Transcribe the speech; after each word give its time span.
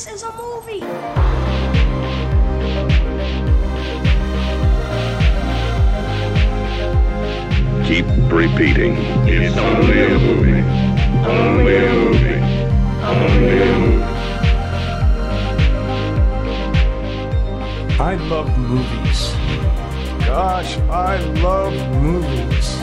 This 0.00 0.14
is 0.14 0.22
a 0.22 0.32
movie. 0.32 0.80
Keep 7.86 8.06
repeating. 8.32 8.96
It's 9.28 9.58
only 9.58 10.00
a 10.00 10.18
movie. 10.18 10.62
Only 11.28 11.76
a 11.76 11.92
movie. 11.92 12.40
Only 13.12 13.60
a 13.60 13.78
movie. 13.78 14.04
I 18.00 18.14
love 18.30 18.48
movies. 18.56 19.34
Gosh, 20.24 20.78
I 20.88 21.18
love 21.42 21.74
movies. 22.00 22.79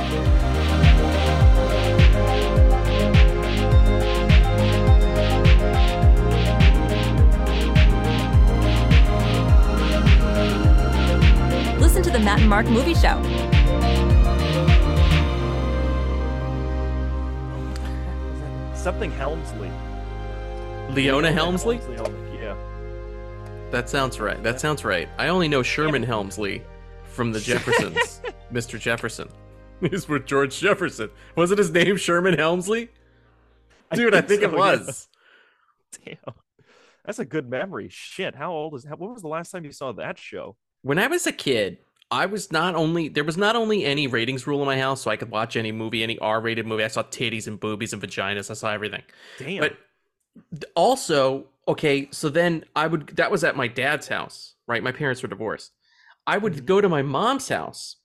To 12.08 12.14
the 12.14 12.20
Matt 12.20 12.40
and 12.40 12.50
Mark 12.50 12.66
Movie 12.68 12.94
Show. 12.94 13.22
Something 18.74 19.12
Helmsley. 19.12 19.70
Leona 20.92 21.34
Helmsley? 21.34 21.78
Helmsley, 21.78 22.40
Yeah. 22.40 22.56
That 23.72 23.90
sounds 23.90 24.22
right. 24.22 24.42
That 24.42 24.62
sounds 24.62 24.86
right. 24.86 25.10
I 25.18 25.28
only 25.28 25.50
know 25.50 25.62
Sherman 25.62 26.02
Helmsley 26.02 26.62
from 27.04 27.34
the 27.34 27.42
Jeffersons. 27.42 28.22
Mr. 28.54 28.80
Jefferson. 28.80 29.28
He's 29.82 30.08
with 30.08 30.26
George 30.26 30.58
Jefferson. 30.58 31.10
Was 31.36 31.52
it 31.52 31.58
his 31.58 31.72
name 31.72 31.98
Sherman 31.98 32.38
Helmsley? 32.38 32.88
Dude, 33.92 34.14
I 34.16 34.22
think, 34.22 34.42
think 34.42 34.44
it 34.44 34.52
so, 34.52 34.56
yeah. 34.56 34.78
was. 34.78 35.08
Damn. 36.06 36.36
That's 37.06 37.20
a 37.20 37.26
good 37.26 37.50
memory. 37.50 37.90
Shit. 37.92 38.34
How 38.36 38.54
old 38.54 38.76
is 38.76 38.86
how, 38.86 38.96
what 38.96 39.12
was 39.12 39.22
the 39.22 39.28
last 39.28 39.52
time 39.52 39.66
you 39.66 39.74
saw 39.74 39.92
that 39.94 40.18
show? 40.18 40.56
When 40.84 41.00
I 41.00 41.08
was 41.08 41.28
a 41.28 41.34
kid, 41.34 41.80
I 42.10 42.26
was 42.26 42.52
not 42.52 42.76
only 42.76 43.10
there 43.10 43.24
was 43.24 43.38
not 43.38 43.56
only 43.56 43.84
any 43.86 44.08
ratings 44.08 44.48
rule 44.48 44.62
in 44.62 44.66
my 44.66 44.80
house, 44.80 45.02
so 45.02 45.12
I 45.12 45.18
could 45.18 45.30
watch 45.30 45.56
any 45.56 45.72
movie, 45.72 46.04
any 46.04 46.18
R-rated 46.20 46.66
movie. 46.66 46.84
I 46.84 46.88
saw 46.88 47.04
titties 47.04 47.48
and 47.48 47.60
boobies 47.60 47.92
and 47.94 48.02
vaginas. 48.02 48.50
I 48.50 48.54
saw 48.54 48.72
everything. 48.72 49.04
Damn. 49.40 49.60
But 49.60 49.78
also, 50.76 51.48
okay, 51.68 52.08
so 52.12 52.30
then 52.30 52.64
I 52.76 52.88
would 52.88 53.08
that 53.18 53.32
was 53.32 53.44
at 53.44 53.58
my 53.58 53.68
dad's 53.68 54.08
house, 54.08 54.56
right? 54.68 54.84
My 54.84 54.92
parents 54.94 55.22
were 55.22 55.28
divorced. 55.28 55.74
I 56.26 56.38
would 56.38 56.54
mm-hmm. 56.54 56.66
go 56.66 56.82
to 56.82 56.90
my 56.90 57.02
mom's 57.02 57.50
house, 57.50 57.98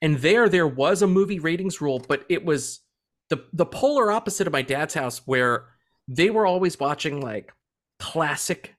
and 0.00 0.18
there 0.18 0.48
there 0.48 0.68
was 0.68 1.02
a 1.02 1.06
movie 1.06 1.38
ratings 1.38 1.80
rule, 1.80 2.02
but 2.08 2.24
it 2.30 2.44
was 2.44 2.80
the 3.28 3.44
the 3.52 3.66
polar 3.66 4.10
opposite 4.10 4.46
of 4.46 4.52
my 4.52 4.62
dad's 4.62 4.94
house, 4.94 5.22
where 5.26 5.66
they 6.08 6.30
were 6.30 6.46
always 6.46 6.80
watching 6.80 7.20
like 7.20 7.52
classic 7.98 8.74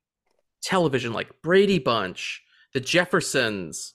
television, 0.63 1.13
like 1.13 1.41
Brady 1.44 1.79
Bunch, 1.79 2.44
The 2.73 2.79
Jeffersons, 2.79 3.94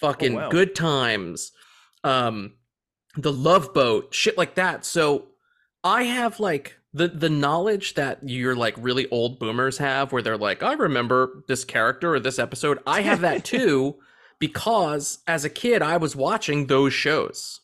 fucking 0.00 0.34
wow. 0.34 0.48
Good 0.48 0.74
Times, 0.74 1.52
um, 2.02 2.54
The 3.16 3.32
Love 3.32 3.74
Boat, 3.74 4.14
shit 4.14 4.36
like 4.36 4.54
that. 4.56 4.84
So 4.84 5.28
I 5.82 6.04
have 6.04 6.40
like 6.40 6.78
the 6.92 7.08
the 7.08 7.28
knowledge 7.28 7.94
that 7.94 8.20
you're 8.28 8.56
like 8.56 8.74
really 8.78 9.08
old 9.10 9.38
boomers 9.38 9.78
have 9.78 10.12
where 10.12 10.22
they're 10.22 10.38
like, 10.38 10.62
I 10.62 10.72
remember 10.74 11.44
this 11.48 11.64
character 11.64 12.14
or 12.14 12.20
this 12.20 12.38
episode. 12.38 12.78
I 12.86 13.02
have 13.02 13.20
that 13.20 13.44
too 13.44 13.96
because 14.38 15.18
as 15.26 15.44
a 15.44 15.50
kid 15.50 15.82
I 15.82 15.96
was 15.96 16.16
watching 16.16 16.66
those 16.66 16.92
shows. 16.92 17.60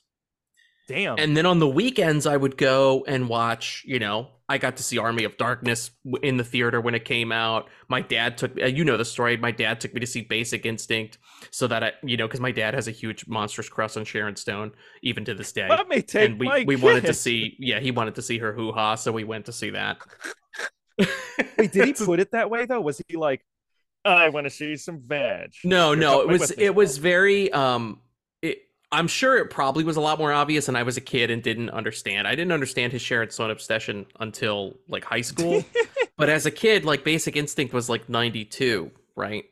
Damn. 0.91 1.21
And 1.21 1.37
then 1.37 1.47
on 1.47 1.61
the 1.61 1.69
weekends 1.69 2.27
I 2.27 2.37
would 2.37 2.57
go 2.57 3.05
and 3.07 3.29
watch, 3.29 3.85
you 3.87 4.01
know, 4.01 4.27
I 4.49 4.59
got 4.59 4.77
to 4.79 4.83
see 4.83 4.99
Army 4.99 5.23
of 5.23 5.37
Darkness 5.37 5.93
in 6.25 6.37
the 6.37 6.43
theater 6.43 6.81
when 6.81 6.97
it 6.97 7.05
came 7.05 7.31
out. 7.31 7.69
My 7.89 8.01
dad 8.01 8.37
took 8.37 8.61
uh, 8.61 8.67
you 8.67 8.85
know 8.85 8.97
the 8.97 9.05
story. 9.05 9.37
My 9.37 9.53
dad 9.53 9.81
took 9.81 9.95
me 9.95 10.01
to 10.01 10.07
see 10.07 10.23
Basic 10.23 10.67
Instinct 10.67 11.19
so 11.53 11.69
that 11.69 11.85
I, 11.85 11.93
you 12.03 12.17
know, 12.17 12.27
cuz 12.27 12.41
my 12.41 12.51
dad 12.51 12.75
has 12.75 12.89
a 12.89 12.91
huge 12.91 13.29
monstrous 13.29 13.69
crush 13.69 13.97
on 13.97 14.05
Sharon 14.05 14.35
Stone 14.35 14.73
even 15.03 15.25
to 15.27 15.35
this 15.35 15.53
day 15.53 15.69
Let 15.69 15.87
me 15.87 16.03
take 16.03 16.31
and 16.31 16.41
we, 16.41 16.47
my 16.47 16.65
we 16.67 16.75
wanted 16.75 17.05
to 17.05 17.15
see 17.15 17.56
yeah 17.61 17.79
he 17.79 17.93
wanted 17.93 18.17
to 18.17 18.23
see 18.23 18.39
her 18.39 18.53
hoo 18.53 18.73
ha 18.73 18.97
so 18.97 19.12
we 19.12 19.23
went 19.23 19.47
to 19.47 19.53
see 19.53 19.71
that 19.71 19.99
Wait, 21.56 21.71
did 21.71 21.87
he 21.87 21.93
put 22.05 22.19
it 22.19 22.33
that 22.33 22.50
way 22.50 22.67
though? 22.67 22.81
Was 22.81 23.00
he 23.06 23.17
like, 23.17 23.45
I 24.05 24.31
want 24.31 24.45
to 24.47 24.50
see 24.50 24.77
some 24.77 25.00
veg? 25.06 25.53
no 25.62 25.93
Or 25.93 25.97
no 25.97 26.23
it 26.23 26.29
was 26.29 26.50
it 26.50 26.75
was 26.75 26.99
very 26.99 27.53
um 27.53 28.00
it, 28.00 28.09
i'm 28.93 29.06
sure 29.09 29.37
it 29.39 29.51
probably 29.51 29.84
was 29.84 29.97
a 29.97 30.01
lot 30.01 30.19
more 30.19 30.33
obvious 30.33 30.69
and 30.69 30.77
i 30.77 30.83
was 30.83 30.97
a 30.97 31.01
kid 31.01 31.31
and 31.31 31.43
didn't 31.43 31.71
understand 31.71 32.27
i 32.27 32.31
didn't 32.34 32.53
understand 32.53 32.93
his 32.93 33.03
sharon 33.03 33.31
stone 33.31 33.51
obsession 33.51 34.06
until 34.21 34.77
like 34.89 35.05
high 35.05 35.21
school 35.21 35.65
but 36.17 36.28
as 36.28 36.47
a 36.47 36.51
kid 36.51 36.84
like 36.84 37.05
basic 37.05 37.37
instinct 37.37 37.73
was 37.73 37.89
like 37.89 38.09
92 38.09 38.91
right 39.17 39.45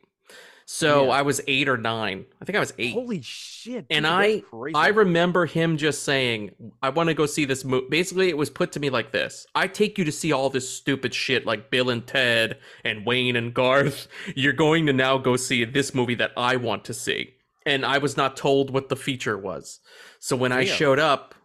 so 0.65 1.05
Yeah. 1.05 1.11
i 1.11 1.21
was 1.23 1.41
eight 1.47 1.67
or 1.69 1.77
nine 1.77 2.25
i 2.41 2.45
think 2.45 2.55
i 2.55 2.59
was 2.59 2.73
eight 2.77 2.93
Holy 2.93 3.21
shit! 3.21 3.85
and 3.89 4.05
I. 4.07 4.43
I 4.73 4.87
remember 4.89 5.45
him 5.45 5.75
just 5.77 6.03
saying, 6.03 6.51
"I 6.81 6.89
want 6.89 7.07
to 7.09 7.13
go 7.13 7.25
see 7.25 7.43
this 7.45 7.65
movie." 7.65 7.87
Basically, 7.89 8.29
it 8.29 8.37
was 8.37 8.49
put 8.49 8.71
to 8.71 8.79
me 8.79 8.89
like 8.89 9.11
this: 9.11 9.45
I 9.53 9.67
take 9.67 9.97
you 9.97 10.05
to 10.05 10.11
see 10.13 10.31
all 10.31 10.49
this 10.49 10.67
stupid 10.69 11.13
shit 11.13 11.45
like 11.45 11.69
Bill 11.69 11.89
and 11.89 12.07
Ted 12.07 12.57
and 12.85 13.05
Wayne 13.05 13.35
and 13.35 13.53
Garth. 13.53 14.07
You're 14.35 14.53
going 14.53 14.85
to 14.85 14.93
now 14.93 15.17
go 15.17 15.35
see 15.35 15.65
this 15.65 15.93
movie 15.93 16.15
that 16.15 16.31
I 16.37 16.55
want 16.55 16.85
to 16.85 16.93
see, 16.93 17.33
and 17.69 17.85
I 17.85 17.99
was 17.99 18.17
not 18.17 18.35
told 18.35 18.71
what 18.71 18.89
the 18.89 18.95
feature 18.95 19.37
was. 19.37 19.79
So 20.19 20.35
when 20.35 20.51
I 20.51 20.65
showed 20.65 20.97
up, 20.97 21.35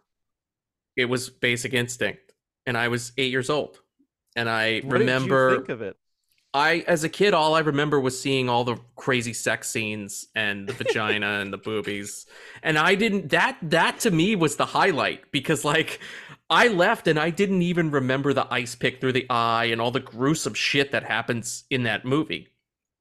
it 0.97 1.05
was 1.05 1.29
Basic 1.29 1.73
Instinct, 1.73 2.33
and 2.65 2.75
I 2.77 2.87
was 2.87 3.11
eight 3.17 3.31
years 3.31 3.49
old, 3.49 3.79
and 4.35 4.49
I 4.49 4.79
What 4.79 4.99
remember. 4.99 5.49
Did 5.49 5.53
you 5.53 5.59
think 5.59 5.69
of 5.69 5.81
it? 5.83 5.97
I, 6.53 6.85
as 6.87 7.03
a 7.03 7.09
kid, 7.09 7.33
all 7.33 7.53
I 7.53 7.59
remember 7.59 7.99
was 7.99 8.19
seeing 8.19 8.47
all 8.47 8.63
the 8.63 8.77
crazy 8.95 9.33
sex 9.33 9.69
scenes 9.69 10.25
and 10.35 10.67
the 10.69 10.73
vagina 10.73 11.41
and 11.41 11.51
the 11.51 11.57
boobies, 11.57 12.25
and 12.63 12.77
I 12.77 12.95
didn't. 12.95 13.29
That 13.29 13.57
that 13.61 13.99
to 13.99 14.11
me 14.11 14.35
was 14.35 14.55
the 14.55 14.65
highlight 14.65 15.31
because 15.31 15.63
like 15.63 15.99
I 16.49 16.69
left 16.69 17.07
and 17.07 17.19
I 17.19 17.29
didn't 17.29 17.61
even 17.61 17.91
remember 17.91 18.33
the 18.33 18.51
ice 18.51 18.73
pick 18.73 18.99
through 18.99 19.13
the 19.13 19.29
eye 19.29 19.65
and 19.65 19.79
all 19.79 19.91
the 19.91 19.99
gruesome 19.99 20.53
shit 20.53 20.91
that 20.91 21.03
happens 21.03 21.65
in 21.69 21.83
that 21.83 22.05
movie. 22.05 22.47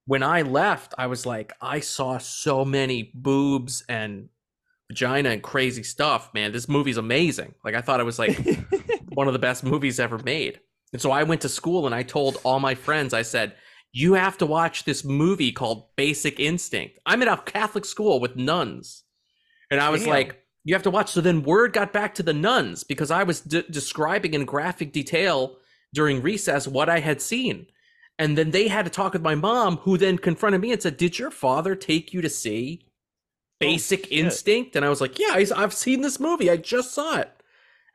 When 0.07 0.23
I 0.23 0.43
left, 0.43 0.95
I 0.99 1.07
was 1.07 1.25
like, 1.25 1.53
I 1.61 1.81
saw 1.81 2.19
so 2.19 2.65
many 2.65 3.11
boobs 3.15 3.85
and 3.89 4.29
vagina 4.89 5.31
and 5.31 5.43
crazy 5.43 5.83
stuff. 5.83 6.33
Man, 6.35 6.53
this 6.53 6.69
movie's 6.69 6.99
amazing. 6.99 7.55
Like 7.65 7.75
I 7.75 7.81
thought 7.81 8.01
it 8.01 8.05
was 8.05 8.19
like 8.19 8.39
one 9.15 9.27
of 9.27 9.33
the 9.33 9.39
best 9.39 9.65
movies 9.65 9.99
ever 9.99 10.19
made. 10.19 10.61
And 10.93 11.01
so 11.01 11.11
I 11.11 11.23
went 11.23 11.41
to 11.41 11.49
school 11.49 11.87
and 11.87 11.95
I 11.95 12.03
told 12.03 12.39
all 12.45 12.61
my 12.61 12.75
friends, 12.75 13.15
I 13.15 13.23
said, 13.23 13.55
you 13.93 14.15
have 14.15 14.39
to 14.39 14.47
watch 14.47 14.85
this 14.85 15.05
movie 15.05 15.53
called 15.53 15.89
Basic 15.97 16.39
Instinct. 16.41 16.99
I'm 17.07 17.23
in 17.23 17.29
a 17.29 17.37
Catholic 17.37 17.85
school 17.85 18.21
with 18.21 18.37
nuns. 18.37 19.05
And 19.71 19.81
I 19.81 19.89
was 19.89 20.03
Damn. 20.03 20.11
like, 20.11 20.41
you 20.65 20.75
have 20.75 20.83
to 20.83 20.91
watch. 20.91 21.11
So 21.11 21.21
then 21.21 21.43
word 21.43 21.73
got 21.73 21.93
back 21.93 22.15
to 22.17 22.23
the 22.23 22.33
nuns 22.33 22.85
because 22.85 23.11
I 23.11 23.23
was 23.23 23.41
de- 23.41 23.63
describing 23.63 24.35
in 24.35 24.45
graphic 24.45 24.93
detail 24.93 25.59
during 25.93 26.23
recess 26.23 26.67
what 26.67 26.89
I 26.89 27.01
had 27.01 27.23
seen. 27.23 27.67
And 28.19 28.39
then 28.39 28.53
they 28.53 28.69
had 28.69 28.85
to 28.85 28.91
talk 28.91 29.13
with 29.13 29.23
my 29.23 29.35
mom, 29.35 29.79
who 29.79 29.99
then 29.99 30.19
confronted 30.19 30.61
me 30.61 30.73
and 30.73 30.81
said, 30.81 30.97
Did 30.97 31.19
your 31.19 31.31
father 31.31 31.75
take 31.75 32.13
you 32.13 32.21
to 32.23 32.31
see 32.31 32.81
oh, 32.85 32.87
Basic 33.61 34.05
shit. 34.05 34.13
Instinct? 34.13 34.77
And 34.77 34.85
I 34.85 34.89
was 34.89 35.01
like, 35.01 35.19
Yeah, 35.19 35.31
I, 35.33 35.47
I've 35.57 35.75
seen 35.75 36.03
this 36.03 36.21
movie. 36.21 36.51
I 36.51 36.57
just 36.57 36.93
saw 36.93 37.19
it. 37.19 37.31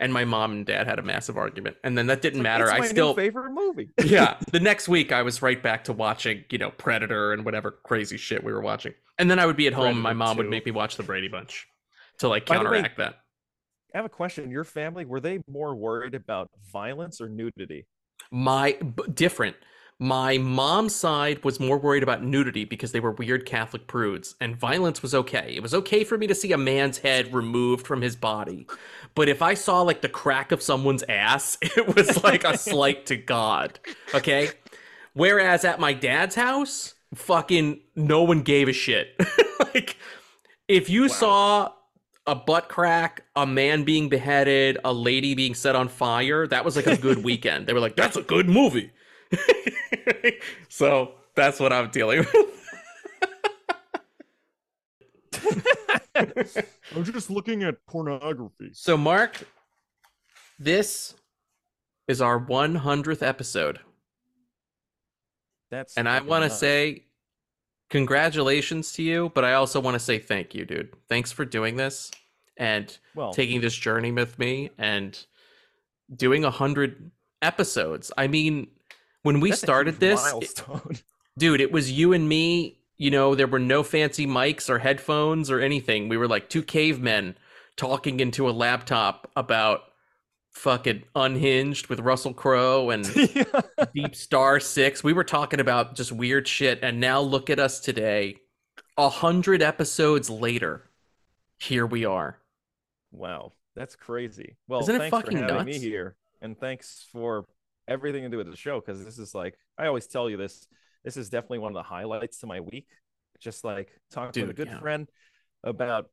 And 0.02 0.14
my 0.14 0.24
mom 0.24 0.52
and 0.54 0.66
dad 0.66 0.88
had 0.88 0.98
a 0.98 1.02
massive 1.02 1.38
argument. 1.38 1.76
And 1.84 1.98
then 1.98 2.08
that 2.08 2.22
didn't 2.22 2.42
matter. 2.42 2.64
It's 2.66 2.74
I 2.74 2.88
still 2.88 3.14
favorite 3.14 3.52
movie. 3.52 3.90
yeah. 4.04 4.38
The 4.52 4.60
next 4.60 4.88
week, 4.88 5.12
I 5.12 5.22
was 5.22 5.42
right 5.42 5.62
back 5.62 5.84
to 5.86 5.94
watching, 5.94 6.46
you 6.50 6.58
know, 6.58 6.72
Predator 6.72 7.34
and 7.34 7.44
whatever 7.44 7.72
crazy 7.84 8.18
shit 8.18 8.44
we 8.44 8.54
were 8.54 8.62
watching. 8.62 8.94
And 9.18 9.30
then 9.30 9.40
I 9.40 9.46
would 9.46 9.58
be 9.58 9.68
at 9.68 9.74
home. 9.74 9.88
and 9.88 10.02
my 10.02 10.12
Predator 10.12 10.18
mom 10.18 10.38
would 10.38 10.50
make 10.50 10.66
me 10.66 10.72
watch 10.72 10.96
the 10.96 11.04
Brady 11.04 11.28
Bunch 11.28 11.68
to 12.20 12.28
like 12.30 12.46
By 12.46 12.56
the 12.56 12.62
way- 12.62 12.66
counteract 12.78 12.98
that. 12.98 13.20
I 13.94 13.98
have 13.98 14.06
a 14.06 14.10
question. 14.10 14.52
Your 14.52 14.64
family 14.64 15.04
were 15.04 15.20
they 15.20 15.40
more 15.50 15.76
worried 15.76 16.14
about 16.14 16.52
violence 16.72 17.20
or 17.20 17.28
nudity? 17.28 17.88
My 18.32 18.74
b- 18.74 19.04
different. 19.14 19.56
My 20.02 20.38
mom's 20.38 20.96
side 20.96 21.44
was 21.44 21.60
more 21.60 21.78
worried 21.78 22.04
about 22.04 22.24
nudity 22.24 22.64
because 22.64 22.94
they 22.94 23.02
were 23.02 23.12
weird 23.12 23.46
Catholic 23.46 23.86
prudes, 23.86 24.36
and 24.40 24.56
violence 24.56 25.02
was 25.02 25.14
okay. 25.14 25.54
It 25.54 25.62
was 25.62 25.74
okay 25.74 26.06
for 26.06 26.18
me 26.18 26.26
to 26.28 26.36
see 26.36 26.54
a 26.54 26.58
man's 26.58 27.00
head 27.00 27.34
removed 27.34 27.86
from 27.86 28.02
his 28.02 28.16
body, 28.16 28.66
but 29.14 29.28
if 29.28 29.42
I 29.42 29.56
saw 29.56 29.82
like 29.82 30.02
the 30.02 30.08
crack 30.08 30.54
of 30.54 30.62
someone's 30.62 31.04
ass, 31.10 31.58
it 31.62 31.94
was 31.94 32.24
like 32.24 32.46
a 32.46 32.58
slight 32.58 33.08
to 33.08 33.18
God. 33.18 33.80
Okay. 34.14 34.50
Whereas 35.14 35.66
at 35.66 35.82
my 35.82 35.92
dad's 35.92 36.36
house, 36.36 36.94
fucking 37.16 37.82
no 37.96 38.24
one 38.24 38.42
gave 38.42 38.70
a 38.70 38.74
shit. 38.74 39.20
like, 39.60 39.98
if 40.70 40.90
you 40.90 41.10
saw 41.10 41.74
a 42.26 42.36
butt 42.36 42.70
crack, 42.70 43.26
a 43.36 43.46
man 43.46 43.84
being 43.84 44.08
beheaded, 44.08 44.78
a 44.86 44.94
lady 44.94 45.34
being 45.34 45.56
set 45.56 45.76
on 45.76 45.90
fire, 45.90 46.48
that 46.48 46.64
was 46.64 46.78
like 46.78 46.88
a 46.88 46.96
good 46.96 47.24
weekend. 47.24 47.68
They 47.68 47.74
were 47.74 47.80
like, 47.80 47.98
that's 47.98 48.16
a 48.16 48.22
good 48.22 48.48
movie. 48.48 48.92
so 50.70 51.14
that's 51.36 51.60
what 51.60 51.74
I'm 51.74 51.90
dealing 51.90 52.20
with. 52.20 52.56
I'm 56.96 57.04
just 57.04 57.30
looking 57.30 57.64
at 57.64 57.86
pornography. 57.86 58.72
So, 58.74 58.98
Mark, 58.98 59.48
this 60.58 61.16
is 62.08 62.22
our 62.22 62.40
100th 62.40 63.22
episode. 63.22 63.80
That's 65.72 65.96
And 65.96 66.10
I 66.10 66.22
want 66.22 66.44
to 66.44 66.50
say 66.50 67.06
congratulations 67.90 68.92
to 68.94 69.04
you, 69.04 69.32
but 69.36 69.46
I 69.46 69.54
also 69.54 69.80
want 69.80 69.96
to 69.96 70.00
say 70.00 70.20
thank 70.20 70.56
you, 70.56 70.66
dude. 70.66 70.94
Thanks 71.08 71.32
for 71.32 71.46
doing 71.46 71.76
this 71.76 72.12
and 72.58 72.96
well, 73.16 73.32
taking 73.32 73.62
this 73.62 73.76
journey 73.76 74.12
with 74.12 74.38
me 74.40 74.72
and 74.78 75.26
doing 76.16 76.44
a 76.44 76.52
hundred 76.52 77.12
episodes. 77.42 78.12
I 78.18 78.28
mean, 78.28 78.68
when 79.24 79.40
we 79.40 79.50
that's 79.50 79.62
started 79.62 80.00
this, 80.00 80.22
it- 80.42 81.04
dude, 81.38 81.62
it 81.62 81.72
was 81.72 81.92
you 81.92 82.14
and 82.14 82.28
me. 82.28 82.78
You 82.98 83.12
know, 83.12 83.34
there 83.34 83.48
were 83.48 83.60
no 83.60 83.82
fancy 83.82 84.28
mics 84.28 84.70
or 84.70 84.80
headphones 84.80 85.50
or 85.50 85.62
anything. 85.62 86.10
We 86.10 86.18
were 86.18 86.28
like 86.28 86.50
two 86.50 86.62
cavemen 86.64 87.38
talking 87.78 88.20
into 88.20 88.50
a 88.50 88.52
laptop 88.52 89.32
about 89.38 89.84
fucking 90.52 91.04
unhinged 91.16 91.88
with 91.88 92.02
Russell 92.02 92.34
Crowe 92.34 92.90
and 92.90 93.06
Deep 93.96 94.16
Star 94.16 94.60
Six. 94.60 95.02
We 95.04 95.14
were 95.14 95.24
talking 95.24 95.62
about 95.62 95.96
just 95.96 96.12
weird 96.12 96.48
shit, 96.48 96.80
and 96.82 97.00
now 97.00 97.22
look 97.22 97.50
at 97.50 97.60
us 97.60 97.80
today. 97.80 98.38
A 98.98 99.08
hundred 99.08 99.62
episodes 99.62 100.30
later, 100.30 100.90
here 101.58 101.86
we 101.86 102.04
are. 102.04 102.40
Wow, 103.12 103.54
that's 103.76 103.96
crazy. 103.96 104.58
Well, 104.68 104.82
Isn't 104.82 104.96
it 104.96 105.00
thanks 105.00 105.12
fucking 105.16 105.38
for 105.38 105.44
having 105.46 105.66
me 105.66 105.80
here, 105.80 106.18
and 106.42 106.60
thanks 106.60 107.06
for 107.14 107.46
everything 107.90 108.24
to 108.24 108.30
do 108.30 108.38
with 108.38 108.50
the 108.50 108.58
show 108.58 108.80
because 108.80 109.04
this 109.04 109.18
is 109.18 109.34
like 109.36 109.58
I 109.78 109.88
always 109.88 110.08
tell 110.08 110.30
you 110.30 110.38
this. 110.38 110.68
This 111.04 111.18
is 111.18 111.30
definitely 111.30 111.60
one 111.60 111.72
of 111.72 111.76
the 111.76 111.84
highlights 111.84 112.40
to 112.40 112.48
my 112.48 112.60
week. 112.60 112.88
Just 113.40 113.64
like 113.64 113.90
talking 114.12 114.44
with 114.44 114.52
a 114.52 114.54
good 114.54 114.68
yeah. 114.68 114.80
friend 114.80 115.10
about 115.64 116.08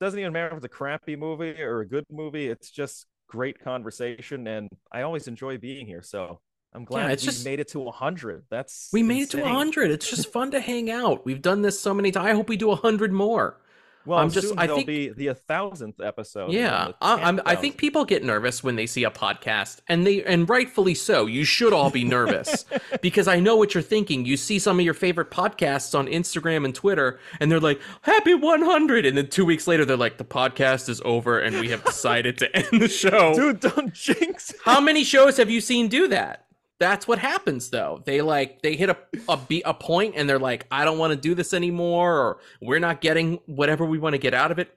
doesn't 0.00 0.18
even 0.18 0.32
matter 0.32 0.48
if 0.48 0.56
it's 0.56 0.66
a 0.66 0.68
crappy 0.68 1.16
movie 1.16 1.60
or 1.60 1.80
a 1.80 1.88
good 1.88 2.04
movie. 2.10 2.48
It's 2.48 2.70
just 2.70 3.06
great 3.28 3.58
conversation, 3.58 4.46
and 4.46 4.68
I 4.92 5.02
always 5.02 5.26
enjoy 5.28 5.58
being 5.58 5.86
here. 5.86 6.02
So 6.02 6.40
I'm 6.72 6.84
glad 6.84 7.10
it's 7.10 7.22
we 7.22 7.26
just- 7.26 7.44
made 7.44 7.60
it 7.60 7.68
to 7.68 7.80
100. 7.80 8.44
That's 8.50 8.90
We 8.92 9.02
made 9.02 9.22
it 9.22 9.30
to 9.30 9.38
insane. 9.38 9.54
100. 9.54 9.90
It's 9.90 10.08
just 10.08 10.32
fun 10.32 10.50
to 10.52 10.60
hang 10.60 10.90
out. 10.90 11.24
We've 11.24 11.42
done 11.42 11.62
this 11.62 11.80
so 11.80 11.94
many 11.94 12.12
times. 12.12 12.26
I 12.26 12.34
hope 12.34 12.48
we 12.48 12.56
do 12.56 12.68
100 12.68 13.12
more. 13.12 13.60
Well, 14.06 14.18
I'm 14.18 14.30
just- 14.30 14.54
I 14.56 14.66
think- 14.66 14.86
be 14.86 15.08
the 15.08 15.34
thousandth 15.34 16.00
episode. 16.00 16.52
Yeah, 16.52 16.92
I, 17.00 17.22
I'm, 17.22 17.40
I 17.44 17.56
think 17.56 17.76
people 17.76 18.04
get 18.04 18.24
nervous 18.24 18.62
when 18.62 18.76
they 18.76 18.86
see 18.86 19.04
a 19.04 19.10
podcast, 19.10 19.80
and 19.88 20.06
they 20.06 20.22
and 20.24 20.48
rightfully 20.48 20.94
so. 20.94 21.26
You 21.26 21.44
should 21.44 21.72
all 21.72 21.90
be 21.90 22.04
nervous 22.04 22.64
because 23.02 23.26
I 23.28 23.40
know 23.40 23.56
what 23.56 23.74
you're 23.74 23.82
thinking. 23.82 24.24
You 24.24 24.36
see 24.36 24.58
some 24.58 24.78
of 24.78 24.84
your 24.84 24.94
favorite 24.94 25.30
podcasts 25.30 25.98
on 25.98 26.06
Instagram 26.06 26.64
and 26.64 26.74
Twitter, 26.74 27.18
and 27.40 27.50
they're 27.50 27.60
like, 27.60 27.80
"Happy 28.02 28.34
100," 28.34 29.04
and 29.06 29.16
then 29.18 29.28
two 29.28 29.44
weeks 29.44 29.66
later, 29.66 29.84
they're 29.84 29.96
like, 29.96 30.18
"The 30.18 30.24
podcast 30.24 30.88
is 30.88 31.02
over, 31.04 31.38
and 31.40 31.58
we 31.60 31.68
have 31.70 31.84
decided 31.84 32.38
to 32.38 32.56
end 32.56 32.80
the 32.80 32.88
show." 32.88 33.34
dude, 33.34 33.60
don't 33.60 33.92
jinx. 33.92 34.50
it. 34.50 34.56
How 34.64 34.80
many 34.80 35.04
shows 35.04 35.36
have 35.36 35.50
you 35.50 35.60
seen 35.60 35.88
do 35.88 36.08
that? 36.08 36.45
That's 36.78 37.08
what 37.08 37.18
happens 37.18 37.70
though. 37.70 38.02
They 38.04 38.20
like 38.20 38.62
they 38.62 38.76
hit 38.76 38.90
a 38.90 38.96
a, 39.28 39.36
be- 39.36 39.62
a 39.64 39.72
point 39.72 40.14
and 40.16 40.28
they're 40.28 40.38
like, 40.38 40.66
I 40.70 40.84
don't 40.84 40.98
want 40.98 41.12
to 41.12 41.16
do 41.18 41.34
this 41.34 41.54
anymore, 41.54 42.18
or 42.18 42.38
we're 42.60 42.78
not 42.78 43.00
getting 43.00 43.40
whatever 43.46 43.84
we 43.84 43.98
want 43.98 44.14
to 44.14 44.18
get 44.18 44.34
out 44.34 44.50
of 44.50 44.58
it. 44.58 44.76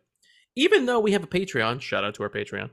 Even 0.56 0.86
though 0.86 1.00
we 1.00 1.12
have 1.12 1.24
a 1.24 1.28
Patreon, 1.28 1.82
shout 1.82 2.04
out 2.04 2.16
to 2.16 2.24
our 2.24 2.30
Patreon. 2.30 2.70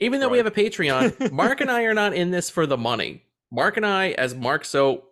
Even 0.00 0.20
though 0.20 0.28
we 0.28 0.38
have 0.38 0.46
a 0.46 0.50
Patreon, 0.50 1.30
Mark 1.32 1.60
and 1.60 1.70
I 1.70 1.82
are 1.82 1.94
not 1.94 2.14
in 2.14 2.30
this 2.30 2.50
for 2.50 2.66
the 2.66 2.76
money. 2.76 3.22
Mark 3.52 3.76
and 3.76 3.86
I, 3.86 4.10
as 4.10 4.34
Mark 4.34 4.64
so 4.64 5.04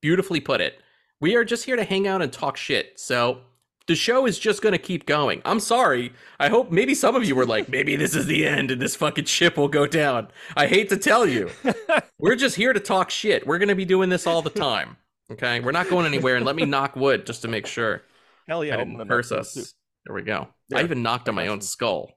beautifully 0.00 0.40
put 0.40 0.60
it, 0.60 0.80
we 1.20 1.34
are 1.34 1.44
just 1.44 1.64
here 1.64 1.76
to 1.76 1.84
hang 1.84 2.06
out 2.06 2.22
and 2.22 2.32
talk 2.32 2.56
shit. 2.56 2.98
So 2.98 3.40
the 3.86 3.94
show 3.94 4.26
is 4.26 4.38
just 4.38 4.62
going 4.62 4.72
to 4.72 4.78
keep 4.78 5.06
going. 5.06 5.42
I'm 5.44 5.60
sorry. 5.60 6.12
I 6.38 6.48
hope 6.48 6.70
maybe 6.70 6.94
some 6.94 7.16
of 7.16 7.24
you 7.24 7.34
were 7.34 7.46
like, 7.46 7.68
maybe 7.68 7.96
this 7.96 8.14
is 8.14 8.26
the 8.26 8.46
end 8.46 8.70
and 8.70 8.80
this 8.80 8.96
fucking 8.96 9.24
ship 9.24 9.56
will 9.56 9.68
go 9.68 9.86
down. 9.86 10.28
I 10.56 10.66
hate 10.66 10.88
to 10.90 10.96
tell 10.96 11.26
you. 11.26 11.50
We're 12.18 12.36
just 12.36 12.56
here 12.56 12.72
to 12.72 12.80
talk 12.80 13.10
shit. 13.10 13.46
We're 13.46 13.58
going 13.58 13.68
to 13.68 13.74
be 13.74 13.84
doing 13.84 14.08
this 14.08 14.26
all 14.26 14.42
the 14.42 14.50
time. 14.50 14.96
Okay. 15.30 15.60
We're 15.60 15.72
not 15.72 15.88
going 15.88 16.06
anywhere. 16.06 16.36
And 16.36 16.46
let 16.46 16.56
me 16.56 16.64
knock 16.64 16.96
wood 16.96 17.26
just 17.26 17.42
to 17.42 17.48
make 17.48 17.66
sure 17.66 18.02
Hell 18.48 18.64
yeah, 18.64 18.74
I 18.74 18.78
didn't 18.78 19.08
curse 19.08 19.30
us. 19.30 19.74
There 20.04 20.14
we 20.14 20.22
go. 20.22 20.48
I 20.74 20.82
even 20.82 21.02
knocked 21.02 21.28
on 21.28 21.34
my 21.34 21.46
own 21.46 21.60
skull. 21.60 22.10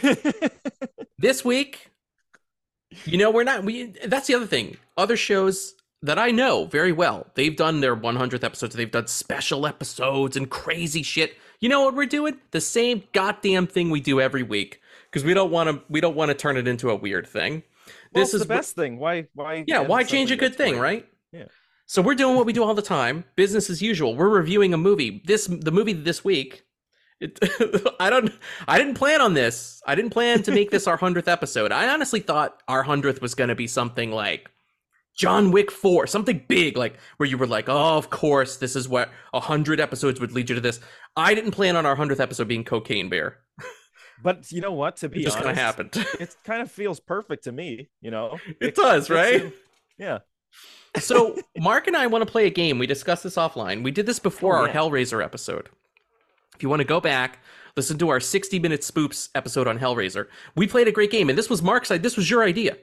This 1.18 1.42
week, 1.42 1.90
you 3.06 3.16
know, 3.16 3.30
we're 3.30 3.44
not, 3.44 3.64
we, 3.64 3.94
that's 4.04 4.26
the 4.26 4.34
other 4.34 4.46
thing. 4.46 4.76
Other 4.98 5.16
shows 5.16 5.74
that 6.04 6.18
I 6.18 6.30
know 6.30 6.66
very 6.66 6.92
well, 6.92 7.26
they've 7.34 7.56
done 7.56 7.80
their 7.80 7.96
100th 7.96 8.44
episodes, 8.44 8.74
they've 8.74 8.90
done 8.90 9.06
special 9.06 9.66
episodes 9.66 10.36
and 10.36 10.50
crazy 10.50 11.02
shit. 11.02 11.36
You 11.60 11.68
know 11.70 11.82
what 11.82 11.94
we're 11.94 12.06
doing? 12.06 12.38
The 12.50 12.60
same 12.60 13.04
goddamn 13.12 13.66
thing 13.66 13.88
we 13.90 14.00
do 14.00 14.20
every 14.20 14.42
week 14.42 14.80
because 15.10 15.24
we 15.24 15.32
don't 15.32 15.50
want 15.50 15.70
to, 15.70 15.82
we 15.88 16.00
don't 16.00 16.14
want 16.14 16.28
to 16.28 16.34
turn 16.34 16.58
it 16.58 16.68
into 16.68 16.90
a 16.90 16.94
weird 16.94 17.26
thing. 17.26 17.62
Well, 18.12 18.22
this 18.22 18.34
is 18.34 18.42
the 18.42 18.46
best 18.46 18.76
thing. 18.76 18.98
Why? 18.98 19.28
Why? 19.34 19.64
Yeah, 19.66 19.80
why 19.80 20.04
change 20.04 20.30
a 20.30 20.36
good 20.36 20.54
thing, 20.54 20.78
right? 20.78 21.08
Yeah. 21.32 21.46
So 21.86 22.02
we're 22.02 22.14
doing 22.14 22.36
what 22.36 22.46
we 22.46 22.52
do 22.52 22.62
all 22.62 22.74
the 22.74 22.82
time, 22.82 23.24
business 23.34 23.68
as 23.70 23.82
usual. 23.82 24.14
We're 24.14 24.28
reviewing 24.28 24.72
a 24.74 24.78
movie. 24.78 25.22
This 25.24 25.46
the 25.46 25.72
movie 25.72 25.92
this 25.92 26.24
week. 26.24 26.64
It, 27.20 27.38
I 28.00 28.10
don't. 28.10 28.32
I 28.68 28.78
didn't 28.78 28.94
plan 28.94 29.20
on 29.20 29.34
this. 29.34 29.82
I 29.86 29.94
didn't 29.94 30.10
plan 30.10 30.42
to 30.44 30.52
make 30.52 30.70
this 30.70 30.86
our 30.86 30.96
hundredth 30.96 31.28
episode. 31.28 31.72
I 31.72 31.88
honestly 31.88 32.20
thought 32.20 32.62
our 32.68 32.82
hundredth 32.82 33.20
was 33.20 33.34
going 33.34 33.48
to 33.48 33.54
be 33.54 33.66
something 33.66 34.10
like 34.10 34.50
John 35.16 35.50
Wick 35.52 35.70
Four, 35.70 36.06
something 36.06 36.44
big, 36.48 36.76
like 36.76 36.96
where 37.18 37.28
you 37.28 37.38
were 37.38 37.46
like, 37.46 37.68
"Oh, 37.68 37.96
of 37.96 38.10
course, 38.10 38.56
this 38.56 38.74
is 38.76 38.88
what 38.88 39.10
a 39.32 39.40
hundred 39.40 39.80
episodes 39.80 40.20
would 40.20 40.32
lead 40.32 40.48
you 40.48 40.54
to 40.56 40.60
this." 40.60 40.80
I 41.16 41.34
didn't 41.34 41.52
plan 41.52 41.76
on 41.76 41.86
our 41.86 41.94
hundredth 41.96 42.20
episode 42.20 42.48
being 42.48 42.64
Cocaine 42.64 43.08
Bear. 43.08 43.38
But 44.22 44.50
you 44.52 44.60
know 44.60 44.72
what? 44.72 44.96
To 44.98 45.06
It 45.06 45.12
be 45.12 45.22
just 45.24 45.36
kind 45.36 45.50
of 45.50 45.56
happened. 45.56 45.90
it 46.20 46.34
kind 46.44 46.62
of 46.62 46.70
feels 46.70 46.98
perfect 47.00 47.44
to 47.44 47.52
me. 47.52 47.88
You 48.00 48.10
know, 48.10 48.38
it 48.60 48.74
does, 48.74 49.10
right? 49.10 49.52
Yeah. 49.98 50.20
so 50.98 51.36
Mark 51.58 51.86
and 51.88 51.96
I 51.96 52.06
want 52.06 52.24
to 52.24 52.30
play 52.30 52.46
a 52.46 52.50
game. 52.50 52.78
We 52.78 52.86
discussed 52.86 53.22
this 53.24 53.36
offline. 53.36 53.82
We 53.82 53.90
did 53.90 54.06
this 54.06 54.18
before 54.18 54.56
Oh, 54.56 54.62
our 54.62 54.66
yeah. 54.68 54.74
Hellraiser 54.74 55.22
episode. 55.22 55.68
If 56.54 56.62
you 56.62 56.68
want 56.68 56.80
to 56.80 56.84
go 56.86 57.00
back, 57.00 57.40
listen 57.76 57.98
to 57.98 58.08
our 58.08 58.20
60 58.20 58.58
minute 58.60 58.80
spoops 58.82 59.28
episode 59.34 59.66
on 59.66 59.78
Hellraiser. 59.78 60.26
We 60.54 60.66
played 60.68 60.86
a 60.88 60.92
great 60.92 61.10
game, 61.10 61.28
and 61.28 61.36
this 61.36 61.50
was 61.50 61.62
Mark's 61.62 61.90
idea. 61.90 62.02
This 62.02 62.16
was 62.16 62.30
your 62.30 62.42
idea. 62.44 62.76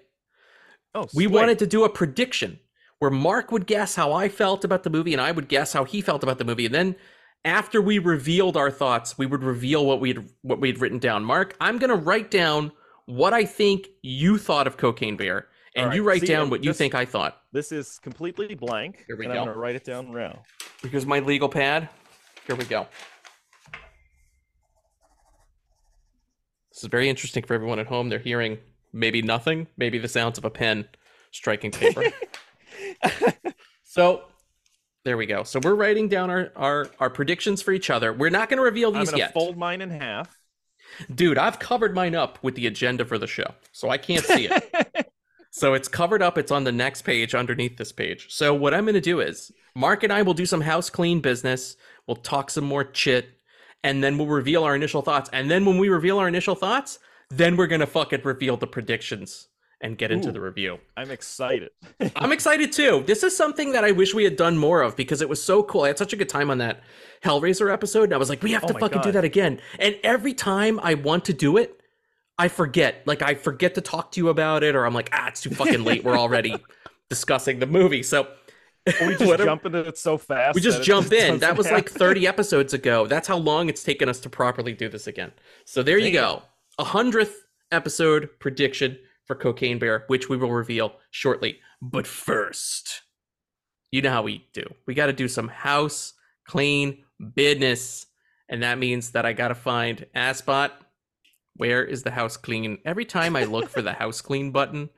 Oh, 0.93 1.07
We 1.13 1.27
wanted 1.27 1.59
to 1.59 1.67
do 1.67 1.83
a 1.83 1.89
prediction 1.89 2.59
where 2.99 3.11
Mark 3.11 3.51
would 3.51 3.65
guess 3.65 3.95
how 3.95 4.13
I 4.13 4.29
felt 4.29 4.63
about 4.63 4.83
the 4.83 4.89
movie, 4.89 5.13
and 5.13 5.21
I 5.21 5.31
would 5.31 5.47
guess 5.47 5.73
how 5.73 5.85
he 5.85 6.01
felt 6.01 6.23
about 6.23 6.37
the 6.37 6.45
movie, 6.45 6.65
and 6.65 6.75
then 6.75 6.95
after 7.43 7.81
we 7.81 7.97
revealed 7.97 8.55
our 8.55 8.69
thoughts, 8.69 9.17
we 9.17 9.25
would 9.25 9.43
reveal 9.43 9.85
what 9.85 9.99
we'd 9.99 10.19
what 10.41 10.59
we'd 10.59 10.79
written 10.79 10.99
down. 10.99 11.23
Mark, 11.23 11.55
I'm 11.59 11.77
gonna 11.77 11.95
write 11.95 12.29
down 12.29 12.71
what 13.05 13.33
I 13.33 13.45
think 13.45 13.87
you 14.01 14.37
thought 14.37 14.67
of 14.67 14.77
Cocaine 14.77 15.17
Bear, 15.17 15.47
and 15.75 15.87
right. 15.87 15.95
you 15.95 16.03
write 16.03 16.21
See, 16.21 16.27
down 16.27 16.43
and 16.43 16.51
what 16.51 16.63
you 16.63 16.73
think 16.73 16.93
I 16.93 17.05
thought. 17.05 17.41
This 17.51 17.71
is 17.71 17.97
completely 17.99 18.53
blank. 18.53 19.03
Here 19.07 19.17
we 19.17 19.25
and 19.25 19.33
go. 19.33 19.39
I'm 19.39 19.47
gonna 19.47 19.57
write 19.57 19.75
it 19.75 19.83
down 19.83 20.11
now. 20.13 20.43
Here's 20.87 21.05
my 21.05 21.19
legal 21.19 21.49
pad. 21.49 21.89
Here 22.45 22.55
we 22.55 22.65
go. 22.65 22.87
This 26.71 26.83
is 26.83 26.89
very 26.89 27.09
interesting 27.09 27.43
for 27.43 27.53
everyone 27.53 27.79
at 27.79 27.87
home. 27.87 28.09
They're 28.09 28.19
hearing 28.19 28.59
maybe 28.93 29.21
nothing, 29.21 29.67
maybe 29.77 29.97
the 29.97 30.07
sounds 30.07 30.37
of 30.37 30.45
a 30.45 30.49
pen 30.49 30.87
striking 31.31 31.71
paper. 31.71 32.03
so 33.83 34.23
there 35.03 35.17
we 35.17 35.25
go. 35.25 35.43
So 35.43 35.59
we're 35.63 35.75
writing 35.75 36.07
down 36.07 36.29
our, 36.29 36.51
our, 36.55 36.89
our 36.99 37.09
predictions 37.09 37.61
for 37.61 37.71
each 37.71 37.89
other. 37.89 38.13
We're 38.13 38.29
not 38.29 38.49
going 38.49 38.57
to 38.57 38.63
reveal 38.63 38.95
I'm 38.95 39.05
these 39.05 39.15
yet. 39.15 39.33
fold 39.33 39.57
mine 39.57 39.81
in 39.81 39.89
half. 39.89 40.37
Dude, 41.13 41.37
I've 41.37 41.57
covered 41.57 41.95
mine 41.95 42.15
up 42.15 42.37
with 42.43 42.55
the 42.55 42.67
agenda 42.67 43.05
for 43.05 43.17
the 43.17 43.27
show, 43.27 43.53
so 43.71 43.89
I 43.89 43.97
can't 43.97 44.25
see 44.25 44.47
it. 44.47 45.11
so 45.51 45.73
it's 45.73 45.87
covered 45.87 46.21
up. 46.21 46.37
It's 46.37 46.51
on 46.51 46.65
the 46.65 46.71
next 46.71 47.03
page 47.03 47.33
underneath 47.33 47.77
this 47.77 47.91
page. 47.91 48.27
So 48.29 48.53
what 48.53 48.73
I'm 48.73 48.83
going 48.83 48.95
to 48.95 49.01
do 49.01 49.21
is 49.21 49.51
Mark 49.73 50.03
and 50.03 50.11
I 50.11 50.21
will 50.21 50.33
do 50.33 50.45
some 50.45 50.61
house 50.61 50.89
clean 50.89 51.21
business. 51.21 51.77
We'll 52.07 52.17
talk 52.17 52.49
some 52.49 52.65
more 52.65 52.83
chit, 52.83 53.29
and 53.83 54.03
then 54.03 54.17
we'll 54.17 54.27
reveal 54.27 54.63
our 54.63 54.75
initial 54.75 55.01
thoughts. 55.01 55.29
And 55.31 55.49
then 55.49 55.65
when 55.65 55.77
we 55.77 55.89
reveal 55.89 56.19
our 56.19 56.27
initial 56.27 56.55
thoughts, 56.55 56.99
then 57.31 57.57
we're 57.57 57.67
going 57.67 57.81
to 57.81 57.87
fucking 57.87 58.21
reveal 58.23 58.57
the 58.57 58.67
predictions 58.67 59.47
and 59.83 59.97
get 59.97 60.11
into 60.11 60.31
the 60.31 60.39
review. 60.39 60.77
I'm 60.95 61.09
excited. 61.09 61.71
I'm 62.15 62.31
excited 62.31 62.71
too. 62.71 63.03
This 63.07 63.23
is 63.23 63.35
something 63.35 63.71
that 63.71 63.83
I 63.83 63.91
wish 63.91 64.13
we 64.13 64.23
had 64.23 64.35
done 64.35 64.55
more 64.57 64.83
of 64.83 64.95
because 64.95 65.23
it 65.23 65.29
was 65.29 65.41
so 65.43 65.63
cool. 65.63 65.83
I 65.83 65.87
had 65.87 65.97
such 65.97 66.13
a 66.13 66.15
good 66.15 66.29
time 66.29 66.51
on 66.51 66.59
that 66.59 66.81
Hellraiser 67.23 67.73
episode, 67.73 68.03
and 68.03 68.13
I 68.13 68.17
was 68.17 68.29
like, 68.29 68.43
we 68.43 68.51
have 68.51 68.63
Oh 68.63 68.67
to 68.67 68.73
my 68.73 68.79
fucking 68.79 69.01
do 69.01 69.11
that 69.13 69.23
again. 69.23 69.59
And 69.79 69.95
every 70.03 70.33
time 70.35 70.79
I 70.83 70.93
want 70.93 71.25
to 71.25 71.33
do 71.33 71.57
it, 71.57 71.81
I 72.37 72.47
forget. 72.47 73.01
Like 73.07 73.23
I 73.23 73.33
forget 73.33 73.73
to 73.75 73.81
talk 73.81 74.11
to 74.11 74.19
you 74.19 74.29
about 74.29 74.63
it, 74.63 74.75
or 74.75 74.85
I'm 74.85 74.93
like, 74.93 75.09
ah, 75.13 75.29
it's 75.29 75.41
too 75.41 75.49
fucking 75.49 75.83
late. 75.83 76.03
We're 76.03 76.17
already 76.17 76.55
discussing 77.09 77.57
the 77.59 77.67
movie. 77.67 78.03
So 78.03 78.27
Or 79.01 79.07
we 79.07 79.15
just 79.17 79.37
jump 79.39 79.65
into 79.65 79.79
it 79.79 79.97
so 79.97 80.17
fast. 80.17 80.53
we 80.55 80.61
just 80.61 80.83
jump 80.83 81.11
in. 81.11 81.39
That 81.39 81.57
was 81.57 81.71
like 81.71 81.89
30 81.89 82.27
episodes 82.27 82.73
ago. 82.75 83.07
That's 83.07 83.27
how 83.27 83.37
long 83.37 83.67
it's 83.69 83.83
taken 83.83 84.09
us 84.09 84.19
to 84.21 84.29
properly 84.29 84.73
do 84.73 84.89
this 84.89 85.07
again. 85.07 85.31
So 85.65 85.81
there 85.81 85.97
you 85.97 86.11
go. 86.11 86.43
A 86.79 86.83
hundredth 86.83 87.45
episode 87.71 88.29
prediction 88.39 88.97
for 89.25 89.35
Cocaine 89.35 89.79
Bear, 89.79 90.05
which 90.07 90.29
we 90.29 90.37
will 90.37 90.51
reveal 90.51 90.93
shortly. 91.11 91.59
But 91.81 92.07
first, 92.07 93.01
you 93.91 94.01
know 94.01 94.11
how 94.11 94.23
we 94.23 94.47
do. 94.53 94.63
We 94.85 94.93
got 94.93 95.07
to 95.07 95.13
do 95.13 95.27
some 95.27 95.47
house 95.47 96.13
clean 96.47 97.03
business. 97.35 98.07
And 98.49 98.63
that 98.63 98.77
means 98.77 99.11
that 99.11 99.25
I 99.25 99.33
got 99.33 99.49
to 99.49 99.55
find 99.55 100.05
Aspot. 100.15 100.71
Where 101.55 101.83
is 101.83 102.03
the 102.03 102.11
house 102.11 102.37
clean? 102.37 102.77
Every 102.85 103.05
time 103.05 103.35
I 103.35 103.43
look 103.43 103.69
for 103.69 103.81
the 103.81 103.93
house 103.93 104.21
clean 104.21 104.51
button 104.51 104.89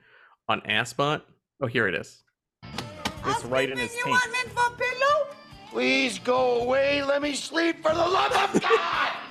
on 0.48 0.60
Aspot, 0.62 1.22
oh, 1.60 1.66
here 1.66 1.86
it 1.86 1.94
is. 1.94 2.22
Is 2.64 3.34
face 3.34 3.44
right 3.44 3.70
in 3.70 3.78
his 3.78 3.94
taint. 4.04 4.18
Please 5.70 6.18
go 6.18 6.60
away. 6.62 7.02
Let 7.02 7.22
me 7.22 7.34
sleep 7.34 7.82
for 7.82 7.92
the 7.92 7.98
love 7.98 8.32
of 8.32 8.60
God. 8.60 9.12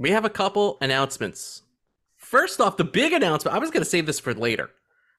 We 0.00 0.12
have 0.12 0.24
a 0.24 0.30
couple 0.30 0.78
announcements. 0.80 1.60
First 2.16 2.58
off, 2.58 2.78
the 2.78 2.84
big 2.84 3.12
announcement. 3.12 3.54
I 3.54 3.58
was 3.58 3.70
going 3.70 3.82
to 3.82 3.88
save 3.88 4.06
this 4.06 4.18
for 4.18 4.32
later, 4.32 4.70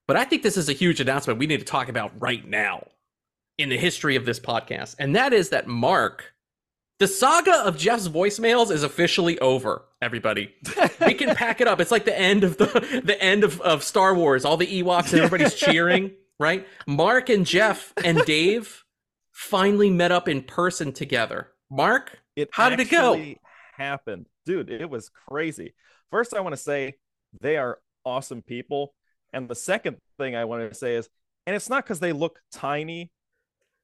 but 0.08 0.16
I 0.16 0.24
think 0.24 0.42
this 0.42 0.56
is 0.56 0.68
a 0.68 0.72
huge 0.72 0.98
announcement 0.98 1.38
we 1.38 1.46
need 1.46 1.60
to 1.60 1.64
talk 1.64 1.88
about 1.88 2.10
right 2.20 2.44
now 2.44 2.88
in 3.58 3.68
the 3.68 3.76
history 3.76 4.16
of 4.16 4.24
this 4.24 4.40
podcast. 4.40 4.96
And 4.98 5.14
that 5.14 5.32
is 5.32 5.50
that 5.50 5.68
Mark, 5.68 6.34
the 6.98 7.06
saga 7.06 7.64
of 7.64 7.78
Jeff's 7.78 8.08
voicemails 8.08 8.72
is 8.72 8.82
officially 8.82 9.38
over, 9.38 9.84
everybody. 10.02 10.52
we 11.06 11.14
can 11.14 11.36
pack 11.36 11.60
it 11.60 11.68
up. 11.68 11.80
It's 11.80 11.92
like 11.92 12.04
the 12.04 12.18
end 12.18 12.42
of 12.42 12.56
the 12.58 13.02
the 13.04 13.22
end 13.22 13.44
of, 13.44 13.60
of 13.60 13.84
Star 13.84 14.16
Wars. 14.16 14.44
All 14.44 14.56
the 14.56 14.82
Ewoks 14.82 15.12
and 15.12 15.22
everybody's 15.22 15.54
cheering, 15.60 16.10
right? 16.40 16.66
Mark 16.88 17.28
and 17.28 17.46
Jeff 17.46 17.92
and 18.04 18.18
Dave 18.24 18.82
finally 19.30 19.90
met 19.90 20.10
up 20.10 20.28
in 20.28 20.42
person 20.42 20.92
together. 20.92 21.52
Mark, 21.70 22.18
It 22.34 22.48
How 22.50 22.68
did 22.68 22.80
it 22.80 22.90
go? 22.90 23.14
Happened, 23.76 24.26
dude. 24.46 24.70
It 24.70 24.88
was 24.90 25.10
crazy. 25.28 25.74
First, 26.10 26.34
I 26.34 26.40
want 26.40 26.54
to 26.54 26.60
say 26.62 26.94
they 27.40 27.56
are 27.56 27.78
awesome 28.04 28.42
people, 28.42 28.94
and 29.32 29.48
the 29.48 29.54
second 29.54 29.96
thing 30.18 30.36
I 30.36 30.44
want 30.44 30.68
to 30.68 30.74
say 30.74 30.96
is, 30.96 31.08
and 31.46 31.56
it's 31.56 31.68
not 31.70 31.84
because 31.84 32.00
they 32.00 32.12
look 32.12 32.38
tiny 32.52 33.10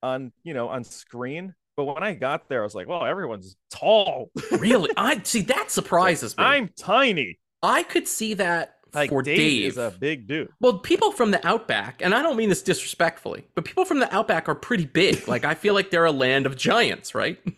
on 0.02 0.32
you 0.44 0.54
know 0.54 0.68
on 0.68 0.84
screen, 0.84 1.54
but 1.76 1.84
when 1.84 2.02
I 2.02 2.14
got 2.14 2.48
there, 2.48 2.60
I 2.60 2.64
was 2.64 2.74
like, 2.74 2.86
well, 2.88 3.04
everyone's 3.04 3.56
tall. 3.70 4.30
really? 4.52 4.90
I 4.96 5.20
see 5.24 5.42
that 5.42 5.70
surprises 5.70 6.36
me. 6.36 6.44
I'm 6.44 6.68
tiny. 6.78 7.38
I 7.62 7.82
could 7.82 8.06
see 8.06 8.34
that 8.34 8.76
Like 8.94 9.10
for 9.10 9.22
Dave, 9.22 9.36
Dave. 9.36 9.66
is 9.72 9.78
a 9.78 9.90
big 9.98 10.28
dude. 10.28 10.48
Well, 10.60 10.78
people 10.78 11.10
from 11.12 11.30
the 11.32 11.44
outback, 11.46 12.02
and 12.02 12.14
I 12.14 12.22
don't 12.22 12.36
mean 12.36 12.48
this 12.48 12.62
disrespectfully, 12.62 13.46
but 13.56 13.64
people 13.64 13.84
from 13.84 13.98
the 13.98 14.14
outback 14.14 14.48
are 14.48 14.54
pretty 14.54 14.86
big. 14.86 15.26
Like 15.26 15.44
I 15.44 15.54
feel 15.54 15.74
like 15.74 15.90
they're 15.90 16.04
a 16.04 16.12
land 16.12 16.46
of 16.46 16.56
giants, 16.56 17.14
right? 17.14 17.38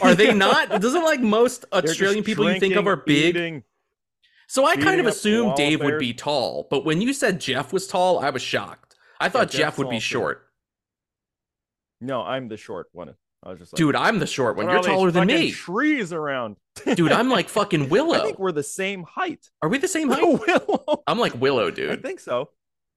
Are 0.00 0.14
they 0.14 0.32
not? 0.46 0.80
Doesn't 0.80 1.04
like 1.04 1.20
most 1.20 1.64
Australian 1.72 2.24
people 2.24 2.50
you 2.52 2.60
think 2.60 2.76
of 2.76 2.86
are 2.86 2.96
big? 2.96 3.36
eating. 3.36 3.62
So 4.46 4.64
I 4.64 4.76
kind 4.76 5.00
of 5.00 5.06
assumed 5.06 5.56
Dave 5.56 5.80
would 5.82 5.98
be 5.98 6.14
tall, 6.14 6.66
but 6.70 6.84
when 6.84 7.00
you 7.00 7.12
said 7.12 7.40
Jeff 7.40 7.72
was 7.72 7.86
tall, 7.86 8.18
I 8.18 8.30
was 8.30 8.40
shocked. 8.42 8.94
I 9.20 9.28
thought 9.28 9.48
Jeff's 9.50 9.56
Jeff 9.58 9.78
would 9.78 9.90
be 9.90 9.96
tall, 9.96 10.00
too. 10.00 10.04
short. 10.04 10.46
No, 12.00 12.22
I'm 12.22 12.48
the 12.48 12.56
short 12.56 12.86
one. 12.92 13.14
I 13.42 13.50
was 13.50 13.58
just 13.58 13.72
like, 13.72 13.78
Dude, 13.78 13.94
I'm 13.94 14.18
the 14.18 14.26
short 14.26 14.56
one. 14.56 14.66
You're 14.66 14.74
are 14.74 14.78
all 14.78 14.82
these 14.82 14.92
taller 14.92 15.10
than 15.10 15.26
me. 15.26 15.50
Trees 15.52 16.12
around. 16.12 16.56
Dude, 16.94 17.12
I'm 17.12 17.28
like 17.36 17.48
fucking 17.48 17.88
Willow. 17.88 18.14
I 18.14 18.22
think 18.22 18.38
we're 18.38 18.52
the 18.52 18.62
same 18.62 19.02
height. 19.04 19.50
Are 19.62 19.68
we 19.68 19.78
the 19.78 19.88
same 19.88 20.10
height? 20.12 20.22
Willow. 20.22 21.02
I'm 21.06 21.18
like 21.18 21.38
Willow, 21.40 21.70
dude. 21.70 21.90
I 21.90 21.96
think 21.96 22.20
so. 22.20 22.50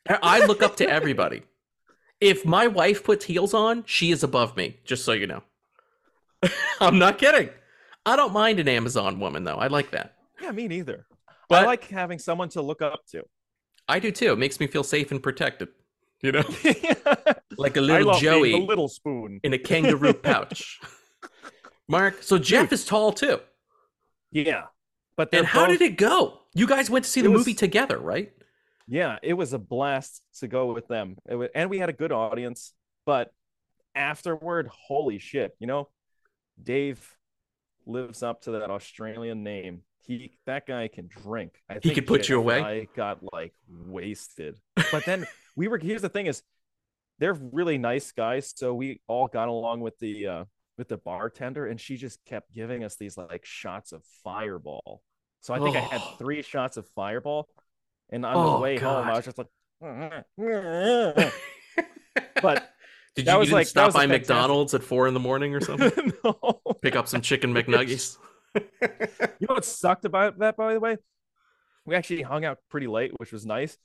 I 0.08 0.46
look 0.46 0.64
up 0.64 0.78
to 0.78 0.90
everybody. 0.90 1.44
If 2.20 2.46
my 2.46 2.68
wife 2.68 3.04
puts 3.04 3.26
heels 3.26 3.54
on, 3.54 3.84
she 3.86 4.12
is 4.12 4.24
above 4.24 4.56
me, 4.56 4.80
just 4.86 5.04
so 5.06 5.12
you 5.12 5.28
know. 5.28 5.44
I'm 6.80 6.98
not 7.00 7.18
kidding. 7.18 7.50
I 8.06 8.16
don't 8.16 8.34
mind 8.34 8.60
an 8.60 8.68
Amazon 8.68 9.20
woman 9.20 9.44
though. 9.44 9.58
I 9.58 9.68
like 9.68 9.92
that. 9.92 10.16
Yeah, 10.42 10.52
me 10.52 10.68
neither. 10.68 11.06
But- 11.50 11.64
I 11.64 11.66
like 11.66 11.88
having 11.88 12.20
someone 12.20 12.50
to 12.50 12.62
look 12.62 12.82
up 12.82 13.02
to. 13.12 13.24
I 13.88 14.00
do 14.00 14.12
too. 14.12 14.32
It 14.34 14.38
makes 14.40 14.60
me 14.60 14.68
feel 14.68 14.84
safe 14.84 15.12
and 15.12 15.22
protected. 15.22 15.70
You 16.22 16.32
know? 16.34 16.44
Like 17.58 17.76
a 17.78 17.82
little 17.82 18.14
Joey 18.14 18.54
the 18.54 18.60
little 18.66 18.88
spoon. 18.88 19.40
in 19.44 19.54
a 19.54 19.58
kangaroo 19.60 20.14
pouch. 20.30 20.80
Mark, 21.88 22.24
so 22.24 22.38
Jeff 22.40 22.72
is 22.72 22.86
tall 22.86 23.12
too. 23.12 23.40
Yeah, 24.32 24.64
but 25.18 25.30
And 25.34 25.46
how 25.46 25.68
both- 25.68 25.78
did 25.78 25.82
it 25.92 25.98
go? 25.98 26.40
You 26.56 26.66
guys 26.66 26.90
went 26.90 27.06
to 27.06 27.12
see 27.12 27.20
It 27.20 27.24
the 27.24 27.32
was- 27.32 27.40
movie 27.42 27.54
together, 27.54 27.98
right? 28.00 28.32
Yeah, 28.88 29.18
it 29.22 29.34
was 29.34 29.54
a 29.54 29.60
blast 29.60 30.22
to 30.40 30.48
go 30.48 30.74
with 30.74 30.88
them, 30.88 31.18
It 31.30 31.36
wa- 31.36 31.48
and 31.54 31.70
we 31.70 31.78
had 31.80 31.90
a 31.90 31.94
good 31.94 32.12
audience. 32.12 32.74
But 33.06 33.32
afterward, 33.96 34.70
holy 34.88 35.20
shit! 35.20 35.56
You 35.60 35.68
know, 35.68 35.90
Dave 36.64 37.16
lives 37.86 38.24
up 38.24 38.42
to 38.42 38.52
that 38.52 38.70
Australian 38.70 39.44
name. 39.44 39.82
He 40.06 40.38
that 40.46 40.66
guy 40.66 40.88
can 40.88 41.08
drink. 41.08 41.62
I 41.70 41.74
think 41.74 41.84
he 41.84 41.92
could 41.92 42.08
put 42.08 42.30
you 42.30 42.38
away? 42.40 42.60
I 42.60 42.88
got 42.96 43.20
like 43.34 43.54
wasted, 43.70 44.60
but 44.92 45.06
then 45.06 45.26
we 45.56 45.68
were. 45.68 45.78
Here's 45.78 46.02
the 46.02 46.10
thing: 46.10 46.26
is 46.26 46.44
they're 47.20 47.34
really 47.34 47.78
nice 47.78 48.12
guys, 48.12 48.54
so 48.56 48.74
we 48.74 49.02
all 49.08 49.28
got 49.28 49.48
along 49.48 49.82
with 49.82 49.98
the 50.00 50.28
uh 50.28 50.46
with 50.78 50.88
the 50.88 50.98
bartender, 50.98 51.68
and 51.68 51.80
she 51.80 51.98
just 51.98 52.24
kept 52.26 52.52
giving 52.54 52.84
us 52.84 52.96
these 52.96 53.18
like 53.18 53.46
shots 53.46 53.92
of 53.92 54.04
Fireball. 54.24 55.04
So 55.42 55.54
I 55.54 55.60
think 55.60 55.76
I 55.76 55.82
had 55.82 56.02
Oh. 56.04 56.16
three 56.18 56.42
shots 56.42 56.78
of 56.78 56.88
Fireball, 56.96 57.48
and 58.10 58.26
on 58.26 58.38
Oh, 58.38 58.56
the 58.56 58.62
way 58.62 58.78
home, 58.78 59.08
I 59.08 59.16
was 59.16 59.26
just 59.26 59.38
like. 59.38 59.48
Mm, 59.84 60.24
mm, 60.40 61.16
mm, 61.16 61.32
Did 63.16 63.26
that 63.26 63.34
you, 63.34 63.40
was 63.40 63.50
you 63.50 63.56
like- 63.56 63.68
stop 63.68 63.94
by 63.94 64.02
fantastic- 64.02 64.30
McDonald's 64.30 64.74
at 64.74 64.84
four 64.84 65.08
in 65.08 65.14
the 65.14 65.20
morning 65.20 65.54
or 65.54 65.62
something? 65.62 66.14
no. 66.24 66.62
Pick 66.82 66.96
up 66.96 67.08
some 67.08 67.22
chicken 67.22 67.54
McNuggets. 67.54 68.18
You 68.54 69.48
know 69.48 69.56
what 69.56 69.64
sucked 69.66 70.04
about 70.04 70.40
that, 70.40 70.58
by 70.58 70.74
the 70.74 70.80
way? 70.80 70.98
We 71.86 71.96
actually 71.96 72.22
hung 72.22 72.44
out 72.44 72.58
pretty 72.70 72.86
late, 72.88 73.12
which 73.18 73.32
was 73.32 73.46
nice. 73.46 73.78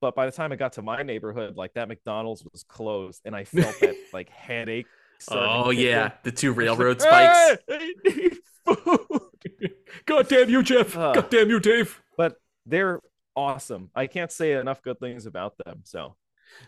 But 0.00 0.14
by 0.16 0.26
the 0.26 0.32
time 0.32 0.50
I 0.52 0.56
got 0.56 0.72
to 0.74 0.82
my 0.82 1.02
neighborhood, 1.02 1.56
like 1.56 1.74
that 1.74 1.86
McDonald's 1.88 2.44
was 2.52 2.64
closed, 2.64 3.22
and 3.24 3.34
I 3.34 3.44
felt 3.44 3.78
that 3.80 3.94
like 4.12 4.28
headache. 4.28 4.86
Oh 5.30 5.70
yeah, 5.70 6.12
the 6.24 6.32
two 6.32 6.52
railroad 6.52 7.00
spikes. 7.00 7.50
like, 7.50 7.60
"Ah, 7.70 7.74
I 7.74 7.92
need 8.04 8.38
food." 8.66 9.70
God 10.04 10.28
damn 10.28 10.50
you, 10.50 10.62
Jeff. 10.62 10.96
Uh. 10.96 11.12
God 11.12 11.30
damn 11.30 11.48
you, 11.48 11.58
Dave. 11.60 12.00
But 12.16 12.36
they're 12.66 13.00
awesome. 13.36 13.90
I 13.94 14.08
can't 14.08 14.30
say 14.32 14.52
enough 14.52 14.82
good 14.82 14.98
things 15.00 15.26
about 15.26 15.54
them. 15.64 15.80
So 15.84 16.16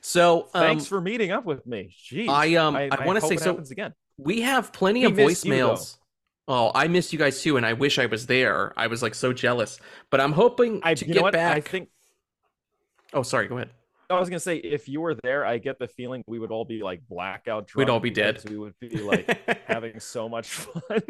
So 0.01 0.49
um, 0.55 0.63
thanks 0.63 0.87
for 0.87 1.01
meeting 1.01 1.31
up 1.33 1.45
with 1.45 1.67
me. 1.67 1.95
Jeez, 2.11 2.29
I, 2.29 2.55
um, 2.57 2.77
I 2.77 2.89
wanna 3.05 3.21
say 3.21 3.35
it 3.35 3.41
so- 3.41 3.57
again. 3.59 3.95
we 4.19 4.41
have 4.43 4.73
plenty 4.73 5.01
We 5.01 5.07
of 5.07 5.13
voicemails. 5.13 5.99
oh, 6.49 6.71
I 6.75 6.89
miss 6.89 7.13
you 7.13 7.19
guys 7.19 7.43
too, 7.43 7.57
and 7.57 7.67
I 7.67 7.73
wish 7.75 7.99
I 7.99 8.07
was 8.07 8.27
there. 8.27 8.73
I 8.77 8.87
was 8.87 9.03
like 9.03 9.15
so 9.15 9.33
jealous. 9.33 9.79
But 10.11 10.21
I'm 10.21 10.33
hoping 10.33 10.81
I 10.83 10.95
to 10.95 11.05
get 11.05 11.33
back. 11.33 11.57
I 11.57 11.61
think 11.61 11.89
Oh, 13.13 13.23
sorry. 13.23 13.49
Go 13.49 13.57
ahead. 13.57 13.71
I 14.09 14.19
was 14.19 14.29
gonna 14.29 14.41
say 14.41 14.57
if 14.57 14.89
you 14.89 15.01
were 15.01 15.15
there, 15.23 15.45
I 15.47 15.59
get 15.59 15.79
the 15.79 15.87
feeling 15.87 16.25
we 16.27 16.41
would 16.41 16.51
all 16.51 16.65
be 16.65 16.83
like 16.83 17.01
blackout 17.09 17.69
drunk. 17.69 17.77
We'd 17.89 17.93
all 17.93 18.01
be 18.01 18.11
dead. 18.11 18.43
We 18.49 18.57
would 18.59 18.75
be 18.81 18.89
like 18.89 19.39
having 19.69 20.01
so 20.01 20.29
much 20.29 20.49
fun. 20.49 21.03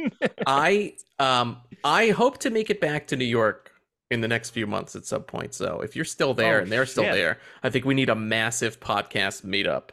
I 0.46 0.96
um 1.18 1.62
I 1.82 2.10
hope 2.10 2.38
to 2.38 2.50
make 2.50 2.68
it 2.68 2.78
back 2.80 3.06
to 3.08 3.16
New 3.16 3.24
York 3.24 3.69
in 4.10 4.20
the 4.20 4.28
next 4.28 4.50
few 4.50 4.66
months 4.66 4.96
at 4.96 5.06
some 5.06 5.22
point. 5.22 5.54
So 5.54 5.80
if 5.82 5.94
you're 5.94 6.04
still 6.04 6.34
there 6.34 6.58
Oh, 6.58 6.62
and 6.62 6.72
they're 6.72 6.86
still 6.86 7.04
shit. 7.04 7.14
there, 7.14 7.38
I 7.62 7.70
think 7.70 7.84
we 7.84 7.94
need 7.94 8.08
a 8.08 8.14
massive 8.14 8.80
podcast 8.80 9.44
meetup. 9.44 9.90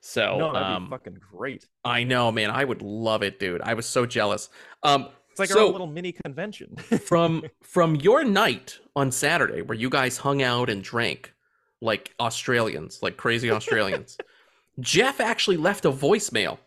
So 0.00 0.38
no, 0.38 0.52
that'd 0.52 0.66
um, 0.68 0.84
be 0.86 0.90
fucking 0.90 1.18
great. 1.32 1.66
I 1.84 2.04
know, 2.04 2.30
man. 2.32 2.50
I 2.50 2.64
would 2.64 2.82
love 2.82 3.22
it, 3.22 3.38
dude. 3.40 3.60
I 3.62 3.74
was 3.74 3.84
so 3.86 4.06
jealous. 4.06 4.48
Um, 4.82 5.08
It's 5.30 5.38
like 5.40 5.48
so- 5.50 5.66
our 5.66 5.72
little 5.72 5.86
mini 5.86 6.12
convention. 6.12 6.76
from 7.04 7.44
from 7.62 7.96
your 7.96 8.24
night 8.24 8.78
on 8.96 9.10
Saturday 9.12 9.62
where 9.62 9.76
you 9.76 9.90
guys 9.90 10.16
hung 10.18 10.42
out 10.42 10.70
and 10.70 10.82
drank 10.82 11.34
like 11.80 12.14
Australians, 12.20 13.00
like 13.02 13.16
crazy 13.16 13.50
Australians. 13.50 14.16
Jeff 14.80 15.20
actually 15.20 15.56
left 15.56 15.84
a 15.84 15.90
voicemail 15.92 16.58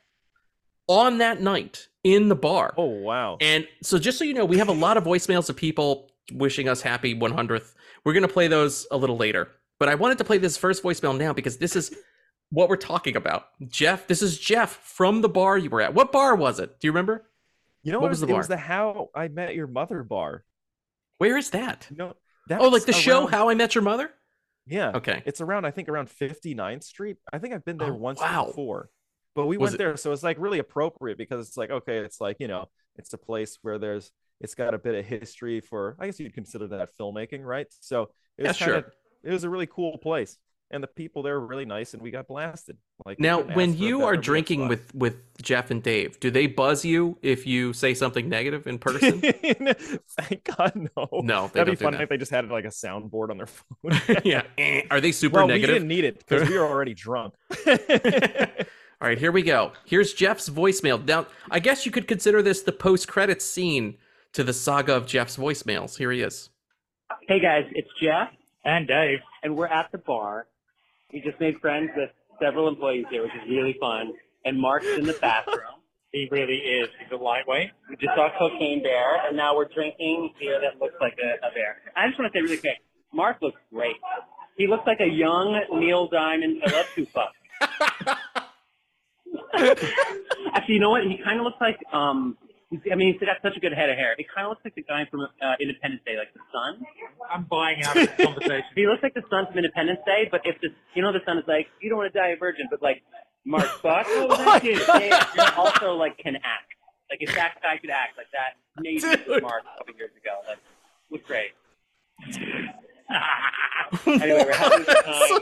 on 0.88 1.20
that 1.20 1.42
night 1.42 1.88
in 2.04 2.28
the 2.28 2.36
bar. 2.36 2.74
oh 2.78 2.86
wow. 2.86 3.38
And 3.40 3.66
so 3.82 3.98
just 3.98 4.18
so 4.18 4.24
you 4.26 4.34
know, 4.34 4.46
we 4.46 4.58
have 4.58 4.68
a 4.68 4.74
lot 4.74 4.98
of 4.98 5.04
voicemails 5.06 5.50
of 5.50 5.56
people 5.56 6.11
wishing 6.34 6.68
us 6.68 6.82
happy 6.82 7.16
100th. 7.16 7.74
We're 8.04 8.14
going 8.14 8.28
to 8.28 8.34
play 8.34 8.48
those 8.48 8.88
a 8.92 8.98
little 8.98 9.18
later. 9.18 9.50
But 9.80 9.90
I 9.90 9.96
wanted 9.96 10.18
to 10.20 10.24
play 10.24 10.38
this 10.38 10.58
first 10.58 10.84
voicemail 10.84 11.18
now 11.18 11.34
because 11.34 11.58
this 11.58 11.76
is 11.76 11.96
what 12.52 12.70
we're 12.70 12.76
talking 12.76 13.16
about. 13.16 13.46
Jeff, 13.68 14.08
this 14.08 14.22
is 14.22 14.38
Jeff 14.40 14.72
from 14.84 15.22
the 15.22 15.30
bar 15.30 15.58
you 15.58 15.70
were 15.70 15.82
at. 15.82 15.94
What 15.94 16.12
bar 16.12 16.36
was 16.36 16.60
it? 16.60 16.80
Do 16.80 16.88
you 16.88 16.92
remember? 16.92 17.26
You 17.84 17.92
know 17.92 17.98
what 18.00 18.04
what? 18.04 18.10
was 18.10 18.22
was 18.22 18.28
the 18.28 18.34
it 18.34 18.38
was 18.38 18.48
the 18.48 18.58
How 18.58 19.10
I 19.16 19.28
Met 19.28 19.56
Your 19.56 19.68
Mother 19.68 20.04
bar. 20.04 20.44
Where 21.18 21.38
is 21.38 21.50
that? 21.52 21.88
You 21.90 21.98
know 21.98 22.14
that 22.48 22.62
Oh, 22.62 22.68
like 22.70 22.86
the 22.86 22.94
show 22.94 23.26
How 23.28 23.50
I 23.50 23.56
Met 23.56 23.74
Your 23.74 23.84
Mother? 23.84 24.12
Yeah. 24.68 24.92
Okay. 24.96 25.24
It's 25.26 25.42
around 25.42 25.66
I 25.66 25.72
think 25.72 25.90
around 25.90 26.10
59th 26.10 26.84
Street. 26.84 27.18
I 27.34 27.40
think 27.40 27.54
I've 27.54 27.66
been 27.66 27.78
there 27.78 27.92
Oh, 27.94 27.96
once 27.96 28.20
wow. 28.20 28.46
before. 28.46 28.90
But 29.34 29.48
we 29.48 29.58
Was 29.58 29.72
went 29.72 29.76
it- 29.76 29.78
there, 29.80 29.98
so 29.98 30.12
it's 30.12 30.22
like 30.24 30.38
really 30.40 30.60
appropriate 30.60 31.18
because 31.18 31.48
it's 31.48 31.58
like 31.58 31.72
okay, 31.72 31.98
it's 31.98 32.22
like 32.22 32.38
you 32.40 32.48
know, 32.48 32.70
it's 32.98 33.14
a 33.14 33.18
place 33.18 33.58
where 33.64 33.80
there's 33.80 34.12
it's 34.42 34.56
got 34.56 34.74
a 34.74 34.78
bit 34.78 34.96
of 34.96 35.06
history 35.06 35.62
for 35.62 35.96
I 36.00 36.08
guess 36.08 36.20
you'd 36.20 36.34
consider 36.34 36.68
that 36.68 36.90
filmmaking, 37.00 37.46
right? 37.46 37.68
So 37.80 38.10
it 38.38 38.44
Yeah, 38.44 38.50
was 38.50 38.58
sure. 38.58 38.74
kinda, 38.76 38.86
it 39.24 39.32
was 39.32 39.44
a 39.44 39.50
really 39.50 39.68
cool 39.68 39.98
place, 39.98 40.38
and 40.72 40.84
the 40.84 40.88
people 40.88 41.24
there 41.24 41.40
were 41.40 41.48
really 41.48 41.66
nice, 41.66 41.94
and 41.94 42.02
we 42.02 42.12
got 42.12 42.28
blasted. 42.28 42.78
Like 43.06 43.20
Now, 43.20 43.42
when 43.42 43.70
ask 43.70 43.78
for 43.78 43.84
a 43.86 43.88
you 43.88 44.04
are 44.04 44.18
drinking 44.18 44.68
with 44.68 44.96
with 44.96 45.16
Jeff 45.42 45.70
and 45.70 45.84
Dave, 45.84 46.20
do 46.20 46.32
they 46.32 46.48
buzz 46.48 46.84
you 46.84 47.18
if 47.22 47.46
you 47.46 47.74
say 47.74 47.94
something 47.94 48.28
negative 48.30 48.66
in 48.68 48.80
person? 48.80 49.22
Thank 49.22 50.44
God, 50.58 50.90
no. 50.98 51.08
No, 51.22 51.48
That'd 51.54 51.68
be 51.72 51.76
fun 51.76 51.94
that. 51.94 52.02
if 52.02 52.10
they 52.10 52.18
just 52.18 52.32
had 52.32 52.50
like 52.50 52.66
a 52.66 52.70
soundboard 52.70 53.30
on 53.30 53.38
their 53.38 53.46
phone. 53.48 54.02
yeah. 54.24 54.44
Are 54.90 55.00
they 55.02 55.12
super 55.12 55.38
well, 55.38 55.48
we 55.48 55.62
didn't 55.62 55.88
need 55.88 56.04
it 56.04 56.18
because 56.20 56.50
we 56.50 56.58
were 56.58 56.66
already 56.66 56.94
drunk. 56.96 57.36
All 59.02 59.08
right, 59.08 59.18
here 59.18 59.32
we 59.32 59.42
go. 59.42 59.72
Here's 59.86 60.14
Jeff's 60.14 60.48
voicemail. 60.50 61.04
Now, 61.06 61.26
I 61.50 61.60
guess 61.60 61.86
you 61.86 61.92
could 61.92 62.08
consider 62.08 62.42
this 62.44 62.62
the 62.62 62.72
post-credits 62.72 63.44
scene 63.44 63.98
to 64.34 64.44
the 64.44 64.54
saga 64.54 64.96
of 64.96 65.06
Jeff's 65.08 65.38
voicemails. 65.38 65.98
Here 65.98 66.12
he 66.12 66.22
is. 66.22 66.50
Hey 67.28 67.40
guys, 67.40 67.66
it's 67.74 67.90
Jeff, 68.02 68.30
And 68.64 68.88
Dave. 68.88 69.20
and 69.44 69.56
we're 69.56 69.68
at 69.68 69.92
the 69.92 69.98
bar. 69.98 70.48
We 71.14 71.20
just 71.22 71.40
made 71.40 71.58
friends 71.60 71.90
with 71.96 72.10
several 72.42 72.68
employees 72.70 73.06
here, 73.12 73.24
which 73.24 73.34
is 73.34 73.50
really 73.50 73.76
fun. 73.80 74.14
And 74.46 74.60
Mark's 74.60 74.88
in 74.98 75.06
the 75.06 75.14
bathroom. 75.22 75.58
He 76.14 76.28
really 76.30 76.58
is. 76.58 76.90
He's 77.00 77.10
a 77.18 77.24
lightweight. 77.24 77.70
We 77.90 77.96
just 77.96 78.14
saw 78.18 78.28
Cocaine 78.38 78.84
Bear, 78.84 79.26
and 79.26 79.38
now 79.38 79.56
we're 79.56 79.70
drinking 79.74 80.34
beer 80.38 80.60
that 80.60 80.78
looks 80.78 80.96
like 81.00 81.14
a, 81.24 81.48
a 81.48 81.52
bear. 81.54 81.78
I 81.96 82.06
just 82.10 82.20
want 82.20 82.34
to 82.34 82.38
say 82.38 82.42
really 82.42 82.58
quick, 82.58 82.80
Mark 83.14 83.38
looks 83.42 83.62
great. 83.74 83.96
He 84.58 84.68
looks 84.68 84.84
like 84.86 85.00
a 85.00 85.08
young 85.08 85.58
Neil 85.72 86.10
Diamond 86.10 86.62
Phillips 86.66 86.90
who 86.98 87.06
fucked. 87.06 87.38
Actually, 90.54 90.74
you 90.76 90.82
know 90.82 90.90
what? 90.90 91.04
He 91.04 91.18
kind 91.24 91.40
of 91.40 91.46
looks 91.46 91.62
like 91.62 91.80
um. 91.94 92.38
I 92.72 92.96
mean, 92.96 93.12
he's 93.12 93.20
got 93.20 93.36
such 93.42 93.58
a 93.58 93.60
good 93.60 93.74
head 93.74 93.90
of 93.90 93.98
hair. 93.98 94.16
It 94.18 94.28
kind 94.34 94.48
of 94.48 94.52
looks 94.52 94.64
like 94.64 94.76
the 94.76 94.84
guy 94.84 95.04
from 95.12 95.22
uh, 95.22 95.56
Independence 95.60 96.04
Day, 96.06 96.16
like 96.16 96.32
the 96.34 96.40
sun. 96.56 96.80
I'm 97.30 97.44
buying 97.44 97.84
out 97.84 97.98
of 97.98 98.08
this 98.08 98.26
conversation. 98.26 98.64
He 98.76 98.88
looks 98.88 99.04
like 99.04 99.14
the 99.14 99.28
son 99.30 99.46
from 99.48 99.58
Independence 99.58 100.00
Day, 100.06 100.30
but 100.32 100.42
if 100.46 100.56
the 100.62 100.70
you 100.96 101.02
know 101.02 101.12
the 101.12 101.20
son 101.26 101.38
is 101.38 101.44
like, 101.48 101.68
you 101.82 101.90
don't 101.90 101.98
want 101.98 102.14
to 102.14 102.18
die 102.18 102.30
a 102.30 102.38
virgin, 102.38 102.68
but 102.72 102.82
like 102.82 103.04
Mark 103.46 103.68
Buck, 103.84 104.06
oh. 104.08 104.60
Yeah, 104.64 105.26
you're 105.36 105.54
also 105.58 105.96
like 105.96 106.18
can 106.18 106.38
act. 106.38 106.72
Like 107.10 107.20
if 107.20 107.36
that 107.36 107.56
guy 107.62 107.78
could 107.78 107.90
act 107.90 108.16
like 108.18 108.32
that, 108.32 108.56
maybe 108.80 109.04
was 109.28 109.42
Mark 109.42 109.64
a 109.68 109.78
couple 109.80 109.96
years 109.96 110.12
ago. 110.16 110.40
Like 110.48 110.60
was 111.10 111.22
great. 111.28 111.52
anyway, 114.22 114.46
we're 114.46 114.56
having 114.56 114.82
a 114.82 114.86
good 114.86 115.04
time. 115.04 115.40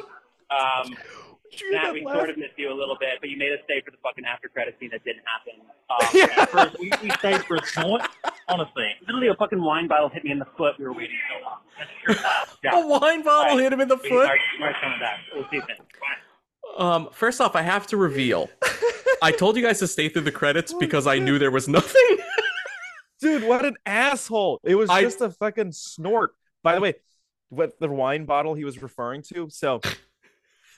Um, 0.49 0.97
Matt, 1.71 1.93
we 1.93 2.03
sort 2.03 2.29
of 2.29 2.37
missed 2.37 2.53
you 2.57 2.71
a 2.71 2.73
little 2.77 2.97
bit, 2.99 3.19
but 3.21 3.29
you 3.29 3.37
made 3.37 3.51
us 3.51 3.59
stay 3.65 3.81
for 3.83 3.91
the 3.91 3.97
fucking 4.03 4.25
after 4.25 4.47
credit 4.49 4.75
scene 4.79 4.89
that 4.91 5.03
didn't 5.03 5.23
happen. 5.25 5.61
Um, 5.89 6.47
For, 6.47 6.71
we, 6.79 6.91
we 7.01 7.09
stayed 7.17 7.43
for 7.45 7.55
a 7.55 7.65
snort. 7.65 8.01
Honestly. 8.47 8.87
literally, 9.07 9.27
a 9.29 9.33
fucking 9.35 9.59
wine 9.59 9.87
bottle 9.87 10.07
hit 10.09 10.23
me 10.23 10.29
in 10.31 10.37
the 10.37 10.45
foot. 10.55 10.75
We 10.77 10.85
were 10.85 10.93
waiting 10.93 11.17
so 11.27 11.43
long. 11.43 12.17
Yeah. 12.63 12.83
A 12.83 12.87
wine 12.87 13.23
bottle 13.23 13.57
hit 13.57 13.73
him 13.73 13.81
in 13.81 13.87
the 13.87 13.95
We- 13.95 14.09
foot. 14.09 14.25
Mark- 14.27 14.39
Mark's 14.59 14.77
coming 14.83 14.99
back. 14.99 15.19
We'll 15.33 15.45
see 15.49 15.55
you 15.55 15.61
soon. 15.67 15.77
Bye. 16.77 16.95
Um, 16.95 17.09
first 17.11 17.41
off, 17.41 17.55
I 17.55 17.63
have 17.63 17.87
to 17.87 17.97
reveal. 17.97 18.49
I 19.23 19.31
told 19.31 19.55
you 19.55 19.63
guys 19.63 19.79
to 19.79 19.87
stay 19.87 20.09
through 20.09 20.21
the 20.23 20.31
credits 20.31 20.73
because 20.73 21.07
I 21.07 21.17
knew 21.17 21.39
there 21.39 21.49
was 21.51 21.67
nothing. 21.67 22.17
Dude, 23.21 23.43
what 23.43 23.65
an 23.65 23.75
asshole. 23.87 24.59
It 24.63 24.75
was 24.75 24.89
I- 24.91 25.01
just 25.01 25.21
a 25.21 25.31
fucking 25.31 25.71
snort. 25.71 26.35
By 26.61 26.75
the 26.75 26.81
way, 26.81 26.93
what 27.49 27.79
the 27.79 27.89
wine 27.89 28.25
bottle 28.25 28.53
he 28.53 28.63
was 28.63 28.79
referring 28.81 29.23
to. 29.33 29.49
So 29.49 29.81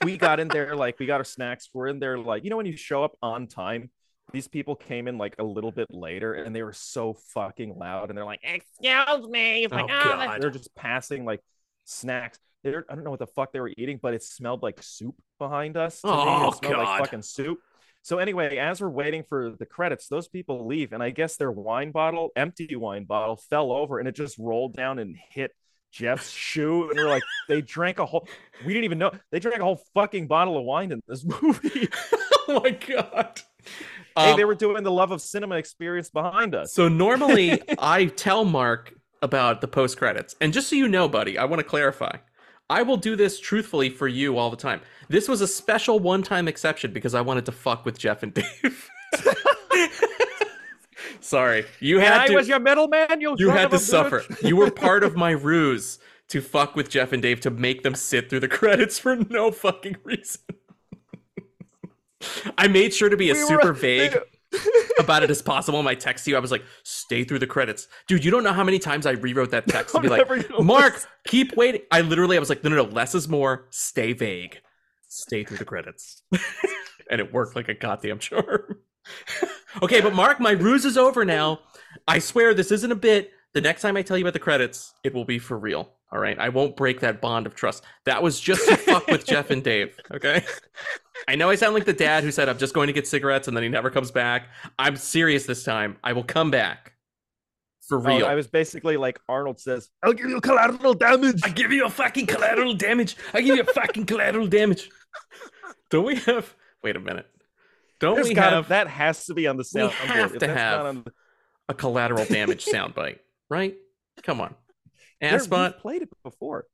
we 0.03 0.17
got 0.17 0.39
in 0.39 0.47
there, 0.47 0.75
like, 0.75 0.99
we 0.99 1.05
got 1.05 1.19
our 1.19 1.23
snacks. 1.23 1.69
We're 1.73 1.87
in 1.87 1.99
there, 1.99 2.17
like, 2.17 2.43
you 2.43 2.49
know, 2.49 2.57
when 2.57 2.65
you 2.65 2.77
show 2.77 3.03
up 3.03 3.15
on 3.21 3.47
time, 3.47 3.89
these 4.31 4.47
people 4.47 4.75
came 4.75 5.07
in 5.07 5.17
like 5.17 5.35
a 5.39 5.43
little 5.43 5.71
bit 5.71 5.87
later 5.89 6.33
and 6.33 6.55
they 6.55 6.63
were 6.63 6.73
so 6.73 7.13
fucking 7.33 7.77
loud 7.77 8.09
and 8.09 8.17
they're 8.17 8.25
like, 8.25 8.39
Excuse 8.43 9.27
me. 9.29 9.65
It's 9.65 9.73
like, 9.73 9.89
Oh, 9.89 9.93
"Oh," 9.93 10.03
God. 10.15 10.41
they're 10.41 10.49
just 10.49 10.73
passing 10.73 11.25
like 11.25 11.41
snacks. 11.83 12.39
They're, 12.63 12.85
I 12.89 12.95
don't 12.95 13.03
know 13.03 13.09
what 13.09 13.19
the 13.19 13.27
fuck 13.27 13.51
they 13.51 13.59
were 13.59 13.73
eating, 13.75 13.99
but 14.01 14.13
it 14.13 14.23
smelled 14.23 14.63
like 14.63 14.81
soup 14.81 15.15
behind 15.37 15.75
us. 15.75 16.01
To 16.01 16.07
me. 16.07 16.13
Oh, 16.15 16.47
it 16.49 16.55
smelled 16.55 16.75
God. 16.75 16.83
like 16.83 16.99
fucking 16.99 17.23
soup. 17.23 17.59
So 18.03 18.19
anyway, 18.19 18.57
as 18.57 18.81
we're 18.81 18.89
waiting 18.89 19.23
for 19.27 19.51
the 19.59 19.65
credits, 19.65 20.07
those 20.07 20.27
people 20.27 20.65
leave, 20.65 20.93
and 20.93 21.03
I 21.03 21.09
guess 21.11 21.35
their 21.35 21.51
wine 21.51 21.91
bottle, 21.91 22.29
empty 22.35 22.75
wine 22.75 23.03
bottle, 23.03 23.35
fell 23.35 23.71
over 23.71 23.99
and 23.99 24.07
it 24.07 24.15
just 24.15 24.37
rolled 24.39 24.75
down 24.75 24.97
and 24.99 25.15
hit 25.31 25.51
Jeff's 25.91 26.31
shoe. 26.31 26.89
And 26.89 26.97
we're 26.97 27.09
like, 27.09 27.23
they 27.47 27.61
drank 27.61 27.99
a 27.99 28.05
whole. 28.05 28.27
We 28.65 28.73
didn't 28.73 28.85
even 28.85 28.97
know 28.97 29.11
they 29.31 29.39
drank 29.39 29.59
a 29.59 29.63
whole 29.63 29.81
fucking 29.93 30.27
bottle 30.27 30.57
of 30.57 30.63
wine 30.63 30.91
in 30.91 31.01
this 31.07 31.23
movie. 31.41 31.89
oh 32.47 32.61
my 32.63 32.71
god. 32.71 33.41
hey, 34.17 34.31
Um, 34.31 34.37
they 34.37 34.45
were 34.45 34.55
doing 34.55 34.83
the 34.83 34.91
love 34.91 35.11
of 35.11 35.21
cinema 35.21 35.55
experience 35.55 36.09
behind 36.09 36.55
us. 36.55 36.73
So 36.73 36.87
normally 36.87 37.61
I 37.79 38.05
tell 38.05 38.45
Mark 38.45 38.93
about 39.21 39.61
the 39.61 39.67
post 39.67 39.97
credits. 39.97 40.35
And 40.41 40.51
just 40.53 40.69
so 40.69 40.75
you 40.75 40.87
know, 40.87 41.07
buddy, 41.07 41.37
I 41.37 41.45
want 41.45 41.59
to 41.59 41.63
clarify. 41.63 42.17
I 42.69 42.83
will 42.83 42.97
do 42.97 43.15
this 43.17 43.39
truthfully 43.39 43.89
for 43.89 44.07
you 44.07 44.37
all 44.37 44.49
the 44.49 44.55
time. 44.57 44.79
This 45.09 45.27
was 45.27 45.41
a 45.41 45.47
special 45.47 45.99
one-time 45.99 46.47
exception 46.47 46.93
because 46.93 47.13
I 47.13 47.19
wanted 47.21 47.45
to 47.47 47.51
fuck 47.51 47.85
with 47.85 47.99
Jeff 47.99 48.23
and 48.23 48.33
Dave. 48.33 48.89
Sorry. 51.21 51.65
You 51.79 51.97
And 51.99 52.07
had 52.07 52.21
I 52.21 52.27
to 52.27 52.35
was 52.35 52.47
your 52.47 52.59
middleman. 52.59 53.21
You, 53.21 53.35
you 53.37 53.49
had 53.49 53.71
to 53.71 53.79
suffer. 53.79 54.23
You 54.43 54.55
were 54.55 54.71
part 54.71 55.03
of 55.03 55.15
my 55.15 55.31
ruse 55.31 55.99
to 56.29 56.41
fuck 56.41 56.75
with 56.75 56.89
Jeff 56.89 57.13
and 57.13 57.21
Dave 57.21 57.39
to 57.41 57.51
make 57.51 57.83
them 57.83 57.95
sit 57.95 58.29
through 58.29 58.39
the 58.41 58.47
credits 58.47 58.97
for 58.99 59.15
no 59.15 59.51
fucking 59.51 59.97
reason. 60.03 60.41
I 62.57 62.67
made 62.67 62.93
sure 62.93 63.09
to 63.09 63.17
be 63.17 63.29
as 63.31 63.37
We 63.37 63.43
were- 63.55 63.61
super 63.61 63.73
vague 63.73 64.17
about 64.99 65.23
it 65.23 65.29
as 65.31 65.41
possible 65.41 65.79
in 65.79 65.85
my 65.85 65.95
text 65.95 66.25
to 66.25 66.31
you. 66.31 66.37
I 66.37 66.39
was 66.39 66.51
like, 66.51 66.63
stay 66.83 67.23
through 67.23 67.39
the 67.39 67.47
credits. 67.47 67.87
Dude, 68.07 68.23
you 68.23 68.31
don't 68.31 68.43
know 68.43 68.53
how 68.53 68.63
many 68.63 68.79
times 68.79 69.05
I 69.05 69.11
rewrote 69.11 69.51
that 69.51 69.67
text 69.67 69.95
to 69.95 70.01
be 70.01 70.07
like, 70.09 70.27
Mark, 70.59 70.93
listen." 70.93 71.09
keep 71.25 71.55
waiting. 71.55 71.81
I 71.91 72.01
literally 72.01 72.35
I 72.37 72.39
was 72.39 72.49
like, 72.49 72.63
no, 72.63 72.69
no, 72.69 72.75
no, 72.77 72.83
less 72.83 73.15
is 73.15 73.27
more. 73.29 73.67
Stay 73.69 74.13
vague. 74.13 74.57
Stay 75.07 75.43
through 75.43 75.57
the 75.57 75.65
credits. 75.65 76.21
and 77.09 77.19
it 77.19 77.33
worked 77.33 77.55
like 77.55 77.69
a 77.69 77.73
goddamn 77.73 78.19
charm. 78.19 78.77
Okay, 79.81 80.01
but 80.01 80.13
Mark, 80.13 80.39
my 80.39 80.51
ruse 80.51 80.85
is 80.85 80.97
over 80.97 81.25
now. 81.25 81.59
I 82.07 82.19
swear 82.19 82.53
this 82.53 82.71
isn't 82.71 82.91
a 82.91 82.95
bit. 82.95 83.31
The 83.53 83.61
next 83.61 83.81
time 83.81 83.97
I 83.97 84.01
tell 84.01 84.17
you 84.17 84.23
about 84.23 84.33
the 84.33 84.39
credits, 84.39 84.93
it 85.03 85.13
will 85.13 85.25
be 85.25 85.37
for 85.39 85.57
real. 85.57 85.89
All 86.13 86.19
right. 86.19 86.37
I 86.39 86.49
won't 86.49 86.75
break 86.75 86.99
that 87.01 87.21
bond 87.21 87.45
of 87.45 87.55
trust. 87.55 87.83
That 88.05 88.21
was 88.21 88.39
just 88.39 88.67
to 88.67 88.75
fuck 88.77 89.07
with 89.07 89.25
Jeff 89.25 89.49
and 89.49 89.63
Dave. 89.63 89.95
Okay. 90.13 90.43
I 91.27 91.35
know 91.35 91.49
I 91.49 91.55
sound 91.55 91.73
like 91.73 91.85
the 91.85 91.93
dad 91.93 92.23
who 92.23 92.31
said, 92.31 92.49
I'm 92.49 92.57
just 92.57 92.73
going 92.73 92.87
to 92.87 92.93
get 92.93 93.07
cigarettes 93.07 93.47
and 93.47 93.55
then 93.55 93.63
he 93.63 93.69
never 93.69 93.89
comes 93.89 94.11
back. 94.11 94.47
I'm 94.79 94.95
serious 94.95 95.45
this 95.45 95.63
time. 95.63 95.97
I 96.03 96.13
will 96.13 96.23
come 96.23 96.49
back. 96.51 96.93
For 97.87 97.97
Oh, 97.99 98.17
real. 98.17 98.25
I 98.25 98.35
was 98.35 98.47
basically 98.47 98.95
like 98.95 99.19
Arnold 99.27 99.59
says, 99.59 99.89
"I'll 100.01 100.13
give 100.13 100.29
you 100.29 100.39
collateral 100.39 100.93
damage." 100.93 101.41
I 101.43 101.49
give 101.49 101.73
you 101.73 101.85
a 101.85 101.89
fucking 101.89 102.25
collateral 102.25 102.73
damage. 102.73 103.17
I 103.33 103.41
give 103.41 103.55
you 103.57 103.63
a 103.63 103.65
fucking 103.65 104.05
collateral 104.05 104.47
damage. 104.47 104.89
Don't 105.89 106.05
we 106.05 106.15
have? 106.15 106.55
Wait 106.83 106.95
a 106.95 106.99
minute. 107.01 107.27
Don't 108.01 108.15
There's 108.15 108.27
we 108.27 108.33
gotta- 108.33 108.57
have 108.57 108.67
that 108.69 108.87
has 108.87 109.25
to 109.27 109.33
be 109.33 109.47
on 109.47 109.55
the 109.57 109.65
We 109.73 109.81
have 109.81 110.33
If 110.33 110.33
to 110.33 110.39
that's 110.47 110.59
have 110.59 110.85
on 110.85 111.03
the- 111.03 111.13
a 111.69 111.73
collateral 111.73 112.25
damage 112.25 112.65
soundbite, 112.73 113.19
right? 113.49 113.77
Come 114.23 114.41
on, 114.41 114.55
There, 115.21 115.39
we've 115.39 115.77
played 115.79 116.01
it 116.01 116.09
before. 116.23 116.65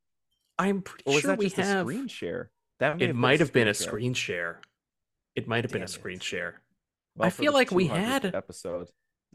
I'm 0.57 0.81
pretty 0.81 1.03
Or 1.05 1.13
was 1.13 1.21
sure 1.21 1.31
that 1.31 1.37
we 1.39 1.45
just 1.45 1.57
have. 1.57 1.85
a 1.85 1.89
screen 1.91 2.07
share? 2.07 2.49
That 2.79 2.99
It 3.01 3.13
might 3.15 3.39
have 3.41 3.53
been 3.53 3.67
a 3.67 3.73
screen 3.73 4.13
share. 4.15 4.61
It 5.35 5.47
might 5.47 5.63
have 5.63 5.71
been 5.71 5.83
a 5.83 5.87
screen 5.87 6.19
share. 6.19 6.61
Well, 7.15 7.27
I 7.27 7.29
feel 7.29 7.53
like 7.53 7.69
we 7.71 7.87
200th 7.89 7.95
had- 8.23 8.35
episode. 8.35 8.87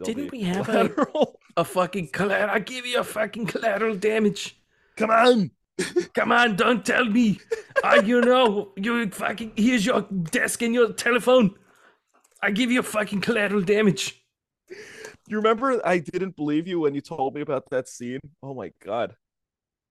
Didn't 0.02 0.32
we 0.32 0.42
have 0.42 0.68
a- 0.68 0.88
collateral. 0.88 1.38
A 1.58 1.64
fucking 1.64 2.08
collateral. 2.08 2.50
I 2.50 2.60
give 2.60 2.86
you 2.86 2.98
a 2.98 3.04
fucking 3.04 3.44
collateral 3.44 3.94
damage. 3.94 4.58
Come 4.96 5.10
on. 5.10 5.50
Come 6.14 6.32
on, 6.32 6.56
don't 6.56 6.82
tell 6.84 7.04
me. 7.04 7.40
I, 7.84 7.96
you 7.96 8.22
know, 8.22 8.72
you 8.76 9.10
fucking. 9.10 9.52
Here's 9.56 9.84
your 9.84 10.00
desk 10.00 10.62
and 10.62 10.72
your 10.72 10.92
telephone. 10.94 11.54
I 12.44 12.50
give 12.50 12.72
you 12.72 12.80
a 12.80 12.82
fucking 12.82 13.20
collateral 13.20 13.62
damage. 13.62 14.20
You 15.28 15.36
remember 15.36 15.80
I 15.86 15.98
didn't 15.98 16.34
believe 16.34 16.66
you 16.66 16.80
when 16.80 16.92
you 16.92 17.00
told 17.00 17.36
me 17.36 17.40
about 17.40 17.70
that 17.70 17.88
scene? 17.88 18.18
Oh 18.42 18.52
my 18.52 18.72
god. 18.84 19.14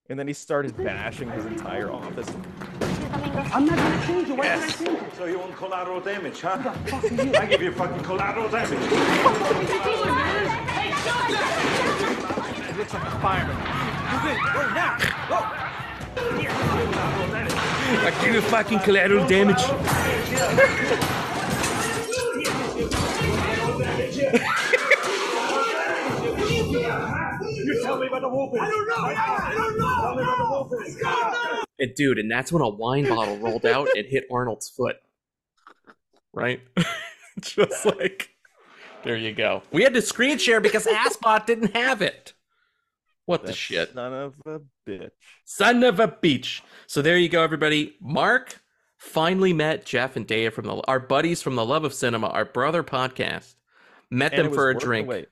And 0.10 0.20
then 0.20 0.28
he 0.28 0.34
started 0.34 0.76
bashing 0.76 1.32
his 1.32 1.46
entire 1.46 1.90
office. 1.90 2.30
I'm 3.54 3.66
not 3.66 3.78
gonna 3.78 4.06
change 4.06 4.28
you. 4.28 4.36
Why 4.36 4.68
should 4.70 4.90
I 4.90 4.92
change 4.92 5.02
you? 5.02 5.08
So 5.18 5.26
you 5.26 5.40
want 5.40 5.56
collateral 5.56 6.02
damage, 6.02 6.42
huh? 6.42 6.58
The 6.58 6.72
fuck 6.92 7.04
are 7.06 7.24
you? 7.24 7.36
I 7.36 7.46
give 7.46 7.62
you 7.62 7.72
fucking 7.72 8.04
collateral 8.04 8.50
damage. 8.50 8.80
It 12.70 12.78
looks 12.78 12.94
like 12.94 13.04
a 13.04 13.20
fireman. 13.22 13.56
Move 14.12 14.26
in. 14.28 14.36
Go 14.52 14.62
now. 14.74 14.98
Go. 15.30 15.38
I 18.04 18.12
give 18.22 18.34
you 18.36 18.42
fucking 18.42 18.80
collateral 18.80 19.26
damage. 19.26 19.62
You 27.54 27.82
tell 27.84 27.98
me 27.98 28.08
about 28.08 28.22
the 28.22 28.30
wolf 28.30 28.54
I 28.60 28.70
don't 28.70 28.88
know. 28.88 28.96
I 28.96 29.54
don't 29.56 29.78
know. 29.78 30.02
Tell 30.02 30.16
me 30.16 30.24
about 30.24 30.38
the 30.38 30.46
wolf 30.50 31.66
And 31.80 31.96
dude, 31.96 32.20
and 32.20 32.30
that's 32.30 32.52
when 32.52 32.62
a 32.62 32.70
wine 32.70 33.08
bottle 33.08 33.38
rolled 33.38 33.66
out 33.66 33.88
and 33.96 34.06
hit 34.08 34.26
Arnold's 34.32 34.70
foot. 34.70 34.98
Right? 36.34 36.62
Just 37.42 37.86
like 37.86 38.30
there 39.04 39.18
you 39.18 39.34
go. 39.34 39.64
We 39.72 39.84
had 39.84 39.94
to 39.96 40.02
screen 40.02 40.38
share 40.38 40.62
because 40.62 40.86
Asbot 40.86 41.46
didn't 41.46 41.76
have 41.76 42.02
it. 42.02 42.34
What 43.26 43.46
the 43.46 43.54
shit? 43.54 43.94
Son 43.94 44.14
of 44.14 44.36
a 44.46 44.62
bitch. 44.88 45.12
Son 45.46 45.84
of 45.84 46.00
a 46.00 46.08
beach. 46.08 46.64
So 46.88 47.02
there 47.02 47.18
you 47.18 47.30
go, 47.30 47.44
everybody. 47.44 47.96
Mark 48.02 48.62
finally 48.98 49.54
met 49.54 49.86
Jeff 49.86 50.16
and 50.16 50.28
Dave 50.28 50.54
from 50.54 50.66
the 50.66 50.82
our 50.88 51.00
buddies 51.00 51.42
from 51.42 51.56
the 51.56 51.66
Love 51.66 51.84
of 51.84 51.94
Cinema, 51.94 52.28
our 52.28 52.46
brother 52.46 52.84
podcast. 52.84 53.56
Met 54.12 54.34
And 54.34 54.46
them 54.48 54.54
for 54.54 54.70
a 54.70 54.74
worth 54.74 54.82
the 54.82 54.86
drink. 54.86 55.26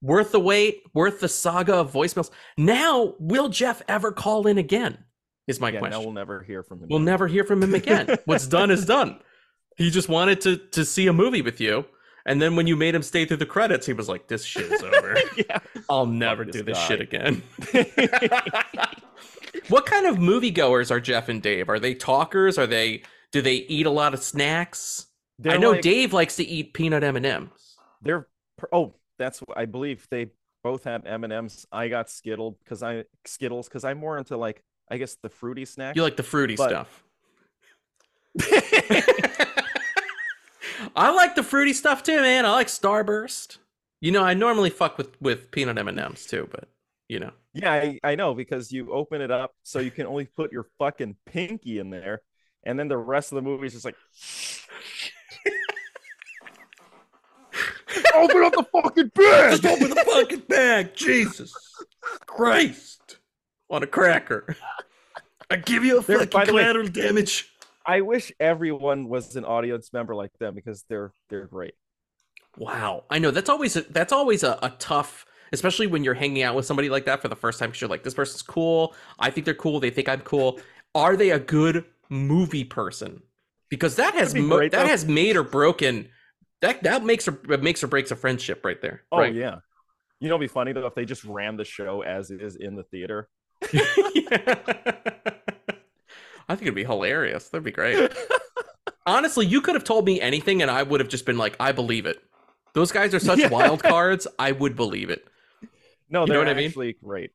Worth 0.00 0.32
the 0.32 0.40
wait, 0.40 0.82
worth 0.94 1.20
the 1.20 1.28
saga 1.28 1.74
of 1.74 1.92
voicemails. 1.92 2.30
Now, 2.56 3.14
will 3.18 3.48
Jeff 3.48 3.82
ever 3.88 4.10
call 4.12 4.46
in 4.46 4.58
again? 4.58 5.04
Is 5.46 5.60
my 5.60 5.70
Yeah, 5.70 5.80
question. 5.80 5.98
now 6.00 6.04
we'll 6.04 6.14
never 6.14 6.42
hear 6.42 6.62
from 6.62 6.80
him. 6.80 6.86
We'll 6.88 6.98
never 7.00 7.26
hear 7.28 7.44
from 7.44 7.62
him 7.62 7.74
again. 7.74 8.16
What's 8.24 8.46
done 8.46 8.70
is 8.70 8.84
done. 8.86 9.18
He 9.76 9.90
just 9.90 10.08
wanted 10.08 10.40
to 10.42 10.56
to 10.56 10.84
see 10.84 11.06
a 11.08 11.12
movie 11.12 11.42
with 11.42 11.60
you. 11.60 11.84
And 12.24 12.40
then 12.40 12.54
when 12.54 12.68
you 12.68 12.76
made 12.76 12.94
him 12.94 13.02
stay 13.02 13.24
through 13.24 13.38
the 13.38 13.46
credits, 13.46 13.84
he 13.86 13.92
was 13.92 14.08
like, 14.08 14.28
This 14.28 14.44
shit 14.44 14.70
is 14.70 14.82
over. 14.82 15.16
yeah. 15.36 15.58
I'll 15.90 16.06
never 16.06 16.44
this 16.44 16.54
do 16.56 16.62
this 16.62 16.78
guy." 16.78 16.86
shit 16.88 17.00
again. 17.00 17.42
what 19.68 19.86
kind 19.86 20.06
of 20.06 20.16
moviegoers 20.16 20.90
are 20.90 21.00
Jeff 21.00 21.28
and 21.28 21.42
Dave? 21.42 21.68
Are 21.68 21.78
they 21.80 21.94
talkers? 21.94 22.58
Are 22.58 22.66
they 22.66 23.02
Do 23.32 23.40
they 23.42 23.54
eat 23.56 23.86
a 23.86 23.90
lot 23.90 24.14
of 24.14 24.22
snacks? 24.22 25.06
They're 25.38 25.54
I 25.54 25.56
know 25.56 25.72
like- 25.72 25.82
Dave 25.82 26.12
likes 26.12 26.36
to 26.36 26.44
eat 26.44 26.74
peanut 26.74 27.02
M 27.02 27.16
and 27.16 27.26
M's. 27.26 27.50
They're 28.02 28.26
oh, 28.72 28.94
that's 29.18 29.40
what 29.40 29.56
I 29.56 29.64
believe 29.66 30.06
they 30.10 30.28
both 30.62 30.84
had 30.84 31.06
M 31.06 31.24
and 31.24 31.32
M's. 31.32 31.66
I 31.72 31.88
got 31.88 32.10
Skittled 32.10 32.58
because 32.60 32.82
I 32.82 33.04
Skittles 33.24 33.68
because 33.68 33.84
I'm 33.84 33.98
more 33.98 34.18
into 34.18 34.36
like 34.36 34.62
I 34.90 34.98
guess 34.98 35.16
the 35.22 35.28
fruity 35.28 35.64
snack. 35.64 35.96
You 35.96 36.02
like 36.02 36.16
the 36.16 36.22
fruity 36.22 36.56
But- 36.56 36.68
stuff. 36.70 37.04
I 40.96 41.10
like 41.14 41.34
the 41.34 41.42
fruity 41.42 41.72
stuff 41.72 42.02
too, 42.02 42.20
man. 42.20 42.44
I 42.46 42.50
like 42.52 42.66
Starburst. 42.66 43.58
You 44.00 44.10
know, 44.10 44.22
I 44.24 44.34
normally 44.34 44.70
fuck 44.70 44.98
with 44.98 45.20
with 45.20 45.50
peanut 45.50 45.78
M 45.78 45.88
and 45.88 45.98
M's 45.98 46.26
too, 46.26 46.48
but 46.50 46.68
you 47.08 47.20
know, 47.20 47.30
Yeah, 47.52 47.72
I, 47.72 48.00
I 48.02 48.14
know 48.14 48.34
because 48.34 48.72
you 48.72 48.90
open 48.92 49.20
it 49.20 49.30
up 49.30 49.52
so 49.62 49.78
you 49.80 49.90
can 49.90 50.06
only 50.06 50.24
put 50.26 50.50
your 50.52 50.66
fucking 50.78 51.16
pinky 51.26 51.78
in 51.78 51.90
there, 51.90 52.22
and 52.64 52.78
then 52.78 52.88
the 52.88 52.96
rest 52.96 53.32
of 53.32 53.36
the 53.36 53.42
movie 53.42 53.66
is 53.66 53.74
just 53.74 53.84
like 53.84 53.96
Open 58.14 58.42
up 58.44 58.52
the 58.52 58.66
fucking 58.72 59.10
bag. 59.14 59.60
just 59.62 59.64
open 59.66 59.90
the 59.90 60.04
fucking 60.04 60.42
bag, 60.48 60.90
Jesus 60.94 61.54
Christ, 62.26 63.18
on 63.70 63.82
a 63.82 63.86
cracker. 63.86 64.56
I 65.50 65.56
give 65.56 65.84
you 65.84 65.98
a 65.98 66.02
There- 66.02 66.18
fucking 66.18 66.30
by 66.30 66.44
the 66.44 66.52
way- 66.52 66.62
collateral 66.62 66.88
damage. 66.88 67.48
I 67.84 68.00
wish 68.02 68.30
everyone 68.38 69.08
was 69.08 69.34
an 69.34 69.44
audience 69.44 69.92
member 69.92 70.14
like 70.14 70.30
them 70.38 70.54
because 70.54 70.84
they're 70.88 71.12
they're 71.28 71.46
great. 71.46 71.74
Wow, 72.56 73.04
I 73.10 73.18
know 73.18 73.30
that's 73.30 73.48
always 73.50 73.74
a, 73.76 73.80
that's 73.82 74.12
always 74.12 74.42
a, 74.44 74.58
a 74.62 74.70
tough, 74.78 75.24
especially 75.52 75.86
when 75.88 76.04
you're 76.04 76.14
hanging 76.14 76.42
out 76.42 76.54
with 76.54 76.64
somebody 76.66 76.88
like 76.90 77.06
that 77.06 77.20
for 77.22 77.28
the 77.28 77.34
first 77.34 77.58
time. 77.58 77.70
Because 77.70 77.80
you're 77.80 77.90
like, 77.90 78.04
this 78.04 78.14
person's 78.14 78.42
cool. 78.42 78.94
I 79.18 79.30
think 79.30 79.46
they're 79.46 79.54
cool. 79.54 79.80
They 79.80 79.90
think 79.90 80.08
I'm 80.08 80.20
cool. 80.20 80.60
Are 80.94 81.16
they 81.16 81.30
a 81.30 81.38
good 81.40 81.84
movie 82.08 82.64
person? 82.64 83.22
Because 83.68 83.96
that 83.96 84.14
has 84.14 84.32
That'd 84.32 84.44
be 84.44 84.48
mo- 84.48 84.56
great, 84.58 84.72
that 84.72 84.86
has 84.86 85.04
made 85.06 85.34
or 85.36 85.42
broken. 85.42 86.08
That 86.62 86.82
that 86.84 87.04
makes 87.04 87.28
or 87.28 87.38
makes 87.58 87.82
or 87.84 87.88
breaks 87.88 88.10
a 88.10 88.16
friendship 88.16 88.64
right 88.64 88.80
there. 88.80 89.02
Oh 89.12 89.18
right? 89.18 89.34
yeah. 89.34 89.56
You 90.20 90.28
know, 90.28 90.36
it'd 90.36 90.48
be 90.48 90.52
funny 90.52 90.72
though 90.72 90.86
if 90.86 90.94
they 90.94 91.04
just 91.04 91.24
ran 91.24 91.56
the 91.56 91.64
show 91.64 92.02
as 92.02 92.30
it 92.30 92.40
is 92.40 92.56
in 92.56 92.74
the 92.76 92.84
theater. 92.84 93.28
I 96.48 96.56
think 96.56 96.62
it'd 96.62 96.74
be 96.74 96.84
hilarious. 96.84 97.48
That'd 97.48 97.64
be 97.64 97.70
great. 97.70 98.12
Honestly, 99.06 99.46
you 99.46 99.60
could 99.60 99.74
have 99.74 99.84
told 99.84 100.04
me 100.04 100.20
anything, 100.20 100.62
and 100.62 100.70
I 100.70 100.82
would 100.82 101.00
have 101.00 101.08
just 101.08 101.26
been 101.26 101.38
like, 101.38 101.56
I 101.58 101.72
believe 101.72 102.06
it. 102.06 102.22
Those 102.74 102.92
guys 102.92 103.14
are 103.14 103.18
such 103.20 103.38
Yeah. 103.38 103.48
wild 103.48 103.82
cards. 103.82 104.26
I 104.38 104.52
would 104.52 104.76
believe 104.76 105.10
it. 105.10 105.26
No, 106.08 106.20
You 106.22 106.26
know 106.26 106.32
they're 106.34 106.38
what 106.40 106.48
I 106.48 106.54
mean? 106.54 106.66
actually 106.66 106.92
great. 107.02 107.30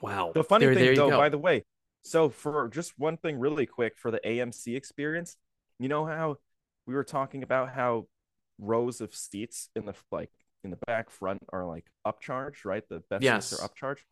Wow. 0.00 0.32
The 0.34 0.44
funny 0.44 0.66
There- 0.66 0.74
there 0.74 0.84
thing, 0.94 1.04
you 1.04 1.10
though, 1.10 1.16
by 1.16 1.28
the 1.28 1.38
way, 1.38 1.64
so 2.02 2.28
for 2.28 2.68
just 2.68 2.92
one 2.98 3.16
thing, 3.16 3.38
really 3.38 3.66
quick, 3.66 3.94
for 3.98 4.10
the 4.10 4.20
AMC 4.24 4.76
experience, 4.76 5.36
you 5.78 5.88
know 5.88 6.04
how 6.06 6.36
we 6.86 6.94
were 6.94 7.04
talking 7.04 7.42
about 7.42 7.70
how 7.70 8.06
rows 8.58 9.00
of 9.00 9.14
seats 9.14 9.70
in 9.76 9.86
the 9.86 9.94
like 10.10 10.30
in 10.64 10.70
the 10.70 10.78
back 10.86 11.10
front 11.10 11.42
are 11.52 11.66
like 11.66 11.86
upcharged, 12.06 12.64
right? 12.64 12.82
The 12.88 13.02
best 13.10 13.22
seats 13.50 13.60
are 13.60 13.68
upcharged. 13.68 14.02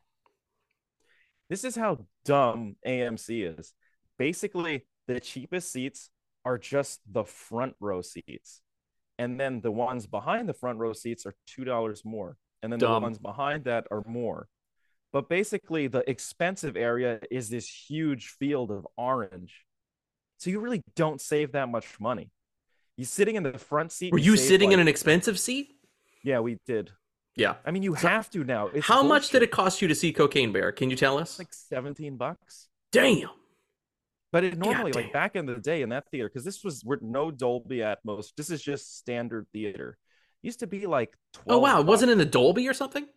This 1.48 1.64
is 1.64 1.76
how 1.76 2.06
dumb 2.24 2.76
AMC 2.86 3.58
is. 3.58 3.72
Basically, 4.18 4.84
the 5.06 5.20
cheapest 5.20 5.70
seats 5.72 6.10
are 6.44 6.58
just 6.58 7.00
the 7.10 7.24
front 7.24 7.74
row 7.80 8.02
seats, 8.02 8.60
and 9.18 9.38
then 9.38 9.60
the 9.60 9.70
ones 9.70 10.06
behind 10.06 10.48
the 10.48 10.54
front 10.54 10.78
row 10.78 10.92
seats 10.92 11.26
are 11.26 11.34
two 11.46 11.64
dollars 11.64 12.02
more, 12.04 12.36
and 12.62 12.72
then 12.72 12.78
Dumb. 12.78 12.94
the 12.94 13.00
ones 13.00 13.18
behind 13.18 13.64
that 13.64 13.86
are 13.90 14.02
more. 14.06 14.48
But 15.12 15.28
basically, 15.28 15.86
the 15.86 16.08
expensive 16.08 16.76
area 16.76 17.20
is 17.30 17.48
this 17.48 17.68
huge 17.68 18.28
field 18.38 18.70
of 18.70 18.86
orange. 18.96 19.64
So 20.38 20.50
you 20.50 20.60
really 20.60 20.82
don't 20.94 21.20
save 21.20 21.52
that 21.52 21.68
much 21.68 21.98
money. 21.98 22.30
You 22.96 23.04
sitting 23.04 23.36
in 23.36 23.42
the 23.42 23.58
front 23.58 23.92
seat. 23.92 24.12
Were 24.12 24.18
you 24.18 24.36
sitting 24.36 24.72
in 24.72 24.80
an 24.80 24.88
expensive 24.88 25.38
seat? 25.38 25.72
Yeah, 26.22 26.40
we 26.40 26.58
did. 26.66 26.90
Yeah. 27.36 27.56
I 27.66 27.70
mean, 27.70 27.82
you 27.82 27.94
So- 27.96 28.08
have 28.08 28.30
to 28.30 28.42
now. 28.44 28.68
It's 28.68 28.86
How 28.86 29.02
much 29.02 29.28
did 29.30 29.42
it 29.42 29.50
cost 29.50 29.82
you 29.82 29.88
to 29.88 29.94
see 29.94 30.12
Cocaine 30.12 30.52
Bear? 30.52 30.72
Can 30.72 30.88
you 30.90 30.96
tell 30.96 31.18
us? 31.18 31.38
Like 31.38 31.52
seventeen 31.52 32.16
bucks. 32.16 32.68
Damn. 32.92 33.28
But 34.32 34.44
it 34.44 34.58
normally, 34.58 34.92
damn. 34.92 35.02
like 35.04 35.12
back 35.12 35.36
in 35.36 35.46
the 35.46 35.56
day 35.56 35.82
in 35.82 35.90
that 35.90 36.10
theater, 36.10 36.28
because 36.28 36.44
this 36.44 36.64
was 36.64 36.82
we're 36.84 36.98
no 37.02 37.30
Dolby 37.30 37.78
Atmos. 37.78 38.32
This 38.36 38.50
is 38.50 38.62
just 38.62 38.96
standard 38.98 39.46
theater. 39.52 39.98
Used 40.42 40.60
to 40.60 40.66
be 40.66 40.86
like 40.86 41.14
twelve. 41.32 41.58
Oh 41.58 41.62
wow, 41.62 41.80
it 41.80 41.86
wasn't 41.86 42.10
in 42.12 42.18
the 42.18 42.24
Dolby 42.24 42.66
or 42.68 42.74
something? 42.74 43.04
Dude, 43.04 43.12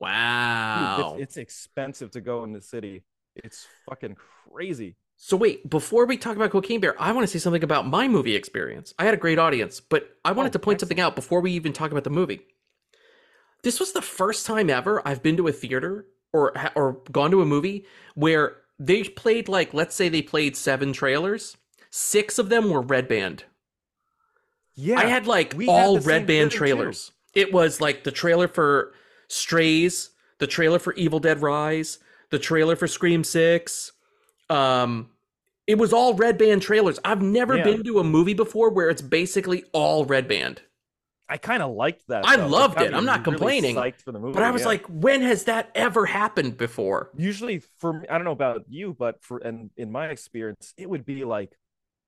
Wow. 0.00 1.16
it's, 1.18 1.22
it's 1.22 1.36
expensive 1.38 2.12
to 2.12 2.20
go 2.20 2.44
in 2.44 2.52
the 2.52 2.60
city. 2.62 3.02
It's 3.34 3.66
fucking 3.88 4.16
crazy. 4.50 4.96
So 5.20 5.36
wait, 5.36 5.68
before 5.68 6.06
we 6.06 6.16
talk 6.16 6.36
about 6.36 6.52
Cocaine 6.52 6.78
Bear, 6.80 6.94
I 7.00 7.10
want 7.10 7.24
to 7.26 7.30
say 7.32 7.40
something 7.40 7.64
about 7.64 7.88
my 7.88 8.06
movie 8.06 8.36
experience. 8.36 8.94
I 9.00 9.04
had 9.04 9.14
a 9.14 9.18
great 9.18 9.38
audience, 9.38 9.80
but 9.80 10.16
I 10.24 10.30
wanted 10.30 10.50
Oh, 10.50 10.52
to 10.52 10.58
point 10.60 10.78
something 10.78 11.00
out 11.00 11.16
before 11.16 11.40
we 11.40 11.50
even 11.52 11.72
talk 11.72 11.90
about 11.90 12.04
the 12.04 12.10
movie. 12.10 12.42
This 13.64 13.80
was 13.80 13.92
the 13.92 14.00
first 14.00 14.46
time 14.46 14.70
ever 14.70 15.02
I've 15.06 15.22
been 15.22 15.36
to 15.36 15.48
a 15.48 15.52
theater 15.52 16.06
or 16.32 16.52
or 16.76 17.00
gone 17.10 17.32
to 17.32 17.42
a 17.42 17.46
movie 17.46 17.84
where 18.14 18.58
they 18.78 19.02
played 19.02 19.48
like 19.48 19.74
let's 19.74 19.96
say 19.96 20.08
they 20.08 20.22
played 20.22 20.56
seven 20.56 20.92
trailers, 20.92 21.56
six 21.90 22.38
of 22.38 22.48
them 22.48 22.70
were 22.70 22.80
red 22.80 23.08
band. 23.08 23.42
Yeah, 24.76 25.00
I 25.00 25.06
had 25.06 25.26
like 25.26 25.52
we 25.56 25.66
had 25.66 25.72
all 25.72 25.98
red 25.98 26.28
band 26.28 26.28
theater, 26.28 26.50
too. 26.50 26.58
trailers. 26.58 27.12
It 27.34 27.52
was 27.52 27.80
like 27.80 28.04
the 28.04 28.12
trailer 28.12 28.46
for 28.46 28.92
Strays, 29.26 30.10
the 30.38 30.46
trailer 30.46 30.78
for 30.78 30.94
Evil 30.94 31.18
Dead 31.18 31.42
Rise, 31.42 31.98
the 32.30 32.38
trailer 32.38 32.76
for 32.76 32.86
Scream 32.86 33.24
6. 33.24 33.92
Um 34.50 35.10
it 35.66 35.76
was 35.78 35.92
all 35.92 36.14
red 36.14 36.38
band 36.38 36.62
trailers. 36.62 36.98
I've 37.04 37.20
never 37.20 37.56
Yeah. 37.56 37.64
been 37.64 37.84
to 37.84 37.98
a 37.98 38.04
movie 38.04 38.32
before 38.34 38.70
where 38.70 38.88
it's 38.88 39.02
basically 39.02 39.64
all 39.72 40.04
red 40.06 40.26
band. 40.26 40.62
I 41.28 41.36
kind 41.36 41.62
of 41.62 41.72
liked 41.72 42.08
that. 42.08 42.26
I 42.26 42.36
though. 42.36 42.46
loved 42.46 42.80
it. 42.80 42.94
I'm 42.94 43.04
not 43.04 43.18
really 43.18 43.36
complaining. 43.36 43.76
psyched 43.76 44.00
for 44.00 44.12
the 44.12 44.18
movie, 44.18 44.32
But 44.32 44.44
I 44.44 44.50
was 44.50 44.62
yeah. 44.62 44.68
like, 44.68 44.86
when 44.86 45.20
has 45.20 45.44
that 45.44 45.70
ever 45.74 46.06
happened 46.06 46.56
before? 46.56 47.10
usually 47.18 47.58
for 47.58 47.92
me, 47.92 48.08
I 48.08 48.16
don't 48.16 48.24
know 48.24 48.30
about 48.32 48.64
you, 48.70 48.96
but 48.98 49.22
for 49.22 49.36
and 49.38 49.68
in 49.76 49.92
my 49.92 50.06
experience, 50.08 50.72
it 50.78 50.88
would 50.88 51.04
be 51.04 51.24
like 51.26 51.52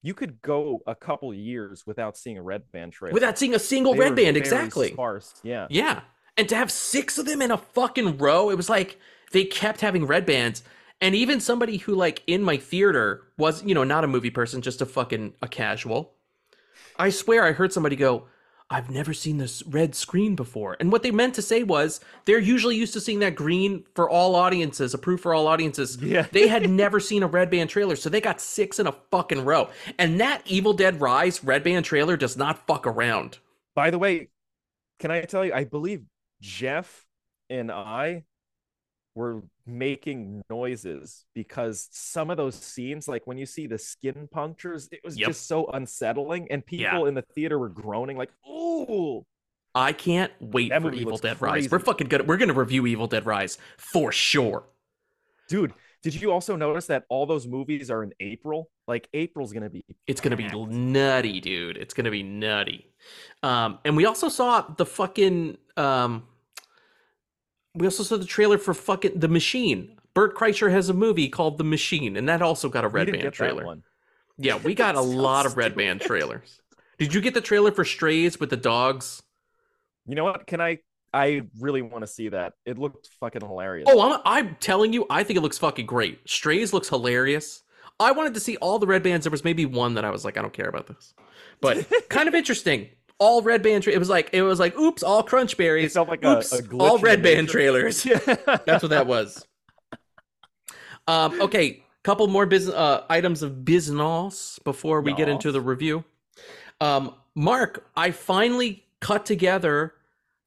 you 0.02 0.14
could 0.14 0.40
go 0.40 0.80
a 0.86 0.94
couple 0.94 1.34
years 1.34 1.86
without 1.86 2.16
seeing 2.16 2.38
a 2.38 2.42
red 2.42 2.72
band 2.72 2.94
trailer. 2.94 3.12
Without 3.12 3.38
seeing 3.38 3.54
a 3.54 3.58
single 3.58 3.92
They 3.92 3.98
red 4.00 4.16
band, 4.16 4.38
exactly. 4.38 4.92
Sparse. 4.92 5.34
Yeah. 5.42 5.66
Yeah. 5.68 6.00
And 6.38 6.48
to 6.48 6.56
have 6.56 6.70
six 6.70 7.18
of 7.18 7.26
them 7.26 7.42
in 7.42 7.50
a 7.50 7.58
fucking 7.58 8.16
row, 8.16 8.48
it 8.48 8.56
was 8.56 8.70
like 8.70 8.98
they 9.32 9.44
kept 9.44 9.82
having 9.82 10.06
red 10.06 10.24
bands. 10.24 10.62
And 11.00 11.14
even 11.14 11.40
somebody 11.40 11.78
who, 11.78 11.94
like, 11.94 12.22
in 12.26 12.42
my 12.42 12.56
theater 12.56 13.22
was, 13.38 13.64
you 13.64 13.74
know, 13.74 13.84
not 13.84 14.04
a 14.04 14.08
movie 14.08 14.30
person, 14.30 14.60
just 14.60 14.82
a 14.82 14.86
fucking 14.86 15.34
a 15.40 15.48
casual. 15.48 16.12
I 16.98 17.10
swear 17.10 17.44
I 17.44 17.52
heard 17.52 17.72
somebody 17.72 17.96
go, 17.96 18.26
I've 18.72 18.88
never 18.88 19.12
seen 19.12 19.38
this 19.38 19.64
red 19.64 19.96
screen 19.96 20.36
before. 20.36 20.76
And 20.78 20.92
what 20.92 21.02
they 21.02 21.10
meant 21.10 21.34
to 21.34 21.42
say 21.42 21.64
was 21.64 22.00
they're 22.24 22.38
usually 22.38 22.76
used 22.76 22.92
to 22.92 23.00
seeing 23.00 23.18
that 23.18 23.34
green 23.34 23.84
for 23.94 24.08
all 24.08 24.36
audiences, 24.36 24.94
approved 24.94 25.22
for 25.22 25.34
all 25.34 25.48
audiences. 25.48 25.98
Yeah. 26.10 26.26
They 26.30 26.48
had 26.48 26.68
never 26.70 27.00
seen 27.00 27.22
a 27.22 27.26
red 27.26 27.50
band 27.50 27.70
trailer, 27.70 27.96
so 27.96 28.08
they 28.08 28.20
got 28.20 28.40
six 28.40 28.78
in 28.78 28.86
a 28.86 28.94
fucking 29.10 29.44
row. 29.44 29.70
And 29.98 30.20
that 30.20 30.42
Evil 30.44 30.72
Dead 30.72 31.00
Rise 31.00 31.42
red 31.42 31.64
band 31.64 31.84
trailer 31.84 32.16
does 32.16 32.36
not 32.36 32.66
fuck 32.66 32.86
around. 32.86 33.38
By 33.74 33.90
the 33.90 33.98
way, 33.98 34.28
can 35.00 35.10
I 35.10 35.22
tell 35.22 35.44
you? 35.44 35.52
I 35.52 35.64
believe 35.64 36.04
Jeff 36.40 37.06
and 37.48 37.72
I 37.72 38.24
were 39.14 39.42
making 39.66 40.42
noises 40.50 41.24
because 41.34 41.88
some 41.90 42.30
of 42.30 42.36
those 42.36 42.54
scenes, 42.54 43.08
like 43.08 43.26
when 43.26 43.38
you 43.38 43.46
see 43.46 43.66
the 43.66 43.78
skin 43.78 44.28
punctures, 44.30 44.88
it 44.92 45.00
was 45.04 45.18
Yep. 45.18 45.28
just 45.28 45.46
so 45.46 45.66
unsettling, 45.68 46.46
and 46.50 46.64
people 46.64 47.06
in 47.06 47.14
the 47.14 47.22
theater 47.22 47.58
were 47.58 47.68
groaning 47.68 48.16
like, 48.16 48.30
"Ooh!" 48.48 49.24
I 49.74 49.92
can't 49.92 50.32
wait 50.40 50.70
That 50.70 50.82
for 50.82 50.92
Evil 50.92 51.16
Dead 51.18 51.40
Rise. 51.40 51.70
We're 51.70 51.78
fucking 51.78 52.08
good. 52.08 52.26
We're 52.26 52.36
gonna 52.36 52.54
review 52.54 52.86
Evil 52.86 53.06
Dead 53.06 53.26
Rise 53.26 53.58
for 53.78 54.10
sure. 54.12 54.64
Dude, 55.48 55.74
did 56.02 56.14
you 56.20 56.32
also 56.32 56.56
notice 56.56 56.86
that 56.86 57.04
all 57.08 57.26
those 57.26 57.46
movies 57.46 57.90
are 57.90 58.02
in 58.02 58.12
April? 58.20 58.70
Like 58.88 59.08
April's 59.12 59.52
gonna 59.52 59.70
be 59.70 59.84
It's 60.06 60.20
gonna 60.20 60.36
be 60.36 60.48
nutty, 60.48 61.40
dude. 61.40 61.76
It's 61.76 61.94
gonna 61.94 62.10
be 62.10 62.22
nutty. 62.22 62.92
Um, 63.42 63.78
and 63.84 63.96
we 63.96 64.06
also 64.06 64.28
saw 64.28 64.62
the 64.62 64.86
fucking 64.86 65.58
um, 65.76 66.24
we 67.74 67.86
also 67.86 68.02
saw 68.02 68.16
the 68.16 68.24
trailer 68.24 68.58
for 68.58 68.74
fucking 68.74 69.18
The 69.18 69.28
Machine. 69.28 69.96
Bert 70.14 70.36
Kreischer 70.36 70.70
has 70.70 70.88
a 70.88 70.94
movie 70.94 71.28
called 71.28 71.58
The 71.58 71.64
Machine, 71.64 72.16
and 72.16 72.28
that 72.28 72.42
also 72.42 72.68
got 72.68 72.84
a 72.84 72.88
red 72.88 73.10
band 73.12 73.32
trailer. 73.32 73.64
one. 73.64 73.82
Yeah, 74.38 74.56
we 74.56 74.74
got 74.74 74.94
a 74.96 75.00
lot 75.00 75.46
of 75.46 75.56
red 75.56 75.76
band 75.76 76.00
trailers. 76.00 76.60
Did 76.98 77.14
you 77.14 77.20
get 77.20 77.34
the 77.34 77.40
trailer 77.40 77.72
for 77.72 77.84
Strays 77.84 78.38
with 78.38 78.50
the 78.50 78.56
dogs? 78.56 79.22
You 80.06 80.14
know 80.14 80.24
what? 80.24 80.46
Can 80.46 80.60
I? 80.60 80.78
I 81.12 81.42
really 81.58 81.82
want 81.82 82.02
to 82.02 82.06
see 82.06 82.28
that. 82.28 82.52
It 82.64 82.78
looked 82.78 83.08
fucking 83.18 83.42
hilarious. 83.42 83.88
Oh, 83.90 84.00
I'm, 84.00 84.20
I'm 84.24 84.56
telling 84.60 84.92
you, 84.92 85.06
I 85.10 85.24
think 85.24 85.38
it 85.38 85.40
looks 85.40 85.58
fucking 85.58 85.86
great. 85.86 86.20
Strays 86.28 86.72
looks 86.72 86.88
hilarious. 86.88 87.62
I 87.98 88.12
wanted 88.12 88.34
to 88.34 88.40
see 88.40 88.56
all 88.58 88.78
the 88.78 88.86
red 88.86 89.02
bands. 89.02 89.24
There 89.24 89.30
was 89.30 89.44
maybe 89.44 89.66
one 89.66 89.94
that 89.94 90.04
I 90.04 90.10
was 90.10 90.24
like, 90.24 90.38
I 90.38 90.42
don't 90.42 90.52
care 90.52 90.68
about 90.68 90.86
this, 90.86 91.12
but 91.60 91.86
kind 92.08 92.28
of 92.28 92.34
interesting. 92.36 92.88
All 93.20 93.42
red 93.42 93.62
band. 93.62 93.84
Tra- 93.84 93.92
it 93.92 93.98
was 93.98 94.08
like 94.08 94.30
it 94.32 94.42
was 94.42 94.58
like, 94.58 94.76
oops, 94.76 95.02
all 95.04 95.22
crunch 95.22 95.56
berries. 95.56 95.94
It 95.94 96.08
like 96.08 96.24
oops, 96.24 96.52
a 96.52 96.62
glitch 96.62 96.80
all 96.80 96.98
red 96.98 97.22
band 97.22 97.48
trailers. 97.48 98.04
yeah. 98.04 98.18
That's 98.66 98.82
what 98.82 98.88
that 98.90 99.06
was. 99.06 99.46
Um, 101.06 101.40
okay, 101.40 101.84
couple 102.02 102.26
more 102.28 102.46
business 102.46 102.74
uh, 102.74 103.04
items 103.08 103.42
of 103.42 103.64
business 103.64 104.58
before 104.64 105.00
we 105.00 105.12
get 105.12 105.28
into 105.28 105.52
the 105.52 105.60
review. 105.60 106.04
Um, 106.80 107.14
Mark, 107.34 107.86
I 107.96 108.10
finally 108.10 108.84
cut 109.00 109.26
together 109.26 109.94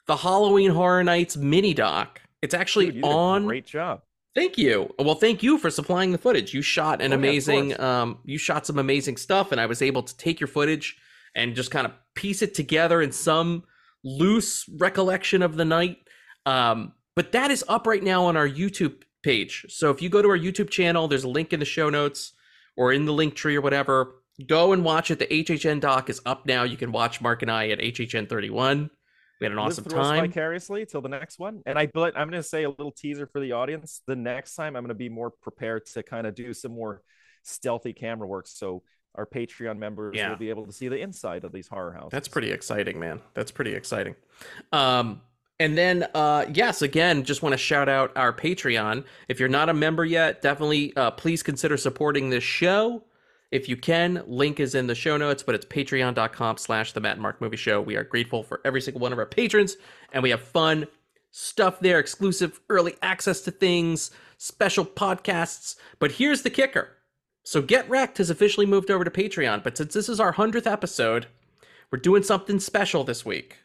the 0.07 0.17
Halloween 0.17 0.71
Horror 0.71 1.03
Nights 1.03 1.37
mini 1.37 1.73
doc. 1.73 2.21
It's 2.41 2.53
actually 2.53 2.91
Dude, 2.91 3.03
a 3.03 3.07
on. 3.07 3.45
great 3.45 3.65
job. 3.65 4.01
Thank 4.35 4.57
you. 4.57 4.93
Well, 4.97 5.15
thank 5.15 5.43
you 5.43 5.57
for 5.59 5.69
supplying 5.69 6.11
the 6.11 6.17
footage. 6.17 6.53
You 6.53 6.61
shot 6.63 7.01
an 7.01 7.13
Oh, 7.13 7.15
amazing, 7.15 7.69
course. 7.69 7.79
um, 7.79 8.17
you 8.25 8.37
shot 8.39 8.65
some 8.65 8.79
amazing 8.79 9.17
stuff, 9.17 9.51
and 9.51 9.61
I 9.61 9.67
was 9.67 9.81
able 9.81 10.01
to 10.01 10.17
take 10.17 10.39
your 10.39 10.47
footage 10.47 10.97
and 11.35 11.55
just 11.55 11.71
kind 11.71 11.85
of 11.85 11.93
piece 12.15 12.41
it 12.41 12.53
together 12.53 13.01
in 13.01 13.11
some 13.11 13.63
loose 14.03 14.65
recollection 14.77 15.41
of 15.41 15.55
the 15.55 15.65
night. 15.65 15.97
Um, 16.45 16.93
but 17.15 17.31
that 17.31 17.51
is 17.51 17.63
up 17.67 17.87
right 17.87 18.03
now 18.03 18.25
on 18.25 18.37
our 18.37 18.47
YouTube 18.47 19.03
page. 19.23 19.65
So 19.69 19.89
if 19.91 20.01
you 20.01 20.09
go 20.09 20.21
to 20.21 20.29
our 20.29 20.37
YouTube 20.37 20.69
channel, 20.69 21.07
there's 21.07 21.23
a 21.23 21.29
link 21.29 21.53
in 21.53 21.59
the 21.59 21.65
show 21.65 21.89
notes 21.89 22.33
or 22.75 22.91
in 22.91 23.05
the 23.05 23.13
link 23.13 23.35
tree 23.35 23.55
or 23.55 23.61
whatever. 23.61 24.15
Go 24.47 24.73
and 24.73 24.83
watch 24.83 25.11
it. 25.11 25.19
The 25.19 25.27
HHN 25.27 25.79
doc 25.79 26.09
is 26.09 26.21
up 26.25 26.45
now. 26.45 26.63
You 26.63 26.77
can 26.77 26.91
watch 26.91 27.21
Mark 27.21 27.41
and 27.43 27.51
I 27.51 27.69
at 27.69 27.79
HHN 27.79 28.27
31. 28.27 28.89
We 29.39 29.45
had 29.45 29.51
an 29.51 29.59
awesome 29.59 29.83
time. 29.85 30.27
vicariously 30.27 30.85
till 30.85 31.01
the 31.01 31.09
next 31.09 31.37
one. 31.37 31.61
And 31.65 31.77
I, 31.77 31.87
but 31.87 32.17
I'm 32.17 32.29
going 32.29 32.41
to 32.41 32.47
say 32.47 32.63
a 32.63 32.69
little 32.69 32.91
teaser 32.91 33.27
for 33.27 33.39
the 33.41 33.51
audience. 33.51 34.01
The 34.07 34.15
next 34.15 34.55
time, 34.55 34.75
I'm 34.75 34.83
going 34.83 34.89
to 34.89 34.95
be 34.95 35.09
more 35.09 35.31
prepared 35.31 35.85
to 35.87 36.03
kind 36.03 36.25
of 36.25 36.33
do 36.33 36.53
some 36.53 36.71
more 36.73 37.01
stealthy 37.43 37.93
camera 37.93 38.27
work, 38.27 38.47
so 38.47 38.83
our 39.15 39.25
Patreon 39.25 39.77
members 39.77 40.15
Yeah. 40.15 40.29
will 40.29 40.37
be 40.37 40.49
able 40.49 40.65
to 40.65 40.71
see 40.71 40.87
the 40.87 40.99
inside 40.99 41.43
of 41.43 41.51
these 41.51 41.67
horror 41.67 41.91
houses. 41.93 42.09
That's 42.11 42.27
pretty 42.27 42.51
exciting, 42.51 42.99
man. 42.99 43.21
That's 43.33 43.51
pretty 43.51 43.73
exciting. 43.73 44.15
Um, 44.71 45.21
and 45.59 45.77
then, 45.77 46.07
uh, 46.15 46.45
yes, 46.53 46.81
again, 46.81 47.23
just 47.23 47.41
want 47.43 47.53
to 47.53 47.57
shout 47.57 47.87
out 47.87 48.11
our 48.15 48.33
Patreon. 48.33 49.05
If 49.27 49.39
you're 49.39 49.49
not 49.49 49.69
a 49.69 49.73
member 49.73 50.03
yet, 50.03 50.41
definitely 50.41 50.95
uh, 50.95 51.11
please 51.11 51.43
consider 51.43 51.77
supporting 51.77 52.29
this 52.29 52.43
show. 52.43 53.03
If 53.51 53.69
you 53.69 53.77
can, 53.77 54.23
link 54.25 54.59
is 54.59 54.73
in 54.73 54.87
the 54.87 54.95
show 54.95 55.15
notes, 55.15 55.43
but 55.43 55.53
it's 55.53 55.65
patreon.com 55.65 56.57
slash 56.57 56.93
the 56.93 56.99
Matt 56.99 57.13
and 57.13 57.21
Mark 57.21 57.39
Movie 57.39 57.55
Show. 57.55 57.79
We 57.81 57.95
are 57.97 58.03
grateful 58.03 58.41
for 58.41 58.61
every 58.65 58.81
single 58.81 58.99
one 58.99 59.13
of 59.13 59.19
our 59.19 59.27
patrons, 59.27 59.77
and 60.11 60.23
we 60.23 60.31
have 60.31 60.41
fun 60.41 60.87
stuff 61.29 61.79
there, 61.79 61.99
exclusive 61.99 62.59
early 62.69 62.95
access 63.03 63.41
to 63.41 63.51
things, 63.51 64.09
special 64.39 64.83
podcasts. 64.83 65.75
But 65.99 66.13
here's 66.13 66.41
the 66.41 66.49
kicker. 66.49 66.92
So 67.43 67.61
Get 67.61 67.89
Rec'd 67.89 68.17
has 68.17 68.29
officially 68.29 68.65
moved 68.65 68.89
over 68.89 69.03
to 69.03 69.11
Patreon, 69.11 69.63
but 69.63 69.77
since 69.77 69.93
this 69.93 70.07
is 70.07 70.19
our 70.19 70.33
100th 70.33 70.65
episode, 70.65 71.27
we're 71.91 71.99
doing 71.99 72.23
something 72.23 72.59
special 72.59 73.03
this 73.03 73.25
week. 73.25 73.57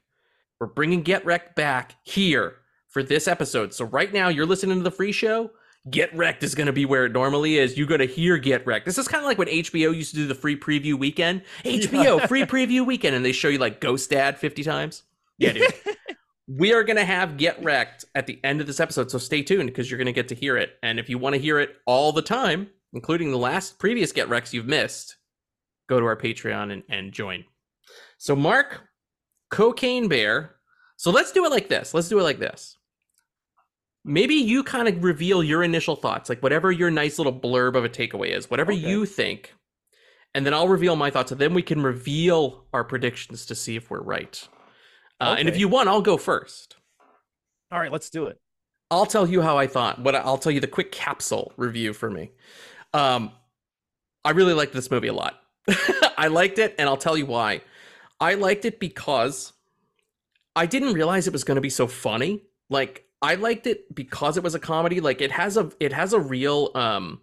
We're 0.61 0.67
bringing 0.67 1.03
Get 1.03 1.25
Rec'd 1.25 1.55
back 1.55 1.95
here 2.03 2.57
for 2.89 3.03
this 3.05 3.29
episode. 3.29 3.73
So 3.73 3.85
right 3.85 4.13
now, 4.13 4.29
you're 4.29 4.47
listening 4.47 4.79
to 4.79 4.83
the 4.83 4.91
free 4.91 5.13
show. 5.13 5.53
Get 5.89 6.15
Rec'd 6.15 6.43
is 6.43 6.57
going 6.57 6.67
to 6.67 6.73
be 6.73 6.85
where 6.85 7.07
it 7.07 7.13
normally 7.13 7.59
is. 7.59 7.79
You're 7.79 7.87
going 7.87 8.01
to 8.01 8.07
hear 8.07 8.37
Get 8.37 8.67
Rec'd. 8.67 8.85
This 8.85 8.99
is 8.99 9.07
kind 9.07 9.23
of 9.23 9.29
like 9.29 9.39
when 9.39 9.49
HBO 9.49 9.95
used 9.95 10.11
to 10.11 10.17
do 10.17 10.27
the 10.27 10.35
free 10.35 10.59
preview 10.59 10.99
weekend. 10.99 11.43
HBO 11.65 12.27
free 12.27 12.43
preview 12.43 12.85
weekend, 12.85 13.15
and 13.15 13.25
they 13.25 13.33
show 13.33 13.49
you 13.49 13.59
like 13.59 13.81
Ghost 13.81 14.11
Dad 14.11 14.39
50 14.39 14.65
times. 14.65 15.05
Yeah, 15.39 15.53
dude. 15.53 15.73
we 16.49 16.73
are 16.73 16.83
going 16.83 16.97
to 16.97 17.05
have 17.05 17.37
Get 17.37 17.63
Rec'd 17.63 18.07
at 18.17 18.27
the 18.27 18.41
end 18.43 18.61
of 18.61 18.67
this 18.67 18.81
episode. 18.81 19.11
So 19.13 19.19
stay 19.19 19.43
tuned 19.43 19.69
because 19.69 19.89
you're 19.89 19.99
going 19.99 20.07
to 20.07 20.13
get 20.13 20.29
to 20.29 20.35
hear 20.35 20.57
it. 20.57 20.73
And 20.83 20.99
if 20.99 21.09
you 21.09 21.17
want 21.17 21.37
to 21.37 21.41
hear 21.41 21.61
it 21.61 21.77
all 21.87 22.11
the 22.13 22.23
time, 22.23 22.71
including 22.93 23.31
the 23.31 23.39
last 23.39 23.79
previous 23.79 24.13
Get 24.13 24.29
Wrecks 24.29 24.53
you've 24.55 24.67
missed, 24.67 25.17
go 25.89 25.99
to 26.01 26.07
our 26.07 26.17
Patreon 26.17 26.73
and, 26.73 26.83
and 26.89 27.13
join. 27.13 27.45
So, 28.19 28.35
Mark, 28.37 28.83
Cocaine 29.51 30.09
Bear. 30.09 30.57
So 30.97 31.11
let's 31.11 31.33
do 31.33 31.45
it 31.45 31.51
like 31.51 31.69
this. 31.69 31.95
Let's 31.95 32.09
do 32.09 32.19
it 32.19 32.25
like 32.25 32.39
this. 32.41 32.77
Maybe 34.05 34.35
you 34.35 34.65
kind 34.65 34.89
of 34.89 35.05
reveal 35.05 35.43
your 35.45 35.63
initial 35.63 35.95
thoughts, 35.97 36.29
like 36.29 36.43
whatever 36.43 36.73
your 36.73 36.91
nice 36.91 37.19
little 37.19 37.33
blurb 37.39 37.77
of 37.77 37.85
a 37.85 37.89
takeaway 37.89 38.29
is, 38.37 38.51
whatever 38.51 38.73
Okay. 38.73 38.81
you 38.81 39.07
think. 39.07 39.55
And 40.35 40.45
then 40.45 40.55
I'll 40.55 40.69
reveal 40.69 40.97
my 40.97 41.11
thoughts, 41.11 41.33
and 41.33 41.41
then 41.41 41.55
we 41.55 41.63
can 41.63 41.83
reveal 41.83 42.67
our 42.73 42.85
predictions 42.85 43.47
to 43.47 43.55
see 43.55 43.77
if 43.77 43.91
we're 43.91 44.03
right. 44.03 44.47
Uh, 45.21 45.37
And 45.39 45.49
if 45.49 45.57
you 45.57 45.69
want, 45.69 45.89
I'll 45.89 46.03
go 46.03 46.17
first. 46.17 46.77
All 47.73 47.79
right, 47.79 47.93
let's 47.93 48.11
do 48.11 48.27
it. 48.27 48.39
I'll 48.91 49.07
tell 49.07 49.27
you 49.29 49.43
how 49.43 49.59
I 49.59 49.67
thought. 49.67 49.99
What 50.01 50.15
I'll 50.15 50.39
tell 50.39 50.53
you 50.53 50.61
the 50.61 50.67
quick 50.67 50.93
capsule 50.93 51.53
review 51.57 51.93
for 51.93 52.11
me. 52.11 52.33
Um, 52.95 53.33
I 54.25 54.31
really 54.31 54.55
liked 54.55 54.73
this 54.73 54.91
movie 54.91 55.09
a 55.09 55.13
lot. 55.13 55.41
I 56.19 56.29
liked 56.29 56.59
it, 56.59 56.75
and 56.79 56.89
I'll 56.89 56.97
tell 56.97 57.17
you 57.17 57.27
why. 57.27 57.63
I 58.21 58.35
liked 58.35 58.65
it 58.65 58.81
because 58.81 59.53
I 60.57 60.67
didn't 60.67 60.95
realize 60.95 61.27
it 61.27 61.33
was 61.33 61.45
going 61.45 61.57
to 61.57 61.61
be 61.63 61.71
so 61.71 61.87
funny. 61.87 62.43
Like 62.69 63.05
I 63.23 63.37
liked 63.37 63.67
it 63.67 63.95
because 63.95 64.37
it 64.37 64.43
was 64.43 64.55
a 64.55 64.59
comedy. 64.59 65.01
Like 65.01 65.21
it 65.21 65.31
has 65.31 65.57
a 65.57 65.71
it 65.81 65.93
has 65.93 66.13
a 66.13 66.21
real 66.21 66.71
um 66.75 67.21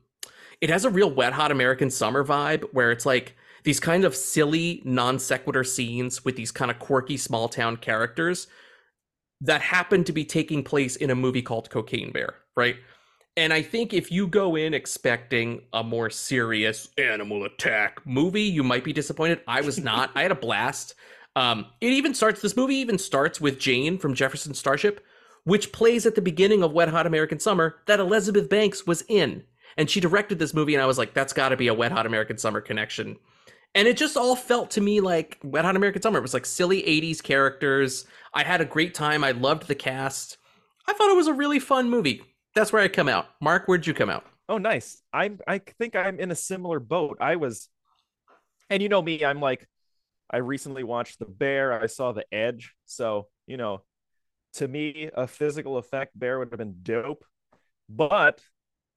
it 0.62 0.70
has 0.70 0.86
a 0.86 0.90
real 0.90 1.12
wet 1.12 1.34
hot 1.34 1.52
American 1.52 1.90
summer 1.90 2.24
vibe 2.24 2.64
where 2.72 2.92
it's 2.92 3.06
like 3.06 3.36
these 3.64 3.80
kind 3.80 4.06
of 4.06 4.16
silly 4.16 4.82
non 4.86 5.20
sequitur 5.20 5.64
scenes 5.64 6.24
with 6.24 6.36
these 6.36 6.52
kind 6.52 6.72
of 6.72 6.80
quirky 6.80 7.18
small 7.18 7.50
town 7.50 7.78
characters 7.78 8.48
that 9.42 9.62
happen 9.62 10.04
to 10.06 10.14
be 10.14 10.24
taking 10.24 10.64
place 10.64 10.96
in 10.96 11.10
a 11.10 11.16
movie 11.16 11.42
called 11.42 11.70
Cocaine 11.70 12.12
Bear, 12.12 12.36
right? 12.56 12.78
And 13.38 13.52
I 13.52 13.62
think 13.62 13.94
if 13.94 14.12
you 14.12 14.28
go 14.28 14.56
in 14.56 14.74
expecting 14.74 15.62
a 15.74 15.84
more 15.84 16.10
serious 16.10 16.88
animal 16.98 17.44
attack 17.44 18.00
movie, 18.06 18.44
you 18.44 18.64
might 18.64 18.86
be 18.86 18.94
disappointed. 18.94 19.42
I 19.46 19.60
was 19.60 19.78
not. 19.78 20.12
I 20.16 20.22
had 20.22 20.32
a 20.32 20.36
blast. 20.36 20.96
Um, 21.36 21.66
it 21.82 21.92
even 21.92 22.14
starts. 22.14 22.42
This 22.42 22.56
movie 22.56 22.76
even 22.76 22.98
starts 22.98 23.42
with 23.42 23.60
Jane 23.60 23.98
from 23.98 24.14
Jefferson 24.14 24.54
Starship, 24.54 25.04
which 25.44 25.74
plays 25.74 26.06
at 26.06 26.16
the 26.16 26.22
beginning 26.22 26.64
of 26.64 26.72
Wet 26.72 26.88
Hot 26.88 27.06
American 27.06 27.40
Summer 27.40 27.76
that 27.88 28.00
Elizabeth 28.00 28.48
Banks 28.48 28.88
was 28.88 29.04
in, 29.10 29.44
and 29.76 29.90
she 29.90 30.00
directed 30.00 30.40
this 30.40 30.54
movie. 30.54 30.74
And 30.74 30.82
I 30.82 30.86
was 30.88 30.98
like, 30.98 31.14
that's 31.14 31.34
got 31.34 31.50
to 31.50 31.58
be 31.58 31.68
a 31.68 31.74
Wet 31.74 31.92
Hot 31.92 32.06
American 32.06 32.38
Summer 32.38 32.62
connection. 32.62 33.18
And 33.74 33.86
it 33.86 33.98
just 33.98 34.16
all 34.16 34.38
felt 34.38 34.72
to 34.72 34.82
me 34.82 35.02
like 35.02 35.38
Wet 35.44 35.66
Hot 35.66 35.76
American 35.76 36.02
Summer. 36.02 36.20
It 36.20 36.22
was 36.22 36.34
like 36.34 36.46
silly 36.46 36.82
80s 36.84 37.22
characters. 37.22 38.06
I 38.34 38.44
had 38.44 38.62
a 38.62 38.66
great 38.66 38.94
time. 38.94 39.26
I 39.26 39.32
loved 39.32 39.68
the 39.68 39.76
cast. 39.76 40.38
I 40.88 40.94
thought 40.94 41.12
it 41.12 41.18
was 41.18 41.28
a 41.28 41.34
really 41.34 41.60
fun 41.60 41.90
movie. 41.90 42.24
That's 42.56 42.72
where 42.72 42.82
I 42.82 42.88
come 42.88 43.10
out. 43.10 43.28
Mark, 43.42 43.68
where'd 43.68 43.86
you 43.86 43.94
come 43.94 44.10
out? 44.10 44.26
Oh, 44.48 44.58
nice. 44.58 45.02
I'm. 45.12 45.40
I 45.48 45.60
think 45.60 45.96
I'm 45.96 46.20
in 46.20 46.32
a 46.32 46.36
similar 46.36 46.80
boat. 46.80 47.18
I 47.20 47.36
was, 47.36 47.68
and 48.70 48.82
you 48.82 48.90
know 48.90 49.02
me. 49.02 49.26
I'm 49.26 49.42
like, 49.42 49.68
I 50.32 50.38
recently 50.38 50.84
watched 50.84 51.20
The 51.20 51.26
Bear. 51.26 51.74
I 51.74 51.88
saw 51.88 52.14
The 52.14 52.26
Edge. 52.32 52.74
So 52.86 53.28
you 53.46 53.58
know, 53.58 53.82
to 54.54 54.68
me, 54.68 55.10
a 55.14 55.28
physical 55.28 55.78
effect 55.78 56.18
bear 56.18 56.40
would 56.40 56.52
have 56.52 56.58
been 56.58 56.78
dope. 56.82 57.26
But 57.90 58.42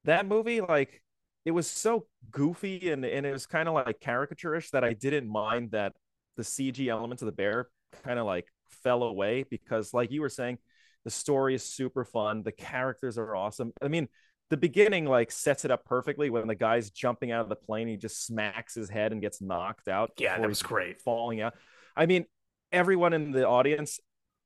that 0.05 0.27
movie, 0.27 0.61
like, 0.61 1.03
it 1.45 1.51
was 1.51 1.69
so 1.69 2.07
goofy 2.31 2.91
and 2.91 3.05
and 3.05 3.27
it 3.27 3.33
was 3.33 3.47
kind 3.47 3.69
of 3.69 3.75
like 3.75 4.01
caricaturish 4.01 4.71
that 4.71 4.85
I 4.85 4.93
didn't 4.93 5.29
mind 5.29 5.73
that 5.73 5.95
the 6.37 6.43
CG 6.45 6.87
elements 6.89 7.23
of 7.23 7.27
the 7.27 7.33
bear 7.33 7.69
kind 8.05 8.19
of 8.19 8.27
like 8.27 8.47
fell 8.69 9.03
away 9.03 9.45
because, 9.49 9.93
like 9.93 10.13
you 10.13 10.21
were 10.21 10.29
saying, 10.29 10.59
the 11.05 11.11
story 11.11 11.55
is 11.55 11.63
super 11.63 12.05
fun. 12.05 12.43
The 12.43 12.53
characters 12.53 13.19
are 13.19 13.35
awesome. 13.35 13.73
I 13.83 13.89
mean, 13.89 14.09
the 14.51 14.57
beginning 14.57 15.05
like 15.05 15.31
sets 15.31 15.65
it 15.65 15.71
up 15.71 15.85
perfectly 15.85 16.31
when 16.31 16.47
the 16.47 16.55
guy's 16.55 16.91
jumping 16.91 17.33
out 17.33 17.43
of 17.43 17.49
the 17.49 17.57
plane. 17.57 17.89
He 17.89 17.97
just 17.97 18.25
smacks 18.27 18.75
his 18.75 18.89
head 18.89 19.13
and 19.13 19.21
gets 19.21 19.41
knocked 19.41 19.89
out. 19.89 20.13
Yeah, 20.19 20.39
that 20.39 20.49
was 20.49 20.63
great. 20.63 21.01
falling 21.01 21.41
out. 21.41 21.55
I 21.97 22.07
mean, 22.07 22.25
everyone 22.73 23.13
in 23.13 23.31
the 23.31 23.47
audience 23.47 24.01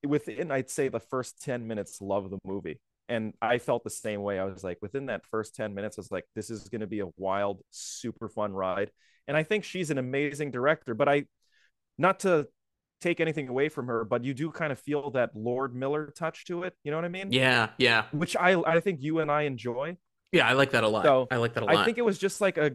within 0.07 0.51
I'd 0.51 0.71
say 0.71 0.89
the 0.89 1.01
first 1.01 1.43
10 1.43 1.67
minutes 1.67 2.01
love 2.01 2.31
the 2.31 2.39
movie. 2.45 2.81
And 3.09 3.35
I 3.43 3.59
felt 3.59 3.85
the 3.85 3.91
same 3.91 4.23
way. 4.23 4.39
I 4.39 4.45
was 4.45 4.65
like, 4.65 4.79
within 4.81 5.07
that 5.07 5.27
first 5.31 5.55
10 5.55 5.75
minutes, 5.75 5.99
I 5.99 6.01
was 6.01 6.11
like, 6.11 6.25
this 6.35 6.51
is 6.51 6.69
going 6.69 6.81
to 6.81 6.87
be 6.87 7.01
a 7.01 7.09
wild, 7.17 7.61
super 7.71 8.29
fun 8.29 8.53
ride. 8.53 8.91
And 9.29 9.37
I 9.37 9.43
think 9.43 9.65
she's 9.65 9.91
an 9.91 9.99
amazing 9.99 10.51
director, 10.51 10.95
but 10.95 11.09
I, 11.09 11.25
not 11.99 12.21
to 12.21 12.49
take 13.03 13.21
anything 13.21 13.49
away 13.49 13.69
from 13.69 13.87
her, 13.87 14.05
but 14.05 14.25
you 14.25 14.35
do 14.35 14.51
kind 14.51 14.73
of 14.73 14.79
feel 14.79 15.11
that 15.13 15.31
Lord 15.35 15.75
Miller 15.75 16.13
touch 16.17 16.45
to 16.47 16.63
it. 16.63 16.75
You 16.85 16.91
know 16.91 16.97
what 16.97 17.05
I 17.05 17.09
mean? 17.09 17.33
Yeah, 17.33 17.71
yeah, 17.79 18.05
Which 18.13 18.37
I, 18.37 18.61
I 18.61 18.81
think 18.81 19.03
you 19.03 19.19
and 19.21 19.31
I 19.31 19.43
enjoy. 19.43 19.97
yeah. 20.31 20.49
I 20.49 20.53
like 20.53 20.71
that 20.71 20.85
a 20.85 20.89
lot. 20.89 21.05
So, 21.05 21.29
I 21.31 21.37
like 21.37 21.55
that 21.55 21.63
a 21.63 21.67
lot. 21.67 21.77
I 21.77 21.85
think 21.85 21.99
it 21.99 22.05
was 22.05 22.19
just 22.19 22.41
like 22.41 22.59
a 22.59 22.73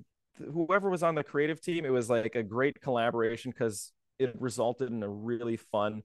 whoever 0.53 0.89
was 0.89 1.03
on 1.03 1.15
the 1.15 1.23
creative 1.23 1.61
team, 1.61 1.85
it 1.85 1.89
was 1.89 2.09
like 2.09 2.35
a 2.35 2.43
great 2.43 2.79
collaboration 2.81 3.51
because 3.51 3.91
it 4.19 4.35
resulted 4.39 4.89
in 4.89 5.03
a 5.03 5.09
really 5.09 5.57
fun, 5.57 6.03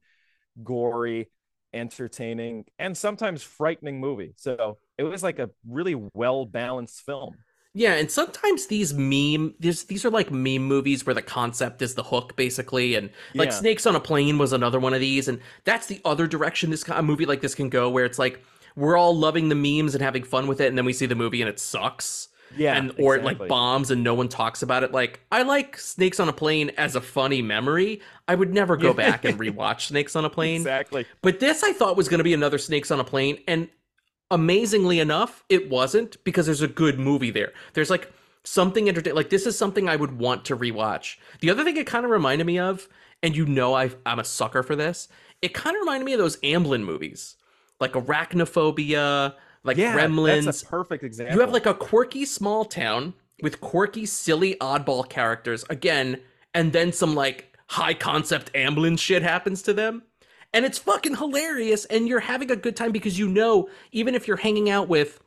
gory, 0.63 1.29
entertaining, 1.73 2.65
and 2.79 2.97
sometimes 2.97 3.43
frightening 3.43 4.01
movie. 4.01 4.35
So 4.37 4.79
it 4.99 5.05
was 5.05 5.23
like 5.23 5.39
a 5.39 5.51
really 5.69 5.97
well 6.15 6.45
balanced 6.45 7.03
film. 7.03 7.35
Yeah, 7.75 7.95
and 7.95 8.11
sometimes 8.11 8.67
these 8.67 8.93
meme 8.93 9.55
these 9.59 9.85
these 9.85 10.05
are 10.05 10.11
like 10.11 10.31
meme 10.31 10.63
movies 10.63 11.07
where 11.07 11.15
the 11.15 11.23
concept 11.23 11.81
is 11.81 11.95
the 11.95 12.03
hook 12.03 12.37
basically 12.37 12.95
and 12.97 13.09
like 13.35 13.49
Yeah. 13.49 13.55
Snakes 13.55 13.87
on 13.87 13.97
a 13.97 14.01
Plane 14.01 14.37
was 14.37 14.53
another 14.53 14.79
one 14.79 14.93
of 14.93 15.01
these 15.01 15.27
and 15.29 15.41
that's 15.65 15.87
the 15.87 16.01
other 16.05 16.27
direction 16.27 16.71
this 16.71 16.85
kind 16.85 16.99
of 16.99 17.05
movie 17.07 17.25
like 17.25 17.41
this 17.41 17.55
can 17.55 17.71
go 17.71 17.89
where 17.89 18.05
it's 18.05 18.19
like 18.19 18.43
we're 18.77 18.97
all 18.97 19.17
loving 19.17 19.49
the 19.49 19.55
memes 19.55 19.95
and 19.95 20.03
having 20.03 20.23
fun 20.23 20.47
with 20.47 20.61
it 20.61 20.67
and 20.69 20.77
then 20.77 20.85
we 20.85 20.93
see 20.93 21.07
the 21.07 21.15
movie 21.15 21.41
and 21.41 21.49
it 21.49 21.59
sucks. 21.59 22.29
Yeah, 22.55 22.77
and 22.77 22.93
or 22.99 23.17
it 23.17 23.25
like 23.25 23.49
bombs 23.49 23.91
and 23.91 24.05
no 24.05 24.13
one 24.13 24.29
talks 24.29 24.63
about 24.63 24.83
it. 24.85 24.93
Like 24.93 25.21
I 25.33 25.43
like 25.43 25.79
Snakes 25.79 26.21
on 26.21 26.29
a 26.29 26.35
Plane 26.35 26.71
as 26.77 26.95
a 26.95 27.01
funny 27.01 27.41
memory. 27.41 28.03
I 28.29 28.35
would 28.35 28.53
never 28.53 28.77
go 28.77 28.93
back 28.93 29.25
and 29.25 29.41
rewatch 29.41 29.87
Snakes 29.87 30.15
on 30.17 30.27
a 30.27 30.31
Plane. 30.37 30.57
Exactly. 30.61 31.07
But 31.23 31.41
this 31.41 31.63
I 31.63 31.73
thought 31.73 31.97
was 31.97 32.11
going 32.11 32.19
to 32.19 32.25
be 32.25 32.35
another 32.35 32.59
Snakes 32.59 32.91
on 32.91 33.01
a 33.01 33.05
Plane, 33.05 33.39
and 33.49 33.71
amazingly 34.33 34.99
enough, 34.99 35.45
it 35.49 35.71
wasn't 35.71 36.23
because 36.25 36.47
there's 36.47 36.63
a 36.63 36.69
good 36.69 36.99
movie 36.99 37.31
there. 37.31 37.53
There's 37.75 37.91
like 37.91 38.11
something 38.43 38.89
entertaining. 38.89 39.17
Like 39.17 39.31
this 39.31 39.47
is 39.47 39.57
something 39.57 39.89
I 39.89 39.97
would 39.97 40.19
want 40.19 40.45
to 40.47 40.57
rewatch. 40.57 41.19
The 41.41 41.51
other 41.51 41.63
thing 41.63 41.77
it 41.77 41.87
kind 41.87 42.05
of 42.05 42.11
reminded 42.11 42.47
me 42.47 42.59
of, 42.59 42.89
and 43.23 43.37
you 43.37 43.47
know 43.47 43.75
i 43.75 43.91
I'm 44.05 44.19
a 44.19 44.25
sucker 44.25 44.63
for 44.63 44.75
this. 44.75 45.09
It 45.43 45.55
kind 45.55 45.77
of 45.77 45.81
reminded 45.81 46.07
me 46.07 46.15
of 46.15 46.19
those 46.19 46.39
Amblin 46.39 46.83
movies, 46.83 47.37
like 47.79 47.93
Arachnophobia, 47.93 49.35
like 49.65 49.77
yeah, 49.77 49.95
Gremlins. 49.95 50.47
That's 50.47 50.63
a 50.63 50.67
perfect 50.67 51.05
example. 51.05 51.35
You 51.35 51.41
have 51.41 51.53
like 51.53 51.67
a 51.67 51.75
quirky 51.75 52.25
small 52.25 52.65
town 52.65 53.15
with 53.43 53.61
quirky, 53.61 54.07
silly, 54.07 54.57
oddball 54.61 55.09
characters 55.09 55.65
again, 55.69 56.21
and 56.55 56.73
then 56.73 56.93
some 56.93 57.15
like 57.15 57.57
high 57.69 57.95
concept 57.95 58.53
Amblin 58.55 58.99
shit 58.99 59.23
happens 59.23 59.63
to 59.63 59.73
them. 59.73 60.03
And 60.55 60.65
it's 60.65 60.79
fucking 60.79 61.17
hilarious, 61.17 61.87
and 61.87 62.07
you're 62.07 62.21
having 62.21 62.51
a 62.51 62.57
good 62.57 62.77
time 62.77 62.93
because 62.93 63.19
you 63.19 63.29
know, 63.29 63.69
even 63.91 64.15
if 64.15 64.29
you're 64.29 64.37
hanging 64.37 64.69
out 64.69 64.89
with 64.89 65.21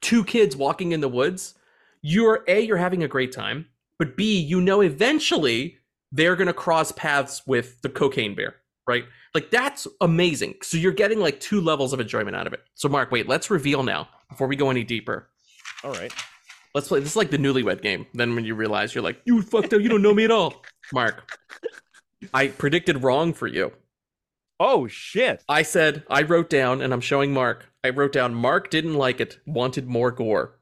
two 0.00 0.24
kids 0.24 0.56
walking 0.56 0.92
in 0.92 1.00
the 1.00 1.08
woods, 1.08 1.54
you're 2.00 2.44
A, 2.46 2.60
you're 2.60 2.76
having 2.76 3.02
a 3.02 3.08
great 3.08 3.32
time, 3.32 3.66
but 3.98 4.16
B, 4.16 4.38
you 4.38 4.60
know 4.60 4.80
eventually 4.80 5.78
they're 6.12 6.36
gonna 6.36 6.52
cross 6.52 6.92
paths 6.92 7.42
with 7.46 7.82
the 7.82 7.88
cocaine 7.88 8.34
bear, 8.34 8.56
right? 8.86 9.04
Like 9.34 9.50
that's 9.50 9.86
amazing. 10.00 10.54
So 10.62 10.76
you're 10.76 10.92
getting 10.92 11.18
like 11.18 11.40
two 11.40 11.60
levels 11.60 11.92
of 11.92 12.00
enjoyment 12.00 12.36
out 12.36 12.46
of 12.46 12.52
it. 12.52 12.60
So 12.74 12.88
Mark, 12.88 13.10
wait, 13.10 13.28
let's 13.28 13.50
reveal 13.50 13.82
now 13.82 14.08
before 14.28 14.46
we 14.46 14.56
go 14.56 14.70
any 14.70 14.84
deeper. 14.84 15.28
All 15.84 15.92
right. 15.92 16.12
Let's 16.74 16.88
play. 16.88 17.00
This 17.00 17.10
is 17.10 17.16
like 17.16 17.30
the 17.30 17.38
newlywed 17.38 17.82
game. 17.82 18.06
Then 18.14 18.34
when 18.34 18.44
you 18.44 18.54
realize 18.54 18.94
you're 18.94 19.02
like, 19.02 19.20
you 19.24 19.42
fucked 19.42 19.72
up, 19.72 19.80
you 19.80 19.88
don't 19.88 20.02
know 20.02 20.14
me 20.14 20.24
at 20.24 20.30
all. 20.30 20.62
Mark, 20.92 21.36
I 22.34 22.48
predicted 22.48 23.02
wrong 23.02 23.32
for 23.32 23.46
you. 23.46 23.72
Oh 24.60 24.86
shit. 24.88 25.44
I 25.48 25.62
said 25.62 26.04
I 26.10 26.22
wrote 26.22 26.50
down, 26.50 26.80
and 26.82 26.92
I'm 26.92 27.00
showing 27.00 27.32
Mark. 27.32 27.70
I 27.84 27.90
wrote 27.90 28.12
down 28.12 28.34
Mark 28.34 28.70
didn't 28.70 28.94
like 28.94 29.20
it, 29.20 29.38
wanted 29.46 29.86
more 29.86 30.10
gore. 30.10 30.58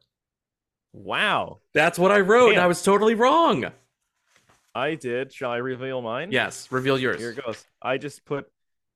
Wow. 0.92 1.60
That's 1.74 1.98
what 1.98 2.10
I 2.10 2.20
wrote. 2.20 2.48
and 2.48 2.54
Damn. 2.56 2.64
I 2.64 2.68
was 2.68 2.82
totally 2.82 3.14
wrong. 3.14 3.66
I 4.74 4.94
did. 4.94 5.32
Shall 5.32 5.50
I 5.50 5.56
reveal 5.58 6.02
mine? 6.02 6.32
Yes, 6.32 6.70
reveal 6.70 6.98
yours. 6.98 7.18
Here 7.18 7.30
it 7.30 7.44
goes. 7.44 7.64
I 7.80 7.96
just 7.96 8.24
put 8.26 8.46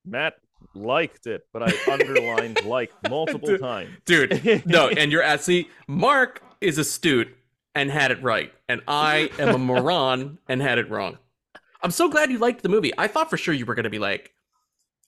Matt 0.05 0.35
liked 0.75 1.27
it, 1.27 1.47
but 1.53 1.63
I 1.63 1.73
underlined 1.91 2.63
like 2.65 2.93
multiple 3.09 3.49
Dude. 3.49 3.61
times. 3.61 3.91
Dude, 4.05 4.67
no, 4.67 4.89
and 4.97 5.11
you're 5.11 5.23
at 5.23 5.43
see, 5.43 5.69
Mark 5.89 6.43
is 6.61 6.77
astute 6.77 7.35
and 7.75 7.91
had 7.91 8.11
it 8.11 8.23
right, 8.23 8.53
and 8.69 8.83
I 8.87 9.31
am 9.39 9.55
a 9.55 9.59
moron 9.59 10.39
and 10.49 10.61
had 10.61 10.79
it 10.79 10.91
wrong. 10.91 11.17
I'm 11.83 11.91
so 11.91 12.11
glad 12.11 12.31
you 12.31 12.37
liked 12.39 12.63
the 12.63 12.69
movie. 12.69 12.93
I 12.99 13.07
thought 13.07 13.31
for 13.31 13.39
sure 13.39 13.55
you 13.55 13.65
were 13.65 13.75
gonna 13.75 13.89
be 13.91 13.99
like, 13.99 14.35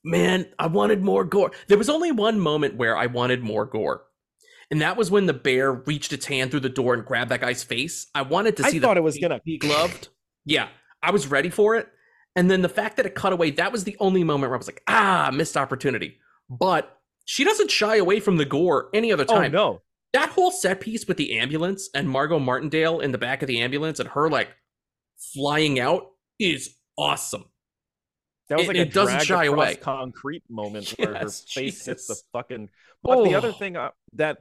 man, 0.05 0.47
I 0.59 0.67
wanted 0.67 1.03
more 1.03 1.25
gore. 1.25 1.53
There 1.69 1.79
was 1.79 1.89
only 1.89 2.13
one 2.13 2.39
moment 2.41 2.77
where 2.77 2.97
I 2.97 3.07
wanted 3.07 3.43
more 3.43 3.65
gore. 3.67 4.03
And 4.71 4.81
that 4.81 4.97
was 4.97 5.11
when 5.11 5.27
the 5.27 5.35
bear 5.35 5.73
reached 5.73 6.13
its 6.13 6.27
hand 6.27 6.51
through 6.51 6.61
the 6.61 6.69
door 6.69 6.95
and 6.95 7.05
grabbed 7.05 7.31
that 7.31 7.41
guy's 7.43 7.63
face. 7.63 8.07
I 8.15 8.23
wanted 8.23 8.57
to 8.57 8.65
see 8.65 8.79
I 8.79 8.81
thought 8.81 8.97
it 8.97 9.03
was 9.03 9.19
gonna- 9.19 9.41
be 9.45 9.59
gloved. 9.59 10.09
Yeah, 10.45 10.69
I 11.03 11.11
was 11.11 11.27
ready 11.27 11.51
for 11.51 11.77
it. 11.77 11.89
And 12.35 12.51
then 12.51 12.63
the 12.63 12.69
fact 12.69 12.97
that 12.97 13.05
it 13.05 13.15
cut 13.15 13.35
away, 13.35 13.51
that 13.51 13.71
was 13.73 13.85
the 13.85 13.97
only 14.01 14.25
moment 14.25 14.49
where 14.51 14.57
I 14.57 14.59
was 14.59 14.67
like, 14.67 14.83
ah, 14.89 15.31
missed 15.33 15.57
opportunity. 15.59 16.17
But 16.49 16.99
she 17.27 17.45
doesn't 17.45 17.71
shy 17.71 17.97
away 17.97 18.19
from 18.21 18.39
the 18.39 18.47
gore 18.47 18.89
any 18.95 19.13
other 19.13 19.27
Oh 19.29 19.35
time. 19.35 19.53
no. 19.53 19.83
That 20.15 20.31
whole 20.31 20.51
set 20.51 20.81
piece 20.81 21.07
with 21.07 21.17
the 21.19 21.39
ambulance 21.39 21.89
and 21.95 22.09
Margot 22.09 22.39
Martindale 22.39 23.01
in 23.01 23.13
the 23.13 23.19
back 23.19 23.43
of 23.43 23.47
the 23.49 23.61
ambulance 23.61 24.01
and 24.01 24.09
her 24.11 24.29
like 24.31 24.49
flying 25.35 25.79
out 25.79 26.07
is 26.39 26.77
awesome. 26.99 27.45
That 28.53 28.59
was 28.59 28.65
It- 28.67 28.69
like 28.69 28.77
it 28.77 28.89
a 28.89 28.93
doesn't 28.93 29.15
drag 29.23 29.27
shy 29.27 29.45
away. 29.47 29.75
concrete 29.77 30.43
moment 30.51 30.91
where 30.99 31.15
her 31.15 31.29
face 31.31 31.87
hits 31.87 32.07
the 32.07 32.17
fucking. 32.33 32.69
But 33.03 33.25
the 33.25 33.35
other 33.35 33.49
Oh. 33.49 33.53
thing 33.53 33.77
uh, 33.77 33.91
that 34.15 34.39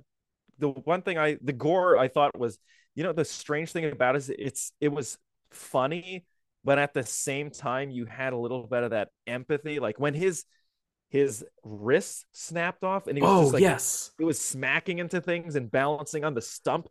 the 0.60 0.70
one 0.70 1.02
thing 1.02 1.18
I 1.18 1.38
the 1.42 1.54
gore 1.54 1.98
I 1.98 2.08
thought 2.10 2.38
was 2.38 2.60
you 2.94 3.04
know 3.04 3.14
the 3.14 3.26
strange 3.26 3.72
thing 3.72 3.86
about 3.86 4.16
it 4.16 4.20
is 4.20 4.30
it's 4.30 4.74
it 4.82 4.90
was 4.90 5.18
funny, 5.52 6.26
but 6.64 6.78
at 6.78 6.94
the 6.94 7.04
same 7.04 7.52
time 7.52 7.90
you 7.90 8.06
had 8.06 8.34
a 8.34 8.38
little 8.38 8.68
bit 8.68 8.84
of 8.84 8.92
that 8.92 9.10
empathy, 9.28 9.80
like 9.80 9.98
when 10.00 10.14
his 10.14 10.44
his 11.10 11.46
wrist 11.64 12.26
snapped 12.34 12.84
off 12.84 13.08
and 13.08 13.18
he 13.18 13.22
was 13.22 13.32
Oh, 13.32 13.42
just 13.44 13.54
like 13.54 13.62
yes. 13.62 14.12
it 14.20 14.24
was 14.26 14.40
smacking 14.40 15.00
into 15.00 15.20
things 15.22 15.56
and 15.56 15.72
balancing 15.72 16.24
on 16.24 16.34
the 16.34 16.42
stump. 16.42 16.88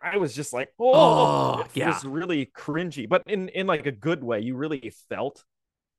I 0.00 0.16
was 0.18 0.34
just 0.34 0.52
like, 0.52 0.72
oh, 0.78 0.92
Oh, 0.94 1.60
it 1.62 1.70
yeah. 1.74 1.88
was 1.88 2.04
really 2.04 2.46
cringy, 2.46 3.08
but 3.08 3.22
in 3.26 3.48
in 3.50 3.66
like 3.66 3.86
a 3.86 3.92
good 3.92 4.22
way. 4.22 4.40
You 4.40 4.54
really 4.56 4.92
felt 5.08 5.44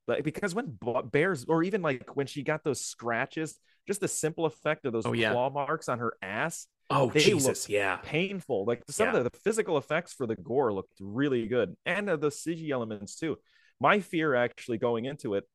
like 0.10 0.24
because 0.24 0.54
when 0.56 0.78
bears, 1.12 1.46
or 1.48 1.64
even 1.64 1.82
like 1.82 2.16
when 2.16 2.28
she 2.28 2.44
got 2.44 2.64
those 2.64 2.82
scratches, 2.82 3.60
just 3.88 4.02
the 4.02 4.08
simple 4.08 4.46
effect 4.46 4.86
of 4.86 4.94
those 4.94 5.06
Oh, 5.06 5.14
yeah. 5.14 5.32
claw 5.32 5.50
marks 5.50 5.90
on 5.90 6.00
her 6.00 6.14
ass, 6.22 6.68
Oh, 6.90 7.10
They 7.10 7.22
Jesus. 7.22 7.70
Yeah. 7.70 8.00
painful. 8.04 8.66
Like 8.66 8.84
some 8.90 9.08
Yeah. 9.10 9.18
of 9.18 9.24
the, 9.24 9.30
the 9.30 9.38
physical 9.40 9.78
effects 9.78 10.14
for 10.14 10.26
the 10.28 10.36
gore 10.36 10.74
looked 10.74 10.98
really 11.00 11.48
good, 11.48 11.76
and 11.86 12.10
uh, 12.10 12.16
the 12.16 12.30
CG 12.32 12.70
elements 12.72 13.16
too. 13.16 13.38
My 13.80 14.00
fear 14.00 14.36
actually 14.36 14.78
going 14.78 15.06
into 15.06 15.36
it, 15.36 15.48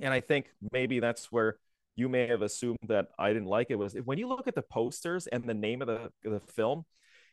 and 0.00 0.12
I 0.12 0.20
think 0.20 0.46
maybe 0.72 1.00
that's 1.00 1.30
where 1.30 1.58
you 1.96 2.08
may 2.08 2.26
have 2.26 2.42
assumed 2.42 2.78
that 2.88 3.08
I 3.18 3.32
didn't 3.32 3.48
like 3.48 3.66
it 3.70 3.76
was 3.76 3.94
when 4.04 4.18
you 4.18 4.26
look 4.28 4.48
at 4.48 4.54
the 4.54 4.62
posters 4.62 5.26
and 5.26 5.44
the 5.44 5.54
name 5.54 5.82
of 5.82 5.88
the 5.88 6.10
the 6.22 6.40
film, 6.40 6.84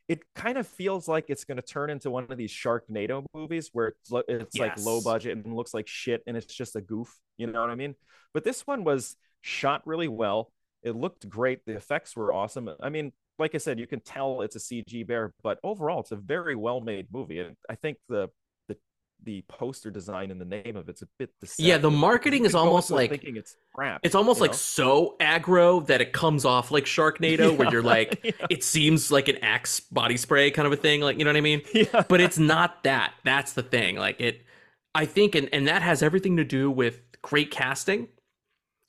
it 0.07 0.21
kind 0.35 0.57
of 0.57 0.65
feels 0.65 1.07
like 1.07 1.25
it's 1.27 1.43
going 1.43 1.57
to 1.57 1.61
turn 1.61 1.89
into 1.89 2.09
one 2.09 2.27
of 2.29 2.37
these 2.37 2.51
Sharknado 2.51 3.25
movies 3.33 3.69
where 3.73 3.87
it's, 3.87 4.11
lo- 4.11 4.23
it's 4.27 4.57
like 4.57 4.79
low 4.79 5.01
budget 5.01 5.37
and 5.37 5.53
looks 5.53 5.73
like 5.73 5.87
shit 5.87 6.23
and 6.25 6.37
it's 6.37 6.53
just 6.53 6.75
a 6.75 6.81
goof. 6.81 7.13
You 7.37 7.47
know 7.47 7.61
what 7.61 7.69
I 7.69 7.75
mean? 7.75 7.95
But 8.33 8.43
this 8.43 8.65
one 8.65 8.83
was 8.83 9.17
shot 9.41 9.85
really 9.85 10.07
well. 10.07 10.51
It 10.81 10.95
looked 10.95 11.27
great. 11.27 11.65
The 11.65 11.75
effects 11.75 12.15
were 12.15 12.33
awesome. 12.33 12.69
I 12.79 12.89
mean, 12.89 13.11
like 13.37 13.53
I 13.53 13.57
said, 13.57 13.79
you 13.79 13.87
can 13.87 13.99
tell 13.99 14.41
it's 14.41 14.55
a 14.55 14.59
CG 14.59 15.05
bear, 15.05 15.33
but 15.43 15.59
overall, 15.63 15.99
it's 15.99 16.11
a 16.11 16.15
very 16.15 16.55
well 16.55 16.79
made 16.79 17.07
movie. 17.11 17.39
And 17.39 17.55
I 17.69 17.75
think 17.75 17.97
the 18.07 18.29
the 19.23 19.43
poster 19.49 19.91
design 19.91 20.31
and 20.31 20.39
the 20.39 20.45
name 20.45 20.75
of 20.75 20.87
it's 20.87 21.01
a 21.01 21.07
bit 21.19 21.31
deceptive. 21.41 21.65
Yeah, 21.65 21.77
the 21.77 21.91
marketing 21.91 22.45
is 22.45 22.55
almost 22.55 22.91
like- 22.91 23.09
thinking 23.09 23.35
it's 23.35 23.57
crap. 23.73 23.99
It's 24.03 24.15
almost 24.15 24.39
like 24.39 24.51
know? 24.51 24.57
so 24.57 25.15
aggro 25.19 25.85
that 25.87 25.99
it 26.01 26.13
comes 26.13 26.45
off 26.45 26.71
like 26.71 26.85
Sharknado, 26.85 27.57
where 27.57 27.69
you're 27.69 27.81
like, 27.97 28.19
Yeah. 28.23 28.31
it 28.49 28.63
seems 28.63 29.11
like 29.11 29.27
an 29.27 29.37
Axe 29.43 29.79
body 29.81 30.15
spray 30.17 30.51
kind 30.51 30.65
of 30.65 30.71
a 30.71 30.77
thing. 30.77 31.01
Like, 31.01 31.17
you 31.17 31.25
know 31.25 31.31
what 31.31 31.37
I 31.37 31.41
mean? 31.41 31.61
yeah. 31.73 32.03
but 32.07 32.21
it's 32.21 32.37
not 32.37 32.83
that 32.83 33.13
that's 33.23 33.53
the 33.53 33.63
thing 33.63 33.97
like 33.97 34.19
it 34.21 34.43
i 34.95 35.05
think 35.05 35.35
and, 35.35 35.49
and 35.51 35.67
that 35.67 35.81
has 35.81 36.01
everything 36.01 36.37
to 36.37 36.43
do 36.43 36.71
with 36.71 37.01
great 37.21 37.51
casting 37.51 38.07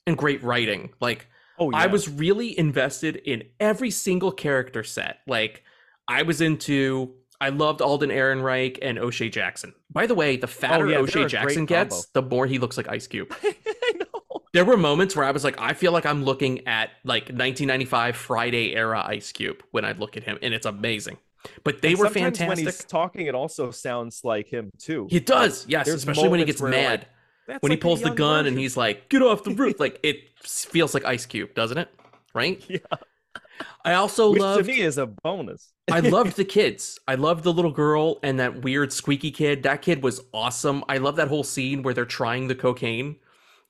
and 0.07 0.17
great 0.17 0.41
writing 0.43 0.89
like 1.01 1.27
oh, 1.57 1.71
i 1.73 1.87
was 1.87 2.07
really 2.07 2.57
invested 2.57 3.15
in 3.17 3.43
every 3.59 3.91
single 3.91 4.31
character 4.31 4.83
set 4.83 5.17
like 5.27 5.63
i 6.07 6.23
was 6.23 6.41
into 6.41 7.13
i 7.41 7.49
loved 7.49 7.81
alden 7.81 8.09
ehrenreich 8.09 8.77
and 8.81 8.97
o'shea 8.99 9.29
jackson 9.29 9.73
by 9.91 10.05
the 10.05 10.15
way 10.15 10.37
the 10.37 10.47
fatter 10.47 10.85
Oh, 10.85 10.89
yeah, 10.89 10.97
o'shea 10.99 11.25
jackson 11.25 11.65
gets 11.65 12.05
the 12.07 12.21
more 12.21 12.45
he 12.47 12.59
looks 12.59 12.77
like 12.77 12.87
ice 12.89 13.07
cube 13.07 13.33
I 13.43 13.93
know. 13.99 14.41
there 14.53 14.65
were 14.65 14.77
moments 14.77 15.15
where 15.15 15.25
i 15.25 15.31
was 15.31 15.43
like 15.43 15.59
i 15.59 15.73
feel 15.73 15.91
like 15.91 16.05
i'm 16.05 16.23
looking 16.23 16.67
at 16.67 16.89
like 17.03 17.23
1995 17.23 18.15
friday 18.15 18.75
era 18.75 19.03
ice 19.05 19.31
cube 19.31 19.63
when 19.71 19.85
i 19.85 19.91
look 19.93 20.17
at 20.17 20.23
him 20.23 20.37
and 20.41 20.53
it's 20.53 20.65
amazing 20.65 21.17
but 21.63 21.81
they 21.81 21.91
And 21.91 21.99
were 21.99 22.09
fantastic 22.09 22.47
When 22.49 22.57
he's 22.65 22.83
talking, 22.83 23.27
it 23.27 23.33
also 23.33 23.71
sounds 23.71 24.25
like 24.25 24.49
him 24.49 24.71
too. 24.77 25.07
he 25.09 25.21
does, 25.21 25.65
yes, 25.69 25.85
There's 25.85 25.99
especially 25.99 26.27
when 26.27 26.39
he 26.41 26.45
gets 26.45 26.61
mad. 26.61 27.07
like, 27.47 27.63
when 27.63 27.71
he 27.71 27.75
like 27.77 27.79
a 27.79 27.81
pulls 27.81 28.01
the 28.01 28.09
gun 28.09 28.45
and 28.45 28.59
he's 28.59 28.75
like, 28.75 29.07
"Get 29.07 29.21
off 29.21 29.45
the 29.45 29.51
roof!" 29.51 29.79
like 29.79 30.01
it 30.03 30.17
feels 30.41 30.93
like 30.93 31.05
Ice 31.05 31.25
Cube, 31.25 31.53
doesn't 31.55 31.77
it? 31.77 31.87
Right? 32.33 32.61
Yeah. 32.69 32.79
I 33.85 33.93
also 33.93 34.31
which 34.31 34.41
loved. 34.41 34.65
to 34.65 34.71
me 34.71 34.81
is 34.81 34.97
a 34.97 35.05
bonus. 35.07 35.71
I 35.91 35.99
loved 36.01 36.35
the 36.37 36.45
kids. 36.45 36.99
I 37.07 37.15
loved 37.15 37.43
the 37.43 37.53
little 37.53 37.71
girl 37.71 38.19
and 38.23 38.39
that 38.39 38.61
weird 38.63 38.91
squeaky 38.93 39.31
kid. 39.31 39.63
That 39.63 39.81
kid 39.81 40.03
was 40.03 40.21
awesome. 40.33 40.83
I 40.89 40.97
love 40.97 41.15
that 41.17 41.27
whole 41.27 41.43
scene 41.43 41.81
where 41.83 41.93
they're 41.93 42.05
trying 42.05 42.47
the 42.47 42.55
cocaine. 42.55 43.17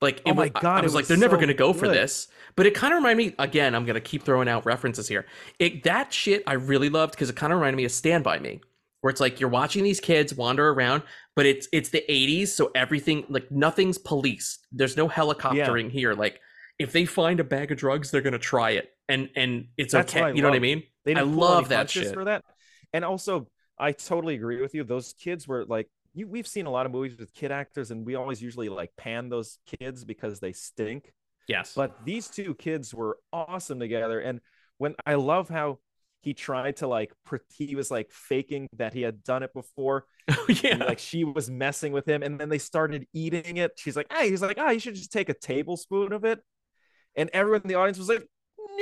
Like, 0.02 0.21
Oh 0.25 0.34
my 0.34 0.43
was, 0.43 0.52
I- 0.56 0.60
God, 0.62 0.75
I 0.78 0.80
it 0.80 0.84
was 0.84 0.95
like, 0.95 1.08
they're 1.08 1.17
never 1.17 1.38
gonna 1.38 1.54
go 1.54 1.73
for 1.73 1.88
this. 1.88 2.28
But 2.56 2.65
it 2.65 2.73
kind 2.73 2.93
of 2.93 2.97
reminded 2.97 3.28
me 3.28 3.36
again. 3.39 3.75
I'm 3.75 3.86
gonna 3.86 3.99
keep 4.02 4.23
throwing 4.23 4.47
out 4.49 4.65
references 4.65 5.08
here. 5.08 5.25
It 5.60 5.84
that 5.84 6.13
shit 6.13 6.44
I 6.48 6.54
really 6.54 6.90
loved 6.90 7.13
because 7.13 7.29
it 7.29 7.35
kind 7.35 7.52
of 7.54 7.60
reminded 7.60 7.77
me 7.77 7.85
of 7.85 7.92
Stand 7.92 8.23
by 8.23 8.40
Me, 8.40 8.60
where 9.02 9.12
it's 9.12 9.21
like 9.21 9.40
you're 9.40 9.50
watching 9.50 9.83
these 9.83 10.00
kids 10.00 10.33
wander 10.33 10.69
around, 10.69 11.04
but 11.35 11.46
it's 11.46 11.67
it's 11.71 11.90
the 11.90 12.04
80s, 12.10 12.48
so 12.50 12.71
everything 12.75 13.25
like 13.29 13.50
nothing's 13.52 13.98
policed. 13.98 14.65
There's 14.71 14.98
no 14.98 15.08
helicoptering 15.08 15.90
here. 15.92 16.13
Like 16.13 16.40
if 16.79 16.92
they 16.94 17.06
find 17.06 17.40
a 17.40 17.44
bag 17.44 17.71
of 17.71 17.77
drugs, 17.77 18.10
they're 18.10 18.21
gonna 18.21 18.40
try 18.40 18.71
it, 18.71 18.92
and 19.10 19.30
and 19.36 19.66
it's 19.76 19.94
That's 19.94 20.16
okay. 20.16 20.34
You 20.34 20.42
know 20.42 20.50
what 20.50 20.56
I 20.56 20.60
mean? 20.60 20.84
They 21.04 21.12
I 21.12 21.16
didn't 21.16 21.36
love 21.36 21.70
that 21.70 21.90
shit. 21.90 22.14
for 22.14 22.26
that. 22.26 22.46
And 22.94 23.04
also, 23.04 23.48
I 23.78 23.92
totally 23.92 24.36
agree 24.36 24.62
with 24.62 24.74
you. 24.74 24.84
Those 24.84 25.14
kids 25.14 25.48
were 25.48 25.66
like, 25.66 25.90
you, 26.14 26.28
we've 26.28 26.48
seen 26.48 26.66
a 26.66 26.72
lot 26.72 26.86
of 26.86 26.92
movies 26.92 27.18
with 27.20 27.34
kid 27.34 27.52
actors, 27.52 27.92
and 27.92 28.06
we 28.06 28.16
always 28.16 28.42
usually 28.42 28.70
like 28.70 28.92
pan 28.98 29.30
those 29.30 29.58
kids 29.80 30.06
because 30.06 30.40
they 30.40 30.54
stink. 30.54 31.12
Yes. 31.48 31.74
But 31.76 32.06
these 32.06 32.28
two 32.28 32.54
kids 32.56 32.94
were 32.94 33.18
awesome 33.34 33.80
together. 33.80 34.20
And 34.20 34.40
when 34.78 34.96
I 35.06 35.16
love 35.16 35.50
how 35.50 35.80
he 36.22 36.34
tried 36.34 36.78
to 36.78 36.88
like, 36.88 37.12
he 37.56 37.76
was 37.76 37.90
like 37.90 38.12
faking 38.12 38.68
that 38.78 38.94
he 38.94 39.02
had 39.02 39.24
done 39.24 39.42
it 39.42 39.54
before. 39.54 40.06
yeah. 40.48 40.74
And, 40.74 40.80
like 40.82 41.00
she 41.00 41.24
was 41.24 41.50
messing 41.50 41.92
with 41.92 42.08
him, 42.08 42.22
and 42.22 42.40
then 42.40 42.50
they 42.50 42.60
started 42.60 43.08
eating 43.14 43.58
it. 43.58 43.72
She's 43.78 43.96
like, 43.96 44.12
"Hey," 44.12 44.30
he's 44.30 44.42
like, 44.42 44.58
"Ah, 44.60 44.70
you 44.70 44.80
should 44.80 44.96
just 44.96 45.12
take 45.12 45.30
a 45.30 45.34
tablespoon 45.34 46.14
of 46.14 46.24
it." 46.24 46.40
And 47.16 47.30
everyone 47.34 47.62
in 47.64 47.68
the 47.68 47.76
audience 47.76 47.98
was 47.98 48.10
like, 48.10 48.28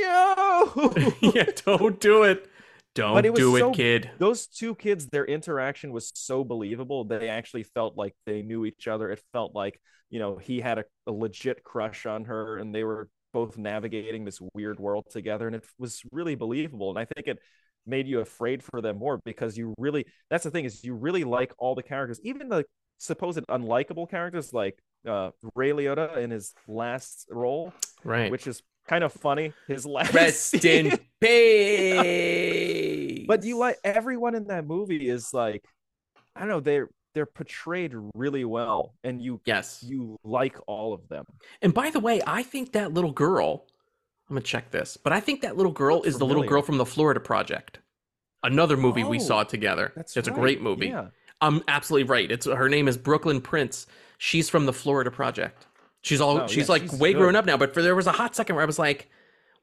"No." 0.02 0.94
yeah, 1.22 1.46
don't 1.66 2.00
do 2.00 2.24
it. 2.24 2.48
Don't 2.96 3.24
it 3.26 3.36
do 3.36 3.56
it, 3.56 3.60
so- 3.60 3.72
kid. 3.74 4.10
those 4.18 4.48
two 4.48 4.74
kids 4.74 5.06
their 5.08 5.26
interaction 5.26 5.92
was 5.92 6.12
so 6.16 6.44
believable 6.44 7.04
they 7.04 7.30
actually 7.30 7.62
felt 7.64 7.96
like 7.96 8.16
they 8.26 8.42
knew 8.42 8.66
each 8.66 8.88
other 8.88 9.12
it 9.12 9.22
felt 9.32 9.54
like 9.54 9.80
you 10.10 10.18
know 10.20 10.38
he 10.38 10.60
had 10.60 10.80
a, 10.80 10.86
a 11.06 11.12
legit 11.12 11.64
crush 11.64 12.08
on 12.08 12.26
her 12.26 12.58
and 12.58 12.74
they 12.74 12.84
were 12.84 13.08
both 13.34 13.56
navigating 13.56 14.26
this 14.26 14.40
weird 14.56 14.80
world 14.80 15.06
together 15.12 15.46
and 15.46 15.56
it 15.56 15.64
was 15.78 16.02
really 16.12 16.34
believable 16.34 16.90
and 16.90 16.98
i 16.98 17.06
think 17.06 17.28
it 17.28 17.38
made 17.86 18.08
you 18.08 18.20
afraid 18.20 18.64
for 18.64 18.82
them 18.82 18.98
more 18.98 19.20
because 19.26 19.56
you 19.56 19.76
really 19.78 20.04
that's 20.32 20.46
the 20.46 20.50
thing 20.52 20.66
is 20.66 20.84
you 20.84 20.96
really 20.96 21.24
like 21.24 21.54
all 21.60 21.76
the 21.76 21.84
characters 21.84 22.20
even 22.24 22.50
the 22.50 22.66
supposed 22.98 23.46
unlikable 23.48 24.10
characters 24.10 24.54
like 24.54 24.80
uh 25.08 25.30
ray 25.56 25.70
liotta 25.70 26.18
in 26.18 26.32
his 26.32 26.56
last 26.68 27.28
role 27.30 27.72
Right. 28.04 28.32
which 28.32 28.48
is 28.48 28.64
kind 28.88 29.04
of 29.04 29.12
funny 29.14 29.54
his 29.68 29.86
last 29.96 30.14
Rest 30.14 30.52
scene. 30.62 30.88
in 30.88 31.00
peace. 32.28 33.26
but 33.28 33.44
you 33.44 33.58
like 33.58 33.78
everyone 33.84 34.36
in 34.36 34.48
that 34.48 34.66
movie 34.66 35.10
is 35.10 35.34
like 35.34 35.64
i 36.36 36.40
don't 36.42 36.50
know 36.50 36.60
they're 36.60 36.90
they're 37.14 37.26
portrayed 37.26 37.94
really 38.14 38.46
well 38.46 38.94
and 39.04 39.22
you 39.22 39.42
yes. 39.46 39.84
you 39.84 40.18
like 40.24 40.56
all 40.68 40.94
of 40.94 41.08
them 41.10 41.26
And 41.62 41.74
by 41.74 41.90
the 41.90 42.00
way, 42.00 42.22
I 42.28 42.44
think 42.44 42.74
that 42.74 42.94
little 42.94 43.12
girl. 43.12 43.66
I'm 44.30 44.36
gonna 44.36 44.42
check 44.44 44.70
this, 44.72 44.98
but 44.98 45.14
I 45.14 45.20
think 45.20 45.42
that 45.42 45.56
little 45.58 45.72
girl 45.72 45.96
Looks 45.98 46.10
is 46.10 46.18
the 46.20 46.26
little 46.26 46.44
girl 46.44 46.62
from 46.62 46.78
the 46.78 46.86
Florida 46.86 47.20
Project. 47.20 47.80
Another 48.44 48.78
movie 48.78 49.04
we 49.04 49.18
Oh, 49.18 49.24
saw 49.24 49.44
together. 49.44 49.94
that's 49.96 50.16
it's 50.16 50.28
a 50.28 50.32
great 50.32 50.62
movie. 50.62 50.88
yeah 50.88 51.08
I'm 51.42 51.62
absolutely 51.68 52.08
right. 52.10 52.30
It's 52.32 52.46
her 52.46 52.68
name 52.70 52.88
is 52.88 52.98
Brooklyn 52.98 53.42
Prince. 53.42 53.88
She's 54.18 54.50
from 54.50 54.66
the 54.66 54.74
Florida 54.74 55.10
Project. 55.12 55.67
She's 56.08 56.22
all 56.22 56.40
Oh, 56.42 56.48
she's 56.48 56.68
yeah, 56.68 56.74
like 56.74 56.82
she's 56.84 56.94
way 56.94 57.14
good. 57.14 57.20
grown 57.20 57.36
up 57.36 57.46
now, 57.46 57.58
but 57.58 57.74
for 57.74 57.82
there 57.82 57.96
was 57.96 58.08
a 58.08 58.12
hot 58.14 58.36
second 58.36 58.56
where 58.56 58.64
I 58.64 58.66
was 58.66 58.80
like, 58.80 59.10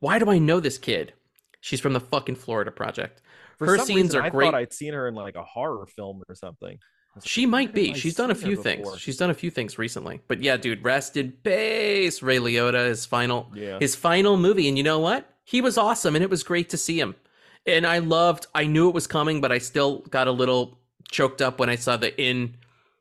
why 0.01 0.19
do 0.19 0.31
I 0.31 0.39
know 0.39 0.61
this 0.61 0.79
kid? 0.79 1.13
She's 1.61 1.81
from 1.81 1.93
the 1.95 2.01
fucking 2.01 2.37
Florida 2.37 2.71
Project. 2.71 3.23
for 3.59 3.67
her 3.67 3.79
scenes 3.79 4.09
reason, 4.15 4.21
are 4.21 4.25
I 4.25 4.31
great. 4.31 4.47
I 4.49 4.51
thought 4.51 4.59
i'd 4.61 4.73
seen 4.73 4.93
her 4.95 5.09
in 5.09 5.15
like 5.15 5.37
a 5.37 5.43
horror 5.45 5.87
film 5.87 6.23
or 6.29 6.35
something 6.35 6.79
She 7.25 7.47
might 7.47 7.73
be. 7.73 7.95
She's 7.95 8.17
done 8.17 8.31
a 8.31 8.35
few 8.35 8.57
things. 8.57 8.87
She's 8.99 9.17
done 9.17 9.31
a 9.31 9.35
few 9.35 9.51
things 9.51 9.79
recently. 9.79 10.21
But 10.29 10.43
yeah, 10.43 10.57
dude, 10.57 10.85
rest 10.85 11.17
in 11.17 11.33
peace, 11.45 12.23
Ray 12.23 12.39
Liotta. 12.39 12.89
His 12.89 13.07
final, 13.07 13.51
Yeah. 13.55 13.79
his 13.81 13.95
final 13.95 14.37
movie, 14.37 14.69
and 14.69 14.77
you 14.77 14.83
know 14.85 14.99
what? 14.99 15.25
He 15.45 15.61
was 15.61 15.79
awesome, 15.79 16.15
and 16.17 16.25
it 16.25 16.29
was 16.31 16.43
great 16.43 16.69
to 16.71 16.77
see 16.77 16.99
him. 16.99 17.15
And 17.67 17.87
I 17.87 17.99
loved. 17.99 18.47
I 18.55 18.67
knew 18.67 18.89
it 18.89 18.95
was 18.95 19.07
coming, 19.07 19.41
but 19.41 19.53
I 19.53 19.59
still 19.59 20.01
got 20.11 20.27
a 20.27 20.33
little 20.33 20.79
choked 21.11 21.41
up 21.41 21.59
when 21.61 21.71
I 21.71 21.77
saw 21.77 21.97
the 21.97 22.11
in, 22.21 22.57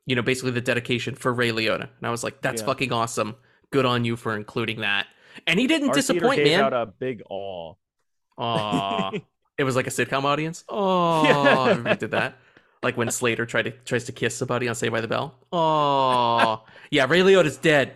you 0.06 0.16
know, 0.16 0.22
basically 0.22 0.52
the 0.52 0.62
dedication 0.62 1.16
for 1.16 1.34
Ray 1.34 1.50
Liotta, 1.52 1.84
and 1.98 2.04
I 2.08 2.10
was 2.12 2.24
like, 2.24 2.42
"That's 2.42 2.62
Yeah. 2.62 2.66
fucking 2.68 2.92
awesome. 2.92 3.36
Good 3.72 3.86
on 3.86 4.06
you 4.06 4.16
for 4.16 4.36
including 4.36 4.82
that." 4.82 5.08
And 5.48 5.60
he 5.60 5.66
didn't 5.68 5.90
Our 5.90 5.96
disappoint, 5.96 6.44
man. 6.44 6.60
out 6.62 6.74
a 6.74 6.86
big 6.86 7.22
awe 7.30 7.74
Aw. 8.38 9.12
it 9.58 9.64
was 9.64 9.76
like 9.76 9.88
a 9.88 9.92
sitcom 9.92 10.24
audience. 10.24 10.64
Oh, 10.70 11.24
Yeah. 11.26 11.70
everybody 11.72 11.98
did 11.98 12.12
that. 12.12 12.38
Like 12.84 12.98
when 12.98 13.10
Slater 13.12 13.46
tried 13.46 13.64
to 13.64 13.72
tries 13.72 14.04
to 14.06 14.12
kiss 14.12 14.36
somebody 14.36 14.68
on 14.68 14.76
Saved 14.76 14.92
by 14.92 15.02
the 15.02 15.08
Bell. 15.08 15.36
Oh, 15.52 16.64
yeah. 16.92 17.06
Ray 17.08 17.22
Liotta's 17.22 17.58
dead, 17.58 17.94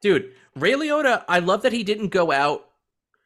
dude. 0.00 0.32
Ray 0.56 0.72
Liotta. 0.72 1.24
I 1.28 1.38
love 1.40 1.62
that 1.62 1.72
he 1.72 1.84
didn't 1.84 2.08
go 2.08 2.32
out. 2.32 2.66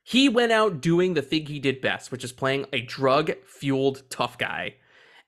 He 0.02 0.28
went 0.28 0.52
out 0.52 0.80
doing 0.82 1.14
the 1.14 1.22
thing 1.22 1.46
he 1.46 1.58
did 1.58 1.80
best, 1.80 2.12
which 2.12 2.24
is 2.24 2.32
playing 2.32 2.66
a 2.72 2.80
drug 2.82 3.32
fueled 3.46 4.02
tough 4.10 4.36
guy. 4.36 4.74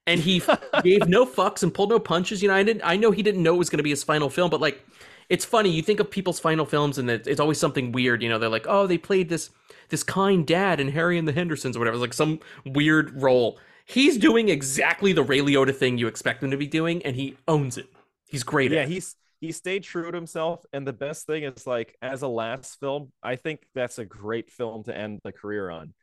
And 0.06 0.20
he 0.20 0.42
gave 0.82 1.08
no 1.08 1.26
fucks 1.26 1.62
and 1.62 1.72
pulled 1.72 1.90
no 1.90 1.98
punches. 1.98 2.42
You 2.42 2.48
know, 2.48 2.54
I 2.54 2.62
didn't. 2.62 2.82
I 2.84 2.96
know 2.96 3.10
he 3.10 3.22
didn't 3.22 3.42
know 3.42 3.54
it 3.54 3.58
was 3.58 3.70
going 3.70 3.78
to 3.78 3.84
be 3.84 3.90
his 3.90 4.04
final 4.04 4.30
film, 4.30 4.50
but 4.50 4.60
like, 4.60 4.84
it's 5.28 5.44
funny. 5.44 5.70
You 5.70 5.82
think 5.82 6.00
of 6.00 6.10
people's 6.10 6.38
final 6.38 6.64
films, 6.64 6.98
and 6.98 7.10
it's 7.10 7.40
always 7.40 7.58
something 7.58 7.92
weird. 7.92 8.22
You 8.22 8.28
know, 8.28 8.38
they're 8.38 8.48
like, 8.48 8.66
oh, 8.68 8.86
they 8.86 8.98
played 8.98 9.28
this 9.28 9.50
this 9.88 10.02
kind 10.02 10.46
dad 10.46 10.80
in 10.80 10.88
Harry 10.90 11.18
and 11.18 11.26
the 11.26 11.32
Hendersons 11.32 11.76
or 11.76 11.80
whatever. 11.80 11.96
It's 11.96 12.02
like 12.02 12.14
some 12.14 12.40
weird 12.64 13.20
role. 13.20 13.58
He's 13.84 14.18
doing 14.18 14.48
exactly 14.48 15.12
the 15.12 15.22
Ray 15.22 15.38
Liotta 15.40 15.74
thing 15.74 15.96
you 15.96 16.08
expect 16.08 16.42
him 16.42 16.50
to 16.50 16.56
be 16.56 16.66
doing, 16.66 17.04
and 17.04 17.14
he 17.14 17.36
owns 17.46 17.78
it. 17.78 17.88
He's 18.28 18.42
great 18.42 18.72
yeah 18.72 18.86
he's 18.86 19.14
he 19.40 19.52
stayed 19.52 19.82
true 19.84 20.10
to 20.10 20.16
himself 20.16 20.64
and 20.72 20.86
the 20.86 20.92
best 20.92 21.26
thing 21.26 21.44
is 21.44 21.66
like 21.66 21.96
as 22.02 22.22
a 22.22 22.28
last 22.28 22.80
film 22.80 23.12
i 23.22 23.36
think 23.36 23.60
that's 23.74 23.98
a 23.98 24.04
great 24.04 24.50
film 24.50 24.82
to 24.84 24.96
end 24.96 25.20
the 25.24 25.32
career 25.32 25.70
on. 25.70 25.94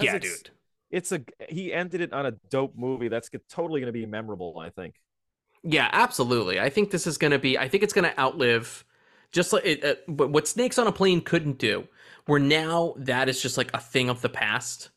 Yeah, 0.00 0.18
dude. 0.18 0.50
It's 0.90 1.12
a 1.12 1.22
he 1.48 1.72
ended 1.72 2.00
it 2.00 2.12
on 2.12 2.26
a 2.26 2.32
dope 2.50 2.74
movie 2.76 3.08
that's 3.08 3.30
totally 3.48 3.80
going 3.80 3.92
to 3.92 3.98
be 3.98 4.06
memorable 4.06 4.58
i 4.58 4.70
think 4.70 4.94
Yeah, 5.62 5.88
absolutely. 5.92 6.60
I 6.60 6.70
think 6.70 6.90
this 6.90 7.06
is 7.06 7.18
going 7.18 7.32
to 7.32 7.38
be. 7.38 7.58
I 7.58 7.68
think 7.68 7.82
it's 7.82 7.92
going 7.92 8.08
to 8.08 8.20
outlive 8.20 8.84
just 9.32 9.52
like 9.52 9.64
it, 9.64 9.84
uh, 9.84 10.12
what 10.12 10.48
Snakes 10.48 10.78
on 10.78 10.86
a 10.86 10.92
Plane 10.92 11.20
couldn't 11.20 11.58
do. 11.58 11.86
Where 12.26 12.38
now 12.38 12.94
that 12.98 13.28
is 13.28 13.40
just 13.40 13.56
like 13.56 13.70
a 13.74 13.80
thing 13.80 14.08
of 14.08 14.20
the 14.20 14.28
past, 14.28 14.90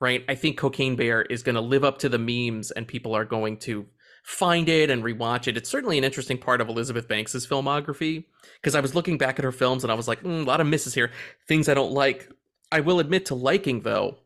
right? 0.00 0.24
I 0.28 0.34
think 0.34 0.58
Cocaine 0.58 0.96
Bear 0.96 1.22
is 1.22 1.42
going 1.42 1.54
to 1.54 1.60
live 1.60 1.82
up 1.84 1.98
to 1.98 2.08
the 2.08 2.18
memes, 2.18 2.70
and 2.70 2.86
people 2.86 3.14
are 3.14 3.24
going 3.24 3.56
to 3.60 3.86
find 4.22 4.68
it 4.68 4.90
and 4.90 5.02
rewatch 5.02 5.48
it. 5.48 5.56
It's 5.56 5.68
certainly 5.68 5.98
an 5.98 6.04
interesting 6.04 6.38
part 6.38 6.60
of 6.60 6.68
Elizabeth 6.68 7.08
Banks's 7.08 7.46
filmography 7.46 8.24
because 8.60 8.74
I 8.74 8.80
was 8.80 8.94
looking 8.94 9.18
back 9.18 9.38
at 9.38 9.44
her 9.44 9.52
films 9.52 9.82
and 9.82 9.90
I 9.90 9.94
was 9.94 10.08
like, 10.08 10.22
"Mm, 10.22 10.42
a 10.42 10.44
lot 10.44 10.60
of 10.60 10.66
misses 10.66 10.94
here, 10.94 11.10
things 11.48 11.68
I 11.68 11.74
don't 11.74 11.92
like. 11.92 12.30
I 12.72 12.80
will 12.80 13.00
admit 13.00 13.26
to 13.26 13.34
liking 13.34 13.82
though. 13.82 14.18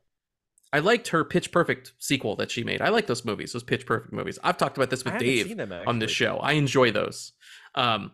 I 0.72 0.80
liked 0.80 1.08
her 1.08 1.24
Pitch 1.24 1.50
Perfect 1.50 1.92
sequel 1.98 2.36
that 2.36 2.50
she 2.50 2.62
made. 2.62 2.82
I 2.82 2.90
like 2.90 3.06
those 3.06 3.24
movies, 3.24 3.52
those 3.52 3.62
Pitch 3.62 3.86
Perfect 3.86 4.12
movies. 4.12 4.38
I've 4.42 4.58
talked 4.58 4.76
about 4.76 4.90
this 4.90 5.04
with 5.04 5.18
Dave 5.18 5.56
them, 5.56 5.72
on 5.86 5.98
this 5.98 6.10
show. 6.10 6.36
I 6.36 6.52
enjoy 6.52 6.90
those. 6.90 7.32
Um, 7.74 8.12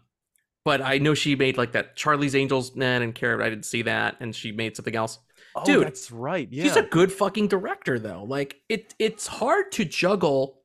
but 0.65 0.81
I 0.81 0.99
know 0.99 1.15
she 1.15 1.35
made 1.37 1.57
like 1.57 1.73
that 1.73 1.97
Charlie's 1.97 2.35
Angels. 2.35 2.75
Nah, 2.77 2.97
I 2.97 2.99
didn't 3.01 3.17
care. 3.17 3.41
I 3.43 3.51
didn't 3.51 3.67
see 3.67 3.83
that, 3.83 4.17
and 4.21 4.35
she 4.35 4.53
made 4.53 4.77
something 4.77 4.95
else. 4.95 5.19
oh, 5.57 5.65
Dude, 5.65 5.85
that's 5.85 6.11
right 6.11 6.49
yeah 6.51 6.65
She's 6.65 6.77
a 6.77 6.83
good 6.83 7.13
fucking 7.13 7.49
director, 7.49 7.99
though. 7.99 8.25
Like 8.25 8.61
it, 8.69 8.95
it's 8.99 9.27
hard 9.27 9.73
to 9.73 9.85
juggle 9.85 10.63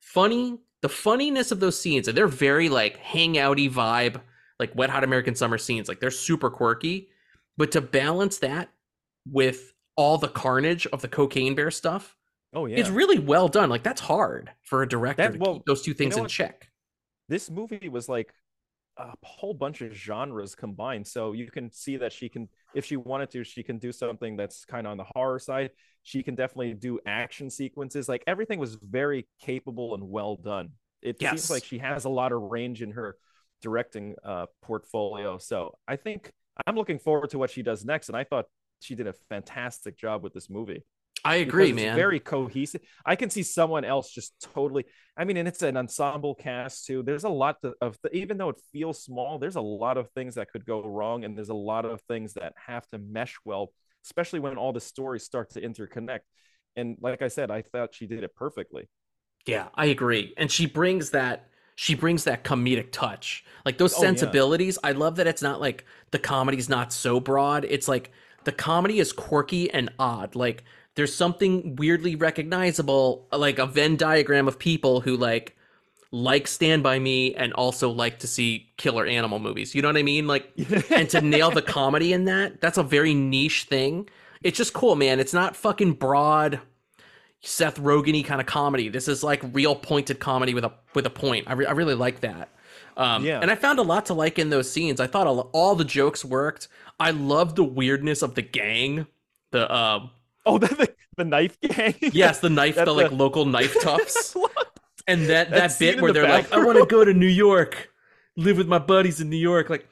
funny, 0.00 0.58
the 0.80 0.88
funniness 0.88 1.50
of 1.50 1.60
those 1.60 1.78
scenes, 1.78 2.08
and 2.08 2.16
they're 2.16 2.28
very 2.28 2.68
like 2.68 3.02
hangouty 3.02 3.70
vibe, 3.70 4.20
like 4.58 4.74
Wet 4.74 4.90
Hot 4.90 5.04
American 5.04 5.34
Summer 5.34 5.58
scenes. 5.58 5.88
Like 5.88 6.00
they're 6.00 6.10
super 6.10 6.50
quirky, 6.50 7.08
but 7.56 7.72
to 7.72 7.80
balance 7.80 8.38
that 8.38 8.70
with 9.30 9.74
all 9.96 10.18
the 10.18 10.28
carnage 10.28 10.86
of 10.88 11.00
the 11.02 11.08
Cocaine 11.08 11.54
Bear 11.54 11.70
stuff, 11.70 12.16
oh 12.54 12.66
yeah 12.66 12.76
it's 12.76 12.88
really 12.90 13.18
well 13.18 13.48
done. 13.48 13.68
Like 13.70 13.82
that's 13.82 14.00
hard 14.00 14.50
for 14.62 14.82
a 14.82 14.88
director 14.88 15.22
That- 15.24 15.32
to 15.34 15.38
well, 15.38 15.54
keep 15.54 15.64
those 15.66 15.82
two 15.82 15.94
things 15.94 16.12
know 16.16 16.18
in 16.18 16.24
what? 16.24 16.30
check. 16.30 16.70
this 17.28 17.50
movie 17.50 17.88
was 17.88 18.08
like 18.08 18.32
a 18.98 19.12
whole 19.22 19.52
bunch 19.52 19.82
of 19.82 19.92
genres 19.92 20.54
combined 20.54 21.06
so 21.06 21.32
you 21.32 21.50
can 21.50 21.70
see 21.70 21.98
that 21.98 22.14
she 22.14 22.30
can 22.30 22.48
if 22.74 22.82
she 22.86 22.96
wanted 22.96 23.30
to 23.30 23.44
she 23.44 23.62
can 23.62 23.76
do 23.78 23.92
something 23.92 24.36
that's 24.38 24.64
kind 24.64 24.86
of 24.86 24.90
on 24.92 24.96
the 24.96 25.04
horror 25.14 25.38
side 25.38 25.68
she 26.02 26.22
can 26.22 26.34
definitely 26.34 26.72
do 26.72 26.98
action 27.04 27.50
sequences 27.50 28.08
like 28.08 28.24
everything 28.26 28.58
was 28.58 28.76
very 28.76 29.26
capable 29.38 29.92
and 29.94 30.02
well 30.08 30.34
done 30.36 30.70
it 31.02 31.16
Yes. 31.20 31.32
seems 31.32 31.50
like 31.50 31.62
she 31.64 31.76
has 31.76 32.06
a 32.06 32.08
lot 32.08 32.32
of 32.32 32.40
range 32.40 32.80
in 32.80 32.92
her 32.92 33.18
directing 33.60 34.14
uh 34.24 34.46
portfolio 34.62 35.36
so 35.36 35.76
i 35.86 35.96
think 35.96 36.30
i'm 36.66 36.74
looking 36.74 36.98
forward 36.98 37.28
to 37.28 37.38
what 37.38 37.50
she 37.50 37.62
does 37.62 37.84
next 37.84 38.08
and 38.08 38.16
i 38.16 38.24
thought 38.24 38.46
she 38.80 38.94
did 38.94 39.06
a 39.06 39.14
fantastic 39.28 39.96
job 39.98 40.22
with 40.22 40.32
this 40.34 40.50
movie 40.50 40.84
I 41.24 41.36
agree, 41.36 41.70
it's 41.70 41.76
man. 41.76 41.96
Very 41.96 42.20
cohesive. 42.20 42.82
I 43.04 43.16
can 43.16 43.30
see 43.30 43.42
someone 43.42 43.84
else 43.84 44.10
just 44.12 44.34
totally. 44.54 44.84
I 45.16 45.24
mean, 45.24 45.36
and 45.36 45.48
it's 45.48 45.62
an 45.62 45.76
ensemble 45.76 46.36
cast 46.36 46.86
too. 46.86 47.02
There's 47.02 47.24
a 47.24 47.28
lot 47.28 47.56
of 47.80 47.98
even 48.12 48.38
though 48.38 48.50
it 48.50 48.60
feels 48.72 49.02
small, 49.02 49.38
there's 49.38 49.56
a 49.56 49.60
lot 49.60 49.96
of 49.96 50.08
things 50.10 50.36
that 50.36 50.50
could 50.52 50.64
go 50.64 50.84
wrong, 50.84 51.24
and 51.24 51.36
there's 51.36 51.48
a 51.48 51.54
lot 51.54 51.84
of 51.84 52.00
things 52.02 52.34
that 52.34 52.52
have 52.66 52.86
to 52.90 52.98
mesh 52.98 53.34
well, 53.44 53.72
especially 54.04 54.38
when 54.38 54.56
all 54.56 54.72
the 54.72 54.80
stories 54.80 55.24
start 55.24 55.50
to 55.50 55.60
interconnect. 55.60 56.20
And 56.76 56.96
like 57.00 57.22
I 57.22 57.28
said, 57.28 57.50
I 57.50 57.62
thought 57.62 57.94
she 57.94 58.06
did 58.06 58.22
it 58.22 58.34
perfectly. 58.36 58.88
Yeah, 59.46 59.68
I 59.74 59.86
agree. 59.86 60.34
And 60.36 60.50
she 60.50 60.66
brings 60.66 61.10
that 61.10 61.48
she 61.76 61.94
brings 61.94 62.24
that 62.24 62.42
comedic 62.42 62.90
touch. 62.90 63.44
Like 63.64 63.78
those 63.78 63.94
Oh, 63.94 64.08
yeah. 64.08 64.08
sensibilities. 64.08 64.78
I 64.82 64.92
love 64.92 65.16
that 65.16 65.26
it's 65.26 65.42
not 65.42 65.60
like 65.60 65.84
the 66.10 66.18
comedy's 66.18 66.68
not 66.68 66.92
so 66.92 67.20
broad. 67.20 67.64
It's 67.64 67.86
like 67.86 68.12
the 68.46 68.52
comedy 68.52 69.00
is 69.00 69.12
quirky 69.12 69.70
and 69.70 69.90
odd. 69.98 70.34
Like 70.36 70.64
there's 70.94 71.14
something 71.14 71.74
weirdly 71.76 72.14
recognizable, 72.14 73.26
like 73.32 73.58
a 73.58 73.66
Venn 73.66 73.96
diagram 73.96 74.48
of 74.48 74.58
people 74.58 75.00
who 75.00 75.16
like 75.16 75.56
like 76.12 76.46
Stand 76.46 76.84
by 76.84 77.00
Me 77.00 77.34
and 77.34 77.52
also 77.54 77.90
like 77.90 78.20
to 78.20 78.28
see 78.28 78.70
killer 78.76 79.04
animal 79.04 79.40
movies. 79.40 79.74
You 79.74 79.82
know 79.82 79.88
what 79.88 79.96
I 79.96 80.04
mean? 80.04 80.28
Like 80.28 80.52
and 80.90 81.10
to 81.10 81.20
nail 81.20 81.50
the 81.50 81.60
comedy 81.60 82.12
in 82.12 82.24
that, 82.26 82.60
that's 82.60 82.78
a 82.78 82.84
very 82.84 83.14
niche 83.14 83.64
thing. 83.64 84.08
It's 84.42 84.56
just 84.56 84.72
cool, 84.72 84.94
man. 84.94 85.18
It's 85.18 85.34
not 85.34 85.56
fucking 85.56 85.94
broad 85.94 86.60
Seth 87.40 87.80
Rogen 87.80 88.24
kind 88.24 88.40
of 88.40 88.46
comedy. 88.46 88.88
This 88.88 89.08
is 89.08 89.24
like 89.24 89.42
real 89.52 89.74
pointed 89.74 90.20
comedy 90.20 90.54
with 90.54 90.64
a 90.64 90.72
with 90.94 91.04
a 91.04 91.10
point. 91.10 91.48
I, 91.48 91.54
re- 91.54 91.66
I 91.66 91.72
really 91.72 91.94
like 91.94 92.20
that. 92.20 92.50
Um, 92.96 93.24
Yeah. 93.24 93.40
And 93.40 93.50
I 93.50 93.54
found 93.54 93.78
a 93.78 93.82
lot 93.82 94.06
to 94.06 94.14
like 94.14 94.38
in 94.38 94.50
those 94.50 94.70
scenes. 94.70 95.00
I 95.00 95.06
thought 95.06 95.26
all, 95.26 95.50
all 95.52 95.74
the 95.74 95.84
jokes 95.84 96.24
worked. 96.24 96.68
I 96.98 97.10
love 97.10 97.54
the 97.54 97.64
weirdness 97.64 98.22
of 98.22 98.34
the 98.34 98.42
gang. 98.42 99.06
The 99.52 99.72
um, 99.74 100.10
Oh, 100.44 100.58
the, 100.64 100.68
the, 100.68 100.94
the 101.16 101.24
knife 101.24 101.60
gang. 101.60 101.94
yes, 102.00 102.40
the 102.40 102.50
knife, 102.50 102.74
That's 102.76 102.86
the 102.86 102.92
like 102.94 103.10
local 103.12 103.44
knife 103.46 103.76
toughs, 103.82 104.36
and 105.08 105.22
that 105.26 105.50
That 105.50 105.70
that 105.70 105.78
bit 105.78 106.00
where 106.00 106.12
the 106.12 106.20
they're 106.20 106.28
like, 106.28 106.52
"I 106.52 106.64
want 106.64 106.78
to 106.78 106.86
go 106.86 107.04
to 107.04 107.12
New 107.12 107.26
York, 107.26 107.90
live 108.36 108.56
with 108.56 108.68
my 108.68 108.78
buddies 108.78 109.20
in 109.20 109.28
New 109.28 109.36
York." 109.36 109.68
Like, 109.70 109.88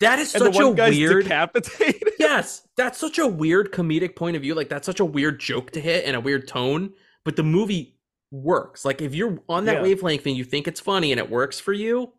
That 0.00 0.18
is 0.20 0.30
such 0.30 0.56
a 0.56 0.68
weird. 0.70 1.24
decapitated. 1.24 2.12
yes, 2.20 2.62
that's 2.76 2.98
such 2.98 3.18
a 3.18 3.26
weird 3.26 3.72
comedic 3.72 4.14
point 4.16 4.36
of 4.36 4.42
view. 4.42 4.54
Like 4.54 4.68
that's 4.68 4.86
such 4.86 5.00
a 5.00 5.04
weird 5.04 5.40
joke 5.40 5.72
to 5.72 5.80
hit 5.80 6.04
and 6.04 6.14
a 6.14 6.20
weird 6.20 6.46
tone. 6.46 6.92
But 7.24 7.34
the 7.36 7.42
movie 7.42 7.96
works. 8.30 8.84
Like 8.84 9.02
if 9.02 9.14
you're 9.14 9.40
on 9.48 9.64
that 9.64 9.76
Yeah. 9.76 9.82
wavelength 9.82 10.26
and 10.26 10.36
you 10.36 10.44
think 10.44 10.68
it's 10.68 10.80
funny 10.80 11.10
and 11.12 11.18
it 11.18 11.28
works 11.30 11.58
for 11.58 11.72
you, 11.72 12.12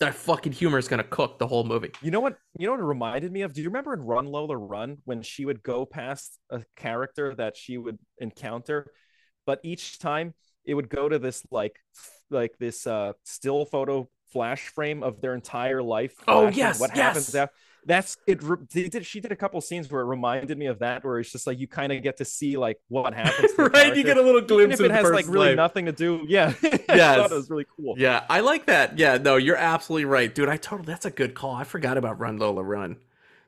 that 0.00 0.14
fucking 0.14 0.52
humor 0.52 0.78
is 0.78 0.88
gonna 0.88 1.04
cook 1.04 1.38
the 1.38 1.46
whole 1.46 1.64
movie. 1.64 1.92
You 2.02 2.10
know 2.10 2.20
what? 2.20 2.36
You 2.58 2.66
know 2.66 2.72
what 2.72 2.80
it 2.80 2.84
reminded 2.84 3.32
me 3.32 3.42
of? 3.42 3.52
Do 3.52 3.62
you 3.62 3.68
remember 3.68 3.94
in 3.94 4.00
Run 4.00 4.26
Lola 4.26 4.56
Run 4.56 4.98
when 5.04 5.22
she 5.22 5.44
would 5.44 5.62
go 5.62 5.86
past 5.86 6.38
a 6.50 6.62
character 6.76 7.34
that 7.36 7.56
she 7.56 7.78
would 7.78 7.98
encounter, 8.18 8.92
but 9.46 9.60
each 9.62 9.98
time 9.98 10.34
it 10.64 10.74
would 10.74 10.88
go 10.88 11.08
to 11.08 11.18
this 11.18 11.44
like 11.50 11.78
like 12.30 12.56
this 12.58 12.86
uh 12.86 13.12
still 13.24 13.64
photo 13.64 14.08
flash 14.32 14.68
frame 14.68 15.02
of 15.02 15.20
their 15.20 15.34
entire 15.34 15.82
life. 15.82 16.14
Oh, 16.26 16.48
yes, 16.48 16.80
what 16.80 16.90
happens 16.90 17.32
yes. 17.34 17.48
That's 17.86 18.16
it. 18.26 18.40
did. 18.70 19.04
She 19.04 19.20
did 19.20 19.32
a 19.32 19.36
couple 19.36 19.60
scenes 19.60 19.90
where 19.90 20.02
it 20.02 20.06
reminded 20.06 20.56
me 20.56 20.66
of 20.66 20.78
that, 20.78 21.04
where 21.04 21.18
it's 21.18 21.30
just 21.30 21.46
like 21.46 21.58
you 21.58 21.66
kind 21.66 21.92
of 21.92 22.02
get 22.02 22.18
to 22.18 22.24
see 22.24 22.56
like 22.56 22.78
what 22.88 23.14
happens. 23.14 23.52
right? 23.58 23.94
You 23.94 24.02
get 24.02 24.16
a 24.16 24.22
little 24.22 24.40
glimpse. 24.40 24.80
Even 24.80 24.86
if 24.86 24.92
it 24.92 24.94
has 24.94 25.10
like 25.10 25.26
really 25.28 25.48
life. 25.48 25.56
nothing 25.56 25.86
to 25.86 25.92
do. 25.92 26.24
Yeah, 26.26 26.54
yeah, 26.88 27.24
it 27.24 27.30
was 27.30 27.50
really 27.50 27.66
cool. 27.76 27.94
Yeah, 27.98 28.24
I 28.28 28.40
like 28.40 28.66
that. 28.66 28.98
Yeah, 28.98 29.18
no, 29.18 29.36
you're 29.36 29.56
absolutely 29.56 30.06
right, 30.06 30.34
dude. 30.34 30.48
I 30.48 30.56
totally 30.56 30.86
that's 30.86 31.06
a 31.06 31.10
good 31.10 31.34
call. 31.34 31.54
I 31.54 31.64
forgot 31.64 31.98
about 31.98 32.18
Run 32.18 32.38
Lola 32.38 32.62
Run. 32.62 32.96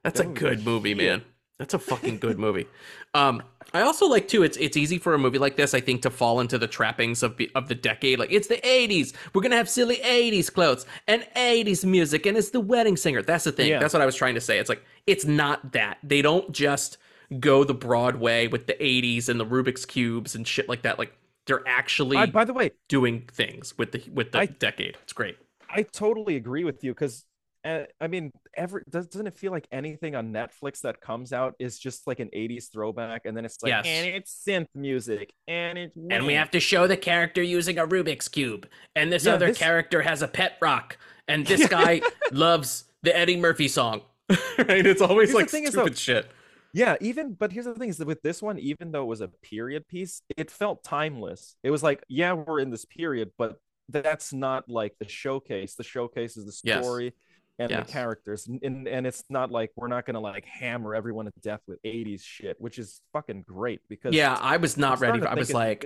That's 0.02 0.20
a 0.20 0.24
good 0.24 0.64
movie, 0.64 0.90
shit. 0.90 0.98
man. 0.98 1.22
That's 1.58 1.72
a 1.72 1.78
fucking 1.78 2.18
good 2.18 2.38
movie. 2.38 2.66
Um, 3.14 3.42
I 3.72 3.80
also 3.80 4.06
like 4.06 4.28
too. 4.28 4.42
It's 4.42 4.58
it's 4.58 4.76
easy 4.76 4.98
for 4.98 5.14
a 5.14 5.18
movie 5.18 5.38
like 5.38 5.56
this, 5.56 5.72
I 5.72 5.80
think, 5.80 6.02
to 6.02 6.10
fall 6.10 6.40
into 6.40 6.58
the 6.58 6.66
trappings 6.66 7.22
of 7.22 7.36
the 7.38 7.50
of 7.54 7.68
the 7.68 7.74
decade. 7.74 8.18
Like 8.18 8.30
it's 8.30 8.48
the 8.48 8.56
'80s. 8.58 9.14
We're 9.32 9.40
gonna 9.42 9.56
have 9.56 9.68
silly 9.68 9.96
'80s 9.96 10.52
clothes 10.52 10.84
and 11.08 11.26
'80s 11.34 11.84
music, 11.84 12.26
and 12.26 12.36
it's 12.36 12.50
the 12.50 12.60
wedding 12.60 12.96
singer. 12.96 13.22
That's 13.22 13.44
the 13.44 13.52
thing. 13.52 13.68
Yeah. 13.68 13.78
That's 13.78 13.94
what 13.94 14.02
I 14.02 14.06
was 14.06 14.14
trying 14.16 14.34
to 14.34 14.40
say. 14.40 14.58
It's 14.58 14.68
like 14.68 14.84
it's 15.06 15.24
not 15.24 15.72
that. 15.72 15.98
They 16.02 16.20
don't 16.20 16.52
just 16.52 16.98
go 17.40 17.64
the 17.64 17.74
Broadway 17.74 18.48
with 18.48 18.66
the 18.66 18.74
'80s 18.74 19.30
and 19.30 19.40
the 19.40 19.46
Rubik's 19.46 19.86
cubes 19.86 20.34
and 20.34 20.46
shit 20.46 20.68
like 20.68 20.82
that. 20.82 20.98
Like 20.98 21.16
they're 21.46 21.66
actually 21.66 22.18
I, 22.18 22.26
by 22.26 22.44
the 22.44 22.52
way, 22.52 22.72
doing 22.88 23.26
things 23.32 23.76
with 23.78 23.92
the 23.92 24.02
with 24.12 24.32
the 24.32 24.40
I- 24.40 24.46
decade. 24.46 24.98
It's 25.02 25.14
great. 25.14 25.38
I 25.70 25.82
totally 25.82 26.36
agree 26.36 26.64
with 26.64 26.84
you 26.84 26.92
because 26.92 27.24
I 28.00 28.06
mean, 28.06 28.32
every 28.56 28.82
does, 28.88 29.06
doesn't 29.08 29.26
it 29.26 29.36
feel 29.36 29.52
like 29.52 29.66
anything 29.72 30.14
on 30.14 30.32
Netflix 30.32 30.80
that 30.82 31.00
comes 31.00 31.32
out 31.32 31.54
is 31.58 31.78
just 31.78 32.06
like 32.06 32.20
an 32.20 32.28
'80s 32.34 32.70
throwback, 32.72 33.22
and 33.24 33.36
then 33.36 33.44
it's 33.44 33.62
like, 33.62 33.70
Yes. 33.70 33.86
and 33.86 34.06
it's 34.06 34.44
synth 34.46 34.68
music, 34.74 35.32
and 35.48 35.76
it's 35.78 35.96
And 36.10 36.26
we 36.26 36.34
have 36.34 36.50
to 36.52 36.60
show 36.60 36.86
the 36.86 36.96
character 36.96 37.42
using 37.42 37.78
a 37.78 37.86
Rubik's 37.86 38.28
cube. 38.28 38.68
And 38.94 39.12
this 39.12 39.26
Yeah, 39.26 39.34
other 39.34 39.46
this- 39.48 39.58
character 39.58 40.02
has 40.02 40.22
a 40.22 40.28
pet 40.28 40.58
rock. 40.60 40.96
And 41.28 41.44
this 41.46 41.66
guy 41.68 42.02
loves 42.30 42.84
the 43.02 43.16
Eddie 43.16 43.36
Murphy 43.36 43.66
song. 43.68 44.02
right? 44.58 44.86
It's 44.86 45.02
always 45.02 45.30
Here's 45.30 45.34
like 45.42 45.50
thing 45.50 45.64
is, 45.64 45.70
stupid 45.70 45.92
though, 45.92 45.96
shit. 45.96 46.30
Yeah, 46.72 46.96
even 47.00 47.32
but 47.34 47.52
here's 47.52 47.64
the 47.64 47.74
thing 47.74 47.88
is 47.88 47.96
that 47.98 48.06
with 48.06 48.22
this 48.22 48.42
one, 48.42 48.58
even 48.58 48.92
though 48.92 49.02
it 49.02 49.06
was 49.06 49.20
a 49.22 49.28
period 49.28 49.88
piece, 49.88 50.22
it 50.36 50.50
felt 50.50 50.84
timeless. 50.84 51.56
It 51.62 51.70
was 51.70 51.82
like, 51.82 52.02
yeah, 52.08 52.32
we're 52.34 52.60
in 52.60 52.70
this 52.70 52.84
period, 52.84 53.30
but 53.38 53.56
that's 53.88 54.32
not 54.32 54.68
like 54.68 54.94
the 55.00 55.08
showcase. 55.08 55.74
The 55.74 55.84
showcase 55.84 56.36
is 56.36 56.44
the 56.44 56.68
Yes. 56.68 56.84
And 57.58 57.70
Yes. 57.70 57.86
the 57.86 57.92
characters, 57.92 58.46
and, 58.62 58.86
and 58.86 59.06
it's 59.06 59.24
not 59.30 59.50
like 59.50 59.70
we're 59.76 59.88
not 59.88 60.04
gonna 60.06 60.20
like 60.20 60.44
hammer 60.44 60.94
everyone 60.94 61.24
to 61.26 61.32
death 61.42 61.60
with 61.66 61.78
'80s 61.84 62.22
shit, 62.22 62.60
which 62.60 62.78
is 62.78 63.00
fucking 63.12 63.44
great 63.48 63.80
because 63.88 64.14
Yeah, 64.14 64.38
I 64.40 64.56
was 64.58 64.76
I'm 64.76 64.82
not 64.82 65.00
ready. 65.00 65.20
For, 65.20 65.28
I 65.28 65.34
was 65.34 65.52
like, 65.52 65.84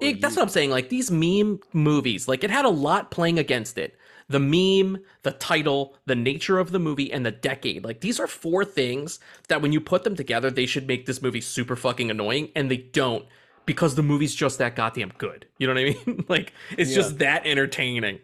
it, 0.00 0.20
that's 0.20 0.36
what 0.36 0.42
I'm 0.42 0.48
saying. 0.48 0.70
Like 0.70 0.88
these 0.88 1.10
meme 1.10 1.60
movies, 1.72 2.26
like 2.28 2.42
it 2.44 2.50
had 2.50 2.64
a 2.64 2.70
lot 2.70 3.10
playing 3.10 3.38
against 3.38 3.78
it. 3.78 3.96
The 4.28 4.40
meme, 4.40 5.02
the 5.22 5.32
title, 5.32 5.96
the 6.06 6.14
nature 6.14 6.58
of 6.58 6.70
the 6.70 6.78
movie, 6.78 7.12
and 7.12 7.24
the 7.26 7.30
decade. 7.32 7.84
Like 7.84 8.00
these 8.00 8.18
are 8.18 8.26
four 8.26 8.64
things 8.64 9.20
that 9.48 9.60
when 9.62 9.72
you 9.72 9.80
put 9.80 10.04
them 10.04 10.16
together, 10.16 10.50
they 10.50 10.66
should 10.66 10.86
make 10.86 11.06
this 11.06 11.20
movie 11.22 11.40
super 11.40 11.76
fucking 11.76 12.10
annoying, 12.10 12.50
and 12.56 12.70
they 12.70 12.78
don't 12.78 13.26
because 13.66 13.94
the 13.94 14.02
movie's 14.02 14.34
just 14.34 14.58
that 14.58 14.74
goddamn 14.74 15.12
good. 15.18 15.46
You 15.58 15.66
know 15.68 15.74
what 15.74 15.80
I 15.82 15.84
mean? 16.06 16.24
like 16.28 16.52
it's 16.76 16.90
Yeah. 16.90 16.96
just 16.96 17.18
that 17.18 17.46
entertaining. 17.46 18.18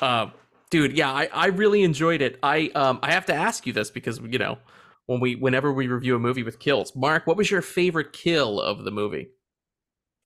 Um, 0.00 0.32
dude, 0.70 0.96
yeah, 0.96 1.10
I, 1.12 1.28
I 1.32 1.46
really 1.46 1.82
enjoyed 1.82 2.22
it. 2.22 2.38
I 2.42 2.70
um 2.74 2.98
I 3.02 3.12
have 3.12 3.26
to 3.26 3.34
ask 3.34 3.66
you 3.66 3.72
this 3.72 3.90
because 3.90 4.20
you 4.20 4.38
know 4.38 4.58
when 5.06 5.20
we 5.20 5.34
whenever 5.36 5.72
we 5.72 5.86
review 5.88 6.16
a 6.16 6.18
movie 6.18 6.42
with 6.42 6.58
kills, 6.58 6.94
Mark, 6.96 7.26
what 7.26 7.36
was 7.36 7.50
your 7.50 7.62
favorite 7.62 8.12
kill 8.12 8.60
of 8.60 8.84
the 8.84 8.90
movie? 8.90 9.28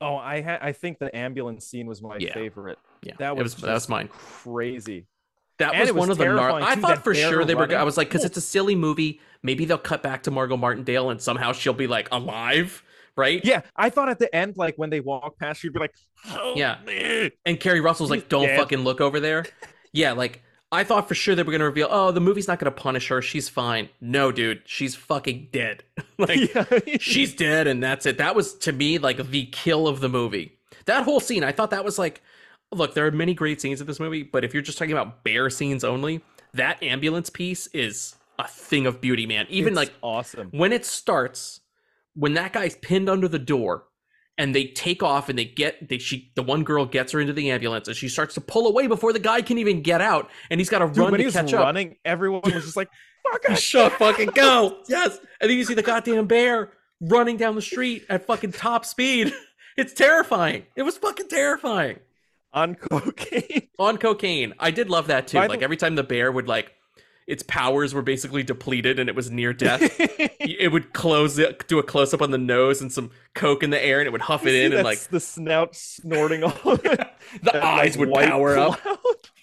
Oh, 0.01 0.17
I 0.17 0.41
ha- 0.41 0.59
I 0.63 0.73
think 0.73 0.99
the 0.99 1.15
ambulance 1.15 1.67
scene 1.67 1.87
was 1.87 2.01
my 2.01 2.17
Yeah. 2.19 2.33
favorite. 2.33 2.79
Yeah, 3.03 3.15
That 3.19 3.37
was, 3.37 3.55
that 3.57 3.63
was 3.67 3.75
just 3.83 3.89
mine. 3.91 4.09
Crazy. 4.09 5.07
That 5.59 5.73
And 5.75 5.81
was, 5.81 5.93
was 5.93 6.01
one 6.01 6.11
of 6.11 6.17
the. 6.17 6.25
Nar- 6.25 6.53
I 6.63 6.75
thought 6.77 7.05
for 7.05 7.15
sure 7.15 7.45
they 7.45 7.55
were. 7.55 7.63
running. 7.63 7.77
I 7.77 7.83
was 7.85 7.99
like, 7.99 8.09
because 8.09 8.25
it's 8.25 8.39
a 8.39 8.41
silly 8.41 8.75
movie. 8.75 9.21
Maybe 9.43 9.67
they'll 9.67 9.77
cut 9.77 10.03
back 10.03 10.23
to 10.23 10.31
Margot 10.31 10.57
Martindale 10.57 11.11
and 11.11 11.21
somehow 11.21 11.53
she'll 11.53 11.75
be 11.75 11.87
like 11.87 12.09
alive, 12.13 12.83
right? 13.15 13.45
Yeah, 13.45 13.61
I 13.77 13.91
thought 13.91 14.09
at 14.09 14.19
the 14.19 14.35
end, 14.35 14.57
like 14.57 14.77
when 14.77 14.89
they 14.89 15.01
walk 15.01 15.39
past, 15.39 15.61
she'd 15.61 15.75
be 15.75 15.81
like, 15.81 15.95
"Help 16.25 16.57
Yeah. 16.57 16.79
me." 16.87 17.31
And 17.45 17.61
Keri 17.61 17.81
Russell's 17.83 18.09
like, 18.11 18.29
"Don't 18.31 18.47
dead. 18.47 18.59
fucking 18.59 18.79
look 18.81 19.03
over 19.03 19.21
there." 19.21 19.45
yeah, 19.93 20.13
like 20.13 20.43
I 20.73 20.85
thought 20.85 21.09
for 21.09 21.15
sure 21.15 21.35
they 21.35 21.43
were 21.43 21.53
gonna 21.53 21.65
reveal. 21.65 21.89
Oh, 21.91 22.13
the 22.13 22.21
movie's 22.21 22.47
not 22.49 22.59
gonna 22.59 22.71
punish 22.71 23.09
her. 23.09 23.21
She's 23.23 23.49
fine. 23.49 23.89
No, 24.01 24.31
dude, 24.31 24.63
she's 24.67 24.95
fucking 24.95 25.49
dead. 25.53 25.83
like 26.19 26.55
Yeah. 26.55 26.65
she's 27.01 27.35
dead, 27.35 27.67
and 27.67 27.83
that's 27.83 28.07
it. 28.07 28.19
That 28.19 28.35
was 28.35 28.55
to 28.59 28.73
me 28.73 28.99
like 28.99 29.31
the 29.31 29.47
kill 29.47 29.89
of 29.89 30.01
the 30.01 30.09
movie. 30.09 30.59
That 30.87 31.05
whole 31.05 31.21
scene, 31.21 31.45
I 31.45 31.53
thought 31.53 31.71
that 31.71 31.85
was 31.85 31.99
like, 31.99 32.23
look, 32.73 32.95
there 32.95 33.07
are 33.07 33.11
many 33.11 33.35
great 33.35 33.61
scenes 33.61 33.81
in 33.81 33.87
this 33.87 34.01
movie, 34.01 34.23
but 34.23 34.45
if 34.45 34.55
you're 34.55 34.63
just 34.63 34.79
talking 34.79 34.93
about 34.93 35.25
bear 35.25 35.51
scenes 35.51 35.85
only, 35.85 36.21
that 36.55 36.83
ambulance 36.83 37.31
piece 37.31 37.67
is 37.69 38.15
a 38.39 38.49
thing 38.49 38.87
of 38.87 39.01
beauty, 39.01 39.27
man. 39.27 39.47
Even 39.51 39.73
It's 39.73 39.77
like 39.77 39.93
awesome. 40.03 40.49
when 40.53 40.73
it 40.73 40.87
starts, 40.87 41.61
when 42.15 42.35
that 42.35 42.53
guy's 42.53 42.77
pinned 42.77 43.09
under 43.11 43.29
the 43.29 43.39
door 43.39 43.85
and 44.41 44.55
they 44.55 44.65
take 44.65 45.03
off 45.03 45.29
and 45.29 45.39
they 45.39 45.45
get 45.45 45.89
they 45.89 45.99
she 45.99 46.33
the 46.35 46.43
one 46.43 46.65
girl 46.65 46.87
gets 46.87 47.13
her 47.13 47.21
into 47.21 47.33
the 47.35 47.51
ambulance 47.51 47.87
and 47.89 47.97
she 47.97 48.09
starts 48.09 48.35
to 48.35 48.41
pull 48.41 48.67
away 48.67 48.87
before 48.87 49.13
the 49.13 49.19
guy 49.19 49.43
can 49.43 49.59
even 49.59 49.83
get 49.83 50.01
out 50.01 50.31
and 50.51 50.59
he's 50.61 50.71
got 50.71 50.79
to 50.79 50.87
Dude, 50.87 50.97
run 50.97 51.11
when 51.13 51.19
to 51.19 51.23
he 51.23 51.27
was 51.27 51.35
catch 51.35 51.53
up. 51.53 51.61
running, 51.61 51.97
everyone 52.05 52.41
was 52.45 52.65
just 52.65 52.77
like, 52.77 52.89
"Fuck 53.31 53.43
it." 53.51 53.59
Shut 53.71 53.93
fucking 53.93 54.31
go. 54.31 54.79
Yes. 54.89 55.19
And 55.41 55.51
then 55.51 55.59
you 55.59 55.65
see 55.65 55.75
the 55.75 55.83
goddamn 55.83 56.27
bear 56.27 56.73
running 57.01 57.37
down 57.37 57.55
the 57.55 57.63
street 57.63 58.07
at 58.09 58.27
fucking 58.27 58.53
top 58.53 58.85
speed. 58.85 59.33
It's 59.77 59.95
terrifying. 59.95 60.65
It 60.77 60.83
was 60.83 60.99
fucking 60.99 61.29
terrifying. 61.29 62.01
on 62.53 62.75
cocaine. 62.75 63.69
On 63.79 63.97
cocaine. 63.97 64.53
I 64.59 64.71
did 64.73 64.91
love 64.91 65.07
that 65.07 65.29
too. 65.29 65.39
By 65.39 65.47
the- 65.47 65.51
like 65.55 65.63
every 65.63 65.77
time 65.79 65.95
the 65.95 66.03
bear 66.03 66.31
would 66.31 66.49
like 66.49 66.73
its 67.31 67.43
powers 67.45 67.95
were 67.95 68.03
basically 68.03 68.43
depleted 68.43 68.99
and 68.99 69.09
it 69.09 69.15
was 69.17 69.31
near 69.31 69.53
death. 69.53 69.83
it 70.01 70.73
would 70.73 70.93
close 70.93 71.39
it, 71.39 71.67
do 71.69 71.79
a 71.79 71.83
close 71.83 72.13
up 72.13 72.23
on 72.23 72.31
the 72.31 72.39
nose 72.39 72.81
and 72.81 72.93
some 72.93 73.11
coke 73.35 73.63
in 73.63 73.71
the 73.71 73.83
air, 73.83 74.01
and 74.01 74.07
it 74.07 74.11
would 74.11 74.21
huff 74.23 74.47
it 74.47 74.55
in, 74.55 74.73
and 74.73 74.85
like 74.85 74.99
the 75.09 75.21
snout 75.21 75.75
snorting 75.75 76.43
all 76.45 76.51
the 76.77 77.09
that, 77.43 77.55
eyes 77.63 77.97
like, 77.97 78.09
would 78.09 78.15
power 78.15 78.59
up. 78.59 78.81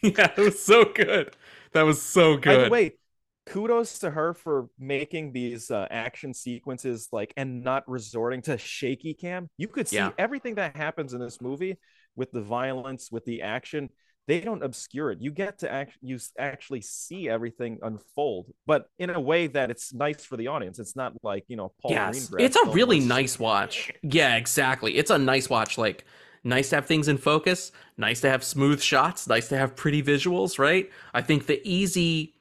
Yeah, 0.04 0.32
it 0.38 0.42
was 0.42 0.62
so 0.64 0.86
good. 0.86 1.36
That 1.74 1.82
was 1.84 2.02
so 2.02 2.38
good. 2.38 2.72
Wait, 2.72 3.00
kudos 3.48 4.00
to 4.00 4.12
her 4.12 4.34
for 4.34 4.70
making 4.78 5.32
these 5.32 5.72
uh, 5.72 5.88
action 5.90 6.34
sequences 6.34 7.10
like 7.12 7.34
and 7.36 7.64
not 7.64 7.88
resorting 7.90 8.42
to 8.44 8.58
shaky 8.58 9.14
cam. 9.14 9.50
You 9.58 9.68
could 9.68 9.88
see 9.88 9.96
Yeah. 9.98 10.12
everything 10.18 10.56
that 10.56 10.76
happens 10.76 11.14
in 11.14 11.20
this 11.20 11.42
movie 11.42 11.78
with 12.16 12.32
the 12.32 12.42
violence, 12.42 13.12
with 13.12 13.26
the 13.26 13.42
action. 13.42 13.90
They 14.28 14.42
don't 14.42 14.62
obscure 14.62 15.12
it. 15.12 15.22
You 15.22 15.32
get 15.32 15.60
to 15.60 15.72
act, 15.72 15.98
you 16.02 16.20
actually 16.38 16.82
see 16.82 17.30
everything 17.30 17.80
unfold, 17.82 18.48
but 18.66 18.90
in 19.00 19.10
a 19.10 19.20
way 19.20 19.48
that 19.48 19.72
it's 19.72 19.94
nice 19.94 20.26
for 20.26 20.36
the 20.36 20.48
audience. 20.48 20.80
It's 20.80 20.98
not 20.98 21.14
like 21.24 21.46
you 21.48 21.56
know 21.56 21.72
Paul 21.82 21.92
yes, 21.92 22.30
Greengrass 22.30 22.42
it's 22.42 22.56
a 22.58 22.66
really 22.72 22.98
it's 22.98 23.06
nice 23.06 23.40
watch. 23.40 23.92
Yeah, 24.04 24.36
exactly. 24.36 24.98
It's 24.98 25.12
a 25.12 25.18
nice 25.18 25.50
watch. 25.50 25.78
Like 25.78 26.06
nice 26.44 26.70
to 26.70 26.76
have 26.76 26.86
things 26.86 27.08
in 27.08 27.18
focus. 27.18 27.72
Nice 27.98 28.22
to 28.22 28.30
have 28.30 28.44
smooth 28.44 28.82
shots. 28.82 29.28
Nice 29.28 29.48
to 29.50 29.58
have 29.58 29.76
pretty 29.76 30.04
visuals. 30.04 30.60
Right. 30.60 30.92
I 31.14 31.22
think 31.22 31.46
the 31.46 31.62
easy 31.68 32.34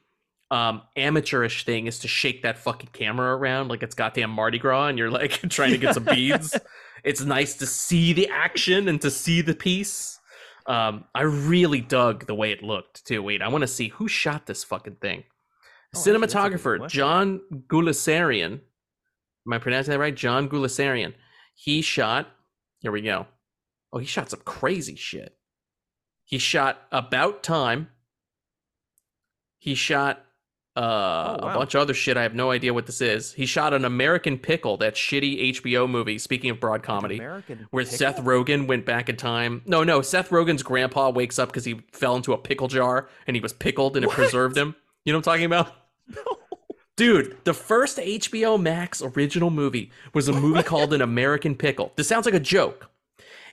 um 0.51 0.83
amateurish 0.97 1.65
thing 1.65 1.87
is 1.87 1.99
to 2.01 2.09
shake 2.09 2.43
that 2.43 2.57
fucking 2.57 2.91
camera 2.93 3.37
around 3.37 3.67
like 3.67 3.83
it's 3.83 3.97
goddamn 3.97 4.31
Mardi 4.31 4.61
Gras 4.61 4.87
and 4.87 4.97
you're 4.97 5.11
like 5.11 5.31
trying 5.51 5.71
to 5.71 5.79
get 5.79 5.95
some 5.95 6.05
beads. 6.05 6.59
It's 7.05 7.23
nice 7.23 7.55
to 7.59 7.67
see 7.67 8.13
the 8.13 8.29
action 8.31 8.89
and 8.89 9.01
to 9.01 9.13
see 9.13 9.41
the 9.41 9.55
piece. 9.55 10.19
Um, 10.67 11.05
I 11.15 11.23
really 11.23 11.81
dug 11.81 12.27
the 12.27 12.35
way 12.35 12.51
it 12.51 12.63
looked 12.63 13.07
too. 13.07 13.23
Wait, 13.23 13.41
I 13.41 13.49
want 13.49 13.63
to 13.63 13.69
see 13.69 13.89
who 13.89 14.09
shot 14.09 14.47
this 14.47 14.65
fucking 14.65 14.97
thing. 14.97 15.25
Oh, 15.95 15.99
actually, 16.01 16.21
that's 16.21 16.35
a 16.35 16.39
good 16.39 16.61
Cinematographer. 16.61 16.89
John 16.89 17.41
Guleserian. 17.69 18.61
Am 19.47 19.53
I 19.53 19.59
pronouncing 19.59 19.93
that 19.93 20.01
right? 20.01 20.15
John 20.15 20.49
Guleserian. 20.49 21.15
He 21.55 21.83
shot. 21.83 22.29
Here 22.81 22.91
we 22.93 23.01
go. 23.01 23.27
Oh, 23.93 23.99
he 23.99 24.07
shot 24.07 24.31
some 24.31 24.41
crazy 24.45 24.97
shit. 24.97 25.37
He 26.25 26.39
shot 26.39 26.83
About 26.91 27.43
Time. 27.45 27.89
He 29.59 29.75
shot 29.75 30.26
uh, 30.77 31.39
a 31.41 31.47
wow. 31.47 31.55
bunch 31.55 31.75
of 31.75 31.81
other 31.81 31.95
shit. 31.95 32.17
I 32.17 32.23
have 32.23 32.35
no 32.35 32.51
idea 32.51 32.75
what 32.75 32.87
this 32.87 33.01
is. 33.01 33.33
He 33.33 33.47
shot 33.47 33.73
an 33.73 33.85
American 33.85 34.39
Pickle, 34.39 34.77
that 34.79 34.95
shitty 34.95 35.55
HBO 35.55 35.89
movie. 35.89 36.19
Speaking 36.19 36.51
of 36.51 36.61
broad 36.61 36.83
comedy, 36.83 37.17
American 37.17 37.67
where 37.71 37.85
Pickle? 37.85 37.99
Seth 37.99 38.19
Rogen 38.19 38.67
went 38.67 38.85
back 38.85 39.09
in 39.09 39.17
time. 39.17 39.63
No, 39.67 39.83
no, 39.85 40.03
Seth 40.03 40.31
Rogen's 40.31 40.63
grandpa 40.63 41.11
wakes 41.11 41.39
up 41.39 41.49
because 41.49 41.65
he 41.65 41.81
fell 41.93 42.17
into 42.17 42.33
a 42.33 42.39
pickle 42.39 42.69
jar 42.69 43.09
and 43.27 43.35
he 43.37 43.41
was 43.41 43.53
pickled 43.53 43.97
and 43.97 44.05
it 44.05 44.09
What? 44.09 44.17
preserved 44.17 44.57
him. 44.57 44.77
You 45.05 45.13
know 45.13 45.19
what 45.19 45.27
I'm 45.29 45.33
talking 45.33 45.47
about? 45.47 45.73
No. 46.09 46.23
Dude, 46.97 47.37
the 47.45 47.53
first 47.53 47.99
HBO 47.99 48.59
Max 48.61 49.03
original 49.03 49.51
movie 49.51 49.91
was 50.15 50.29
a 50.29 50.33
movie 50.33 50.63
called 50.63 50.95
An 50.95 51.03
American 51.03 51.55
Pickle. 51.55 51.93
This 51.97 52.09
sounds 52.09 52.25
like 52.25 52.35
a 52.35 52.41
joke. 52.41 52.89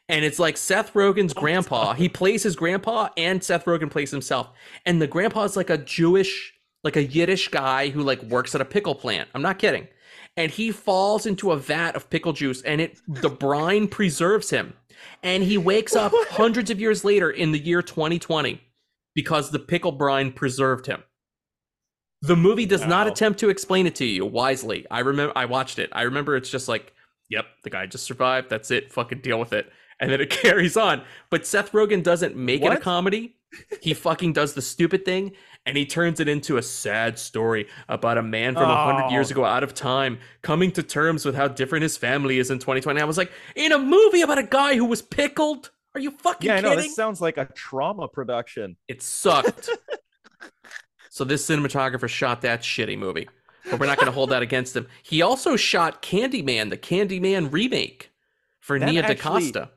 And 0.08 0.24
it's 0.24 0.40
like 0.40 0.56
Seth 0.56 0.94
Rogen's 0.94 1.34
grandpa. 1.34 1.94
He 1.94 2.08
plays 2.08 2.44
his 2.44 2.56
grandpa 2.56 3.10
and 3.18 3.44
Seth 3.44 3.66
Rogen 3.66 3.90
plays 3.90 4.12
himself. 4.12 4.50
And 4.86 5.02
the 5.02 5.08
grandpa 5.08 5.44
is 5.44 5.58
like 5.58 5.70
a 5.70 5.78
Jewish, 5.78 6.53
like 6.84 6.96
a 6.96 7.04
Yiddish 7.04 7.48
guy 7.50 7.90
who 7.90 8.02
like 8.02 8.22
works 8.24 8.54
at 8.56 8.62
a 8.62 8.66
pickle 8.66 8.96
plant. 8.96 9.30
I'm 9.34 9.42
not 9.42 9.60
kidding. 9.60 9.88
And 10.36 10.52
he 10.52 10.72
falls 10.72 11.26
into 11.26 11.52
a 11.52 11.58
vat 11.58 11.96
of 11.96 12.10
pickle 12.10 12.34
juice 12.34 12.62
and 12.64 12.82
it 12.82 13.00
the 13.08 13.30
brine 13.30 13.88
preserves 13.88 14.50
him. 14.50 14.74
And 15.22 15.44
he 15.44 15.58
wakes 15.58 15.96
up 15.96 16.12
hundreds 16.30 16.70
of 16.70 16.80
years 16.80 17.04
later 17.04 17.30
in 17.30 17.52
the 17.52 17.60
year 17.60 17.82
2020 17.82 18.62
because 19.16 19.52
the 19.52 19.60
pickle 19.60 19.92
brine 19.92 20.32
preserved 20.32 20.88
him. 20.88 21.04
The 22.22 22.36
movie 22.36 22.66
does 22.66 22.86
not 22.86 23.08
attempt 23.08 23.40
to 23.42 23.50
explain 23.50 23.86
it 23.86 23.96
to 23.96 24.06
you 24.06 24.26
wisely. 24.26 24.86
I 24.90 25.00
remember 25.00 25.34
I 25.36 25.46
watched 25.46 25.78
it. 25.78 25.90
I 25.92 26.04
remember 26.04 26.38
it's 26.38 26.50
just 26.50 26.70
like, 26.70 26.94
yep, 27.30 27.46
the 27.64 27.70
guy 27.70 27.86
just 27.86 28.06
survived. 28.06 28.50
That's 28.50 28.72
it. 28.72 28.94
Fucking 28.94 29.20
deal 29.20 29.40
with 29.40 29.52
it. 29.52 29.70
And 30.00 30.10
then 30.10 30.22
it 30.22 30.30
carries 30.42 30.78
on. 30.78 31.04
But 31.30 31.46
Seth 31.46 31.74
Rogen 31.74 32.02
doesn't 32.02 32.36
make 32.36 32.62
it 32.62 32.72
a 32.72 32.78
comedy. 32.78 33.36
He 33.82 33.94
fucking 33.94 34.34
does 34.34 34.54
the 34.54 34.62
stupid 34.62 35.06
thing 35.06 35.34
and 35.66 35.78
he 35.78 35.86
turns 35.86 36.20
it 36.20 36.28
into 36.28 36.58
a 36.58 36.62
sad 36.62 37.18
story 37.18 37.68
about 37.88 38.18
a 38.18 38.22
man 38.22 38.54
from 38.54 38.70
a 38.70 38.76
hundred 38.84 39.12
years 39.12 39.32
Oh. 39.32 39.36
ago 39.36 39.46
out 39.46 39.64
of 39.64 39.74
time 39.74 40.20
coming 40.42 40.72
to 40.74 40.84
terms 40.84 41.26
with 41.26 41.36
how 41.36 41.48
different 41.48 41.84
his 41.84 41.96
family 41.98 42.38
is 42.40 42.52
in 42.52 42.60
2020. 42.60 43.00
I 43.00 43.06
was 43.06 43.18
like, 43.18 43.32
in 43.56 43.72
a 43.72 43.80
movie 43.80 44.22
about 44.22 44.38
a 44.40 44.44
guy 44.44 44.76
who 44.76 44.86
was 44.86 45.02
pickled? 45.02 45.72
Are 45.96 46.02
you 46.02 46.12
fucking 46.12 46.50
Yeah, 46.50 46.56
I 46.58 46.62
know. 46.62 46.70
kidding? 46.72 46.86
This 46.86 46.96
sounds 46.96 47.22
like 47.22 47.38
a 47.38 47.46
Troma 47.48 48.12
production. 48.12 48.76
It 48.88 49.02
sucked. 49.02 49.70
so 51.10 51.24
this 51.24 51.48
cinematographer 51.48 52.08
shot 52.10 52.42
that 52.42 52.62
shitty 52.62 52.98
movie. 52.98 53.30
But 53.70 53.80
we're 53.80 53.86
not 53.86 53.98
going 53.98 54.08
to 54.08 54.12
hold 54.12 54.32
that 54.32 54.42
against 54.50 54.76
him. 54.76 54.88
He 55.04 55.22
also 55.22 55.56
shot 55.56 56.02
Candyman, 56.02 56.70
the 56.70 56.78
Candyman 56.78 57.52
remake 57.54 58.12
for 58.60 58.80
That 58.80 58.90
Nia 58.90 59.04
DaCosta. 59.08 59.70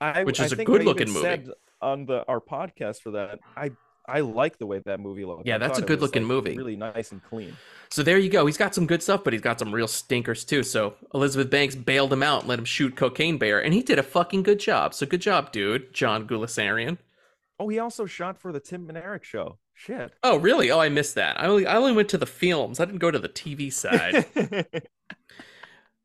I, 0.00 0.24
Which 0.24 0.40
is 0.40 0.52
a 0.52 0.62
good-looking 0.62 1.08
movie. 1.08 1.20
Said 1.22 1.50
on 1.80 2.04
the 2.04 2.22
our 2.26 2.40
podcast 2.40 3.00
for 3.00 3.12
that, 3.12 3.38
I 3.56 3.70
I 4.08 4.20
like 4.20 4.58
the 4.58 4.66
way 4.66 4.80
that 4.84 5.00
movie 5.00 5.24
looked. 5.24 5.46
Yeah, 5.46 5.56
I 5.56 5.58
that's 5.58 5.78
a 5.78 5.82
was, 5.82 5.88
good-looking 5.88 6.22
like, 6.22 6.28
movie. 6.28 6.56
Really 6.56 6.76
nice 6.76 7.12
and 7.12 7.22
clean. 7.22 7.56
So 7.90 8.02
there 8.02 8.18
you 8.18 8.28
go. 8.28 8.46
He's 8.46 8.56
got 8.56 8.74
some 8.74 8.86
good 8.86 9.02
stuff, 9.02 9.24
but 9.24 9.32
he's 9.32 9.42
got 9.42 9.58
some 9.58 9.72
real 9.72 9.88
stinkers 9.88 10.44
too. 10.44 10.62
So 10.62 10.94
Elizabeth 11.14 11.50
Banks 11.50 11.74
bailed 11.74 12.12
him 12.12 12.22
out 12.22 12.40
and 12.40 12.48
let 12.48 12.58
him 12.58 12.64
shoot 12.64 12.96
Cocaine 12.96 13.38
Bear, 13.38 13.62
and 13.62 13.72
he 13.74 13.82
did 13.82 13.98
a 13.98 14.02
fucking 14.02 14.42
good 14.42 14.60
job. 14.60 14.94
So 14.94 15.06
good 15.06 15.20
job, 15.20 15.52
dude, 15.52 15.92
John 15.92 16.26
Guleserian. 16.26 16.98
Oh, 17.58 17.68
he 17.68 17.78
also 17.78 18.06
shot 18.06 18.38
for 18.38 18.52
the 18.52 18.60
Tim 18.60 18.88
and 18.88 18.98
Eric 18.98 19.24
show. 19.24 19.58
Shit. 19.74 20.12
Oh, 20.22 20.38
really? 20.38 20.70
Oh, 20.70 20.80
I 20.80 20.88
missed 20.88 21.14
that. 21.16 21.40
I 21.40 21.46
only 21.46 21.66
I 21.66 21.76
only 21.76 21.92
went 21.92 22.08
to 22.10 22.18
the 22.18 22.26
films. 22.26 22.80
I 22.80 22.86
didn't 22.86 22.98
go 22.98 23.10
to 23.10 23.18
the 23.18 23.28
TV 23.28 23.72
side. 23.72 24.24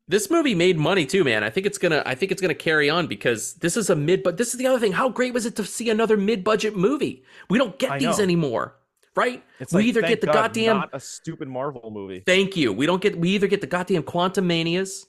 this 0.08 0.30
movie 0.30 0.54
made 0.54 0.78
money 0.78 1.06
too, 1.06 1.24
man. 1.24 1.44
I 1.44 1.50
think 1.50 1.66
it's 1.66 1.78
gonna 1.78 2.02
I 2.04 2.14
think 2.14 2.32
it's 2.32 2.40
gonna 2.40 2.54
carry 2.54 2.90
on 2.90 3.06
because 3.06 3.54
this 3.54 3.76
is 3.76 3.90
a 3.90 3.96
mid 3.96 4.22
but 4.22 4.36
this 4.36 4.52
is 4.52 4.58
the 4.58 4.66
other 4.66 4.78
thing. 4.78 4.92
How 4.92 5.08
great 5.08 5.32
was 5.32 5.46
it 5.46 5.56
to 5.56 5.64
see 5.64 5.90
another 5.90 6.16
mid-budget 6.16 6.76
movie? 6.76 7.24
We 7.48 7.58
don't 7.58 7.78
get 7.78 7.92
I 7.92 7.98
these 7.98 8.18
know. 8.18 8.24
anymore. 8.24 8.76
Right? 9.14 9.44
it's 9.60 9.74
we 9.74 9.80
like, 9.80 9.86
either 9.88 10.00
get 10.00 10.20
the 10.22 10.26
God, 10.26 10.34
goddamn 10.34 10.76
not 10.78 10.90
a 10.94 11.00
stupid 11.00 11.46
Marvel 11.46 11.90
movie. 11.90 12.22
Thank 12.24 12.56
you. 12.56 12.72
We 12.72 12.86
don't 12.86 13.02
get 13.02 13.18
we 13.18 13.30
either 13.30 13.46
get 13.46 13.60
the 13.60 13.66
goddamn 13.66 14.04
Quantumanias 14.04 15.04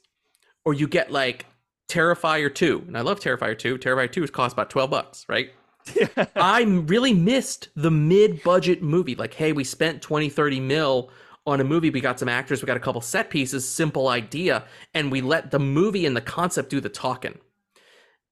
or 0.66 0.74
you 0.74 0.88
get 0.88 1.12
like 1.12 1.46
Terrifier 1.88 2.54
2. 2.54 2.86
And 2.88 2.98
I 2.98 3.02
love 3.02 3.20
Terrifier 3.20 3.58
2. 3.58 3.78
Terrifier 3.78 4.12
2 4.12 4.24
is 4.24 4.32
cost 4.32 4.54
about 4.54 4.70
12 4.70 4.90
bucks, 4.90 5.26
right? 5.30 5.52
I 6.36 6.64
really 6.64 7.14
missed 7.14 7.70
the 7.76 7.92
mid-budget 7.92 8.82
movie. 8.82 9.16
Like, 9.16 9.34
hey, 9.34 9.52
we 9.52 9.64
spent 9.64 10.02
20, 10.02 10.30
30 10.30 10.60
mil 10.60 11.12
on 11.46 11.60
a 11.60 11.64
movie. 11.64 11.90
We 11.90 12.02
got 12.02 12.20
some 12.20 12.30
actors, 12.30 12.62
we 12.62 12.68
got 12.68 12.78
a 12.78 12.82
couple 12.82 13.02
set 13.02 13.30
pieces, 13.30 13.68
simple 13.68 14.08
idea, 14.08 14.66
and 14.94 15.12
we 15.12 15.22
let 15.22 15.52
the 15.52 15.60
movie 15.60 16.06
and 16.06 16.16
the 16.16 16.22
concept 16.22 16.70
do 16.70 16.80
the 16.80 16.90
talking. 16.90 17.40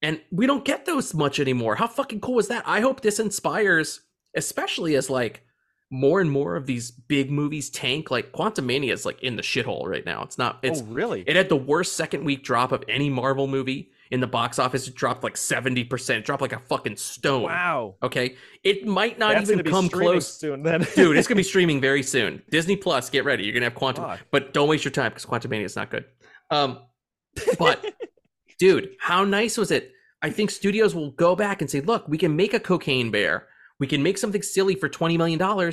And 0.00 0.20
we 0.30 0.46
don't 0.46 0.64
get 0.64 0.84
those 0.84 1.14
much 1.14 1.38
anymore. 1.38 1.76
How 1.76 1.86
fucking 1.86 2.20
cool 2.20 2.38
is 2.40 2.48
that? 2.48 2.64
I 2.66 2.80
hope 2.80 3.00
this 3.00 3.20
inspires, 3.20 4.00
especially 4.34 4.96
as 4.96 5.08
like 5.08 5.44
more 5.90 6.20
and 6.20 6.30
more 6.30 6.56
of 6.56 6.66
these 6.66 6.90
big 6.90 7.30
movies 7.30 7.70
tank. 7.70 8.10
Like 8.10 8.32
Quantumania 8.32 8.92
is 8.92 9.06
like 9.06 9.22
in 9.22 9.36
the 9.36 9.42
shithole 9.42 9.86
right 9.86 10.04
now. 10.04 10.22
It's 10.22 10.38
not. 10.38 10.58
It's 10.62 10.80
oh, 10.80 10.86
really? 10.86 11.22
it 11.26 11.36
had 11.36 11.48
the 11.48 11.56
worst 11.56 11.92
second 11.92 12.24
week 12.24 12.42
drop 12.42 12.72
of 12.72 12.82
any 12.88 13.10
Marvel 13.10 13.46
movie 13.46 13.91
in 14.12 14.20
the 14.20 14.26
box 14.26 14.58
office. 14.58 14.86
It 14.86 14.94
dropped 14.94 15.24
like 15.24 15.34
70%. 15.34 16.18
It 16.18 16.24
dropped 16.26 16.42
like 16.42 16.52
a 16.52 16.58
fucking 16.58 16.98
stone. 16.98 17.44
wow. 17.44 17.96
Okay. 18.02 18.36
It 18.62 18.86
might 18.86 19.18
not 19.18 19.34
That's 19.34 19.50
even 19.50 19.64
come 19.64 19.88
close. 19.88 20.38
soon. 20.38 20.62
Then, 20.62 20.86
Dude, 20.94 21.16
it's 21.16 21.26
going 21.26 21.34
to 21.34 21.40
be 21.40 21.42
streaming 21.42 21.80
very 21.80 22.02
soon. 22.02 22.42
Disney 22.50 22.76
Plus, 22.76 23.08
get 23.08 23.24
ready. 23.24 23.44
You're 23.44 23.54
going 23.54 23.62
to 23.62 23.70
have 23.70 23.74
Quantum. 23.74 24.04
Fuck. 24.04 24.20
But 24.30 24.52
don't 24.52 24.68
waste 24.68 24.84
your 24.84 24.92
time 24.92 25.12
because 25.12 25.24
Quantumania 25.24 25.64
is 25.64 25.76
not 25.76 25.90
good. 25.90 26.04
Um, 26.50 26.80
but, 27.58 27.84
dude, 28.58 28.90
how 29.00 29.24
nice 29.24 29.56
was 29.56 29.70
it? 29.70 29.92
I 30.20 30.28
think 30.28 30.50
studios 30.50 30.94
will 30.94 31.12
go 31.12 31.34
back 31.34 31.62
and 31.62 31.70
say, 31.70 31.80
look, 31.80 32.06
we 32.06 32.18
can 32.18 32.36
make 32.36 32.52
a 32.52 32.60
cocaine 32.60 33.10
bear. 33.10 33.48
We 33.80 33.86
can 33.86 34.02
make 34.02 34.18
something 34.18 34.42
silly 34.42 34.74
for 34.74 34.90
$20 34.90 35.16
million, 35.16 35.72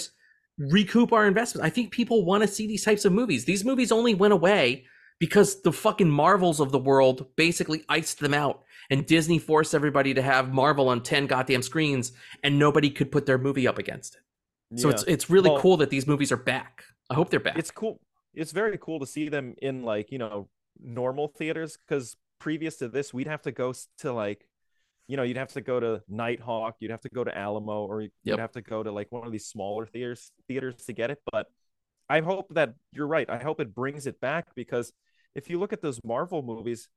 recoup 0.58 1.12
our 1.12 1.28
investment. 1.28 1.66
I 1.66 1.70
think 1.70 1.92
people 1.92 2.26
want 2.26 2.42
to 2.44 2.48
see 2.48 2.68
these 2.68 2.86
types 2.86 3.04
of 3.04 3.12
movies. 3.12 3.44
These 3.44 3.66
movies 3.66 3.92
only 3.92 4.16
went 4.16 4.34
away 4.34 4.86
because 5.20 5.62
the 5.62 5.72
fucking 5.72 6.10
Marvels 6.10 6.60
of 6.60 6.72
the 6.72 6.80
world 6.80 7.28
basically 7.36 7.84
iced 7.90 8.20
them 8.20 8.34
out. 8.34 8.64
And 8.92 9.06
Disney 9.06 9.38
forced 9.38 9.76
everybody 9.76 10.14
to 10.16 10.22
have 10.22 10.52
Marvel 10.52 10.90
on 10.90 11.04
10 11.04 11.28
goddamn 11.28 11.62
screens, 11.62 12.12
and 12.44 12.58
nobody 12.58 12.90
could 12.90 13.12
put 13.12 13.28
their 13.28 13.38
movie 13.38 13.68
up 13.68 13.78
against 13.78 14.16
it. 14.16 14.80
So 14.80 14.88
Yeah. 14.88 14.94
it's 14.96 15.04
it's 15.04 15.30
really 15.30 15.50
Well- 15.52 15.60
cool 15.60 15.78
that 15.78 15.90
these 15.92 16.08
movies 16.08 16.32
are 16.32 16.38
back. 16.38 16.84
I 17.10 17.14
hope 17.16 17.30
they're 17.30 17.40
back. 17.40 17.58
it's 17.58 17.72
cool. 17.72 18.00
It's 18.34 18.52
very 18.52 18.78
cool 18.80 19.00
to 19.00 19.06
see 19.06 19.30
them 19.30 19.56
in 19.62 19.84
like 19.84 20.12
you 20.12 20.18
know 20.18 20.50
normal 20.80 21.28
theaters 21.28 21.78
because 21.78 22.16
previous 22.40 22.78
to 22.78 22.88
this, 22.88 23.14
we'd 23.14 23.28
have 23.28 23.42
to 23.44 23.52
go 23.52 23.74
to 24.00 24.14
like, 24.14 24.48
you 25.08 25.18
know, 25.18 25.24
you'd 25.24 25.38
have 25.38 25.52
to 25.54 25.62
go 25.62 25.80
to 25.80 26.02
Nitehawk, 26.10 26.74
you'd 26.80 26.92
have 26.92 27.02
to 27.02 27.10
go 27.10 27.24
to 27.24 27.36
Alamo, 27.38 27.86
or 27.86 28.02
you'd 28.02 28.12
Yep. 28.24 28.40
have 28.40 28.52
to 28.54 28.62
go 28.62 28.82
to 28.82 28.92
like 28.92 29.12
one 29.12 29.26
of 29.26 29.32
these 29.32 29.46
smaller 29.46 29.86
theaters 29.86 30.32
theaters 30.48 30.78
to 30.86 30.94
get 30.94 31.12
it. 31.12 31.22
But 31.32 31.48
I 32.10 32.22
hope 32.22 32.48
that 32.56 32.74
you're 32.92 33.08
right. 33.08 33.30
I 33.30 33.38
hope 33.38 33.60
it 33.60 33.76
brings 33.76 34.08
it 34.08 34.20
back 34.20 34.56
because 34.56 34.94
if 35.36 35.50
you 35.50 35.60
look 35.60 35.74
at 35.74 35.82
those 35.82 36.00
Marvel 36.04 36.42
movies, 36.42 36.88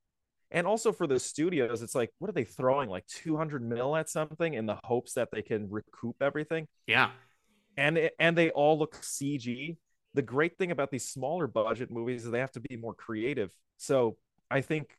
and 0.51 0.67
also 0.67 0.93
for 0.93 1.07
the 1.07 1.19
studios, 1.21 1.83
it's 1.83 1.95
like, 1.95 2.11
what 2.19 2.29
are 2.29 2.35
they 2.35 2.45
throwing 2.45 2.91
like 2.91 3.07
200 3.07 3.63
mil 3.63 3.97
at 3.97 4.09
something 4.11 4.55
in 4.55 4.67
the 4.67 4.79
hopes 4.85 5.15
that 5.15 5.31
they 5.33 5.43
can 5.43 5.71
recoup 5.71 6.17
everything? 6.23 6.69
yeah. 6.87 7.11
and 7.77 7.99
it- 7.99 8.15
and 8.19 8.37
they 8.37 8.51
all 8.51 8.79
look 8.79 8.97
CG. 9.03 9.77
The 10.15 10.23
great 10.23 10.59
thing 10.59 10.71
about 10.71 10.91
these 10.91 11.09
smaller 11.09 11.47
budget 11.47 11.91
movies 11.91 12.25
is 12.25 12.31
they 12.31 12.41
have 12.41 12.53
to 12.53 12.61
be 12.61 12.77
more 12.77 12.95
creative. 12.95 13.51
So 13.79 14.17
I 14.51 14.61
think 14.61 14.97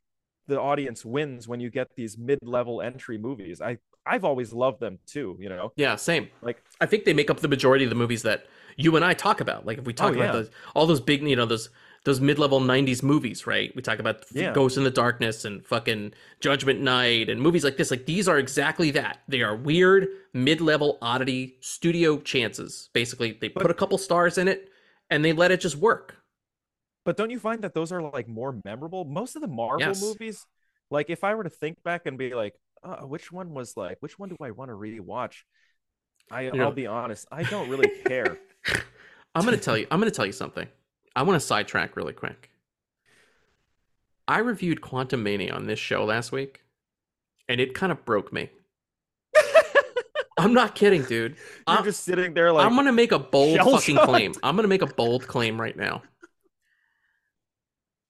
the 0.48 0.60
audience 0.60 1.06
wins 1.06 1.48
when 1.48 1.60
you 1.60 1.70
get 1.70 1.96
these 1.96 2.18
mid-level 2.18 2.82
entry 2.82 3.18
movies. 3.18 3.62
I 3.62 3.78
I've 4.06 4.26
always 4.26 4.52
loved 4.52 4.80
them 4.82 5.00
too. 5.06 5.38
You 5.40 5.50
know, 5.50 5.72
Yeah, 5.76 5.96
same. 5.96 6.30
like 6.42 6.62
I 6.82 6.86
think 6.86 7.06
they 7.06 7.14
make 7.14 7.30
up 7.30 7.40
the 7.40 7.48
majority 7.48 7.84
of 7.86 7.90
the 7.90 7.96
movies 7.96 8.24
that 8.24 8.48
you 8.76 8.96
and 8.96 9.06
I 9.06 9.14
talk 9.14 9.40
about. 9.40 9.66
Like 9.66 9.78
if 9.78 9.86
we 9.86 9.94
talk 9.94 10.12
Oh, 10.12 10.16
about 10.16 10.26
yeah. 10.26 10.32
those 10.32 10.50
all 10.76 10.86
those 10.88 11.00
big, 11.00 11.22
you 11.28 11.36
know, 11.36 11.46
those 11.46 11.70
those 12.06 12.20
mid-level 12.20 12.60
90s 12.60 13.02
movies, 13.02 13.48
right? 13.48 13.74
We 13.76 13.82
talk 13.82 14.00
about 14.00 14.26
Yeah. 14.34 14.52
Ghost 14.54 14.76
in 14.78 14.84
the 14.84 14.92
Darkness 14.92 15.46
and 15.46 15.66
fucking 15.66 16.14
Judgment 16.42 16.82
Night 16.82 17.30
and 17.30 17.42
movies 17.42 17.64
like 17.64 17.78
this. 17.78 17.92
Like 17.92 18.06
these 18.06 18.28
are 18.28 18.38
exactly 18.38 18.92
that. 18.92 19.20
They 19.30 19.42
are 19.42 19.56
weird 19.56 20.08
mid-level 20.34 20.98
oddity 21.02 21.58
studio 21.62 22.20
chances. 22.20 22.90
Basically, 22.94 23.38
they 23.40 23.48
put 23.50 23.72
a 23.72 23.74
couple 23.74 23.98
stars 23.98 24.38
in 24.38 24.48
it 24.50 24.70
and 25.10 25.24
they 25.24 25.32
let 25.34 25.52
it 25.52 25.62
just 25.62 25.78
work. 25.78 26.18
but 27.06 27.18
don't 27.18 27.30
you 27.32 27.40
find 27.40 27.62
that 27.62 27.74
those 27.74 27.92
are 27.92 28.02
like 28.02 28.28
more 28.30 28.62
memorable? 28.64 29.04
Most 29.06 29.36
of 29.36 29.42
the 29.42 29.48
Marvel 29.50 29.80
Yes. 29.88 30.02
movies, 30.02 30.46
like 30.90 31.10
if 31.10 31.24
I 31.24 31.36
were 31.36 31.44
to 31.44 31.50
think 31.50 31.84
back 31.84 32.06
and 32.06 32.18
be 32.18 32.34
like, 32.34 32.54
uh, 32.82 33.02
which 33.02 33.30
one 33.32 33.54
was 33.54 33.76
like, 33.78 33.98
which 34.02 34.18
one 34.20 34.30
do 34.30 34.38
I 34.42 34.52
want 34.52 34.70
to 34.72 34.76
rewatch? 34.76 35.44
I 36.32 36.50
know- 36.50 36.64
I'll 36.64 36.72
be 36.72 36.88
honest, 36.88 37.28
I 37.32 37.44
don't 37.44 37.70
really 37.70 37.90
care. 38.06 38.38
I'm 39.36 39.44
gonna 39.46 39.58
tell 39.58 39.78
you. 39.78 39.86
I'm 39.92 40.00
gonna 40.00 40.12
tell 40.12 40.26
you 40.26 40.32
something. 40.32 40.68
I 41.16 41.24
want 41.24 41.40
to 41.40 41.46
sidetrack 41.46 41.96
really 41.96 42.14
quick. 42.14 42.50
I 44.28 44.40
reviewed 44.40 44.82
Quantumania 44.82 45.54
on 45.54 45.68
this 45.68 45.80
show 45.80 46.06
last 46.06 46.32
week, 46.32 46.62
and 47.48 47.60
it 47.60 47.74
kind 47.74 47.92
of 47.92 48.06
broke 48.06 48.32
me. 48.32 48.50
I'm 50.38 50.54
not 50.54 50.76
kidding, 50.76 51.04
dude. 51.04 51.36
You're 51.68 51.78
I'm, 51.78 51.84
just 51.84 52.04
sitting 52.04 52.34
there 52.34 52.52
like, 52.52 52.66
I'm 52.66 52.76
gonna 52.76 52.92
make 52.94 53.12
a 53.12 53.20
bold 53.20 53.60
fucking 53.60 53.96
shocked. 53.96 54.08
claim. 54.08 54.34
I'm 54.42 54.56
gonna 54.56 54.68
make 54.68 54.82
a 54.82 54.88
bold 54.88 55.28
claim 55.28 55.60
right 55.60 55.76
now. 55.76 56.04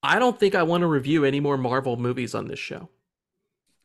I 0.01 0.20
don't 0.20 0.39
think 0.39 0.54
I 0.54 0.64
want 0.64 0.82
to 0.82 0.88
review 0.88 1.26
any 1.26 1.39
more 1.39 1.58
Marvel 1.58 1.97
movies 1.97 2.36
on 2.36 2.47
this 2.47 2.60
show. 2.60 2.89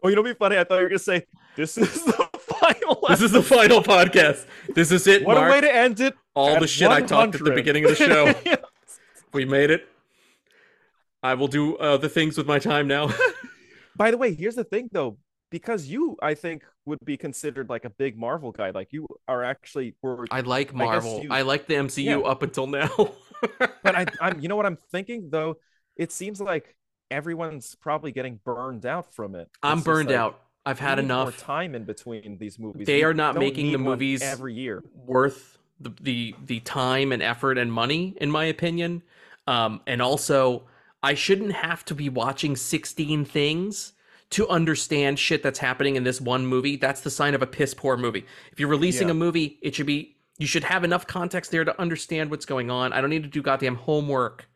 oh, 0.02 0.08
you 0.08 0.16
know, 0.16 0.22
be 0.22 0.34
funny. 0.34 0.58
I 0.58 0.64
thought 0.64 0.76
you 0.76 0.82
were 0.82 0.88
gonna 0.88 0.98
say 0.98 1.26
this 1.56 1.78
is 1.78 2.04
the 2.04 2.12
final. 2.12 2.98
This 3.08 3.22
is 3.22 3.32
the 3.32 3.42
final 3.42 3.82
podcast. 3.82 4.44
This 4.74 4.92
is 4.92 5.06
it. 5.06 5.24
What 5.24 5.36
Mark. 5.36 5.48
a 5.48 5.52
way 5.52 5.60
to 5.62 5.74
end 5.74 6.00
it. 6.00 6.14
All 6.34 6.60
the 6.60 6.66
shit 6.66 6.90
I 6.90 7.00
talked 7.00 7.34
at 7.36 7.44
the 7.44 7.52
beginning 7.52 7.84
of 7.84 7.90
the 7.90 7.96
show. 7.96 8.34
We 9.32 9.44
made 9.44 9.70
it. 9.70 9.88
I 11.22 11.34
will 11.34 11.48
do 11.48 11.76
uh, 11.76 11.94
other 11.94 12.08
things 12.08 12.36
with 12.38 12.46
my 12.46 12.58
time 12.58 12.86
now. 12.86 13.10
By 13.96 14.10
the 14.10 14.16
way, 14.16 14.34
here's 14.34 14.54
the 14.54 14.64
thing 14.64 14.88
though. 14.92 15.18
because 15.50 15.86
you 15.86 16.16
I 16.22 16.34
think 16.34 16.62
would 16.86 16.98
be 17.04 17.16
considered 17.16 17.68
like 17.68 17.84
a 17.84 17.90
big 17.90 18.16
Marvel 18.16 18.52
guy. 18.52 18.70
Like 18.70 18.92
you 18.92 19.06
are 19.26 19.42
actually 19.44 19.94
were 20.02 20.26
I 20.30 20.40
like 20.40 20.72
I 20.74 20.76
Marvel. 20.76 21.22
you- 21.22 21.30
I, 21.30 21.42
like 21.42 21.66
the 21.66 21.74
MCU 21.74 22.04
Yeah. 22.04 22.18
up 22.18 22.42
until 22.42 22.66
now. 22.66 22.90
but 23.58 23.94
I 23.96 24.06
I'm 24.20 24.40
you 24.40 24.48
know 24.48 24.56
what 24.56 24.66
I'm 24.66 24.78
thinking 24.92 25.28
though? 25.30 25.56
It 25.96 26.12
seems 26.12 26.40
like 26.40 26.76
everyone's 27.10 27.74
probably 27.74 28.12
getting 28.12 28.38
burned 28.44 28.86
out 28.86 29.12
from 29.14 29.34
it. 29.34 29.48
I'm 29.62 29.80
burned 29.80 30.10
like, 30.10 30.18
out. 30.18 30.40
I've 30.64 30.78
had 30.78 30.98
need 30.98 31.08
more 31.08 31.22
enough. 31.22 31.38
time 31.38 31.74
in 31.74 31.84
between 31.84 32.36
these 32.38 32.58
movies. 32.58 32.86
They 32.86 32.96
We 32.98 33.04
are 33.04 33.14
not 33.14 33.34
making 33.36 33.72
the 33.72 33.78
movies 33.78 34.22
every 34.22 34.54
year. 34.54 34.84
worth 34.94 35.58
the, 35.80 35.90
the 36.00 36.34
the 36.46 36.60
time 36.60 37.10
and 37.10 37.22
effort 37.22 37.56
and 37.58 37.72
money 37.72 38.14
in 38.20 38.30
my 38.30 38.44
opinion 38.44 39.02
um 39.48 39.80
and 39.86 40.00
also 40.02 40.62
i 41.02 41.14
shouldn't 41.14 41.52
have 41.52 41.84
to 41.84 41.94
be 41.94 42.08
watching 42.08 42.54
16 42.56 43.24
things 43.24 43.92
to 44.30 44.46
understand 44.48 45.18
shit 45.18 45.42
that's 45.42 45.58
happening 45.58 45.96
in 45.96 46.04
this 46.04 46.20
one 46.20 46.44
movie. 46.46 46.76
That's 46.76 47.00
the 47.00 47.08
sign 47.10 47.34
of 47.34 47.40
a 47.40 47.46
piss 47.46 47.72
poor 47.72 47.96
movie. 47.96 48.26
If 48.52 48.60
you're 48.60 48.68
releasing 48.68 49.08
Yeah. 49.08 49.12
a 49.12 49.22
movie 49.24 49.58
it 49.62 49.74
should 49.74 49.86
be 49.86 50.16
you 50.38 50.46
should 50.46 50.64
have 50.64 50.84
enough 50.84 51.06
context 51.06 51.50
there 51.50 51.64
to 51.64 51.80
understand 51.80 52.30
what's 52.30 52.44
going 52.44 52.70
on. 52.70 52.92
I 52.92 53.00
don't 53.00 53.10
need 53.10 53.22
to 53.22 53.28
do 53.38 53.40
goddamn 53.42 53.74
homework 53.76 54.46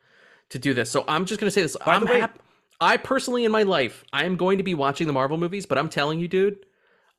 to 0.51 0.59
do 0.59 0.74
this. 0.74 0.90
So 0.90 1.05
i'm 1.09 1.24
just 1.24 1.40
going 1.40 1.49
to 1.49 1.55
say 1.59 1.62
this. 1.62 1.76
By 1.86 1.95
i'm 1.95 2.05
the 2.05 2.12
way- 2.12 2.20
hap- 2.20 2.38
i 2.82 2.97
personally 2.99 3.45
in 3.47 3.53
my 3.53 3.62
life 3.62 4.05
i 4.12 4.24
am 4.24 4.36
going 4.36 4.59
to 4.59 4.64
be 4.64 4.74
watching 4.74 5.07
the 5.07 5.12
marvel 5.20 5.38
movies 5.38 5.64
but 5.66 5.78
i'm 5.78 5.88
telling 5.88 6.18
you 6.20 6.28
dude 6.28 6.59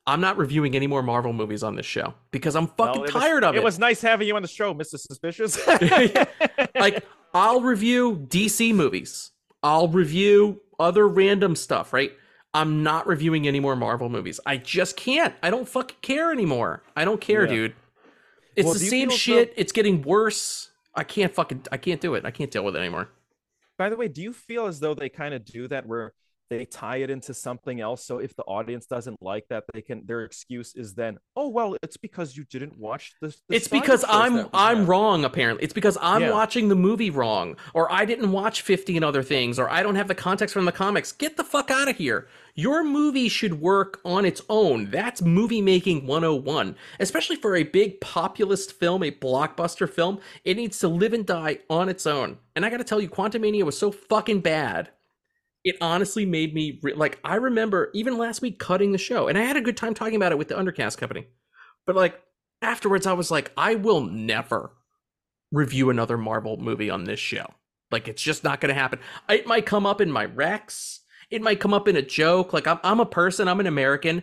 i'm 0.06 0.20
not 0.20 0.36
reviewing 0.36 0.74
any 0.76 0.86
more 0.86 1.02
marvel 1.02 1.32
movies 1.32 1.62
on 1.62 1.76
this 1.76 1.86
show 1.86 2.12
because 2.30 2.54
i'm 2.56 2.66
fucking 2.66 2.96
it 3.02 3.02
was- 3.02 3.10
tired 3.12 3.42
of 3.44 3.54
it 3.54 3.58
It 3.58 3.64
was 3.64 3.78
nice 3.78 4.00
having 4.02 4.28
you 4.28 4.36
on 4.36 4.42
the 4.42 4.48
show, 4.48 4.74
Mr. 4.74 4.98
Suspicious. 4.98 5.58
like 6.74 7.04
I'll 7.32 7.60
review 7.60 8.16
DC 8.28 8.72
movies. 8.74 9.32
I'll 9.62 9.88
review 9.88 10.60
other 10.78 11.08
random 11.08 11.56
stuff, 11.56 11.92
right? 11.92 12.12
I'm 12.52 12.82
not 12.84 13.06
reviewing 13.08 13.48
any 13.48 13.58
more 13.58 13.74
Marvel 13.74 14.08
movies. 14.08 14.38
I 14.46 14.56
just 14.58 14.96
can't. 14.96 15.34
I 15.42 15.50
don't 15.50 15.68
fucking 15.68 15.96
care 16.02 16.30
anymore. 16.30 16.82
I 16.96 17.04
don't 17.04 17.20
care, 17.20 17.44
Yeah. 17.46 17.50
dude. 17.54 17.74
It's 18.54 18.64
Well, 18.66 18.74
the 18.74 18.80
same 18.80 19.10
shit. 19.10 19.52
It's 19.56 19.72
getting 19.72 20.02
worse. 20.02 20.70
I 20.94 21.02
can't 21.02 21.34
fucking 21.34 21.64
I 21.72 21.76
can't 21.76 22.00
do 22.00 22.14
it. 22.14 22.24
I 22.24 22.30
can't 22.30 22.50
deal 22.52 22.64
with 22.64 22.76
it 22.76 22.78
anymore. 22.78 23.08
By 23.78 23.88
the 23.88 23.96
way, 23.96 24.06
do 24.06 24.22
you 24.22 24.32
feel 24.32 24.66
as 24.66 24.78
though 24.78 24.94
they 24.94 25.08
kind 25.08 25.34
of 25.34 25.44
do 25.44 25.66
that 25.68 25.86
where 25.86 26.12
they 26.50 26.64
tie 26.64 26.98
it 26.98 27.10
into 27.10 27.34
something 27.34 27.80
else? 27.80 28.04
So 28.04 28.18
if 28.18 28.34
the 28.36 28.42
audience 28.44 28.86
doesn't 28.86 29.22
like 29.22 29.46
that, 29.50 29.64
they 29.72 29.82
can 29.82 30.06
their 30.06 30.22
excuse 30.22 30.74
is 30.74 30.94
then, 30.94 31.18
oh 31.36 31.48
well, 31.48 31.76
it's 31.82 31.96
because 31.96 32.36
you 32.36 32.44
didn't 32.44 32.78
watch 32.78 33.14
this. 33.20 33.40
It's 33.48 33.68
because 33.68 34.04
I'm 34.08 34.48
I'm 34.52 34.86
wrong 34.86 35.24
apparently. 35.24 35.64
It's 35.64 35.72
because 35.74 35.98
I'm 36.00 36.22
Yeah. 36.22 36.32
watching 36.32 36.68
the 36.68 36.74
movie 36.74 37.10
wrong 37.10 37.56
or 37.74 37.90
I 37.92 38.04
didn't 38.04 38.32
watch 38.32 38.62
15 38.62 39.02
other 39.02 39.22
things 39.22 39.58
or 39.58 39.68
I 39.70 39.82
don't 39.82 39.96
have 39.96 40.08
the 40.08 40.14
context 40.14 40.52
from 40.52 40.64
the 40.64 40.72
comics. 40.72 41.12
Get 41.12 41.36
the 41.36 41.44
fuck 41.44 41.70
out 41.70 41.88
of 41.88 41.96
here. 41.96 42.28
Your 42.56 42.84
movie 42.84 43.28
should 43.28 43.60
work 43.60 44.00
on 44.04 44.24
its 44.24 44.40
own. 44.48 44.88
That's 44.90 45.20
movie 45.22 45.60
making 45.60 46.06
101. 46.06 46.76
Especially 47.00 47.34
for 47.34 47.56
a 47.56 47.64
big 47.64 48.00
populist 48.00 48.78
film, 48.78 49.02
a 49.02 49.10
blockbuster 49.10 49.90
film, 49.90 50.20
it 50.44 50.56
needs 50.56 50.78
to 50.78 50.88
live 50.88 51.12
and 51.12 51.26
die 51.26 51.58
on 51.68 51.88
its 51.88 52.06
own. 52.06 52.38
And 52.54 52.64
I 52.64 52.70
got 52.70 52.76
to 52.76 52.84
tell 52.84 53.00
you 53.00 53.08
Quantumania 53.08 53.64
was 53.64 53.76
so 53.76 53.90
fucking 53.90 54.40
bad. 54.40 54.90
It 55.64 55.76
honestly 55.80 56.26
made 56.26 56.54
me 56.54 56.78
re- 56.82 56.92
like 56.94 57.18
I 57.24 57.36
remember 57.36 57.90
even 57.94 58.18
last 58.18 58.42
week 58.42 58.58
cutting 58.58 58.92
the 58.92 58.98
show 58.98 59.28
and 59.28 59.38
I 59.38 59.42
had 59.42 59.56
a 59.56 59.62
good 59.62 59.76
time 59.76 59.94
talking 59.94 60.16
about 60.16 60.30
it 60.32 60.38
with 60.38 60.48
the 60.48 60.54
Undercast 60.54 60.98
company. 60.98 61.26
But 61.86 61.96
like 61.96 62.20
afterwards 62.62 63.06
I 63.06 63.14
was 63.14 63.30
like, 63.30 63.50
I 63.56 63.74
will 63.74 64.02
never 64.02 64.72
review 65.50 65.90
another 65.90 66.18
Marvel 66.18 66.56
movie 66.58 66.90
on 66.90 67.04
this 67.04 67.20
show. 67.20 67.46
Like 67.90 68.08
it's 68.08 68.22
just 68.22 68.44
not 68.44 68.60
gonna 68.60 68.74
happen. 68.74 68.98
It 69.28 69.46
might 69.46 69.66
come 69.66 69.86
up 69.86 70.00
in 70.00 70.10
my 70.10 70.26
Rex. 70.26 71.00
It 71.30 71.42
might 71.42 71.60
come 71.60 71.72
up 71.74 71.88
in 71.88 71.96
a 71.96 72.02
joke. 72.02 72.52
Like 72.52 72.66
I'm 72.66 72.78
I'm 72.84 73.00
a 73.00 73.06
person, 73.06 73.48
I'm 73.48 73.60
an 73.60 73.66
American. 73.66 74.22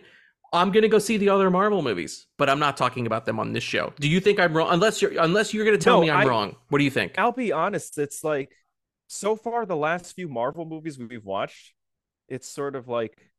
I'm 0.52 0.70
gonna 0.70 0.88
go 0.88 0.98
see 0.98 1.16
the 1.16 1.30
other 1.30 1.50
Marvel 1.50 1.80
movies, 1.82 2.26
but 2.36 2.50
I'm 2.50 2.58
not 2.58 2.76
talking 2.76 3.06
about 3.06 3.24
them 3.24 3.40
on 3.40 3.52
this 3.52 3.64
show. 3.64 3.92
Do 3.98 4.08
you 4.08 4.20
think 4.20 4.38
I'm 4.38 4.54
wrong? 4.54 4.68
Unless 4.70 5.00
you're 5.02 5.18
unless 5.20 5.54
you're 5.54 5.64
gonna 5.64 5.78
tell 5.78 5.96
No, 5.96 6.02
me 6.02 6.10
I'm 6.10 6.26
I- 6.26 6.30
wrong. 6.30 6.56
What 6.68 6.78
do 6.78 6.84
you 6.84 6.90
think? 6.90 7.14
I'll 7.18 7.32
be 7.32 7.50
honest. 7.52 7.96
It's 7.98 8.22
like 8.22 8.50
so 9.12 9.36
far 9.36 9.66
the 9.66 9.76
last 9.76 10.14
few 10.14 10.26
Marvel 10.26 10.64
movies 10.64 10.98
we've 10.98 11.24
watched, 11.24 11.74
it's 12.28 12.48
sort 12.48 12.74
of 12.74 12.88
like, 12.88 13.30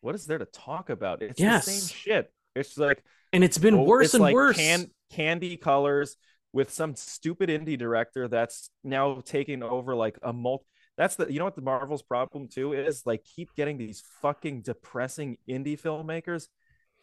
what 0.00 0.16
is 0.16 0.26
there 0.26 0.38
to 0.38 0.44
talk 0.44 0.90
about? 0.90 1.22
It's 1.22 1.40
the 1.40 1.60
same 1.60 1.88
shit. 1.88 2.32
It's 2.56 2.76
like 2.76 3.02
And 3.32 3.44
it's 3.44 3.56
been 3.56 3.74
oh, 3.74 3.84
worse 3.84 4.06
it's 4.06 4.14
and 4.14 4.22
like 4.22 4.34
worse. 4.34 4.56
Can, 4.56 4.90
candy 5.12 5.56
colors 5.56 6.16
with 6.52 6.72
some 6.72 6.96
stupid 6.96 7.48
indie 7.48 7.78
director 7.78 8.26
that's 8.26 8.70
now 8.82 9.22
taking 9.24 9.62
over 9.62 9.94
like 9.94 10.18
a 10.22 10.32
multi. 10.32 10.64
That's 10.96 11.14
the 11.14 11.32
you 11.32 11.38
know 11.38 11.44
what 11.44 11.54
the 11.54 11.62
Marvel's 11.62 12.02
problem 12.02 12.48
too 12.48 12.72
is 12.72 13.02
like 13.06 13.24
keep 13.24 13.54
getting 13.54 13.78
these 13.78 14.02
fucking 14.20 14.62
depressing 14.62 15.38
indie 15.48 15.80
filmmakers. 15.80 16.48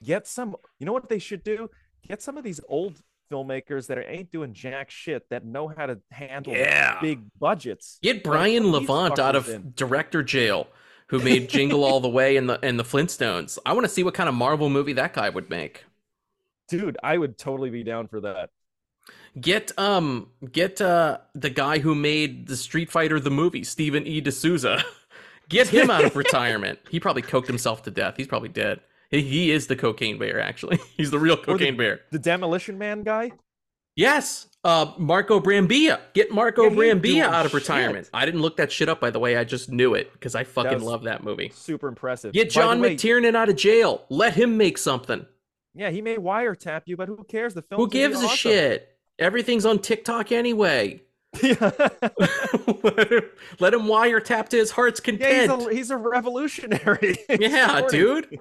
Get 0.03 0.28
some. 0.28 0.55
You 0.80 0.86
know 0.86 0.93
what 0.93 1.07
they 1.07 1.20
should 1.20 1.43
do? 1.43 1.70
Get 2.05 2.22
some 2.22 2.38
of 2.38 2.43
these 2.43 2.59
old 2.68 2.99
filmmakers 3.32 3.88
that 3.88 3.98
ain't 4.08 4.32
doing 4.32 4.54
jack 4.54 4.92
shit 4.92 5.30
that 5.30 5.46
know 5.46 5.68
how 5.68 5.86
to 5.86 6.00
handle 6.12 6.54
Yeah. 6.54 7.00
big 7.02 7.22
budgets. 7.40 8.00
Get 8.02 8.24
Brian 8.24 8.64
these 8.64 8.72
Levant 8.90 9.20
out 9.20 9.36
of 9.36 9.48
in. 9.50 9.74
director 9.76 10.22
jail, 10.24 10.68
who 11.08 11.20
made 11.20 11.50
Jingle 11.50 11.84
All 11.84 12.00
the 12.00 12.10
Way 12.10 12.38
and 12.38 12.50
the 12.50 12.60
and 12.64 12.80
the 12.80 12.84
Flintstones. 12.84 13.58
I 13.66 13.74
want 13.74 13.86
to 13.86 13.90
see 13.90 14.04
what 14.04 14.14
kind 14.14 14.30
of 14.30 14.36
Marvel 14.36 14.70
movie 14.70 14.94
that 14.94 15.14
guy 15.14 15.30
would 15.30 15.50
make. 15.50 15.86
dude. 16.68 16.98
I 17.04 17.18
would 17.18 17.38
totally 17.38 17.70
be 17.70 17.84
down 17.84 18.08
for 18.08 18.22
that. 18.22 18.50
Get 19.40 19.72
um 19.78 20.28
get 20.52 20.82
uh 20.82 21.20
the 21.34 21.50
guy 21.50 21.80
who 21.80 21.96
made 21.96 22.48
the 22.48 22.58
Street 22.58 22.90
Fighter 22.92 23.20
the 23.20 23.32
movie, 23.32 23.64
Stephen 23.64 24.06
E. 24.06 24.20
D'Souza. 24.22 24.84
Get 25.50 25.68
him 25.68 25.90
out 25.90 26.06
of 26.06 26.16
retirement. 26.26 26.80
He 26.90 26.98
probably 27.02 27.24
coked 27.24 27.48
himself 27.48 27.84
to 27.84 27.92
death. 27.92 28.14
He's 28.16 28.28
probably 28.28 28.48
dead. 28.48 28.80
He, 29.12 29.22
he 29.22 29.51
is 29.51 29.68
the 29.68 29.76
cocaine 29.76 30.18
bear, 30.18 30.39
actually. 30.41 30.80
He's 30.97 31.12
the 31.12 31.20
real 31.20 31.34
Or 31.34 31.38
the- 31.38 31.43
cocaine 31.45 31.78
bear. 31.78 32.01
The 32.12 32.20
Demolition 32.20 32.78
Man 32.78 33.03
guy. 33.03 33.32
Yes. 33.95 34.47
Uh 34.64 34.93
Marco 34.97 35.39
Brambilla. 35.41 35.99
Get 36.14 36.32
Marco 36.32 36.64
Yeah, 36.64 36.70
Brambilla 36.70 37.24
out 37.24 37.45
of 37.45 37.51
shit. 37.51 37.62
retirement. 37.62 38.09
I 38.14 38.26
didn't 38.26 38.41
look 38.41 38.57
that 38.57 38.72
shit 38.72 38.88
up, 38.88 39.01
by 39.01 39.09
the 39.09 39.20
way. 39.20 39.36
I 39.36 39.43
just 39.43 39.70
knew 39.70 39.95
it 39.95 40.14
because 40.14 40.34
I 40.34 40.43
fucking 40.45 40.82
love 40.82 41.03
that 41.03 41.24
movie. 41.24 41.51
Super 41.53 41.88
impressive. 41.89 42.32
Get 42.32 42.51
John 42.51 42.80
way, 42.80 42.95
McTiernan 42.95 43.36
out 43.36 43.49
of 43.49 43.57
jail. 43.57 44.05
Let 44.09 44.34
him 44.36 44.55
make 44.57 44.78
something. 44.78 45.26
Yeah, 45.74 45.89
he 45.89 46.01
may 46.01 46.16
wiretap 46.18 46.84
you, 46.86 46.95
but 46.95 47.07
who 47.09 47.24
cares? 47.28 47.53
The 47.53 47.62
film. 47.64 47.82
Who 47.82 47.89
gives 47.89 48.22
a 48.22 48.30
shit? 48.30 48.97
Everything's 49.20 49.66
on 49.66 49.80
TikTok 49.80 50.32
anyway. 50.32 51.01
let, 51.41 51.51
him, 53.12 53.22
let 53.59 53.74
him 53.74 53.82
wiretap 53.82 54.49
to 54.49 54.57
his 54.57 54.72
heart's 54.72 55.01
yeah, 55.05 55.12
he's 55.12 55.47
content. 55.49 55.72
a, 55.72 55.76
he's 55.76 55.91
a 55.91 55.97
revolutionary. 55.97 57.18
Yeah, 57.30 57.82
dude. 57.89 58.39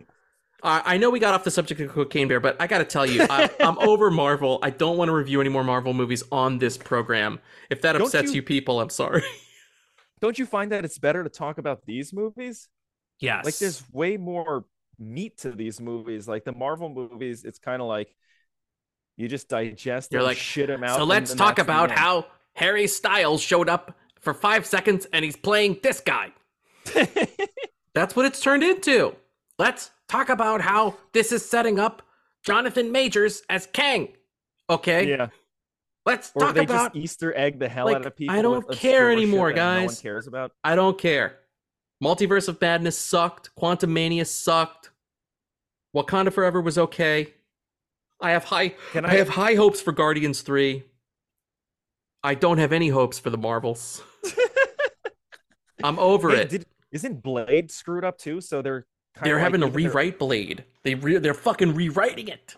I 0.62 0.94
I 0.94 0.96
know 0.96 1.10
we 1.10 1.18
got 1.18 1.34
off 1.34 1.44
the 1.44 1.50
subject 1.50 1.80
of 1.80 1.90
Cocaine 1.90 2.28
Bear, 2.28 2.40
but 2.40 2.56
I 2.60 2.66
got 2.66 2.78
to 2.78 2.84
tell 2.84 3.06
you, 3.06 3.26
I, 3.28 3.50
I'm 3.60 3.78
over 3.78 4.10
Marvel. 4.10 4.58
I 4.62 4.70
don't 4.70 4.96
want 4.96 5.08
to 5.08 5.14
review 5.14 5.40
any 5.40 5.50
more 5.50 5.64
Marvel 5.64 5.92
movies 5.94 6.22
on 6.30 6.58
this 6.58 6.76
program. 6.76 7.40
If 7.70 7.82
that 7.82 7.92
Don't 7.92 8.02
upsets 8.02 8.30
you- 8.30 8.36
you 8.36 8.42
people, 8.42 8.80
I'm 8.80 8.90
sorry. 8.90 9.22
Don't 10.20 10.38
you 10.38 10.44
find 10.44 10.72
that 10.72 10.84
it's 10.84 10.98
better 10.98 11.24
to 11.24 11.30
talk 11.30 11.56
about 11.56 11.86
these 11.86 12.12
movies? 12.12 12.68
Yes. 13.20 13.44
Like, 13.44 13.56
there's 13.56 13.82
way 13.90 14.18
more 14.18 14.66
meat 14.98 15.38
to 15.38 15.50
these 15.50 15.80
movies. 15.80 16.28
Like 16.28 16.44
the 16.44 16.52
Marvel 16.52 16.90
movies, 16.90 17.44
it's 17.44 17.58
kind 17.58 17.80
of 17.80 17.88
like 17.88 18.14
you 19.16 19.28
just 19.28 19.48
digest. 19.48 20.12
You're 20.12 20.20
them, 20.20 20.28
like, 20.28 20.36
shit 20.36 20.68
them 20.68 20.84
out. 20.84 20.96
So 20.98 21.04
let's 21.04 21.34
talk 21.34 21.58
about 21.58 21.90
how 21.90 22.26
Harry 22.54 22.86
Styles 22.86 23.40
showed 23.40 23.68
up 23.70 23.96
for 24.20 24.34
five 24.34 24.66
seconds 24.66 25.06
and 25.12 25.24
he's 25.24 25.36
playing 25.36 25.78
this 25.82 26.00
guy. 26.00 26.32
That's 27.94 28.14
what 28.14 28.26
it's 28.26 28.40
turned 28.40 28.62
into. 28.62 29.16
Let's 29.58 29.90
talk 30.10 30.28
about 30.28 30.60
how 30.60 30.96
this 31.12 31.32
is 31.32 31.48
setting 31.48 31.78
up 31.78 32.02
Jonathan 32.44 32.90
Majors 32.92 33.42
as 33.48 33.66
Kang. 33.72 34.08
Okay. 34.68 35.08
yeah. 35.08 35.28
Let's 36.06 36.32
Or 36.34 36.40
talk 36.46 36.54
they 36.54 36.64
about. 36.64 36.94
just 36.94 36.96
Easter 36.96 37.36
egg 37.36 37.58
the 37.58 37.68
hell 37.68 37.84
like, 37.86 37.96
out 37.96 38.06
of 38.06 38.16
people. 38.16 38.34
I 38.34 38.42
don't 38.42 38.68
care 38.72 39.10
anymore, 39.10 39.50
that 39.52 39.56
No 39.56 39.74
one 39.80 39.86
guys. 39.88 40.00
cares 40.00 40.26
about. 40.26 40.52
I 40.64 40.74
don't 40.74 40.98
care. 40.98 41.36
Multiverse 42.02 42.48
of 42.48 42.60
Madness 42.60 42.96
sucked. 42.98 43.50
Quantumania 43.56 44.26
sucked. 44.26 44.90
Wakanda 45.94 46.32
Forever 46.32 46.60
was 46.60 46.78
okay. 46.78 47.34
I 48.20 48.30
have 48.30 48.44
high. 48.44 48.70
Can 48.92 49.04
I 49.04 49.10
I? 49.10 49.14
have 49.16 49.28
high 49.28 49.54
hopes 49.54 49.80
for 49.80 49.92
Guardians 49.92 50.40
3. 50.42 50.84
I 52.22 52.34
don't 52.34 52.58
have 52.58 52.72
any 52.72 52.88
hopes 52.88 53.18
for 53.18 53.28
the 53.30 53.38
Marvels. 53.38 54.02
I'm 55.82 55.98
over 55.98 56.30
Hey, 56.30 56.42
it. 56.42 56.48
did- 56.48 56.66
isn't 56.92 57.22
Blade 57.22 57.70
screwed 57.70 58.04
up 58.04 58.18
too? 58.18 58.40
So 58.40 58.62
they're 58.62 58.86
they're 59.22 59.34
like 59.36 59.42
having 59.42 59.60
to 59.60 59.66
rewrite 59.66 60.18
Blade. 60.18 60.64
They 60.82 60.94
re- 60.94 61.18
they're 61.18 61.34
fucking 61.34 61.74
rewriting 61.74 62.28
it. 62.28 62.56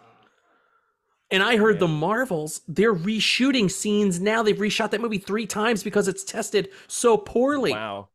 And 1.30 1.42
I 1.42 1.56
heard 1.56 1.78
the 1.78 1.88
Marvels, 1.88 2.60
they're 2.68 2.94
reshooting 2.94 3.70
scenes 3.70 4.20
now. 4.20 4.42
They've 4.42 4.56
reshot 4.56 4.90
that 4.90 5.00
movie 5.00 5.16
3 5.18 5.46
times 5.46 5.82
because 5.82 6.06
it's 6.06 6.24
tested 6.24 6.68
so 6.88 7.16
poorly. 7.16 7.72
Wow. 7.72 8.08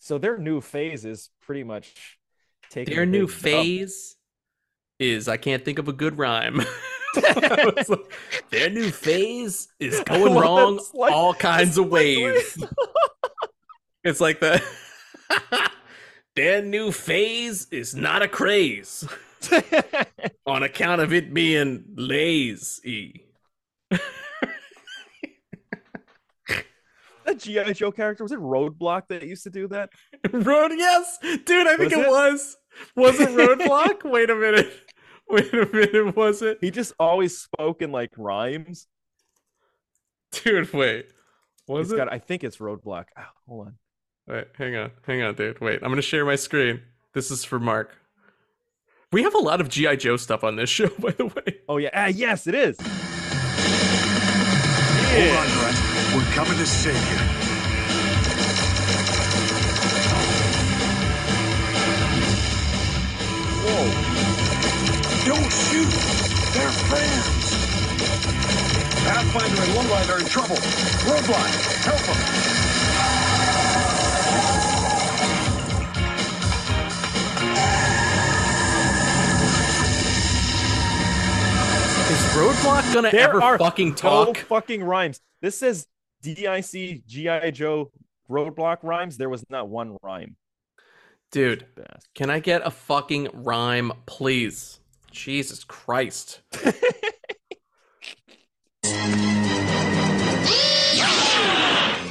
So 0.00 0.18
their 0.18 0.36
new 0.36 0.60
phase 0.60 1.04
is 1.04 1.30
pretty 1.40 1.62
much 1.62 2.18
taking 2.70 2.94
Their 2.94 3.06
new 3.06 3.28
phase 3.28 4.16
is 4.98 5.28
I 5.28 5.36
can't 5.36 5.64
think 5.64 5.78
of 5.78 5.88
a 5.88 5.92
good 5.92 6.18
rhyme. 6.18 6.60
Like, 7.16 8.12
Their 8.50 8.68
new 8.68 8.90
phase 8.90 9.68
is 9.80 10.00
going 10.06 10.34
Well, 10.34 10.42
wrong 10.42 10.80
like- 10.92 11.12
all 11.12 11.32
kinds 11.34 11.78
of 11.78 11.88
ways. 11.88 12.62
It's 14.04 14.20
like 14.20 14.40
the 14.40 14.62
Their 16.36 16.62
new 16.62 16.92
phase 16.92 17.66
is 17.70 17.94
not 17.96 18.20
a 18.22 18.28
craze 18.28 19.08
on 20.46 20.62
account 20.62 21.00
of 21.00 21.12
it 21.12 21.32
being 21.32 21.84
lazy. 21.96 23.24
that 27.24 27.38
GI 27.38 27.72
Joe 27.74 27.90
character 27.90 28.22
was 28.22 28.32
it 28.32 28.38
Roadblock 28.38 29.08
that 29.08 29.22
used 29.22 29.44
to 29.44 29.50
do 29.50 29.66
that? 29.68 29.90
Road, 30.32 30.72
yes, 30.74 31.18
dude. 31.44 31.66
I 31.66 31.76
think 31.76 31.90
Was 31.90 31.98
it, 32.00 32.06
it? 32.06 32.08
was. 32.10 32.56
Was 32.94 33.20
it 33.20 33.28
Roadblock? 33.30 34.04
Wait 34.10 34.30
a 34.30 34.34
minute. 34.36 34.72
Wait 35.28 35.52
a 35.54 35.66
minute. 35.66 36.14
Was 36.16 36.42
it, 36.42 36.58
He 36.60 36.70
just 36.70 36.92
always 36.98 37.36
spoke 37.38 37.82
in 37.82 37.90
like 37.92 38.12
rhymes. 38.16 38.86
dude? 40.32 40.72
Wait. 40.72 41.06
Was 41.66 41.86
He's 41.88 41.92
it? 41.94 41.96
got, 41.96 42.12
I 42.12 42.18
think 42.18 42.44
it's 42.44 42.58
Roadblock. 42.58 43.06
Ah, 43.16 43.30
hold 43.48 43.68
on. 43.68 43.74
Wait, 44.28 44.46
hang 44.58 44.74
on, 44.74 44.90
hang 45.06 45.22
on, 45.22 45.34
dude. 45.34 45.60
Wait, 45.60 45.80
I'm 45.82 45.90
gonna 45.90 46.02
share 46.02 46.24
my 46.24 46.34
screen. 46.34 46.82
This 47.12 47.30
is 47.30 47.44
for 47.44 47.60
Mark. 47.60 47.94
We 49.12 49.22
have 49.22 49.34
a 49.34 49.38
lot 49.38 49.60
of 49.60 49.68
GI 49.68 49.98
Joe 49.98 50.16
stuff 50.16 50.42
on 50.42 50.56
this 50.56 50.68
show, 50.76 50.88
by 50.98 51.12
the 51.12 51.26
way. 51.26 51.58
Oh 51.68 51.76
yeah, 51.76 51.90
ah, 51.94 52.06
yes, 52.06 52.46
it 52.46 52.54
is. 52.54 52.76
Hold 55.16 55.28
on, 55.30 55.46
Brett. 55.58 55.76
We're 56.14 56.32
coming 56.34 56.58
to 56.58 56.66
save 56.66 56.94
you. 56.94 57.18
Whoa. 63.64 63.86
Don't 65.24 65.52
shoot. 65.52 65.90
They're 66.52 66.72
friends. 66.90 67.54
Pathfinder 69.04 69.62
and 69.62 69.72
Lowlight 69.72 70.08
are 70.10 70.18
in 70.20 70.26
trouble. 70.26 70.56
Roadblock, 70.56 71.84
help 71.84 72.00
them. 72.00 72.55
Is 82.08 82.22
Roadblock 82.36 82.94
gonna 82.94 83.10
There 83.10 83.28
ever 83.28 83.42
are 83.42 83.58
fucking 83.58 83.90
No 83.90 83.94
talk? 83.94 84.36
fucking 84.38 84.84
rhymes. 84.84 85.20
This 85.42 85.58
says 85.58 85.88
DIC 86.22 87.04
GI 87.06 87.50
Joe 87.52 87.90
Roadblock 88.30 88.78
rhymes. 88.82 89.16
There 89.16 89.28
was 89.28 89.44
not 89.50 89.68
one 89.68 89.96
rhyme. 90.02 90.36
Dude, 91.32 91.66
can 92.14 92.30
I 92.30 92.38
get 92.38 92.64
a 92.64 92.70
fucking 92.70 93.28
rhyme, 93.34 93.92
please? 94.06 94.78
Jesus 95.10 95.64
Christ. 95.64 96.42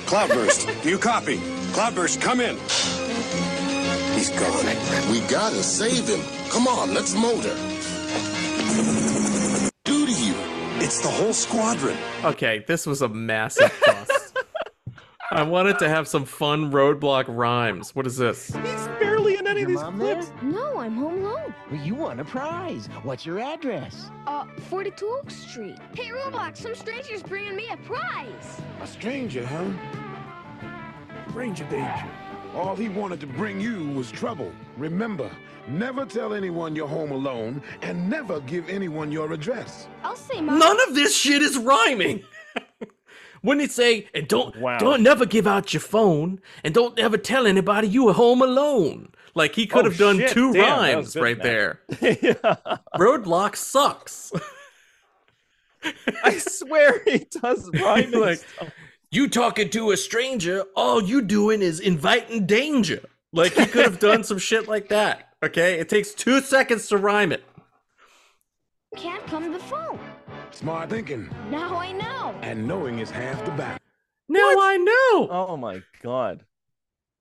Cloudburst, 0.06 0.70
do 0.84 0.90
you 0.90 0.98
copy? 0.98 1.40
Cloudburst, 1.74 2.22
come 2.22 2.40
in. 2.40 2.56
He's 4.16 4.30
gone. 4.30 4.66
We 5.12 5.20
gotta 5.28 5.62
save 5.64 6.08
him. 6.08 6.22
Come 6.50 6.68
on, 6.68 6.94
let's 6.94 7.14
motor. 7.16 7.56
Do 10.86 10.92
to 10.92 10.98
you. 10.98 11.02
It's 11.02 11.02
the 11.02 11.10
whole 11.10 11.34
squadron. 11.34 11.98
Okay, 12.24 12.64
this 12.68 12.86
was 12.86 13.02
a 13.02 13.10
massive 13.10 13.72
bust. 13.86 14.38
I 15.32 15.42
wanted 15.44 15.80
to 15.80 15.90
have 15.90 16.08
some 16.08 16.24
fun 16.24 16.72
roadblock 16.72 17.26
rhymes. 17.28 17.96
What 17.96 18.06
is 18.06 18.18
this? 18.18 18.48
He's 18.48 18.88
barely 19.00 19.38
in 19.38 19.48
any 19.48 19.64
of 19.64 19.68
these 19.68 19.82
clips. 19.82 20.28
there? 20.28 20.44
No, 20.44 20.80
I'm 20.80 20.96
home 20.96 21.24
alone. 21.24 21.54
Well, 21.72 21.82
you 21.82 21.96
won 21.96 22.20
a 22.20 22.26
prize. 22.26 22.88
What's 23.04 23.26
your 23.26 23.40
address? 23.40 24.12
Uh, 24.28 24.46
42 24.70 25.06
Oak 25.06 25.32
Street. 25.32 25.78
Hey, 25.96 26.10
Roadblock, 26.10 26.56
some 26.56 26.76
stranger's 26.76 27.24
bringing 27.24 27.56
me 27.56 27.68
a 27.70 27.78
prize. 27.78 28.62
A 28.82 28.88
stranger, 28.88 29.46
huh? 29.46 29.66
Stranger 31.30 31.66
danger. 31.66 32.06
All 32.56 32.76
he 32.76 32.88
wanted 32.90 33.20
to 33.20 33.28
bring 33.28 33.60
you 33.60 33.90
was 33.90 34.10
trouble. 34.12 34.52
Remember, 34.78 35.30
never 35.68 36.06
tell 36.06 36.34
anyone 36.34 36.76
you're 36.76 36.88
home 36.88 37.12
alone 37.12 37.62
and 37.82 38.10
never 38.10 38.40
give 38.42 38.70
anyone 38.70 39.12
your 39.12 39.34
address. 39.34 39.88
I'll 40.04 40.16
say 40.16 40.40
my. 40.42 40.58
None 40.58 40.78
of 40.88 40.96
this 40.96 41.16
shit 41.16 41.42
is 41.42 41.58
rhyming. 41.58 42.24
Wouldn't 43.44 43.66
it 43.66 43.72
say, 43.72 44.08
and 44.16 44.28
don't 44.28 44.56
Wow. 44.60 44.78
don't 44.80 45.04
never 45.04 45.26
give 45.26 45.46
out 45.46 45.74
your 45.74 45.82
phone, 45.82 46.40
and 46.64 46.74
don't 46.74 46.98
ever 46.98 47.18
tell 47.18 47.46
anybody 47.46 47.88
you 47.90 48.06
were 48.06 48.14
home 48.14 48.42
alone. 48.42 49.10
Like 49.36 49.54
he 49.54 49.68
could 49.68 49.86
Oh, 49.86 49.90
have 49.90 50.00
done 50.00 50.18
shit. 50.18 50.32
two 50.32 50.54
Damn, 50.54 50.80
rhymes 50.80 51.14
good, 51.14 51.22
right 51.24 51.38
Matt. 51.38 51.44
there. 51.44 51.80
yeah. 52.22 52.56
Roadblock 52.98 53.56
sucks. 53.58 54.32
I 56.24 56.38
swear 56.38 57.04
he 57.06 57.28
does 57.42 57.70
rhyming 57.74 58.20
Like- 58.20 58.38
stuff. 58.40 58.70
You 59.12 59.28
talking 59.28 59.70
to 59.72 59.92
a 59.92 59.98
stranger, 59.98 60.64
all 60.76 61.02
you 61.02 61.22
doing 61.22 61.62
is 61.62 61.80
inviting 61.80 62.46
danger. 62.46 63.02
Like 63.32 63.54
he 63.54 63.66
could 63.66 63.86
have 63.86 64.00
done 64.00 64.24
some 64.24 64.38
shit 64.38 64.68
like 64.68 64.90
that. 64.90 65.34
Okay, 65.44 65.80
it 65.80 65.90
takes 65.90 66.14
two 66.14 66.42
seconds 66.42 66.88
to 66.88 66.98
rhyme 66.98 67.32
it. 67.32 67.44
Can't 68.96 69.26
come 69.28 69.44
to 69.44 69.52
the 69.52 69.60
phone. 69.60 70.00
Smart 70.52 70.90
thinking. 70.90 71.30
Now 71.50 71.76
I 71.78 71.92
know. 71.92 72.34
And 72.42 72.68
knowing 72.68 73.00
is 73.00 73.12
half 73.12 73.44
the 73.44 73.52
battle. 73.52 73.80
Now 74.30 74.40
I 74.40 74.78
know. 74.78 75.28
Oh 75.30 75.58
my 75.58 75.82
god. 76.02 76.46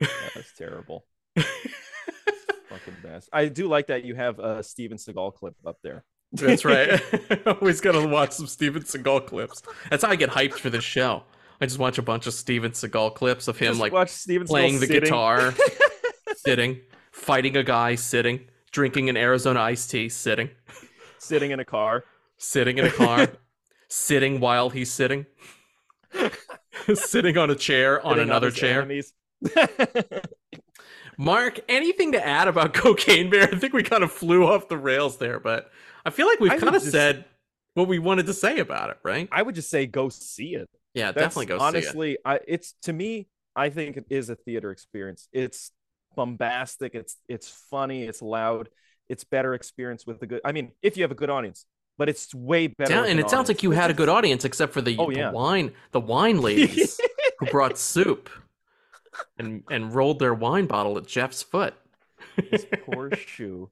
That 0.01 0.35
was 0.37 0.47
terrible. 0.57 1.05
Fucking 1.37 2.97
best. 3.03 3.29
I 3.33 3.47
do 3.47 3.69
like 3.69 3.89
that 3.89 4.05
you 4.05 4.15
have 4.15 4.39
a 4.39 4.63
Steven 4.63 4.99
Seagal 4.99 5.35
clip 5.35 5.55
up 5.67 5.79
there. 5.83 6.05
That's 6.33 6.65
right. 6.65 7.01
Always 7.47 7.81
gotta 7.81 8.07
watch 8.07 8.33
some 8.33 8.47
Steven 8.47 8.83
Seagal 8.83 9.27
clips. 9.27 9.63
That's 9.91 10.05
how 10.05 10.11
I 10.11 10.17
get 10.17 10.31
hyped 10.31 10.55
for 10.55 10.71
this 10.71 10.85
show. 10.85 11.25
I 11.61 11.67
just 11.67 11.79
watch 11.79 11.99
a 11.99 12.03
bunch 12.03 12.27
of 12.27 12.35
Steven 12.35 12.73
Seagal 12.73 13.15
clips 13.15 13.49
of 13.49 13.59
him 13.59 13.69
Just 13.69 13.81
like 13.81 13.93
watch 13.93 14.09
Steven 14.11 14.47
Seagal 14.47 14.51
playing 14.51 14.75
the 14.81 14.87
sitting. 14.87 15.01
guitar, 15.03 15.55
sitting, 16.37 16.81
fighting 17.13 17.57
a 17.57 17.63
guy, 17.63 17.95
sitting, 17.95 18.49
drinking 18.73 19.09
an 19.09 19.17
Arizona 19.17 19.61
iced 19.61 19.91
tea, 19.91 20.09
sitting, 20.09 20.51
sitting 21.19 21.51
in 21.53 21.61
a 21.61 21.65
car. 21.65 22.05
sitting 22.39 22.79
in 22.79 22.85
a 22.87 22.91
car, 22.91 23.29
sitting 23.89 24.41
while 24.41 24.71
he's 24.71 24.93
sitting, 24.93 25.27
sitting 26.95 27.39
on 27.39 27.51
a 27.51 27.55
chair 27.55 28.05
on 28.05 28.15
hitting 28.17 28.29
another 28.31 28.49
his 28.51 28.57
chair. 28.57 28.87
Mark, 31.17 31.61
anything 31.69 32.13
to 32.13 32.27
add 32.27 32.49
about 32.49 32.75
Cocaine 32.75 33.31
Bear? 33.31 33.45
I 33.45 33.57
think 33.57 33.73
we 33.73 33.85
kind 33.85 34.03
of 34.03 34.11
flew 34.11 34.45
off 34.45 34.69
the 34.69 34.77
rails 34.77 35.19
there, 35.19 35.39
but 35.39 35.71
I 36.05 36.11
feel 36.11 36.27
like 36.27 36.41
we've 36.41 36.51
I 36.51 36.59
kind 36.59 36.75
of 36.75 36.83
just- 36.83 36.91
said 36.93 37.25
what 37.75 37.87
we 37.89 37.99
wanted 38.01 38.27
to 38.27 38.33
say 38.35 38.59
about 38.59 38.91
it, 38.91 38.99
right? 39.05 39.29
I 39.31 39.43
would 39.43 39.55
just 39.55 39.71
say 39.71 39.87
go 39.87 40.09
see 40.09 40.55
it. 40.57 40.69
Yeah, 40.95 41.13
definitely 41.13 41.47
go 41.47 41.59
see 41.59 41.79
it. 41.79 41.97
honestly, 41.97 42.19
I 42.25 42.41
it's 42.47 42.75
to 42.83 42.93
me, 42.93 43.29
I 43.57 43.71
think 43.71 43.97
it 43.97 44.07
is 44.11 44.31
a 44.31 44.37
theater 44.37 44.71
experience. 44.71 45.29
It's 45.33 45.73
bombastic, 46.17 46.95
it's 46.95 47.17
it's 47.29 47.49
funny, 47.71 48.05
it's 48.05 48.23
loud, 48.23 48.69
it's 49.09 49.25
better 49.25 49.55
experience 49.55 50.07
with 50.07 50.23
a 50.23 50.27
good 50.27 50.41
I 50.45 50.53
mean, 50.53 50.73
if 50.83 50.97
you 50.97 51.03
have 51.03 51.11
a 51.13 51.17
good 51.17 51.31
audience, 51.31 51.67
but 51.99 52.09
it's 52.09 52.35
way 52.35 52.69
better. 52.69 52.93
Yeah, 52.93 53.05
and 53.05 53.19
an 53.19 53.19
it 53.19 53.31
sounds 53.31 53.49
like 53.49 53.63
you 53.63 53.73
had 53.73 53.91
a 53.91 53.95
good 53.95 54.09
audience, 54.09 54.45
except 54.45 54.73
for 54.73 54.83
the, 54.83 54.97
Oh, 54.99 55.11
the 55.11 55.19
yeah. 55.19 55.31
wine, 55.31 55.73
the 55.93 56.01
wine 56.01 56.41
ladies 56.41 57.01
who 57.39 57.47
brought 57.47 57.79
soup 57.79 58.31
and 59.39 59.63
and 59.71 59.95
rolled 59.95 60.19
their 60.19 60.35
wine 60.35 60.67
bottle 60.67 60.99
at 60.99 61.07
Jeff's 61.07 61.43
foot. 61.43 61.75
His 62.51 62.67
poor 62.85 63.13
shoe. 63.17 63.71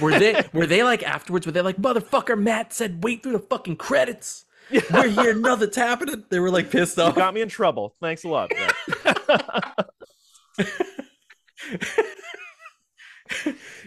Were 0.00 0.18
they 0.18 0.48
were 0.52 0.66
they 0.66 0.82
like 0.84 1.02
afterwards? 1.02 1.46
Were 1.46 1.52
they 1.52 1.60
like 1.62 1.76
motherfucker? 1.76 2.40
Matt 2.40 2.72
said 2.72 3.02
wait 3.02 3.22
through 3.22 3.32
the 3.32 3.38
fucking 3.40 3.76
credits. 3.76 4.44
We're 4.92 5.08
here, 5.08 5.34
nothing's 5.34 5.76
happening. 5.76 6.24
They 6.30 6.40
were 6.40 6.50
like 6.50 6.70
pissed 6.70 6.96
You 6.96 7.04
off. 7.04 7.14
got 7.14 7.34
me 7.34 7.40
in 7.42 7.48
trouble. 7.48 7.94
Thanks 8.00 8.24
a 8.24 8.28
lot. 8.28 8.50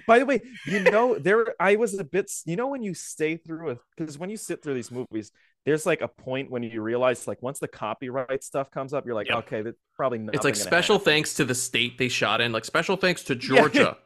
By 0.08 0.20
the 0.20 0.26
way, 0.26 0.42
you 0.66 0.80
know, 0.80 1.16
there 1.16 1.54
I 1.60 1.76
was 1.76 1.98
a 2.00 2.04
bit 2.04 2.32
you 2.46 2.56
know 2.56 2.68
when 2.68 2.82
you 2.82 2.94
stay 2.94 3.38
through 3.38 3.72
it 3.72 3.78
because 3.96 4.18
when 4.18 4.30
you 4.30 4.38
sit 4.38 4.64
through 4.64 4.74
these 4.74 4.90
movies, 4.92 5.32
there's 5.66 5.86
like 5.86 6.02
a 6.02 6.08
point 6.08 6.50
when 6.50 6.64
you 6.64 6.82
realize 6.82 7.28
like 7.28 7.42
once 7.44 7.60
the 7.60 7.68
copyright 7.68 8.44
stuff 8.44 8.72
comes 8.72 8.94
up, 8.94 9.06
you're 9.06 9.16
like, 9.16 9.28
Yep. 9.28 9.38
okay, 9.40 9.62
that's 9.62 9.78
probably 9.96 10.20
not 10.20 10.34
It's 10.34 10.46
like 10.46 10.56
special 10.56 10.98
thanks 10.98 11.34
to 11.36 11.46
the 11.46 11.54
state 11.56 11.98
they 11.98 12.08
shot 12.08 12.42
in, 12.42 12.52
like 12.52 12.66
special 12.66 12.96
thanks 12.96 13.24
to 13.26 13.36
Georgia, 13.36 13.98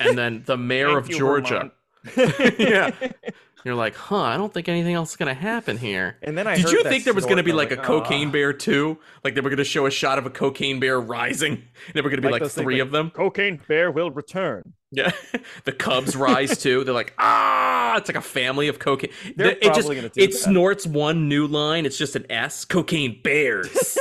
and 0.00 0.16
then 0.18 0.42
the 0.46 0.56
mayor 0.58 0.88
Thank 0.88 0.98
of 1.04 1.10
you, 1.10 1.18
Georgia. 1.18 1.72
yeah, 2.58 2.90
you're 3.64 3.74
like, 3.74 3.94
huh? 3.94 4.20
I 4.20 4.36
don't 4.36 4.52
think 4.52 4.68
anything 4.68 4.94
else 4.94 5.10
is 5.10 5.16
gonna 5.16 5.34
happen 5.34 5.76
here. 5.78 6.16
And 6.22 6.36
then 6.36 6.46
I 6.46 6.56
Did 6.56 6.64
heard 6.64 6.72
you 6.72 6.82
that 6.84 6.88
think 6.88 7.04
there 7.04 7.14
was 7.14 7.24
going 7.24 7.38
to 7.38 7.42
be 7.42 7.50
and 7.50 7.58
I 7.60 7.62
like 7.64 7.72
a 7.72 7.76
like, 7.76 7.84
cocaine 7.84 8.28
"Ah." 8.28 8.32
bear 8.32 8.52
too? 8.52 8.98
Like 9.24 9.34
they 9.34 9.40
were 9.40 9.50
going 9.50 9.58
to 9.58 9.64
show 9.64 9.86
a 9.86 9.90
shot 9.90 10.18
of 10.18 10.26
a 10.26 10.30
cocaine 10.30 10.80
bear 10.80 11.00
rising. 11.00 11.52
And 11.52 11.94
there 11.94 12.02
were 12.02 12.10
going 12.10 12.22
to 12.22 12.26
be 12.26 12.32
like, 12.32 12.42
those 12.42 12.54
things, 12.54 12.64
three 12.64 12.76
like, 12.76 12.82
of 12.82 12.90
them. 12.92 13.10
Cocaine 13.10 13.60
Bear 13.68 13.90
will 13.90 14.10
return. 14.10 14.74
Yeah, 14.90 15.12
the 15.64 15.72
cubs 15.72 16.16
rise 16.16 16.56
too. 16.58 16.82
They're 16.84 16.94
like, 16.94 17.12
ah! 17.18 17.96
It's 17.98 18.08
like 18.08 18.16
a 18.16 18.22
family 18.22 18.68
of 18.68 18.78
cocaine. 18.78 19.10
They're 19.36 19.48
The- 19.54 19.58
it 19.66 19.74
just 19.74 19.80
probably 19.80 19.96
gonna 19.96 20.08
do 20.08 20.22
it 20.22 20.32
that. 20.32 20.38
snorts 20.38 20.86
one 20.86 21.28
new 21.28 21.46
line. 21.46 21.84
It's 21.84 21.98
just 21.98 22.16
an 22.16 22.24
S. 22.30 22.64
Cocaine 22.64 23.20
bears, 23.22 23.98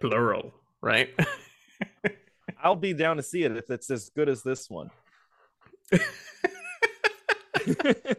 plural. 0.00 0.52
Right? 0.80 1.10
I'll 2.62 2.76
be 2.76 2.92
down 2.94 3.16
to 3.16 3.22
see 3.22 3.42
it 3.42 3.56
if 3.56 3.70
it's 3.70 3.90
as 3.90 4.10
good 4.10 4.28
as 4.28 4.42
this 4.42 4.70
one. 4.70 4.90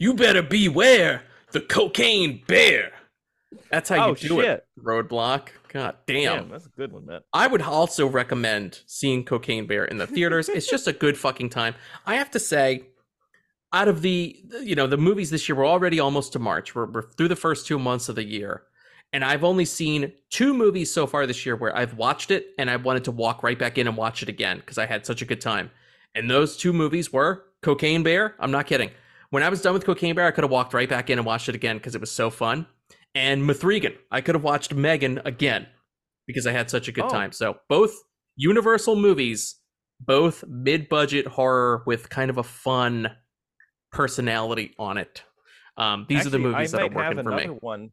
You 0.00 0.14
better 0.14 0.42
beware 0.42 1.22
the 1.50 1.60
cocaine 1.60 2.42
bear. 2.46 2.92
That's 3.70 3.88
how 3.88 3.96
you 4.06 4.12
Oh, 4.12 4.14
do 4.14 4.40
it. 4.40 4.64
Roadblock. 4.80 5.48
God 5.72 5.96
damn. 6.06 6.42
Damn, 6.42 6.48
that's 6.50 6.66
a 6.66 6.70
good 6.70 6.92
one, 6.92 7.06
man. 7.06 7.20
I 7.32 7.46
would 7.48 7.62
also 7.62 8.06
recommend 8.06 8.80
seeing 8.86 9.24
Cocaine 9.24 9.66
Bear 9.66 9.84
in 9.84 9.98
the 9.98 10.06
theaters. 10.06 10.48
it's 10.48 10.68
just 10.70 10.86
a 10.86 10.92
good 10.92 11.18
fucking 11.18 11.50
time. 11.50 11.74
I 12.06 12.14
have 12.16 12.30
to 12.32 12.38
say, 12.38 12.84
out 13.72 13.88
of 13.88 14.00
the 14.02 14.36
you 14.62 14.74
know 14.76 14.86
the 14.86 14.96
movies 14.96 15.30
this 15.30 15.48
year, 15.48 15.56
we're 15.56 15.66
already 15.66 15.98
almost 16.00 16.32
to 16.34 16.38
March. 16.38 16.74
We're, 16.74 16.86
we're 16.86 17.10
through 17.10 17.28
the 17.28 17.36
first 17.36 17.66
two 17.66 17.78
months 17.78 18.08
of 18.08 18.14
the 18.14 18.24
year, 18.24 18.62
and 19.12 19.24
I've 19.24 19.44
only 19.44 19.64
seen 19.64 20.12
two 20.30 20.54
movies 20.54 20.92
so 20.92 21.06
far 21.06 21.26
this 21.26 21.44
year 21.44 21.56
where 21.56 21.76
I've 21.76 21.94
watched 21.94 22.30
it 22.30 22.46
and 22.58 22.70
I 22.70 22.76
wanted 22.76 23.04
to 23.04 23.10
walk 23.10 23.42
right 23.42 23.58
back 23.58 23.76
in 23.78 23.86
and 23.88 23.96
watch 23.96 24.22
it 24.22 24.28
again 24.28 24.58
because 24.58 24.78
I 24.78 24.86
had 24.86 25.04
such 25.04 25.20
a 25.22 25.26
good 25.26 25.40
time. 25.40 25.70
And 26.14 26.30
those 26.30 26.56
two 26.56 26.72
movies 26.72 27.12
were 27.12 27.44
Cocaine 27.62 28.02
Bear. 28.02 28.34
I'm 28.38 28.50
not 28.50 28.66
kidding. 28.66 28.90
When 29.30 29.42
I 29.42 29.48
was 29.48 29.60
done 29.62 29.74
with 29.74 29.84
Cocaine 29.84 30.14
Bear, 30.14 30.26
I 30.26 30.30
could 30.30 30.44
have 30.44 30.50
walked 30.50 30.72
right 30.74 30.88
back 30.88 31.10
in 31.10 31.18
and 31.18 31.26
watched 31.26 31.48
it 31.48 31.54
again 31.54 31.76
because 31.76 31.94
it 31.94 32.00
was 32.00 32.10
so 32.10 32.30
fun. 32.30 32.66
And 33.14 33.42
Mithrigan, 33.44 33.94
I 34.10 34.20
could 34.20 34.34
have 34.34 34.44
watched 34.44 34.74
Megan 34.74 35.20
again 35.24 35.66
because 36.26 36.46
I 36.46 36.52
had 36.52 36.70
such 36.70 36.88
a 36.88 36.92
good 36.92 37.04
Oh. 37.04 37.10
time. 37.10 37.32
So 37.32 37.58
both 37.68 37.94
Universal 38.36 38.94
movies, 38.96 39.56
both 40.00 40.44
mid-budget 40.46 41.26
horror 41.26 41.82
with 41.86 42.08
kind 42.08 42.30
of 42.30 42.38
a 42.38 42.42
fun 42.44 43.10
personality 43.90 44.74
on 44.78 44.98
it. 44.98 45.22
Um, 45.76 46.06
these 46.08 46.26
are 46.26 46.30
the 46.30 46.38
movies 46.38 46.72
that 46.72 46.82
are 46.82 46.88
working 46.88 47.22
for 47.24 47.32
me. 47.32 47.46
one 47.60 47.90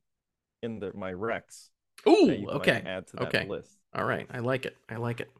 in 0.61 0.80
the, 0.80 0.91
my 0.95 1.11
Rex. 1.11 1.70
Ooh, 2.07 2.28
that 2.28 2.39
you 2.39 2.45
might 2.47 2.55
okay. 2.57 2.84
Add 2.86 3.07
to 3.07 3.16
that 3.18 3.28
Okay. 3.28 3.47
list. 3.47 3.72
All 3.95 4.03
right, 4.03 4.28
I 4.30 4.39
like 4.39 4.66
it. 4.66 4.76
I 4.89 4.97
like 4.97 5.22
it. 5.22 5.32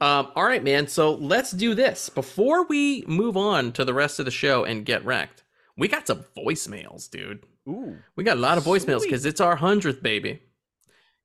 Um, 0.00 0.30
all 0.34 0.44
right, 0.44 0.62
man. 0.62 0.86
So 0.88 1.12
let's 1.14 1.50
do 1.50 1.74
this 1.74 2.08
before 2.08 2.64
we 2.66 3.04
move 3.06 3.36
on 3.36 3.72
to 3.72 3.84
the 3.84 3.94
rest 3.94 4.18
of 4.18 4.24
the 4.24 4.30
show 4.30 4.64
and 4.64 4.84
Get 4.84 5.04
Rec'd. 5.04 5.42
We 5.76 5.88
got 5.88 6.06
some 6.06 6.24
voicemails, 6.36 7.10
dude. 7.10 7.44
Ooh, 7.68 7.96
We 8.14 8.24
got 8.24 8.36
a 8.36 8.40
lot 8.40 8.58
of 8.58 8.64
voicemails 8.64 9.02
because 9.02 9.24
it's 9.24 9.40
our 9.40 9.56
hundredth, 9.56 10.02
baby. 10.02 10.40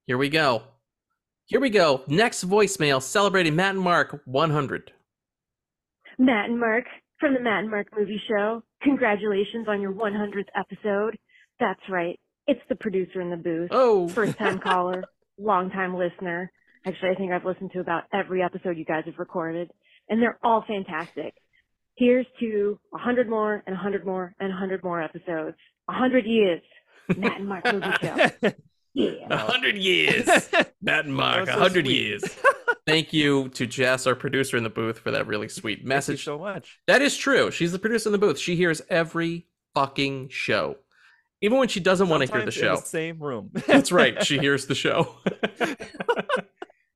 Here 0.05 0.17
we 0.17 0.29
go. 0.29 0.63
Here 1.45 1.59
we 1.59 1.69
go. 1.69 2.03
Next 2.07 2.45
voicemail 2.47 3.01
celebrating 3.01 3.55
Matt 3.55 3.75
and 3.75 3.83
Mark 3.83 4.21
100. 4.25 4.91
Matt 6.17 6.49
and 6.49 6.59
Mark 6.59 6.85
from 7.19 7.33
the 7.33 7.39
Matt 7.39 7.59
and 7.63 7.71
Mark 7.71 7.87
Movie 7.97 8.21
Show. 8.27 8.63
Congratulations 8.83 9.67
on 9.67 9.81
your 9.81 9.91
100th 9.93 10.45
episode. 10.55 11.17
That's 11.59 11.81
right. 11.89 12.17
It's 12.47 12.61
the 12.69 12.75
producer 12.75 13.19
in 13.21 13.29
the 13.29 13.37
booth. 13.37 13.69
Oh, 13.71 14.07
First 14.09 14.37
time 14.37 14.59
caller, 14.63 15.03
long 15.37 15.69
time 15.69 15.95
listener. 15.95 16.51
Actually, 16.85 17.09
I 17.09 17.15
think 17.15 17.31
I've 17.31 17.45
listened 17.45 17.71
to 17.73 17.79
about 17.79 18.03
every 18.13 18.41
episode 18.41 18.77
you 18.77 18.85
guys 18.85 19.03
have 19.05 19.17
recorded, 19.19 19.69
and 20.09 20.21
they're 20.21 20.39
all 20.43 20.63
fantastic. 20.67 21.33
Here's 21.95 22.25
to 22.39 22.79
100 22.91 23.29
more 23.29 23.55
and 23.67 23.75
100 23.75 24.05
more 24.05 24.33
and 24.39 24.49
100 24.49 24.83
more 24.83 25.01
episodes. 25.01 25.57
100 25.85 26.25
years. 26.25 26.61
Matt 27.17 27.39
and 27.39 27.47
Mark 27.49 27.65
Movie 27.65 27.87
Show. 28.01 28.51
Yeah. 28.93 29.11
A 29.29 29.37
hundred 29.37 29.75
years. 29.77 30.27
Matt 30.81 31.05
and 31.05 31.13
Mark, 31.13 31.43
a 31.49 31.53
so 31.53 31.59
hundred 31.59 31.85
sweet. 31.85 32.01
years. 32.01 32.23
Thank 32.87 33.13
you 33.13 33.49
to 33.49 33.65
Jess, 33.67 34.07
our 34.07 34.15
producer 34.15 34.57
in 34.57 34.63
the 34.63 34.69
booth, 34.69 34.99
for 34.99 35.11
that 35.11 35.27
really 35.27 35.47
sweet 35.47 35.85
message. 35.85 36.25
Thank 36.25 36.37
you 36.37 36.37
so 36.37 36.39
much. 36.39 36.79
That 36.87 37.01
is 37.01 37.15
true. 37.15 37.51
She's 37.51 37.71
the 37.71 37.79
producer 37.79 38.09
in 38.09 38.13
the 38.13 38.17
booth. 38.17 38.39
She 38.39 38.55
hears 38.55 38.81
every 38.89 39.47
fucking 39.75 40.29
show. 40.29 40.77
Even 41.41 41.57
when 41.59 41.67
she 41.67 41.79
doesn't 41.79 42.09
want 42.09 42.23
to 42.25 42.31
hear 42.31 42.45
the 42.45 42.51
Sometimes 42.51 42.79
in 42.79 42.83
show. 42.83 42.87
same 42.87 43.19
room. 43.19 43.51
That's 43.67 43.91
right. 43.91 44.23
She 44.25 44.39
hears 44.39 44.65
the 44.65 44.75
show. 44.75 45.15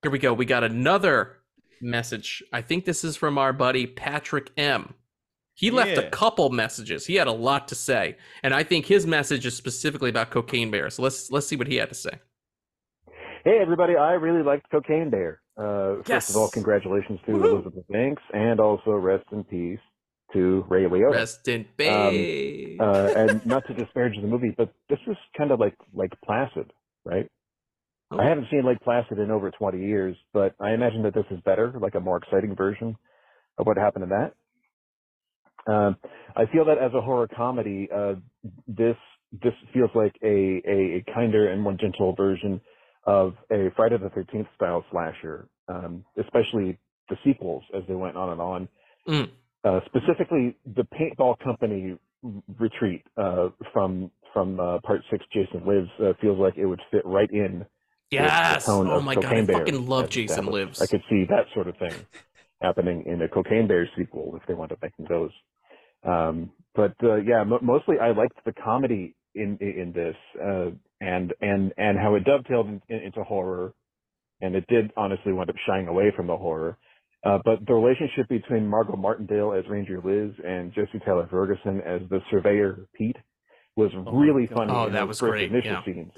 Here 0.04 0.12
we 0.12 0.20
go. 0.20 0.34
We 0.34 0.44
got 0.46 0.66
another 0.66 1.38
message. 1.82 2.44
I 2.52 2.62
think 2.62 2.84
this 2.84 3.06
is 3.06 3.16
from 3.16 3.38
our 3.38 3.54
buddy 3.54 3.88
Patrick 3.88 4.52
M. 4.58 4.96
He 5.56 5.72
left 5.72 5.98
a 5.98 6.10
couple 6.10 6.50
messages. 6.50 7.06
He 7.06 7.16
had 7.16 7.28
a 7.28 7.32
lot 7.32 7.70
to 7.70 7.76
say, 7.76 8.18
and 8.44 8.54
I 8.54 8.64
think 8.64 8.86
his 8.86 9.08
message 9.08 9.46
is 9.46 9.56
specifically 9.56 10.10
about 10.10 10.30
Cocaine 10.30 10.72
Bear. 10.72 10.90
So 10.90 11.04
let's 11.04 11.32
let's 11.32 11.48
see 11.48 11.56
what 11.56 11.68
he 11.68 11.78
had 11.78 11.88
to 11.90 11.96
say. 11.96 12.12
Hey 13.46 13.60
everybody, 13.62 13.96
I 13.96 14.14
really 14.14 14.44
liked 14.44 14.70
Cocaine 14.72 15.10
Bear. 15.10 15.42
Uh, 15.56 16.02
first 16.04 16.32
of 16.32 16.36
all, 16.36 16.50
congratulations 16.50 17.20
to 17.26 17.32
Woohoo. 17.32 17.46
Elizabeth 17.46 17.88
Banks, 17.88 18.24
and 18.34 18.60
also 18.60 18.92
rest 18.92 19.26
in 19.32 19.46
peace 19.46 19.80
to 20.34 20.66
Ray 20.68 20.84
Liotta. 20.84 21.14
Rest 21.14 21.48
in 21.48 21.66
peace. 21.78 22.78
uh, 22.82 23.14
and 23.16 23.46
not 23.46 23.66
to 23.68 23.74
disparage 23.74 24.16
the 24.20 24.28
movie, 24.28 24.54
but 24.58 24.74
this 24.90 25.00
was 25.08 25.16
kind 25.38 25.52
of 25.52 25.60
like 25.62 25.76
Lake 25.94 26.14
Placid, 26.26 26.74
right? 27.06 27.30
I 28.20 28.28
haven't 28.28 28.48
seen 28.52 28.66
Lake 28.66 28.80
Placid 28.84 29.20
in 29.20 29.32
over 29.32 29.52
20 29.52 29.80
years, 29.80 30.16
but 30.34 30.56
I 30.60 30.72
imagine 30.72 31.04
that 31.04 31.14
this 31.14 31.26
is 31.32 31.40
better, 31.46 31.74
like 31.80 31.96
a 31.96 32.00
more 32.00 32.18
exciting 32.18 32.56
version 32.56 32.96
of 33.58 33.68
what 33.68 33.78
happened 33.78 34.04
in 34.06 34.10
that. 34.10 34.34
Um, 35.72 35.96
I 36.36 36.46
feel 36.52 36.66
that 36.66 36.78
as 36.78 36.92
a 36.94 37.02
horror 37.02 37.28
comedy, 37.36 37.88
uh, 37.96 38.16
this 38.68 38.98
this 39.42 39.54
feels 39.74 39.90
like 39.96 40.14
a, 40.22 40.62
a 40.68 40.98
a 40.98 41.04
kinder 41.14 41.50
and 41.50 41.62
more 41.62 41.74
gentle 41.74 42.14
version 42.16 42.60
of 43.06 43.34
a 43.52 43.70
Friday 43.76 43.98
the 43.98 44.10
13th 44.10 44.48
style 44.56 44.84
slasher, 44.92 45.48
um, 45.68 46.04
especially 46.18 46.78
the 47.10 47.16
sequels 47.24 47.64
as 47.76 47.84
they 47.88 47.96
went 47.96 48.18
on 48.18 48.30
and 48.30 48.42
on. 48.42 48.68
Mm. 49.08 49.30
Uh, 49.64 49.80
specifically, 49.86 50.58
the 50.76 50.84
Paintball 50.84 51.38
Company 51.44 51.98
retreat 52.60 53.04
uh, 53.18 53.50
from 53.72 54.12
from 54.34 54.60
uh, 54.60 54.80
Part 54.84 55.02
Six, 55.12 55.24
Jason 55.32 55.66
Lives, 55.66 55.90
uh, 56.02 56.14
feels 56.20 56.40
like 56.40 56.58
it 56.58 56.66
would 56.66 56.82
fit 56.92 57.06
right 57.06 57.30
in. 57.32 57.66
Yes. 58.14 58.68
Oh 58.68 59.02
my 59.02 59.16
god, 59.16 59.26
I 59.26 59.46
fucking 59.46 59.88
love 59.88 60.06
as 60.06 60.10
Jason. 60.10 60.46
Lives. 60.46 60.82
I 60.82 60.88
could 60.88 61.04
see 61.10 61.26
that 61.30 61.46
sort 61.54 61.68
of 61.68 61.78
thing 61.78 61.94
happening 62.62 63.04
in 63.06 63.22
a 63.22 63.28
Cocaine 63.28 63.68
Bear 63.68 63.90
sequel 63.98 64.38
if 64.40 64.48
they 64.48 64.54
wound 64.54 64.72
up 64.72 64.80
making 64.82 65.06
those. 65.10 65.32
Um, 66.06 66.52
but 66.76 66.94
uh, 67.04 67.16
yeah, 67.16 67.44
mo 67.44 67.60
mostly 67.62 68.00
I 68.00 68.12
liked 68.12 68.38
the 68.46 68.54
comedy 68.54 69.16
in 69.36 69.58
in 69.60 69.92
this, 69.94 70.16
uh, 70.42 70.72
and 71.02 71.34
and 71.42 71.74
and 71.78 71.98
how 71.98 72.16
it 72.16 72.24
dovetailed 72.24 72.68
in, 72.68 72.82
in, 72.90 73.00
into 73.04 73.24
horror, 73.24 73.74
and 74.42 74.56
it 74.56 74.66
did 74.68 74.92
honestly 74.98 75.34
wind 75.34 75.50
up 75.50 75.56
shying 75.66 75.88
away 75.88 76.12
from 76.16 76.28
the 76.28 76.38
horror. 76.38 76.78
Uh, 77.26 77.40
but 77.46 77.66
the 77.66 77.74
relationship 77.74 78.28
between 78.28 78.68
Margot 78.68 78.98
Martindale 78.98 79.54
as 79.54 79.64
Ranger 79.70 80.02
Liz 80.04 80.34
and 80.46 80.74
Jesse 80.74 81.00
Tyler 81.06 81.28
Ferguson 81.32 81.80
as 81.82 82.02
the 82.10 82.20
surveyor 82.30 82.86
Pete 82.94 83.16
was 83.78 83.92
really 84.12 84.48
funny. 84.48 84.74
Oh, 84.74 84.90
that 84.90 85.08
was 85.08 85.22
great, 85.22 85.50
Initial 85.50 85.72
yeah. 85.72 85.86
scenes, 85.86 86.12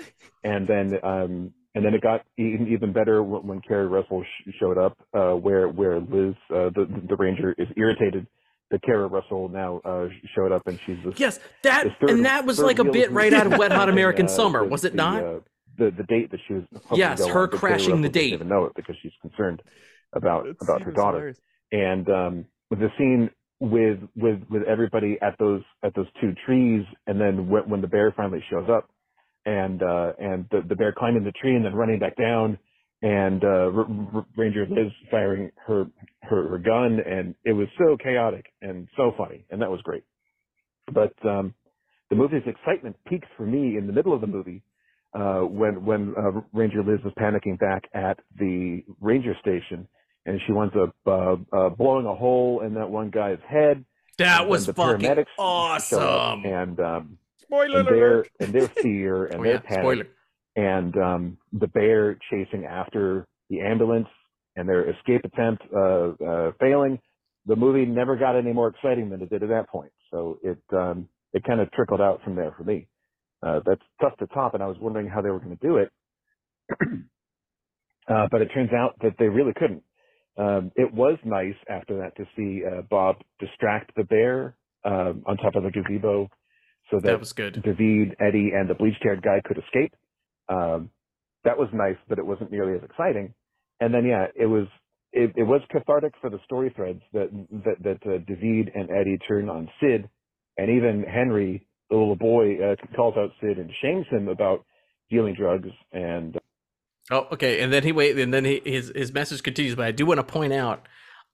and 0.44 0.68
then 0.68 0.94
um, 1.04 1.54
and 1.76 1.86
then 1.86 1.94
it 1.94 2.02
got 2.02 2.22
even 2.38 2.68
even 2.70 2.92
better 2.94 3.22
when, 3.22 3.46
when 3.48 3.62
Keri 3.62 3.88
Russell 3.88 4.24
sh- 4.24 4.50
showed 4.60 4.78
up, 4.78 4.98
uh, 5.14 5.34
where 5.34 5.68
where 5.68 6.00
Liz, 6.00 6.34
uh, 6.50 6.70
the 6.74 6.88
the 7.08 7.16
Ranger, 7.16 7.54
is 7.58 7.68
irritated 7.78 8.26
that 8.72 8.82
Keri 8.82 9.06
Russell 9.08 9.48
now 9.50 9.80
uh, 9.86 10.08
showed 10.36 10.52
up 10.52 10.66
and 10.66 10.80
she's 10.86 10.98
this 11.06 11.14
Yes, 11.20 11.40
that 11.64 11.84
this 11.84 11.94
third- 12.02 12.10
and 12.12 12.26
that 12.26 12.46
was 12.46 12.60
like 12.60 12.80
a 12.80 12.84
bit 12.86 13.12
right 13.12 13.32
out 13.34 13.46
of 13.46 13.58
Wet 13.60 13.72
Hot 13.72 13.90
American 13.96 14.26
uh, 14.26 14.30
Summer, 14.30 14.64
the- 14.64 14.70
was 14.70 14.84
it 14.86 14.94
the, 14.94 14.98
not? 14.98 15.24
uh, 15.24 15.40
the 15.78 15.92
the 15.92 16.04
date 16.04 16.32
that 16.32 16.40
she 16.48 16.54
was 16.56 16.64
Yes, 16.96 17.20
to 17.20 17.26
go 17.28 17.34
her 17.34 17.44
on, 17.44 17.50
crashing 17.50 17.88
the 17.88 17.92
Russell 17.92 18.02
doesn't 18.04 18.12
date. 18.14 18.34
Even 18.34 18.48
know 18.48 18.66
it 18.66 18.72
because 18.76 18.96
she's 19.02 19.12
concerned 19.22 19.62
about 20.14 20.46
That 20.46 20.56
about 20.62 20.82
her 20.82 20.92
daughter. 20.92 21.18
hilarious. 21.18 21.40
And 21.72 22.10
um, 22.10 22.46
with 22.70 22.80
the 22.80 22.90
scene 22.98 23.30
with 23.60 24.00
with 24.16 24.40
with 24.50 24.64
everybody 24.64 25.18
at 25.22 25.38
those 25.40 25.62
at 25.84 25.94
those 25.96 26.08
two 26.22 26.34
trees, 26.46 26.86
and 27.08 27.20
then 27.20 27.50
when, 27.50 27.70
when 27.70 27.82
the 27.82 27.88
bear 27.88 28.12
finally 28.16 28.44
shows 28.50 28.68
up, 28.70 28.90
and 29.46 29.82
uh, 29.84 30.14
and 30.20 30.46
the, 30.52 30.62
the 30.68 30.76
bear 30.76 30.94
climbing 30.98 31.24
the 31.24 31.32
tree 31.32 31.56
and 31.56 31.66
then 31.66 31.74
running 31.74 32.00
back 32.00 32.16
down, 32.18 32.58
and 33.02 33.44
uh, 33.44 33.48
R- 33.48 33.88
R- 34.16 34.26
Ranger 34.36 34.66
Liz 34.70 34.92
firing 35.12 35.52
her, 35.68 35.86
her 36.24 36.50
her 36.50 36.58
gun, 36.58 37.00
and 37.06 37.36
it 37.44 37.54
was 37.54 37.68
so 37.78 37.98
chaotic 38.02 38.46
and 38.62 38.88
so 38.98 39.14
funny, 39.18 39.46
and 39.50 39.62
that 39.62 39.70
was 39.70 39.82
great. 39.82 40.04
But 40.92 41.14
um, 41.28 41.54
the 42.10 42.16
movie's 42.16 42.44
excitement 42.46 42.96
peaks 43.08 43.28
for 43.38 43.46
me 43.46 43.78
in 43.78 43.88
the 43.88 43.94
middle 43.94 44.14
of 44.14 44.22
the 44.22 44.28
movie 44.28 44.62
uh, 45.14 45.42
when 45.42 45.86
when 45.86 46.14
uh, 46.18 46.42
Ranger 46.54 46.84
Liz 46.84 47.00
was 47.04 47.14
panicking 47.20 47.60
back 47.60 47.84
at 47.94 48.20
the 48.38 48.84
ranger 49.00 49.36
station, 49.42 49.88
and 50.26 50.40
she 50.46 50.54
winds 50.54 50.76
up 50.76 50.96
uh, 51.08 51.36
uh, 51.56 51.70
blowing 51.70 52.06
a 52.06 52.16
hole 52.16 52.62
in 52.66 52.74
that 52.76 52.90
one 52.90 53.10
guy's 53.10 53.40
head. 53.48 53.86
That 54.18 54.48
was 54.48 54.66
fucking 54.66 55.06
paramedics 55.08 55.26
show 55.38 56.00
up, 56.00 56.02
awesome. 56.02 56.46
and 56.46 56.80
um, 56.80 57.18
Spoiler 57.48 57.80
and 57.80 57.90
their 57.90 58.18
alert. 58.18 58.32
and 58.40 58.54
their 58.54 58.70
fear 58.82 59.26
and 59.28 59.40
Oh, 59.42 59.44
their 59.46 59.54
yeah, 59.54 59.60
panic, 59.60 59.82
spoiler. 59.82 60.08
and 60.56 60.96
um, 60.98 61.38
the 61.54 61.68
bear 61.68 62.18
chasing 62.32 62.66
after 62.66 63.28
the 63.50 63.62
ambulance 63.62 64.08
and 64.56 64.70
their 64.70 64.90
escape 64.92 65.22
attempt 65.26 65.64
uh, 65.76 66.12
uh, 66.26 66.52
failing. 66.60 67.00
The 67.48 67.56
movie 67.58 67.86
never 67.86 68.18
got 68.18 68.38
any 68.38 68.54
more 68.54 68.70
exciting 68.70 69.10
than 69.10 69.22
it 69.22 69.30
did 69.30 69.44
at 69.44 69.50
that 69.50 69.70
point. 69.70 69.92
So 70.12 70.40
it 70.44 70.60
um, 70.74 71.10
it 71.34 71.44
kind 71.46 71.62
of 71.62 71.72
trickled 71.72 72.02
out 72.02 72.22
from 72.24 72.36
there 72.36 72.54
for 72.58 72.64
me. 72.64 72.88
Uh, 73.46 73.62
that's 73.66 73.82
tough 74.02 74.18
to 74.20 74.28
top, 74.28 74.54
and 74.56 74.64
I 74.64 74.68
was 74.68 74.78
wondering 74.82 75.08
how 75.08 75.22
they 75.22 75.30
were 75.30 75.40
going 75.40 75.58
to 75.58 75.68
do 75.68 75.78
it. 75.78 75.92
uh, 78.10 78.28
but 78.32 78.42
it 78.42 78.50
turns 78.54 78.72
out 78.74 78.96
that 79.02 79.16
they 79.20 79.28
really 79.28 79.54
couldn't. 79.56 79.84
Um, 80.38 80.72
it 80.76 80.94
was 80.94 81.18
nice 81.26 81.56
after 81.70 81.98
that 82.00 82.16
to 82.18 82.26
see 82.36 82.64
uh, 82.66 82.82
Bob 82.90 83.18
distract 83.40 83.96
the 83.96 84.04
bear 84.06 84.58
um, 84.86 85.24
on 85.28 85.38
top 85.38 85.56
of 85.56 85.64
the 85.64 85.72
gazebo, 85.72 86.30
so 86.90 86.98
that, 86.98 87.08
That 87.08 87.20
was 87.20 87.34
good. 87.34 87.62
David, 87.64 88.16
Eddie, 88.20 88.52
and 88.54 88.70
the 88.70 88.76
bleached-haired 88.76 89.22
guy 89.22 89.42
could 89.44 89.58
escape. 89.58 89.94
Um, 90.50 90.90
that 91.44 91.58
was 91.58 91.70
nice, 91.74 91.98
but 92.08 92.20
it 92.20 92.26
wasn't 92.26 92.52
nearly 92.52 92.74
as 92.76 92.84
exciting. 92.84 93.34
And 93.80 93.94
then, 93.94 94.06
yeah, 94.06 94.28
it 94.36 94.46
was 94.46 94.68
it, 95.12 95.32
it 95.36 95.44
was 95.44 95.62
cathartic 95.72 96.14
for 96.20 96.30
the 96.30 96.40
story 96.44 96.72
threads 96.76 97.02
that 97.14 97.30
that, 97.64 97.84
that 97.84 98.10
uh, 98.10 98.18
David 98.28 98.72
and 98.76 98.90
Eddie 98.92 99.18
turn 99.28 99.50
on 99.50 99.70
Sid, 99.80 100.10
and 100.58 100.70
even 100.70 101.04
Henry, 101.04 101.66
the 101.90 101.96
little 101.96 102.16
boy, 102.16 102.58
uh, 102.58 102.76
calls 102.96 103.16
out 103.18 103.32
Sid 103.42 103.58
and 103.58 103.72
shames 103.82 104.06
him 104.10 104.28
about 104.28 104.66
dealing 105.10 105.36
drugs 105.36 105.70
and 105.92 106.38
Oh, 107.12 107.28
okay. 107.34 107.62
And 107.62 107.72
then 107.72 107.84
he 107.84 107.92
wait, 107.92 108.18
and 108.18 108.34
then 108.34 108.46
he, 108.46 108.62
his 108.66 108.92
his 108.96 109.14
message 109.14 109.44
continues. 109.44 109.76
But 109.76 109.86
I 109.86 109.92
do 109.92 110.06
want 110.06 110.20
to 110.20 110.24
point 110.24 110.54
out, 110.54 110.88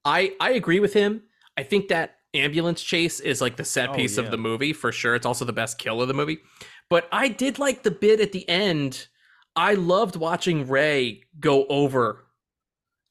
I 0.04 0.34
I 0.40 0.52
agree 0.52 0.80
with 0.80 0.94
him. 0.94 1.24
I 1.58 1.64
think 1.64 1.88
that 1.90 2.18
ambulance 2.34 2.82
chase 2.82 3.20
is 3.20 3.42
like 3.42 3.58
the 3.58 3.66
set 3.66 3.90
Oh, 3.90 3.94
piece 3.94 4.18
yeah. 4.18 4.24
of 4.24 4.32
the 4.32 4.38
movie 4.38 4.74
for 4.74 4.92
sure. 4.92 5.16
It's 5.16 5.26
also 5.26 5.46
the 5.46 5.54
best 5.54 5.78
kill 5.78 6.02
of 6.02 6.08
the 6.08 6.14
movie. 6.14 6.40
But 6.90 7.08
I 7.12 7.28
did 7.30 7.60
like 7.60 7.84
the 7.84 7.92
bit 7.92 8.20
at 8.20 8.32
the 8.32 8.48
end. 8.50 9.08
I 9.56 9.74
loved 9.74 10.16
watching 10.16 10.68
Ray 10.68 11.24
go 11.40 11.66
over 11.68 12.26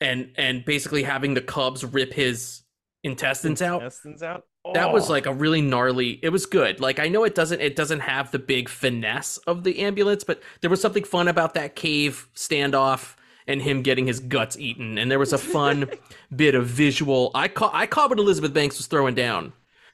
and 0.00 0.32
and 0.36 0.64
basically 0.64 1.02
having 1.02 1.34
the 1.34 1.40
cubs 1.42 1.84
rip 1.84 2.12
his 2.12 2.62
intestines 3.04 3.60
out. 3.62 3.82
Intestines 3.82 4.22
out. 4.22 4.44
That 4.74 4.92
was 4.92 5.08
Oh. 5.08 5.12
like 5.12 5.24
a 5.26 5.32
really 5.32 5.62
gnarly. 5.62 6.18
It 6.22 6.28
was 6.30 6.44
good. 6.46 6.80
Like 6.80 6.98
I 6.98 7.08
know 7.08 7.24
it 7.24 7.34
doesn't 7.34 7.60
it 7.60 7.76
doesn't 7.76 8.00
have 8.00 8.30
the 8.30 8.38
big 8.38 8.68
finesse 8.68 9.36
of 9.46 9.64
the 9.64 9.80
ambulance, 9.80 10.24
but 10.24 10.42
there 10.60 10.70
was 10.70 10.80
something 10.80 11.04
fun 11.04 11.28
about 11.28 11.54
that 11.54 11.76
cave 11.76 12.28
standoff 12.34 13.14
and 13.51 13.61
him 13.62 13.82
getting 13.82 14.07
his 14.07 14.20
guts 14.20 14.57
eaten. 14.59 14.96
And 14.98 15.11
there 15.11 15.18
was 15.18 15.32
a 15.32 15.38
fun 15.38 15.90
bit 16.34 16.55
of 16.55 16.66
visual. 16.66 17.30
I 17.34 17.48
caught 17.48 17.74
I 17.74 17.86
caught 17.86 18.11
what 18.11 18.18
Elizabeth 18.18 18.55
Banks 18.55 18.78
was 18.78 18.86
throwing 18.86 19.14
down. 19.14 19.53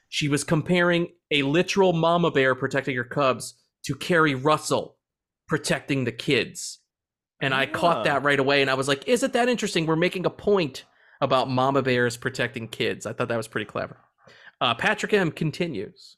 She 0.08 0.28
was 0.28 0.44
comparing 0.44 1.08
a 1.30 1.42
literal 1.42 1.92
mama 1.92 2.30
bear 2.30 2.54
protecting 2.54 2.94
her 2.96 3.04
cubs 3.04 3.54
to 3.84 3.94
Keri 3.94 4.34
Russell 4.34 4.96
protecting 5.48 6.04
the 6.04 6.12
kids. 6.12 6.80
And 7.40 7.54
I 7.54 7.64
Ah. 7.66 7.70
caught 7.72 8.04
that 8.04 8.22
right 8.22 8.38
away 8.38 8.60
and 8.62 8.70
I 8.70 8.74
was 8.74 8.88
like, 8.88 9.06
isn't 9.08 9.32
that 9.32 9.48
interesting? 9.48 9.86
We're 9.86 9.96
making 9.96 10.26
a 10.26 10.30
point 10.30 10.84
about 11.20 11.48
mama 11.48 11.82
bears 11.82 12.16
protecting 12.16 12.68
kids. 12.68 13.06
I 13.06 13.12
thought 13.12 13.28
that 13.28 13.36
was 13.36 13.48
pretty 13.48 13.64
clever. 13.66 13.96
Uh, 14.60 14.74
Patrick 14.74 15.12
M 15.14 15.30
continues. 15.30 16.16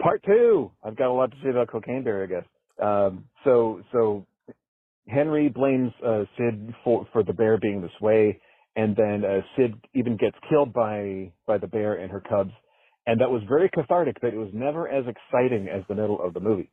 Part 0.00 0.22
two. 0.24 0.70
I've 0.84 0.96
got 0.96 1.08
a 1.08 1.12
lot 1.12 1.30
to 1.30 1.36
say 1.42 1.50
about 1.50 1.68
Cocaine 1.68 2.02
Bear, 2.02 2.22
I 2.22 2.26
guess. 2.26 2.44
Um, 2.82 3.24
so, 3.44 3.82
so 3.92 4.26
Henry 5.08 5.48
blames 5.48 5.92
uh, 6.06 6.24
Sid 6.36 6.74
for 6.84 7.06
for 7.12 7.22
the 7.22 7.32
bear 7.32 7.58
being 7.58 7.80
this 7.80 8.00
way, 8.00 8.40
and 8.76 8.96
then 8.96 9.24
uh, 9.24 9.40
Sid 9.56 9.74
even 9.94 10.16
gets 10.16 10.36
killed 10.48 10.72
by 10.72 11.32
by 11.46 11.58
the 11.58 11.66
bear 11.66 11.94
and 11.94 12.10
her 12.10 12.20
cubs, 12.20 12.52
and 13.06 13.20
that 13.20 13.30
was 13.30 13.42
very 13.48 13.68
cathartic. 13.68 14.16
But 14.20 14.34
it 14.34 14.38
was 14.38 14.50
never 14.52 14.88
as 14.88 15.04
exciting 15.06 15.68
as 15.68 15.82
the 15.88 15.94
middle 15.94 16.20
of 16.22 16.34
the 16.34 16.40
movie. 16.40 16.70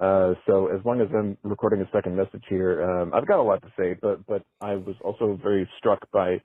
Uh, 0.00 0.34
so 0.46 0.68
as 0.68 0.80
long 0.84 1.00
as 1.00 1.08
I'm 1.14 1.36
recording 1.42 1.82
a 1.82 1.90
second 1.92 2.16
message 2.16 2.42
here, 2.48 2.82
um, 2.82 3.12
I've 3.12 3.26
got 3.26 3.38
a 3.38 3.42
lot 3.42 3.62
to 3.62 3.72
say, 3.78 3.96
but 4.00 4.26
but 4.26 4.42
I 4.60 4.76
was 4.76 4.96
also 5.02 5.38
very 5.42 5.68
struck 5.78 6.10
by 6.10 6.40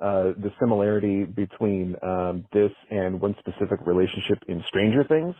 uh, 0.00 0.32
the 0.36 0.52
similarity 0.60 1.24
between 1.24 1.96
um, 2.02 2.44
this 2.52 2.70
and 2.90 3.20
one 3.20 3.34
specific 3.38 3.80
relationship 3.86 4.38
in 4.46 4.62
Stranger 4.68 5.04
Things, 5.04 5.34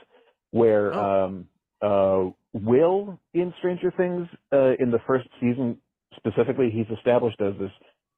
where 0.50 0.92
um, 0.94 1.46
uh, 1.82 2.24
Will 2.52 3.18
in 3.34 3.52
Stranger 3.58 3.92
Things 3.96 4.28
uh, 4.52 4.72
in 4.78 4.90
the 4.90 5.00
first 5.06 5.28
season 5.40 5.78
specifically, 6.16 6.70
he's 6.70 6.86
established 6.96 7.40
as 7.40 7.54
this 7.58 7.70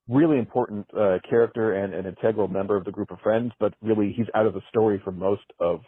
really 0.09 0.39
important 0.39 0.87
uh, 0.99 1.19
character 1.29 1.75
and 1.75 1.95
an 1.95 2.07
integral 2.07 2.49
member 2.49 2.77
of 2.77 2.85
the 2.85 2.91
group 2.91 3.11
of 3.11 3.21
friends, 3.21 3.53
but 3.61 3.75
really 3.83 4.13
he's 4.17 4.27
out 4.35 4.47
of 4.47 4.55
the 4.55 4.63
story 4.69 5.01
for 5.05 5.13
most 5.13 5.43
of 5.61 5.81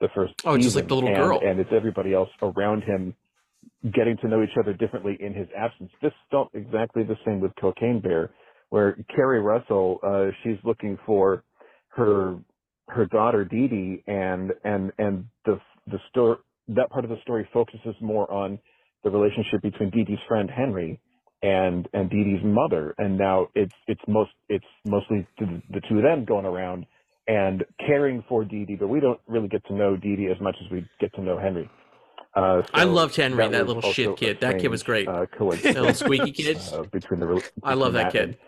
the 0.00 0.08
first. 0.14 0.34
Oh, 0.44 0.58
just 0.58 0.76
like 0.76 0.88
the 0.88 0.94
little 0.94 1.08
and- 1.08 1.18
girl. 1.18 1.40
and 1.44 1.58
it's 1.60 1.70
everybody 1.72 2.12
else 2.12 2.28
around 2.42 2.82
him 2.82 3.14
getting 3.94 4.16
to 4.18 4.28
know 4.28 4.42
each 4.42 4.56
other 4.58 4.72
differently 4.72 5.16
in 5.20 5.32
his 5.32 5.46
absence. 5.56 5.90
This 6.02 6.12
felt 6.30 6.50
exactly 6.54 7.04
the 7.04 7.16
same 7.24 7.40
with 7.40 7.52
Cocaine 7.60 8.00
Bear, 8.00 8.30
where 8.70 8.96
Keri 9.14 9.40
Russell, 9.40 10.00
uh, 10.02 10.26
she's 10.42 10.58
looking 10.64 10.98
for 11.06 11.44
her 11.90 12.36
her 12.88 13.06
daughter 13.06 13.44
Dee 13.44 13.68
Dee, 13.68 14.02
and 14.06 14.52
and 14.64 14.92
and 14.98 15.26
the 15.44 15.60
the 15.86 15.98
story 16.10 16.36
that 16.68 16.90
part 16.90 17.04
of 17.04 17.10
the 17.10 17.20
story 17.22 17.48
focuses 17.52 17.94
more 18.00 18.30
on 18.32 18.58
the 19.04 19.10
relationship 19.10 19.62
between 19.62 19.90
Dee 19.90 20.04
Dee's 20.04 20.18
friend 20.28 20.50
Henry 20.50 21.00
and 21.42 21.88
and 21.92 22.08
Dee 22.08 22.24
Dee's 22.24 22.44
mother, 22.44 22.94
and 22.98 23.18
now 23.18 23.48
it's 23.54 23.74
it's 23.88 24.00
most 24.06 24.30
it's 24.48 24.64
mostly 24.84 25.26
the, 25.38 25.60
the 25.70 25.80
two 25.88 25.96
of 25.98 26.02
them 26.04 26.24
going 26.24 26.46
around 26.46 26.86
and 27.26 27.64
caring 27.86 28.24
for 28.28 28.44
Dee 28.44 28.64
Dee, 28.64 28.76
but 28.76 28.88
we 28.88 29.00
don't 29.00 29.20
really 29.26 29.48
get 29.48 29.64
to 29.66 29.74
know 29.74 29.96
Dee 29.96 30.16
Dee 30.16 30.28
as 30.34 30.40
much 30.40 30.56
as 30.64 30.70
we 30.70 30.84
get 31.00 31.12
to 31.14 31.22
know 31.22 31.38
Henry. 31.38 31.68
Uh, 32.34 32.62
I 32.72 32.84
so 32.84 32.92
loved 32.92 33.14
Henry, 33.14 33.46
that 33.48 33.66
was 33.66 33.74
little 33.74 33.92
shit 33.92 34.16
kid. 34.16 34.40
That 34.40 34.58
kid 34.58 34.68
was 34.68 34.82
great. 34.82 35.06
Uh, 35.06 35.26
That 35.38 35.74
little 35.74 35.94
squeaky 35.94 36.32
kid. 36.32 36.58
uh, 36.72 36.82
between 36.84 37.20
the 37.20 37.26
rel- 37.26 37.42
I 37.62 37.74
love 37.74 37.92
between 37.92 38.04
that 38.04 38.12
kid. 38.12 38.38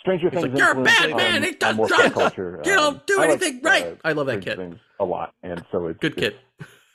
Stranger 0.00 0.30
He's 0.30 0.40
Things 0.40 0.52
like, 0.52 0.58
"You're 0.58 0.80
a 0.80 0.84
bad 0.84 1.16
man, 1.16 1.42
he 1.42 1.52
does 1.52 1.76
drugs, 1.76 2.14
culture. 2.14 2.62
you 2.64 2.74
don't 2.74 2.94
um, 2.96 3.00
do 3.06 3.16
I 3.20 3.26
like, 3.26 3.42
anything 3.42 3.60
right." 3.62 3.84
uh, 3.86 3.94
I 4.04 4.12
love 4.12 4.26
that 4.28 4.40
kid. 4.42 4.78
A 5.00 5.04
lot, 5.04 5.34
and 5.42 5.64
so 5.72 5.86
it's 5.88 5.98
Good 5.98 6.16
kid. 6.16 6.36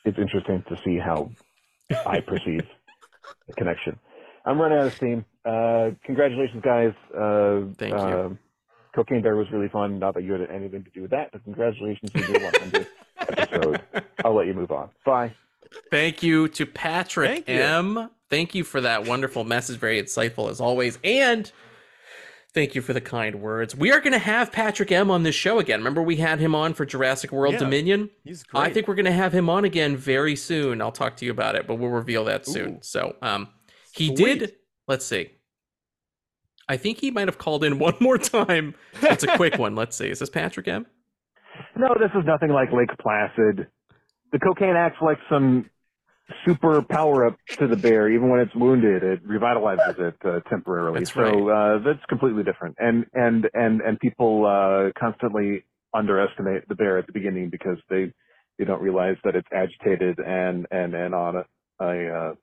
It's 0.05 0.17
interesting 0.17 0.63
to 0.69 0.77
see 0.83 0.97
how 0.97 1.31
I 2.05 2.19
perceive 2.21 2.67
the 3.47 3.53
connection. 3.53 3.99
I'm 4.45 4.59
running 4.59 4.79
out 4.79 4.87
of 4.87 4.93
steam. 4.93 5.25
Uh, 5.45 5.91
congratulations, 6.03 6.63
guys. 6.63 6.93
Uh, 7.15 7.71
Thank 7.77 7.93
you. 7.93 7.97
uh, 7.99 8.29
Cocaine 8.95 9.21
Bear 9.21 9.35
was 9.35 9.47
really 9.51 9.69
fun. 9.69 9.99
Not 9.99 10.15
that 10.15 10.23
you 10.23 10.33
had 10.33 10.49
anything 10.49 10.83
to 10.83 10.89
do 10.89 11.03
with 11.03 11.11
that, 11.11 11.31
but 11.31 11.43
congratulations 11.43 12.11
on 12.15 12.21
your 12.21 12.39
100th 12.51 12.87
episode. 13.19 13.81
I'll 14.25 14.35
let 14.35 14.47
you 14.47 14.53
move 14.53 14.71
on. 14.71 14.89
Bye. 15.05 15.33
Thank 15.89 16.21
you 16.23 16.47
to 16.49 16.65
Patrick 16.65 17.45
Thank 17.45 17.47
you. 17.47 17.61
M. 17.61 18.09
Thank 18.29 18.55
you 18.55 18.63
for 18.63 18.81
that 18.81 19.07
wonderful 19.07 19.43
message. 19.43 19.77
Very 19.77 20.01
insightful 20.01 20.49
as 20.49 20.59
always. 20.59 20.97
And 21.03 21.49
thank 22.53 22.75
you 22.75 22.81
for 22.81 22.93
the 22.93 23.01
kind 23.01 23.35
words. 23.41 23.75
We 23.75 23.91
are 23.91 23.99
going 23.99 24.13
to 24.13 24.19
have 24.19 24.51
Patrick 24.51 24.91
M 24.91 25.09
on 25.11 25.23
this 25.23 25.35
show 25.35 25.59
again. 25.59 25.79
Remember, 25.79 26.01
we 26.01 26.17
had 26.17 26.39
him 26.39 26.53
on 26.55 26.73
for 26.73 26.85
Jurassic 26.85 27.31
World 27.31 27.53
Yeah, 27.53 27.59
Dominion? 27.59 28.09
He's 28.23 28.43
great. 28.43 28.61
I 28.61 28.73
think 28.73 28.87
we're 28.87 28.95
going 28.95 29.05
to 29.05 29.11
have 29.11 29.33
him 29.33 29.49
on 29.49 29.65
again 29.65 29.95
very 29.97 30.35
soon. 30.35 30.81
I'll 30.81 30.91
talk 30.91 31.17
to 31.17 31.25
you 31.25 31.31
about 31.31 31.55
it, 31.55 31.67
but 31.67 31.75
we'll 31.75 31.89
reveal 31.89 32.25
that 32.25 32.45
soon. 32.45 32.81
So, 32.81 33.15
um, 33.21 33.49
he 33.93 34.07
Sweet. 34.15 34.39
did. 34.39 34.55
Let's 34.87 35.05
see. 35.05 35.29
I 36.67 36.77
think 36.77 36.99
he 36.99 37.11
might 37.11 37.27
have 37.27 37.37
called 37.37 37.63
in 37.63 37.79
one 37.79 37.95
more 37.99 38.17
time. 38.17 38.75
It's 39.01 39.23
a 39.23 39.35
quick 39.37 39.57
one. 39.57 39.75
Let's 39.75 39.95
see. 39.95 40.09
Is 40.09 40.19
this 40.19 40.29
Patrick 40.29 40.67
M? 40.67 40.85
No, 41.75 41.93
this 41.99 42.11
is 42.15 42.25
nothing 42.25 42.49
like 42.49 42.71
Lake 42.71 42.89
Placid. 42.99 43.67
The 44.31 44.39
cocaine 44.39 44.75
acts 44.77 44.97
like 45.01 45.17
some 45.29 45.69
super 46.45 46.81
power 46.81 47.25
up 47.25 47.37
to 47.59 47.67
the 47.67 47.75
bear. 47.75 48.09
Even 48.09 48.29
when 48.29 48.39
it's 48.39 48.53
wounded, 48.55 49.03
it 49.03 49.27
revitalizes 49.27 49.99
it 49.99 50.15
uh, 50.25 50.39
temporarily. 50.49 50.99
That's 50.99 51.13
so 51.13 51.49
uh, 51.49 51.79
that's 51.79 52.03
completely 52.09 52.43
different. 52.43 52.75
And 52.79 53.05
and 53.13 53.49
and 53.53 53.81
and 53.81 53.99
people 53.99 54.45
uh, 54.45 54.91
constantly 54.99 55.63
underestimate 55.93 56.67
the 56.67 56.75
bear 56.75 56.97
at 56.97 57.07
the 57.07 57.13
beginning 57.13 57.49
because 57.49 57.77
they 57.89 58.11
they 58.57 58.65
don't 58.65 58.81
realize 58.81 59.17
that 59.23 59.35
it's 59.35 59.47
agitated 59.53 60.19
and 60.19 60.67
and 60.71 60.93
and 60.93 61.13
on 61.13 61.35
a 61.37 61.45
a, 61.81 62.13
uh, 62.13 62.33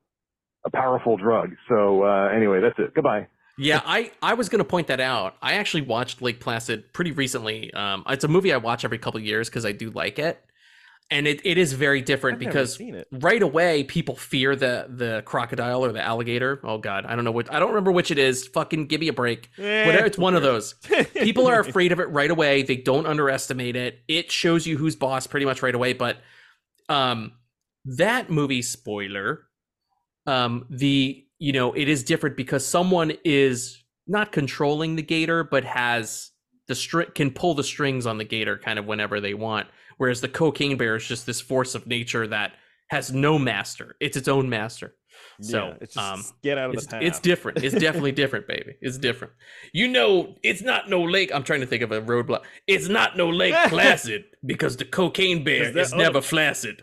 a 0.66 0.70
powerful 0.70 1.16
drug. 1.16 1.51
So 1.68 2.05
uh, 2.05 2.28
anyway, 2.34 2.61
that's 2.61 2.78
it. 2.78 2.95
Goodbye. 2.95 3.28
Yeah, 3.61 3.82
I, 3.84 4.12
I 4.22 4.34
was 4.34 4.49
going 4.49 4.61
to 4.61 4.64
point 4.64 4.86
that 4.86 5.01
out. 5.01 5.36
I 5.43 5.55
actually 5.55 5.82
watched 5.82 6.22
Lake 6.22 6.39
Placid 6.39 6.93
pretty 6.93 7.11
recently. 7.11 7.74
Um, 7.74 8.05
it's 8.09 8.22
a 8.22 8.28
movie 8.28 8.53
I 8.53 8.57
watch 8.57 8.84
every 8.84 8.99
couple 8.99 9.18
of 9.18 9.26
years 9.26 9.49
because 9.49 9.66
I 9.66 9.72
do 9.72 9.91
like 9.91 10.20
it, 10.20 10.41
and 11.11 11.27
it, 11.27 11.41
it 11.45 11.57
is 11.57 11.73
very 11.73 12.03
different 12.03 12.35
I've 12.35 12.41
because 12.41 12.81
right 13.13 13.43
away 13.43 13.85
people 13.85 14.15
fear 14.17 14.55
the 14.55 14.87
the 14.89 15.23
crocodile 15.25 15.85
or 15.85 15.93
the 15.93 16.03
alligator. 16.03 16.61
Oh 16.63 16.79
God, 16.79 17.07
I 17.07 17.17
don't 17.17 17.25
know 17.25 17.33
what 17.33 17.53
I 17.53 17.59
don't 17.59 17.71
remember 17.71 17.93
which 17.93 18.11
it 18.11 18.18
is. 18.18 18.47
Fucking 18.49 18.87
give 18.87 19.01
me 19.01 19.09
a 19.09 19.13
break. 19.13 19.51
Eh, 19.59 19.87
Whatever, 19.87 20.07
it's 20.07 20.18
one 20.18 20.35
of 20.35 20.43
those. 20.43 20.75
People 21.14 21.47
are 21.47 21.61
afraid 21.68 21.93
of 21.93 22.01
it 22.01 22.11
right 22.11 22.30
away. 22.30 22.63
They 22.63 22.76
don't 22.76 23.07
underestimate 23.07 23.76
it. 23.76 24.01
It 24.07 24.30
shows 24.30 24.67
you 24.67 24.76
who's 24.76 24.97
boss 24.97 25.26
pretty 25.26 25.47
much 25.47 25.63
right 25.63 25.75
away. 25.75 25.95
But 25.95 26.18
um, 26.89 27.33
that 27.85 28.30
movie 28.30 28.63
spoiler, 28.63 29.47
um, 30.26 30.67
the 30.68 31.25
you 31.39 31.53
know 31.53 31.72
it 31.72 31.89
is 31.89 32.05
different 32.05 32.37
because 32.37 32.67
someone 32.67 33.13
is 33.25 33.83
not 34.07 34.33
controlling 34.33 34.97
the 34.97 35.03
gator, 35.03 35.43
but 35.43 35.64
has 35.64 36.33
the 36.67 36.75
string 36.75 37.09
can 37.14 37.30
pull 37.30 37.55
the 37.55 37.64
strings 37.64 38.05
on 38.05 38.18
the 38.18 38.25
gator 38.25 38.59
kind 38.59 38.79
of 38.79 38.85
whenever 38.85 39.21
they 39.21 39.33
want. 39.33 39.68
Whereas 39.99 40.20
the 40.20 40.29
cocaine 40.29 40.76
bear 40.76 40.96
is 40.96 41.07
just 41.07 41.26
this 41.26 41.41
force 41.41 41.75
of 41.75 41.87
nature 41.87 42.26
that 42.29 42.53
has 42.91 43.12
no 43.12 43.38
master. 43.38 43.96
It's 44.00 44.16
its 44.16 44.29
own 44.29 44.49
master. 44.49 44.95
So 45.41 45.68
Yeah, 45.68 45.75
it's 45.80 45.95
just 45.95 46.30
um, 46.30 46.37
get 46.42 46.58
out 46.58 46.70
of 46.70 46.75
it's, 46.75 46.87
the 46.87 46.91
path. 46.92 47.03
it's 47.03 47.20
different. 47.20 47.62
It's 47.62 47.75
definitely 47.80 48.12
different, 48.12 48.46
baby. 48.49 48.75
It's 48.80 48.99
different. 48.99 49.34
You 49.72 49.88
know, 49.88 50.34
it's 50.42 50.62
not 50.62 50.88
no 50.88 51.03
lake. 51.03 51.30
I'm 51.34 51.42
trying 51.42 51.61
to 51.61 51.66
think 51.66 51.83
of 51.83 51.92
a 51.92 52.00
roadblock. 52.00 52.42
It's 52.66 52.88
not 52.88 53.16
no 53.16 53.29
Lake 53.29 53.54
Placid 53.68 54.25
because 54.46 54.76
the 54.76 54.84
cocaine 54.84 55.45
bear 55.45 55.64
Is 55.64 55.75
that- 55.75 55.80
is 55.80 55.95
never 55.95 56.18
oh. 56.18 56.22
flaccid. 56.22 56.83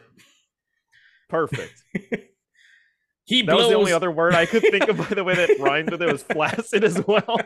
Perfect. 1.30 1.82
He 3.28 3.42
That 3.42 3.56
was 3.56 3.70
the 3.70 3.74
only 3.74 3.92
other 3.92 4.12
word 4.12 4.36
I 4.36 4.46
could 4.46 4.62
think 4.62 4.88
of, 4.88 4.98
by 4.98 5.06
the 5.06 5.24
way, 5.24 5.34
that 5.34 5.58
rhymed 5.60 5.90
with 5.90 6.00
it 6.04 6.12
was 6.12 6.22
flaccid 6.22 6.84
as 6.84 7.04
well. 7.08 7.38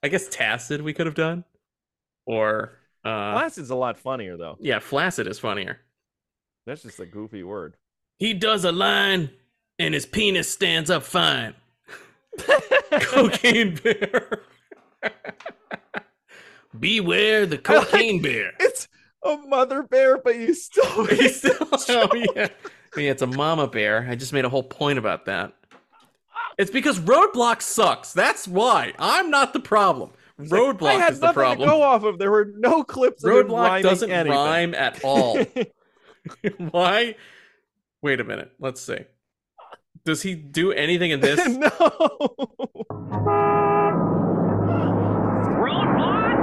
I 0.00 0.06
guess 0.06 0.28
tacid 0.28 0.80
we 0.80 0.92
could 0.92 1.06
have 1.06 1.16
done, 1.16 1.42
or 2.24 2.78
uh, 3.04 3.32
Flaccid's 3.32 3.70
a 3.70 3.74
lot 3.74 3.98
funnier 3.98 4.36
though. 4.36 4.56
yeah, 4.60 4.78
flaccid 4.78 5.26
is 5.26 5.38
funnier. 5.38 5.78
That's 6.66 6.82
just 6.82 7.00
a 7.00 7.06
goofy 7.06 7.42
word. 7.42 7.76
He 8.18 8.34
does 8.34 8.64
a 8.64 8.70
line, 8.72 9.30
and 9.78 9.94
his 9.94 10.06
penis 10.06 10.48
stands 10.48 10.90
up 10.90 11.02
fine. 11.02 11.54
cocaine 12.90 13.74
bear. 13.76 14.42
Beware 16.78 17.46
the 17.46 17.58
cocaine 17.58 18.22
bear. 18.22 18.52
It's 18.58 18.88
a 19.24 19.36
mother 19.36 19.82
bear, 19.82 20.18
but 20.18 20.36
you 20.36 20.54
still 20.54 21.04
He's 21.06 21.36
still- 21.38 21.54
oh, 21.88 22.08
yeah. 22.34 22.48
Yeah, 22.96 23.10
it's 23.10 23.22
a 23.22 23.26
mama 23.26 23.66
bear. 23.66 24.06
I 24.08 24.14
just 24.14 24.32
made 24.32 24.44
a 24.44 24.48
whole 24.48 24.62
point 24.62 24.98
about 24.98 25.24
that. 25.26 25.52
It's 26.58 26.70
because 26.70 26.98
Roadblock 27.00 27.62
sucks. 27.62 28.12
That's 28.12 28.46
why. 28.46 28.92
I'm 28.98 29.30
not 29.30 29.52
the 29.52 29.60
problem. 29.60 30.10
Roadblock 30.48 30.88
I 30.88 30.92
had 30.94 31.12
is 31.14 31.20
the 31.20 31.32
problem. 31.32 31.68
to 31.68 31.72
go 31.74 31.82
off 31.82 32.04
of. 32.04 32.18
There 32.18 32.30
were 32.30 32.52
no 32.56 32.82
clips. 32.84 33.24
of 33.24 33.30
him 33.30 33.46
Roadblock 33.48 33.82
doesn't 33.82 34.10
anything. 34.10 34.32
rhyme 34.32 34.74
at 34.74 35.02
all. 35.04 35.38
why? 36.70 37.14
Wait 38.02 38.20
a 38.20 38.24
minute. 38.24 38.52
Let's 38.58 38.80
see. 38.80 38.98
Does 40.04 40.22
he 40.22 40.34
do 40.34 40.72
anything 40.72 41.10
in 41.12 41.20
this? 41.20 41.46
no. 41.56 41.68
Roadblock! 45.12 46.40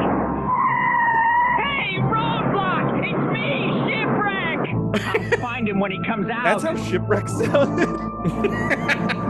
Hey, 1.59 1.97
Roadblock! 1.99 2.85
It's 3.03 3.23
me, 3.34 3.47
Shipwreck! 3.89 5.34
I'll 5.34 5.39
find 5.39 5.67
him 5.67 5.80
when 5.80 5.91
he 5.91 6.01
comes 6.03 6.30
out. 6.30 6.43
That's 6.43 6.63
how 6.63 6.76
shipwreck 6.89 7.27
sounded. 7.27 7.89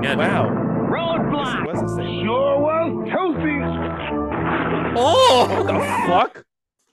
Yeah, 0.00 0.14
wow. 0.14 0.67
Roadblock! 0.98 1.66
Was 1.66 1.80
the 1.80 1.88
same. 1.96 2.24
Sure 2.24 2.58
was 2.60 3.08
toasty! 3.08 4.94
Oh! 4.96 5.46
What 5.48 5.66
the 5.66 5.78
fuck? 6.08 6.44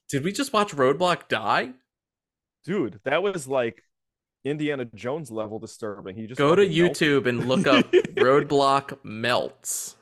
Did 0.10 0.24
we 0.24 0.32
just 0.32 0.54
watch 0.54 0.72
Roadblock 0.74 1.28
die? 1.28 1.72
Dude, 2.64 3.00
that 3.04 3.24
was 3.24 3.48
like 3.48 3.82
Indiana 4.44 4.86
Jones 4.94 5.32
level 5.32 5.60
disturbing. 5.60 6.16
He 6.16 6.28
just 6.28 6.38
Go 6.38 6.56
to 6.56 6.64
fucking. 6.64 6.78
YouTube 6.78 7.26
and 7.28 7.48
look 7.48 7.66
up 7.68 7.92
Roadblock 7.92 9.00
melts 9.04 9.96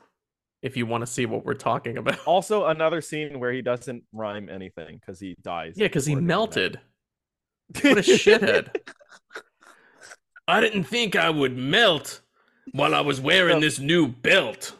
if 0.62 0.76
you 0.76 0.86
want 0.86 1.02
to 1.02 1.06
see 1.06 1.26
what 1.26 1.44
we're 1.44 1.54
talking 1.54 1.98
about. 1.98 2.18
Also, 2.26 2.66
another 2.66 3.00
scene 3.00 3.38
where 3.40 3.52
he 3.52 3.62
doesn't 3.62 4.02
rhyme 4.12 4.48
anything 4.48 4.98
because 4.98 5.20
he 5.20 5.34
dies. 5.42 5.74
Yeah, 5.76 5.86
because 5.86 6.06
he 6.06 6.14
melted. 6.14 6.80
What 7.82 7.98
a 7.98 8.00
shithead. 8.02 8.74
I 10.46 10.60
didn't 10.60 10.84
think 10.84 11.16
I 11.16 11.30
would 11.30 11.56
melt 11.56 12.20
while 12.72 12.94
I 12.94 13.00
was 13.00 13.20
wearing 13.20 13.60
this 13.60 13.78
new 13.78 14.08
belt. 14.08 14.74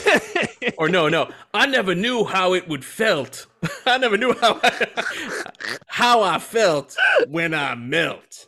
or 0.78 0.88
no, 0.88 1.08
no, 1.08 1.30
I 1.52 1.66
never 1.66 1.94
knew 1.94 2.24
how 2.24 2.54
it 2.54 2.68
would 2.68 2.84
felt. 2.84 3.46
I 3.86 3.98
never 3.98 4.16
knew 4.16 4.34
how 4.40 4.60
I, 4.62 4.86
how 5.86 6.22
I 6.22 6.38
felt 6.38 6.96
when 7.28 7.52
I 7.54 7.74
melt. 7.74 8.46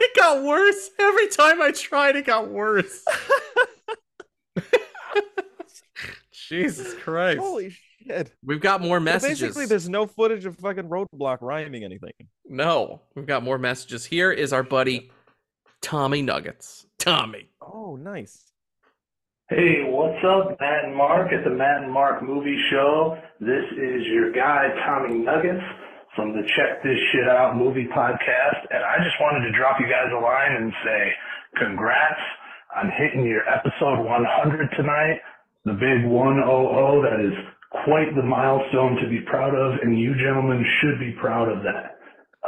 it 0.00 0.16
got 0.16 0.44
worse 0.44 0.90
every 0.98 1.28
time 1.28 1.60
I 1.60 1.72
tried. 1.72 2.16
It 2.16 2.26
got 2.26 2.48
worse. 2.48 3.04
Jesus 6.32 6.94
Christ! 6.94 7.40
Holy 7.40 7.76
shit. 8.08 8.32
We've 8.44 8.60
got 8.60 8.80
more 8.80 8.98
So 8.98 9.04
messages. 9.04 9.40
basically, 9.40 9.66
there's 9.66 9.88
no 9.88 10.06
footage 10.06 10.44
of 10.46 10.56
fucking 10.56 10.84
Roadblock 10.88 11.38
rhyming 11.40 11.84
anything. 11.84 12.12
No, 12.46 13.02
we've 13.14 13.26
got 13.26 13.42
more 13.42 13.58
messages. 13.58 14.04
Here 14.04 14.32
is 14.32 14.52
our 14.52 14.62
buddy 14.62 15.10
Tommy 15.82 16.22
Nuggets. 16.22 16.86
Tommy. 16.98 17.50
Oh, 17.60 17.96
nice. 17.96 18.44
Hey, 19.50 19.84
what's 19.88 20.22
up, 20.24 20.58
Matt 20.60 20.84
and 20.84 20.94
Mark 20.94 21.32
at 21.32 21.42
the 21.44 21.50
Matt 21.50 21.82
and 21.82 21.92
Mark 21.92 22.22
Movie 22.22 22.58
Show? 22.70 23.16
This 23.40 23.64
is 23.72 24.04
your 24.06 24.30
guy, 24.32 24.68
Tommy 24.84 25.18
Nuggets 25.24 25.64
from 26.14 26.32
the 26.36 26.42
Check 26.56 26.82
This 26.82 26.98
Shit 27.12 27.28
Out 27.28 27.56
movie 27.56 27.86
podcast, 27.86 28.60
and 28.70 28.84
I 28.84 28.96
just 29.02 29.16
wanted 29.20 29.46
to 29.48 29.56
drop 29.56 29.80
you 29.80 29.86
guys 29.86 30.12
a 30.12 30.20
line 30.20 30.52
and 30.52 30.72
say 30.84 31.12
congrats 31.56 32.20
on 32.76 32.90
hitting 32.98 33.24
your 33.24 33.48
episode 33.48 34.04
100 34.04 34.68
tonight, 34.76 35.20
the 35.64 35.72
big 35.72 36.04
100 36.04 37.02
that 37.08 37.20
is 37.24 37.32
quite 37.84 38.14
the 38.16 38.22
milestone 38.22 38.96
to 39.02 39.08
be 39.08 39.20
proud 39.26 39.54
of, 39.54 39.80
and 39.82 39.98
you 39.98 40.14
gentlemen 40.16 40.64
should 40.80 40.98
be 40.98 41.12
proud 41.20 41.48
of 41.48 41.62
that. 41.64 41.96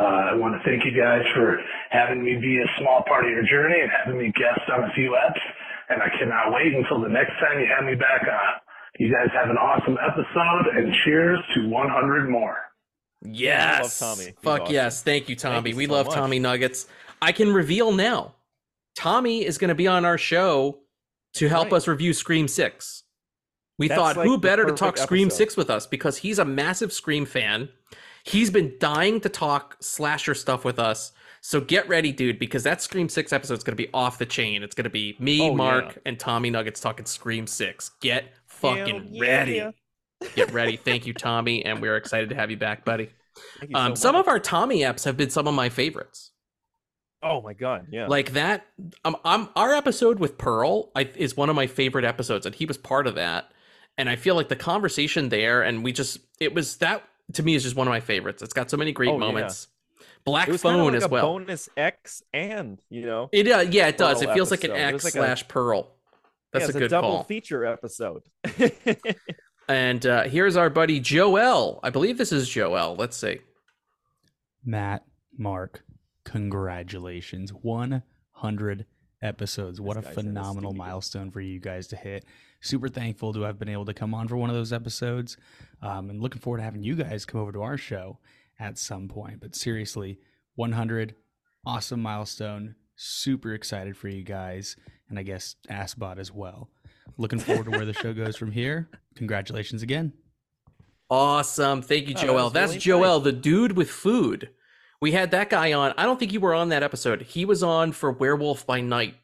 Uh, 0.01 0.32
I 0.32 0.34
want 0.34 0.55
to 0.55 0.62
thank 0.64 0.84
you 0.84 0.92
guys 0.97 1.22
for 1.34 1.59
having 1.90 2.22
me 2.24 2.36
be 2.40 2.59
a 2.59 2.68
small 2.80 3.02
part 3.06 3.24
of 3.24 3.30
your 3.30 3.42
journey 3.44 3.80
and 3.80 3.90
having 3.90 4.18
me 4.18 4.32
guest 4.36 4.60
on 4.72 4.84
a 4.84 4.92
few 4.94 5.10
eps. 5.18 5.40
And 5.90 6.01
I 6.02 6.09
cannot 6.18 6.55
wait 6.55 6.72
until 6.72 7.02
the 7.02 7.09
next 7.09 7.32
time 7.40 7.59
you 7.60 7.66
have 7.66 7.84
me 7.84 7.97
back 7.97 8.22
on. 8.22 8.60
You 8.98 9.12
guys 9.12 9.28
have 9.34 9.51
an 9.51 9.56
awesome 9.59 9.98
episode 10.01 10.76
and 10.76 10.94
cheers 11.05 11.38
to 11.55 11.68
100 11.68 12.30
more. 12.30 12.56
Yes. 13.22 13.98
Tommy. 13.98 14.24
He's 14.26 14.34
Fuck 14.42 14.62
awesome. 14.62 14.74
yes. 14.74 15.02
Thank 15.02 15.28
you, 15.28 15.36
Tommy. 15.36 15.70
you 15.70 15.76
we 15.76 15.86
so 15.86 15.92
love 15.92 16.06
much. 16.06 16.14
Tommy 16.14 16.38
Nuggets. 16.38 16.86
I 17.20 17.32
can 17.32 17.52
reveal 17.52 17.92
now. 17.92 18.34
Tommy 18.94 19.44
is 19.44 19.59
going 19.59 19.68
to 19.68 19.74
be 19.74 19.86
on 19.86 20.05
our 20.05 20.16
show 20.18 20.78
to 21.34 21.48
help 21.48 21.66
Right. 21.66 21.74
us 21.74 21.88
review 21.88 22.12
Scream 22.14 22.48
6. 22.48 23.02
We 23.81 23.89
That's 23.89 23.98
thought 23.98 24.16
like 24.19 24.27
who 24.28 24.39
better 24.39 24.62
to 24.65 24.74
perfect 24.74 24.78
talk 24.78 24.98
Scream 24.98 25.28
episode. 25.28 25.39
6 25.39 25.57
with 25.57 25.70
us 25.70 25.86
because 25.86 26.19
he's 26.19 26.39
a 26.39 26.44
massive 26.44 26.93
Scream 26.93 27.24
fan. 27.27 27.70
He's 28.24 28.51
been 28.51 28.74
dying 28.78 29.20
to 29.23 29.28
talk 29.31 29.77
slasher 29.81 30.35
stuff 30.35 30.65
with 30.65 30.78
us. 30.78 31.12
So 31.40 31.62
get 31.62 31.89
ready, 31.89 32.12
dude, 32.12 32.39
because 32.39 32.62
that 32.65 32.82
Scream 32.82 33.09
6 33.09 33.32
episode 33.32 33.55
is 33.55 33.65
going 33.65 33.77
to 33.77 33.82
be 33.82 33.89
off 33.94 34.19
the 34.19 34.27
chain. 34.27 34.62
It's 34.62 34.74
going 34.74 34.85
to 34.85 34.90
be 34.90 35.16
me, 35.19 35.40
Oh, 35.48 35.55
Mark, 35.55 35.86
yeah. 35.97 36.02
and 36.05 36.19
Tommy 36.20 36.51
Nuggets 36.51 36.78
talking 36.78 37.07
Scream 37.07 37.47
6. 37.47 37.93
Get 38.02 38.27
fucking 38.47 39.12
Hell 39.15 39.20
ready. 39.20 39.52
yeah. 39.55 39.70
Get 40.36 40.52
ready. 40.52 40.77
Thank 40.85 41.07
you, 41.07 41.15
Tommy, 41.15 41.65
and 41.65 41.81
we're 41.81 41.97
excited 41.97 42.28
to 42.28 42.35
have 42.35 42.51
you 42.51 42.59
back, 42.59 42.85
buddy. 42.85 43.09
Thank 43.59 43.70
you 43.70 43.77
Um, 43.78 43.97
so 43.97 44.02
some 44.02 44.16
of 44.16 44.28
our 44.28 44.39
Tommy 44.39 44.81
apps 44.81 45.07
have 45.07 45.16
been 45.16 45.31
some 45.31 45.48
of 45.48 45.55
my 45.55 45.70
favorites. 45.70 46.32
Oh 47.23 47.40
my 47.40 47.55
god, 47.55 47.86
yeah. 47.90 48.07
Like 48.07 48.32
that, 48.32 48.66
um, 49.07 49.16
I'm, 49.24 49.48
our 49.57 49.73
episode 49.74 50.19
with 50.19 50.36
Pearl 50.36 50.90
I, 50.94 51.09
is 51.16 51.36
one 51.36 51.48
of 51.48 51.57
my 51.57 51.66
favorite 51.66 52.05
episodes, 52.05 52.44
and 52.44 52.55
he 52.55 52.66
was 52.66 52.77
part 52.77 53.07
of 53.07 53.15
that. 53.15 53.51
And 54.01 54.09
I 54.09 54.16
feel 54.16 54.35
like 54.35 54.48
the 54.48 54.56
conversation 54.56 55.28
there, 55.28 55.62
and 55.62 55.85
we 55.85 55.93
just, 55.93 56.18
it 56.40 56.55
was 56.55 56.77
that 56.78 57.02
to 57.35 57.43
me 57.43 57.55
is 57.55 57.62
just 57.62 57.77
one 57.77 57.86
of 57.86 57.90
my 57.93 58.01
favorites. 58.01 58.43
It's 58.43 58.55
got 58.55 58.70
so 58.70 58.77
many 58.77 58.93
great 58.93 59.10
Oh, 59.10 59.12
yeah. 59.14 59.18
moments. 59.18 59.68
Black 60.24 60.48
it 60.48 60.52
was 60.52 60.62
kinda 60.62 60.78
Phone 60.78 60.86
like 60.93 60.97
as 60.97 61.05
a 61.05 61.09
well. 61.09 61.22
bonus 61.22 61.68
X 61.77 62.22
and 62.32 62.78
you 62.90 63.06
know 63.06 63.28
It 63.32 63.47
uh, 63.51 63.60
yeah, 63.60 63.86
it 63.89 63.97
does. 63.98 64.20
Pearl 64.22 64.31
It 64.31 64.35
feels 64.35 64.51
like 64.51 64.64
an 64.64 64.72
X 64.72 64.93
was 64.94 65.05
like 65.05 65.14
a- 65.14 65.27
slash 65.27 65.48
Pearl. 65.48 65.94
That's 66.52 66.62
yeah, 66.62 66.66
a 66.66 66.68
it's 66.70 66.78
good 66.78 66.90
double 66.90 67.09
call. 67.10 67.24
feature 67.24 67.64
episode. 67.64 68.22
And 69.68 70.05
uh, 70.05 70.24
here's 70.24 70.56
our 70.56 70.68
buddy 70.68 70.98
Joel. 70.98 71.78
I 71.85 71.90
believe 71.90 72.18
this 72.18 72.32
is 72.32 72.48
Joel. 72.48 72.97
Let's 72.97 73.16
see. 73.16 73.39
Matt, 74.64 75.05
Mark, 75.39 75.85
congratulations. 76.24 77.52
100 77.52 78.86
episodes. 79.22 79.81
What 79.81 79.97
a 79.97 80.01
This 80.01 80.06
guy's 80.09 80.14
phenomenal 80.16 80.72
milestone 80.74 81.31
for 81.31 81.40
you 81.40 81.60
guys 81.60 81.86
to 81.89 81.97
hit. 81.97 82.24
Super 82.61 82.89
thankful 82.89 83.32
to 83.32 83.43
have 83.43 83.59
been 83.59 83.69
able 83.69 83.87
to 83.87 83.95
come 83.95 84.12
on 84.15 84.28
for 84.28 84.37
one 84.37 84.51
of 84.51 84.57
those 84.57 84.73
episodes. 84.73 85.37
Um, 85.82 86.11
and 86.11 86.20
looking 86.20 86.41
forward 86.41 86.59
to 86.59 86.62
having 86.65 86.82
you 86.82 86.95
guys 86.95 87.24
come 87.24 87.41
over 87.41 87.53
to 87.53 87.62
our 87.62 87.78
show 87.78 88.19
at 88.59 88.78
some 88.78 89.09
point. 89.09 89.41
But 89.41 89.55
seriously, 89.55 90.19
100, 90.57 91.15
awesome 91.65 92.03
milestone. 92.03 92.74
Super 92.97 93.55
excited 93.55 93.97
for 93.97 94.09
you 94.09 94.23
guys. 94.23 94.77
And 95.09 95.19
I 95.19 95.23
guess 95.23 95.57
Assbot 95.70 96.19
as 96.19 96.31
well. 96.32 96.69
Looking 97.16 97.39
forward 97.39 97.65
to 97.65 97.70
where 97.70 97.87
the 97.87 97.95
show 97.95 98.12
goes 98.12 98.37
from 98.37 98.53
here. 98.53 98.91
Congratulations 99.16 99.82
again. 99.82 100.12
Awesome. 101.09 101.82
Thank 101.82 102.09
you, 102.09 102.15
Oh, 102.16 102.20
that 102.20 102.27
Joel. 102.27 102.45
was 102.45 102.53
That's 102.53 102.69
really 102.70 102.81
Joel, 102.81 103.16
nice. 103.19 103.24
the 103.24 103.32
dude 103.32 103.73
with 103.73 103.91
food. 103.91 104.51
We 105.01 105.12
had 105.12 105.31
that 105.32 105.49
guy 105.51 105.73
on. 105.73 105.95
I 105.97 106.05
don't 106.05 106.20
think 106.20 106.32
you 106.32 106.41
were 106.41 106.55
on 106.55 106.69
that 106.69 106.82
episode. 106.82 107.23
He 107.23 107.45
was 107.45 107.62
on 107.62 107.93
for 107.93 108.12
Werewolf 108.12 108.66
by 108.66 108.81
Night. 108.81 109.15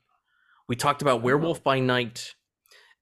We 0.68 0.74
talked 0.74 1.02
about 1.02 1.22
Werewolf 1.22 1.62
by 1.62 1.78
Night. 1.80 2.34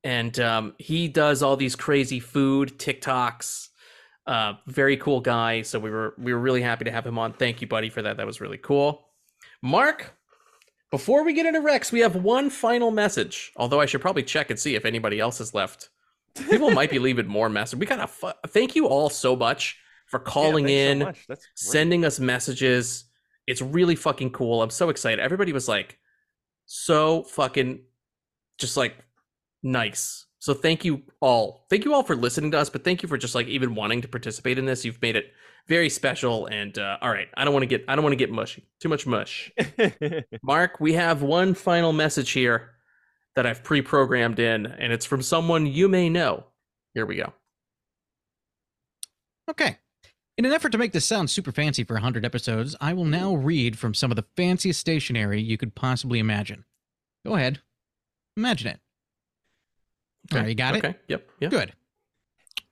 And 0.05 0.39
um, 0.39 0.75
he 0.79 1.09
does 1.09 1.43
all 1.43 1.57
these 1.57 1.75
crazy 1.75 2.21
food 2.21 2.79
TikToks. 2.79 3.69
Uh, 4.27 4.55
very 4.67 4.97
cool 4.99 5.21
guy. 5.21 5.63
So 5.63 5.79
we 5.79 5.91
were 5.91 6.15
we 6.19 6.33
were 6.33 6.39
really 6.39 6.63
happy 6.63 6.85
to 6.85 6.91
have 6.91 7.07
him 7.07 7.19
on. 7.19 7.33
Thank 7.33 7.61
you, 7.61 7.67
buddy, 7.67 7.89
for 7.89 8.03
that. 8.03 8.19
That 8.19 8.27
was 8.27 8.41
really 8.41 8.59
cool. 8.59 9.09
Mark, 9.63 10.15
before 10.91 11.25
we 11.25 11.33
get 11.33 11.47
into 11.47 11.61
Rec's, 11.61 11.91
we 11.91 12.01
have 12.01 12.17
one 12.17 12.51
final 12.51 12.91
message. 12.91 13.51
Although 13.57 13.81
I 13.81 13.87
should 13.87 14.03
probably 14.03 14.23
check 14.23 14.51
and 14.51 14.59
see 14.59 14.75
if 14.75 14.85
anybody 14.85 15.19
else 15.19 15.39
has 15.39 15.55
left. 15.55 15.89
People 16.35 16.71
might 16.71 16.91
be 16.91 16.99
leaving 16.99 17.27
more 17.27 17.49
messages. 17.49 17.81
We 17.81 17.87
gotta 17.87 18.07
fu- 18.07 18.33
thank 18.49 18.77
you 18.77 18.87
all 18.87 19.09
so 19.09 19.37
much 19.37 19.79
for 20.07 20.19
calling 20.19 20.67
so 20.67 20.73
in, 20.73 20.99
great. 21.01 21.39
sending 21.55 22.05
us 22.05 22.21
messages. 22.21 23.05
It's 23.47 23.63
really 23.63 23.95
fucking 23.95 24.31
cool. 24.31 24.63
I'm 24.63 24.71
so 24.71 24.89
excited. 24.89 25.21
Everybody 25.21 25.53
was 25.53 25.69
like 25.69 25.99
so 26.67 27.23
fucking 27.25 27.81
just 28.59 28.77
like 28.77 28.95
nice. 29.65 30.27
So 30.39 30.55
thank 30.55 30.85
you 30.85 31.03
all. 31.21 31.67
Thank 31.71 31.85
you 31.85 31.95
all 31.95 32.03
for 32.03 32.15
listening 32.15 32.51
to 32.51 32.59
us, 32.59 32.69
but 32.69 32.85
thank 32.85 33.03
you 33.03 33.09
for 33.09 33.17
just 33.17 33.35
like 33.35 33.47
even 33.49 33.75
wanting 33.75 34.03
to 34.03 34.09
participate 34.09 34.59
in 34.59 34.67
this. 34.67 34.85
You've 34.85 35.01
made 35.01 35.17
it 35.17 35.33
very 35.67 35.89
special. 35.89 36.47
And 36.47 36.79
uh, 36.79 36.99
all 37.01 37.11
right, 37.11 37.29
I 37.35 37.45
don't 37.45 37.55
want 37.55 37.63
to 37.63 37.67
get 37.67 37.85
I 37.89 37.97
don't 37.97 38.05
want 38.05 38.13
to 38.13 38.19
get 38.19 38.31
mushy. 38.31 38.69
Too 38.81 38.89
much 38.89 39.07
mush. 39.07 39.51
Mark, 40.43 40.81
we 40.81 40.93
have 40.93 41.23
one 41.23 41.55
final 41.55 41.93
message 41.93 42.31
here 42.31 42.73
that 43.37 43.47
I've 43.47 43.65
pre-programmed 43.65 44.39
in, 44.39 44.67
and 44.67 44.93
it's 44.93 45.07
from 45.07 45.23
someone 45.23 45.67
you 45.67 45.89
may 45.89 46.09
know. 46.09 46.45
Here 46.93 47.07
we 47.07 47.17
go. 47.17 47.33
Okay. 49.51 49.79
In 50.37 50.45
an 50.45 50.53
effort 50.53 50.73
to 50.73 50.79
make 50.79 50.93
this 50.93 51.05
sound 51.05 51.31
super 51.31 51.53
fancy 51.53 51.85
for 51.85 51.95
100 51.95 52.25
episodes, 52.25 52.77
I 52.81 52.93
will 52.93 53.05
now 53.05 53.35
read 53.35 53.79
from 53.79 53.95
some 53.95 54.11
of 54.11 54.17
the 54.17 54.27
fanciest 54.37 54.81
stationery 54.81 55.41
you 55.41 55.57
could 55.57 55.75
possibly 55.75 56.19
imagine. 56.19 56.65
Go 57.25 57.35
ahead. 57.35 57.61
Imagine 58.37 58.69
it. 58.69 58.81
All 60.33 60.41
right, 60.41 60.49
you 60.49 60.55
got 60.55 60.77
it? 60.77 60.85
Okay. 60.85 60.97
Yep. 61.09 61.29
Yep. 61.41 61.51
Good. 61.51 61.73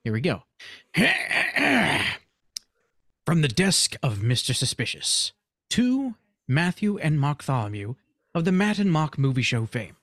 Here 0.04 0.12
we 0.12 0.20
go. 0.20 0.42
From 3.26 3.42
the 3.42 3.48
desk 3.48 3.96
of 4.02 4.18
Mr. 4.18 4.54
Suspicious 4.54 5.32
to 5.70 6.14
Matthew 6.48 6.98
and 6.98 7.18
Marktholomew 7.18 7.96
of 8.34 8.44
the 8.44 8.52
Matt 8.52 8.78
and 8.78 8.90
Mark 8.90 9.16
movie 9.18 9.42
show 9.42 9.66
fame. 9.66 9.96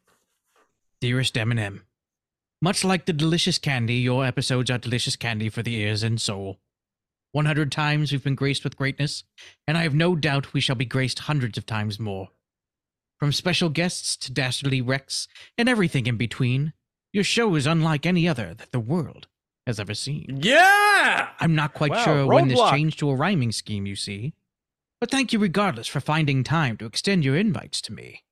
Dearest 1.02 1.38
M&M, 1.38 1.84
much 2.62 2.84
like 2.84 3.06
the 3.06 3.14
delicious 3.14 3.58
candy, 3.58 3.96
your 3.96 4.26
episodes 4.26 4.70
are 4.70 4.78
delicious 4.78 5.16
candy 5.16 5.50
for 5.50 5.64
the 5.64 5.76
ears 5.76 6.04
and 6.04 6.20
soul. 6.20 6.60
100 7.32 7.72
times 7.72 8.12
we've 8.12 8.24
been 8.24 8.36
graced 8.36 8.64
with 8.64 8.76
greatness, 8.76 9.24
and 9.68 9.78
I 9.78 9.84
have 9.84 9.94
no 9.94 10.16
doubt 10.16 10.54
we 10.54 10.62
shall 10.62 10.76
be 10.76 10.86
graced 10.86 11.20
hundreds 11.20 11.58
of 11.58 11.66
times 11.66 12.00
more. 12.00 12.30
From 13.18 13.32
special 13.32 13.70
guests 13.70 14.18
to 14.18 14.32
dastardly 14.32 14.82
wrecks 14.82 15.28
and 15.58 15.70
everything 15.70 16.08
in 16.08 16.18
between, 16.18 16.74
your 17.14 17.24
show 17.24 17.56
is 17.56 17.66
unlike 17.66 18.06
any 18.06 18.28
other 18.28 18.54
that 18.54 18.72
the 18.72 18.80
world 18.80 19.28
has 19.66 19.80
ever 19.80 19.94
seen. 19.94 20.40
Yeah! 20.42 21.30
I'm 21.40 21.56
not 21.56 21.74
quite 21.74 21.92
Wow, 21.92 22.04
sure 22.04 22.26
when 22.28 22.48
this 22.48 22.60
roadblock. 22.60 22.72
changed 22.72 23.00
to 23.00 23.10
a 23.10 23.16
rhyming 23.16 23.52
scheme, 23.52 23.86
you 23.86 23.96
see. 23.96 24.34
But 25.00 25.12
thank 25.12 25.32
you 25.32 25.40
regardless 25.40 25.88
for 25.88 26.00
finding 26.00 26.44
time 26.44 26.76
to 26.78 26.86
extend 26.86 27.24
your 27.24 27.38
invites 27.38 27.82
to 27.84 27.94
me. 27.94 28.24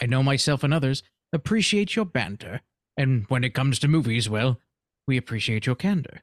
I 0.00 0.06
know 0.06 0.22
myself 0.22 0.64
and 0.64 0.72
others 0.74 1.02
appreciate 1.32 1.94
your 1.96 2.04
banter, 2.04 2.62
and 2.96 3.24
when 3.28 3.44
it 3.44 3.54
comes 3.54 3.78
to 3.80 3.88
movies, 3.88 4.28
well, 4.28 4.58
we 5.06 5.16
appreciate 5.16 5.66
your 5.66 5.76
candor. 5.76 6.22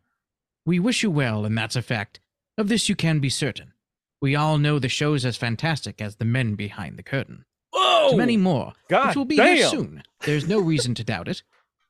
We 0.65 0.79
wish 0.79 1.03
you 1.03 1.11
well, 1.11 1.45
and 1.45 1.57
that's 1.57 1.75
a 1.75 1.81
fact. 1.81 2.19
Of 2.57 2.67
this 2.67 2.89
you 2.89 2.95
can 2.95 3.19
be 3.19 3.29
certain. 3.29 3.73
We 4.21 4.35
all 4.35 4.57
know 4.57 4.79
the 4.79 4.89
show's 4.89 5.23
as 5.25 5.37
fantastic 5.37 6.01
as 6.01 6.15
the 6.15 6.25
men 6.25 6.55
behind 6.55 6.97
the 6.97 7.03
curtain. 7.03 7.45
Whoa! 7.71 8.09
To 8.11 8.17
many 8.17 8.35
more, 8.35 8.73
God 8.89 9.07
which 9.09 9.15
will 9.15 9.25
be 9.25 9.35
here 9.35 9.67
soon. 9.67 10.03
There's 10.21 10.47
no 10.47 10.59
reason 10.59 10.95
to 10.95 11.03
doubt 11.03 11.27
it. 11.27 11.43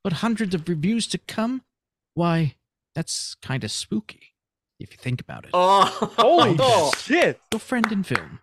But 0.08 0.14
hundreds 0.14 0.56
of 0.56 0.70
reviews 0.70 1.06
to 1.08 1.18
come? 1.18 1.64
Why, 2.14 2.56
that's 2.96 3.36
kind 3.42 3.66
of 3.66 3.72
spooky, 3.72 4.36
if 4.80 4.94
you 4.94 4.98
think 4.98 5.20
about 5.20 5.44
it. 5.44 5.50
Oh, 5.54 6.14
Holy 6.18 6.56
oh. 6.62 6.94
shit! 6.98 7.42
Your 7.52 7.60
friend 7.60 7.92
in 7.92 8.04
film, 8.04 8.40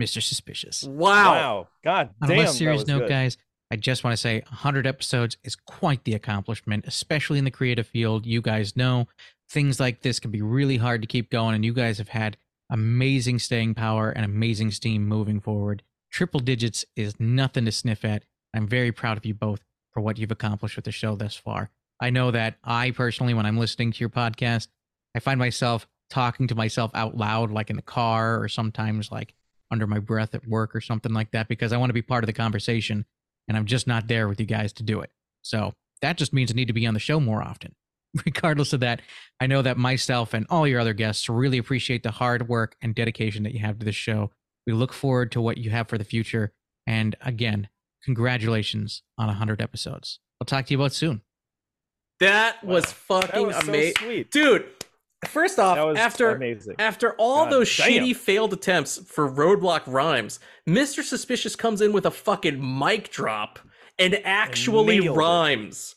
Mr. 0.00 0.20
Suspicious. 0.20 0.82
Wow. 0.82 1.34
Wow. 1.34 1.68
God 1.84 2.10
On 2.20 2.28
damn. 2.28 2.46
a 2.46 2.48
serious 2.48 2.84
note, 2.88 3.02
good. 3.02 3.10
guys, 3.10 3.36
I 3.70 3.76
just 3.76 4.02
want 4.02 4.14
to 4.14 4.20
say 4.20 4.40
100 4.40 4.84
episodes 4.88 5.36
is 5.44 5.54
quite 5.54 6.02
the 6.02 6.14
accomplishment, 6.14 6.84
especially 6.88 7.38
in 7.38 7.44
the 7.44 7.52
creative 7.52 7.86
field. 7.86 8.26
You 8.26 8.42
guys 8.42 8.76
know 8.76 9.06
things 9.48 9.78
like 9.78 10.00
this 10.00 10.18
can 10.18 10.32
be 10.32 10.42
really 10.42 10.78
hard 10.78 11.00
to 11.02 11.06
keep 11.06 11.30
going, 11.30 11.54
and 11.54 11.64
you 11.64 11.72
guys 11.72 11.98
have 11.98 12.08
had 12.08 12.36
amazing 12.70 13.38
staying 13.38 13.74
power 13.76 14.10
and 14.10 14.24
amazing 14.24 14.72
steam 14.72 15.06
moving 15.06 15.38
forward. 15.38 15.84
Triple 16.10 16.40
digits 16.40 16.84
is 16.96 17.20
nothing 17.20 17.66
to 17.66 17.70
sniff 17.70 18.04
at. 18.04 18.24
I'm 18.52 18.66
very 18.66 18.90
proud 18.90 19.16
of 19.16 19.24
you 19.24 19.32
both 19.32 19.60
for 19.92 20.00
what 20.00 20.18
you've 20.18 20.30
accomplished 20.30 20.76
with 20.76 20.84
the 20.84 20.92
show 20.92 21.16
thus 21.16 21.36
far. 21.36 21.70
I 22.00 22.10
know 22.10 22.30
that 22.30 22.56
I 22.64 22.90
personally, 22.90 23.34
when 23.34 23.46
I'm 23.46 23.58
listening 23.58 23.92
to 23.92 24.00
your 24.00 24.08
podcast, 24.08 24.68
I 25.14 25.20
find 25.20 25.38
myself 25.38 25.86
talking 26.10 26.48
to 26.48 26.54
myself 26.54 26.90
out 26.94 27.16
loud, 27.16 27.50
like 27.50 27.70
in 27.70 27.76
the 27.76 27.82
car 27.82 28.42
or 28.42 28.48
sometimes 28.48 29.10
like 29.12 29.34
under 29.70 29.86
my 29.86 29.98
breath 29.98 30.34
at 30.34 30.46
work 30.46 30.74
or 30.74 30.80
something 30.80 31.12
like 31.12 31.30
that, 31.30 31.48
because 31.48 31.72
I 31.72 31.76
want 31.76 31.90
to 31.90 31.94
be 31.94 32.02
part 32.02 32.24
of 32.24 32.26
the 32.26 32.32
conversation 32.32 33.06
and 33.48 33.56
I'm 33.56 33.66
just 33.66 33.86
not 33.86 34.08
there 34.08 34.28
with 34.28 34.40
you 34.40 34.46
guys 34.46 34.72
to 34.74 34.82
do 34.82 35.00
it. 35.00 35.10
So 35.42 35.72
that 36.00 36.16
just 36.16 36.32
means 36.32 36.50
I 36.50 36.54
need 36.54 36.68
to 36.68 36.74
be 36.74 36.86
on 36.86 36.94
the 36.94 37.00
show 37.00 37.20
more 37.20 37.42
often. 37.42 37.74
Regardless 38.26 38.72
of 38.72 38.80
that, 38.80 39.00
I 39.40 39.46
know 39.46 39.62
that 39.62 39.78
myself 39.78 40.34
and 40.34 40.46
all 40.50 40.66
your 40.66 40.80
other 40.80 40.92
guests 40.92 41.28
really 41.28 41.58
appreciate 41.58 42.02
the 42.02 42.10
hard 42.10 42.48
work 42.48 42.76
and 42.82 42.94
dedication 42.94 43.42
that 43.44 43.54
you 43.54 43.60
have 43.60 43.78
to 43.78 43.84
this 43.84 43.94
show. 43.96 44.30
We 44.66 44.72
look 44.72 44.92
forward 44.92 45.32
to 45.32 45.40
what 45.40 45.58
you 45.58 45.70
have 45.70 45.88
for 45.88 45.98
the 45.98 46.04
future. 46.04 46.52
And 46.86 47.16
again, 47.20 47.68
congratulations 48.04 49.02
on 49.18 49.26
100 49.28 49.60
episodes. 49.62 50.18
I'll 50.40 50.44
talk 50.46 50.66
to 50.66 50.74
you 50.74 50.78
about 50.78 50.92
soon. 50.92 51.22
That 52.20 52.62
was 52.62 52.86
fucking 52.92 53.46
was 53.46 53.56
so 53.56 53.62
amazing, 53.62 53.94
sweet. 53.98 54.30
dude. 54.30 54.66
First 55.28 55.58
off, 55.60 55.78
after 55.96 56.34
amazing. 56.34 56.74
after 56.80 57.14
all 57.14 57.44
God 57.44 57.52
those 57.52 57.76
damn. 57.76 57.90
shitty 57.90 58.16
failed 58.16 58.52
attempts 58.52 58.98
for 58.98 59.30
roadblock 59.30 59.82
rhymes, 59.86 60.40
Mr. 60.68 61.02
Suspicious 61.02 61.54
comes 61.54 61.80
in 61.80 61.92
with 61.92 62.06
a 62.06 62.10
fucking 62.10 62.58
mic 62.78 63.10
drop 63.10 63.58
and 63.98 64.20
actually 64.24 64.98
nailed 65.00 65.16
it. 65.16 65.18
rhymes. 65.18 65.94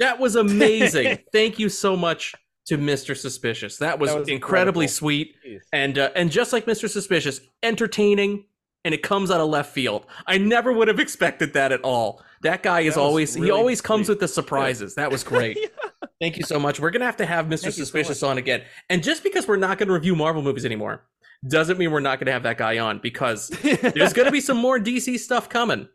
That 0.00 0.18
was 0.18 0.36
amazing. 0.36 1.18
Thank 1.32 1.58
you 1.58 1.68
so 1.70 1.96
much 1.96 2.34
to 2.66 2.76
Mr. 2.76 3.16
Suspicious. 3.16 3.78
That 3.78 3.98
was, 3.98 4.10
That 4.10 4.20
was 4.20 4.28
incredibly 4.28 4.84
incredible. 4.84 4.88
sweet 4.88 5.34
Jeez. 5.46 5.60
and 5.72 5.98
uh, 5.98 6.10
and 6.14 6.30
just 6.30 6.52
like 6.52 6.66
Mr. 6.66 6.88
Suspicious, 6.90 7.40
entertaining, 7.62 8.44
and 8.84 8.94
it 8.94 9.02
comes 9.02 9.30
out 9.30 9.40
of 9.40 9.48
left 9.48 9.72
field. 9.72 10.06
I 10.26 10.38
never 10.38 10.72
would 10.72 10.88
have 10.88 11.00
expected 11.00 11.52
that 11.54 11.72
at 11.72 11.80
all. 11.82 12.22
That 12.42 12.62
guy 12.62 12.80
is 12.80 12.94
That 12.94 13.00
always 13.00 13.34
he 13.34 13.50
always 13.50 13.80
comes 13.80 14.06
sweet. 14.06 14.14
with 14.14 14.20
the 14.20 14.28
surprises. 14.28 14.94
That 14.94 15.10
was 15.10 15.24
great. 15.24 15.58
Thank 16.20 16.36
you 16.36 16.44
so 16.44 16.58
much. 16.58 16.80
We're 16.80 16.90
gonna 16.90 17.04
have 17.04 17.16
to 17.18 17.26
have 17.26 17.46
Mr. 17.46 17.48
Thank 17.48 17.64
you 17.64 17.70
so 17.72 17.82
Suspicious 17.82 18.22
on 18.22 18.38
again. 18.38 18.62
And 18.88 19.02
just 19.02 19.22
because 19.22 19.46
we're 19.48 19.56
not 19.56 19.78
gonna 19.78 19.92
review 19.92 20.14
Marvel 20.16 20.42
movies 20.42 20.64
anymore, 20.64 21.04
doesn't 21.46 21.78
mean 21.78 21.90
we're 21.90 22.00
not 22.00 22.18
gonna 22.18 22.32
have 22.32 22.42
that 22.44 22.58
guy 22.58 22.78
on 22.78 22.98
because 22.98 23.48
there's 23.62 24.12
gonna 24.12 24.30
be 24.30 24.40
some 24.40 24.56
more 24.56 24.78
DC 24.78 25.18
stuff 25.18 25.48
coming. 25.48 25.88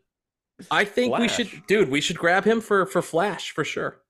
I 0.70 0.84
think 0.84 1.18
we 1.18 1.28
should, 1.28 1.50
dude. 1.66 1.90
We 1.90 2.00
should 2.00 2.18
grab 2.18 2.44
him 2.44 2.60
for 2.60 2.86
for 2.86 3.02
Flash 3.02 3.50
for 3.50 3.64
sure. 3.64 4.00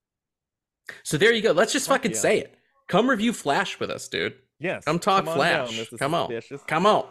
So 1.02 1.16
there 1.16 1.32
you 1.32 1.42
go. 1.42 1.52
Let's 1.52 1.72
just 1.72 1.86
Fuck 1.86 1.98
fucking 1.98 2.12
yeah. 2.12 2.18
say 2.18 2.38
it. 2.40 2.54
Come 2.88 3.08
review 3.08 3.32
Flash 3.32 3.80
with 3.80 3.90
us, 3.90 4.08
dude. 4.08 4.34
Yes. 4.60 4.84
Come 4.84 4.98
talk 4.98 5.20
on 5.20 5.24
down, 5.26 5.36
Flash. 5.36 5.78
Mr. 5.78 5.98
Come 5.98 6.14
on. 6.14 6.28
Suspicious. 6.28 6.62
Come 6.66 6.86
on. 6.86 7.06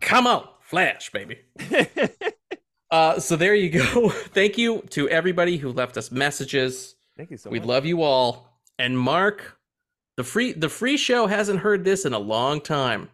Come 0.00 0.26
on. 0.26 0.48
Flash, 0.68 1.10
baby. 1.12 1.38
uh, 2.90 3.18
so 3.18 3.36
there 3.36 3.54
you 3.54 3.70
go. 3.70 4.10
Thank 4.10 4.58
you 4.58 4.82
to 4.90 5.08
everybody 5.08 5.56
who 5.56 5.72
left 5.72 5.96
us 5.96 6.10
messages. 6.12 6.94
Thank 7.16 7.30
you 7.30 7.38
so 7.38 7.48
we 7.48 7.58
much. 7.58 7.66
We 7.66 7.72
love 7.72 7.86
you 7.86 8.02
all. 8.02 8.46
And 8.78 8.98
Mark, 8.98 9.56
the 10.18 10.24
free 10.24 10.52
the 10.52 10.68
free 10.68 10.98
show 10.98 11.26
hasn't 11.26 11.60
heard 11.60 11.84
this 11.84 12.04
in 12.04 12.12
a 12.12 12.18
long 12.18 12.60
time. 12.60 13.08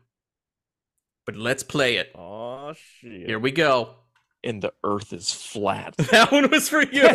But 1.26 1.36
let's 1.36 1.62
play 1.62 1.94
it. 1.96 2.10
Oh 2.16 2.74
shit. 2.74 3.28
Here 3.28 3.38
we 3.38 3.52
go. 3.52 3.94
And 4.42 4.60
the 4.60 4.72
earth 4.82 5.12
is 5.12 5.30
flat. 5.30 5.94
That 6.10 6.32
one 6.32 6.50
was 6.50 6.68
for 6.68 6.82
you. 6.82 7.06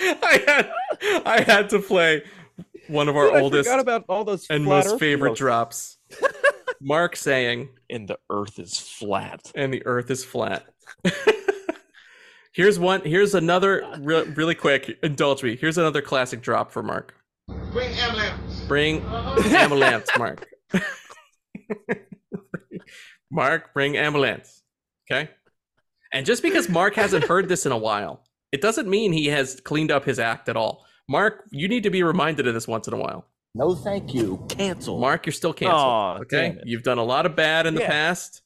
I 0.00 0.42
had 0.46 0.70
I 1.26 1.40
had 1.42 1.70
to 1.70 1.80
play 1.80 2.22
one 2.86 3.08
of 3.08 3.16
our 3.16 3.32
Dude, 3.32 3.42
oldest 3.42 3.68
forgot 3.68 3.80
about 3.80 4.04
all 4.08 4.22
those 4.24 4.46
and 4.48 4.64
most 4.64 5.00
favorite 5.00 5.30
jokes. 5.30 5.38
drops. 5.40 5.98
Mark 6.80 7.16
saying, 7.16 7.68
and 7.90 8.08
the 8.08 8.18
earth 8.30 8.58
is 8.58 8.78
flat. 8.78 9.50
and 9.54 9.72
the 9.72 9.84
earth 9.86 10.10
is 10.10 10.24
flat. 10.24 10.66
here's 12.52 12.78
one, 12.78 13.02
here's 13.02 13.34
another 13.34 13.86
re- 14.00 14.24
really 14.34 14.54
quick, 14.54 14.98
indulge 15.02 15.42
me. 15.42 15.56
Here's 15.56 15.78
another 15.78 16.02
classic 16.02 16.40
drop 16.40 16.70
for 16.72 16.82
Mark. 16.82 17.14
Bring 17.72 17.92
ambulance. 17.94 18.64
Bring 18.66 19.02
ambulance, 19.02 20.08
Mark. 20.18 20.46
Mark, 23.30 23.72
bring 23.74 23.96
ambulance. 23.96 24.62
Okay? 25.10 25.30
And 26.12 26.24
just 26.24 26.42
because 26.42 26.68
Mark 26.68 26.94
hasn't 26.94 27.24
heard 27.24 27.48
this 27.48 27.66
in 27.66 27.72
a 27.72 27.78
while, 27.78 28.24
it 28.52 28.60
doesn't 28.60 28.88
mean 28.88 29.12
he 29.12 29.26
has 29.26 29.60
cleaned 29.60 29.90
up 29.90 30.04
his 30.04 30.18
act 30.18 30.48
at 30.48 30.56
all. 30.56 30.86
Mark, 31.08 31.44
you 31.50 31.68
need 31.68 31.82
to 31.82 31.90
be 31.90 32.02
reminded 32.02 32.46
of 32.46 32.54
this 32.54 32.68
once 32.68 32.86
in 32.86 32.94
a 32.94 32.98
while. 32.98 33.26
No, 33.54 33.74
thank 33.74 34.14
you. 34.14 34.44
Cancel. 34.48 34.98
Mark, 34.98 35.26
you're 35.26 35.32
still 35.32 35.52
canceled. 35.52 35.78
Aw, 35.80 36.18
okay, 36.20 36.58
you've 36.64 36.82
done 36.82 36.98
a 36.98 37.04
lot 37.04 37.26
of 37.26 37.34
bad 37.34 37.66
in 37.66 37.74
the 37.74 37.80
Yeah. 37.80 37.88
past. 37.90 38.42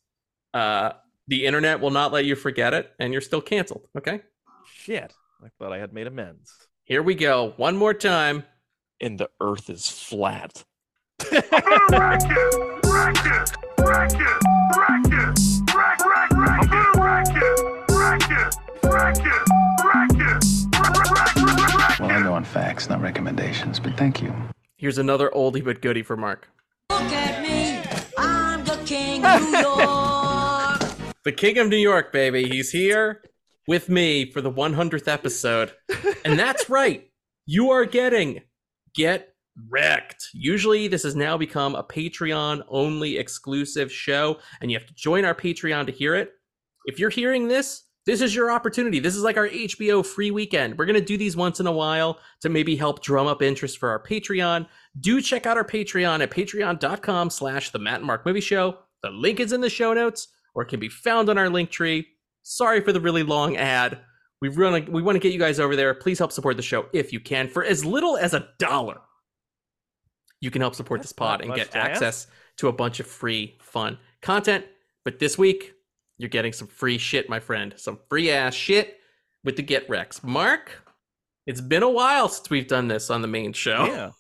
Uh, 0.55 0.93
the 1.29 1.45
internet 1.47 1.81
will 1.81 1.91
not 1.91 2.13
let 2.13 2.25
you 2.25 2.35
forget 2.37 2.73
it, 2.75 2.91
and 2.99 3.13
you're 3.13 3.21
still 3.23 3.41
canceled. 3.41 3.87
Okay, 3.97 4.21
Shit. 4.67 5.13
I 5.45 5.49
thought 5.59 5.73
I 5.73 5.79
had 5.79 5.93
made 5.93 6.07
amends. 6.07 6.53
here 6.85 7.03
we 7.03 7.15
go. 7.15 7.53
One 7.57 7.77
more 7.77 7.95
time. 7.95 8.45
And 9.01 9.19
the 9.19 9.29
earth 9.41 9.69
is 9.69 9.89
flat. 9.89 10.63
Well, 22.01 22.11
I 22.11 22.21
go 22.23 22.33
on 22.35 22.45
facts, 22.45 22.89
not 22.89 23.01
recommendations, 23.01 23.79
but 23.79 23.97
thank 23.97 24.23
you. 24.23 24.35
Here's 24.83 24.99
another 24.99 25.31
oldie 25.33 25.65
but 25.65 25.81
goodie 25.81 26.03
for 26.03 26.17
Mark. 26.17 26.49
Look 26.91 27.03
at 27.03 27.41
me, 27.41 27.81
I'm 28.19 28.65
the 28.65 28.83
king 28.85 29.25
of 29.25 29.41
New 29.41 29.59
York. 29.61 31.15
The 31.23 31.31
King 31.31 31.59
of 31.59 31.69
New 31.69 31.77
York, 31.77 32.11
baby. 32.11 32.49
He's 32.49 32.73
here 32.73 33.23
with 33.69 33.89
me 33.89 34.29
for 34.33 34.41
the 34.41 34.51
100th 34.51 35.07
episode. 35.07 35.73
And 36.25 36.37
that's 36.37 36.69
right. 36.69 37.09
You 37.47 37.71
are 37.71 37.85
getting 37.85 38.41
Get 38.93 39.37
Rec'd. 39.71 40.21
Usually, 40.35 40.89
this 40.89 41.05
has 41.05 41.15
now 41.15 41.37
become 41.37 41.77
a 41.77 41.85
Patreon 41.85 42.65
only 42.67 43.19
exclusive 43.19 43.93
show, 43.93 44.39
and 44.61 44.69
you 44.73 44.77
have 44.77 44.89
to 44.89 44.95
join 44.95 45.25
our 45.25 45.37
Patreon 45.37 45.87
to 45.87 45.93
hear 45.93 46.17
it. 46.17 46.33
If 46.87 46.99
you're 46.99 47.09
hearing 47.09 47.47
this, 47.47 47.85
this 48.05 48.21
is 48.21 48.35
your 48.35 48.51
opportunity. 48.51 48.99
This 48.99 49.15
is 49.15 49.23
like 49.23 49.37
our 49.37 49.49
HBO 49.49 50.05
free 50.05 50.31
weekend. 50.31 50.77
We're 50.77 50.87
going 50.87 50.99
to 50.99 51.05
do 51.05 51.17
these 51.17 51.37
once 51.37 51.61
in 51.61 51.67
a 51.67 51.73
while 51.73 52.19
to 52.41 52.49
maybe 52.49 52.75
help 52.75 53.03
drum 53.03 53.27
up 53.27 53.43
interest 53.43 53.79
for 53.79 53.91
our 53.91 54.03
Patreon. 54.03 54.67
Do 54.99 55.21
check 55.21 55.47
out 55.47 55.57
our 55.57 55.65
Patreon 55.65 56.21
at 56.23 56.31
patreon.com 56.31 57.31
slash 57.31 57.71
the 57.71 57.79
Matt 57.79 57.99
and 57.99 58.07
Mark 58.07 58.27
Movie 58.27 58.41
Show. 58.41 58.79
The 59.03 59.11
link 59.11 59.39
is 59.41 59.53
in 59.53 59.61
the 59.61 59.71
show 59.71 59.93
notes 59.93 60.29
or 60.55 60.63
it 60.63 60.69
can 60.69 60.81
be 60.81 60.89
found 60.89 61.29
on 61.29 61.39
our 61.39 61.47
Linktree. 61.47 62.05
Sorry 62.43 62.81
for 62.81 62.93
the 62.93 63.01
really 63.01 63.23
long 63.23 63.57
ad. 63.57 63.99
We 64.41 64.49
really 64.49 64.81
we 64.83 65.03
want 65.03 65.15
to 65.15 65.21
get 65.21 65.33
you 65.33 65.39
guys 65.39 65.61
over 65.61 65.77
there. 65.77 65.95
Please 65.95 66.19
help 66.19 66.33
support 66.33 66.57
the 66.57 66.63
show 66.63 66.87
if 66.93 67.13
you 67.13 67.21
can 67.21 67.49
for 67.49 67.65
as 67.65 67.85
little 67.85 68.17
as 68.17 68.35
a 68.35 68.49
dollar. 68.59 68.99
you 70.41 70.51
can 70.51 70.61
help 70.61 70.75
support 70.75 71.01
this 71.03 71.13
pod 71.13 71.41
and 71.41 71.55
get 71.55 71.71
to 71.71 71.79
ask. 71.79 71.91
access 71.91 72.27
to 72.57 72.67
a 72.67 72.73
bunch 72.73 72.99
of 72.99 73.07
free, 73.07 73.57
fun 73.61 73.99
content. 74.21 74.65
But 75.05 75.21
this 75.21 75.39
week, 75.39 75.75
you're 76.23 76.29
getting 76.29 76.53
some 76.53 76.69
free 76.69 76.99
shit, 76.99 77.29
my 77.29 77.41
friend. 77.41 77.75
Some 77.77 77.99
free 78.09 78.31
ass 78.31 78.55
shit 78.55 78.99
with 79.45 79.57
the 79.57 79.63
Get 79.63 79.89
Rex. 79.91 80.23
Mark, 80.23 80.83
it's 81.47 81.61
been 81.61 81.83
a 81.83 81.91
while 81.91 82.29
since 82.29 82.49
we've 82.49 82.69
done 82.69 82.89
this 82.89 83.11
on 83.11 83.21
the 83.21 83.29
main 83.29 83.53
show. 83.53 83.85
Yeah. 83.85 84.11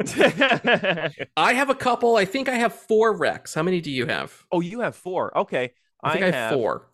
I 1.36 1.54
have 1.54 1.70
a 1.70 1.74
couple. 1.74 2.16
I 2.16 2.24
think 2.24 2.48
I 2.48 2.54
have 2.54 2.74
four 2.74 3.16
Rec's. 3.16 3.54
How 3.54 3.62
many 3.62 3.80
do 3.80 3.90
you 3.90 4.06
have? 4.06 4.44
Oh, 4.52 4.60
you 4.60 4.80
have 4.80 4.94
four. 4.94 5.36
Okay. 5.36 5.72
I 6.02 6.12
think 6.12 6.24
I, 6.24 6.30
have 6.30 6.52
four. 6.52 6.86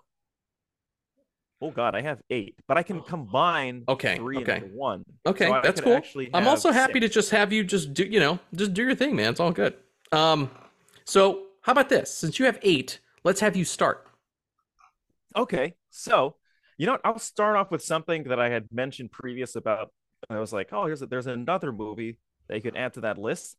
Oh 1.61 1.71
God, 1.71 1.95
I 1.95 2.03
have 2.03 2.21
eight, 2.31 2.57
but 2.67 2.77
I 2.79 2.83
can 2.83 3.01
combine 3.01 3.85
Okay, 3.89 4.17
three 4.17 4.39
okay. 4.39 4.57
into 4.57 4.69
one. 4.69 5.05
Okay, 5.27 5.47
So 5.47 5.61
that's 5.63 5.81
cool. 5.81 6.01
I'm 6.33 6.47
also 6.47 6.71
happy 6.71 7.01
six. 7.01 7.07
to 7.07 7.09
just 7.09 7.31
have 7.31 7.53
you 7.53 7.65
just 7.65 7.95
do, 7.95 8.05
you 8.05 8.21
know, 8.21 8.39
just 8.55 8.75
do 8.75 8.83
your 8.83 8.95
thing, 8.95 9.17
man. 9.17 9.31
It's 9.31 9.41
all 9.41 9.53
good. 9.53 9.75
Um, 10.13 10.51
so 11.05 11.45
how 11.63 11.73
about 11.73 11.89
this? 11.89 12.13
Since 12.13 12.39
you 12.39 12.45
have 12.47 12.59
eight, 12.63 13.01
let's 13.25 13.41
have 13.41 13.57
you 13.57 13.65
start. 13.65 14.07
Okay, 15.37 15.75
so 15.91 16.37
you 16.79 16.87
know, 16.87 16.93
what? 16.93 17.01
I'll 17.05 17.19
start 17.19 17.57
off 17.57 17.71
with 17.71 17.83
something 17.83 18.25
that 18.25 18.41
I 18.41 18.49
had 18.49 18.69
mentioned 18.73 19.13
previous 19.13 19.57
about. 19.57 19.93
I 20.29 20.39
was 20.39 20.53
like, 20.53 20.71
oh, 20.73 20.87
here's 20.87 21.03
a, 21.03 21.07
there's 21.07 21.27
another 21.27 21.73
movie 21.73 22.19
that 22.49 22.57
you 22.57 22.63
could 22.63 22.77
add 22.77 22.95
to 22.95 23.03
that 23.03 23.19
list. 23.19 23.57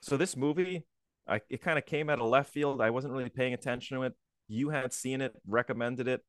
So 0.00 0.16
this 0.16 0.36
movie, 0.36 0.86
I 1.26 1.40
it 1.48 1.62
kind 1.62 1.78
of 1.78 1.86
came 1.86 2.10
out 2.10 2.20
of 2.20 2.28
left 2.28 2.52
field. 2.52 2.80
I 2.80 2.90
wasn't 2.90 3.14
really 3.14 3.30
paying 3.30 3.54
attention 3.54 3.96
to 3.96 4.04
it. 4.04 4.14
You 4.48 4.70
had 4.70 4.92
seen 4.92 5.20
it, 5.20 5.34
recommended 5.46 6.08
it. 6.08 6.22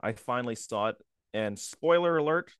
I 0.00 0.12
finally 0.12 0.54
saw 0.54 0.88
it, 0.88 0.96
and 1.34 1.58
spoiler 1.58 2.16
alert: 2.16 2.52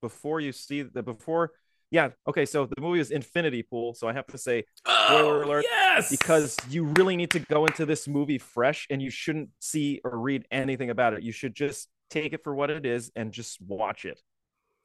before 0.00 0.40
you 0.40 0.52
see 0.52 0.82
the 0.82 1.02
before, 1.02 1.52
yeah, 1.90 2.10
okay. 2.26 2.44
So 2.46 2.66
the 2.66 2.80
movie 2.80 3.00
is 3.00 3.10
Infinity 3.10 3.62
Pool. 3.62 3.94
So 3.94 4.08
I 4.08 4.12
have 4.12 4.26
to 4.28 4.38
say, 4.38 4.64
spoiler 4.86 5.44
oh, 5.44 5.46
alert, 5.46 5.64
yes, 5.68 6.10
because 6.10 6.56
you 6.68 6.84
really 6.96 7.16
need 7.16 7.30
to 7.32 7.38
go 7.40 7.66
into 7.66 7.86
this 7.86 8.08
movie 8.08 8.38
fresh, 8.38 8.86
and 8.90 9.00
you 9.00 9.10
shouldn't 9.10 9.50
see 9.60 10.00
or 10.04 10.18
read 10.18 10.46
anything 10.50 10.90
about 10.90 11.14
it. 11.14 11.22
You 11.22 11.32
should 11.32 11.54
just 11.54 11.88
take 12.10 12.32
it 12.32 12.42
for 12.44 12.54
what 12.54 12.70
it 12.70 12.84
is 12.86 13.10
and 13.16 13.32
just 13.32 13.60
watch 13.60 14.04
it. 14.04 14.20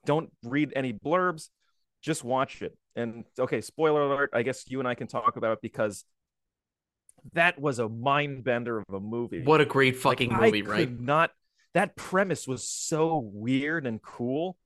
Don't 0.06 0.32
read 0.44 0.72
any 0.76 0.94
blurbs, 0.94 1.50
just 2.02 2.24
watch 2.24 2.62
it. 2.62 2.78
And 2.96 3.26
okay, 3.38 3.62
spoiler 3.62 4.02
alert. 4.04 4.32
I 4.34 4.44
guess 4.44 4.70
you 4.70 4.80
and 4.80 4.88
I 4.88 4.96
can 4.96 5.08
talk 5.08 5.38
about 5.38 5.54
it 5.54 5.60
because 5.62 6.04
that 7.34 7.60
was 7.60 7.80
a 7.80 7.90
mind 7.90 8.44
bender 8.44 8.80
of 8.80 8.86
a 8.94 9.00
movie. 9.00 9.44
What 9.44 9.62
a 9.62 9.66
great 9.66 9.98
fucking 9.98 10.30
Like, 10.32 10.54
movie, 10.54 10.66
I 10.66 10.70
right? 10.70 10.88
could 10.88 11.02
Not 11.02 11.32
that 11.74 11.96
premise 11.96 12.48
was 12.48 12.68
so 12.68 13.18
weird 13.34 13.86
and 13.86 14.02
cool, 14.02 14.58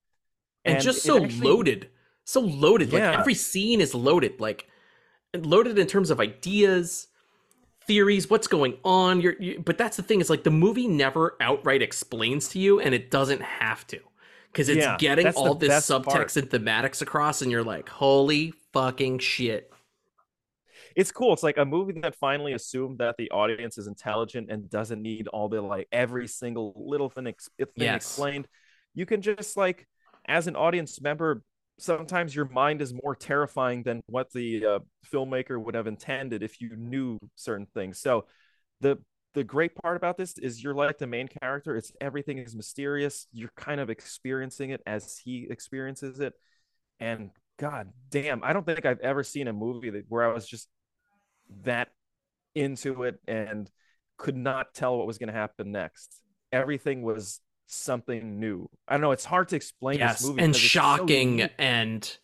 And, 0.64 0.82
just 0.82 1.04
so 1.04 1.24
actually- 1.24 1.48
loaded, 1.48 1.90
so 2.26 2.42
loaded. 2.42 2.94
Like 2.94 3.04
every 3.04 3.34
scene 3.34 3.82
is 3.82 3.94
loaded, 3.94 4.40
like 4.40 4.68
loaded 5.34 5.78
in 5.80 5.88
terms 5.88 6.10
of 6.10 6.20
ideas, 6.20 7.08
theories, 7.86 8.30
what's 8.30 8.48
going 8.48 8.78
on. 8.84 9.22
You're, 9.22 9.36
you, 9.42 9.62
but 9.64 9.78
that's 9.78 9.98
the 9.98 10.04
thing 10.04 10.22
is 10.22 10.30
like 10.30 10.44
the 10.44 10.52
movie 10.52 10.88
never 10.88 11.36
outright 11.42 11.82
explains 11.82 12.50
to 12.50 12.60
you, 12.60 12.80
and 12.80 12.94
it 12.96 13.12
doesn't 13.12 13.42
have 13.42 13.86
to, 13.88 14.00
because 14.52 14.70
it's 14.70 14.80
Yeah, 14.80 14.98
getting 14.98 15.28
all 15.30 15.56
this 15.56 15.90
subtext 15.90 16.06
part. 16.06 16.38
and 16.38 16.50
thematics 16.50 17.02
across, 17.02 17.42
and 17.42 17.52
you're 17.52 17.64
like, 17.64 17.90
holy 17.90 18.54
fucking 18.72 19.20
shit. 19.20 19.72
It's 20.96 21.12
cool. 21.12 21.34
It's 21.34 21.44
like 21.44 21.58
a 21.58 21.66
movie 21.66 22.00
that 22.02 22.16
finally 22.16 22.54
assumed 22.54 23.00
that 23.00 23.18
the 23.18 23.32
audience 23.32 23.78
is 23.78 23.88
intelligent 23.88 24.52
and 24.52 24.70
doesn't 24.70 25.02
need 25.02 25.28
all 25.28 25.50
the 25.50 25.62
like 25.62 25.88
every 25.92 26.28
single 26.28 26.74
little 26.76 27.10
thing, 27.10 27.28
ex- 27.28 27.50
thing 27.58 27.68
Yes. 27.76 28.06
explained. 28.06 28.48
You 28.94 29.06
can 29.06 29.22
just 29.22 29.58
like, 29.58 29.88
as 30.26 30.48
an 30.48 30.56
audience 30.56 31.02
member, 31.02 31.42
sometimes 31.80 32.36
your 32.36 32.46
mind 32.46 32.82
is 32.82 32.94
more 32.94 33.16
terrifying 33.16 33.84
than 33.84 34.02
what 34.08 34.32
the 34.32 34.66
uh, 34.66 34.80
filmmaker 35.12 35.62
would 35.64 35.76
have 35.76 35.88
intended 35.88 36.44
if 36.44 36.62
you 36.62 36.76
knew 36.76 37.18
certain 37.36 37.68
things. 37.74 38.00
So, 38.00 38.26
the 38.82 38.98
the 39.34 39.44
great 39.44 39.74
part 39.76 39.98
about 39.98 40.18
this 40.18 40.38
is 40.38 40.64
you're 40.64 40.76
like 40.76 41.00
the 41.00 41.08
main 41.08 41.28
character. 41.28 41.76
It's 41.76 41.92
everything 42.00 42.38
is 42.38 42.56
mysterious. 42.56 43.28
You're 43.32 43.52
kind 43.56 43.82
of 43.82 43.90
experiencing 43.90 44.70
it 44.70 44.82
as 44.86 45.18
he 45.18 45.48
experiences 45.50 46.20
it, 46.20 46.34
and 47.00 47.32
god 47.58 47.90
damn, 48.10 48.44
I 48.44 48.54
don't 48.54 48.66
think 48.66 48.86
I've 48.86 49.00
ever 49.00 49.24
seen 49.24 49.48
a 49.48 49.54
movie 49.54 49.90
that 49.92 50.06
where 50.10 50.30
I 50.30 50.34
was 50.34 50.48
just 50.48 50.68
that 51.64 51.90
into 52.56 53.04
it 53.04 53.20
and 53.28 53.70
could 54.18 54.36
not 54.36 54.74
tell 54.74 54.98
what 54.98 55.08
was 55.08 55.18
going 55.18 55.28
to 55.28 55.34
happen 55.34 55.72
next. 55.72 56.22
Everything 56.52 57.02
was 57.02 57.40
something 57.74 58.40
new. 58.40 58.70
I 58.88 58.94
don't 58.94 59.02
know. 59.02 59.12
It's 59.12 59.26
hard 59.26 59.50
to 59.50 59.56
explain 59.56 60.00
yes, 60.00 60.20
this 60.20 60.28
movie 60.28 60.42
and 60.42 60.54
because 60.54 60.64
it's 60.64 60.72
so 60.72 60.80
shocking 60.80 61.42
and 61.58 62.18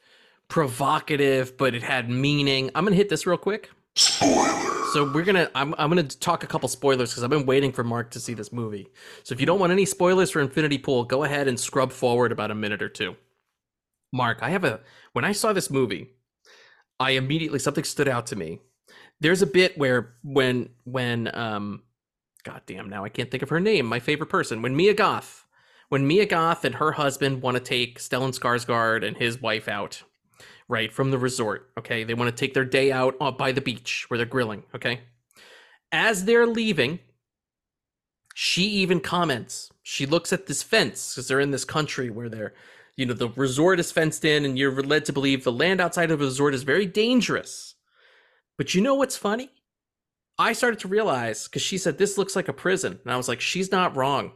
provocative, 0.48 1.58
but 1.58 1.76
it 1.76 1.84
had 1.84 2.10
meaning. 2.10 2.72
I'm 2.76 2.84
gonna 2.84 2.96
hit 2.96 3.10
this 3.10 3.26
real 3.26 3.38
quick. 3.38 3.70
Spoiler. 3.96 4.70
So 4.94 5.12
we're 5.12 5.24
gonna 5.24 5.50
I'm 5.54 5.76
I'm 5.78 5.90
gonna 5.90 6.04
talk 6.04 6.44
a 6.44 6.48
couple 6.48 6.68
spoilers 6.68 7.12
because 7.12 7.24
I've 7.24 7.30
been 7.30 7.46
waiting 7.46 7.72
for 7.72 7.84
Mark 7.84 8.12
to 8.12 8.20
see 8.20 8.34
this 8.34 8.52
movie. 8.52 8.88
So 9.24 9.34
if 9.34 9.40
you 9.40 9.46
don't 9.46 9.60
want 9.60 9.72
any 9.72 9.86
spoilers 9.86 10.32
for 10.32 10.42
Infinity 10.42 10.80
Pool, 10.80 11.04
go 11.04 11.24
ahead 11.24 11.48
and 11.48 11.60
scrub 11.60 11.92
forward 11.92 12.32
about 12.32 12.50
a 12.50 12.56
minute 12.56 12.82
or 12.82 12.90
two. 12.90 13.16
Mark, 14.12 14.40
I 14.42 14.50
have 14.50 14.64
a 14.64 14.80
when 15.14 15.26
I 15.26 15.32
saw 15.32 15.54
this 15.54 15.70
movie, 15.70 16.10
I 17.00 17.12
immediately 17.12 17.60
something 17.60 17.84
stood 17.84 18.08
out 18.08 18.28
to 18.28 18.36
me. 18.36 18.60
There's 19.20 19.42
a 19.42 19.48
bit 19.48 19.78
where 19.78 20.16
when 20.24 20.70
when 20.86 21.30
um 21.36 21.84
God 22.44 22.62
damn 22.66 22.90
now 22.90 23.04
I 23.04 23.10
can't 23.10 23.30
think 23.30 23.44
of 23.44 23.50
her 23.50 23.60
name, 23.60 23.86
my 23.86 24.00
favorite 24.00 24.30
person, 24.30 24.62
when 24.62 24.76
Mia 24.76 24.94
Goth, 24.94 25.46
when 25.90 26.08
Mia 26.08 26.26
Goth 26.26 26.64
and 26.64 26.76
her 26.76 26.94
husband 26.94 27.42
want 27.42 27.58
to 27.58 27.64
take 27.64 28.00
Stellan 28.00 28.38
Skarsgård 28.38 29.06
and 29.06 29.18
his 29.18 29.42
wife 29.42 29.68
out, 29.68 30.04
right, 30.68 30.94
from 30.94 31.12
the 31.12 31.18
resort, 31.18 31.70
okay? 31.78 32.04
They 32.04 32.14
want 32.14 32.30
to 32.30 32.40
take 32.40 32.54
their 32.54 32.66
day 32.66 32.92
out 32.92 33.18
by 33.38 33.52
the 33.52 33.62
beach 33.62 34.06
where 34.08 34.18
they're 34.18 34.26
grilling, 34.26 34.64
okay? 34.76 35.02
As 35.92 36.26
they're 36.26 36.46
leaving, 36.46 37.00
she 38.36 38.64
even 38.64 39.00
comments. 39.00 39.72
She 39.82 40.06
looks 40.06 40.32
at 40.32 40.46
this 40.46 40.64
fence 40.64 41.14
because 41.14 41.28
they're 41.28 41.40
in 41.40 41.52
this 41.52 41.66
country 41.66 42.10
where 42.10 42.30
they're, 42.30 42.54
you 42.96 43.06
know, 43.06 43.14
the 43.14 43.30
resort 43.30 43.80
is 43.80 43.92
fenced 43.92 44.24
in, 44.24 44.46
and 44.46 44.58
you're 44.58 44.84
led 44.84 45.06
to 45.06 45.14
believe 45.14 45.44
the 45.44 45.52
land 45.52 45.82
outside 45.82 46.12
of 46.12 46.20
the 46.20 46.26
resort 46.26 46.54
is 46.54 46.64
very 46.64 46.86
dangerous. 46.86 47.76
But 48.58 48.76
you 48.76 48.82
know 48.82 48.94
what's 48.94 49.18
funny? 49.18 49.50
I 50.40 50.54
started 50.54 50.80
to 50.80 50.88
realize 50.88 51.48
because 51.48 51.62
she 51.62 51.78
said 51.78 51.98
this 51.98 52.18
looks 52.18 52.36
like 52.36 52.48
a 52.48 52.54
prison, 52.54 53.00
and 53.04 53.12
I 53.12 53.18
was 53.18 53.28
like, 53.28 53.42
she's 53.42 53.72
not 53.72 53.96
wrong. 53.96 54.32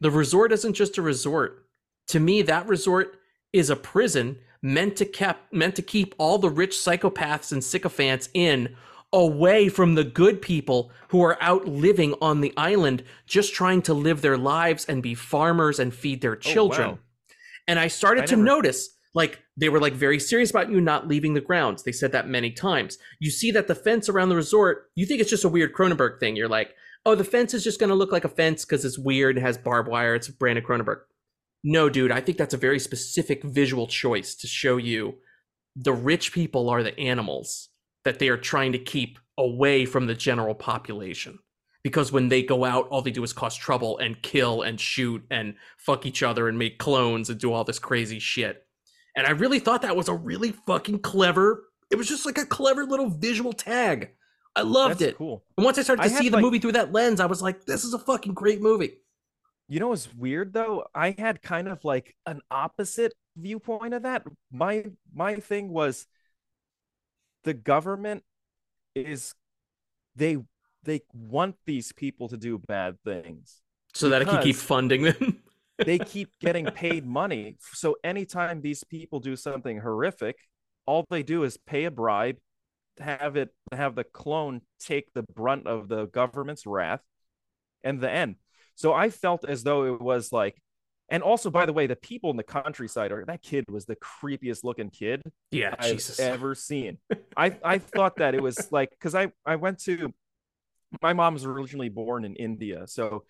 The 0.00 0.10
resort 0.10 0.52
isn't 0.52 0.74
just 0.74 0.98
a 0.98 1.02
resort. 1.02 1.64
To 2.08 2.18
me, 2.18 2.42
that 2.42 2.66
resort 2.66 3.16
is 3.52 3.70
a 3.70 3.76
prison 3.76 4.38
meant 4.60 4.96
to 4.96 5.04
kept 5.04 5.52
meant 5.52 5.76
to 5.76 5.82
keep 5.82 6.14
all 6.18 6.38
the 6.38 6.50
rich 6.50 6.72
psychopaths 6.72 7.52
and 7.52 7.62
sycophants 7.62 8.28
in 8.34 8.74
away 9.12 9.68
from 9.68 9.94
the 9.94 10.02
good 10.02 10.42
people 10.42 10.90
who 11.08 11.22
are 11.22 11.38
out 11.40 11.68
living 11.68 12.14
on 12.20 12.40
the 12.40 12.52
island 12.56 13.04
just 13.26 13.54
trying 13.54 13.80
to 13.82 13.94
live 13.94 14.22
their 14.22 14.36
lives 14.36 14.84
and 14.86 15.02
be 15.04 15.14
farmers 15.14 15.78
and 15.78 15.94
feed 15.94 16.20
their 16.20 16.32
oh, 16.32 16.40
children. 16.40 16.90
wow. 16.90 16.98
And 17.68 17.78
I 17.78 17.86
started 17.86 18.24
I 18.24 18.26
to 18.26 18.36
never- 18.36 18.44
notice 18.44 18.88
like 19.14 19.42
they 19.56 19.68
were 19.68 19.80
like 19.80 19.94
very 19.94 20.18
serious 20.18 20.50
about 20.50 20.70
you 20.70 20.80
not 20.80 21.08
leaving 21.08 21.34
the 21.34 21.40
grounds. 21.40 21.82
They 21.82 21.92
said 21.92 22.12
that 22.12 22.28
many 22.28 22.50
times. 22.50 22.98
You 23.20 23.30
see 23.30 23.50
that 23.52 23.68
the 23.68 23.74
fence 23.74 24.08
around 24.08 24.28
the 24.28 24.36
resort, 24.36 24.90
you 24.96 25.06
think 25.06 25.20
it's 25.20 25.30
just 25.30 25.44
a 25.44 25.48
weird 25.48 25.72
Cronenberg 25.72 26.18
thing. 26.18 26.36
You're 26.36 26.48
like, 26.48 26.74
oh, 27.06 27.14
the 27.14 27.24
fence 27.24 27.54
is 27.54 27.64
just 27.64 27.78
going 27.78 27.90
to 27.90 27.94
look 27.94 28.12
like 28.12 28.24
a 28.24 28.28
fence 28.28 28.64
because 28.64 28.84
it's 28.84 28.98
weird, 28.98 29.38
it 29.38 29.42
has 29.42 29.56
barbed 29.56 29.88
wire, 29.88 30.14
it's 30.14 30.28
Brandon 30.28 30.64
Cronenberg. 30.64 31.00
No, 31.62 31.88
dude, 31.88 32.12
I 32.12 32.20
think 32.20 32.36
that's 32.38 32.54
a 32.54 32.58
very 32.58 32.78
specific 32.78 33.42
visual 33.42 33.86
choice 33.86 34.34
to 34.36 34.46
show 34.46 34.76
you 34.76 35.14
the 35.76 35.92
rich 35.92 36.32
people 36.32 36.68
are 36.68 36.82
the 36.82 36.98
animals 36.98 37.70
that 38.04 38.18
they 38.18 38.28
are 38.28 38.36
trying 38.36 38.72
to 38.72 38.78
keep 38.78 39.18
away 39.38 39.86
from 39.86 40.06
the 40.06 40.14
general 40.14 40.54
population. 40.54 41.38
Because 41.82 42.12
when 42.12 42.28
they 42.28 42.42
go 42.42 42.64
out, 42.64 42.88
all 42.88 43.02
they 43.02 43.10
do 43.10 43.22
is 43.22 43.32
cause 43.32 43.56
trouble 43.56 43.98
and 43.98 44.22
kill 44.22 44.62
and 44.62 44.80
shoot 44.80 45.22
and 45.30 45.54
fuck 45.76 46.06
each 46.06 46.22
other 46.22 46.48
and 46.48 46.58
make 46.58 46.78
clones 46.78 47.28
and 47.28 47.38
do 47.38 47.52
all 47.52 47.64
this 47.64 47.78
crazy 47.78 48.18
shit. 48.18 48.63
And 49.16 49.26
I 49.26 49.30
really 49.30 49.58
thought 49.58 49.82
that 49.82 49.96
was 49.96 50.08
a 50.08 50.14
really 50.14 50.52
fucking 50.52 51.00
clever. 51.00 51.64
It 51.90 51.96
was 51.96 52.08
just 52.08 52.26
like 52.26 52.38
a 52.38 52.46
clever 52.46 52.84
little 52.84 53.08
visual 53.08 53.52
tag. 53.52 54.10
I 54.56 54.62
loved 54.62 55.00
That's 55.00 55.12
it. 55.12 55.16
cool. 55.18 55.44
And 55.56 55.64
once 55.64 55.78
I 55.78 55.82
started 55.82 56.02
to 56.02 56.08
had, 56.10 56.18
see 56.18 56.28
the 56.28 56.36
like- 56.36 56.42
movie 56.42 56.58
through 56.58 56.72
that 56.72 56.92
lens, 56.92 57.20
I 57.20 57.26
was 57.26 57.42
like, 57.42 57.64
this 57.64 57.84
is 57.84 57.94
a 57.94 57.98
fucking 57.98 58.34
great 58.34 58.60
movie. 58.60 58.94
You 59.68 59.80
know 59.80 59.88
what's 59.88 60.12
weird 60.14 60.52
though? 60.52 60.84
I 60.94 61.14
had 61.16 61.40
kind 61.42 61.68
of 61.68 61.84
like 61.84 62.14
an 62.26 62.40
opposite 62.50 63.14
viewpoint 63.36 63.94
of 63.94 64.02
that. 64.02 64.24
My 64.52 64.84
my 65.14 65.36
thing 65.36 65.70
was 65.70 66.06
the 67.44 67.54
government 67.54 68.24
is 68.94 69.34
they 70.14 70.36
they 70.82 71.00
want 71.14 71.56
these 71.64 71.92
people 71.92 72.28
to 72.28 72.36
do 72.36 72.58
bad 72.58 72.98
things. 73.04 73.62
So 73.94 74.10
that 74.10 74.20
it 74.22 74.28
can 74.28 74.42
keep 74.42 74.56
funding 74.56 75.02
them. 75.04 75.40
they 75.84 75.98
keep 75.98 76.30
getting 76.40 76.70
paid 76.70 77.06
money. 77.06 77.56
So 77.72 77.96
anytime 78.04 78.60
these 78.60 78.84
people 78.84 79.20
do 79.20 79.36
something 79.36 79.78
horrific, 79.78 80.36
all 80.86 81.04
they 81.10 81.22
do 81.22 81.44
is 81.44 81.56
pay 81.56 81.84
a 81.84 81.90
bribe, 81.90 82.36
have 82.98 83.36
it 83.36 83.50
have 83.72 83.94
the 83.94 84.04
clone 84.04 84.62
take 84.80 85.12
the 85.14 85.22
brunt 85.22 85.66
of 85.66 85.88
the 85.88 86.06
government's 86.06 86.66
wrath, 86.66 87.02
and 87.82 88.00
the 88.00 88.10
end. 88.10 88.36
So 88.74 88.92
I 88.92 89.10
felt 89.10 89.44
as 89.48 89.62
though 89.62 89.94
it 89.94 90.00
was 90.00 90.32
like, 90.32 90.60
And 91.08 91.22
also, 91.22 91.50
by 91.50 91.66
the 91.66 91.72
way, 91.72 91.86
the 91.86 91.96
people 91.96 92.30
in 92.30 92.36
the 92.36 92.42
countryside 92.42 93.12
are 93.12 93.24
that 93.26 93.42
kid 93.42 93.64
was 93.70 93.84
the 93.86 93.96
creepiest 93.96 94.64
looking 94.64 94.90
kid 94.90 95.22
Yeah, 95.50 95.74
I've 95.78 95.90
Jesus. 95.90 96.18
ever 96.18 96.54
seen. 96.54 96.98
I 97.36 97.56
I 97.64 97.78
thought 97.78 98.18
that 98.18 98.34
it 98.34 98.40
was 98.40 98.68
like 98.70 98.90
because 98.90 99.14
I 99.14 99.32
I 99.44 99.56
went 99.56 99.80
to 99.84 100.12
my 101.02 101.12
mom 101.12 101.34
was 101.34 101.44
originally 101.44 101.88
born 101.88 102.24
in 102.24 102.36
India, 102.36 102.86
so 102.86 103.24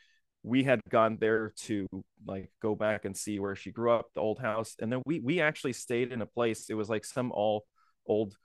we 0.44 0.62
had 0.62 0.80
gone 0.90 1.16
there 1.18 1.52
to 1.56 1.86
like 2.26 2.52
go 2.60 2.74
back 2.74 3.06
and 3.06 3.16
see 3.16 3.40
where 3.40 3.56
she 3.56 3.72
grew 3.72 3.90
up, 3.90 4.06
the 4.14 4.20
old 4.20 4.38
house, 4.38 4.76
and 4.78 4.92
then 4.92 5.02
we 5.06 5.18
we 5.20 5.40
actually 5.40 5.72
stayed 5.72 6.12
in 6.12 6.20
a 6.22 6.26
place. 6.26 6.68
It 6.68 6.74
was 6.74 6.90
like 6.90 7.04
some 7.06 7.32
all 7.32 7.64
old 8.06 8.36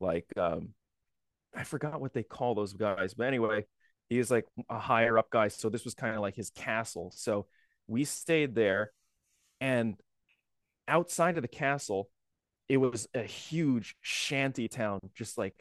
like 0.00 0.26
um 0.36 0.70
I 1.54 1.62
forgot 1.62 2.00
what 2.00 2.12
they 2.12 2.24
call 2.24 2.56
those 2.56 2.72
guys, 2.72 3.14
but 3.14 3.28
anyway, 3.28 3.64
he 4.08 4.18
was 4.18 4.30
like 4.32 4.46
a 4.68 4.80
higher 4.80 5.16
up 5.16 5.30
guy, 5.30 5.48
so 5.48 5.68
this 5.70 5.84
was 5.84 5.94
kind 5.94 6.16
of 6.16 6.20
like 6.20 6.34
his 6.34 6.50
castle. 6.50 7.12
So 7.14 7.46
we 7.86 8.04
stayed 8.04 8.56
there, 8.56 8.90
and 9.60 9.94
outside 10.88 11.36
of 11.36 11.42
the 11.42 11.48
castle, 11.48 12.10
it 12.68 12.78
was 12.78 13.06
a 13.14 13.22
huge 13.22 13.94
shanty 14.00 14.66
town, 14.66 14.98
just 15.14 15.38
like 15.38 15.54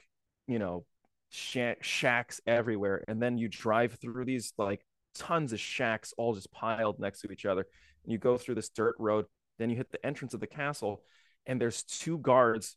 you 0.48 0.58
know, 0.58 0.86
sha- 1.30 1.76
shacks 1.82 2.42
everywhere. 2.48 3.04
And 3.08 3.22
then 3.22 3.38
you 3.38 3.48
drive 3.48 4.00
through 4.02 4.26
these 4.26 4.54
like 4.58 4.84
tons 5.16 5.54
of 5.54 5.60
shacks, 5.60 6.14
all 6.18 6.34
just 6.34 6.52
piled 6.52 7.00
next 7.00 7.22
to 7.22 7.32
each 7.32 7.46
other. 7.46 7.66
And 8.04 8.12
you 8.12 8.18
go 8.18 8.38
through 8.38 8.56
this 8.56 8.70
dirt 8.70 8.96
road. 9.00 9.26
Then 9.60 9.70
you 9.70 9.76
hit 9.76 9.92
the 9.92 10.04
entrance 10.06 10.34
of 10.34 10.40
the 10.40 10.48
castle, 10.48 11.04
and 11.46 11.62
there's 11.62 11.84
two 11.84 12.18
guards 12.18 12.76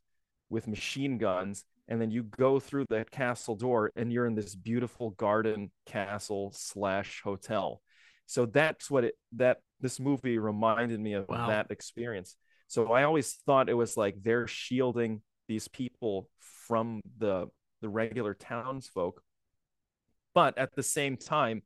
with 0.51 0.69
machine 0.69 1.19
guns. 1.19 1.65
And 1.89 2.01
then 2.01 2.11
you 2.11 2.25
go 2.25 2.61
through 2.61 2.87
that 2.91 3.11
castle 3.11 3.57
door, 3.57 3.93
and 3.97 4.13
you're 4.13 4.27
in 4.27 4.35
this 4.35 4.55
beautiful 4.55 5.11
garden 5.11 5.71
castle 5.87 6.53
slash 6.55 7.23
hotel. 7.23 7.81
So 8.27 8.45
that's 8.45 8.91
what 8.91 9.05
it 9.05 9.15
that 9.37 9.59
this 9.81 10.01
movie 10.01 10.39
reminded 10.39 10.99
me 11.01 11.13
of 11.15 11.29
Wow. 11.29 11.47
that 11.49 11.71
experience. 11.71 12.37
So 12.67 12.93
I 12.93 13.05
always 13.05 13.33
thought 13.47 13.69
it 13.69 13.75
was 13.75 13.97
like 13.97 14.17
they're 14.23 14.49
shielding 14.49 15.23
these 15.49 15.69
people 15.69 16.29
from 16.67 17.01
the 17.19 17.47
the 17.83 17.89
regular 17.89 18.35
townsfolk. 18.35 19.23
But 20.35 20.59
at 20.59 20.75
the 20.75 20.83
same 20.83 21.17
time, 21.17 21.63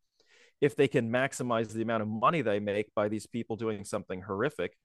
if 0.61 0.77
they 0.77 0.89
can 0.89 1.11
maximize 1.11 1.73
the 1.73 1.83
amount 1.83 2.03
of 2.03 2.09
money 2.09 2.43
they 2.43 2.61
make 2.61 2.95
by 2.95 3.09
these 3.09 3.27
people 3.27 3.57
doing 3.57 3.85
something 3.85 4.21
horrific, 4.23 4.77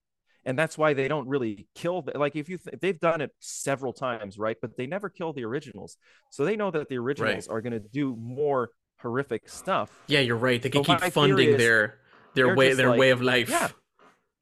and 0.45 0.57
that's 0.57 0.77
why 0.77 0.93
they 0.93 1.07
don't 1.07 1.27
really 1.27 1.68
kill 1.76 2.03
the, 2.03 2.18
like 2.18 2.35
if 2.35 2.49
you 2.49 2.57
th- 2.57 2.77
they've 2.80 2.99
done 2.99 3.22
it 3.22 3.31
several 3.39 3.93
times, 3.93 4.38
right? 4.38 4.57
But 4.61 4.77
they 4.77 4.88
never 4.88 5.10
kill 5.10 5.34
the 5.34 5.43
originals, 5.43 5.97
so 6.31 6.45
they 6.45 6.56
know 6.56 6.72
that 6.72 6.89
the 6.89 6.97
originals 6.97 7.47
are 7.47 7.61
going 7.61 7.73
to 7.73 7.80
do 7.80 8.15
more 8.15 8.69
horrific 9.02 9.49
stuff. 9.49 9.91
Yeah, 10.07 10.22
you're 10.22 10.38
right. 10.38 10.61
They 10.61 10.69
can 10.69 10.84
So 10.84 10.95
keep 10.95 11.14
funding 11.14 11.57
their 11.57 11.99
their 12.35 12.56
way 12.56 12.73
their 12.73 12.91
like, 12.91 12.99
way 12.99 13.10
of 13.11 13.22
life. 13.22 13.49
Yeah. 13.49 13.69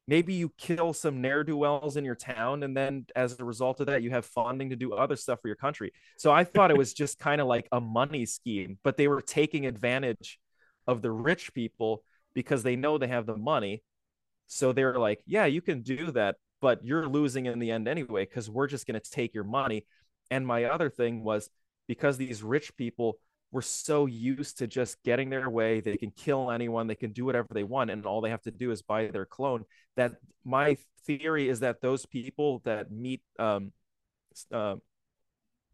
Maybe 0.05 0.33
you 0.33 0.51
kill 0.57 0.91
some 0.91 1.21
ne'er 1.21 1.45
do 1.45 1.55
wells 1.55 1.95
in 1.95 2.03
your 2.03 2.15
town, 2.15 2.63
and 2.63 2.75
then 2.75 3.05
as 3.15 3.39
a 3.39 3.45
result 3.45 3.79
of 3.79 3.85
that, 3.85 4.03
you 4.03 4.09
have 4.09 4.25
funding 4.25 4.71
to 4.71 4.75
do 4.75 4.93
other 4.93 5.15
stuff 5.15 5.39
for 5.41 5.47
your 5.47 5.55
country. 5.55 5.93
So 6.17 6.29
I 6.29 6.43
thought 6.43 6.71
it 6.71 6.77
was 6.77 6.93
just 6.93 7.19
kind 7.19 7.39
of 7.39 7.47
like 7.47 7.69
a 7.71 7.79
money 7.79 8.25
scheme, 8.25 8.77
but 8.83 8.97
they 8.97 9.07
were 9.07 9.21
taking 9.21 9.65
advantage 9.65 10.39
of 10.87 11.01
the 11.01 11.11
rich 11.11 11.53
people 11.53 12.03
because 12.33 12.63
they 12.63 12.75
know 12.75 12.97
they 12.97 13.07
have 13.07 13.25
the 13.25 13.37
money. 13.37 13.83
So 14.47 14.71
they're 14.73 14.99
like, 14.99 15.21
yeah, 15.25 15.45
you 15.45 15.61
can 15.61 15.81
do 15.81 16.11
that, 16.11 16.35
but 16.61 16.83
you're 16.83 17.07
losing 17.07 17.45
in 17.45 17.59
the 17.59 17.71
end 17.71 17.87
anyway, 17.87 18.25
because 18.25 18.49
we're 18.49 18.67
just 18.67 18.85
going 18.87 18.99
to 18.99 19.11
take 19.11 19.33
your 19.33 19.43
money. 19.43 19.85
And 20.29 20.45
my 20.45 20.65
other 20.65 20.89
thing 20.89 21.23
was 21.23 21.49
because 21.87 22.17
these 22.17 22.43
rich 22.43 22.75
people 22.75 23.17
were 23.51 23.61
so 23.61 24.07
used 24.07 24.57
to 24.57 24.67
just 24.67 25.01
getting 25.03 25.29
their 25.29 25.49
way, 25.49 25.79
they 25.79 25.95
can 25.95 26.11
kill 26.11 26.49
anyone, 26.49 26.87
they 26.87 26.95
can 26.95 27.11
do 27.11 27.23
whatever 27.23 27.47
they 27.51 27.63
want, 27.63 27.91
and 27.91 28.05
all 28.05 28.19
they 28.19 28.31
have 28.31 28.41
to 28.41 28.51
do 28.51 28.71
is 28.71 28.81
buy 28.81 29.07
their 29.07 29.25
clone. 29.25 29.63
That 29.95 30.13
my 30.43 30.77
theory 31.05 31.49
is 31.49 31.59
that 31.59 31.79
those 31.79 32.05
people 32.05 32.61
that 32.65 32.91
meet, 32.91 33.21
um, 33.37 33.71
uh, 34.51 34.75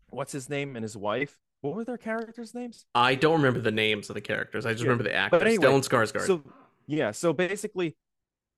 what's 0.10 0.34
his 0.34 0.50
name 0.50 0.76
and 0.76 0.84
his 0.84 0.98
wife, 0.98 1.38
what 1.62 1.76
were 1.76 1.84
their 1.84 1.98
characters' 1.98 2.54
names? 2.54 2.86
I 2.96 3.16
don't 3.16 3.34
remember 3.38 3.60
the 3.60 3.72
names 3.72 4.10
of 4.10 4.16
the 4.16 4.22
characters. 4.22 4.66
I 4.66 4.72
just 4.72 4.84
Yeah. 4.84 4.90
remember 4.92 5.04
the 5.04 5.14
actors. 5.14 5.40
But 5.40 5.48
anyway, 5.48 5.66
Stellan 5.66 5.88
Skarsgård. 5.88 6.26
So 6.26 6.44
yeah, 6.88 7.12
so 7.12 7.34
basically, 7.34 7.98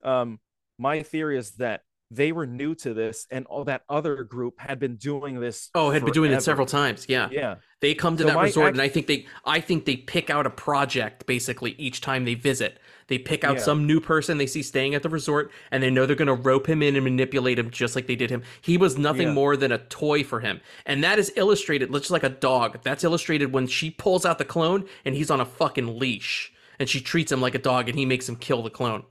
um, 0.04 0.40
my 0.78 1.04
theory 1.04 1.38
is 1.38 1.52
that 1.52 1.84
they 2.14 2.34
were 2.34 2.46
new 2.46 2.76
to 2.76 2.94
this, 2.94 3.26
and 3.32 3.46
all 3.46 3.64
that 3.64 3.84
other 3.90 4.24
group 4.24 4.60
had 4.60 4.80
been 4.80 4.98
doing 4.98 5.40
this. 5.40 5.70
Oh, 5.74 5.92
had 5.92 6.04
been 6.04 6.14
doing 6.14 6.32
it 6.34 6.44
several 6.44 6.68
times. 6.68 7.06
Yeah. 7.08 7.30
Yeah. 7.32 7.56
They 7.80 7.96
come 7.96 8.18
to 8.18 8.24
So 8.24 8.28
that 8.28 8.36
my 8.36 8.44
resort 8.44 8.74
and 8.74 8.82
I 8.82 8.90
think 8.90 9.08
they 9.08 9.26
I 9.46 9.60
think 9.62 9.86
they 9.86 9.96
pick 9.96 10.30
out 10.30 10.46
a 10.46 10.50
project 10.52 11.26
basically 11.26 11.72
each 11.80 12.02
time 12.02 12.26
they 12.26 12.36
visit. 12.36 12.80
They 13.08 13.18
pick 13.18 13.44
out 13.44 13.56
Yeah. 13.56 13.62
some 13.64 13.88
new 13.88 14.00
person 14.00 14.38
they 14.38 14.46
see 14.46 14.62
staying 14.62 14.94
at 14.94 15.02
the 15.04 15.10
resort 15.10 15.52
and 15.72 15.82
they 15.82 15.90
know 15.90 16.06
they're 16.06 16.16
going 16.16 16.28
to 16.28 16.34
rope 16.34 16.68
him 16.68 16.84
in 16.84 16.96
and 16.96 17.04
manipulate 17.04 17.58
him 17.58 17.72
just 17.72 17.96
like 17.96 18.06
they 18.08 18.16
did 18.16 18.30
him. 18.30 18.44
He 18.62 18.78
was 18.78 18.98
nothing 18.98 19.30
Yeah. 19.30 19.34
more 19.34 19.58
than 19.58 19.72
a 19.72 19.80
toy 19.80 20.24
for 20.24 20.42
him. 20.42 20.62
And 20.86 21.04
that 21.04 21.18
is 21.18 21.32
illustrated 21.36 21.92
just 21.92 22.12
like 22.12 22.24
a 22.24 22.30
dog. 22.30 22.80
That's 22.84 23.04
illustrated 23.04 23.52
when 23.52 23.66
she 23.68 23.90
pulls 23.90 24.26
out 24.26 24.38
the 24.38 24.46
clone 24.46 24.86
and 25.06 25.16
he's 25.16 25.32
on 25.32 25.40
a 25.42 25.46
fucking 25.46 25.98
leash 25.98 26.54
and 26.78 26.88
she 26.88 27.00
treats 27.02 27.32
him 27.32 27.42
like 27.42 27.56
a 27.56 27.60
dog 27.60 27.90
and 27.90 27.98
he 27.98 28.06
makes 28.06 28.28
him 28.30 28.36
kill 28.36 28.62
the 28.62 28.70
clone 28.70 29.04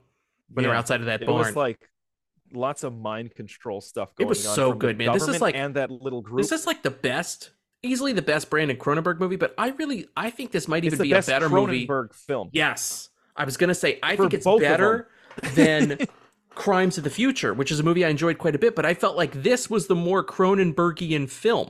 when 0.53 0.63
they're 0.63 0.73
outside 0.73 0.99
of 1.01 1.07
that 1.07 1.21
it 1.23 1.25
barn. 1.25 1.39
was 1.47 1.55
like 1.55 1.89
lots 2.53 2.83
of 2.83 2.93
mind 2.93 3.35
control 3.35 3.81
stuff 3.81 4.15
going 4.15 4.25
on. 4.25 4.27
It 4.27 4.29
was 4.29 4.47
on 4.47 4.55
so 4.55 4.73
good, 4.73 4.97
man. 4.97 5.13
This 5.13 5.27
is 5.27 5.41
like- 5.41 5.55
and 5.55 5.75
that 5.75 5.89
little 5.91 6.21
group. 6.21 6.41
This 6.41 6.51
is 6.51 6.65
like 6.67 6.83
the 6.83 6.91
best, 6.91 7.51
easily 7.83 8.13
the 8.13 8.21
best 8.21 8.49
Brandon 8.49 8.77
Cronenberg 8.77 9.19
movie, 9.19 9.35
but 9.35 9.53
I 9.57 9.69
really, 9.69 10.07
I 10.15 10.29
think 10.29 10.51
this 10.51 10.67
might 10.67 10.85
even 10.85 10.99
be 11.01 11.11
a 11.13 11.21
better 11.21 11.49
movie. 11.49 11.87
Cronenberg 11.87 12.13
film. 12.13 12.49
Yes, 12.53 13.09
I 13.35 13.45
was 13.45 13.57
gonna 13.57 13.75
say 13.75 13.99
I 14.03 14.15
For 14.15 14.23
think 14.23 14.33
it's 14.35 14.45
better 14.45 15.07
than 15.53 15.97
Crimes 16.55 16.97
of 16.97 17.03
the 17.03 17.09
Future, 17.09 17.53
which 17.53 17.71
is 17.71 17.79
a 17.79 17.83
movie 17.83 18.03
I 18.05 18.09
enjoyed 18.09 18.37
quite 18.37 18.55
a 18.55 18.59
bit. 18.59 18.75
But 18.75 18.85
I 18.85 18.93
felt 18.93 19.15
like 19.17 19.31
this 19.43 19.69
was 19.69 19.87
the 19.87 19.95
more 19.95 20.23
Cronenbergian 20.23 21.29
film. 21.29 21.69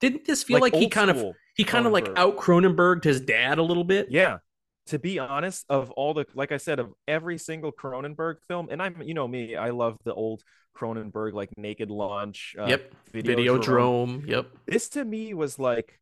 Didn't 0.00 0.24
this 0.24 0.42
feel 0.44 0.60
Like 0.60 0.72
like, 0.72 0.80
he 0.80 0.88
kind 0.88 1.10
of 1.10 1.34
he 1.56 1.64
kind 1.64 1.86
of 1.86 1.92
like 1.92 2.08
out 2.16 2.36
Cronenberged 2.38 3.04
his 3.04 3.20
dad 3.20 3.58
a 3.58 3.62
little 3.62 3.84
bit? 3.84 4.06
Yeah. 4.10 4.38
To 4.90 4.98
be 4.98 5.18
honest, 5.18 5.64
of 5.68 5.90
all 5.92 6.14
the 6.14 6.26
like 6.34 6.52
I 6.52 6.56
said, 6.56 6.78
of 6.78 6.92
every 7.06 7.38
single 7.38 7.70
Cronenberg 7.72 8.36
film, 8.48 8.68
and 8.70 8.82
I'm 8.82 9.00
you 9.02 9.14
know 9.14 9.26
me, 9.28 9.56
I 9.56 9.70
love 9.70 9.96
the 10.04 10.12
old 10.14 10.42
Cronenberg 10.76 11.32
like 11.32 11.50
Naked 11.56 11.90
Lunch. 11.90 12.56
Uh, 12.58 12.66
Yep. 12.66 12.94
Videodrome. 13.12 13.36
Videodrome. 13.46 14.26
Yep. 14.28 14.46
This 14.66 14.88
to 14.90 15.04
me 15.04 15.32
was 15.34 15.58
like, 15.58 16.00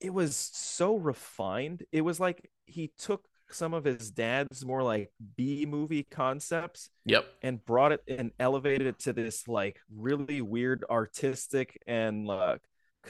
it 0.00 0.12
was 0.12 0.36
so 0.36 0.96
refined. 0.96 1.82
It 1.92 2.02
was 2.02 2.20
like 2.20 2.50
he 2.66 2.92
took 2.98 3.24
some 3.50 3.72
of 3.72 3.84
his 3.84 4.10
dad's 4.10 4.64
more 4.66 4.82
like 4.82 5.10
B 5.36 5.64
movie 5.64 6.02
concepts 6.02 6.90
Yep. 7.06 7.26
and 7.42 7.64
brought 7.64 7.92
it 7.92 8.02
and 8.06 8.32
elevated 8.38 8.86
it 8.86 8.98
to 9.00 9.14
this 9.14 9.48
like 9.48 9.80
really 9.90 10.42
weird 10.42 10.84
artistic 10.90 11.80
and 11.86 12.26
like 12.26 12.60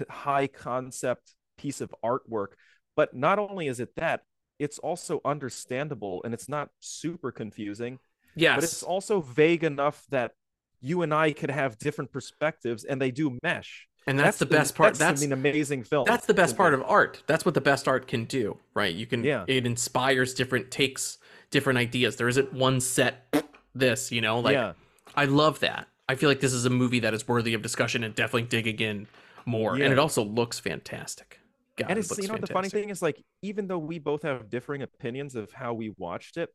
high 0.09 0.47
concept 0.47 1.35
piece 1.57 1.81
of 1.81 1.93
artwork 2.05 2.49
but 2.95 3.17
not 3.17 3.41
only 3.41 3.67
is 3.67 3.81
it 3.81 3.89
that 3.97 4.21
it's 4.59 4.79
also 4.79 5.21
understandable 5.25 6.21
and 6.25 6.35
it's 6.35 6.49
not 6.49 6.71
super 6.81 7.31
confusing 7.33 7.99
Yes. 8.35 8.57
but 8.57 8.65
it's 8.65 8.83
also 8.83 9.21
vague 9.21 9.65
enough 9.65 10.05
that 10.11 10.33
you 10.81 11.03
and 11.03 11.13
I 11.13 11.33
could 11.33 11.51
have 11.51 11.79
different 11.79 12.13
perspectives 12.13 12.85
and 12.85 13.01
they 13.03 13.11
do 13.11 13.37
mesh 13.43 13.89
And 14.07 14.19
that's, 14.19 14.39
the 14.39 14.47
best 14.47 14.75
part. 14.77 14.95
That's 14.95 15.23
an 15.23 15.33
amazing 15.33 15.83
film 15.85 16.05
That's 16.07 16.27
the 16.27 16.35
best 16.35 16.57
part 16.57 16.73
of 16.73 16.83
art. 16.83 17.23
That's 17.27 17.45
what 17.45 17.55
the 17.55 17.61
best 17.61 17.89
art 17.89 18.07
can 18.07 18.25
do, 18.27 18.59
right? 18.75 18.95
You 18.95 19.07
can 19.07 19.25
Yeah. 19.25 19.45
it 19.49 19.67
inspires 19.67 20.35
different 20.35 20.71
takes, 20.71 21.19
different 21.51 21.79
ideas. 21.79 22.17
There 22.17 22.29
isn't 22.29 22.53
one 22.53 22.81
set 22.81 23.35
this, 23.75 24.13
you 24.13 24.21
know, 24.21 24.39
like 24.41 24.55
Yeah. 24.55 24.73
I 25.17 25.25
love 25.25 25.61
that. 25.61 25.89
I 26.09 26.15
feel 26.15 26.29
like 26.29 26.41
this 26.41 26.53
is 26.53 26.65
a 26.65 26.71
movie 26.71 27.01
that 27.01 27.13
is 27.13 27.27
worthy 27.27 27.55
of 27.55 27.61
discussion 27.63 28.05
and 28.05 28.15
definitely 28.15 28.45
digging 28.49 28.79
in 28.79 29.07
more. 29.47 29.77
Yeah. 29.77 29.85
And 29.85 29.93
it 29.93 29.99
also 29.99 30.23
looks 30.23 30.59
fantastic. 30.61 31.41
God, 31.79 31.91
and 31.91 31.99
it's 31.99 32.11
looks 32.11 32.23
you 32.23 32.29
know 32.29 32.35
what 32.35 32.41
the 32.41 32.47
funny 32.49 32.69
thing 32.69 32.91
is 32.91 33.01
like 33.03 33.23
even 33.43 33.67
though 33.69 33.79
we 33.79 33.99
both 33.99 34.23
have 34.23 34.51
differing 34.51 34.83
opinions 34.83 35.35
of 35.35 35.53
how 35.53 35.73
we 35.75 35.93
watched 35.99 36.37
it 36.37 36.51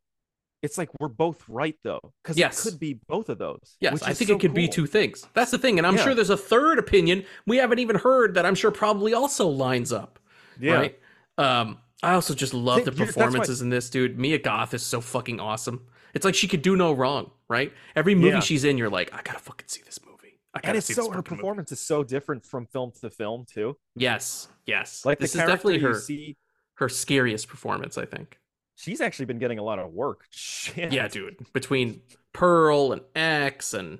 it's 0.61 0.77
like 0.77 0.89
we're 0.99 1.09
both 1.09 1.43
right 1.49 1.75
though 1.83 1.99
because 2.23 2.37
Yes. 2.37 2.65
it 2.65 2.69
could 2.71 2.79
be 2.79 2.99
both 3.07 3.27
of 3.29 3.37
those 3.37 3.75
Yes, 3.81 3.93
which 3.93 4.03
I 4.03 4.13
think 4.13 4.29
so 4.29 4.35
it 4.35 4.39
could 4.39 4.53
be 4.53 4.67
two 4.69 4.85
things. 4.87 5.27
That's 5.33 5.51
the 5.51 5.57
thing. 5.57 5.77
And 5.77 5.85
I'm 5.85 5.97
Yeah. 5.97 6.03
sure 6.03 6.15
there's 6.15 6.29
a 6.29 6.37
third 6.37 6.79
opinion 6.79 7.25
we 7.45 7.57
haven't 7.57 7.79
even 7.79 7.97
heard 7.97 8.35
that 8.35 8.45
I'm 8.45 8.55
sure 8.55 8.71
probably 8.71 9.13
also 9.13 9.45
lines 9.47 9.91
up. 9.91 10.19
Yeah. 10.59 10.73
Right. 10.75 10.99
Um, 11.37 11.79
I 12.01 12.13
also 12.13 12.33
just 12.33 12.53
love 12.53 12.85
the 12.85 12.91
that's 12.91 12.99
why- 12.99 13.05
performances 13.07 13.61
in 13.61 13.69
this, 13.69 13.89
dude. 13.89 14.17
Mia 14.17 14.37
Goth 14.39 14.73
is 14.73 14.83
so 14.83 15.01
fucking 15.01 15.39
awesome. 15.41 15.85
It's 16.13 16.23
like 16.23 16.35
she 16.35 16.47
could 16.47 16.61
do 16.61 16.75
no 16.77 16.93
wrong, 16.93 17.31
right? 17.49 17.73
Every 17.95 18.15
movie 18.15 18.29
Yeah. 18.29 18.39
she's 18.39 18.63
in, 18.63 18.77
you're 18.77 18.89
like, 18.89 19.13
I 19.13 19.21
gotta 19.21 19.39
fucking 19.39 19.67
see 19.67 19.81
this 19.83 19.99
movie. 20.05 20.12
I 20.55 20.59
and 20.63 20.77
it's 20.77 20.93
so 20.93 21.09
her 21.09 21.17
movie. 21.17 21.29
performance 21.29 21.71
is 21.71 21.79
so 21.79 22.03
different 22.03 22.45
from 22.45 22.65
film 22.67 22.91
to 23.01 23.09
film 23.09 23.45
too 23.51 23.77
Yes, 23.95 24.47
yes. 24.65 25.03
like 25.05 25.19
this 25.19 25.33
the 25.33 25.39
is 25.41 25.47
definitely 25.47 25.79
her 25.79 25.99
see 25.99 26.37
her 26.75 26.89
scariest 26.89 27.47
performance, 27.47 27.97
I 27.97 28.05
think. 28.05 28.39
she's 28.75 29.01
actually 29.01 29.25
been 29.25 29.39
getting 29.39 29.59
a 29.59 29.63
lot 29.63 29.79
of 29.79 29.91
work 29.91 30.25
Shit. 30.31 30.91
Yeah, 30.93 31.07
dude. 31.07 31.37
Between 31.53 32.01
Pearl 32.33 32.91
and 32.93 33.01
X 33.15 33.73
and 33.73 33.99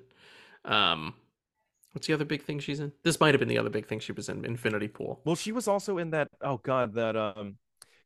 um 0.66 1.14
what's 1.92 2.08
the 2.08 2.14
other 2.14 2.26
big 2.26 2.42
thing 2.44 2.60
she's 2.60 2.80
in? 2.80 2.92
This 3.04 3.20
might 3.20 3.34
have 3.34 3.40
been 3.40 3.48
the 3.50 3.58
other 3.60 3.70
big 3.70 3.86
thing 3.88 4.00
she 4.00 4.12
was 4.12 4.30
in, 4.30 4.46
Infinity 4.46 4.88
Pool. 4.88 5.22
well 5.26 5.36
she 5.36 5.52
was 5.52 5.68
also 5.68 5.98
in 5.98 6.12
that 6.12 6.28
oh 6.42 6.58
god 6.64 6.94
that 6.94 7.16
um 7.16 7.58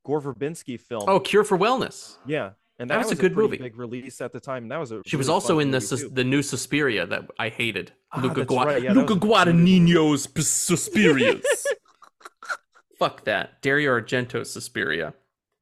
gore 0.05 0.21
verbinski 0.21 0.79
film 0.79 1.03
Oh, 1.07 1.19
Cure 1.19 1.43
for 1.43 1.57
Wellness. 1.57 2.17
yeah 2.25 2.51
and 2.79 2.89
That 2.89 2.95
that, 2.97 3.03
was 3.09 3.11
a 3.11 3.15
good 3.21 3.33
pretty 3.33 3.47
movie. 3.49 3.57
Big 3.57 3.77
release 3.77 4.21
at 4.21 4.31
the 4.33 4.39
time. 4.39 4.63
and 4.63 4.71
That 4.71 4.79
was 4.79 4.91
a. 4.91 5.01
She 5.05 5.15
was 5.15 5.29
also 5.29 5.59
in 5.59 5.71
the 5.71 5.81
sus- 5.81 6.03
the 6.11 6.23
new 6.23 6.41
Suspiria 6.41 7.05
that 7.07 7.29
I 7.39 7.49
hated. 7.49 7.91
Ah, 8.11 8.21
Luca, 8.21 8.35
that's 8.35 8.47
Gua- 8.49 8.65
right, 8.65 8.83
yeah, 8.83 8.93
Luca 8.93 9.15
Guadagnino's 9.15 10.27
P- 10.27 10.41
Suspirias. 10.41 11.43
Fuck 12.99 13.25
that. 13.25 13.61
Dario 13.61 13.91
Argento's 13.99 14.51
Suspiria. 14.51 15.13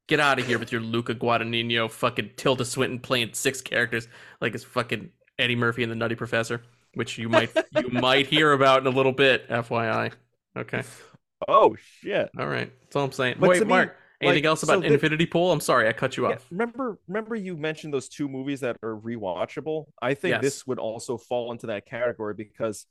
Get 0.08 0.20
out 0.20 0.38
of 0.38 0.46
here 0.46 0.58
with 0.58 0.70
your 0.72 0.80
Luca 0.80 1.14
Guadagnino 1.14 1.90
fucking 1.90 2.30
Tilda 2.36 2.64
Swinton 2.64 2.98
playing 3.00 3.30
six 3.32 3.60
characters 3.60 4.08
like 4.40 4.54
it's 4.54 4.64
fucking 4.64 5.10
Eddie 5.38 5.56
Murphy 5.56 5.82
and 5.82 5.90
the 5.90 5.96
Nutty 5.96 6.14
Professor, 6.14 6.62
which 6.94 7.18
you 7.18 7.28
might 7.28 7.50
you 7.76 7.88
might 7.92 8.26
hear 8.26 8.52
about 8.52 8.80
in 8.80 8.86
a 8.86 8.96
little 8.96 9.12
bit, 9.12 9.48
FYI. 9.50 10.12
Okay. 10.56 10.82
Oh 11.48 11.76
shit! 12.00 12.30
All 12.38 12.46
right, 12.46 12.72
that's 12.82 12.96
all 12.96 13.04
I'm 13.04 13.12
saying. 13.12 13.36
But 13.40 13.50
Wait, 13.50 13.58
to 13.58 13.64
me, 13.64 13.68
Mark. 13.68 13.96
Anything 14.20 14.44
like, 14.44 14.48
else 14.48 14.62
about 14.62 14.74
so 14.76 14.80
the- 14.88 14.94
Infinity 14.94 15.26
Pool? 15.26 15.52
I'm 15.52 15.60
sorry, 15.60 15.88
I 15.88 15.92
cut 15.92 16.16
you 16.16 16.26
Yeah, 16.28 16.36
off. 16.36 16.46
remember, 16.50 16.98
remember 17.06 17.34
you 17.34 17.56
mentioned 17.56 17.92
those 17.92 18.08
two 18.08 18.28
movies 18.28 18.60
that 18.60 18.76
are 18.82 18.96
rewatchable. 18.96 19.86
I 20.00 20.14
think 20.14 20.32
Yes. 20.34 20.42
this 20.42 20.66
would 20.66 20.78
also 20.78 21.18
fall 21.18 21.52
into 21.52 21.66
that 21.68 21.86
category 21.86 22.34
because 22.34 22.86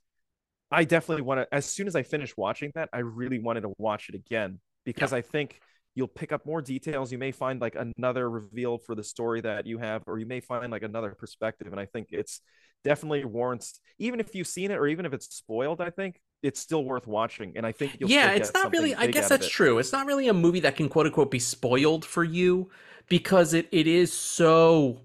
I 0.71 0.83
definitely 0.83 1.23
want 1.23 1.41
to. 1.41 1.53
As 1.53 1.65
soon 1.65 1.87
as 1.87 1.95
I 1.95 2.03
finish 2.03 2.35
watching 2.37 2.71
that, 2.75 2.89
I 2.93 2.99
really 2.99 3.39
wanted 3.39 3.61
to 3.61 3.73
watch 3.77 4.09
it 4.09 4.15
again 4.15 4.59
because 4.83 5.13
I 5.13 5.21
think 5.21 5.59
you'll 5.93 6.07
pick 6.07 6.31
up 6.31 6.45
more 6.45 6.61
details. 6.61 7.11
You 7.11 7.17
may 7.17 7.31
find 7.31 7.61
like 7.61 7.75
another 7.75 8.29
reveal 8.29 8.77
for 8.79 8.95
the 8.95 9.03
story 9.03 9.41
that 9.41 9.65
you 9.65 9.77
have, 9.77 10.03
or 10.07 10.19
you 10.19 10.25
may 10.25 10.41
find 10.41 10.71
like 10.71 10.83
another 10.83 11.11
perspective. 11.11 11.67
And 11.71 11.79
I 11.79 11.85
think 11.85 12.09
it's 12.11 12.41
definitely 12.83 13.23
warrants, 13.25 13.79
even 13.99 14.19
if 14.19 14.35
you've 14.35 14.47
seen 14.47 14.71
it 14.71 14.75
or 14.77 14.87
even 14.87 15.05
if 15.05 15.13
it's 15.13 15.33
spoiled. 15.33 15.81
I 15.81 15.89
think 15.91 16.19
it's 16.43 16.59
still 16.59 16.83
worth 16.83 17.07
watching. 17.07 17.53
And 17.55 17.65
I 17.65 17.71
think 17.71 17.97
you'll 17.99 18.09
yeah, 18.09 18.31
it's 18.31 18.53
not 18.53 18.71
really. 18.71 18.93
I 18.95 19.07
guess 19.07 19.29
that's 19.29 19.47
it. 19.47 19.51
true. 19.51 19.79
It's 19.79 19.91
not 19.91 20.05
really 20.05 20.27
a 20.27 20.33
movie 20.33 20.59
that 20.61 20.75
can 20.75 20.89
quote 20.89 21.05
unquote 21.05 21.31
be 21.31 21.39
spoiled 21.39 22.05
for 22.05 22.23
you 22.23 22.69
because 23.07 23.53
it, 23.53 23.67
it 23.71 23.87
is 23.87 24.11
so 24.13 25.01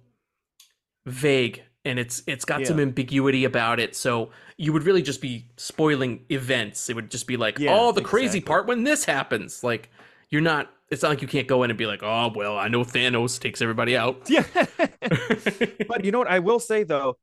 vague 1.07 1.63
and 1.85 1.99
it's 1.99 2.23
it's 2.27 2.45
got 2.45 2.67
some 2.67 2.79
ambiguity 2.79 3.45
about 3.45 3.81
it. 3.81 3.97
So 3.97 4.31
you 4.57 4.73
would 4.73 4.85
really 4.85 5.03
just 5.03 5.21
be 5.21 5.47
spoiling 5.57 6.25
events. 6.31 6.91
It 6.91 6.97
would 6.97 7.11
just 7.11 7.27
be 7.27 7.37
like, 7.37 7.59
Yeah, 7.59 7.75
oh, 7.75 7.93
the 7.93 8.03
crazy 8.03 8.41
part 8.41 8.67
when 8.67 8.85
this 8.85 9.05
happens. 9.05 9.65
Like 9.65 9.91
you're 10.29 10.43
not. 10.43 10.71
It's 10.91 11.03
not 11.03 11.11
like 11.11 11.23
you 11.23 11.29
can't 11.29 11.47
go 11.47 11.63
in 11.63 11.71
and 11.71 11.79
be 11.79 11.87
like, 11.87 12.03
oh 12.03 12.33
well, 12.35 12.59
I 12.59 12.67
know 12.67 12.83
Thanos 12.83 13.41
takes 13.41 13.63
everybody 13.63 13.97
out. 13.97 14.29
Yeah. 14.29 14.45
but 15.89 16.05
you 16.05 16.11
know 16.11 16.19
what? 16.19 16.29
I 16.29 16.41
will 16.41 16.59
say 16.59 16.83
though, 16.83 17.17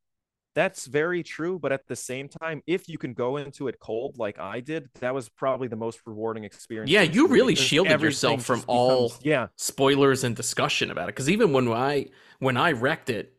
that's 0.57 0.87
very 0.87 1.21
true. 1.21 1.59
But 1.59 1.71
at 1.71 1.87
the 1.87 1.95
same 1.95 2.27
time, 2.27 2.63
if 2.65 2.89
you 2.89 2.97
can 2.97 3.13
go 3.13 3.37
into 3.37 3.67
it 3.67 3.79
cold 3.79 4.17
like 4.17 4.39
I 4.39 4.59
did, 4.59 4.89
that 5.01 5.13
was 5.13 5.29
probably 5.29 5.67
the 5.67 5.75
most 5.75 5.99
rewarding 6.07 6.45
experience. 6.45 6.89
Yeah, 6.89 7.03
you 7.03 7.27
really 7.27 7.53
shielded 7.53 8.01
yourself 8.01 8.43
from 8.43 8.57
just 8.57 8.67
all 8.67 9.13
yeah. 9.21 9.47
spoilers 9.55 10.23
and 10.23 10.35
discussion 10.35 10.89
about 10.89 11.09
it. 11.09 11.15
Because 11.15 11.29
even 11.29 11.53
when 11.53 11.71
I 11.71 12.07
when 12.39 12.57
I 12.57 12.71
wrecked 12.71 13.11
it, 13.11 13.33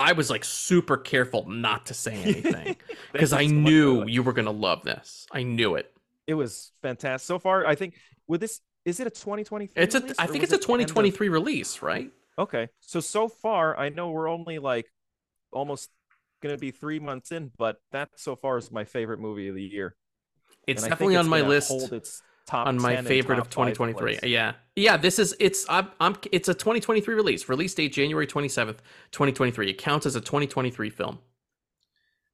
I 0.00 0.14
was 0.14 0.30
like 0.30 0.42
super 0.42 0.96
careful 0.96 1.48
not 1.48 1.86
to 1.86 1.94
say 1.94 2.14
anything 2.24 2.76
because 3.12 3.32
I 3.32 3.44
what 3.44 3.52
knew 3.52 4.04
you 4.08 4.24
were 4.24 4.32
gonna 4.32 4.50
love 4.50 4.82
this. 4.82 5.28
I 5.30 5.44
knew 5.44 5.76
it. 5.76 5.94
It 6.26 6.34
was 6.34 6.72
fantastic 6.82 7.24
so 7.24 7.38
far. 7.38 7.64
I 7.64 7.76
think 7.76 7.94
with 8.26 8.40
this, 8.40 8.60
is 8.84 8.98
it 8.98 9.06
a 9.06 9.10
2023? 9.10 9.80
It's 9.80 9.94
a 9.94 10.00
release, 10.00 10.16
I 10.18 10.26
think 10.26 10.42
it's 10.42 10.52
a 10.52 10.56
it 10.56 10.68
end 10.68 10.80
of- 10.80 10.88
2023 10.88 11.28
release, 11.28 11.82
right? 11.82 12.10
Okay, 12.36 12.68
so 12.80 12.98
so 12.98 13.28
far 13.28 13.78
I 13.78 13.90
know 13.90 14.10
we're 14.10 14.28
only 14.28 14.58
like 14.58 14.86
almost 15.52 15.88
gonna 16.42 16.58
be 16.58 16.70
three 16.70 16.98
months 16.98 17.32
in, 17.32 17.50
but 17.56 17.76
that 17.92 18.10
so 18.16 18.36
far 18.36 18.58
is 18.58 18.70
my 18.70 18.84
favorite 18.84 19.20
movie 19.20 19.48
of 19.48 19.54
the 19.54 19.62
year. 19.62 19.94
It's 20.66 20.82
And 20.82 20.90
definitely 20.90 21.16
on 21.16 21.28
my 21.28 21.40
list 21.40 21.92
its 21.92 22.22
on 22.52 22.80
my 22.80 23.00
favorite 23.02 23.38
of 23.38 23.48
top 23.48 23.66
five 23.66 23.74
2023. 23.74 24.30
Yeah, 24.30 24.54
yeah. 24.76 24.96
This 24.96 25.18
is 25.18 25.34
it's 25.40 25.64
I'm, 25.68 25.88
I'm 26.00 26.16
it's 26.30 26.48
a 26.48 26.54
2023 26.54 27.14
release. 27.14 27.48
Release 27.48 27.74
date 27.74 27.92
January 27.92 28.26
27th, 28.26 28.78
2023. 29.12 29.70
It 29.70 29.78
counts 29.78 30.06
as 30.06 30.16
a 30.16 30.20
2023 30.20 30.90
film, 30.90 31.18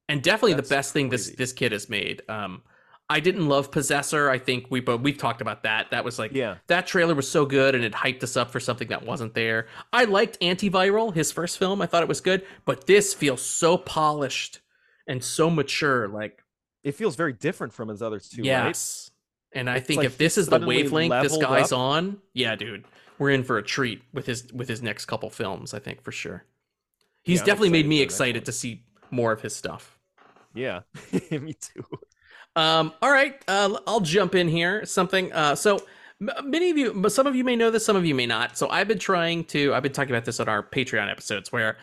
and 0.08 0.22
definitely 0.22 0.54
That's 0.54 0.68
the 0.68 0.74
best 0.74 0.92
thing 0.92 1.08
this 1.10 1.30
this 1.30 1.52
kid 1.52 1.72
has 1.72 1.88
made. 1.88 2.22
Um, 2.28 2.62
I 3.10 3.20
didn't 3.20 3.48
love 3.48 3.70
Possessor. 3.70 4.28
I 4.28 4.38
think 4.38 4.66
we 4.70 4.80
but 4.80 4.98
we've 4.98 5.16
talked 5.16 5.40
about 5.40 5.62
that. 5.62 5.90
That 5.90 6.04
was 6.04 6.18
like 6.18 6.32
Yeah. 6.32 6.56
that 6.66 6.86
trailer 6.86 7.14
was 7.14 7.28
so 7.30 7.46
good 7.46 7.74
and 7.74 7.82
it 7.84 7.92
hyped 7.92 8.22
us 8.22 8.36
up 8.36 8.50
for 8.50 8.60
something 8.60 8.88
that 8.88 9.04
wasn't 9.04 9.34
there. 9.34 9.66
I 9.92 10.04
liked 10.04 10.38
Antiviral, 10.40 11.14
his 11.14 11.32
first 11.32 11.58
film. 11.58 11.80
I 11.80 11.86
thought 11.86 12.02
it 12.02 12.08
was 12.08 12.20
good, 12.20 12.44
but 12.66 12.86
this 12.86 13.14
feels 13.14 13.40
so 13.42 13.78
polished 13.78 14.60
and 15.06 15.24
so 15.24 15.48
mature. 15.48 16.06
Like 16.08 16.42
It 16.84 16.92
feels 16.92 17.16
very 17.16 17.32
different 17.32 17.72
from 17.72 17.88
his 17.88 18.02
others 18.02 18.28
too, 18.28 18.42
right? 18.42 18.46
yes. 18.46 19.10
And 19.52 19.70
I 19.70 19.76
It's 19.76 19.86
think 19.86 19.98
like 19.98 20.06
if 20.06 20.18
this 20.18 20.36
is 20.36 20.48
the 20.48 20.58
wavelength 20.58 21.22
this 21.22 21.38
guy's 21.38 21.72
up. 21.72 21.78
on, 21.78 22.18
yeah, 22.34 22.54
dude, 22.56 22.84
we're 23.18 23.30
in 23.30 23.42
for 23.42 23.56
a 23.56 23.62
treat 23.62 24.02
with 24.12 24.26
his 24.26 24.52
with 24.52 24.68
his 24.68 24.82
next 24.82 25.06
couple 25.06 25.30
films. 25.30 25.72
I 25.72 25.78
think 25.78 26.02
for 26.02 26.12
sure. 26.12 26.44
He's 27.22 27.40
Yeah, 27.40 27.46
definitely 27.46 27.70
made 27.70 27.86
me 27.86 27.96
for 27.96 28.00
the 28.00 28.04
next 28.04 28.14
excited 28.14 28.44
to 28.44 28.52
see 28.52 28.84
more 29.10 29.32
of 29.32 29.40
his 29.40 29.56
stuff. 29.56 29.98
Yeah, 30.54 30.80
me 31.30 31.54
too. 31.54 31.84
Um, 32.56 32.92
all 33.02 33.10
right, 33.10 33.40
uh, 33.46 33.78
I'll 33.86 34.00
jump 34.00 34.34
in 34.34 34.48
here. 34.48 34.84
Something. 34.84 35.32
Uh, 35.32 35.54
so 35.54 35.80
many 36.44 36.70
of 36.70 36.78
you, 36.78 36.92
but 36.94 37.12
some 37.12 37.26
of 37.26 37.36
you 37.36 37.44
may 37.44 37.56
know 37.56 37.70
this, 37.70 37.84
some 37.84 37.96
of 37.96 38.04
you 38.04 38.14
may 38.14 38.26
not. 38.26 38.58
So 38.58 38.68
I've 38.68 38.88
been 38.88 38.98
trying 38.98 39.44
to. 39.46 39.74
I've 39.74 39.82
been 39.82 39.92
talking 39.92 40.12
about 40.12 40.24
this 40.24 40.40
on 40.40 40.48
our 40.48 40.62
Patreon 40.62 41.10
episodes, 41.10 41.52
where 41.52 41.76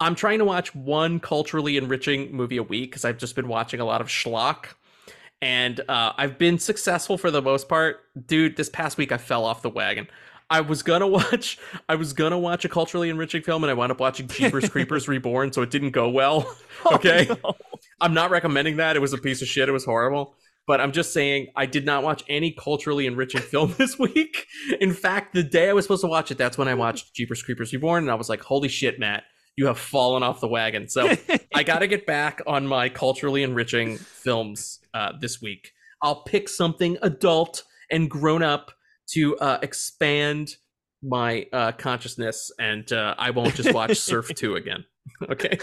I'm 0.00 0.14
trying 0.14 0.38
to 0.38 0.44
watch 0.44 0.74
one 0.74 1.20
culturally 1.20 1.76
enriching 1.76 2.32
movie 2.34 2.56
a 2.56 2.62
week 2.62 2.90
because 2.90 3.04
I've 3.04 3.18
just 3.18 3.34
been 3.34 3.48
watching 3.48 3.80
a 3.80 3.84
lot 3.84 4.00
of 4.00 4.06
schlock, 4.06 4.66
and 5.42 5.80
uh, 5.88 6.12
I've 6.16 6.38
been 6.38 6.58
successful 6.58 7.18
for 7.18 7.30
the 7.30 7.42
most 7.42 7.68
part. 7.68 8.00
Dude, 8.26 8.56
this 8.56 8.68
past 8.68 8.98
week 8.98 9.12
I 9.12 9.18
fell 9.18 9.44
off 9.44 9.62
the 9.62 9.70
wagon. 9.70 10.06
I 10.48 10.60
was 10.60 10.82
gonna 10.82 11.06
watch. 11.08 11.58
I 11.88 11.96
was 11.96 12.12
gonna 12.12 12.38
watch 12.38 12.64
a 12.64 12.68
culturally 12.68 13.10
enriching 13.10 13.42
film, 13.42 13.64
and 13.64 13.70
I 13.70 13.74
wound 13.74 13.92
up 13.92 14.00
watching 14.00 14.28
Jeepers 14.28 14.68
Creepers 14.70 15.08
Reborn, 15.08 15.52
so 15.52 15.62
it 15.62 15.70
didn't 15.70 15.90
go 15.90 16.08
well. 16.08 16.54
Okay. 16.92 17.28
I'm 18.00 18.14
not 18.14 18.30
recommending 18.30 18.76
that. 18.78 18.96
It 18.96 19.00
was 19.00 19.12
a 19.12 19.18
piece 19.18 19.42
of 19.42 19.48
shit. 19.48 19.68
It 19.68 19.72
was 19.72 19.84
horrible. 19.84 20.36
But 20.66 20.80
I'm 20.80 20.92
just 20.92 21.12
saying, 21.12 21.48
I 21.56 21.66
did 21.66 21.84
not 21.84 22.04
watch 22.04 22.22
any 22.28 22.52
culturally 22.52 23.06
enriching 23.06 23.40
film 23.40 23.74
this 23.78 23.98
week. 23.98 24.46
In 24.80 24.92
fact, 24.92 25.34
the 25.34 25.42
day 25.42 25.68
I 25.68 25.72
was 25.72 25.84
supposed 25.84 26.02
to 26.02 26.06
watch 26.06 26.30
it, 26.30 26.38
that's 26.38 26.56
when 26.56 26.68
I 26.68 26.74
watched 26.74 27.14
Jeepers 27.14 27.42
Creepers 27.42 27.72
Reborn, 27.72 28.04
and 28.04 28.10
I 28.10 28.14
was 28.14 28.28
like, 28.28 28.40
"Holy 28.42 28.68
shit, 28.68 29.00
Matt, 29.00 29.24
you 29.56 29.66
have 29.66 29.78
fallen 29.78 30.22
off 30.22 30.40
the 30.40 30.48
wagon." 30.48 30.88
So 30.88 31.12
I 31.54 31.62
got 31.62 31.80
to 31.80 31.86
get 31.86 32.06
back 32.06 32.40
on 32.46 32.66
my 32.66 32.88
culturally 32.88 33.42
enriching 33.42 33.96
films 33.96 34.78
uh, 34.94 35.12
this 35.20 35.40
week. 35.42 35.72
I'll 36.02 36.22
pick 36.22 36.48
something 36.48 36.98
adult 37.02 37.64
and 37.90 38.08
grown 38.08 38.42
up 38.42 38.70
to 39.12 39.36
uh, 39.38 39.58
expand 39.62 40.54
my 41.02 41.46
uh, 41.52 41.72
consciousness, 41.72 42.52
and 42.58 42.92
uh, 42.92 43.14
I 43.18 43.30
won't 43.30 43.54
just 43.54 43.72
watch 43.74 43.98
Surf 43.98 44.28
Two 44.36 44.56
again. 44.56 44.84
Okay. 45.28 45.58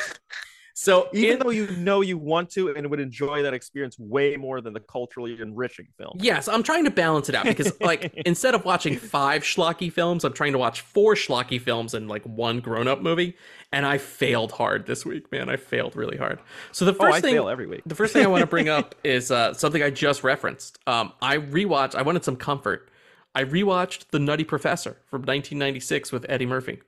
So 0.79 1.09
Even 1.11 1.39
though 1.39 1.49
you 1.49 1.65
know 1.77 2.01
you 2.01 2.19
want 2.19 2.51
to 2.51 2.69
and 2.75 2.87
would 2.91 2.99
enjoy 2.99 3.41
that 3.41 3.51
experience 3.55 3.97
way 3.97 4.35
more 4.37 4.61
than 4.61 4.73
the 4.73 4.79
culturally 4.79 5.35
enriching 5.41 5.87
film. 5.97 6.19
Yes, 6.21 6.47
I'm 6.47 6.61
trying 6.61 6.83
to 6.83 6.91
balance 6.91 7.29
it 7.29 7.33
out 7.33 7.45
because, 7.45 7.73
like, 7.81 8.13
instead 8.27 8.53
of 8.53 8.63
watching 8.63 8.95
five 8.95 9.41
schlocky 9.41 9.91
films, 9.91 10.23
I'm 10.23 10.33
trying 10.33 10.51
to 10.51 10.59
watch 10.59 10.81
four 10.81 11.15
schlocky 11.15 11.59
films 11.59 11.95
and 11.95 12.07
like 12.07 12.21
one 12.25 12.59
grown-up 12.59 13.01
movie, 13.01 13.35
and 13.71 13.87
I 13.87 13.97
failed 13.97 14.51
hard 14.51 14.85
this 14.85 15.03
week, 15.03 15.31
man. 15.31 15.49
I 15.49 15.55
failed 15.55 15.95
really 15.95 16.15
hard. 16.15 16.37
So 16.71 16.85
the 16.85 16.91
Oh, 16.91 17.05
first 17.05 17.15
I 17.17 17.21
thing, 17.21 17.33
fail 17.33 17.49
every 17.49 17.65
week. 17.65 17.81
the 17.87 17.95
first 17.95 18.13
thing 18.13 18.23
I 18.23 18.27
want 18.27 18.41
to 18.41 18.47
bring 18.55 18.69
up 18.69 18.93
is 19.03 19.31
uh, 19.31 19.55
something 19.55 19.81
I 19.81 19.89
just 19.89 20.23
referenced. 20.23 20.77
Um, 20.85 21.11
I 21.23 21.39
rewatched. 21.39 21.95
I 21.95 22.03
wanted 22.03 22.23
some 22.23 22.35
comfort. 22.35 22.91
I 23.33 23.45
rewatched 23.45 24.09
The 24.11 24.19
Nutty 24.19 24.43
Professor 24.43 24.91
from 25.09 25.21
1996 25.21 26.11
with 26.11 26.23
Eddie 26.29 26.45
Murphy, 26.45 26.81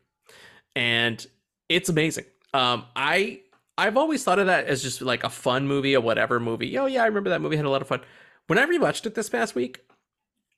and 0.76 1.26
it's 1.70 1.90
amazing. 1.90 2.26
Um, 2.54 2.86
I 2.96 3.40
I've 3.80 3.98
always 3.98 4.24
thought 4.24 4.40
of 4.40 4.48
that 4.48 4.66
as 4.66 4.84
just 4.84 5.02
like 5.02 5.24
a 5.24 5.30
fun 5.30 5.66
movie, 5.66 5.94
a 5.94 6.02
whatever 6.02 6.40
movie. 6.40 6.78
Oh 6.78 6.86
yeah, 6.86 7.04
I 7.04 7.08
remember 7.08 7.30
that 7.30 7.42
movie 7.42 7.56
had 7.56 7.66
a 7.66 7.70
lot 7.70 7.82
of 7.82 7.88
fun. 7.88 8.02
When 8.48 8.60
I 8.60 8.66
rewatched 8.66 9.06
it 9.06 9.16
this 9.16 9.30
past 9.30 9.56
week, 9.56 9.80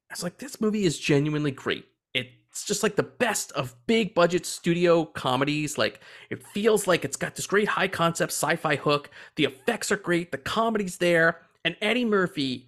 I 0.10 0.14
was 0.14 0.24
like, 0.24 0.40
this 0.40 0.60
movie 0.60 0.86
is 0.86 0.98
genuinely 0.98 1.52
great. 1.52 1.86
It's 2.16 2.66
just 2.66 2.84
like 2.84 2.96
the 2.96 3.04
best 3.04 3.52
of 3.54 3.76
big 3.86 4.16
budget 4.16 4.46
studio 4.46 5.06
comedies. 5.06 5.78
Like 5.78 6.02
it 6.30 6.44
feels 6.48 6.88
like 6.88 7.06
it's 7.06 7.16
got 7.16 7.36
this 7.36 7.46
great 7.48 7.68
high 7.68 7.88
concept 7.88 8.32
sci-fi 8.32 8.76
hook. 8.76 9.12
The 9.36 9.46
effects 9.46 9.92
are 9.92 9.98
great. 9.98 10.32
The 10.32 10.38
comedy's 10.38 10.98
there. 10.98 11.42
And 11.64 11.78
Eddie 11.80 12.06
Murphy, 12.06 12.68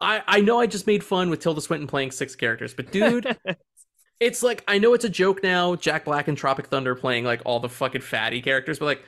I 0.00 0.22
I 0.26 0.40
know 0.40 0.58
I 0.58 0.66
just 0.66 0.86
made 0.86 1.04
fun 1.04 1.28
with 1.28 1.40
Tilda 1.40 1.60
Swinton 1.60 1.86
playing 1.86 2.12
six 2.12 2.34
characters, 2.34 2.72
but 2.72 2.90
dude, 2.90 3.36
it's 4.20 4.42
like 4.42 4.64
I 4.66 4.78
know 4.78 4.94
it's 4.94 5.04
a 5.04 5.10
joke 5.10 5.42
now. 5.42 5.76
Jack 5.76 6.06
Black 6.06 6.28
and 6.28 6.38
Tropic 6.38 6.68
Thunder 6.68 6.94
playing 6.94 7.24
like 7.24 7.42
all 7.44 7.60
the 7.60 7.68
fucking 7.68 8.00
fatty 8.00 8.40
characters, 8.40 8.78
but 8.78 8.86
like 8.86 9.04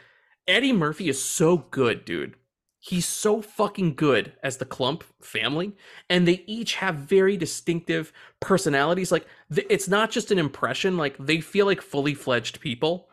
Eddie 0.46 0.72
Murphy 0.72 1.08
is 1.08 1.22
so 1.22 1.58
good, 1.70 2.04
dude. 2.04 2.36
He's 2.78 3.06
so 3.06 3.40
fucking 3.40 3.94
good 3.94 4.34
as 4.42 4.58
the 4.58 4.66
Clump 4.66 5.04
family, 5.22 5.72
and 6.10 6.28
they 6.28 6.44
each 6.46 6.74
have 6.74 6.96
very 6.96 7.36
distinctive 7.36 8.12
personalities. 8.40 9.10
Like 9.10 9.26
th- 9.52 9.66
it's 9.70 9.88
not 9.88 10.10
just 10.10 10.30
an 10.30 10.38
impression; 10.38 10.98
like 10.98 11.16
they 11.18 11.40
feel 11.40 11.64
like 11.64 11.80
fully 11.80 12.14
fledged 12.14 12.60
people. 12.60 13.08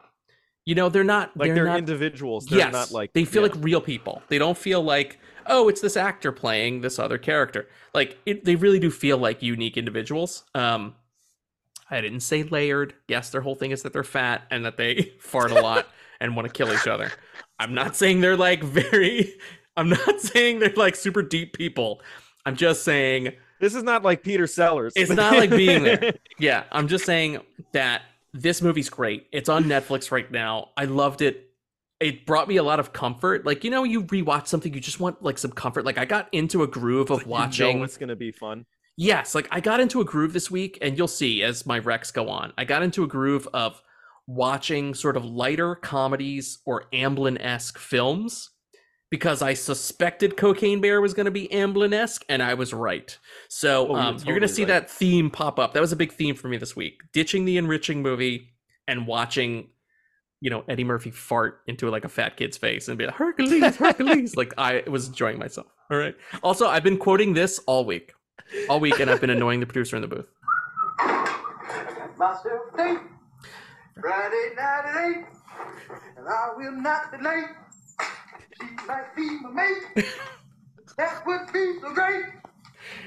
You 0.65 0.75
know, 0.75 0.89
they're 0.89 1.03
not 1.05 1.35
Like 1.37 1.53
they're, 1.53 1.65
not, 1.65 1.79
individuals. 1.79 2.45
They're 2.45 2.59
yes, 2.59 2.73
not 2.73 2.91
like 2.91 3.13
they 3.13 3.23
feel 3.23 3.43
yeah. 3.43 3.53
like 3.53 3.63
real 3.63 3.79
people. 3.79 4.21
They 4.27 4.37
don't 4.37 4.57
feel 4.57 4.81
like 4.83 5.19
oh, 5.47 5.69
it's 5.69 5.81
this 5.81 5.97
actor 5.97 6.31
playing 6.31 6.81
this 6.81 6.99
other 6.99 7.17
character. 7.17 7.67
Like 7.93 8.17
it, 8.25 8.43
they 8.43 8.55
really 8.55 8.79
do 8.79 8.91
feel 8.91 9.17
like 9.17 9.41
unique 9.41 9.77
individuals. 9.77 10.43
Um, 10.53 10.95
I 11.89 12.01
didn't 12.01 12.21
say 12.21 12.43
layered. 12.43 12.93
Yes, 13.07 13.29
their 13.29 13.41
whole 13.41 13.55
thing 13.55 13.71
is 13.71 13.83
that 13.83 13.93
they're 13.93 14.03
fat 14.03 14.43
and 14.51 14.65
that 14.65 14.77
they 14.77 15.13
fart 15.19 15.51
a 15.51 15.61
lot 15.61 15.87
and 16.21 16.35
want 16.35 16.47
to 16.47 16.53
kill 16.53 16.71
each 16.73 16.87
other. 16.87 17.11
I'm 17.59 17.73
not 17.73 17.97
saying 17.97 18.21
they're 18.21 18.37
like 18.37 18.63
very. 18.63 19.33
I'm 19.75 19.89
not 19.89 20.19
saying 20.21 20.59
they're 20.59 20.73
like 20.75 20.95
super 20.95 21.21
deep 21.21 21.53
people. 21.53 22.01
I'm 22.45 22.55
just 22.55 22.83
saying 22.83 23.33
This 23.59 23.75
is 23.75 23.83
not 23.83 24.03
like 24.03 24.23
Peter 24.23 24.47
Sellers. 24.47 24.93
it's 24.95 25.11
not 25.11 25.35
like 25.35 25.49
being 25.49 25.83
there. 25.83 26.13
Yeah, 26.39 26.63
I'm 26.71 26.87
just 26.87 27.05
saying 27.05 27.39
that 27.73 28.03
this 28.33 28.61
movie's 28.61 28.89
great. 28.89 29.27
It's 29.31 29.49
on 29.49 29.65
Netflix 29.65 30.09
right 30.11 30.29
now. 30.31 30.69
I 30.77 30.85
loved 30.85 31.21
it. 31.21 31.49
It 31.99 32.25
brought 32.25 32.47
me 32.47 32.57
a 32.57 32.63
lot 32.63 32.79
of 32.79 32.93
comfort. 32.93 33.45
Like, 33.45 33.63
you 33.63 33.69
know, 33.69 33.83
you 33.83 34.03
rewatch 34.05 34.47
something, 34.47 34.73
you 34.73 34.79
just 34.79 34.99
want 34.99 35.21
like 35.21 35.37
some 35.37 35.51
comfort. 35.51 35.85
Like 35.85 35.99
I 35.99 36.05
got 36.05 36.29
into 36.31 36.63
a 36.63 36.67
groove 36.67 37.11
of 37.11 37.27
watching 37.27 37.67
You 37.67 37.73
know 37.77 37.83
it's 37.83 37.97
gonna 37.97 38.15
be 38.15 38.31
fun. 38.31 38.65
Yes, 38.97 39.35
like 39.35 39.47
I 39.51 39.59
got 39.59 39.79
into 39.79 40.01
a 40.01 40.05
groove 40.05 40.33
this 40.33 40.49
week, 40.49 40.77
and 40.81 40.97
you'll 40.97 41.07
see 41.07 41.43
as 41.43 41.65
my 41.65 41.79
recs 41.79 42.11
go 42.13 42.27
on. 42.29 42.53
I 42.57 42.65
got 42.65 42.81
into 42.83 43.03
a 43.03 43.07
groove 43.07 43.47
of 43.53 43.81
watching 44.35 44.93
sort 44.93 45.17
of 45.17 45.25
lighter 45.25 45.75
comedies 45.75 46.59
or 46.65 46.85
Amblin 46.93 47.37
esque 47.39 47.77
films 47.77 48.49
because 49.09 49.41
I 49.41 49.53
suspected 49.55 50.37
Cocaine 50.37 50.79
Bear 50.79 51.01
was 51.01 51.13
going 51.13 51.25
to 51.25 51.31
be 51.31 51.49
Amblin 51.49 51.93
esque, 51.93 52.23
and 52.29 52.41
I 52.41 52.53
was 52.53 52.73
right. 52.73 53.17
So 53.49 53.87
Oh, 53.89 53.91
you're 53.91 53.99
um, 53.99 54.17
you're 54.19 54.35
going 54.37 54.41
to 54.41 54.47
see 54.47 54.61
right. 54.63 54.69
that 54.69 54.89
theme 54.89 55.29
pop 55.29 55.59
up. 55.59 55.73
That 55.73 55.81
was 55.81 55.91
a 55.91 55.97
big 55.97 56.13
theme 56.13 56.35
for 56.35 56.47
me 56.47 56.57
this 56.57 56.75
week: 56.75 57.01
ditching 57.13 57.45
the 57.45 57.57
enriching 57.57 58.01
movie 58.01 58.53
and 58.87 59.05
watching. 59.07 59.67
You 60.43 60.49
know 60.49 60.63
Eddie 60.67 60.85
Murphy 60.85 61.11
fart 61.11 61.59
into 61.67 61.87
like 61.91 62.03
a 62.03 62.09
fat 62.09 62.35
kid's 62.35 62.57
face 62.57 62.87
and 62.87 62.97
be 62.97 63.05
like 63.05 63.13
Hercules, 63.13 63.75
Hercules. 63.75 64.35
like 64.35 64.53
I 64.57 64.81
was 64.87 65.07
enjoying 65.07 65.37
myself. 65.37 65.67
All 65.91 65.97
right. 65.99 66.15
Also, 66.41 66.67
I've 66.67 66.83
been 66.83 66.97
quoting 66.97 67.33
this 67.35 67.59
all 67.67 67.85
week, 67.85 68.13
all 68.67 68.79
week, 68.79 68.99
and 68.99 69.11
I've 69.11 69.21
been 69.21 69.29
annoying 69.29 69.59
the 69.59 69.67
producer 69.67 69.97
in 69.97 70.01
the 70.01 70.07
booth. 70.07 70.25
myself 72.17 72.45
a 72.73 72.77
date. 72.77 72.99
Friday 73.99 74.55
night 74.55 74.83
at 74.85 75.09
eight, 75.09 75.25
and 76.17 76.27
I 76.27 76.49
will 76.55 76.71
not 76.71 77.11
be 77.11 77.17
late. 77.23 77.45
She 78.59 78.67
might 78.87 79.15
be 79.15 79.29
my 79.41 79.49
mate. 79.49 80.05
That 80.97 81.25
would 81.25 81.51
be 81.51 81.73
so 81.81 81.93
great. 81.93 82.25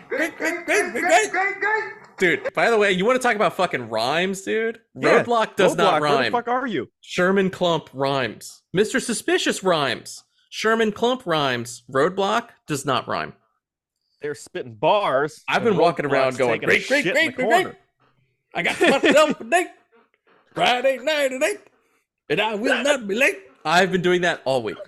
Great, 0.09 0.37
great, 0.37 0.67
great, 0.67 0.93
great, 0.93 1.31
great, 1.31 1.61
great. 1.61 1.85
Dude, 2.19 2.55
by 2.55 2.71
the 2.71 2.79
way, 2.79 2.93
you 2.93 3.05
want 3.05 3.21
to 3.21 3.27
talk 3.27 3.35
about 3.35 3.55
fucking 3.55 3.89
rhymes, 3.89 4.43
dude? 4.43 4.81
Yeah, 4.95 5.23
Roadblock 5.25 5.57
does 5.57 5.75
not 5.75 6.01
Roadblock, 6.01 6.11
where 6.11 6.25
the 6.25 6.31
fuck 6.31 6.49
are 6.49 6.67
you? 6.67 6.89
Sherman 7.01 7.51
Clump 7.51 7.91
rhymes. 7.93 8.63
Mr. 8.77 9.01
Suspicious 9.01 9.65
rhymes. 9.65 10.23
Sherman 10.51 10.93
Clump 10.93 11.27
rhymes. 11.27 11.83
Roadblock 11.91 12.51
does 12.69 12.85
not 12.85 13.09
rhyme. 13.09 13.33
They're 14.23 14.35
spitting 14.37 14.75
bars. 14.75 15.43
I've 15.49 15.65
been 15.65 15.77
walking 15.77 16.07
around 16.07 16.39
going, 16.39 16.61
taking 16.61 16.69
great, 16.69 16.87
great, 16.89 17.05
great, 17.05 17.37
great, 17.37 17.65
great. 17.65 17.75
I 18.55 18.63
got 18.63 18.81
myself 18.81 19.41
a 19.41 19.45
date. 19.45 19.67
Friday 20.55 20.99
night 20.99 21.33
at 21.33 21.43
eight, 21.43 21.61
and 22.29 22.41
I 22.41 22.55
will 22.55 22.83
not 22.83 23.07
be 23.09 23.15
late. 23.15 23.39
I've 23.65 23.91
been 23.91 24.03
doing 24.03 24.21
that 24.21 24.41
all 24.45 24.63
week. 24.63 24.79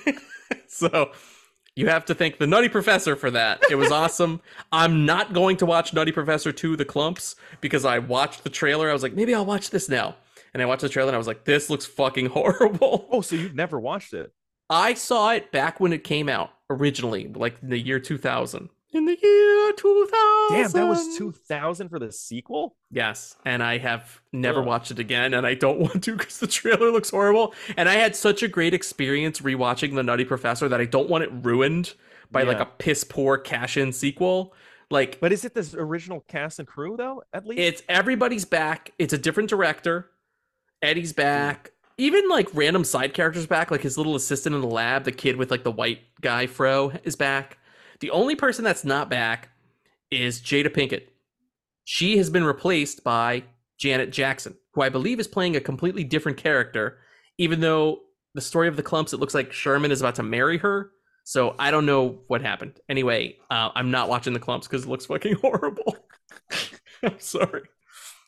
so 0.68 1.12
you 1.76 1.88
have 1.88 2.04
to 2.06 2.14
thank 2.14 2.38
the 2.38 2.46
Nutty 2.46 2.68
Professor 2.68 3.14
for 3.14 3.30
that. 3.30 3.62
It 3.70 3.74
was 3.74 3.90
awesome. 3.90 4.40
I'm 4.72 5.04
not 5.04 5.32
going 5.32 5.56
to 5.58 5.66
watch 5.66 5.92
Nutty 5.92 6.12
Professor 6.12 6.52
2 6.52 6.76
The 6.76 6.84
Clumps 6.84 7.36
because 7.60 7.84
I 7.84 7.98
watched 7.98 8.44
the 8.44 8.50
trailer. 8.50 8.88
I 8.88 8.92
was 8.92 9.02
like, 9.02 9.14
maybe 9.14 9.34
I'll 9.34 9.46
watch 9.46 9.70
this 9.70 9.88
now. 9.88 10.16
And 10.54 10.62
I 10.62 10.66
watched 10.66 10.82
the 10.82 10.88
trailer 10.88 11.08
and 11.08 11.14
I 11.14 11.18
was 11.18 11.26
like, 11.26 11.44
this 11.44 11.70
looks 11.70 11.86
fucking 11.86 12.26
horrible. 12.30 13.08
Oh, 13.10 13.20
so 13.20 13.36
you've 13.36 13.54
never 13.54 13.80
watched 13.80 14.12
it? 14.14 14.32
I 14.68 14.94
saw 14.94 15.32
it 15.32 15.52
back 15.52 15.80
when 15.80 15.92
it 15.92 16.04
came 16.04 16.28
out 16.28 16.50
originally, 16.70 17.28
like 17.28 17.56
in 17.62 17.70
the 17.70 17.78
year 17.78 18.00
2000. 18.00 18.70
In 18.92 19.06
the 19.06 19.16
year 19.22 19.72
2000. 19.72 20.10
Damn, 20.50 20.70
that 20.72 20.86
was 20.86 21.16
2000 21.16 21.88
for 21.88 21.98
the 21.98 22.12
sequel? 22.12 22.76
Yes, 22.90 23.36
and 23.46 23.62
I 23.62 23.78
have 23.78 24.20
never 24.32 24.60
Ugh. 24.60 24.66
watched 24.66 24.90
it 24.90 24.98
again, 24.98 25.32
and 25.32 25.46
I 25.46 25.54
don't 25.54 25.78
want 25.80 26.04
to 26.04 26.16
because 26.16 26.38
the 26.38 26.46
trailer 26.46 26.90
looks 26.90 27.10
horrible. 27.10 27.54
And 27.76 27.88
I 27.88 27.94
had 27.94 28.14
such 28.14 28.42
a 28.42 28.48
great 28.48 28.74
experience 28.74 29.40
rewatching 29.40 29.94
The 29.94 30.02
Nutty 30.02 30.26
Professor 30.26 30.68
that 30.68 30.80
I 30.80 30.84
don't 30.84 31.08
want 31.08 31.24
it 31.24 31.30
ruined 31.32 31.94
by 32.30 32.42
like 32.42 32.60
a 32.60 32.66
piss 32.66 33.04
poor 33.04 33.38
cash 33.38 33.76
in 33.76 33.92
sequel. 33.92 34.54
Like, 34.90 35.20
But 35.20 35.32
is 35.32 35.44
it 35.44 35.54
this 35.54 35.74
original 35.74 36.20
cast 36.28 36.58
and 36.58 36.68
crew 36.68 36.96
though? 36.96 37.22
At 37.32 37.46
least 37.46 37.60
it's 37.60 37.82
everybody's 37.88 38.44
back. 38.44 38.92
It's 38.98 39.12
a 39.12 39.18
different 39.18 39.48
director. 39.48 40.10
Eddie's 40.82 41.12
hmm. 41.12 41.16
back. 41.16 41.72
Even 41.98 42.28
like 42.28 42.48
random 42.54 42.84
side 42.84 43.14
characters 43.14 43.46
back, 43.46 43.70
like 43.70 43.82
his 43.82 43.96
little 43.96 44.16
assistant 44.16 44.54
in 44.54 44.60
the 44.60 44.66
lab, 44.66 45.04
the 45.04 45.12
kid 45.12 45.36
with 45.36 45.50
like 45.50 45.62
the 45.62 45.70
white 45.70 46.00
guy 46.20 46.46
fro 46.46 46.92
is 47.04 47.16
back. 47.16 47.58
The 48.02 48.10
only 48.10 48.34
person 48.34 48.64
that's 48.64 48.84
not 48.84 49.08
back 49.08 49.50
is 50.10 50.40
Jada 50.40 50.66
Pinkett. 50.66 51.04
She 51.84 52.16
has 52.16 52.30
been 52.30 52.42
replaced 52.42 53.04
by 53.04 53.44
Janet 53.78 54.10
Jackson, 54.10 54.56
who 54.74 54.82
I 54.82 54.88
believe 54.88 55.20
is 55.20 55.28
playing 55.28 55.54
a 55.54 55.60
completely 55.60 56.02
different 56.02 56.36
character, 56.36 56.98
even 57.38 57.60
though 57.60 58.00
the 58.34 58.40
story 58.40 58.66
of 58.66 58.76
the 58.76 58.82
clumps, 58.82 59.12
it 59.12 59.20
looks 59.20 59.34
like 59.34 59.52
Sherman 59.52 59.92
is 59.92 60.00
about 60.00 60.16
to 60.16 60.24
marry 60.24 60.58
her. 60.58 60.90
So 61.22 61.54
I 61.60 61.70
don't 61.70 61.86
know 61.86 62.18
what 62.26 62.42
happened. 62.42 62.80
Anyway, 62.88 63.36
uh, 63.52 63.70
I'm 63.72 63.92
not 63.92 64.08
watching 64.08 64.32
the 64.32 64.40
clumps 64.40 64.66
because 64.66 64.82
it 64.82 64.88
looks 64.88 65.06
fucking 65.06 65.34
horrible. 65.40 65.96
I'm 67.04 67.20
sorry. 67.20 67.62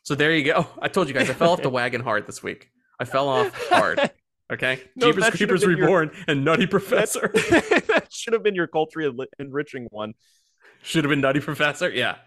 So 0.03 0.15
there 0.15 0.33
you 0.33 0.45
go. 0.45 0.67
I 0.81 0.87
told 0.87 1.09
you 1.09 1.13
guys 1.13 1.29
I 1.29 1.33
fell 1.33 1.51
off 1.51 1.61
the 1.61 1.69
wagon 1.81 1.99
hard 1.99 2.27
this 2.27 2.41
week. 2.41 2.69
I 2.97 3.03
fell 3.03 3.27
off 3.27 3.51
hard. 3.67 4.09
Okay. 4.53 4.81
No, 4.95 5.11
Jeepers 5.11 5.29
Creepers 5.31 5.61
been 5.61 5.71
your- 5.71 5.79
Reborn 5.81 6.11
and 6.27 6.45
Nutty 6.45 6.67
Professor. 6.77 7.31
that 7.33 8.07
should 8.11 8.33
have 8.33 8.43
been 8.43 8.55
your 8.55 8.67
culturally 8.67 9.27
enriching 9.39 9.87
one. 9.91 10.13
Should 10.83 11.03
have 11.03 11.09
been 11.09 11.21
Nutty 11.21 11.39
Professor. 11.39 11.89
Yeah. 11.89 12.17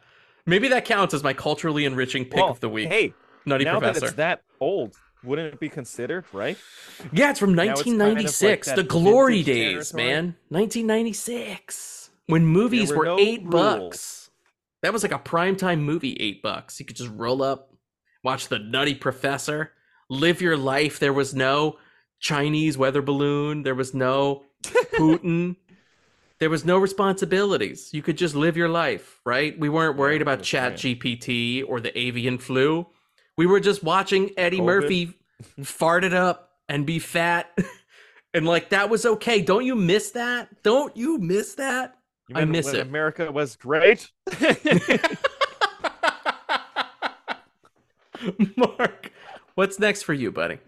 Maybe 0.47 0.69
that 0.69 0.85
counts 0.85 1.15
as 1.15 1.23
my 1.23 1.33
culturally 1.33 1.85
enriching 1.85 2.25
pick 2.25 2.37
Well, 2.37 2.49
of 2.51 2.61
the 2.61 2.69
week. 2.69 2.89
Hey, 2.89 3.15
Nutty 3.47 3.65
now 3.65 3.79
Professor. 3.79 4.01
that 4.01 4.07
it's 4.07 4.15
that 4.17 4.43
old, 4.61 4.95
wouldn't 5.23 5.55
it 5.55 5.61
be 5.61 5.69
considered, 5.69 6.25
right? 6.33 6.57
Yeah, 7.13 7.31
it's 7.31 7.39
from 7.39 7.55
Now 7.55 7.63
it's 7.73 7.83
kind 7.83 7.95
of 8.03 8.09
like 8.09 8.17
1996. 8.17 8.73
the 8.73 8.83
glory 8.83 9.43
days, 9.45 9.91
territory. 9.93 10.03
man. 10.15 10.35
1996. 10.49 12.11
When 12.27 12.45
movies 12.45 12.91
were, 12.91 12.97
were 12.99 13.05
no 13.07 13.19
eight 13.19 13.43
rules. 13.43 13.53
bucks. 13.53 14.31
That 14.83 14.93
was 14.93 15.03
like 15.03 15.13
a 15.13 15.19
primetime 15.19 15.81
movie, 15.81 16.15
eight 16.21 16.43
bucks. 16.43 16.79
You 16.79 16.87
could 16.87 16.97
just 16.97 17.11
roll 17.15 17.43
up, 17.43 17.73
watch 18.23 18.49
The 18.49 18.59
Nutty 18.59 18.95
Professor, 18.95 19.73
live 20.11 20.41
your 20.41 20.57
life. 20.57 20.99
There 20.99 21.13
was 21.13 21.35
no 21.35 21.79
Chinese 22.21 22.77
weather 22.77 23.03
balloon. 23.03 23.63
There 23.63 23.75
was 23.75 23.95
no 23.95 24.45
Putin. 24.63 25.57
there 26.39 26.51
was 26.51 26.65
no 26.65 26.79
responsibilities. 26.79 27.91
You 27.93 28.03
could 28.03 28.19
just 28.19 28.35
live 28.35 28.57
your 28.57 28.69
life, 28.69 29.21
right? 29.25 29.59
We 29.59 29.69
weren't 29.69 29.97
worried 29.97 30.23
about 30.23 30.43
Chat 30.43 30.75
GPT 30.75 31.65
or 31.67 31.81
the 31.81 31.97
avian 31.99 32.39
flu. 32.39 32.87
We 33.37 33.47
were 33.47 33.61
just 33.61 33.85
watching 33.85 34.31
Eddie 34.37 34.59
COVID. 34.59 34.65
Murphy 34.65 35.15
fart 35.63 36.05
it 36.05 36.15
up 36.15 36.51
and 36.69 36.85
be 36.85 36.99
fat. 36.99 37.57
and 38.35 38.47
like 38.47 38.71
that 38.71 38.91
was 38.91 39.07
okay. 39.07 39.41
Don't 39.43 39.65
you 39.65 39.77
miss 39.77 40.11
that? 40.13 40.63
Don't 40.63 40.97
you 40.97 41.19
miss 41.19 41.55
that? 41.55 41.97
You 42.29 42.37
I 42.37 42.45
miss 42.45 42.67
when 42.67 42.77
it. 42.77 42.81
America 42.83 43.31
was 43.31 43.57
great. 43.57 44.11
Mark, 48.57 49.13
what's 49.55 49.79
next 49.79 50.03
for 50.03 50.13
you, 50.13 50.33
buddy? 50.33 50.59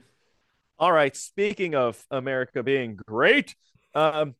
All 0.80 0.92
right. 0.92 1.14
Speaking 1.14 1.74
of 1.74 2.02
America 2.10 2.62
being 2.62 2.96
great, 2.96 3.54
um, 3.94 4.34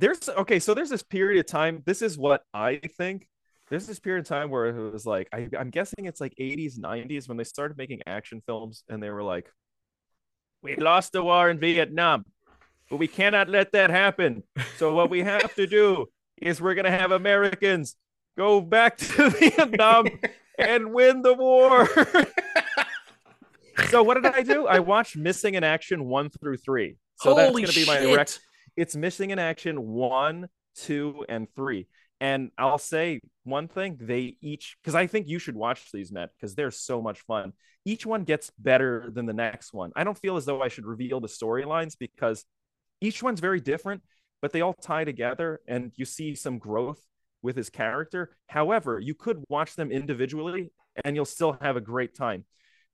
there's 0.00 0.30
okay. 0.30 0.58
So 0.58 0.72
there's 0.72 0.88
this 0.88 1.02
period 1.02 1.38
of 1.38 1.46
time. 1.46 1.82
This 1.84 2.00
is 2.00 2.16
what 2.16 2.42
I 2.54 2.80
think. 2.96 3.28
There's 3.68 3.86
this 3.86 4.00
period 4.00 4.20
of 4.20 4.28
time 4.28 4.48
where 4.48 4.66
it 4.66 4.92
was 4.92 5.04
like 5.04 5.28
I, 5.30 5.46
I'm 5.58 5.68
guessing 5.68 6.06
it's 6.06 6.22
like 6.22 6.34
80s, 6.40 6.78
90s 6.78 7.28
when 7.28 7.36
they 7.36 7.44
started 7.44 7.76
making 7.76 8.00
action 8.06 8.42
films, 8.46 8.82
and 8.88 9.02
they 9.02 9.10
were 9.10 9.22
like, 9.22 9.52
"We 10.62 10.76
lost 10.76 11.12
the 11.12 11.22
war 11.22 11.50
in 11.50 11.58
Vietnam, 11.58 12.24
but 12.88 12.96
we 12.96 13.06
cannot 13.06 13.50
let 13.50 13.72
that 13.72 13.90
happen. 13.90 14.42
So 14.78 14.94
what 14.94 15.10
we 15.10 15.20
have 15.20 15.54
to 15.56 15.66
do 15.66 16.06
is 16.40 16.62
we're 16.62 16.74
gonna 16.74 16.90
have 16.90 17.12
Americans 17.12 17.96
go 18.38 18.62
back 18.62 18.96
to 18.96 19.28
Vietnam 19.38 20.06
and 20.58 20.94
win 20.94 21.20
the 21.20 21.34
war." 21.34 21.86
so 23.88 24.02
what 24.02 24.14
did 24.14 24.26
I 24.26 24.42
do? 24.42 24.66
I 24.66 24.80
watched 24.80 25.16
Missing 25.16 25.54
in 25.54 25.64
Action 25.64 26.04
one 26.04 26.30
through 26.30 26.58
three. 26.58 26.96
So 27.16 27.34
Holy 27.34 27.62
that's 27.62 27.76
gonna 27.76 27.84
be 27.86 27.90
my 27.90 28.06
shit. 28.06 28.16
rec- 28.16 28.28
It's 28.76 28.96
Missing 28.96 29.30
in 29.30 29.38
Action 29.38 29.80
one, 29.82 30.48
two, 30.76 31.24
and 31.28 31.46
three. 31.54 31.86
And 32.20 32.50
I'll 32.58 32.78
say 32.78 33.20
one 33.44 33.68
thing: 33.68 33.98
they 34.00 34.36
each 34.40 34.76
because 34.82 34.94
I 34.94 35.06
think 35.06 35.28
you 35.28 35.38
should 35.38 35.56
watch 35.56 35.90
these, 35.92 36.12
Matt, 36.12 36.30
because 36.36 36.54
they're 36.54 36.70
so 36.70 37.02
much 37.02 37.20
fun. 37.22 37.52
Each 37.84 38.06
one 38.06 38.24
gets 38.24 38.50
better 38.58 39.10
than 39.12 39.26
the 39.26 39.32
next 39.32 39.74
one. 39.74 39.92
I 39.94 40.04
don't 40.04 40.16
feel 40.18 40.36
as 40.36 40.44
though 40.46 40.62
I 40.62 40.68
should 40.68 40.86
reveal 40.86 41.20
the 41.20 41.28
storylines 41.28 41.98
because 41.98 42.44
each 43.00 43.22
one's 43.22 43.40
very 43.40 43.60
different, 43.60 44.02
but 44.40 44.52
they 44.52 44.62
all 44.62 44.72
tie 44.72 45.04
together, 45.04 45.60
and 45.68 45.92
you 45.96 46.04
see 46.04 46.34
some 46.34 46.58
growth 46.58 47.00
with 47.42 47.56
his 47.56 47.68
character. 47.68 48.34
However, 48.46 48.98
you 48.98 49.14
could 49.14 49.44
watch 49.50 49.76
them 49.76 49.92
individually, 49.92 50.72
and 51.04 51.14
you'll 51.14 51.26
still 51.26 51.58
have 51.60 51.76
a 51.76 51.80
great 51.80 52.16
time. 52.16 52.44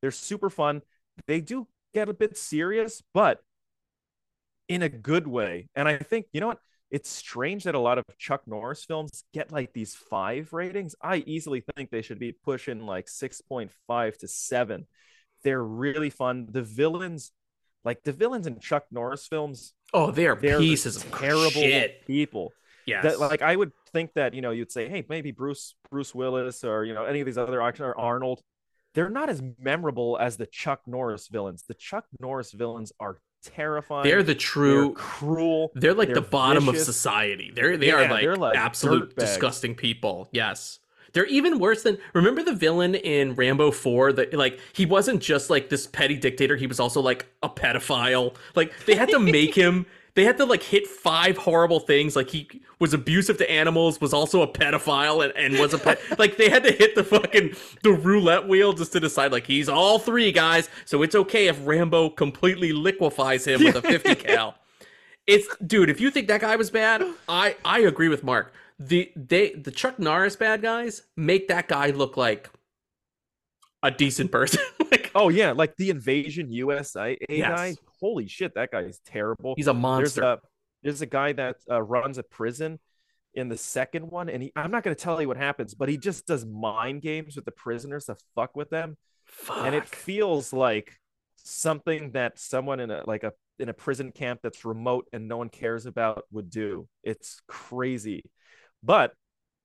They're 0.02 0.10
super 0.10 0.50
fun. 0.50 0.82
They 1.26 1.40
do 1.40 1.66
get 1.94 2.08
a 2.08 2.14
bit 2.14 2.36
serious, 2.36 3.02
but 3.14 3.40
in 4.68 4.82
a 4.82 4.88
good 4.88 5.26
way. 5.26 5.68
And 5.74 5.88
I 5.88 5.98
think, 5.98 6.26
you 6.32 6.40
know 6.40 6.48
what? 6.48 6.58
it's 6.90 7.08
strange 7.08 7.64
that 7.64 7.76
a 7.76 7.78
lot 7.78 7.98
of 7.98 8.04
Chuck 8.18 8.42
Norris 8.46 8.84
films 8.84 9.22
get 9.32 9.52
like 9.52 9.72
these 9.72 9.94
five 9.94 10.52
ratings. 10.52 10.96
I 11.00 11.22
easily 11.26 11.62
think 11.76 11.90
they 11.90 12.02
should 12.02 12.18
be 12.18 12.32
pushing 12.32 12.84
like 12.84 13.06
6.5 13.06 14.16
to 14.18 14.28
7. 14.28 14.86
They're 15.44 15.62
really 15.62 16.10
fun. 16.10 16.48
The 16.50 16.62
villains, 16.62 17.30
like 17.84 18.02
the 18.02 18.12
villains 18.12 18.46
in 18.48 18.58
Chuck 18.58 18.86
Norris 18.90 19.26
films, 19.28 19.72
Oh, 19.94 20.10
they 20.10 20.26
are 20.26 20.34
they're 20.34 20.58
pieces 20.58 20.96
of 20.96 21.10
terrible 21.12 21.50
shit. 21.50 22.06
people. 22.06 22.52
Yes. 22.86 23.04
That 23.04 23.20
like 23.20 23.40
I 23.42 23.54
would 23.54 23.70
think 23.92 24.12
that, 24.14 24.34
you 24.34 24.40
know, 24.40 24.50
you'd 24.50 24.72
say, 24.72 24.88
hey, 24.88 25.04
maybe 25.08 25.30
Bruce 25.30 25.76
Bruce 25.92 26.12
Willis 26.12 26.64
or 26.64 26.84
you 26.84 26.92
know 26.94 27.04
any 27.04 27.20
of 27.20 27.26
these 27.26 27.38
other 27.38 27.62
actors 27.62 27.82
or 27.82 27.98
Arnold. 27.98 28.40
They're 28.94 29.10
not 29.10 29.28
as 29.30 29.42
memorable 29.58 30.18
as 30.20 30.36
the 30.36 30.46
Chuck 30.46 30.80
Norris 30.86 31.28
villains. 31.28 31.64
The 31.66 31.74
Chuck 31.74 32.06
Norris 32.20 32.52
villains 32.52 32.92
are 32.98 33.18
terrifying. 33.42 34.04
They're 34.04 34.22
the 34.22 34.34
true 34.34 34.86
They're 34.86 34.94
cruel. 34.94 35.72
They're 35.74 35.94
like 35.94 36.08
the 36.08 36.14
they're 36.14 36.22
bottom 36.22 36.68
of 36.68 36.76
society. 36.76 37.52
They're 37.54 37.76
they 37.76 37.88
Yeah, 37.88 37.94
are 37.94 38.10
like, 38.10 38.22
they're 38.22 38.36
like 38.36 38.56
absolute 38.56 39.16
disgusting 39.16 39.74
people. 39.74 40.28
Yes. 40.32 40.80
They're 41.12 41.26
even 41.26 41.58
worse 41.58 41.82
than 41.82 41.98
remember 42.14 42.42
the 42.42 42.54
villain 42.54 42.94
in 42.94 43.34
Rambo 43.34 43.72
4 43.72 44.12
that 44.14 44.34
like 44.34 44.60
he 44.72 44.86
wasn't 44.86 45.20
just 45.20 45.50
like 45.50 45.68
this 45.68 45.86
petty 45.86 46.16
dictator, 46.16 46.56
he 46.56 46.66
was 46.66 46.78
also 46.78 47.00
like 47.00 47.26
a 47.42 47.48
pedophile. 47.48 48.36
Like 48.54 48.72
they 48.86 48.94
had 48.94 49.08
to 49.10 49.18
make 49.18 49.54
him 49.56 49.86
they 50.14 50.24
had 50.24 50.36
to 50.38 50.44
like 50.44 50.62
hit 50.62 50.86
five 50.86 51.36
horrible 51.36 51.80
things 51.80 52.16
like 52.16 52.30
he 52.30 52.48
was 52.78 52.94
abusive 52.94 53.38
to 53.38 53.50
animals, 53.50 54.00
was 54.00 54.12
also 54.12 54.42
a 54.42 54.48
pedophile 54.48 55.24
and, 55.24 55.36
and 55.36 55.60
was 55.60 55.74
a 55.74 55.78
pet 55.78 56.00
like 56.18 56.36
they 56.36 56.48
had 56.48 56.64
to 56.64 56.72
hit 56.72 56.94
the 56.94 57.04
fucking 57.04 57.54
the 57.82 57.92
roulette 57.92 58.46
wheel 58.48 58.72
just 58.72 58.92
to 58.92 59.00
decide 59.00 59.32
like 59.32 59.46
he's 59.46 59.68
all 59.68 59.98
three 59.98 60.32
guys, 60.32 60.68
so 60.84 61.02
it's 61.02 61.14
okay 61.14 61.48
if 61.48 61.58
Rambo 61.66 62.10
completely 62.10 62.72
liquefies 62.72 63.46
him 63.46 63.62
with 63.64 63.76
a 63.76 63.82
50 63.82 64.14
cal. 64.16 64.56
It's 65.26 65.46
dude, 65.58 65.90
if 65.90 66.00
you 66.00 66.10
think 66.10 66.28
that 66.28 66.40
guy 66.40 66.56
was 66.56 66.70
bad, 66.70 67.04
I 67.28 67.56
I 67.64 67.80
agree 67.80 68.08
with 68.08 68.24
Mark. 68.24 68.52
The 68.78 69.12
they 69.14 69.52
the 69.52 69.70
Chuck 69.70 69.98
Norris 69.98 70.36
bad 70.36 70.62
guys 70.62 71.02
make 71.16 71.48
that 71.48 71.68
guy 71.68 71.90
look 71.90 72.16
like 72.16 72.50
a 73.82 73.90
decent 73.90 74.30
person. 74.30 74.60
like 74.90 75.10
Oh 75.14 75.28
yeah, 75.28 75.52
like 75.52 75.76
the 75.76 75.90
Invasion 75.90 76.50
USA 76.50 77.16
Yes. 77.28 77.48
guy. 77.48 77.76
Holy 78.00 78.28
shit, 78.28 78.54
that 78.54 78.70
guy 78.70 78.82
is 78.82 79.00
terrible. 79.04 79.54
He's 79.56 79.66
a 79.66 79.74
monster. 79.74 80.20
There's 80.20 80.38
a, 80.38 80.40
there's 80.82 81.02
a 81.02 81.06
guy 81.06 81.32
that 81.32 81.56
uh, 81.70 81.82
runs 81.82 82.18
a 82.18 82.22
prison 82.22 82.78
in 83.34 83.48
the 83.48 83.56
second 83.56 84.10
one, 84.10 84.28
and 84.28 84.42
he, 84.42 84.52
I'm 84.56 84.70
not 84.70 84.82
going 84.82 84.96
to 84.96 85.00
tell 85.00 85.20
you 85.20 85.28
what 85.28 85.36
happens, 85.36 85.74
but 85.74 85.88
he 85.88 85.96
just 85.96 86.26
does 86.26 86.44
mind 86.44 87.02
games 87.02 87.36
with 87.36 87.44
the 87.44 87.52
prisoners 87.52 88.06
to 88.06 88.16
fuck 88.34 88.56
with 88.56 88.70
them, 88.70 88.96
and 89.56 89.74
it 89.74 89.86
feels 89.88 90.52
like 90.52 90.98
something 91.36 92.12
that 92.12 92.38
someone 92.38 92.80
in 92.80 92.90
a 92.90 93.02
like 93.06 93.22
a 93.22 93.32
in 93.58 93.68
a 93.68 93.74
prison 93.74 94.10
camp 94.10 94.40
that's 94.42 94.64
remote 94.64 95.06
and 95.12 95.28
no 95.28 95.36
one 95.36 95.48
cares 95.48 95.86
about 95.86 96.24
would 96.32 96.50
do. 96.50 96.88
It's 97.02 97.40
crazy, 97.46 98.24
but 98.82 99.12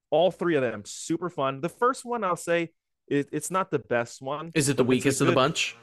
all 0.09 0.31
three 0.31 0.55
of 0.55 0.61
them 0.61 0.83
super 0.85 1.29
fun. 1.29 1.61
The 1.61 1.69
first 1.69 2.05
one 2.05 2.23
I'll 2.23 2.35
say 2.35 2.71
it, 3.07 3.29
it's 3.31 3.51
not 3.51 3.71
the 3.71 3.79
best 3.79 4.21
one. 4.21 4.51
Is 4.53 4.69
it 4.69 4.77
the 4.77 4.83
but 4.83 4.95
it's 4.95 5.05
a 5.05 5.09
weakest 5.09 5.21
of 5.21 5.27
the 5.27 5.33
bunch? 5.33 5.75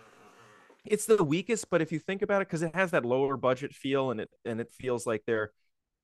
it's 0.85 1.07
the 1.07 1.23
weakest 1.23 1.71
but 1.71 1.81
if 1.81 1.93
you 1.93 1.99
think 1.99 2.23
about 2.23 2.43
it 2.43 2.49
because 2.49 2.63
it 2.63 2.75
has 2.75 2.91
that 2.91 3.05
lower 3.05 3.37
budget 3.37 3.73
feel 3.73 4.11
and 4.11 4.21
it 4.21 4.31
and 4.45 4.61
it 4.61 4.71
feels 4.73 5.07
like 5.07 5.23
they're 5.27 5.53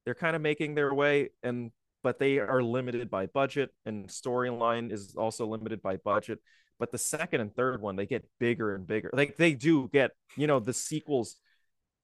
they're 0.05 0.15
kind 0.15 0.37
of 0.37 0.43
making 0.43 0.75
their 0.75 0.95
way 0.95 1.31
and 1.43 1.73
but 2.05 2.19
they 2.21 2.39
are 2.39 2.63
limited 2.63 3.11
by 3.11 3.27
budget 3.27 3.71
and 3.87 4.07
storyline 4.09 4.93
is 4.93 5.15
also 5.17 5.47
limited 5.47 5.83
by 5.83 5.97
budget 5.97 6.39
but 6.79 6.93
the 6.93 6.99
second 6.99 7.41
and 7.41 7.53
third 7.57 7.83
one 7.83 7.97
they 7.97 8.07
get 8.07 8.25
bigger 8.39 8.75
and 8.77 8.87
bigger 8.87 9.11
like 9.13 9.37
they 9.37 9.53
do 9.53 9.89
get 9.93 10.13
you 10.37 10.47
know 10.47 10.61
the 10.61 10.73
sequels 10.73 11.37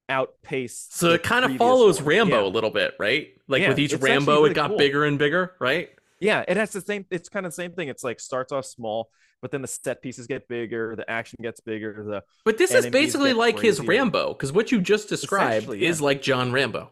outpace 0.08 0.86
So 0.90 1.10
it 1.12 1.22
kind 1.22 1.44
of 1.44 1.56
follows 1.56 2.00
one. 2.00 2.08
Rambo 2.08 2.40
Yeah. 2.42 2.46
a 2.46 2.52
little 2.52 2.70
bit, 2.70 2.94
right? 2.98 3.28
Like 3.48 3.62
Yeah, 3.62 3.68
with 3.70 3.78
each 3.78 3.94
Rambo, 3.94 4.44
it 4.44 4.54
got 4.54 4.68
cool. 4.70 4.78
bigger 4.78 5.04
and 5.04 5.18
bigger, 5.18 5.54
right? 5.60 5.90
Yeah, 6.24 6.42
it 6.48 6.56
has 6.56 6.70
the 6.72 6.80
same. 6.80 7.04
It's 7.10 7.28
kind 7.28 7.44
of 7.44 7.52
the 7.52 7.56
same 7.56 7.72
thing. 7.72 7.88
It's 7.88 8.02
like 8.02 8.18
starts 8.18 8.50
off 8.50 8.64
small, 8.64 9.10
but 9.42 9.50
then 9.50 9.60
the 9.60 9.68
set 9.68 10.00
pieces 10.00 10.26
get 10.26 10.48
bigger, 10.48 10.96
the 10.96 11.08
action 11.08 11.38
gets 11.42 11.60
bigger. 11.60 12.02
The 12.02 12.22
But 12.46 12.56
this 12.56 12.72
is 12.72 12.86
basically 12.86 13.34
like 13.34 13.60
his. 13.60 13.78
Rambo, 13.78 14.32
because 14.32 14.50
what 14.50 14.72
you 14.72 14.80
just 14.80 15.10
described 15.10 15.68
yeah. 15.68 15.88
is 15.88 16.00
like 16.00 16.22
John 16.22 16.50
Rambo. 16.50 16.90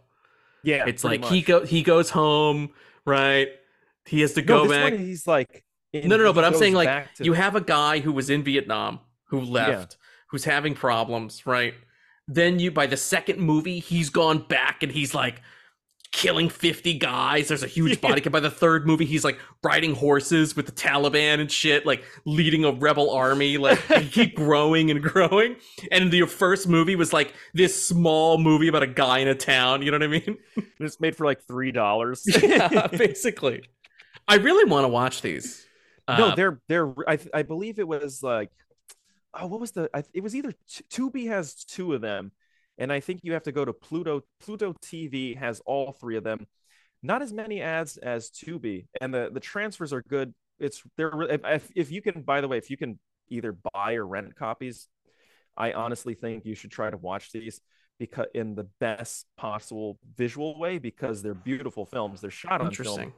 Yeah, 0.63 0.85
it's 0.87 1.03
like 1.03 1.25
he 1.25 1.41
go 1.41 1.65
he 1.65 1.83
goes 1.83 2.11
home, 2.11 2.71
right? 3.07 3.49
He 4.05 4.21
has 4.21 4.35
to 4.35 4.43
go 4.43 4.69
this 4.69 4.73
back. 4.73 4.93
he's 4.93 5.27
like 5.27 5.65
in- 5.95 6.11
no, 6.11 6.19
no, 6.19 6.25
no. 6.25 6.33
But 6.35 6.45
I'm 6.45 6.55
saying 6.55 6.75
like 6.75 7.09
you 7.19 7.33
have 7.33 7.57
a 7.57 7.61
guy 7.63 8.01
who 8.01 8.13
was 8.13 8.29
in 8.29 8.43
Vietnam 8.43 9.01
who 9.29 9.41
left, 9.41 9.97
who's 10.29 10.45
having 10.45 10.75
problems, 10.75 11.47
right? 11.47 11.73
Then 12.29 12.59
you 12.59 12.71
by 12.71 12.87
the 12.87 12.99
second 12.99 13.41
movie, 13.41 13.79
he's 13.79 14.11
gone 14.11 14.47
back 14.47 14.83
and 14.83 14.93
he's 14.93 15.15
like 15.15 15.41
killing 16.13 16.49
50 16.49 16.99
guys. 16.99 17.49
There's 17.49 17.63
a 17.63 17.67
huge 17.67 18.01
body 18.03 18.21
count. 18.21 18.33
By 18.33 18.41
the 18.41 18.51
third 18.51 18.87
movie, 18.87 19.05
he's 19.07 19.25
like 19.25 19.39
riding 19.65 19.95
horses 19.95 20.55
with 20.55 20.67
the 20.67 20.73
Taliban 20.73 21.41
and 21.41 21.51
shit, 21.51 21.85
like 21.87 22.05
leading 22.25 22.65
a 22.65 22.71
rebel 22.73 23.11
army. 23.11 23.57
Like 23.59 23.81
keep 24.13 24.37
growing 24.37 24.91
and 24.91 25.03
growing. 25.03 25.57
And 25.91 26.13
the 26.13 26.27
first 26.27 26.69
movie 26.69 26.97
was 26.97 27.13
like 27.13 27.35
this 27.55 27.83
small 27.83 28.39
movie 28.39 28.69
about 28.69 28.83
a 28.83 28.87
guy 28.87 29.19
in 29.19 29.29
a 29.29 29.35
town. 29.35 29.83
You 29.83 29.91
know 29.91 29.97
what 29.97 30.05
I 30.05 30.07
mean? 30.09 30.39
It's 30.79 31.01
made 31.01 31.15
for 31.17 31.25
like 31.25 31.41
three 31.43 31.71
dollars. 31.73 32.25
yeah, 32.43 32.89
basically. 32.89 33.63
I 34.27 34.37
really 34.37 34.69
want 34.69 34.85
to 34.85 34.89
watch 34.89 35.23
these. 35.23 35.65
no, 36.09 36.29
Uh, 36.31 36.35
they're 36.35 36.61
they're. 36.69 36.93
I 37.09 37.19
I 37.33 37.43
believe 37.43 37.79
it 37.79 37.87
was 37.87 38.21
like, 38.23 38.51
oh, 39.33 39.47
what 39.47 39.61
was 39.61 39.71
the? 39.73 39.89
I, 39.95 40.03
it 40.13 40.23
was 40.23 40.35
either 40.35 40.53
Tubi 40.91 41.29
has 41.29 41.65
two 41.65 41.93
of 41.95 42.01
them, 42.01 42.33
and 42.79 42.93
I 42.93 43.01
think 43.01 43.21
you 43.23 43.33
have 43.33 43.45
to 43.45 43.53
go 43.53 43.65
to 43.65 43.73
Pluto. 43.73 44.23
Pluto 44.41 44.75
TV 44.85 45.37
has 45.37 45.61
all 45.67 45.93
three 45.93 46.17
of 46.17 46.25
them. 46.25 46.47
Not 47.03 47.23
as 47.23 47.33
many 47.33 47.61
ads 47.61 47.97
as 47.97 48.31
Tubi, 48.31 48.87
and 49.01 49.13
the 49.13 49.31
the 49.33 49.41
transfers 49.41 49.93
are 49.93 50.03
good. 50.03 50.33
It's 50.59 50.83
they're 50.97 51.23
if, 51.23 51.41
if 51.45 51.71
if 51.75 51.93
you 51.93 52.03
can. 52.03 52.23
By 52.23 52.41
the 52.41 52.49
way, 52.49 52.59
if 52.59 52.71
you 52.71 52.77
can 52.77 52.99
either 53.29 53.57
buy 53.73 53.95
or 53.95 54.07
rent 54.07 54.37
copies, 54.37 54.89
I 55.57 55.73
honestly 55.73 56.15
think 56.15 56.45
you 56.45 56.55
should 56.55 56.71
try 56.71 56.91
to 56.91 56.97
watch 56.97 57.33
these 57.33 57.61
because 57.99 58.27
in 58.35 58.55
the 58.55 58.69
best 58.81 59.27
possible 59.37 59.99
visual 60.17 60.59
way 60.59 60.79
because 60.79 61.23
they're 61.23 61.35
beautiful 61.35 61.87
films. 61.87 62.21
They're 62.21 62.31
shot 62.31 62.61
on 62.61 62.73
film 62.73 63.13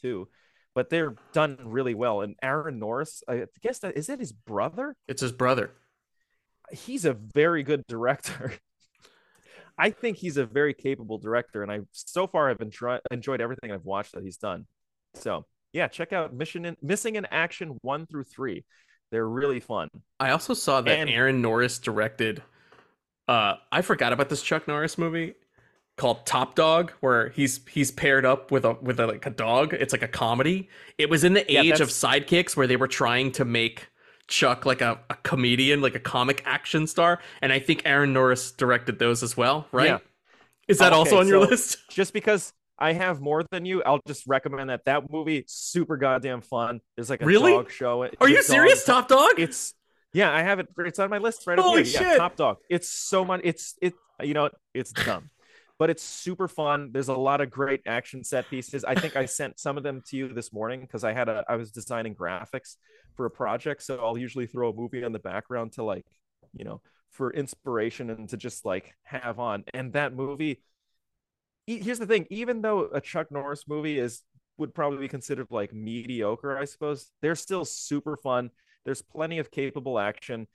too, 0.00 0.28
but 0.74 0.90
they're 0.90 1.14
done 1.32 1.58
really 1.64 1.94
well. 1.94 2.20
And 2.20 2.36
Aaron 2.42 2.78
Norris, 2.78 3.22
I 3.28 3.44
guess 3.62 3.80
that 3.80 3.96
is 3.96 4.08
it 4.08 4.20
his 4.20 4.32
brother. 4.32 4.96
It's 5.08 5.22
his 5.22 5.32
brother. 5.32 5.72
He's 6.72 7.04
a 7.04 7.12
very 7.12 7.62
good 7.62 7.84
director. 7.88 8.54
I 9.78 9.90
think 9.90 10.16
he's 10.18 10.36
a 10.36 10.46
very 10.46 10.72
capable 10.74 11.18
director, 11.18 11.62
and 11.62 11.70
I 11.72 11.80
so 11.92 12.26
far 12.26 12.48
have 12.48 12.58
been 12.58 12.70
enjoyed 13.10 13.40
everything 13.40 13.72
I've 13.72 13.84
watched 13.84 14.12
that 14.14 14.22
he's 14.22 14.36
done. 14.36 14.66
So 15.14 15.46
yeah, 15.72 15.88
check 15.88 16.12
out 16.12 16.32
Mission 16.34 16.64
in- 16.64 16.76
Missing 16.82 17.16
in 17.16 17.26
Action 17.30 17.78
one 17.82 18.06
through 18.06 18.24
three. 18.24 18.64
They're 19.10 19.28
really 19.28 19.60
fun. 19.60 19.88
I 20.20 20.30
also 20.30 20.54
saw 20.54 20.80
that 20.80 20.98
And- 20.98 21.10
Aaron 21.10 21.42
Norris 21.42 21.78
directed. 21.78 22.42
Uh, 23.26 23.54
I 23.72 23.82
forgot 23.82 24.12
about 24.12 24.28
this 24.28 24.42
Chuck 24.42 24.68
Norris 24.68 24.98
movie 24.98 25.34
called 25.96 26.26
Top 26.26 26.54
Dog, 26.54 26.92
where 27.00 27.30
he's 27.30 27.60
he's 27.68 27.90
paired 27.90 28.24
up 28.26 28.50
with 28.50 28.64
a 28.64 28.74
with 28.74 29.00
a, 29.00 29.06
like 29.06 29.26
a 29.26 29.30
dog. 29.30 29.72
It's 29.74 29.92
like 29.92 30.02
a 30.02 30.08
comedy. 30.08 30.68
It 30.98 31.08
was 31.08 31.24
in 31.24 31.32
the 31.34 31.44
Yeah, 31.48 31.62
age 31.62 31.80
of 31.80 31.88
sidekicks 31.88 32.56
where 32.56 32.66
they 32.66 32.76
were 32.76 32.88
trying 32.88 33.32
to 33.32 33.44
make 33.44 33.88
Chuck 34.26 34.64
like 34.64 34.80
a, 34.80 34.98
a 35.10 35.14
comedian, 35.22 35.80
like 35.80 35.94
a 35.94 36.00
comic 36.00 36.42
action 36.46 36.86
star, 36.86 37.20
and 37.42 37.52
I 37.52 37.58
think 37.58 37.82
Aaron 37.84 38.12
Norris 38.12 38.52
directed 38.52 38.98
those 38.98 39.22
as 39.22 39.36
well. 39.36 39.66
Right? 39.72 39.86
Yeah. 39.88 39.98
Is 40.66 40.78
that 40.78 40.92
Okay, 40.92 40.98
also 40.98 41.18
on 41.20 41.28
your 41.28 41.44
so 41.44 41.50
list? 41.50 41.76
Just 41.90 42.12
because 42.14 42.52
I 42.78 42.94
have 42.94 43.20
more 43.20 43.44
than 43.50 43.66
you, 43.66 43.82
I'll 43.84 44.00
just 44.06 44.26
recommend 44.26 44.70
that. 44.70 44.84
That 44.86 45.10
movie 45.10 45.44
super 45.46 45.96
goddamn 45.96 46.40
fun. 46.40 46.80
There's 46.96 47.10
like 47.10 47.22
a 47.22 47.26
Really? 47.26 47.52
dog 47.52 47.70
show. 47.70 48.02
It's 48.04 48.16
Are 48.20 48.28
you 48.28 48.36
dog- 48.36 48.44
serious? 48.44 48.84
Top 48.84 49.06
Dog? 49.08 49.38
It's 49.38 49.74
yeah, 50.12 50.32
I 50.32 50.42
have 50.42 50.58
it. 50.58 50.68
It's 50.78 50.98
on 50.98 51.10
my 51.10 51.18
list 51.18 51.46
right 51.46 51.58
up 51.58 51.64
Holy 51.64 51.84
here. 51.84 52.00
Yeah, 52.02 52.08
shit. 52.10 52.18
Top 52.18 52.36
Dog. 52.36 52.56
It's 52.70 52.88
so 52.88 53.24
much. 53.24 53.42
It's 53.44 53.74
it. 53.82 53.94
You 54.22 54.32
know, 54.34 54.48
it's 54.72 54.92
dumb, 54.92 55.28
but 55.78 55.90
it's 55.90 56.02
super 56.02 56.48
fun. 56.48 56.90
There's 56.92 57.08
a 57.08 57.14
lot 57.14 57.40
of 57.40 57.50
great 57.50 57.82
action 57.86 58.22
set 58.22 58.48
pieces. 58.48 58.84
I 58.84 58.94
think 58.94 59.16
I 59.16 59.26
sent 59.26 59.58
some 59.58 59.76
of 59.76 59.82
them 59.82 60.02
to 60.08 60.16
you 60.16 60.28
this 60.28 60.52
morning 60.52 60.82
because 60.82 61.04
I 61.04 61.12
had 61.12 61.28
a. 61.28 61.44
I 61.48 61.56
was 61.56 61.72
designing 61.72 62.14
graphics 62.14 62.76
for 63.16 63.26
a 63.26 63.30
project, 63.30 63.82
so 63.82 63.96
I'll 63.96 64.18
usually 64.18 64.46
throw 64.46 64.70
a 64.70 64.74
movie 64.74 65.04
on 65.04 65.12
the 65.12 65.18
background 65.18 65.72
to 65.72 65.84
like, 65.84 66.06
you 66.52 66.64
know, 66.64 66.80
for 67.10 67.32
inspiration 67.32 68.10
and 68.10 68.28
to 68.28 68.36
just 68.36 68.64
like 68.64 68.94
have 69.02 69.38
on. 69.38 69.64
And 69.74 69.92
that 69.94 70.14
movie. 70.14 70.62
Here's 71.66 71.98
the 71.98 72.06
thing: 72.06 72.26
even 72.30 72.60
though 72.60 72.90
a 72.92 73.00
Chuck 73.00 73.30
Norris 73.30 73.64
movie 73.66 73.98
is 73.98 74.22
would 74.58 74.74
probably 74.74 74.98
be 74.98 75.08
considered 75.08 75.48
like 75.50 75.72
mediocre, 75.72 76.56
I 76.56 76.66
suppose 76.66 77.10
they're 77.20 77.34
still 77.34 77.64
super 77.64 78.16
fun. 78.16 78.50
There's 78.84 79.02
plenty 79.02 79.38
of 79.38 79.50
capable 79.50 79.98
action. 79.98 80.46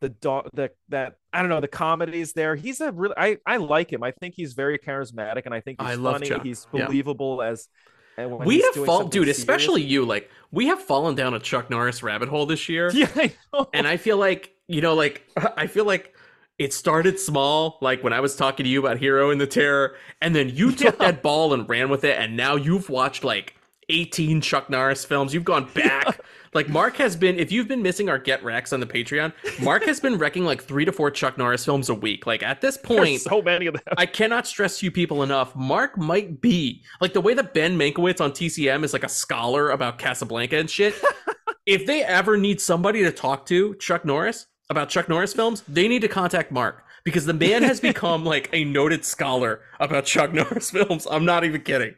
The 0.00 0.08
dog, 0.10 0.50
the 0.54 0.70
that 0.90 1.16
I 1.32 1.40
don't 1.40 1.48
know, 1.48 1.60
the 1.60 1.68
comedies 1.68 2.32
there. 2.32 2.54
He's 2.56 2.80
a 2.80 2.92
really 2.92 3.14
I 3.16 3.38
I 3.46 3.56
like 3.56 3.92
him. 3.92 4.02
I 4.02 4.12
think 4.12 4.34
he's 4.36 4.52
very 4.52 4.78
charismatic, 4.78 5.42
and 5.44 5.54
I 5.54 5.60
think 5.60 5.80
he's 5.80 5.90
I 5.90 5.94
love 5.94 6.22
funny. 6.22 6.40
He's 6.42 6.66
Yeah. 6.72 6.86
believable 6.86 7.42
as. 7.42 7.68
and 8.16 8.30
when 8.30 8.46
we 8.46 8.60
have 8.62 8.74
fallen, 8.86 9.08
dude, 9.08 9.22
serious. 9.24 9.38
especially 9.38 9.82
you. 9.82 10.04
Like 10.04 10.30
we 10.50 10.66
have 10.66 10.80
fallen 10.80 11.14
down 11.14 11.34
a 11.34 11.40
Chuck 11.40 11.70
Norris 11.70 12.02
rabbit 12.02 12.28
hole 12.28 12.46
this 12.46 12.68
year. 12.68 12.90
Yeah, 12.94 13.08
I 13.16 13.32
and 13.74 13.86
I 13.86 13.96
feel 13.96 14.16
like 14.16 14.54
you 14.68 14.80
know, 14.80 14.94
like 14.94 15.24
I 15.56 15.66
feel 15.66 15.84
like 15.84 16.14
it 16.58 16.72
started 16.72 17.18
small, 17.20 17.78
like 17.80 18.02
when 18.02 18.12
I 18.12 18.20
was 18.20 18.34
talking 18.34 18.64
to 18.64 18.70
you 18.70 18.80
about 18.80 18.98
Hero 18.98 19.30
and 19.30 19.40
the 19.40 19.46
Terror, 19.46 19.94
and 20.20 20.34
then 20.34 20.48
you 20.48 20.72
took 20.82 20.98
that 20.98 21.22
ball 21.22 21.54
and 21.54 21.68
ran 21.68 21.88
with 21.88 22.04
it, 22.04 22.18
and 22.18 22.36
now 22.36 22.56
you've 22.56 22.88
watched 22.90 23.24
like 23.24 23.54
18 23.88 24.40
Chuck 24.40 24.70
Norris 24.70 25.04
films. 25.04 25.32
You've 25.32 25.44
gone 25.44 25.68
back. 25.74 26.20
like 26.54 26.68
Mark 26.68 26.96
has 26.96 27.16
been, 27.16 27.38
if 27.38 27.50
you've 27.52 27.68
been 27.68 27.82
missing 27.82 28.08
our 28.08 28.18
Get 28.18 28.42
Rec'd 28.42 28.72
on 28.72 28.80
the 28.80 28.86
Patreon, 28.86 29.32
Mark 29.62 29.84
has 29.84 30.00
been 30.00 30.18
wrecking 30.18 30.44
like 30.44 30.62
three 30.62 30.84
to 30.84 30.92
four 30.92 31.10
Chuck 31.10 31.38
Norris 31.38 31.64
films 31.64 31.88
a 31.88 31.94
week. 31.94 32.26
Like 32.26 32.42
at 32.42 32.60
this 32.60 32.76
There's 32.76 32.98
point, 32.98 33.20
so 33.20 33.42
many 33.42 33.66
of 33.66 33.74
them. 33.74 33.82
I 33.96 34.06
cannot 34.06 34.46
stress 34.46 34.78
to 34.78 34.86
you 34.86 34.90
people 34.90 35.22
enough. 35.22 35.54
Mark 35.54 35.96
might 35.96 36.40
be 36.40 36.82
like 37.00 37.12
the 37.12 37.20
way 37.20 37.34
that 37.34 37.54
Ben 37.54 37.78
Mankiewicz 37.78 38.20
on 38.20 38.32
TCM 38.32 38.84
is 38.84 38.92
like 38.92 39.04
a 39.04 39.08
scholar 39.08 39.70
about 39.70 39.98
Casablanca 39.98 40.56
and 40.56 40.70
shit. 40.70 40.94
if 41.66 41.86
they 41.86 42.02
ever 42.02 42.36
need 42.36 42.60
somebody 42.60 43.02
to 43.02 43.12
talk 43.12 43.46
to 43.46 43.74
Chuck 43.76 44.04
Norris 44.04 44.46
about 44.70 44.88
Chuck 44.88 45.08
Norris 45.08 45.32
films, 45.32 45.62
they 45.68 45.88
need 45.88 46.02
to 46.02 46.08
contact 46.08 46.52
Mark 46.52 46.84
because 47.04 47.26
the 47.26 47.34
man 47.34 47.62
has 47.62 47.80
become 47.88 48.24
like 48.24 48.50
a 48.52 48.64
noted 48.64 49.04
scholar 49.04 49.60
about 49.80 50.04
Chuck 50.04 50.32
Norris 50.32 50.70
films. 50.70 51.06
I'm 51.10 51.24
not 51.24 51.44
even 51.44 51.62
kidding. 51.62 51.94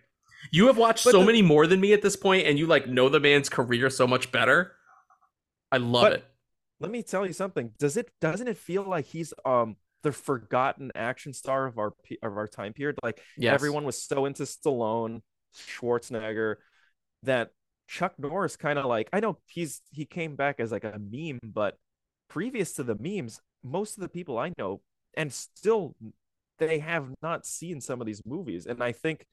You 0.51 0.67
have 0.67 0.77
watched 0.79 1.05
so 1.05 1.23
many 1.25 1.43
more 1.43 1.67
than 1.67 1.81
me 1.81 1.93
at 1.93 2.03
this 2.03 2.17
point, 2.17 2.47
and 2.47 2.59
you 2.59 2.67
like 2.67 2.89
know 2.89 3.09
the 3.09 3.21
man's 3.21 3.49
career 3.49 3.91
so 3.91 4.07
much 4.07 4.33
better. 4.33 4.73
I 5.73 5.77
love 5.79 6.05
But 6.05 6.13
it. 6.13 6.25
Let 6.81 6.91
me 6.91 7.03
tell 7.03 7.27
you 7.27 7.33
something. 7.33 7.73
Does 7.79 7.97
it 7.97 8.11
doesn't 8.21 8.49
it 8.49 8.57
feel 8.57 8.83
like 8.83 9.05
he's 9.07 9.35
um 9.45 9.77
the 10.03 10.13
forgotten 10.13 10.91
action 10.95 11.33
star 11.35 11.67
of 11.67 11.79
our 11.79 11.93
of 12.23 12.37
our 12.37 12.49
time 12.49 12.73
period? 12.73 12.99
Like 13.03 13.21
Yes. 13.37 13.55
everyone 13.55 13.85
was 13.85 14.03
so 14.03 14.25
into 14.25 14.45
Stallone, 14.45 15.23
Schwarzenegger 15.55 16.57
that 17.23 17.51
Chuck 17.89 18.15
Norris 18.19 18.57
kind 18.57 18.79
of 18.79 18.87
like 18.87 19.09
I 19.13 19.21
know 19.21 19.39
he's 19.47 19.83
he 19.93 20.07
came 20.07 20.37
back 20.37 20.61
as 20.61 20.73
like 20.73 20.85
a 20.85 20.99
meme, 20.99 21.41
but 21.43 21.77
previous 22.29 22.73
to 22.75 22.83
the 22.83 22.97
memes, 22.99 23.41
most 23.63 23.97
of 23.97 24.03
the 24.03 24.09
people 24.09 24.39
I 24.39 24.53
know 24.59 24.81
and 25.17 25.33
still 25.33 25.97
they 26.59 26.79
have 26.79 27.09
not 27.23 27.47
seen 27.47 27.81
some 27.81 28.01
of 28.01 28.07
these 28.07 28.23
movies, 28.27 28.67
and 28.67 28.83
I 28.83 28.93
think 28.93 29.27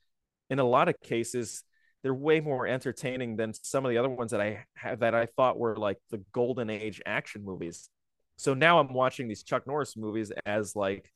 in 0.50 0.60
a 0.60 0.64
lot 0.64 0.90
of 0.90 1.00
cases 1.02 1.64
they're 2.04 2.14
way 2.14 2.40
more 2.40 2.68
entertaining 2.68 3.36
than 3.36 3.54
some 3.54 3.86
of 3.86 3.90
the 3.90 3.98
other 3.98 4.10
ones 4.10 4.32
that 4.32 4.42
I 4.42 4.66
have 4.76 5.00
that 5.00 5.16
I 5.16 5.26
thought 5.26 5.58
were 5.58 5.76
like 5.76 5.98
the 6.10 6.24
golden 6.32 6.70
age 6.70 7.02
action 7.06 7.44
movies. 7.44 7.90
So 8.38 8.54
now 8.54 8.80
I'm 8.80 8.94
watching 8.94 9.28
these 9.28 9.44
Chuck 9.44 9.66
Norris 9.66 9.98
movies 9.98 10.32
as 10.46 10.76
like, 10.76 11.12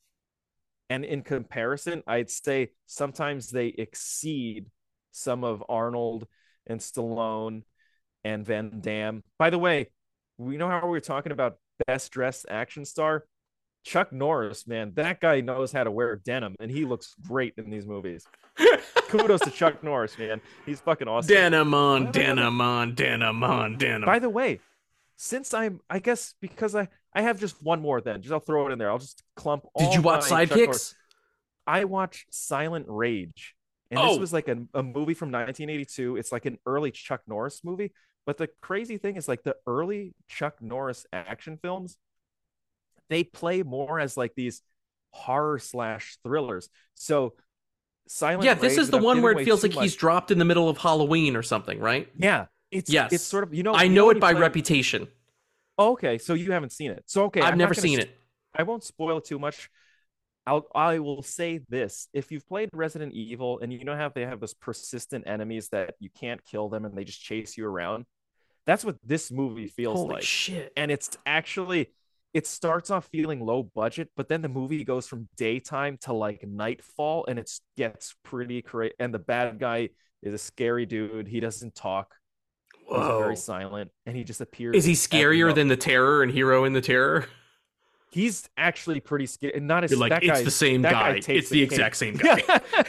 and 0.89 1.05
in 1.05 1.21
comparison, 1.21 2.03
I'd 2.07 2.29
say 2.29 2.71
sometimes 2.87 3.51
they 3.51 3.67
exceed 3.67 4.65
some 5.11 5.43
of 5.43 5.63
Arnold 5.69 6.27
and 6.67 6.79
Stallone 6.79 7.61
and 8.23 8.45
Van 8.45 8.81
Damme. 8.81 9.23
By 9.37 9.49
the 9.49 9.59
way, 9.59 9.91
we 10.37 10.57
know 10.57 10.67
how 10.67 10.83
we 10.83 10.89
were 10.89 10.99
talking 10.99 11.31
about 11.31 11.57
best 11.87 12.11
dressed 12.11 12.47
action 12.49 12.85
star. 12.85 13.25
Chuck 13.83 14.13
Norris, 14.13 14.67
man, 14.67 14.93
that 14.95 15.19
guy 15.19 15.41
knows 15.41 15.71
how 15.71 15.83
to 15.83 15.91
wear 15.91 16.15
denim, 16.15 16.55
and 16.59 16.69
he 16.69 16.85
looks 16.85 17.15
great 17.27 17.53
in 17.57 17.69
these 17.69 17.85
movies. 17.85 18.25
Kudos 19.09 19.41
to 19.41 19.51
Chuck 19.51 19.83
Norris, 19.83 20.17
man. 20.19 20.39
He's 20.65 20.79
fucking 20.79 21.07
awesome. 21.07 21.33
Denim 21.33 21.73
on, 21.73 22.11
denim 22.11 22.61
on, 22.61 22.93
denim 22.95 23.43
on, 23.43 23.77
denim. 23.77 24.05
By 24.05 24.19
the 24.19 24.29
way, 24.29 24.59
since 25.15 25.53
I'm, 25.53 25.81
I 25.89 25.99
guess 25.99 26.35
because 26.41 26.75
I 26.75 26.89
I 27.13 27.23
have 27.23 27.39
just 27.39 27.61
one 27.61 27.81
more, 27.81 28.01
then 28.01 28.21
just 28.21 28.31
I'll 28.31 28.39
throw 28.39 28.67
it 28.67 28.71
in 28.71 28.79
there. 28.79 28.89
I'll 28.89 28.99
just 28.99 29.23
clump. 29.35 29.65
All 29.73 29.85
Did 29.85 29.95
you 29.95 30.01
watch 30.01 30.21
Sidekicks? 30.21 30.93
I 31.67 31.83
watched 31.85 32.33
Silent 32.33 32.85
Rage, 32.87 33.55
and 33.89 33.99
Oh. 33.99 34.09
this 34.09 34.19
was 34.19 34.33
like 34.33 34.47
a, 34.47 34.57
a 34.73 34.83
movie 34.83 35.13
from 35.13 35.29
1982. 35.29 36.17
It's 36.17 36.31
like 36.31 36.45
an 36.45 36.57
early 36.65 36.91
Chuck 36.91 37.21
Norris 37.27 37.61
movie. 37.63 37.91
But 38.25 38.37
the 38.37 38.49
crazy 38.61 38.97
thing 38.97 39.15
is, 39.15 39.27
like 39.27 39.43
the 39.43 39.55
early 39.65 40.13
Chuck 40.27 40.61
Norris 40.61 41.05
action 41.11 41.57
films, 41.61 41.97
they 43.11 43.23
play 43.23 43.61
more 43.61 43.99
as 43.99 44.17
like 44.17 44.33
these 44.35 44.63
horror 45.11 45.59
slash 45.59 46.17
thrillers. 46.23 46.69
So 46.95 47.33
Silent 48.07 48.43
yeah, 48.43 48.55
this 48.55 48.73
Rage, 48.73 48.79
is 48.79 48.89
the 48.89 48.97
one 48.97 49.21
where 49.21 49.31
it 49.33 49.45
feels 49.45 49.63
like 49.63 49.73
he's 49.73 49.95
dropped 49.95 50.31
in 50.31 50.39
the 50.39 50.45
middle 50.45 50.67
of 50.67 50.77
Halloween 50.77 51.35
or 51.35 51.43
something, 51.43 51.79
right? 51.79 52.09
Yeah, 52.17 52.47
it's 52.71 52.91
yes. 52.91 53.13
it's 53.13 53.23
sort 53.23 53.43
of 53.43 53.53
you 53.53 53.63
know 53.63 53.73
I 53.73 53.87
know 53.87 54.09
it 54.09 54.19
by 54.19 54.33
play- 54.33 54.41
reputation. 54.41 55.07
Oh, 55.77 55.91
okay, 55.91 56.17
so 56.17 56.33
you 56.33 56.51
haven't 56.51 56.71
seen 56.71 56.91
it. 56.91 57.03
So 57.05 57.25
okay, 57.25 57.41
I've 57.41 57.53
I'm 57.53 57.57
never 57.57 57.73
seen 57.73 57.99
it. 57.99 58.17
I 58.53 58.63
won't 58.63 58.83
spoil 58.83 59.21
too 59.21 59.39
much. 59.39 59.69
I'll 60.45 60.65
I 60.75 60.99
will 60.99 61.21
say 61.21 61.61
this: 61.69 62.07
if 62.11 62.31
you've 62.31 62.47
played 62.47 62.69
Resident 62.73 63.13
Evil 63.13 63.59
and 63.59 63.71
you 63.71 63.85
know 63.85 63.95
how 63.95 64.09
they 64.09 64.25
have 64.25 64.39
those 64.39 64.55
persistent 64.55 65.25
enemies 65.27 65.69
that 65.69 65.95
you 65.99 66.09
can't 66.09 66.43
kill 66.43 66.67
them 66.67 66.83
and 66.83 66.97
they 66.97 67.03
just 67.03 67.21
chase 67.21 67.55
you 67.55 67.65
around, 67.65 68.05
that's 68.65 68.83
what 68.83 68.97
this 69.05 69.31
movie 69.31 69.67
feels 69.67 69.99
Holy 69.99 70.15
like. 70.15 70.23
shit. 70.23 70.73
And 70.75 70.91
it's 70.91 71.17
actually 71.25 71.91
it 72.33 72.47
starts 72.47 72.89
off 72.91 73.07
feeling 73.11 73.41
low 73.45 73.63
budget, 73.63 74.09
but 74.15 74.27
then 74.29 74.41
the 74.41 74.49
movie 74.49 74.83
goes 74.83 75.07
from 75.07 75.27
daytime 75.37 75.97
to 76.01 76.13
like 76.13 76.43
nightfall, 76.47 77.25
and 77.27 77.37
it 77.37 77.51
gets 77.77 78.15
pretty 78.23 78.61
crazy. 78.61 78.93
And 78.99 79.13
the 79.13 79.19
bad 79.19 79.59
guy 79.59 79.89
is 80.23 80.33
a 80.33 80.37
scary 80.37 80.85
dude. 80.85 81.27
He 81.27 81.39
doesn't 81.39 81.75
talk. 81.75 82.15
He's 82.87 82.97
very 82.97 83.35
silent, 83.37 83.91
and 84.05 84.15
he 84.17 84.23
just 84.23 84.41
appears. 84.41 84.75
Is 84.75 84.85
he 84.85 84.93
scarier 84.93 85.53
than 85.55 85.67
the 85.69 85.77
Terror 85.77 86.23
and 86.23 86.31
Hero 86.31 86.65
in 86.65 86.73
the 86.73 86.81
Terror? 86.81 87.25
He's 88.11 88.49
actually 88.57 88.99
pretty 88.99 89.25
scary. 89.25 89.53
And 89.55 89.67
Not 89.67 89.85
as 89.85 89.91
You're 89.91 89.99
like, 90.01 90.11
"It's 90.21 90.27
guy- 90.27 90.43
the 90.43 90.51
same 90.51 90.81
guy. 90.81 91.19
takes 91.19 91.43
It's 91.43 91.49
the 91.49 91.61
cake." 91.61 91.71
exact 91.71 91.95
same 91.95 92.15
guy. 92.17 92.43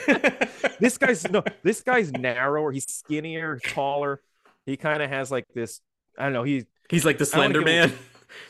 Yeah. 0.09 0.47
this 0.81 0.98
guy's 0.98 1.28
no. 1.31 1.44
This 1.62 1.82
guy's 1.82 2.10
narrower. 2.12 2.73
He's 2.73 2.93
skinnier, 2.93 3.60
taller. 3.64 4.20
He 4.66 4.77
kind 4.77 5.01
of 5.02 5.10
has 5.10 5.31
like 5.31 5.47
this. 5.55 5.81
I 6.19 6.24
don't 6.24 6.32
know. 6.32 6.43
He 6.43 6.64
He's 6.90 7.05
like 7.05 7.19
the 7.19 7.27
Slender 7.27 7.60
Man. 7.62 7.93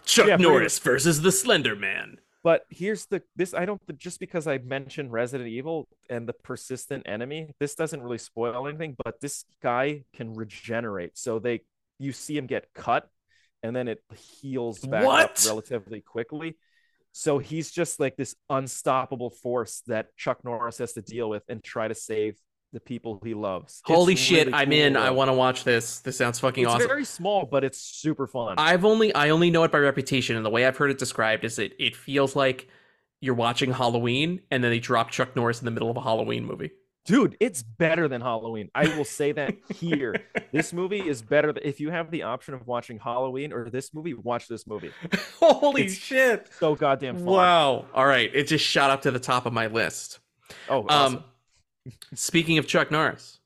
Chuck 0.04 0.26
Yeah, 0.28 0.36
Norris 0.36 0.78
versus 0.78 1.22
the 1.22 1.32
Slender 1.32 1.76
Man. 1.76 2.18
But 2.44 2.66
here's 2.70 3.06
the 3.06 3.22
this 3.36 3.54
I 3.54 3.64
don't 3.66 3.80
just 3.98 4.18
because 4.18 4.46
I 4.46 4.58
mentioned 4.58 5.12
Resident 5.12 5.48
Evil 5.48 5.86
and 6.10 6.28
the 6.28 6.32
persistent 6.32 7.04
enemy, 7.06 7.54
this 7.60 7.74
doesn't 7.76 8.02
really 8.02 8.18
spoil 8.18 8.66
anything, 8.66 8.96
but 9.04 9.20
this 9.20 9.44
guy 9.62 10.04
can 10.14 10.34
regenerate. 10.34 11.16
So 11.16 11.38
they 11.38 11.60
you 11.98 12.12
see 12.12 12.36
him 12.36 12.46
get 12.46 12.66
cut 12.74 13.08
and 13.62 13.76
then 13.76 13.86
it 13.86 14.02
heals 14.40 14.80
back 14.80 15.04
What? 15.04 15.30
up 15.30 15.36
relatively 15.46 16.00
quickly. 16.00 16.56
So 17.12 17.38
he's 17.38 17.70
just 17.70 18.00
like 18.00 18.16
this 18.16 18.34
unstoppable 18.50 19.30
force 19.30 19.82
that 19.86 20.16
Chuck 20.16 20.44
Norris 20.44 20.78
has 20.78 20.94
to 20.94 21.02
deal 21.02 21.28
with 21.28 21.42
and 21.48 21.62
try 21.62 21.86
to 21.86 21.94
save 21.94 22.36
the 22.72 22.80
people 22.80 23.20
he 23.24 23.34
loves. 23.34 23.74
It's 23.74 23.94
Holy 23.94 24.16
shit, 24.16 24.46
really 24.46 24.54
I'm 24.58 24.68
cool, 24.70 24.78
in. 24.78 24.96
I 24.96 25.10
want 25.10 25.28
to 25.28 25.34
watch 25.34 25.64
this. 25.64 26.00
This 26.00 26.16
sounds 26.16 26.38
fucking 26.40 26.64
It's 26.64 26.70
awesome. 26.70 26.82
It's 26.82 26.88
very 26.88 27.04
small, 27.04 27.44
but 27.46 27.64
it's 27.64 27.78
super 27.78 28.26
fun. 28.26 28.54
I've 28.58 28.84
only 28.84 29.14
I 29.14 29.30
only 29.30 29.50
know 29.50 29.64
it 29.64 29.72
by 29.72 29.78
reputation, 29.78 30.36
and 30.36 30.44
the 30.44 30.50
way 30.50 30.66
I've 30.66 30.76
heard 30.76 30.90
it 30.90 30.98
described 30.98 31.44
is 31.44 31.58
it 31.58 31.72
it 31.78 31.94
feels 31.96 32.34
like 32.34 32.68
you're 33.20 33.34
watching 33.34 33.72
Halloween, 33.72 34.40
and 34.50 34.64
then 34.64 34.70
they 34.70 34.80
drop 34.80 35.10
Chuck 35.10 35.36
Norris 35.36 35.60
in 35.60 35.64
the 35.66 35.70
middle 35.70 35.90
of 35.90 35.96
a 35.96 36.00
Halloween 36.02 36.44
movie. 36.44 36.70
dude 37.04 37.36
it's 37.40 37.62
better 37.64 38.06
than 38.06 38.20
halloween 38.20 38.68
i 38.76 38.86
will 38.96 39.04
say 39.04 39.32
that 39.32 39.52
here 39.74 40.14
this 40.52 40.72
movie 40.72 41.00
is 41.00 41.20
better 41.20 41.52
if 41.60 41.80
you 41.80 41.90
have 41.90 42.12
the 42.12 42.22
option 42.22 42.54
of 42.54 42.64
watching 42.64 42.96
halloween 43.00 43.52
or 43.52 43.68
this 43.70 43.92
movie 43.92 44.14
watch 44.14 44.46
this 44.46 44.68
movie 44.68 44.92
Holy 45.40 45.82
It's 45.86 45.94
shit! 45.94 46.48
so 46.60 46.76
goddamn 46.76 47.16
fun 47.16 47.24
Wow. 47.24 47.86
All 47.92 48.06
right, 48.06 48.30
it 48.32 48.46
just 48.46 48.64
shot 48.64 48.90
up 48.90 49.02
to 49.02 49.10
the 49.10 49.18
top 49.18 49.46
of 49.46 49.52
my 49.52 49.66
list. 49.66 50.20
oh 50.68 50.86
awesome. 50.88 51.16
Um, 51.18 51.24
speaking 52.14 52.58
of 52.58 52.66
Chuck 52.66 52.90
Norris, 52.90 53.38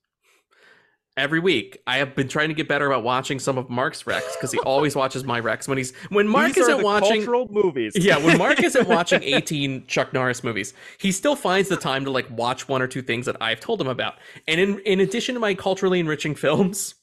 every 1.16 1.40
week 1.40 1.78
I 1.86 1.98
have 1.98 2.14
been 2.14 2.28
trying 2.28 2.48
to 2.48 2.54
get 2.54 2.68
better 2.68 2.86
about 2.86 3.02
watching 3.02 3.38
some 3.38 3.56
of 3.56 3.70
Mark's 3.70 4.06
Rec's 4.06 4.36
because 4.36 4.52
he 4.52 4.58
always 4.60 4.94
watches 4.96 5.24
my 5.24 5.40
Rec's 5.40 5.66
when 5.66 5.78
he's 5.78 5.94
when 6.10 6.28
Mark 6.28 6.48
These 6.48 6.58
isn't 6.58 6.82
watching 6.82 7.22
cultural 7.22 7.48
movies 7.50 7.94
Yeah, 7.96 8.18
when 8.18 8.38
Mark 8.38 8.62
isn't 8.62 8.88
watching 8.88 9.22
18 9.22 9.86
Chuck 9.86 10.12
Norris 10.12 10.44
movies, 10.44 10.74
he 10.98 11.12
still 11.12 11.36
finds 11.36 11.68
the 11.68 11.76
time 11.76 12.04
to 12.04 12.10
like 12.10 12.26
watch 12.30 12.68
one 12.68 12.82
or 12.82 12.86
two 12.86 13.02
things 13.02 13.26
that 13.26 13.36
I've 13.40 13.60
told 13.60 13.80
him 13.80 13.88
about. 13.88 14.14
And 14.46 14.60
in 14.60 14.78
in 14.80 15.00
addition 15.00 15.34
to 15.34 15.40
my 15.40 15.54
culturally 15.54 16.00
enriching 16.00 16.34
films, 16.34 16.94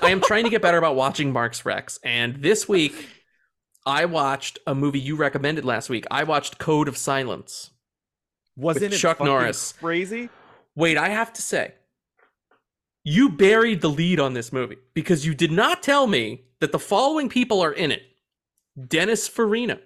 I 0.00 0.10
am 0.10 0.20
trying 0.20 0.44
to 0.44 0.50
get 0.50 0.62
better 0.62 0.78
about 0.78 0.94
watching 0.94 1.32
Mark's 1.32 1.64
Rec's. 1.64 1.98
And 2.04 2.36
this 2.36 2.68
week 2.68 3.08
I 3.84 4.04
watched 4.04 4.58
a 4.66 4.74
movie 4.74 5.00
you 5.00 5.16
recommended 5.16 5.64
last 5.64 5.90
week. 5.90 6.06
I 6.10 6.24
watched 6.24 6.58
Code 6.58 6.88
of 6.88 6.96
Silence. 6.96 7.70
wasn't 8.56 8.94
it 8.94 8.98
Chuck 8.98 9.20
Norris. 9.20 9.72
crazy 9.72 10.28
Wait, 10.76 10.98
I 10.98 11.08
have 11.08 11.32
to 11.32 11.42
say, 11.42 11.72
you 13.02 13.30
buried 13.30 13.80
the 13.80 13.88
lead 13.88 14.20
on 14.20 14.34
this 14.34 14.52
movie 14.52 14.76
because 14.92 15.24
you 15.24 15.34
did 15.34 15.50
not 15.50 15.82
tell 15.82 16.06
me 16.06 16.44
that 16.60 16.70
the 16.70 16.78
following 16.78 17.28
people 17.28 17.62
are 17.62 17.72
in 17.72 17.90
it 17.90 18.02
Dennis 18.88 19.26
Farina, 19.26 19.80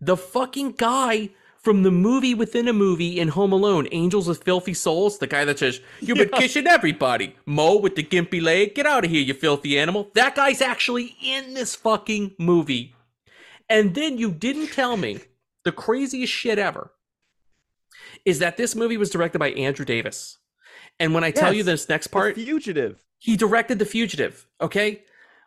the 0.00 0.16
fucking 0.16 0.72
guy 0.72 1.30
from 1.62 1.84
the 1.84 1.92
movie 1.92 2.34
within 2.34 2.66
a 2.66 2.72
movie 2.72 3.20
in 3.20 3.28
Home 3.28 3.52
Alone, 3.52 3.86
Angels 3.92 4.26
with 4.26 4.42
Filthy 4.42 4.74
Souls, 4.74 5.18
the 5.18 5.28
guy 5.28 5.44
that 5.44 5.60
says, 5.60 5.80
You've 6.00 6.18
been 6.18 6.28
kissing 6.30 6.66
everybody. 6.66 7.36
Mo 7.46 7.76
with 7.76 7.94
the 7.94 8.02
gimpy 8.02 8.42
leg, 8.42 8.74
get 8.74 8.86
out 8.86 9.04
of 9.04 9.10
here, 9.12 9.22
you 9.22 9.34
filthy 9.34 9.78
animal. 9.78 10.10
That 10.14 10.34
guy's 10.34 10.60
actually 10.60 11.16
in 11.22 11.54
this 11.54 11.76
fucking 11.76 12.34
movie. 12.36 12.96
And 13.68 13.94
then 13.94 14.18
you 14.18 14.32
didn't 14.32 14.72
tell 14.72 14.96
me 14.96 15.20
the 15.64 15.70
craziest 15.70 16.32
shit 16.32 16.58
ever 16.58 16.90
is 18.24 18.38
that 18.38 18.56
this 18.56 18.74
movie 18.74 18.96
was 18.96 19.10
directed 19.10 19.38
by 19.38 19.50
Andrew 19.52 19.84
Davis. 19.84 20.38
And 21.00 21.14
when 21.14 21.24
I 21.24 21.30
tell 21.30 21.52
you 21.52 21.62
this 21.62 21.88
next 21.88 22.08
The 22.08 22.12
part, 22.12 22.34
fugitive 22.34 23.02
he 23.22 23.36
directed 23.36 23.78
The 23.78 23.84
Fugitive. 23.84 24.48
Okay. 24.60 25.04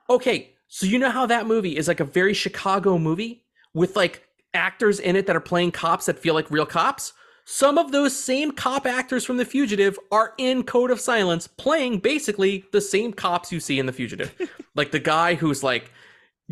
Okay. 0.09 0.53
So 0.69 0.85
you 0.85 0.97
know 0.97 1.09
how 1.09 1.25
that 1.25 1.45
movie 1.45 1.75
is 1.75 1.89
like 1.89 1.99
a 1.99 2.05
very 2.05 2.33
Chicago 2.33 2.97
movie 2.97 3.43
with 3.73 3.97
like 3.97 4.23
actors 4.53 4.97
in 5.01 5.17
it 5.17 5.27
that 5.27 5.35
are 5.35 5.41
playing 5.41 5.71
cops 5.71 6.05
that 6.05 6.17
feel 6.17 6.33
like 6.33 6.49
real 6.49 6.65
cops. 6.65 7.11
Some 7.43 7.77
of 7.77 7.91
those 7.91 8.17
same 8.17 8.51
cop 8.51 8.85
actors 8.85 9.25
from 9.25 9.35
The 9.35 9.43
Fugitive 9.43 9.99
are 10.09 10.33
in 10.37 10.63
Code 10.63 10.89
of 10.89 11.01
Silence 11.01 11.47
playing 11.47 11.99
basically 11.99 12.63
the 12.71 12.79
same 12.79 13.11
cops 13.11 13.51
you 13.51 13.59
see 13.59 13.77
in 13.77 13.87
The 13.87 13.91
Fugitive. 13.91 14.33
like 14.75 14.91
the 14.91 14.99
guy 14.99 15.35
who's 15.35 15.61
like 15.61 15.91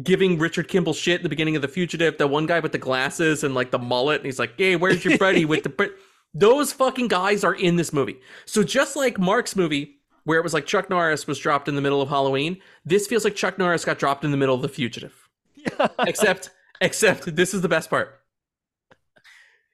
giving 0.02 0.40
Richard 0.40 0.68
Kimball 0.68 0.94
shit 0.94 1.18
at 1.18 1.24
the 1.24 1.30
beginning 1.30 1.56
of 1.56 1.62
The 1.62 1.68
Fugitive, 1.68 2.18
the 2.18 2.28
one 2.28 2.46
guy 2.46 2.60
with 2.60 2.72
the 2.72 2.78
glasses 2.78 3.44
and 3.44 3.54
like 3.54 3.72
the 3.72 3.80
mullet, 3.80 4.18
and 4.18 4.26
he's 4.26 4.40
like, 4.40 4.54
hey, 4.58 4.76
where's 4.76 5.04
your 5.06 5.18
buddy 5.18 5.46
with 5.46 5.64
the. 5.64 5.70
Br-? 5.70 5.86
Those 6.34 6.74
fucking 6.74 7.10
guys 7.10 7.44
are 7.44 7.54
in 7.54 7.76
this 7.76 7.94
movie. 7.94 8.20
So 8.46 8.64
just 8.64 8.96
like 8.96 9.20
Mark's 9.20 9.56
movie, 9.56 10.00
where 10.24 10.40
it 10.40 10.44
was 10.44 10.54
like 10.54 10.66
Chuck 10.66 10.90
Norris 10.90 11.28
was 11.28 11.38
dropped 11.38 11.68
in 11.68 11.76
the 11.76 11.82
middle 11.82 12.02
of 12.02 12.10
Halloween, 12.10 12.58
this 12.84 13.06
feels 13.06 13.24
like 13.24 13.36
Chuck 13.36 13.60
Norris 13.60 13.86
got 13.86 14.00
dropped 14.00 14.24
in 14.24 14.32
the 14.32 14.38
middle 14.38 14.56
of 14.56 14.64
The 14.64 14.70
Fugitive. 14.70 15.30
except, 16.00 16.50
except 16.82 17.36
this 17.36 17.54
is 17.54 17.62
the 17.62 17.70
best 17.70 17.90
part. 17.90 18.20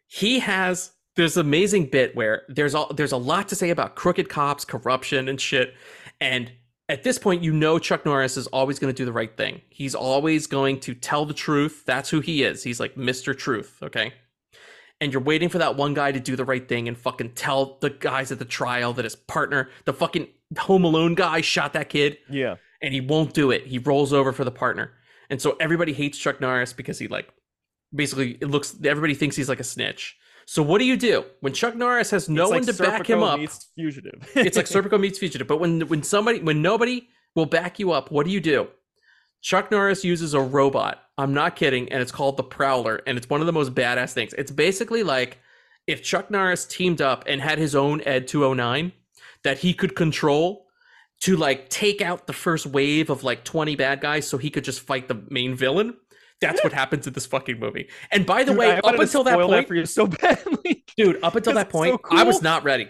He 0.08 0.40
has 0.40 0.92
there's 1.16 1.38
amazing 1.38 1.86
bit 1.88 2.16
where 2.16 2.44
there's 2.48 2.74
all 2.74 2.94
there's 2.94 3.12
a 3.12 3.18
lot 3.18 3.50
to 3.50 3.56
say 3.56 3.70
about 3.70 3.96
crooked 3.96 4.30
cops, 4.30 4.64
corruption, 4.66 5.28
and 5.28 5.40
shit. 5.40 5.74
And 6.22 6.52
at 6.90 7.04
this 7.04 7.20
point, 7.20 7.44
you 7.44 7.54
know 7.54 7.78
Chuck 7.78 8.04
Norris 8.04 8.36
is 8.36 8.48
always 8.48 8.80
going 8.80 8.92
to 8.92 8.98
do 8.98 9.06
the 9.06 9.14
right 9.14 9.38
thing. 9.38 9.62
He's 9.70 9.94
always 9.94 10.48
going 10.48 10.80
to 10.82 10.96
tell 10.96 11.26
the 11.26 11.36
truth. 11.36 11.84
That's 11.86 12.10
who 12.10 12.20
he 12.20 12.44
is. 12.44 12.64
He's 12.64 12.80
like 12.80 12.96
Mr. 12.96 13.38
Truth, 13.38 13.78
okay? 13.84 14.12
And 15.00 15.14
you're 15.14 15.22
waiting 15.22 15.50
for 15.50 15.60
that 15.60 15.78
one 15.78 15.94
guy 15.94 16.12
to 16.12 16.20
do 16.20 16.36
the 16.36 16.44
right 16.44 16.68
thing 16.68 16.88
and 16.88 16.98
fucking 16.98 17.34
tell 17.34 17.78
the 17.80 17.92
guys 17.92 18.32
at 18.32 18.40
the 18.40 18.46
trial 18.46 18.92
that 18.94 19.06
his 19.06 19.16
partner, 19.16 19.70
the 19.86 19.94
fucking 19.94 20.28
Home 20.58 20.84
Alone 20.84 21.14
guy, 21.14 21.42
shot 21.42 21.74
that 21.74 21.90
kid. 21.90 22.18
Yeah. 22.30 22.56
And 22.82 22.94
he 22.94 23.02
won't 23.02 23.34
do 23.34 23.52
it. 23.52 23.68
He 23.68 23.78
rolls 23.78 24.12
over 24.12 24.34
for 24.34 24.44
the 24.44 24.52
partner. 24.52 24.92
And 25.30 25.40
so 25.40 25.56
everybody 25.60 25.94
hates 25.94 26.18
Chuck 26.18 26.42
Norris 26.42 26.74
because 26.74 26.98
he 26.98 27.08
like 27.08 27.30
basically 27.94 28.32
it 28.42 28.50
looks 28.50 28.76
everybody 28.84 29.14
thinks 29.14 29.36
he's 29.36 29.48
like 29.48 29.60
a 29.60 29.66
snitch. 29.66 30.18
So 30.50 30.64
what 30.64 30.80
do 30.80 30.86
you 30.86 30.98
do 30.98 31.26
when 31.42 31.54
Chuck 31.54 31.76
Norris 31.76 32.10
has 32.10 32.28
no 32.28 32.50
one 32.50 32.64
to 32.64 32.74
back 32.74 33.08
him 33.08 33.20
Serpico 33.20 33.34
up? 33.34 33.40
meets 33.40 33.68
Fugitive. 33.76 34.32
it's 34.36 34.58
like 34.58 34.66
Serpico 34.66 35.00
meets 35.00 35.20
Fugitive. 35.20 35.46
But 35.46 35.60
when 35.60 35.82
when 35.82 36.02
somebody 36.02 36.40
when 36.40 36.64
nobody 36.64 37.08
will 37.36 37.46
back 37.46 37.78
you 37.78 37.92
up, 37.92 38.10
what 38.10 38.26
do 38.26 38.32
you 38.32 38.40
do? 38.40 38.68
Chuck 39.44 39.70
Norris 39.70 40.04
uses 40.04 40.34
a 40.34 40.42
robot. 40.42 41.04
I'm 41.20 41.36
not 41.36 41.56
kidding, 41.56 41.88
and 41.92 42.02
it's 42.02 42.12
called 42.12 42.36
the 42.36 42.44
Prowler, 42.44 43.00
and 43.06 43.16
it's 43.16 43.30
one 43.30 43.42
of 43.42 43.46
the 43.46 43.54
most 43.54 43.76
badass 43.76 44.14
things. 44.14 44.34
It's 44.40 44.50
basically 44.50 45.04
like 45.04 45.38
if 45.86 46.02
Chuck 46.02 46.32
Norris 46.32 46.66
teamed 46.66 47.00
up 47.00 47.26
and 47.28 47.40
had 47.40 47.60
his 47.60 47.76
own 47.76 48.02
Ed 48.08 48.28
209 48.28 48.92
that 49.44 49.60
he 49.60 49.76
could 49.76 49.96
control 49.96 50.66
to 51.22 51.38
like 51.38 51.70
take 51.70 52.02
out 52.02 52.26
the 52.26 52.34
first 52.34 52.66
wave 52.66 53.12
of 53.12 53.24
like 53.24 53.44
20 53.44 53.76
bad 53.76 54.02
guys 54.02 54.28
so 54.28 54.40
he 54.40 54.50
could 54.50 54.64
just 54.64 54.80
fight 54.80 55.10
the 55.10 55.22
main 55.30 55.54
villain. 55.54 55.94
That's 56.42 56.64
what 56.64 56.74
happens 56.74 57.06
in 57.06 57.14
this 57.14 57.26
fucking 57.26 57.60
movie. 57.60 57.90
And 58.12 58.26
by 58.26 58.44
the 58.44 58.52
Dude, 58.52 58.60
way, 58.60 58.80
up 58.82 58.98
until 59.00 59.24
that 59.26 59.40
point, 59.40 59.68
for 59.68 59.76
you 59.76 59.86
so 59.86 60.08
badly. 60.22 60.84
dude, 60.98 61.22
up 61.24 61.36
until 61.36 61.54
that 61.54 61.68
it's 61.68 61.74
so 61.74 61.98
point, 61.98 62.02
I 62.12 62.24
was 62.24 62.42
not 62.42 62.64
ready. 62.64 62.88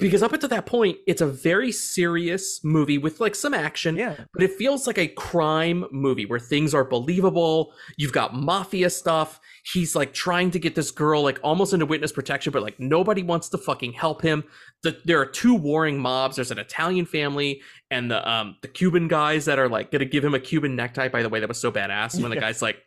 Because 0.00 0.22
up 0.22 0.34
until 0.34 0.50
that 0.50 0.66
point, 0.66 0.98
it's 1.06 1.22
a 1.22 1.26
very 1.26 1.72
serious 1.72 2.60
movie 2.62 2.98
with 2.98 3.20
like 3.20 3.34
some 3.34 3.54
action, 3.54 3.96
Yeah. 3.96 4.16
but 4.34 4.42
it 4.42 4.52
feels 4.52 4.86
like 4.86 4.98
a 4.98 5.08
crime 5.08 5.86
movie 5.90 6.26
where 6.26 6.38
things 6.38 6.74
are 6.74 6.84
believable. 6.84 7.72
You've 7.96 8.12
got 8.12 8.34
mafia 8.34 8.90
stuff. 8.90 9.40
He's 9.72 9.96
like 9.96 10.12
trying 10.12 10.50
to 10.50 10.58
get 10.58 10.74
this 10.74 10.90
girl 10.90 11.22
like 11.22 11.40
almost 11.42 11.72
into 11.72 11.86
witness 11.86 12.12
protection, 12.12 12.52
but 12.52 12.62
like 12.62 12.78
nobody 12.78 13.22
wants 13.22 13.48
to 13.48 13.56
fucking 13.58 13.94
help 13.94 14.20
him. 14.20 14.44
The, 14.82 14.98
there 15.06 15.18
are 15.22 15.26
two 15.26 15.54
warring 15.54 15.98
mobs. 15.98 16.36
There's 16.36 16.50
an 16.50 16.58
Italian 16.58 17.06
family 17.06 17.62
and 17.90 18.10
the 18.10 18.28
um 18.28 18.56
the 18.62 18.68
Cuban 18.68 19.08
guys 19.08 19.46
that 19.46 19.58
are 19.58 19.68
like 19.68 19.90
gonna 19.90 20.04
give 20.04 20.24
him 20.24 20.34
a 20.34 20.40
Cuban 20.40 20.76
necktie. 20.76 21.08
By 21.08 21.22
the 21.22 21.28
way, 21.28 21.40
that 21.40 21.48
was 21.48 21.60
so 21.60 21.72
badass. 21.72 22.20
When 22.20 22.30
the 22.30 22.40
guy's 22.40 22.62
like, 22.62 22.78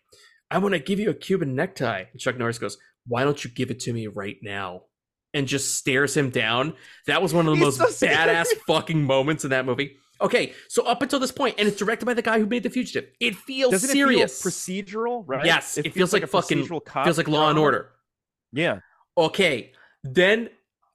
"I 0.50 0.58
want 0.58 0.74
to 0.74 0.80
give 0.80 1.00
you 1.00 1.10
a 1.10 1.14
Cuban 1.14 1.56
necktie," 1.56 2.06
and 2.12 2.20
Chuck 2.20 2.38
Norris 2.38 2.60
goes, 2.60 2.78
"Why 3.08 3.24
don't 3.24 3.44
you 3.44 3.50
give 3.50 3.72
it 3.72 3.80
to 3.82 3.94
me 3.94 4.08
right 4.08 4.38
now?" 4.42 4.84
And 5.34 5.48
just 5.48 5.76
stares 5.76 6.16
him 6.16 6.30
down. 6.30 6.74
That 7.08 7.22
was 7.22 7.34
one 7.34 7.48
of 7.48 7.58
the 7.58 7.66
He's 7.66 7.80
most 7.80 8.00
so 8.00 8.08
badass 8.08 8.48
fucking 8.68 9.04
moments 9.04 9.44
in 9.44 9.52
that 9.52 9.66
movie. 9.66 9.98
Okay, 10.22 10.54
so 10.68 10.84
up 10.86 11.02
until 11.02 11.20
this 11.20 11.32
point, 11.32 11.56
and 11.58 11.68
it's 11.68 11.78
directed 11.78 12.06
by 12.06 12.14
the 12.14 12.22
guy 12.22 12.38
who 12.38 12.46
made 12.46 12.64
The 12.64 12.70
Fugitive. 12.70 13.10
It 13.20 13.36
feels 13.36 13.72
Doesn't 13.72 13.90
serious. 13.90 14.40
it 14.40 14.44
feel 14.44 14.84
procedural? 14.84 15.24
Right? 15.26 15.46
Yes, 15.46 15.78
it, 15.80 15.92
feels, 15.94 16.14
like, 16.14 16.22
a 16.22 16.28
fucking 16.28 16.68
feels 16.68 17.18
like 17.18 17.28
Law 17.28 17.50
and. 17.50 17.58
Order. 17.58 17.90
Yeah. 18.52 18.80
Okay, 19.18 19.72
then 20.04 20.50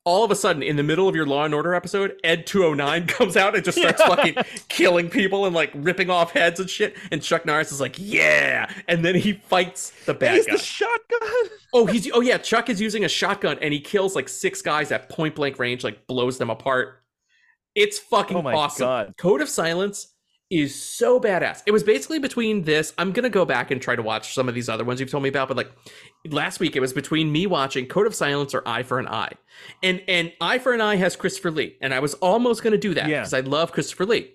all 0.07 0.24
of 0.24 0.31
a 0.31 0.35
sudden, 0.35 0.62
in 0.62 0.77
the 0.77 0.83
middle 0.83 1.09
of 1.09 1.15
your 1.15 1.27
Law 1.27 1.45
and 1.45 1.53
Order 1.53 1.74
episode, 1.74 2.19
Ed 2.24 2.47
209 2.47 3.07
comes 3.09 3.37
out 3.37 3.55
and 3.55 3.62
just 3.65 3.77
starts 3.77 4.01
Yeah. 4.01 4.09
fucking 4.09 4.35
killing 4.69 5.11
people 5.11 5.45
and 5.45 5.55
like 5.55 5.70
ripping 5.74 6.09
off 6.09 6.31
heads 6.31 6.61
and 6.61 6.70
shit. 6.70 6.97
And 7.11 7.20
Chuck 7.23 7.45
Norris 7.45 7.73
is 7.73 7.81
like, 7.81 7.97
"Yeah!" 7.99 8.70
And 8.89 9.05
then 9.05 9.16
he 9.16 9.33
fights 9.35 9.93
the 10.07 10.15
bad 10.15 10.37
He's 10.37 10.47
guy. 10.47 10.53
the 10.55 10.59
shotgun. 10.62 11.28
Oh, 11.74 11.85
he's 11.85 12.11
oh 12.12 12.20
yeah, 12.23 12.39
Chuck 12.39 12.70
is 12.70 12.81
using 12.81 13.05
a 13.05 13.09
shotgun 13.09 13.59
and 13.61 13.74
he 13.74 13.81
kills 13.81 14.15
like 14.16 14.31
six 14.31 14.62
guys 14.62 14.91
at 14.93 15.11
point 15.11 15.35
blank 15.35 15.59
range, 15.59 15.85
like 15.85 16.07
blows 16.07 16.39
them 16.39 16.49
apart. 16.49 17.03
It's 17.74 17.99
fucking 17.99 18.37
Oh 18.37 18.41
my 18.41 18.55
awesome. 18.55 18.87
God. 18.87 19.15
Code 19.19 19.43
of 19.43 19.49
Silence 19.51 20.15
is 20.51 20.81
so 20.81 21.18
badass. 21.20 21.62
It 21.66 21.73
was 21.73 21.82
basically 21.82 22.18
between 22.20 22.62
this. 22.62 22.94
I'm 22.98 23.10
gonna 23.12 23.31
go 23.31 23.44
back 23.44 23.70
and 23.70 23.82
try 23.82 23.97
to 23.97 24.02
watch 24.02 24.32
some 24.35 24.48
of 24.48 24.55
these 24.55 24.68
other 24.68 24.85
ones 24.85 25.01
you've 25.01 25.10
told 25.10 25.23
me 25.24 25.28
about, 25.28 25.48
but 25.48 25.56
like 25.56 25.73
last 26.31 26.60
week 26.60 26.77
it 26.77 26.81
was 26.81 26.93
between 26.93 27.32
me 27.32 27.47
watching 27.47 27.86
Code 27.86 28.06
of 28.06 28.14
Silence 28.14 28.55
or 28.55 28.66
Eye 28.66 28.85
for 28.85 28.98
an 28.98 29.09
Eye. 29.09 29.32
And 29.82 30.02
and 30.06 30.32
Eye 30.40 30.59
for 30.59 30.73
an 30.73 30.81
Eye 30.81 30.97
has 30.97 31.16
Christopher 31.16 31.51
Lee, 31.51 31.77
and 31.81 31.93
I 31.93 31.98
was 31.98 32.14
almost 32.14 32.62
gonna 32.62 32.78
do 32.78 32.94
that 32.94 33.09
Yeah. 33.09 33.20
because 33.20 33.35
I 33.35 33.40
love 33.40 33.73
Christopher 33.73 34.06
Lee. 34.06 34.32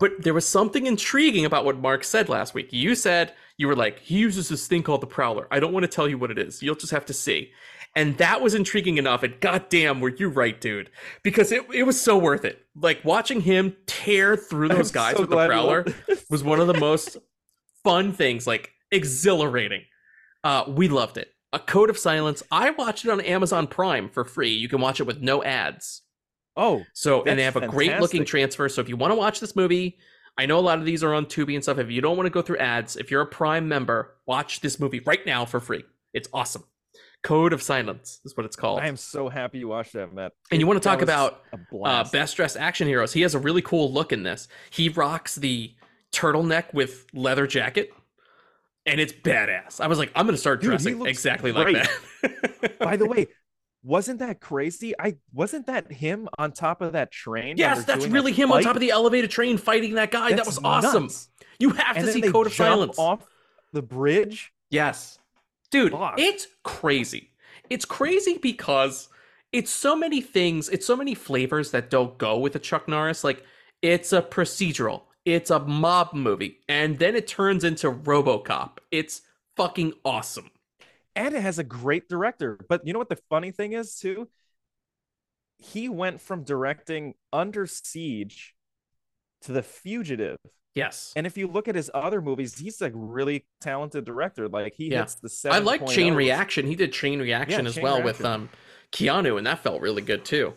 But 0.00 0.22
there 0.22 0.34
was 0.34 0.46
something 0.48 0.86
intriguing 0.86 1.44
about 1.44 1.64
what 1.64 1.76
Mark 1.78 2.04
said 2.04 2.28
last 2.28 2.54
week. 2.54 2.68
You 2.72 2.94
said 2.94 3.34
you 3.56 3.66
were 3.66 3.74
like, 3.74 3.98
he 3.98 4.16
uses 4.18 4.48
this 4.48 4.68
thing 4.68 4.84
called 4.84 5.00
the 5.00 5.08
Prowler. 5.08 5.48
I 5.50 5.58
don't 5.58 5.72
want 5.72 5.82
to 5.82 5.88
tell 5.88 6.08
you 6.08 6.16
what 6.16 6.30
it 6.30 6.38
is. 6.38 6.62
You'll 6.62 6.76
just 6.76 6.92
have 6.92 7.04
to 7.06 7.12
see. 7.12 7.50
And 7.96 8.16
that 8.18 8.40
was 8.40 8.54
intriguing 8.54 8.96
enough. 8.96 9.22
And 9.22 9.40
goddamn, 9.40 10.00
were 10.00 10.10
you 10.10 10.28
right, 10.28 10.60
dude? 10.60 10.90
Because 11.22 11.50
it, 11.50 11.64
it 11.72 11.82
was 11.82 12.00
so 12.00 12.16
worth 12.16 12.44
it. 12.44 12.64
Like 12.76 13.04
watching 13.04 13.40
him 13.40 13.76
tear 13.86 14.36
through 14.36 14.68
those 14.68 14.90
I'm 14.90 14.94
guys 14.94 15.14
so 15.14 15.22
with 15.22 15.30
the 15.30 15.46
Prowler 15.46 15.84
was 16.30 16.44
one 16.44 16.60
of 16.60 16.66
the 16.66 16.78
most 16.78 17.16
fun 17.82 18.12
things, 18.12 18.46
like 18.46 18.70
exhilarating. 18.90 19.82
Uh, 20.44 20.64
we 20.68 20.88
loved 20.88 21.16
it. 21.16 21.32
A 21.52 21.58
Code 21.58 21.90
of 21.90 21.98
Silence. 21.98 22.42
I 22.50 22.70
watched 22.70 23.04
it 23.04 23.10
on 23.10 23.20
Amazon 23.22 23.66
Prime 23.66 24.08
for 24.10 24.24
free. 24.24 24.52
You 24.52 24.68
can 24.68 24.80
watch 24.80 25.00
it 25.00 25.04
with 25.04 25.20
no 25.20 25.42
ads. 25.42 26.02
Oh, 26.56 26.84
So, 26.92 27.22
and 27.22 27.38
they 27.38 27.44
have 27.44 27.56
a 27.56 27.68
great 27.68 28.00
looking 28.00 28.24
transfer. 28.24 28.68
So, 28.68 28.80
if 28.80 28.88
you 28.88 28.96
want 28.96 29.12
to 29.12 29.14
watch 29.14 29.40
this 29.40 29.54
movie, 29.54 29.98
I 30.36 30.46
know 30.46 30.58
a 30.58 30.60
lot 30.60 30.78
of 30.78 30.84
these 30.84 31.02
are 31.02 31.14
on 31.14 31.26
Tubi 31.26 31.54
and 31.54 31.62
stuff. 31.62 31.78
If 31.78 31.90
you 31.90 32.00
don't 32.00 32.16
want 32.16 32.26
to 32.26 32.30
go 32.30 32.42
through 32.42 32.58
ads, 32.58 32.96
if 32.96 33.10
you're 33.10 33.22
a 33.22 33.26
Prime 33.26 33.68
member, 33.68 34.16
watch 34.26 34.60
this 34.60 34.78
movie 34.78 35.00
right 35.00 35.24
now 35.24 35.44
for 35.44 35.60
free. 35.60 35.84
It's 36.12 36.28
awesome. 36.32 36.64
Code 37.22 37.52
of 37.52 37.62
Silence 37.62 38.20
is 38.24 38.36
what 38.36 38.46
it's 38.46 38.56
called. 38.56 38.80
I 38.80 38.86
am 38.86 38.96
so 38.96 39.28
happy 39.28 39.58
you 39.58 39.68
watched 39.68 39.92
that, 39.94 40.12
Matt. 40.14 40.32
And 40.50 40.60
you 40.60 40.66
want 40.66 40.80
to 40.82 40.88
talk 40.88 41.02
about 41.02 41.42
uh, 41.84 42.04
best 42.10 42.36
dressed 42.36 42.56
action 42.56 42.86
heroes? 42.86 43.12
He 43.12 43.22
has 43.22 43.34
a 43.34 43.38
really 43.38 43.62
cool 43.62 43.92
look 43.92 44.12
in 44.12 44.22
this. 44.22 44.46
He 44.70 44.88
rocks 44.88 45.34
the 45.34 45.74
turtleneck 46.12 46.72
with 46.72 47.06
leather 47.12 47.46
jacket, 47.46 47.90
and 48.86 49.00
it's 49.00 49.12
badass. 49.12 49.80
I 49.80 49.88
was 49.88 49.98
like, 49.98 50.12
I'm 50.14 50.26
gonna 50.26 50.38
start 50.38 50.60
Dude, 50.60 50.70
dressing 50.70 51.04
exactly 51.06 51.52
great. 51.52 51.76
like 51.76 51.88
that. 52.22 52.78
By 52.78 52.96
the 52.96 53.06
way, 53.08 53.26
wasn't 53.82 54.20
that 54.20 54.40
crazy? 54.40 54.94
I 54.98 55.16
wasn't 55.32 55.66
that 55.66 55.90
him 55.92 56.28
on 56.38 56.52
top 56.52 56.80
of 56.82 56.92
that 56.92 57.10
train? 57.10 57.56
yes, 57.56 57.84
that's 57.84 58.06
really 58.06 58.30
that 58.32 58.38
him 58.38 58.52
on 58.52 58.62
top 58.62 58.76
of 58.76 58.80
the 58.80 58.90
elevated 58.90 59.30
train 59.30 59.58
fighting 59.58 59.94
that 59.94 60.10
guy. 60.12 60.32
that 60.34 60.46
was 60.46 60.58
awesome. 60.62 61.04
nuts. 61.04 61.28
You 61.58 61.70
have 61.70 61.96
And 61.96 62.06
to 62.06 62.12
see 62.12 62.22
Code 62.22 62.46
of 62.46 62.54
Silence. 62.54 62.98
off 62.98 63.26
the 63.72 63.82
bridge. 63.82 64.52
Yes. 64.70 65.18
Dude, 65.70 65.92
Fuck. 65.92 66.14
it's 66.16 66.46
crazy. 66.64 67.30
It's 67.70 67.84
crazy 67.84 68.38
because 68.38 69.08
it's 69.52 69.70
so 69.70 69.96
many 69.96 70.20
things, 70.20 70.68
it's 70.68 70.86
so 70.86 70.96
many 70.96 71.14
flavors 71.14 71.70
that 71.72 71.90
don't 71.90 72.16
go 72.18 72.38
with 72.38 72.54
a 72.56 72.58
Chuck 72.58 72.88
Norris. 72.88 73.24
Like, 73.24 73.44
it's 73.82 74.12
a 74.12 74.22
procedural, 74.22 75.02
it's 75.24 75.50
a 75.50 75.60
mob 75.60 76.12
movie, 76.14 76.58
and 76.68 76.98
then 76.98 77.14
it 77.16 77.26
turns 77.26 77.64
into 77.64 77.90
Robocop. 77.92 78.78
It's 78.90 79.22
fucking 79.56 79.92
awesome. 80.04 80.50
and 81.16 81.34
it 81.34 81.42
has 81.42 81.58
a 81.58 81.64
great 81.64 82.08
director. 82.08 82.58
But 82.68 82.86
you 82.86 82.92
know 82.92 82.98
what 82.98 83.08
the 83.08 83.18
funny 83.28 83.50
thing 83.50 83.72
is 83.72 83.96
too? 83.98 84.28
He 85.58 85.88
went 85.88 86.20
from 86.20 86.44
directing 86.44 87.14
Under 87.32 87.66
Siege 87.66 88.54
to 89.42 89.52
The 89.52 89.62
Fugitive. 89.62 90.38
Yes. 90.78 91.12
And 91.16 91.26
if 91.26 91.36
you 91.36 91.46
look 91.48 91.68
at 91.68 91.74
his 91.74 91.90
other 91.92 92.22
movies, 92.22 92.56
he's 92.58 92.80
a 92.82 92.90
really 92.90 93.44
talented 93.60 94.04
director. 94.04 94.48
Like 94.48 94.74
he 94.74 94.90
Yeah. 94.90 95.00
hits 95.00 95.16
the 95.16 95.50
I 95.52 95.58
like 95.58 95.86
Chain 95.86 96.14
Reaction. 96.14 96.66
He 96.66 96.76
did 96.76 96.92
Chain 96.92 97.18
Reaction 97.20 97.64
Yeah, 97.64 97.68
as 97.68 97.74
Chain 97.74 97.82
well 97.84 98.02
with 98.02 98.24
um 98.24 98.48
Keanu, 98.92 99.36
and 99.38 99.46
that 99.46 99.58
felt 99.58 99.80
really 99.82 100.02
good 100.02 100.24
too. 100.24 100.54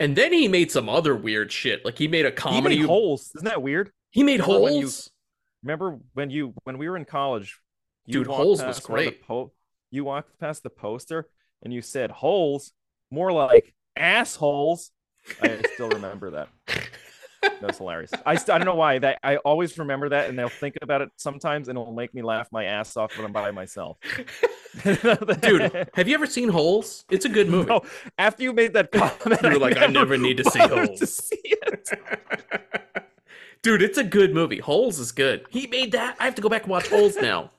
And 0.00 0.16
then 0.16 0.32
he 0.32 0.48
made 0.48 0.70
some 0.70 0.88
other 0.88 1.14
weird 1.14 1.52
shit. 1.52 1.84
Like 1.84 1.98
he 1.98 2.08
made 2.08 2.24
a 2.24 2.30
He 2.30 2.34
comedy. 2.36 2.78
made 2.78 2.86
holes. 2.86 3.30
Isn't 3.36 3.44
that 3.44 3.62
weird? 3.62 3.92
He 4.10 4.22
made 4.22 4.40
Remember 4.40 4.60
when 4.62 4.72
you- 4.74 4.80
holes. 4.82 5.10
Remember 5.62 5.98
when 6.14 6.30
you 6.30 6.54
when 6.64 6.78
we 6.78 6.88
were 6.88 6.96
in 6.96 7.04
college? 7.04 7.58
you 8.06 8.20
Dude, 8.24 8.28
Holes 8.28 8.62
was 8.62 8.76
past 8.78 8.88
one 8.88 8.98
of 9.00 9.04
the 9.04 9.10
great. 9.10 9.22
Po- 9.26 9.52
you 9.90 10.04
walked 10.04 10.38
past 10.40 10.62
the 10.62 10.70
poster 10.70 11.28
and 11.62 11.74
you 11.74 11.82
said 11.82 12.10
holes, 12.10 12.72
more 13.10 13.32
like 13.32 13.74
assholes. 13.96 14.92
I 15.42 15.60
still 15.74 15.90
remember 15.90 16.30
that. 16.30 16.48
That 17.60 17.66
was 17.68 17.78
hilarious. 17.78 18.12
I, 18.24 18.36
st- 18.36 18.50
I 18.50 18.58
don't 18.58 18.66
know 18.66 18.74
why 18.76 18.98
that 19.00 19.18
I 19.24 19.36
always 19.38 19.76
remember 19.78 20.08
that, 20.10 20.28
and 20.28 20.38
they'll 20.38 20.48
think 20.48 20.76
about 20.80 21.00
it 21.02 21.10
sometimes, 21.16 21.68
and 21.68 21.76
it'll 21.78 21.92
make 21.92 22.14
me 22.14 22.22
laugh 22.22 22.48
my 22.52 22.64
ass 22.64 22.96
off 22.96 23.16
when 23.16 23.26
I'm 23.26 23.32
by 23.32 23.50
myself. 23.50 23.98
Dude, 24.84 25.88
have 25.94 26.06
you 26.08 26.14
ever 26.14 26.26
seen 26.26 26.48
Holes? 26.48 27.04
It's 27.10 27.24
a 27.24 27.28
good 27.28 27.48
movie. 27.48 27.68
No, 27.68 27.80
after 28.16 28.42
you 28.44 28.52
made 28.52 28.74
that 28.74 28.92
comment, 28.92 29.42
You 29.42 29.50
were 29.50 29.58
like, 29.58 29.76
I 29.78 29.86
never 29.86 30.16
need 30.16 30.36
to 30.36 30.44
see 30.44 30.60
Holes. 30.60 30.98
to 31.00 31.06
see 31.06 31.36
it. 31.42 31.90
Dude, 33.62 33.82
it's 33.82 33.98
a 33.98 34.04
good 34.04 34.32
movie. 34.34 34.58
Holes 34.58 34.98
is 35.00 35.10
good. 35.10 35.44
He 35.50 35.66
made 35.66 35.92
that. 35.92 36.16
I 36.20 36.24
have 36.26 36.36
to 36.36 36.42
go 36.42 36.48
back 36.48 36.62
and 36.62 36.70
watch 36.70 36.88
Holes 36.88 37.16
now. 37.16 37.50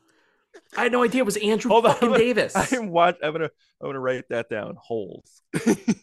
I 0.77 0.83
had 0.83 0.91
no 0.91 1.03
idea 1.03 1.21
it 1.21 1.25
was 1.25 1.35
Andrew 1.37 1.69
Hold 1.71 1.85
on, 1.87 1.93
fucking 1.93 2.07
I'm 2.07 2.11
gonna- 2.13 2.23
Davis. 2.23 2.73
I'm 2.73 2.89
watch. 2.89 3.17
I'm 3.23 3.33
gonna. 3.33 3.49
I'm 3.81 3.87
gonna 3.87 3.99
write 3.99 4.29
that 4.29 4.49
down. 4.49 4.75
Holes. 4.79 5.41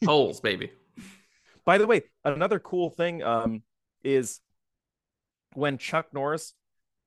Holes, 0.05 0.41
baby. 0.41 0.71
By 1.65 1.79
the 1.79 1.87
way, 1.87 2.03
another 2.25 2.59
cool 2.59 2.91
thing 2.91 3.23
um 3.23 3.63
is 4.05 4.41
when 5.55 5.79
Chuck 5.79 6.09
Norris 6.13 6.53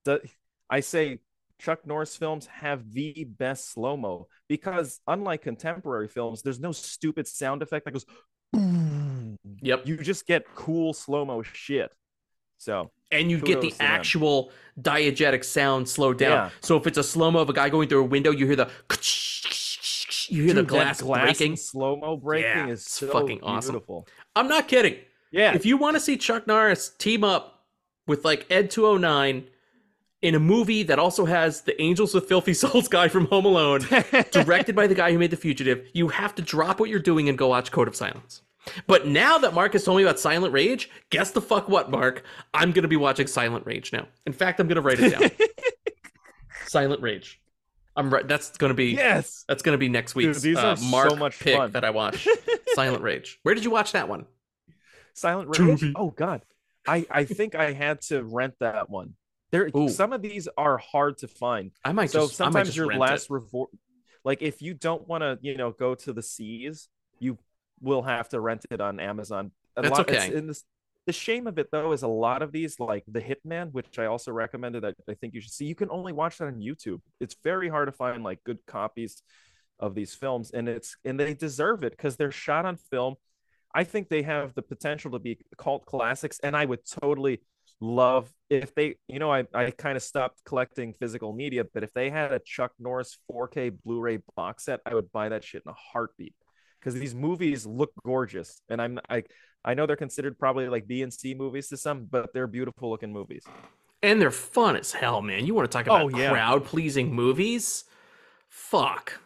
does 0.05 0.21
I 0.69 0.79
say 0.81 1.19
Chuck 1.59 1.85
Norris 1.85 2.15
films 2.15 2.45
have 2.47 2.91
the 2.93 3.25
best 3.25 3.71
slow-mo 3.71 4.27
because 4.47 4.99
unlike 5.07 5.41
contemporary 5.41 6.07
films, 6.07 6.41
there's 6.41 6.59
no 6.59 6.71
stupid 6.71 7.27
sound 7.27 7.61
effect 7.61 7.85
that 7.85 7.91
goes 7.91 8.05
boom. 8.53 9.35
Yep. 9.61 9.87
You 9.87 9.97
just 9.97 10.25
get 10.25 10.45
cool 10.55 10.93
slow-mo 10.93 11.43
shit. 11.43 11.91
So 12.59 12.91
and 13.11 13.29
you 13.31 13.39
get 13.39 13.61
the 13.61 13.71
to 13.71 13.77
them. 13.77 13.87
actual 13.87 14.51
diegetic 14.79 15.43
sound 15.43 15.87
slowed 15.89 16.17
down. 16.17 16.31
Yeah. 16.31 16.49
So 16.61 16.77
if 16.77 16.87
it's 16.87 16.97
a 16.97 17.03
slow 17.03 17.31
mo 17.31 17.39
of 17.39 17.49
a 17.49 17.53
guy 17.53 17.69
going 17.69 17.89
through 17.89 18.01
a 18.01 18.07
window, 18.07 18.31
you 18.31 18.45
hear 18.45 18.55
the 18.55 18.69
you 20.27 20.43
hear 20.43 20.53
Dude, 20.53 20.65
the 20.65 20.67
glass, 20.67 21.01
glass 21.01 21.23
breaking. 21.37 21.55
slow-mo 21.57 22.17
breaking 22.17 22.49
Yeah, 22.49 22.67
is 22.67 22.85
so 22.85 23.07
fucking 23.07 23.39
awesome. 23.41 23.73
beautiful. 23.73 24.07
I'm 24.35 24.47
not 24.47 24.67
kidding. 24.67 24.97
Yeah. 25.31 25.53
If 25.53 25.65
you 25.65 25.77
want 25.77 25.95
to 25.95 25.99
see 25.99 26.17
Chuck 26.17 26.47
Norris 26.47 26.89
team 26.89 27.23
up 27.23 27.65
with 28.07 28.25
like 28.25 28.45
Ed 28.49 28.71
209 28.71 29.47
in 30.21 30.35
a 30.35 30.39
movie 30.39 30.83
that 30.83 30.99
also 30.99 31.25
has 31.25 31.61
the 31.61 31.79
Angels 31.81 32.13
with 32.13 32.25
Filthy 32.27 32.53
Souls 32.55 32.87
guy 32.87 33.07
from 33.07 33.25
Home 33.27 33.45
Alone, 33.45 33.81
directed 34.31 34.75
by 34.75 34.87
the 34.87 34.95
guy 34.95 35.11
who 35.11 35.19
made 35.19 35.31
The 35.31 35.37
Fugitive, 35.37 35.87
you 35.93 36.09
have 36.09 36.35
to 36.35 36.41
drop 36.41 36.79
what 36.79 36.89
you're 36.89 36.99
doing 36.99 37.29
and 37.29 37.37
go 37.37 37.47
watch 37.47 37.71
Code 37.71 37.87
of 37.87 37.95
Silence. 37.95 38.41
But 38.87 39.07
now 39.07 39.37
that 39.39 39.53
Mark 39.53 39.73
has 39.73 39.83
told 39.83 39.97
me 39.97 40.03
about 40.03 40.19
Silent 40.19 40.53
Rage, 40.53 40.89
guess 41.09 41.31
the 41.31 41.41
fuck 41.41 41.69
what, 41.69 41.89
Mark? 41.89 42.23
I'm 42.53 42.71
going 42.71 42.83
to 42.83 42.89
be 42.89 42.97
watching 42.97 43.25
Silent 43.25 43.65
Rage 43.65 43.93
now. 43.93 44.07
In 44.27 44.33
fact, 44.33 44.59
I'm 44.59 44.67
going 44.67 44.75
to 44.75 44.81
write 44.81 44.99
it 44.99 45.17
down. 45.17 45.31
Silent 46.67 47.01
Rage. 47.01 47.41
I'm 47.95 48.13
right. 48.13 48.27
That's 48.27 48.55
going 48.57 48.69
to 48.69 48.75
be 48.75 48.91
Yes. 48.91 49.43
That's 49.47 49.63
going 49.63 49.73
to 49.73 49.77
be 49.79 49.89
next 49.89 50.13
Dude, 50.13 50.35
these 50.35 50.57
uh, 50.57 50.67
are 50.67 50.77
so 50.77 50.85
Mark 50.85 51.17
much 51.17 51.39
pick 51.39 51.55
fun. 51.57 51.71
that 51.71 51.83
I 51.83 51.89
watch. 51.89 52.27
Silent 52.73 53.01
Rage. 53.01 53.39
Where 53.43 53.55
did 53.55 53.63
you 53.63 53.71
watch 53.71 53.93
that 53.93 54.07
one? 54.07 54.25
Silent 55.19 55.49
Rage. 55.57 55.81
Tubi. 55.81 55.93
Oh 55.95 56.09
God, 56.11 56.41
I 56.87 57.05
I 57.11 57.25
think 57.25 57.55
I 57.55 57.73
had 57.73 58.01
to 58.03 58.23
rent 58.23 58.55
that 58.59 58.89
one. 58.89 59.15
There, 59.51 59.69
some 59.89 60.13
of 60.13 60.21
these 60.21 60.47
are 60.57 60.77
hard 60.77 61.17
to 61.19 61.27
find. 61.27 61.71
I 61.83 61.91
might 61.91 62.11
so 62.11 62.27
just- 62.27 62.39
might 62.39 62.45
sometimes 62.45 62.67
just 62.69 62.77
your 62.77 62.93
last 62.93 63.29
revor 63.29 63.65
like 64.23 64.41
if 64.41 64.61
you 64.61 64.73
don't 64.73 65.07
want 65.07 65.23
to, 65.23 65.39
you 65.41 65.57
know, 65.57 65.71
go 65.71 65.95
to 65.95 66.13
the 66.13 66.21
seas, 66.21 66.87
you 67.19 67.37
will 67.81 68.01
have 68.01 68.29
to 68.29 68.39
rent 68.39 68.65
it 68.69 68.81
on 68.81 68.99
Amazon. 68.99 69.51
A 69.75 69.81
That's 69.81 69.97
lot, 69.97 70.09
it's 70.09 70.25
okay. 70.25 70.35
in 70.35 70.47
this, 70.47 70.63
the 71.05 71.13
shame 71.13 71.47
of 71.47 71.57
it 71.57 71.69
though 71.71 71.93
is 71.93 72.03
a 72.03 72.07
lot 72.07 72.41
of 72.41 72.51
these, 72.51 72.79
like 72.79 73.05
The 73.07 73.21
Hitman, 73.21 73.71
which 73.71 73.97
I 73.97 74.05
also 74.05 74.31
recommended 74.31 74.83
that 74.83 74.95
I 75.09 75.13
think 75.13 75.33
you 75.33 75.41
should 75.41 75.53
see. 75.53 75.65
You 75.65 75.75
can 75.75 75.89
only 75.89 76.11
watch 76.13 76.37
that 76.37 76.45
on 76.45 76.59
YouTube. 76.59 77.01
It's 77.19 77.35
very 77.43 77.69
hard 77.69 77.87
to 77.87 77.91
find 77.91 78.23
like 78.23 78.43
good 78.43 78.59
copies 78.67 79.23
of 79.79 79.95
these 79.95 80.13
films, 80.13 80.51
and 80.51 80.67
it's 80.67 80.97
and 81.05 81.19
they 81.19 81.33
deserve 81.33 81.83
it 81.83 81.93
because 81.93 82.17
they're 82.17 82.31
shot 82.31 82.65
on 82.65 82.75
film. 82.75 83.15
I 83.73 83.83
think 83.83 84.09
they 84.09 84.23
have 84.23 84.53
the 84.55 84.61
potential 84.61 85.11
to 85.11 85.19
be 85.19 85.37
cult 85.57 85.85
classics, 85.85 86.39
and 86.43 86.55
I 86.55 86.65
would 86.65 86.79
totally 86.85 87.41
love 87.81 88.29
if 88.49 88.73
they, 88.75 88.95
you 89.07 89.19
know, 89.19 89.31
I, 89.31 89.45
I 89.53 89.71
kind 89.71 89.95
of 89.95 90.03
stopped 90.03 90.43
collecting 90.43 90.93
physical 90.99 91.33
media, 91.33 91.63
but 91.73 91.83
if 91.83 91.93
they 91.93 92.09
had 92.09 92.31
a 92.31 92.39
Chuck 92.39 92.71
Norris 92.79 93.17
4K 93.31 93.71
Blu 93.85 93.99
ray 94.01 94.19
box 94.35 94.65
set, 94.65 94.79
I 94.85 94.95
would 94.95 95.11
buy 95.11 95.29
that 95.29 95.43
shit 95.43 95.61
in 95.65 95.69
a 95.71 95.75
heartbeat 95.75 96.33
because 96.79 96.93
these 96.95 97.13
movies 97.15 97.65
look 97.65 97.91
gorgeous. 98.03 98.61
And 98.69 98.81
I'm, 98.81 98.99
I, 99.09 99.23
I 99.63 99.75
know 99.75 99.85
they're 99.85 99.95
considered 99.95 100.37
probably 100.39 100.67
like 100.67 100.87
B 100.87 101.03
and 101.03 101.13
C 101.13 101.33
movies 101.35 101.69
to 101.69 101.77
some, 101.77 102.05
but 102.09 102.33
they're 102.33 102.47
beautiful 102.47 102.89
looking 102.89 103.13
movies. 103.13 103.45
And 104.01 104.21
they're 104.21 104.31
fun 104.31 104.75
as 104.75 104.91
hell, 104.91 105.21
man. 105.21 105.45
You 105.45 105.53
want 105.53 105.69
to 105.71 105.77
talk 105.77 105.85
about 105.85 106.01
Oh, 106.13 106.17
yeah. 106.17 106.31
crowd 106.31 106.65
pleasing 106.65 107.13
movies? 107.13 107.83
Fuck. 108.49 109.19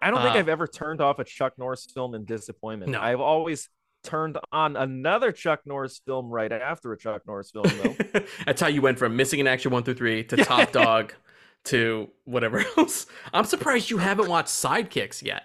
I 0.00 0.10
don't 0.10 0.22
think 0.22 0.36
Uh, 0.36 0.38
I've 0.38 0.48
ever 0.48 0.66
turned 0.66 1.00
off 1.02 1.18
a 1.18 1.24
Chuck 1.24 1.54
Norris 1.58 1.86
film 1.92 2.14
in 2.14 2.24
disappointment. 2.24 2.92
No. 2.92 3.00
I've 3.00 3.20
always 3.20 3.68
turned 4.02 4.38
on 4.52 4.76
another 4.76 5.32
Chuck 5.32 5.60
Norris 5.66 6.00
film 6.04 6.30
right 6.30 6.50
after 6.50 6.92
a 6.92 6.98
Chuck 6.98 7.22
Norris 7.26 7.50
film, 7.50 7.66
though. 7.82 8.20
That's 8.46 8.60
how 8.60 8.68
you 8.68 8.82
went 8.82 8.98
from 8.98 9.16
missing 9.16 9.40
in 9.40 9.46
action 9.46 9.70
one 9.70 9.82
through 9.82 9.94
three 9.94 10.24
to 10.24 10.36
top 10.38 10.72
dog 10.72 11.12
to 11.64 12.08
whatever 12.24 12.64
else. 12.78 13.06
I'm 13.32 13.44
surprised 13.44 13.90
you 13.90 13.98
haven't 13.98 14.28
watched 14.28 14.48
Sidekicks 14.48 15.22
yet. 15.22 15.42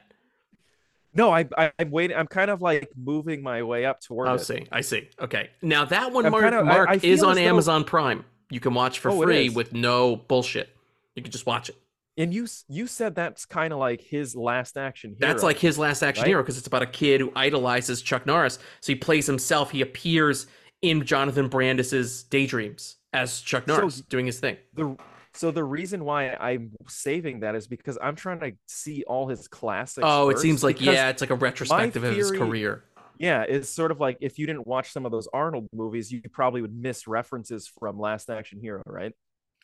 no, 1.13 1.31
I, 1.31 1.45
I, 1.57 1.71
I'm 1.79 1.91
waiting. 1.91 2.15
I'm 2.17 2.27
kind 2.27 2.49
of 2.49 2.61
like 2.61 2.89
moving 2.95 3.41
my 3.43 3.63
way 3.63 3.85
up 3.85 3.99
toward 4.01 4.27
I 4.27 4.35
it. 4.35 4.39
see. 4.39 4.67
I 4.71 4.81
see. 4.81 5.09
Okay. 5.19 5.49
Now 5.61 5.85
that 5.85 6.11
one, 6.11 6.25
I'm 6.25 6.31
Mark, 6.31 6.43
kinda- 6.45 6.63
Mark 6.63 6.89
I 6.89 6.99
is 7.03 7.23
on 7.23 7.31
as 7.31 7.37
though- 7.37 7.41
Amazon 7.43 7.83
Prime. 7.83 8.25
You 8.51 8.59
can 8.59 8.73
watch 8.73 8.99
for 8.99 9.09
Oh, 9.11 9.21
free 9.23 9.49
with 9.49 9.73
no 9.73 10.15
bullshit. 10.15 10.69
You 11.15 11.23
can 11.23 11.31
just 11.31 11.45
watch 11.45 11.69
it. 11.69 11.75
And 12.17 12.33
you 12.33 12.47
you 12.69 12.87
said 12.87 13.15
that's 13.15 13.45
kind 13.45 13.73
of 13.73 13.79
like 13.79 14.01
his 14.01 14.35
last 14.35 14.77
action 14.77 15.15
hero. 15.19 15.31
That's 15.31 15.43
like 15.43 15.59
his 15.59 15.77
last 15.77 16.01
action 16.01 16.23
right? 16.23 16.29
hero 16.29 16.41
because 16.41 16.57
it's 16.57 16.67
about 16.67 16.81
a 16.81 16.87
kid 16.87 17.19
who 17.19 17.31
idolizes 17.35 18.01
Chuck 18.01 18.25
Norris. 18.25 18.57
So 18.79 18.93
he 18.93 18.95
plays 18.95 19.27
himself. 19.27 19.71
He 19.71 19.81
appears 19.81 20.47
in 20.81 21.05
Jonathan 21.05 21.49
Brandis's 21.49 22.23
daydreams 22.23 22.97
as 23.11 23.41
Chuck 23.41 23.65
So- 23.67 23.77
Norris 23.77 24.01
doing 24.01 24.25
his 24.25 24.39
thing. 24.39 24.57
the 24.73 24.95
so 25.33 25.51
the 25.51 25.63
reason 25.65 26.05
why 26.05 26.29
I'm 26.29 26.71
saving 26.87 27.41
that 27.41 27.55
is 27.55 27.67
because 27.67 27.97
I'm 28.01 28.15
trying 28.15 28.39
to 28.39 28.53
see 28.67 29.03
all 29.05 29.27
his 29.27 29.49
classics. 29.49 30.05
Oh, 30.07 30.29
it 30.29 30.39
seems 30.39 30.63
like 30.63 30.79
yeah, 30.79 31.09
it's 31.09 31.19
like 31.19 31.29
a 31.29 31.35
retrospective 31.35 32.05
of 32.05 32.15
his 32.15 32.31
career. 32.31 32.85
Yeah, 33.17 33.43
it's 33.43 33.69
sort 33.69 33.91
of 33.91 33.99
like 33.99 34.17
if 34.21 34.39
you 34.39 34.45
didn't 34.45 34.65
watch 34.65 34.91
some 34.91 35.05
of 35.05 35.11
those 35.11 35.27
Arnold 35.33 35.67
movies, 35.73 36.11
you 36.11 36.21
probably 36.31 36.61
would 36.61 36.75
miss 36.75 37.05
references 37.07 37.67
from 37.67 37.99
Last 37.99 38.29
Action 38.29 38.59
Hero, 38.61 38.81
right? 38.85 39.13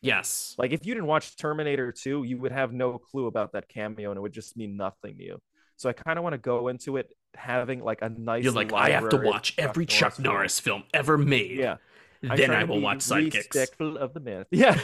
Yes. 0.02 0.54
Like 0.58 0.72
if 0.72 0.84
you 0.84 0.94
didn't 0.94 1.06
watch 1.06 1.36
Terminator 1.36 1.92
2, 1.92 2.24
you 2.24 2.38
would 2.38 2.52
have 2.52 2.72
no 2.72 2.98
clue 2.98 3.26
about 3.26 3.52
that 3.52 3.68
cameo 3.68 4.10
and 4.10 4.18
it 4.18 4.20
would 4.20 4.32
just 4.32 4.56
mean 4.56 4.76
nothing 4.76 5.16
to 5.16 5.22
you. 5.22 5.40
So 5.76 5.88
I 5.88 5.92
kind 5.92 6.18
of 6.18 6.22
want 6.22 6.34
to 6.34 6.38
go 6.38 6.68
into 6.68 6.96
it 6.96 7.10
having 7.34 7.82
like 7.82 8.02
a 8.02 8.08
nice 8.08 8.44
You're 8.44 8.52
like, 8.52 8.72
I 8.72 8.90
have 8.90 9.08
to 9.10 9.16
watch 9.16 9.54
every 9.58 9.86
Chuck. 9.86 10.18
Norris 10.18 10.60
film 10.60 10.84
ever 10.92 11.16
made. 11.16 11.58
Yeah. 11.58 11.76
Then 12.22 12.52
I 12.52 12.64
will 12.64 12.80
watch 12.80 12.98
Sidekicks. 12.98 13.96
of 13.96 14.14
the 14.14 14.20
man. 14.20 14.44
Yeah. 14.50 14.78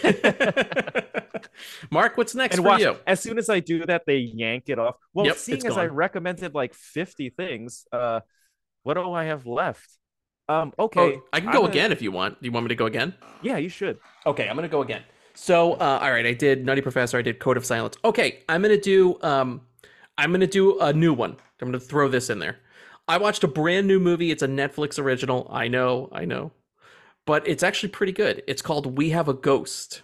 Mark, 1.91 2.17
what's 2.17 2.35
next 2.35 2.57
and 2.57 2.65
for 2.65 2.71
watch, 2.71 2.81
you? 2.81 2.97
as 3.07 3.21
soon 3.21 3.39
as 3.39 3.49
I 3.49 3.61
do 3.61 3.87
that, 3.87 4.03
they 4.07 4.17
yank 4.17 4.65
it 4.69 4.79
off. 4.79 4.97
Well, 5.15 5.27
Yep, 5.27 5.37
seeing 5.37 5.67
as 5.67 5.77
I 5.77 5.87
recommended 5.87 6.55
like 6.55 6.75
50 6.75 7.31
things, 7.31 7.87
uh, 7.93 8.21
what 8.83 8.95
do 8.95 9.13
I 9.13 9.25
have 9.25 9.47
left? 9.47 9.98
Um, 10.49 10.73
okay, 10.79 11.01
Oh, 11.17 11.23
I 11.33 11.41
can 11.41 11.51
go 11.53 11.61
gonna- 11.61 11.69
again 11.71 11.93
if 11.93 12.01
you 12.01 12.11
want. 12.11 12.41
Do 12.41 12.47
you 12.47 12.53
want 12.53 12.65
me 12.65 12.69
to 12.69 12.75
go 12.75 12.87
again? 12.87 13.15
Yeah, 13.43 13.59
you 13.59 13.69
should. 13.69 13.99
Okay, 14.27 14.49
I'm 14.49 14.57
gonna 14.57 14.69
go 14.69 14.83
again. 14.83 15.03
So, 15.35 15.75
uh, 15.75 15.99
all 16.03 16.11
right, 16.11 16.27
I 16.27 16.33
did 16.33 16.65
Nutty 16.65 16.81
Professor. 16.81 17.19
I 17.19 17.23
did 17.23 17.39
Code 17.39 17.57
of 17.57 17.65
Silence. 17.67 17.97
Okay, 18.05 18.43
I'm 18.49 18.63
gonna 18.63 18.77
do. 18.81 19.19
Um, 19.23 19.61
I'm 20.17 20.33
gonna 20.33 20.47
do 20.47 20.79
a 20.81 20.93
new 20.93 21.13
one. 21.13 21.33
I'm 21.61 21.69
gonna 21.69 21.79
throw 21.81 22.09
this 22.09 22.31
in 22.31 22.39
there. 22.39 22.59
I 23.07 23.19
watched 23.19 23.45
a 23.45 23.49
brand 23.49 23.87
new 23.87 24.01
movie. 24.01 24.31
It's 24.31 24.43
a 24.43 24.49
Netflix 24.49 24.99
original. 24.99 25.49
I 25.51 25.69
know, 25.69 26.09
I 26.13 26.25
know, 26.25 26.51
but 27.27 27.47
it's 27.47 27.63
actually 27.63 27.91
pretty 27.91 28.13
good. 28.13 28.43
It's 28.47 28.63
called 28.63 28.97
We 28.99 29.11
Have 29.11 29.29
a 29.29 29.35
Ghost. 29.35 30.03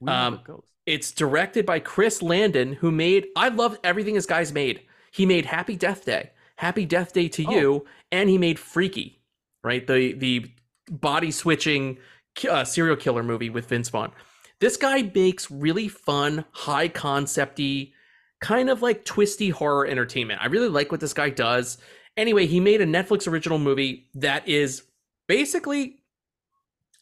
We 0.00 0.10
Have 0.10 0.32
a 0.32 0.36
Um, 0.36 0.40
Ghost. 0.44 0.66
It's 0.86 1.12
directed 1.12 1.64
by 1.64 1.78
Chris 1.78 2.20
Landon, 2.22 2.72
who 2.74 2.90
made. 2.90 3.28
I 3.36 3.48
love 3.48 3.78
everything 3.84 4.14
this 4.14 4.26
guy's 4.26 4.52
made. 4.52 4.80
He 5.12 5.24
made 5.26 5.46
Happy 5.46 5.76
Death 5.76 6.04
Day, 6.04 6.30
Happy 6.56 6.84
Death 6.84 7.12
Day 7.12 7.28
to 7.28 7.42
You, 7.44 7.84
and 8.10 8.28
he 8.28 8.36
made 8.38 8.58
Freaky, 8.58 9.20
right? 9.62 9.86
The 9.86 10.12
the 10.14 10.50
body 10.90 11.30
switching 11.30 11.98
uh, 12.48 12.64
serial 12.64 12.96
killer 12.96 13.22
movie 13.22 13.50
with 13.50 13.68
Vince 13.68 13.88
Vaughn. 13.88 14.12
This 14.60 14.76
guy 14.76 15.10
makes 15.14 15.50
really 15.50 15.88
fun, 15.88 16.44
high 16.52 16.88
concepty, 16.88 17.92
kind 18.40 18.70
of 18.70 18.82
like 18.82 19.04
twisty 19.04 19.50
horror 19.50 19.86
entertainment. 19.86 20.40
I 20.42 20.46
really 20.46 20.68
like 20.68 20.90
what 20.90 21.00
this 21.00 21.14
guy 21.14 21.30
does. 21.30 21.78
Anyway, 22.16 22.46
he 22.46 22.60
made 22.60 22.80
a 22.80 22.86
Netflix 22.86 23.26
original 23.26 23.58
movie 23.58 24.08
that 24.14 24.46
is 24.48 24.82
basically 25.26 25.96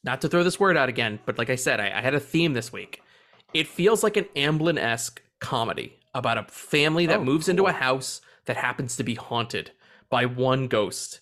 not 0.05 0.21
to 0.23 0.29
throw 0.29 0.43
this 0.43 0.59
word 0.61 0.77
out 0.77 0.89
again, 0.89 1.19
but 1.27 1.37
like 1.37 1.51
I 1.51 1.57
said, 1.57 1.81
I, 1.81 1.99
I 1.99 2.01
had 2.01 2.15
a 2.15 2.21
theme 2.21 2.55
this 2.55 2.73
week. 2.73 3.03
It 3.53 3.67
feels 3.67 4.03
like 4.03 4.17
an 4.17 4.27
Amblin 4.37 4.79
esque 4.79 5.21
comedy 5.41 5.99
about 6.15 6.39
a 6.39 6.45
family 6.45 7.07
that 7.07 7.21
Oh, 7.21 7.25
moves 7.25 7.49
into 7.49 7.67
a 7.67 7.73
house 7.73 8.21
that 8.47 8.57
happens 8.57 8.97
to 8.97 9.05
be 9.05 9.15
haunted 9.15 9.73
by 10.09 10.25
one 10.27 10.69
ghost. 10.69 11.21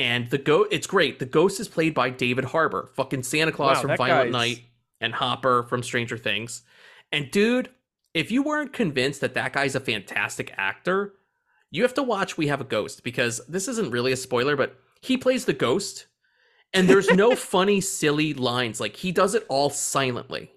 And 0.00 0.30
the 0.30 0.38
go 0.38 0.62
it's 0.70 0.86
great. 0.86 1.18
The 1.18 1.26
ghost 1.26 1.60
is 1.60 1.68
played 1.68 1.92
by 1.94 2.08
David 2.10 2.46
Harbour, 2.46 2.90
fucking 2.94 3.22
Santa 3.22 3.52
Claus 3.52 3.76
Wow, 3.76 3.82
from 3.82 3.96
Violent 3.98 4.32
guy's- 4.32 4.32
Night 4.32 4.64
and 5.00 5.12
Hopper 5.14 5.64
from 5.64 5.82
Stranger 5.82 6.16
Things. 6.16 6.62
And 7.12 7.30
dude, 7.30 7.68
if 8.14 8.30
you 8.30 8.42
weren't 8.42 8.72
convinced 8.72 9.20
that 9.20 9.34
that 9.34 9.52
guy's 9.52 9.74
a 9.74 9.80
fantastic 9.80 10.54
actor, 10.56 11.14
you 11.70 11.82
have 11.82 11.94
to 11.94 12.02
watch 12.02 12.38
We 12.38 12.46
Have 12.46 12.60
a 12.60 12.64
Ghost 12.64 13.04
because 13.04 13.40
this 13.46 13.68
isn't 13.68 13.90
really 13.90 14.12
a 14.12 14.16
spoiler, 14.16 14.56
but 14.56 14.76
he 15.02 15.16
plays 15.16 15.44
the 15.44 15.52
ghost 15.52 16.06
and 16.72 16.88
there's 16.88 17.10
no 17.10 17.34
funny, 17.54 17.80
silly 17.80 18.32
lines. 18.32 18.80
Like 18.80 18.96
he 18.96 19.12
does 19.12 19.34
it 19.34 19.44
all 19.48 19.68
silently. 19.70 20.50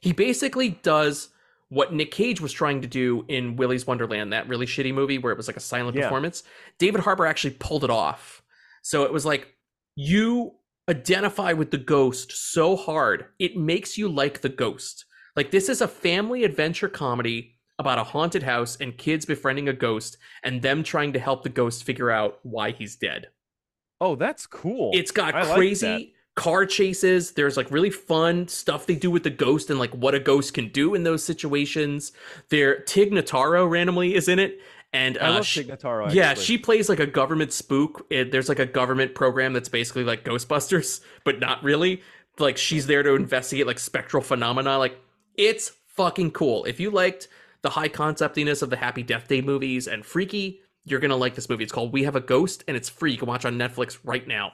He 0.00 0.12
basically 0.12 0.68
does 0.82 1.30
what 1.68 1.94
Nick 1.94 2.10
Cage 2.10 2.40
was 2.42 2.52
trying 2.52 2.82
to 2.82 2.88
do 2.88 3.24
in 3.28 3.56
Willy's 3.56 3.86
Wonderland, 3.86 4.32
that 4.34 4.48
really 4.48 4.66
shitty 4.66 4.92
movie 4.92 5.16
where 5.16 5.32
it 5.32 5.36
was 5.38 5.46
like 5.46 5.56
a 5.56 5.60
silent 5.60 5.96
Yeah. 5.96 6.02
performance. 6.02 6.42
David 6.78 7.00
Harbour 7.00 7.24
actually 7.26 7.54
pulled 7.54 7.84
it 7.84 7.90
off. 7.90 8.41
So 8.82 9.04
it 9.04 9.12
was 9.12 9.24
like 9.24 9.48
you 9.96 10.52
identify 10.88 11.52
with 11.52 11.70
the 11.70 11.78
ghost 11.78 12.32
so 12.32 12.76
hard, 12.76 13.26
it 13.38 13.56
makes 13.56 13.96
you 13.96 14.08
like 14.08 14.40
the 14.40 14.48
ghost. 14.48 15.04
Like 15.36 15.50
this 15.50 15.68
is 15.68 15.80
a 15.80 15.88
family 15.88 16.44
adventure 16.44 16.88
comedy 16.88 17.54
about 17.78 17.98
a 17.98 18.04
haunted 18.04 18.42
house 18.42 18.76
and 18.80 18.98
kids 18.98 19.24
befriending 19.24 19.68
a 19.68 19.72
ghost 19.72 20.18
and 20.42 20.60
them 20.60 20.82
trying 20.82 21.12
to 21.14 21.18
help 21.18 21.42
the 21.42 21.48
ghost 21.48 21.84
figure 21.84 22.10
out 22.10 22.38
why 22.42 22.70
he's 22.70 22.96
dead. 22.96 23.28
Oh, 24.00 24.16
that's 24.16 24.46
cool. 24.46 24.90
It's 24.94 25.10
got 25.12 25.34
I 25.34 25.54
crazy 25.54 25.86
that. 26.36 26.40
car 26.42 26.66
chases. 26.66 27.32
There's 27.32 27.56
like 27.56 27.70
really 27.70 27.90
fun 27.90 28.48
stuff 28.48 28.86
they 28.86 28.96
do 28.96 29.10
with 29.10 29.22
the 29.22 29.30
ghost 29.30 29.70
and 29.70 29.78
like 29.78 29.94
what 29.94 30.14
a 30.14 30.20
ghost 30.20 30.54
can 30.54 30.68
do 30.68 30.94
in 30.94 31.04
those 31.04 31.24
situations. 31.24 32.12
There, 32.50 32.80
Tig 32.80 33.12
Notaro 33.12 33.68
randomly 33.70 34.14
is 34.14 34.28
in 34.28 34.38
it, 34.38 34.58
and 34.92 35.16
I 35.18 35.28
uh, 35.28 35.32
love 35.34 35.46
she- 35.46 35.64
Notaro, 35.64 36.12
Yeah, 36.12 36.34
she 36.34 36.58
plays 36.58 36.88
like 36.88 37.00
a 37.00 37.06
government 37.06 37.52
spook. 37.52 38.06
It, 38.10 38.30
there's 38.30 38.48
like 38.48 38.58
a 38.58 38.66
government 38.66 39.14
program 39.14 39.52
that's 39.52 39.68
basically 39.68 40.04
like 40.04 40.24
Ghostbusters, 40.24 41.00
but 41.24 41.40
not 41.40 41.62
really. 41.62 42.02
Like 42.38 42.56
she's 42.56 42.86
there 42.86 43.02
to 43.02 43.14
investigate 43.14 43.66
like 43.66 43.78
spectral 43.78 44.22
phenomena. 44.22 44.78
Like 44.78 44.98
it's 45.36 45.72
fucking 45.86 46.32
cool. 46.32 46.64
If 46.64 46.80
you 46.80 46.90
liked 46.90 47.28
the 47.62 47.70
high 47.70 47.88
conceptiness 47.88 48.62
of 48.62 48.70
the 48.70 48.76
Happy 48.76 49.02
Death 49.02 49.28
Day 49.28 49.40
movies 49.40 49.86
and 49.86 50.04
Freaky, 50.04 50.60
you're 50.84 51.00
gonna 51.00 51.16
like 51.16 51.34
this 51.34 51.48
movie. 51.48 51.62
It's 51.64 51.72
called 51.72 51.92
We 51.92 52.04
Have 52.04 52.16
a 52.16 52.20
Ghost, 52.20 52.64
and 52.66 52.76
it's 52.76 52.88
free. 52.88 53.12
You 53.12 53.18
can 53.18 53.28
watch 53.28 53.44
on 53.44 53.56
Netflix 53.58 53.98
right 54.04 54.26
now. 54.26 54.52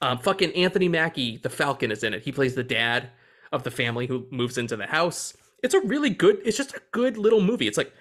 Um, 0.00 0.18
fucking 0.18 0.52
Anthony 0.52 0.88
Mackie, 0.88 1.38
the 1.38 1.48
Falcon, 1.48 1.90
is 1.92 2.02
in 2.02 2.12
it. 2.12 2.22
He 2.22 2.32
plays 2.32 2.54
the 2.54 2.64
dad 2.64 3.10
of 3.52 3.62
the 3.62 3.70
family 3.70 4.06
who 4.06 4.26
moves 4.30 4.58
into 4.58 4.76
the 4.76 4.86
house. 4.86 5.34
It's 5.62 5.74
a 5.74 5.80
really 5.80 6.10
good. 6.10 6.40
It's 6.44 6.56
just 6.56 6.74
a 6.74 6.82
good 6.90 7.16
little 7.16 7.40
movie. 7.40 7.68
It's 7.68 7.78
like 7.78 7.92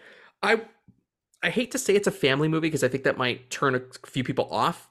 I, 0.43 0.61
I 1.43 1.49
hate 1.49 1.71
to 1.71 1.77
say 1.77 1.95
it's 1.95 2.07
a 2.07 2.11
family 2.11 2.47
movie 2.47 2.67
because 2.67 2.83
I 2.83 2.87
think 2.87 3.03
that 3.03 3.17
might 3.17 3.49
turn 3.49 3.75
a 3.75 3.81
few 4.07 4.23
people 4.23 4.47
off, 4.51 4.89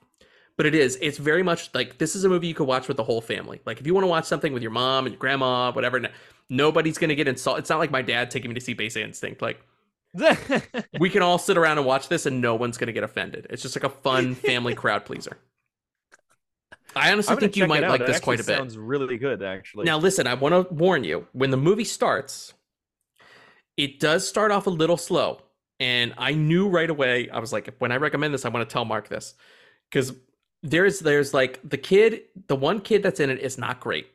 but 0.57 0.67
it 0.67 0.75
is. 0.75 0.99
It's 1.01 1.19
very 1.19 1.43
much 1.43 1.73
like 1.75 1.99
this 1.99 2.17
is 2.17 2.25
a 2.25 2.29
movie 2.29 2.49
you 2.49 2.55
could 2.55 2.67
watch 2.67 2.89
with 2.89 2.97
the 2.97 3.05
whole 3.05 3.21
family. 3.21 3.61
Like 3.65 3.81
if 3.81 3.87
you 3.87 3.95
want 3.95 4.05
to 4.05 4.09
watch 4.09 4.25
something 4.25 4.53
with 4.53 4.63
your 4.63 4.73
mom 4.73 5.07
and 5.07 5.15
your 5.15 5.21
grandma, 5.21 5.73
whatever, 5.73 6.01
nobody's 6.49 6.99
gonna 6.99 7.15
get 7.15 7.29
insulted. 7.29 7.61
It's 7.61 7.71
not 7.71 7.79
like 7.79 7.91
my 7.91 8.03
dad 8.03 8.31
taking 8.31 8.51
me 8.51 8.55
to 8.55 8.61
see 8.61 8.75
Basic 8.75 9.05
Instinct. 9.05 9.43
Like 9.43 9.61
we 10.99 11.09
can 11.09 11.23
all 11.23 11.39
sit 11.39 11.57
around 11.57 11.79
and 11.79 11.87
watch 11.87 12.09
this 12.09 12.27
and 12.27 12.41
no 12.41 12.57
one's 12.57 12.77
gonna 12.77 12.93
get 12.93 13.05
offended. 13.05 13.47
It's 13.51 13.63
just 13.63 13.77
like 13.77 13.85
a 13.85 13.95
fun 13.95 14.35
family 14.47 14.75
crowd 14.75 15.05
pleaser. 15.05 15.39
I 16.97 17.13
honestly 17.13 17.37
think 17.37 17.57
you 17.57 17.67
might 17.67 17.83
like 17.83 18.01
It 18.01 18.07
this 18.07 18.21
quite 18.21 18.41
a 18.41 18.45
bit. 18.45 18.57
Sounds 18.57 18.77
really 18.77 19.17
good, 19.17 19.43
actually. 19.43 19.85
Now, 19.85 19.99
listen, 19.99 20.27
I 20.27 20.35
want 20.35 20.69
to 20.69 20.75
warn 20.75 21.05
you 21.05 21.27
when 21.33 21.51
the 21.51 21.57
movie 21.57 21.85
starts, 21.85 22.53
it 23.77 24.01
does 24.01 24.29
start 24.29 24.51
off 24.51 24.67
a 24.67 24.71
little 24.71 24.97
slow. 24.97 25.43
And 25.81 26.13
I 26.19 26.35
knew 26.35 26.69
right 26.69 26.89
away, 26.91 27.31
I 27.31 27.39
was 27.39 27.53
like, 27.53 27.75
when 27.79 27.91
I 27.91 27.97
recommend 27.97 28.35
this, 28.35 28.45
I 28.45 28.51
want 28.51 28.69
to 28.69 28.73
tell 28.73 28.85
Mark 28.85 29.09
this. 29.09 29.35
Because 29.91 30.13
there's 30.63 31.01
there's 31.01 31.33
like 31.33 31.59
the 31.69 31.79
kid, 31.79 32.23
the 32.49 32.55
one 32.55 32.81
kid 32.81 33.03
that's 33.03 33.19
in 33.19 33.31
it 33.31 33.41
is 33.41 33.57
not 33.59 33.81
great. 33.81 34.07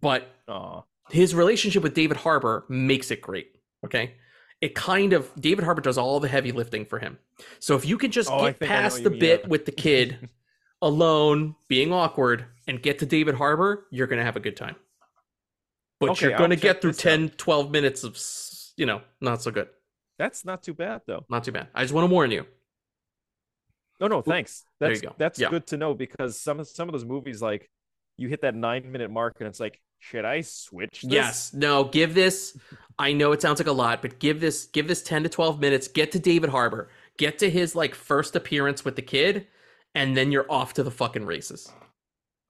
But 0.00 0.28
Aw. 0.48 0.82
his 1.10 1.34
relationship 1.34 1.82
with 1.82 1.94
David 1.94 2.16
Harbour 2.16 2.64
makes 2.68 3.10
it 3.10 3.20
great. 3.20 3.56
Okay. 3.84 4.14
It 4.60 4.74
kind 4.74 5.12
of 5.12 5.30
David 5.34 5.64
Harbour 5.64 5.82
does 5.82 5.98
all 5.98 6.20
the 6.20 6.28
heavy 6.28 6.52
lifting 6.52 6.86
for 6.86 6.98
him. 6.98 7.18
So 7.58 7.74
if 7.76 7.84
you 7.84 7.98
can 7.98 8.10
just 8.12 8.30
Oh, 8.30 8.44
get 8.44 8.58
think 8.60 8.70
I 8.70 8.74
know 8.74 8.82
past 8.82 9.02
the 9.04 9.10
mean, 9.10 9.18
bit 9.18 9.40
yeah. 9.42 9.48
with 9.48 9.66
the 9.66 9.72
kid 9.86 10.28
alone, 10.80 11.56
being 11.68 11.92
awkward, 11.92 12.46
and 12.68 12.80
get 12.80 13.00
to 13.00 13.06
David 13.06 13.34
Harbour, 13.34 13.86
you're 13.90 14.06
gonna 14.06 14.24
have 14.24 14.36
a 14.36 14.40
good 14.40 14.56
time. 14.56 14.76
But 15.98 16.10
Okay, 16.10 16.28
you're 16.28 16.38
gonna 16.38 16.56
get 16.56 16.80
through 16.80 16.92
this 16.92 17.00
out. 17.00 17.10
10, 17.10 17.28
12 17.30 17.70
minutes 17.70 18.04
of 18.04 18.16
you 18.76 18.86
know, 18.86 19.00
not 19.20 19.42
so 19.42 19.50
good. 19.50 19.68
That's 20.18 20.44
not 20.44 20.62
too 20.62 20.74
bad 20.74 21.02
though. 21.06 21.24
Not 21.28 21.44
too 21.44 21.52
bad. 21.52 21.68
I 21.74 21.82
just 21.82 21.92
want 21.94 22.08
to 22.08 22.12
warn 22.12 22.30
you. 22.30 22.46
No, 24.00 24.08
no, 24.08 24.22
thanks. 24.22 24.64
There 24.78 24.90
you 24.90 24.94
That's 24.96 25.06
go. 25.06 25.14
that's 25.18 25.38
Yeah. 25.38 25.50
good 25.50 25.66
to 25.68 25.76
know 25.76 25.94
because 25.94 26.38
some 26.40 26.60
of 26.60 26.68
some 26.68 26.88
of 26.88 26.92
those 26.92 27.04
movies 27.04 27.40
like 27.40 27.70
you 28.18 28.28
hit 28.28 28.42
that 28.42 28.54
nine 28.54 28.90
minute 28.90 29.10
mark 29.10 29.34
and 29.40 29.48
it's 29.48 29.60
like, 29.60 29.80
should 29.98 30.24
I 30.24 30.42
switch 30.42 31.02
this? 31.02 31.12
Yes. 31.12 31.52
No, 31.54 31.84
give 31.84 32.14
this 32.14 32.58
I 32.98 33.12
know 33.12 33.32
it 33.32 33.42
sounds 33.42 33.60
like 33.60 33.66
a 33.66 33.72
lot, 33.72 34.02
but 34.02 34.18
give 34.18 34.40
this 34.40 34.66
give 34.66 34.88
this 34.88 35.02
10 35.02 35.22
to 35.24 35.28
12 35.28 35.60
minutes. 35.60 35.88
Get 35.88 36.12
to 36.12 36.18
David 36.18 36.50
Harbour. 36.50 36.88
Get 37.18 37.38
to 37.38 37.50
his 37.50 37.74
like 37.74 37.94
first 37.94 38.36
appearance 38.36 38.84
with 38.84 38.96
the 38.96 39.02
kid, 39.02 39.46
and 39.94 40.14
then 40.16 40.30
you're 40.32 40.50
off 40.50 40.74
to 40.74 40.82
the 40.82 40.90
fucking 40.90 41.24
races. 41.24 41.72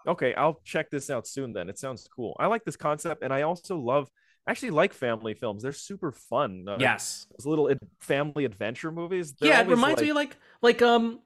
Okay, 0.06 0.34
I'll 0.34 0.60
check 0.64 0.90
this 0.90 1.10
out 1.10 1.26
soon 1.26 1.52
then. 1.52 1.68
It 1.68 1.78
sounds 1.78 2.09
cool. 2.14 2.36
I 2.38 2.47
like 2.47 2.64
this 2.64 2.76
concept 2.76 3.22
and 3.22 3.32
I 3.32 3.43
also 3.43 3.76
love 3.76 4.09
actually 4.47 4.70
like 4.70 4.93
family 4.93 5.35
films. 5.35 5.62
They're 5.62 5.73
super 5.73 6.12
fun. 6.12 6.66
Uh, 6.68 6.77
Yes. 6.81 7.27
Those 7.36 7.47
little 7.47 7.70
family 8.01 8.44
adventure 8.44 8.90
movies. 8.93 9.35
yeah, 9.40 9.60
it 9.60 9.68
reminds 9.68 10.01
me 10.02 10.12
like 10.12 10.36
like 10.62 10.82
um 10.82 11.20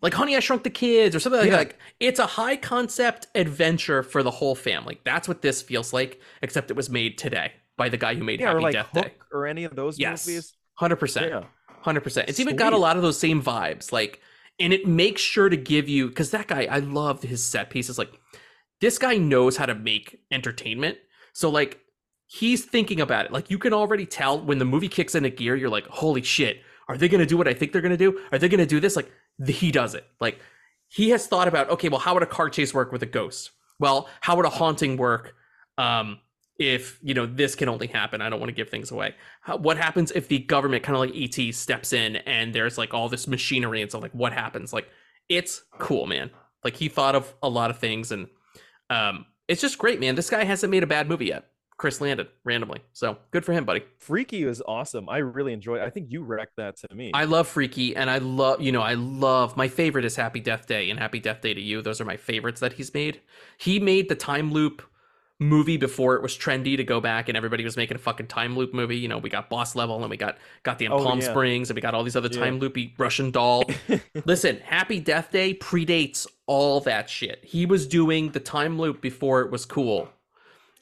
like 0.00 0.14
Honey 0.14 0.36
I 0.36 0.40
Shrunk 0.40 0.64
the 0.64 0.70
Kids 0.70 1.14
or 1.14 1.20
something 1.20 1.40
like 1.40 1.46
Yeah. 1.50 1.52
that. 1.52 1.58
Like 1.58 1.78
it's 2.00 2.18
a 2.18 2.26
high 2.26 2.56
concept 2.56 3.26
adventure 3.34 4.02
for 4.02 4.22
the 4.22 4.30
whole 4.30 4.54
family. 4.54 5.00
That's 5.04 5.28
what 5.28 5.42
this 5.42 5.62
feels 5.62 5.92
like, 5.92 6.20
except 6.42 6.70
it 6.70 6.76
was 6.76 6.90
made 6.90 7.18
today 7.18 7.52
by 7.76 7.88
the 7.88 7.96
guy 7.96 8.14
who 8.14 8.24
made 8.24 8.40
yeah, 8.40 8.46
Happy 8.48 8.58
or 8.58 8.62
like 8.62 8.72
Death 8.74 8.90
Hook 8.92 9.04
Day. 9.04 9.12
or 9.32 9.46
any 9.46 9.64
of 9.64 9.74
those 9.76 9.98
Yes. 9.98 10.26
movies. 10.26 10.54
Hundred 10.74 10.96
percent. 10.96 11.44
Hundred 11.82 12.00
percent. 12.02 12.28
It's 12.28 12.40
even 12.40 12.56
got 12.56 12.72
a 12.72 12.76
lot 12.78 12.96
of 12.96 13.02
those 13.02 13.18
same 13.18 13.42
vibes. 13.42 13.92
Like, 13.92 14.20
and 14.60 14.72
it 14.72 14.86
makes 14.86 15.20
sure 15.20 15.48
to 15.48 15.56
give 15.56 15.88
you 15.88 16.08
because 16.08 16.30
that 16.30 16.46
guy, 16.48 16.66
I 16.70 16.78
love 16.78 17.22
his 17.22 17.42
set 17.42 17.70
pieces. 17.70 17.98
Like, 17.98 18.12
this 18.80 18.98
guy 18.98 19.16
knows 19.16 19.56
how 19.56 19.66
to 19.66 19.74
make 19.74 20.20
entertainment. 20.30 20.98
So 21.32 21.48
like, 21.50 21.80
he's 22.32 22.64
thinking 22.64 23.00
about 23.00 23.26
it. 23.26 23.32
Like, 23.32 23.50
you 23.50 23.58
can 23.58 23.74
already 23.74 24.06
tell 24.06 24.40
when 24.40 24.58
the 24.58 24.64
movie 24.64 24.88
kicks 24.88 25.14
into 25.14 25.28
gear. 25.28 25.54
You're 25.54 25.68
like, 25.68 25.86
holy 25.88 26.22
shit, 26.22 26.62
are 26.88 26.96
they 26.96 27.08
gonna 27.08 27.26
do 27.26 27.36
what 27.36 27.46
I 27.46 27.52
think 27.52 27.72
they're 27.72 27.82
gonna 27.82 27.96
do? 27.96 28.20
Are 28.32 28.38
they 28.38 28.48
gonna 28.48 28.64
do 28.64 28.80
this? 28.80 28.96
Like, 28.96 29.12
th- 29.44 29.58
he 29.58 29.70
does 29.70 29.94
it. 29.94 30.06
Like, 30.18 30.40
he 30.88 31.10
has 31.10 31.26
thought 31.26 31.46
about 31.46 31.68
okay, 31.70 31.90
well, 31.90 32.00
how 32.00 32.14
would 32.14 32.22
a 32.22 32.26
car 32.26 32.48
chase 32.48 32.72
work 32.72 32.90
with 32.90 33.02
a 33.02 33.06
ghost? 33.06 33.50
Well, 33.78 34.08
how 34.22 34.36
would 34.36 34.46
a 34.46 34.50
haunting 34.50 34.96
work? 34.96 35.34
Um, 35.76 36.20
if 36.58 36.98
you 37.02 37.12
know 37.12 37.26
this 37.26 37.54
can 37.54 37.68
only 37.68 37.86
happen 37.86 38.20
i 38.20 38.28
don't 38.28 38.38
want 38.38 38.50
to 38.50 38.54
give 38.54 38.68
things 38.68 38.90
away 38.90 39.14
How, 39.40 39.56
what 39.56 39.78
happens 39.78 40.12
if 40.12 40.28
the 40.28 40.38
government 40.38 40.82
kind 40.82 40.94
of 40.94 41.00
like 41.00 41.16
et 41.16 41.54
steps 41.54 41.94
in 41.94 42.16
and 42.16 42.54
there's 42.54 42.76
like 42.76 42.92
all 42.92 43.08
this 43.08 43.26
machinery 43.26 43.80
and 43.80 43.90
stuff 43.90 44.02
like 44.02 44.12
what 44.12 44.34
happens 44.34 44.70
like 44.70 44.86
it's 45.30 45.62
cool 45.78 46.06
man 46.06 46.30
like 46.62 46.76
he 46.76 46.88
thought 46.88 47.14
of 47.14 47.34
a 47.42 47.48
lot 47.48 47.70
of 47.70 47.78
things 47.78 48.12
and 48.12 48.28
um 48.90 49.24
it's 49.48 49.62
just 49.62 49.78
great 49.78 49.98
man 49.98 50.14
this 50.14 50.28
guy 50.28 50.44
hasn't 50.44 50.70
made 50.70 50.82
a 50.82 50.86
bad 50.86 51.08
movie 51.08 51.26
yet 51.26 51.48
chris 51.82 52.00
landon 52.00 52.28
randomly 52.44 52.78
so 52.92 53.16
good 53.32 53.44
for 53.44 53.52
him 53.52 53.64
buddy 53.64 53.82
Freaky 53.98 54.44
is 54.44 54.62
awesome. 54.66 55.08
I 55.08 55.18
really 55.18 55.52
enjoy 55.52 55.76
it. 55.76 55.82
I 55.82 55.90
think 55.90 56.12
you 56.12 56.22
wrecked 56.22 56.54
that 56.56 56.76
to 56.76 56.94
me. 56.94 57.10
i 57.12 57.24
love 57.24 57.48
freaky 57.48 57.96
and 57.96 58.08
i 58.08 58.18
love 58.18 58.60
you 58.62 58.70
know 58.70 58.82
i 58.82 58.94
love 58.94 59.56
my 59.56 59.66
favorite 59.66 60.04
is 60.04 60.14
happy 60.14 60.38
death 60.38 60.66
day 60.68 60.90
and 60.90 60.98
happy 61.00 61.18
death 61.18 61.40
day 61.40 61.52
to 61.54 61.60
you 61.60 61.82
those 61.82 62.00
are 62.00 62.04
my 62.04 62.16
favorites 62.16 62.60
that 62.60 62.74
he's 62.74 62.94
made 62.94 63.20
he 63.58 63.80
made 63.80 64.08
the 64.08 64.14
time 64.14 64.52
loop 64.52 64.80
movie 65.40 65.76
before 65.76 66.14
it 66.14 66.22
was 66.22 66.38
trendy 66.38 66.76
to 66.76 66.84
go 66.84 67.00
back 67.00 67.28
and 67.28 67.36
everybody 67.36 67.64
was 67.64 67.76
making 67.76 67.96
a 67.96 67.98
fucking 67.98 68.28
time 68.28 68.56
loop 68.56 68.72
movie. 68.72 68.96
You 68.96 69.08
know, 69.08 69.18
we 69.18 69.28
got 69.28 69.50
Boss 69.50 69.74
Level 69.74 70.00
and 70.00 70.08
we 70.08 70.16
got 70.16 70.38
got 70.62 70.78
the 70.78 70.84
in 70.84 70.92
Oh, 70.92 71.02
Palm 71.02 71.18
yeah. 71.20 71.30
Springs 71.30 71.68
and 71.68 71.74
we 71.74 71.80
got 71.80 71.94
all 71.94 72.04
these 72.04 72.14
other 72.14 72.28
Yeah. 72.30 72.38
time 72.44 72.60
loopy 72.60 72.94
Russian 72.96 73.32
doll. 73.32 73.64
Listen, 74.24 74.60
Happy 74.60 75.00
Death 75.00 75.32
Day 75.32 75.54
predates 75.54 76.28
all 76.46 76.78
that 76.82 77.10
shit. 77.10 77.40
He 77.44 77.66
was 77.66 77.88
doing 77.88 78.30
the 78.30 78.38
time 78.38 78.78
loop 78.78 79.00
before 79.00 79.40
it 79.40 79.50
was 79.50 79.64
cool. 79.64 80.08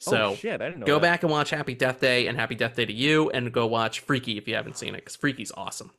So 0.01 0.31
oh 0.31 0.35
shit, 0.35 0.59
I 0.61 0.65
didn't 0.69 0.79
know. 0.79 0.85
go 0.87 0.95
that. 0.95 1.01
back 1.01 1.23
and 1.23 1.31
watch 1.31 1.51
Happy 1.51 1.75
Death 1.75 1.99
Day 1.99 2.25
and 2.25 2.35
Happy 2.37 2.55
Death 2.55 2.75
Day 2.75 2.85
to 2.85 2.93
you 2.93 3.29
and 3.29 3.51
go 3.51 3.67
watch 3.67 3.99
Freaky 3.99 4.37
if 4.37 4.47
you 4.47 4.55
haven't 4.55 4.75
seen 4.77 4.95
it 4.95 4.97
because 5.01 5.15
Freaky's 5.15 5.51
awesome. 5.55 5.91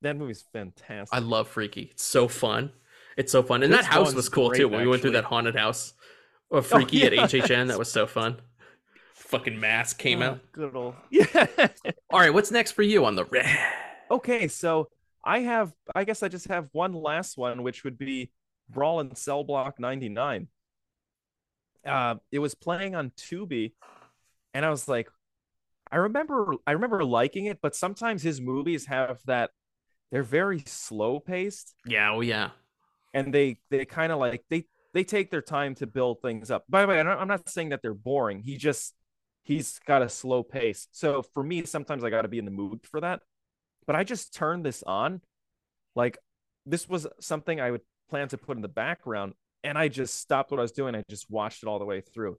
That 0.00 0.16
movie's 0.16 0.44
fantastic. 0.52 1.16
I 1.16 1.20
love 1.20 1.46
Freaky. 1.46 1.82
It's 1.92 2.02
so 2.02 2.26
fun. 2.26 2.72
It's 3.16 3.30
so 3.30 3.44
fun. 3.44 3.62
And 3.62 3.72
This 3.72 3.82
that 3.82 3.92
house 3.92 4.12
was 4.12 4.28
cool 4.28 4.48
great, 4.48 4.58
too. 4.58 4.68
When 4.68 4.80
we 4.80 4.88
went 4.88 5.02
through 5.02 5.12
that 5.12 5.22
haunted 5.24 5.54
house 5.54 5.92
of 6.50 6.58
oh, 6.64 6.76
Freaky 6.76 7.04
at 7.04 7.12
yeah, 7.14 7.22
HHN, 7.26 7.68
that 7.68 7.78
was 7.78 7.92
so 7.92 8.08
fun. 8.08 8.40
Fucking 9.14 9.60
mask 9.60 9.98
came 9.98 10.20
Oh, 10.20 10.26
out. 10.26 10.40
Good 10.50 10.74
old. 10.74 10.94
Yeah. 11.10 11.46
All 12.10 12.18
right, 12.18 12.34
what's 12.34 12.50
next 12.50 12.72
for 12.72 12.82
you 12.82 13.04
on 13.04 13.14
the 13.14 13.24
okay, 14.10 14.48
so 14.48 14.88
I 15.24 15.40
have 15.40 15.72
I 15.94 16.04
guess 16.04 16.22
I 16.22 16.28
just 16.28 16.48
have 16.48 16.68
one 16.72 16.92
last 16.92 17.38
one, 17.38 17.62
which 17.62 17.84
would 17.84 17.96
be 17.98 18.30
Brawl 18.68 19.00
in 19.00 19.14
Cell 19.14 19.44
Block 19.44 19.78
99. 19.78 20.48
Uh 21.86 22.16
it 22.30 22.38
was 22.38 22.54
playing 22.54 22.94
on 22.94 23.10
Tubi, 23.10 23.72
and 24.54 24.64
I 24.64 24.70
was 24.70 24.88
like, 24.88 25.08
I 25.90 25.96
remember 25.96 26.54
I 26.66 26.72
remember 26.72 27.04
liking 27.04 27.46
it, 27.46 27.60
but 27.62 27.74
sometimes 27.76 28.22
his 28.22 28.40
movies 28.40 28.86
have 28.86 29.20
that 29.26 29.50
they're 30.10 30.22
very 30.22 30.60
slow 30.66 31.20
paced 31.20 31.74
Yeah, 31.86 32.12
oh 32.12 32.20
yeah. 32.20 32.50
and 33.14 33.32
they 33.32 33.58
they 33.70 33.84
kind 33.84 34.12
of 34.12 34.18
like 34.18 34.44
they 34.50 34.64
they 34.94 35.04
take 35.04 35.30
their 35.30 35.42
time 35.42 35.74
to 35.76 35.86
build 35.86 36.20
things 36.22 36.50
up. 36.50 36.64
By 36.68 36.82
the 36.82 36.88
way, 36.88 37.00
I 37.00 37.02
don't- 37.02 37.18
I'm 37.18 37.28
not 37.28 37.48
saying 37.48 37.70
that 37.70 37.80
they're 37.82 37.94
boring. 37.94 38.40
He 38.40 38.56
just 38.56 38.94
he's 39.42 39.78
got 39.80 40.02
a 40.02 40.08
slow 40.08 40.42
pace. 40.42 40.86
So 40.92 41.22
for 41.22 41.42
me, 41.42 41.64
sometimes 41.64 42.04
I 42.04 42.10
got 42.10 42.22
to 42.22 42.28
be 42.28 42.38
in 42.38 42.44
the 42.44 42.50
mood 42.50 42.80
for 42.84 43.00
that. 43.00 43.20
But 43.86 43.96
I 43.96 44.04
just 44.04 44.34
turned 44.34 44.64
this 44.64 44.82
on, 44.84 45.22
like 45.96 46.18
this 46.66 46.88
was 46.88 47.06
something 47.20 47.60
I 47.60 47.70
would 47.72 47.82
plan 48.10 48.28
to 48.28 48.38
put 48.38 48.56
in 48.56 48.62
the 48.62 48.68
background, 48.68 49.34
and 49.64 49.78
I 49.78 49.88
just 49.88 50.20
stopped 50.20 50.50
what 50.50 50.60
I 50.60 50.62
was 50.62 50.72
doing. 50.72 50.94
I 50.94 51.02
just 51.08 51.30
watched 51.30 51.62
it 51.62 51.68
all 51.68 51.78
the 51.78 51.84
way 51.84 52.00
through. 52.00 52.38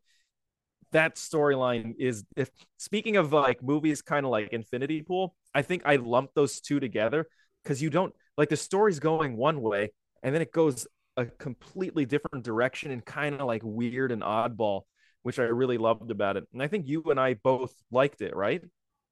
That 0.92 1.16
storyline 1.16 1.96
is 1.98 2.24
if 2.36 2.52
speaking 2.78 3.18
of 3.18 3.34
like 3.34 3.64
movies, 3.64 4.02
kind 4.02 4.26
of 4.26 4.32
like 4.32 4.50
Infinity 4.54 5.02
Pool, 5.02 5.36
I 5.54 5.62
think 5.62 5.84
I 5.86 5.96
lumped 5.96 6.36
those 6.36 6.60
two 6.60 6.80
together 6.80 7.28
because 7.64 7.82
you 7.82 7.90
don't 7.90 8.14
like 8.38 8.50
the 8.50 8.58
story's 8.58 9.00
going 9.00 9.38
one 9.38 9.62
way 9.62 9.92
and 10.22 10.34
then 10.34 10.42
it 10.42 10.52
goes 10.52 10.88
a 11.18 11.26
completely 11.26 12.06
different 12.06 12.44
direction 12.44 12.92
and 12.92 13.04
kind 13.06 13.36
of 13.36 13.48
like 13.48 13.62
weird 13.64 14.12
and 14.12 14.22
oddball, 14.22 14.82
which 15.24 15.40
I 15.40 15.44
really 15.44 15.78
loved 15.78 16.12
about 16.12 16.38
it. 16.38 16.46
And 16.54 16.62
I 16.62 16.68
think 16.68 16.88
you 16.88 17.04
and 17.06 17.20
I 17.20 17.36
both 17.36 17.74
liked 17.92 18.22
it, 18.22 18.36
right? 18.36 18.64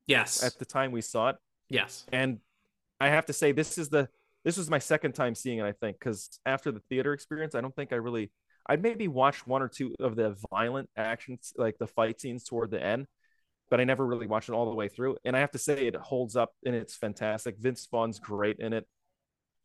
Yes. 0.08 0.44
At 0.44 0.58
the 0.58 0.66
time 0.66 0.92
we 0.92 1.02
saw 1.02 1.30
it. 1.30 1.36
Yes. 1.70 2.06
And 2.12 2.40
I 3.00 3.10
have 3.10 3.26
to 3.28 3.34
say 3.34 3.52
this 3.52 3.78
is 3.78 3.90
the 3.90 4.10
this 4.44 4.58
was 4.58 4.70
my 4.70 4.80
second 4.80 5.14
time 5.14 5.36
seeing 5.36 5.60
it, 5.60 5.66
I 5.66 5.72
think, 5.74 6.00
because 6.00 6.40
after 6.46 6.72
the 6.72 6.82
theater 6.90 7.14
experience, 7.14 7.56
I 7.56 7.62
don't 7.62 7.76
think 7.76 7.94
I 7.94 7.98
really 7.98 8.32
I 8.68 8.76
maybe 8.76 9.08
watched 9.08 9.48
one 9.48 9.62
or 9.62 9.68
two 9.68 9.96
of 10.00 10.16
the 10.16 10.36
violent 10.52 10.90
actions, 10.96 11.54
like 11.58 11.78
the 11.80 11.88
fight 11.88 12.22
scenes 12.22 12.44
toward 12.44 12.72
the 12.72 12.82
end, 12.84 13.08
but 13.70 13.80
I 13.80 13.84
never 13.86 14.06
really 14.06 14.28
watched 14.28 14.50
it 14.50 14.54
all 14.54 14.70
the 14.70 14.76
way 14.76 14.88
through. 14.88 15.18
And 15.26 15.36
I 15.36 15.40
have 15.40 15.52
to 15.52 15.58
say 15.58 15.88
it 15.88 15.96
holds 15.96 16.36
up 16.36 16.52
and 16.66 16.76
it's 16.76 16.96
fantastic. 16.96 17.58
Vince 17.58 17.88
Vaughn's 17.90 18.20
great 18.20 18.60
in 18.60 18.74
it. 18.74 18.88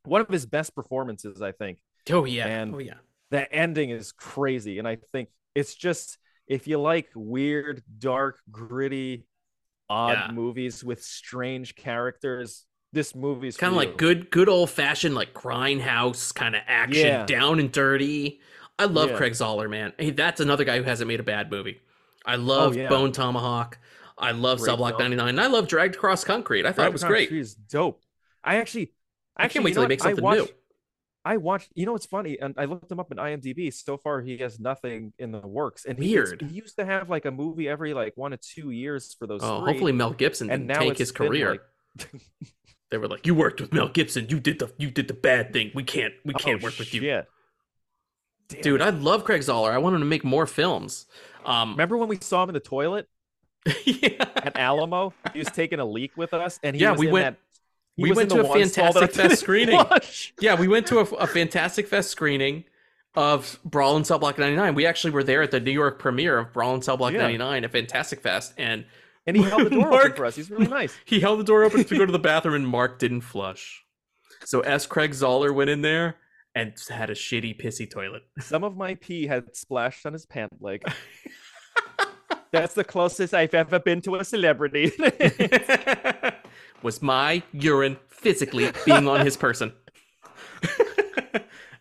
One 0.04 0.20
of 0.20 0.28
his 0.28 0.46
best 0.46 0.74
performances, 0.74 1.42
I 1.42 1.52
think. 1.52 1.78
Oh 2.10 2.24
yeah. 2.24 2.46
And 2.46 2.74
oh 2.74 2.78
yeah. 2.78 2.94
the 3.30 3.52
ending 3.52 3.90
is 3.90 4.12
crazy. 4.12 4.78
And 4.78 4.86
I 4.88 4.98
think 5.12 5.28
it's 5.54 5.74
just 5.74 6.18
if 6.46 6.66
you 6.68 6.78
like 6.78 7.08
weird, 7.14 7.82
dark, 7.98 8.38
gritty, 8.50 9.26
odd 9.88 10.12
Yeah. 10.12 10.30
movies 10.32 10.84
with 10.84 11.02
strange 11.02 11.74
characters, 11.74 12.64
this 12.96 13.14
movie's 13.14 13.56
Kind 13.56 13.72
of 13.72 13.76
like 13.76 13.90
you. 13.90 13.96
good, 13.96 14.30
good 14.32 14.48
old 14.48 14.70
fashioned 14.70 15.14
like 15.14 15.32
grindhouse 15.34 16.34
kind 16.34 16.56
of 16.56 16.62
action, 16.66 17.06
Yeah. 17.06 17.26
down 17.26 17.60
and 17.60 17.70
dirty. 17.70 18.40
I 18.78 18.86
love 18.86 19.10
Yeah. 19.10 19.16
Craig 19.16 19.32
Zahler, 19.34 19.70
man. 19.70 19.92
Hey, 19.98 20.10
that's 20.10 20.40
another 20.40 20.64
guy 20.64 20.78
who 20.78 20.82
hasn't 20.82 21.06
made 21.08 21.20
a 21.20 21.22
bad 21.22 21.50
movie. 21.50 21.80
I 22.24 22.36
love 22.36 22.74
Oh, 22.76 22.80
yeah. 22.80 22.88
Bone 22.88 23.12
Tomahawk. 23.12 23.78
I 24.18 24.32
love 24.32 24.58
Great 24.58 24.66
film. 24.78 24.80
99. 24.98 25.28
and 25.28 25.40
I 25.40 25.46
love 25.46 25.68
Dragged 25.68 25.94
Across 25.94 26.24
Concrete. 26.24 26.66
I 26.66 26.72
thought 26.72 26.82
Red 26.82 26.88
it 26.88 26.92
was 26.94 27.04
great. 27.04 27.30
is 27.30 27.54
dope. 27.54 28.02
I 28.42 28.56
actually, 28.56 28.92
I 29.36 29.48
can't 29.48 29.64
wait 29.64 29.74
till 29.74 29.82
know 29.82 29.88
they 29.88 29.92
make? 29.92 30.00
I 30.00 30.08
something 30.10 30.24
watched, 30.24 30.40
new. 30.40 30.48
I 31.24 31.36
watched. 31.36 31.70
You 31.74 31.86
know 31.86 31.92
what's 31.92 32.06
funny? 32.06 32.38
And 32.40 32.54
I 32.56 32.64
looked 32.66 32.90
him 32.90 32.98
up 33.00 33.10
in 33.12 33.18
IMDb. 33.18 33.72
So 33.72 33.96
far, 33.98 34.22
he 34.22 34.38
has 34.38 34.58
nothing 34.60 35.12
in 35.18 35.32
the 35.32 35.40
works. 35.40 35.84
And 35.84 35.98
he 35.98 36.12
Weird. 36.14 36.40
He 36.42 36.48
used 36.54 36.76
to 36.78 36.84
have 36.84 37.10
like 37.10 37.24
a 37.26 37.30
movie 37.30 37.68
every 37.68 37.92
like 37.94 38.16
one 38.16 38.30
to 38.30 38.36
two 38.36 38.70
years 38.70 39.12
for 39.18 39.26
those. 39.26 39.40
Oh, 39.42 39.60
three, 39.62 39.72
hopefully 39.72 39.92
Mel 39.92 40.12
Gibson 40.12 40.50
and 40.50 40.66
now 40.66 40.82
it's 40.88 40.98
his 40.98 41.12
career. 41.12 41.50
like- 41.98 42.10
They 42.96 43.00
were 43.00 43.08
like, 43.08 43.26
"You 43.26 43.34
worked 43.34 43.60
with 43.60 43.74
Mel 43.74 43.88
Gibson. 43.88 44.26
You 44.30 44.40
did 44.40 44.58
the 44.58 44.72
you 44.78 44.90
did 44.90 45.06
the 45.06 45.12
bad 45.14 45.52
thing. 45.52 45.70
We 45.74 45.82
can't 45.82 46.14
we 46.24 46.32
can't 46.32 46.62
Oh, 46.62 46.64
work 46.64 46.78
with 46.78 46.94
you." 46.94 47.02
shit. 47.02 47.26
Dude, 48.62 48.80
I 48.80 48.88
love 48.88 49.24
Craig 49.24 49.42
Zahler. 49.42 49.70
I 49.70 49.76
want 49.78 49.94
him 49.96 50.00
to 50.00 50.06
make 50.06 50.24
more 50.24 50.46
films. 50.46 51.04
Um, 51.44 51.72
Remember 51.72 51.98
when 51.98 52.08
we 52.08 52.16
saw 52.20 52.42
him 52.44 52.48
in 52.50 52.54
the 52.54 52.60
toilet? 52.60 53.06
At 53.66 54.56
Alamo, 54.56 55.12
he 55.34 55.40
was 55.40 55.48
taking 55.48 55.78
a 55.78 55.84
leak 55.84 56.16
with 56.16 56.32
us, 56.32 56.58
and 56.62 56.74
he 56.74 56.82
yeah, 56.82 56.92
was 56.92 57.00
we 57.00 57.06
in 57.08 57.12
went. 57.12 57.36
that- 57.36 58.02
We 58.02 58.12
went 58.12 58.30
to 58.30 58.40
a 58.40 58.46
one 58.46 58.66
stall 58.68 58.92
that 58.94 59.02
I 59.02 59.06
Fantastic 59.08 59.30
Fest 59.30 59.40
screening. 59.42 59.74
watch. 59.76 60.32
Yeah, 60.40 60.54
we 60.58 60.68
went 60.68 60.86
to 60.86 61.00
a, 61.00 61.02
a 61.02 61.26
Fantastic 61.26 61.88
Fest 61.88 62.10
screening 62.10 62.64
of 63.14 63.58
Brawl 63.64 63.96
and 63.96 64.06
Cell 64.06 64.18
Block 64.18 64.38
99. 64.38 64.74
We 64.74 64.86
actually 64.86 65.10
were 65.10 65.24
there 65.24 65.42
at 65.42 65.50
the 65.50 65.58
New 65.60 65.70
York 65.72 65.98
premiere 65.98 66.38
of 66.38 66.52
Brawl 66.52 66.72
and 66.74 66.84
Cell 66.84 66.96
Block 66.96 67.12
Yeah. 67.14 67.22
99 67.22 67.64
at 67.64 67.72
Fantastic 67.72 68.20
Fest, 68.20 68.54
and 68.56 68.84
And 69.26 69.36
he 69.36 69.42
held 69.42 69.66
the 69.66 69.70
door 69.70 69.92
open 69.92 70.12
for 70.12 70.24
us. 70.24 70.36
He's 70.36 70.50
really 70.50 70.68
nice. 70.68 70.96
He 71.04 71.20
held 71.20 71.40
the 71.40 71.44
door 71.44 71.64
open 71.64 71.84
to 71.84 71.98
go 71.98 72.06
to 72.06 72.12
the 72.12 72.18
bathroom, 72.18 72.54
and 72.54 72.68
Mark 72.68 72.98
didn't 72.98 73.22
flush. 73.22 73.84
So 74.44 74.60
S. 74.60 74.86
Craig 74.86 75.12
Zahler 75.12 75.52
went 75.52 75.70
in 75.70 75.82
there 75.82 76.16
and 76.54 76.72
had 76.88 77.10
a 77.10 77.14
shitty 77.14 77.60
pissy 77.60 77.90
toilet. 77.90 78.22
Some 78.40 78.64
of 78.64 78.76
my 78.76 78.94
pee 78.94 79.26
had 79.26 79.56
splashed 79.56 80.06
on 80.06 80.12
his 80.12 80.26
pant 80.26 80.52
leg. 80.60 80.82
That's 82.52 82.74
the 82.74 82.84
closest 82.84 83.34
I've 83.34 83.54
ever 83.54 83.80
been 83.80 84.00
to 84.02 84.16
a 84.16 84.24
celebrity. 84.24 84.92
Was 86.82 87.02
my 87.02 87.42
urine 87.52 87.98
physically 88.08 88.70
being 88.84 89.08
on 89.08 89.24
his 89.24 89.36
person? 89.36 89.72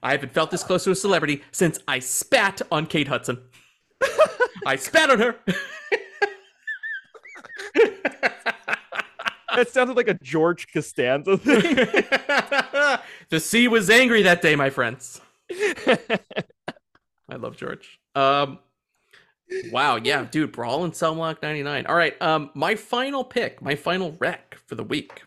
I 0.02 0.12
haven't 0.12 0.34
felt 0.34 0.52
this 0.52 0.64
close 0.64 0.84
to 0.84 0.92
a 0.92 0.96
celebrity 0.96 1.44
since 1.52 1.80
I 1.88 2.00
spat 2.00 2.62
on 2.72 2.88
Kate 2.88 3.08
Hudson. 3.08 3.42
I 4.66 4.76
spat 4.76 5.10
on 5.10 5.20
her. 5.20 5.36
that 9.56 9.70
sounded 9.70 9.96
like 9.96 10.08
a 10.08 10.16
George 10.16 10.72
Costanza 10.72 11.38
thing. 11.38 11.62
the 13.30 13.40
sea 13.40 13.68
was 13.68 13.90
angry 13.90 14.24
that 14.24 14.42
day, 14.42 14.56
my 14.56 14.70
friends. 14.70 15.22
I 15.52 17.36
love 17.38 17.58
George. 17.58 18.00
Um, 18.14 18.60
wow, 19.72 19.98
yeah, 19.98 20.26
dude, 20.30 20.52
Brawl 20.52 20.84
and 20.84 20.96
Cell 20.96 21.16
Block 21.16 21.42
99. 21.42 21.86
All 21.88 21.96
right, 21.96 22.20
um, 22.22 22.50
my 22.54 22.76
final 22.76 23.24
pick, 23.24 23.62
my 23.62 23.76
final 23.76 24.16
rec 24.20 24.56
for 24.66 24.76
the 24.76 24.84
week. 24.84 25.24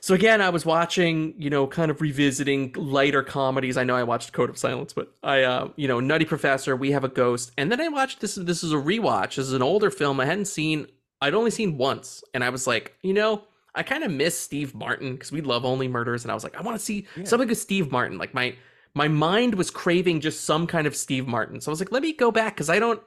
So 0.00 0.14
again, 0.14 0.40
I 0.40 0.48
was 0.48 0.64
watching, 0.64 1.34
you 1.38 1.50
know, 1.50 1.66
kind 1.66 1.90
of 1.90 2.00
revisiting 2.00 2.72
lighter 2.76 3.22
comedies. 3.22 3.76
I 3.76 3.84
know 3.84 3.96
I 3.96 4.04
watched 4.04 4.32
Code 4.32 4.48
of 4.48 4.56
Silence, 4.56 4.92
but 4.92 5.12
I, 5.22 5.42
uh, 5.42 5.68
you 5.76 5.88
know, 5.88 6.00
Nutty 6.00 6.24
Professor, 6.24 6.76
We 6.76 6.92
Have 6.92 7.04
a 7.04 7.08
Ghost, 7.08 7.52
and 7.58 7.70
then 7.70 7.80
I 7.80 7.88
watched 7.88 8.20
this. 8.20 8.36
This 8.36 8.64
is 8.64 8.72
a 8.72 8.76
rewatch. 8.76 9.36
This 9.36 9.46
is 9.46 9.52
an 9.52 9.62
older 9.62 9.90
film 9.90 10.20
I 10.20 10.24
hadn't 10.24 10.46
seen. 10.46 10.86
I'd 11.20 11.34
only 11.34 11.50
seen 11.50 11.76
once, 11.78 12.22
and 12.34 12.44
I 12.44 12.50
was 12.50 12.66
like, 12.66 12.94
you 13.02 13.12
know, 13.12 13.44
I 13.74 13.82
kind 13.82 14.04
of 14.04 14.10
miss 14.10 14.38
Steve 14.38 14.74
Martin 14.74 15.12
because 15.12 15.32
we 15.32 15.40
love 15.40 15.64
Only 15.64 15.88
Murders, 15.88 16.24
and 16.24 16.30
I 16.30 16.34
was 16.34 16.44
like, 16.44 16.56
I 16.56 16.62
want 16.62 16.78
to 16.78 16.84
see 16.84 17.06
something 17.24 17.48
with 17.48 17.58
Steve 17.58 17.90
Martin. 17.92 18.18
Like 18.18 18.34
my 18.34 18.54
my 18.94 19.08
mind 19.08 19.54
was 19.54 19.70
craving 19.70 20.20
just 20.20 20.44
some 20.44 20.66
kind 20.66 20.86
of 20.86 20.96
Steve 20.96 21.26
Martin. 21.26 21.60
So 21.60 21.70
I 21.70 21.72
was 21.72 21.80
like, 21.80 21.92
let 21.92 22.02
me 22.02 22.12
go 22.12 22.30
back 22.30 22.54
because 22.54 22.70
I 22.70 22.78
don't. 22.78 23.00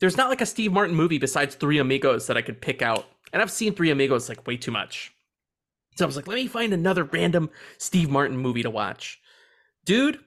There's 0.00 0.16
not 0.16 0.30
like 0.30 0.40
a 0.40 0.46
Steve 0.46 0.72
Martin 0.72 0.94
movie 0.94 1.18
besides 1.18 1.54
Three 1.54 1.78
Amigos 1.78 2.26
that 2.26 2.36
I 2.36 2.42
could 2.42 2.60
pick 2.60 2.82
out, 2.82 3.06
and 3.32 3.42
I've 3.42 3.50
seen 3.50 3.74
Three 3.74 3.90
Amigos 3.90 4.28
like 4.28 4.46
way 4.46 4.56
too 4.56 4.70
much. 4.70 5.12
So 5.96 6.04
I 6.04 6.06
was 6.06 6.16
like, 6.16 6.28
let 6.28 6.36
me 6.36 6.46
find 6.46 6.72
another 6.72 7.04
random 7.04 7.50
Steve 7.78 8.08
Martin 8.08 8.36
movie 8.36 8.62
to 8.62 8.70
watch. 8.70 9.20
Dude, 9.84 10.20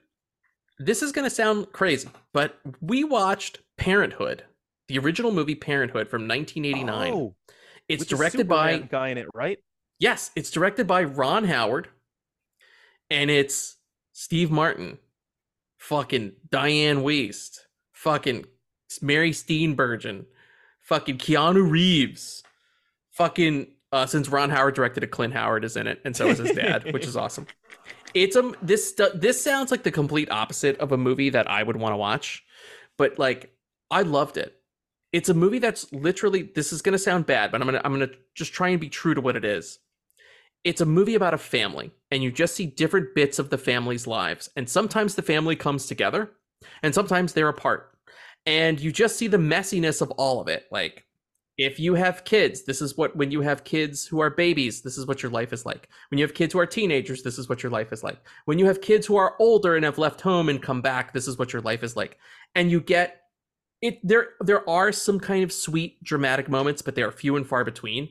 this 0.78 1.02
is 1.02 1.12
going 1.12 1.24
to 1.24 1.34
sound 1.34 1.72
crazy, 1.72 2.08
but 2.32 2.58
we 2.80 3.04
watched 3.04 3.60
Parenthood, 3.78 4.44
the 4.88 4.98
original 4.98 5.32
movie 5.32 5.54
Parenthood 5.54 6.08
from 6.08 6.28
1989. 6.28 7.12
Oh, 7.12 7.34
it's 7.88 8.06
directed 8.06 8.48
by 8.48 8.78
guy 8.78 9.08
in 9.08 9.18
it, 9.18 9.26
right? 9.34 9.58
Yes, 9.98 10.30
it's 10.34 10.50
directed 10.50 10.86
by 10.86 11.04
Ron 11.04 11.44
Howard, 11.44 11.88
and 13.10 13.30
it's 13.30 13.76
Steve 14.12 14.50
Martin, 14.50 14.98
fucking 15.78 16.32
Diane 16.50 17.02
Wiest, 17.02 17.60
fucking 17.92 18.46
Mary 19.00 19.30
Steenburgen, 19.30 20.26
fucking 20.80 21.18
Keanu 21.18 21.68
Reeves, 21.68 22.42
fucking. 23.10 23.68
Uh, 23.92 24.06
since 24.06 24.26
Ron 24.30 24.48
Howard 24.48 24.74
directed 24.74 25.04
it, 25.04 25.08
Clint 25.08 25.34
Howard 25.34 25.64
is 25.64 25.76
in 25.76 25.86
it, 25.86 26.00
and 26.02 26.16
so 26.16 26.26
is 26.28 26.38
his 26.38 26.52
dad, 26.52 26.90
which 26.94 27.04
is 27.04 27.14
awesome. 27.18 27.46
It's 28.14 28.36
um 28.36 28.56
this 28.62 28.94
this 29.14 29.42
sounds 29.42 29.70
like 29.70 29.82
the 29.82 29.90
complete 29.90 30.30
opposite 30.30 30.78
of 30.78 30.92
a 30.92 30.96
movie 30.96 31.30
that 31.30 31.50
I 31.50 31.62
would 31.62 31.76
want 31.76 31.92
to 31.92 31.96
watch, 31.96 32.42
but 32.96 33.18
like 33.18 33.54
I 33.90 34.02
loved 34.02 34.38
it. 34.38 34.58
It's 35.12 35.28
a 35.28 35.34
movie 35.34 35.58
that's 35.58 35.92
literally 35.92 36.50
this 36.54 36.72
is 36.72 36.82
gonna 36.82 36.98
sound 36.98 37.26
bad, 37.26 37.52
but 37.52 37.60
I'm 37.60 37.66
gonna 37.66 37.82
I'm 37.84 37.92
gonna 37.92 38.10
just 38.34 38.52
try 38.54 38.70
and 38.70 38.80
be 38.80 38.88
true 38.88 39.14
to 39.14 39.20
what 39.20 39.36
it 39.36 39.44
is. 39.44 39.78
It's 40.64 40.80
a 40.80 40.86
movie 40.86 41.14
about 41.14 41.34
a 41.34 41.38
family 41.38 41.92
and 42.10 42.22
you 42.22 42.30
just 42.30 42.54
see 42.54 42.66
different 42.66 43.14
bits 43.14 43.38
of 43.38 43.50
the 43.50 43.58
family's 43.58 44.06
lives 44.06 44.48
and 44.56 44.68
sometimes 44.68 45.14
the 45.14 45.22
family 45.22 45.56
comes 45.56 45.86
together 45.86 46.30
and 46.82 46.94
sometimes 46.94 47.32
they're 47.32 47.48
apart. 47.48 47.90
And 48.46 48.80
you 48.80 48.90
just 48.90 49.16
see 49.16 49.28
the 49.28 49.36
messiness 49.36 50.00
of 50.00 50.10
all 50.12 50.40
of 50.40 50.48
it 50.48 50.64
like 50.70 51.04
if 51.58 51.78
you 51.78 51.94
have 51.94 52.24
kids 52.24 52.64
this 52.64 52.80
is 52.80 52.96
what 52.96 53.14
when 53.14 53.30
you 53.30 53.42
have 53.42 53.64
kids 53.64 54.06
who 54.06 54.20
are 54.20 54.30
babies 54.30 54.80
this 54.80 54.96
is 54.96 55.06
what 55.06 55.22
your 55.22 55.30
life 55.30 55.52
is 55.52 55.66
like. 55.66 55.90
When 56.10 56.18
you 56.18 56.24
have 56.24 56.34
kids 56.34 56.54
who 56.54 56.58
are 56.58 56.66
teenagers 56.66 57.22
this 57.22 57.38
is 57.38 57.48
what 57.50 57.62
your 57.62 57.70
life 57.70 57.92
is 57.92 58.02
like. 58.02 58.18
When 58.46 58.58
you 58.58 58.66
have 58.66 58.80
kids 58.80 59.06
who 59.06 59.16
are 59.16 59.36
older 59.38 59.76
and 59.76 59.84
have 59.84 59.98
left 59.98 60.22
home 60.22 60.48
and 60.48 60.62
come 60.62 60.80
back 60.80 61.12
this 61.12 61.28
is 61.28 61.38
what 61.38 61.52
your 61.52 61.62
life 61.62 61.82
is 61.82 61.96
like. 61.96 62.18
And 62.54 62.70
you 62.70 62.80
get 62.80 63.21
it 63.82 63.98
there 64.06 64.30
there 64.40 64.68
are 64.70 64.92
some 64.92 65.20
kind 65.20 65.44
of 65.44 65.52
sweet 65.52 66.02
dramatic 66.02 66.48
moments 66.48 66.80
but 66.80 66.94
they 66.94 67.02
are 67.02 67.12
few 67.12 67.36
and 67.36 67.46
far 67.46 67.64
between 67.64 68.08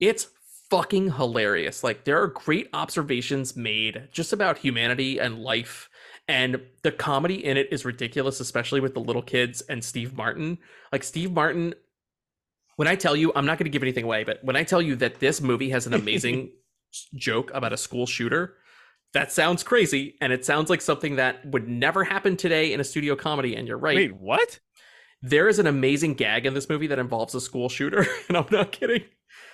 it's 0.00 0.28
fucking 0.70 1.12
hilarious. 1.12 1.82
Like 1.82 2.04
there 2.04 2.22
are 2.22 2.28
great 2.28 2.68
observations 2.72 3.56
made 3.56 4.08
just 4.12 4.32
about 4.32 4.58
humanity 4.58 5.18
and 5.18 5.42
life 5.42 5.88
and 6.26 6.60
the 6.82 6.92
comedy 6.92 7.44
in 7.44 7.56
it 7.56 7.68
is 7.72 7.84
ridiculous 7.84 8.40
especially 8.40 8.80
with 8.80 8.94
the 8.94 9.00
little 9.00 9.22
kids 9.22 9.60
and 9.62 9.82
Steve 9.82 10.14
Martin. 10.14 10.58
Like 10.92 11.02
Steve 11.02 11.32
Martin 11.32 11.74
when 12.76 12.86
I 12.86 12.94
tell 12.94 13.16
you 13.16 13.32
I'm 13.34 13.46
not 13.46 13.58
going 13.58 13.64
to 13.64 13.70
give 13.70 13.82
anything 13.82 14.04
away, 14.04 14.24
but 14.24 14.42
when 14.44 14.56
I 14.56 14.62
tell 14.62 14.80
you 14.80 14.94
that 14.96 15.20
this 15.20 15.40
movie 15.40 15.70
has 15.70 15.86
an 15.86 15.94
amazing 15.94 16.52
joke 17.14 17.50
about 17.52 17.72
a 17.72 17.76
school 17.76 18.06
shooter, 18.06 18.54
that 19.14 19.32
sounds 19.32 19.62
crazy 19.62 20.16
and 20.20 20.32
it 20.32 20.44
sounds 20.44 20.70
like 20.70 20.82
something 20.82 21.16
that 21.16 21.44
would 21.46 21.66
never 21.66 22.04
happen 22.04 22.36
today 22.36 22.72
in 22.72 22.80
a 22.80 22.84
studio 22.84 23.16
comedy 23.16 23.56
and 23.56 23.66
you're 23.66 23.78
right. 23.78 23.96
Wait, 23.96 24.16
what? 24.16 24.60
There 25.22 25.48
is 25.48 25.58
an 25.58 25.66
amazing 25.66 26.14
gag 26.14 26.46
in 26.46 26.54
this 26.54 26.68
movie 26.68 26.86
that 26.88 26.98
involves 26.98 27.34
a 27.34 27.40
school 27.40 27.68
shooter 27.68 28.06
and 28.28 28.36
I'm 28.36 28.46
not 28.50 28.72
kidding. 28.72 29.04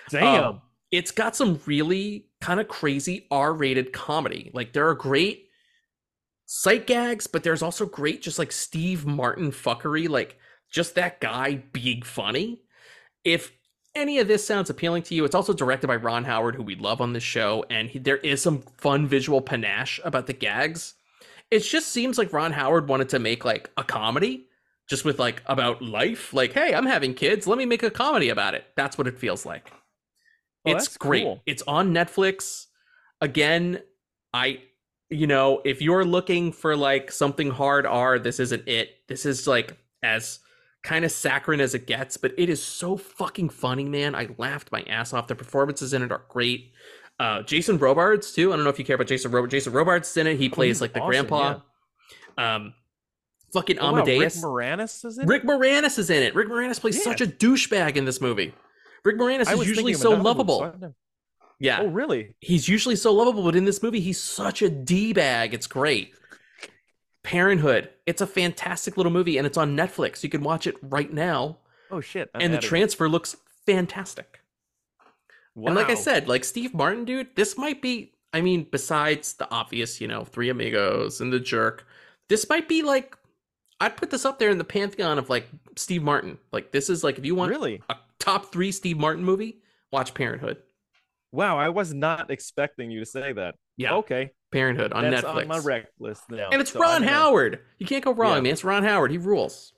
Damn. 0.09 0.43
Um, 0.43 0.61
it's 0.91 1.11
got 1.11 1.35
some 1.35 1.59
really 1.65 2.27
kind 2.41 2.59
of 2.59 2.67
crazy 2.67 3.27
R-rated 3.31 3.91
comedy. 3.91 4.51
Like 4.53 4.73
there 4.73 4.87
are 4.87 4.93
great 4.93 5.49
sight 6.45 6.87
gags, 6.87 7.27
but 7.27 7.43
there's 7.43 7.63
also 7.63 7.85
great 7.85 8.21
just 8.21 8.39
like 8.39 8.51
Steve 8.51 9.05
Martin 9.05 9.51
fuckery, 9.51 10.07
like 10.07 10.37
just 10.69 10.95
that 10.95 11.19
guy 11.19 11.63
being 11.73 12.01
funny. 12.01 12.61
If 13.23 13.51
any 13.95 14.19
of 14.19 14.27
this 14.27 14.45
sounds 14.45 14.69
appealing 14.69 15.03
to 15.03 15.15
you, 15.15 15.25
it's 15.25 15.35
also 15.35 15.53
directed 15.53 15.87
by 15.87 15.95
Ron 15.95 16.25
Howard, 16.25 16.55
who 16.55 16.63
we 16.63 16.75
love 16.75 17.01
on 17.01 17.13
this 17.13 17.23
show, 17.23 17.65
and 17.69 17.89
he, 17.89 17.97
there 17.99 18.17
is 18.17 18.41
some 18.41 18.63
fun 18.77 19.07
visual 19.07 19.41
panache 19.41 19.99
about 20.03 20.27
the 20.27 20.33
gags. 20.33 20.93
It 21.49 21.59
just 21.59 21.89
seems 21.89 22.17
like 22.17 22.33
Ron 22.33 22.51
Howard 22.51 22.87
wanted 22.87 23.09
to 23.09 23.19
make 23.19 23.45
like 23.45 23.69
a 23.77 23.83
comedy, 23.83 24.47
just 24.87 25.05
with 25.05 25.19
like 25.19 25.41
about 25.45 25.81
life. 25.81 26.33
Like, 26.33 26.53
hey, 26.53 26.73
I'm 26.73 26.85
having 26.85 27.13
kids, 27.13 27.47
let 27.47 27.57
me 27.57 27.65
make 27.65 27.83
a 27.83 27.89
comedy 27.91 28.29
about 28.29 28.53
it. 28.55 28.65
That's 28.75 28.97
what 28.97 29.07
it 29.07 29.19
feels 29.19 29.45
like. 29.45 29.71
Oh, 30.65 30.71
it's 30.71 30.97
great. 30.97 31.23
cool. 31.23 31.41
It's 31.45 31.63
on 31.67 31.93
Netflix. 31.93 32.65
Again, 33.21 33.81
I 34.33 34.59
you 35.09 35.27
know, 35.27 35.61
if 35.63 35.81
you're 35.81 36.03
looking 36.03 36.51
for 36.51 36.75
like 36.75 37.11
something 37.11 37.51
hard 37.51 37.85
R, 37.85 38.17
this 38.19 38.39
isn't 38.39 38.67
it. 38.67 38.89
This 39.07 39.25
is 39.25 39.47
like 39.47 39.77
as 40.01 40.39
kind 40.83 41.05
of 41.05 41.11
saccharine 41.11 41.61
as 41.61 41.73
it 41.75 41.87
gets, 41.87 42.17
but 42.17 42.33
it 42.37 42.49
is 42.49 42.61
so 42.63 42.97
fucking 42.97 43.49
funny, 43.49 43.85
man. 43.85 44.15
I 44.15 44.29
laughed 44.37 44.71
my 44.71 44.81
ass 44.83 45.13
off. 45.13 45.27
The 45.27 45.35
performances 45.35 45.93
in 45.93 46.01
it 46.01 46.11
are 46.11 46.23
great. 46.29 46.71
Uh, 47.19 47.43
Jason 47.43 47.77
Robards 47.77 48.31
too. 48.33 48.51
I 48.51 48.55
don't 48.55 48.63
know 48.65 48.69
if 48.71 48.79
you 48.79 48.85
care 48.85 48.95
about 48.95 49.07
Jason 49.07 49.31
Robards. 49.31 49.51
Jason 49.51 49.73
Robards 49.73 50.15
in 50.17 50.27
it. 50.27 50.37
He 50.37 50.49
plays 50.49 50.81
Oh, 50.81 50.85
like 50.85 50.93
the 50.93 50.99
awesome, 50.99 51.09
grandpa. 51.27 51.59
Um, 52.37 52.73
fucking 53.53 53.79
Oh, 53.79 53.91
wow, 53.93 53.97
Rick 53.99 54.07
Amadeus. 54.09 54.43
Moranis 54.43 55.05
is 55.05 55.17
in. 55.17 55.27
Rick 55.27 55.43
Moranis 55.43 55.97
is 55.99 56.09
in 56.09 56.23
it. 56.23 56.35
Rick 56.35 56.49
Moranis 56.49 56.79
plays 56.79 57.01
such 57.03 57.21
a 57.21 57.27
douchebag 57.27 57.95
in 57.95 58.05
this 58.05 58.19
movie. 58.21 58.53
Rick 59.03 59.17
Moranis 59.17 59.51
is 59.51 59.67
usually 59.67 59.93
so 59.93 60.11
lovable. 60.11 60.59
so 60.59 60.65
I 60.65 60.69
don't- 60.71 60.95
Yeah. 61.59 61.79
Oh, 61.81 61.87
really? 61.87 62.35
He's 62.41 62.67
usually 62.67 62.95
so 62.95 63.13
lovable, 63.13 63.43
but 63.43 63.55
in 63.55 63.65
this 63.65 63.81
movie, 63.83 63.99
he's 64.01 64.19
such 64.21 64.61
a 64.61 64.69
D 64.69 65.13
bag. 65.13 65.53
It's 65.53 65.67
great. 65.67 66.13
Parenthood. 67.23 67.89
It's 68.05 68.21
a 68.21 68.27
fantastic 68.27 68.97
little 68.97 69.11
movie, 69.11 69.37
and 69.37 69.47
it's 69.47 69.57
on 69.57 69.75
Netflix. 69.75 70.21
You 70.23 70.29
can 70.29 70.43
watch 70.43 70.67
it 70.67 70.75
right 70.81 71.11
now. 71.11 71.57
Oh 71.89 71.99
shit! 72.01 72.29
I'm 72.35 72.41
and 72.41 72.53
the 72.53 72.57
adding 72.57 72.67
it. 72.67 72.69
transfer 72.69 73.09
looks 73.09 73.35
fantastic. 73.65 74.41
Wow. 75.55 75.67
And 75.67 75.75
like 75.75 75.89
I 75.89 75.95
said, 75.95 76.27
like 76.27 76.43
Steve 76.43 76.73
Martin, 76.73 77.05
dude, 77.05 77.35
this 77.35 77.57
might 77.57 77.81
be. 77.81 78.11
I 78.33 78.41
mean, 78.41 78.67
besides 78.69 79.33
the 79.33 79.49
obvious, 79.49 80.01
you 80.01 80.07
know, 80.07 80.23
Three 80.25 80.49
Amigos 80.49 81.21
and 81.21 81.31
The 81.31 81.39
Jerk, 81.39 81.87
this 82.27 82.47
might 82.49 82.67
be 82.67 82.81
like. 82.83 83.15
I'd 83.79 83.97
put 83.97 84.09
this 84.09 84.25
up 84.25 84.39
there 84.39 84.49
in 84.49 84.57
the 84.57 84.63
pantheon 84.63 85.17
of 85.19 85.29
like 85.29 85.47
Steve 85.75 86.01
Martin. 86.03 86.37
Like 86.51 86.71
this 86.71 86.89
is 86.89 87.03
like 87.03 87.17
if 87.17 87.25
you 87.25 87.35
want 87.35 87.51
really 87.51 87.81
a 87.89 87.95
top 88.19 88.51
three 88.51 88.71
Steve 88.71 88.97
Martin 88.97 89.23
movie, 89.23 89.61
watch 89.91 90.13
Parenthood. 90.13 90.57
Wow, 91.31 91.57
I 91.57 91.69
was 91.69 91.93
not 91.93 92.31
expecting 92.31 92.89
you 92.91 93.01
to 93.01 93.05
say 93.05 93.33
that. 93.33 93.55
Yeah. 93.75 93.95
Okay. 93.95 94.31
Parenthood 94.53 94.93
on 94.93 95.03
That's 95.09 95.25
Netflix. 95.25 95.41
on 95.41 95.47
my 95.49 95.57
rec 95.59 95.87
list 95.99 96.23
now. 96.29 96.49
And 96.51 96.61
it's 96.61 96.71
so 96.71 96.79
Ron 96.79 96.91
I'm 96.95 97.01
gonna- 97.01 97.11
Howard. 97.11 97.59
You 97.77 97.85
can't 97.85 98.03
go 98.05 98.13
wrong, 98.13 98.35
Yeah. 98.37 98.41
man. 98.41 98.53
It's 98.53 98.63
Ron 98.63 98.83
Howard. 98.85 99.11
He 99.11 99.17
rules. 99.17 99.73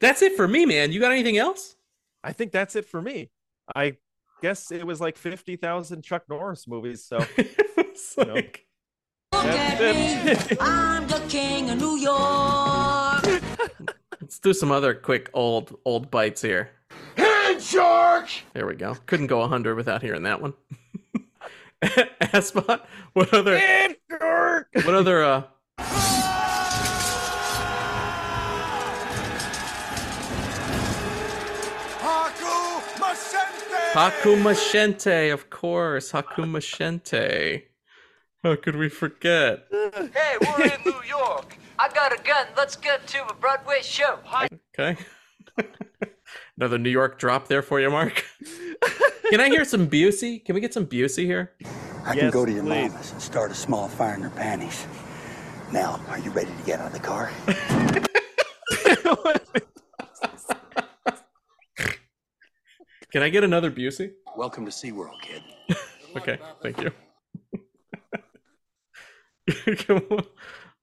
That's 0.00 0.22
it 0.22 0.34
for 0.36 0.48
me, 0.48 0.66
man. 0.66 0.90
You 0.90 0.98
got 0.98 1.12
anything 1.12 1.38
else? 1.38 1.76
I 2.24 2.32
think 2.32 2.50
that's 2.50 2.74
it 2.74 2.84
for 2.86 3.00
me. 3.00 3.30
I 3.76 3.96
guess 4.42 4.72
it 4.72 4.84
was 4.84 5.00
like 5.00 5.16
fifty 5.16 5.54
thousand 5.56 6.02
Chuck 6.02 6.24
Norris 6.28 6.66
movies. 6.66 7.04
So 7.04 7.24
you 7.38 8.24
know. 8.24 8.40
I'm 10.60 11.06
the 11.06 11.22
king 11.28 11.70
of 11.70 11.78
New 11.78 11.96
York. 11.96 13.42
Let's 14.20 14.38
do 14.38 14.54
some 14.54 14.70
other 14.70 14.94
quick 14.94 15.30
old 15.34 15.76
old 15.84 16.10
bites 16.10 16.42
here. 16.42 16.70
Hey, 17.16 17.58
George! 17.60 18.44
There 18.54 18.66
we 18.66 18.74
go. 18.74 18.96
Couldn't 19.06 19.26
go 19.26 19.40
100 19.40 19.74
without 19.74 20.02
hearing 20.02 20.22
that 20.22 20.40
one. 20.40 20.54
Asbot, 21.82 22.80
what 23.12 23.34
other 23.34 23.60
what 24.72 24.94
other 24.94 25.22
uh 25.24 25.42
Haku 32.04 32.82
Machente! 32.98 33.92
Hakuma 33.92 34.54
Shente, 34.54 35.32
of 35.32 35.50
course. 35.50 36.12
Hakuma 36.12 36.60
Shente. 36.60 37.64
How 38.44 38.56
could 38.56 38.76
we 38.76 38.90
forget? 38.90 39.66
Hey, 39.72 40.36
we're 40.40 40.64
in 40.64 40.80
New 40.84 41.02
York. 41.08 41.56
I 41.78 41.88
got 41.88 42.12
a 42.12 42.22
gun. 42.22 42.46
Let's 42.56 42.76
get 42.76 43.06
to 43.06 43.26
a 43.26 43.34
Broadway 43.34 43.78
show. 43.80 44.18
Hi. 44.24 44.48
Okay. 44.78 45.02
Another 46.58 46.76
New 46.76 46.90
York 46.90 47.18
drop 47.18 47.48
there 47.48 47.62
for 47.62 47.80
you, 47.80 47.88
Mark. 47.90 48.22
Can 49.30 49.40
I 49.40 49.48
hear 49.48 49.64
some 49.64 49.88
Busey? 49.88 50.44
Can 50.44 50.54
we 50.54 50.60
get 50.60 50.74
some 50.74 50.86
Busey 50.86 51.24
here? 51.24 51.52
I 52.04 52.14
can 52.14 52.30
go 52.30 52.44
to 52.44 52.52
your 52.52 52.64
mama's 52.64 53.12
and 53.12 53.22
start 53.22 53.50
a 53.50 53.54
small 53.54 53.88
fire 53.88 54.14
in 54.14 54.20
her 54.20 54.30
panties. 54.30 54.86
Now, 55.72 56.00
are 56.08 56.18
you 56.18 56.30
ready 56.30 56.50
to 56.54 56.62
get 56.66 56.80
out 56.80 56.88
of 56.88 56.92
the 56.92 56.98
car? 56.98 57.30
Can 63.10 63.22
I 63.22 63.30
get 63.30 63.42
another 63.42 63.70
Busey? 63.70 64.12
Welcome 64.36 64.66
to 64.66 64.70
SeaWorld, 64.70 65.22
kid. 65.22 65.42
Okay, 66.14 66.38
thank 66.62 66.82
you. 66.82 66.92
Come 69.86 70.02
on. 70.10 70.24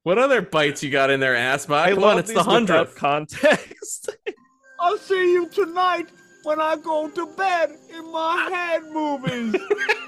what 0.03 0.17
other 0.17 0.41
bites 0.41 0.83
you 0.83 0.91
got 0.91 1.09
in 1.09 1.19
there, 1.19 1.35
Assbot? 1.35 1.93
Come 1.95 2.03
on, 2.03 2.19
it's 2.19 2.33
the 2.33 2.43
hundredth. 2.43 2.95
context. 2.95 4.09
I'll 4.79 4.97
see 4.97 5.33
you 5.33 5.47
tonight 5.49 6.07
when 6.43 6.59
I 6.59 6.75
go 6.75 7.09
to 7.09 7.25
bed 7.37 7.69
in 7.95 8.11
my 8.11 8.49
head 8.51 8.83
movies. 8.91 9.55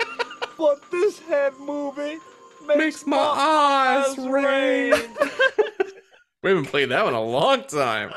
but 0.57 0.79
this 0.91 1.19
head 1.19 1.53
movie 1.59 2.17
makes, 2.65 2.77
Makes 2.77 3.07
my 3.07 3.17
eyes 3.17 4.17
rain. 4.17 4.93
We 6.41 6.49
haven't 6.49 6.65
played 6.65 6.89
that 6.89 7.03
one 7.05 7.13
in 7.13 7.19
a 7.19 7.23
long 7.23 7.63
time. 7.65 8.11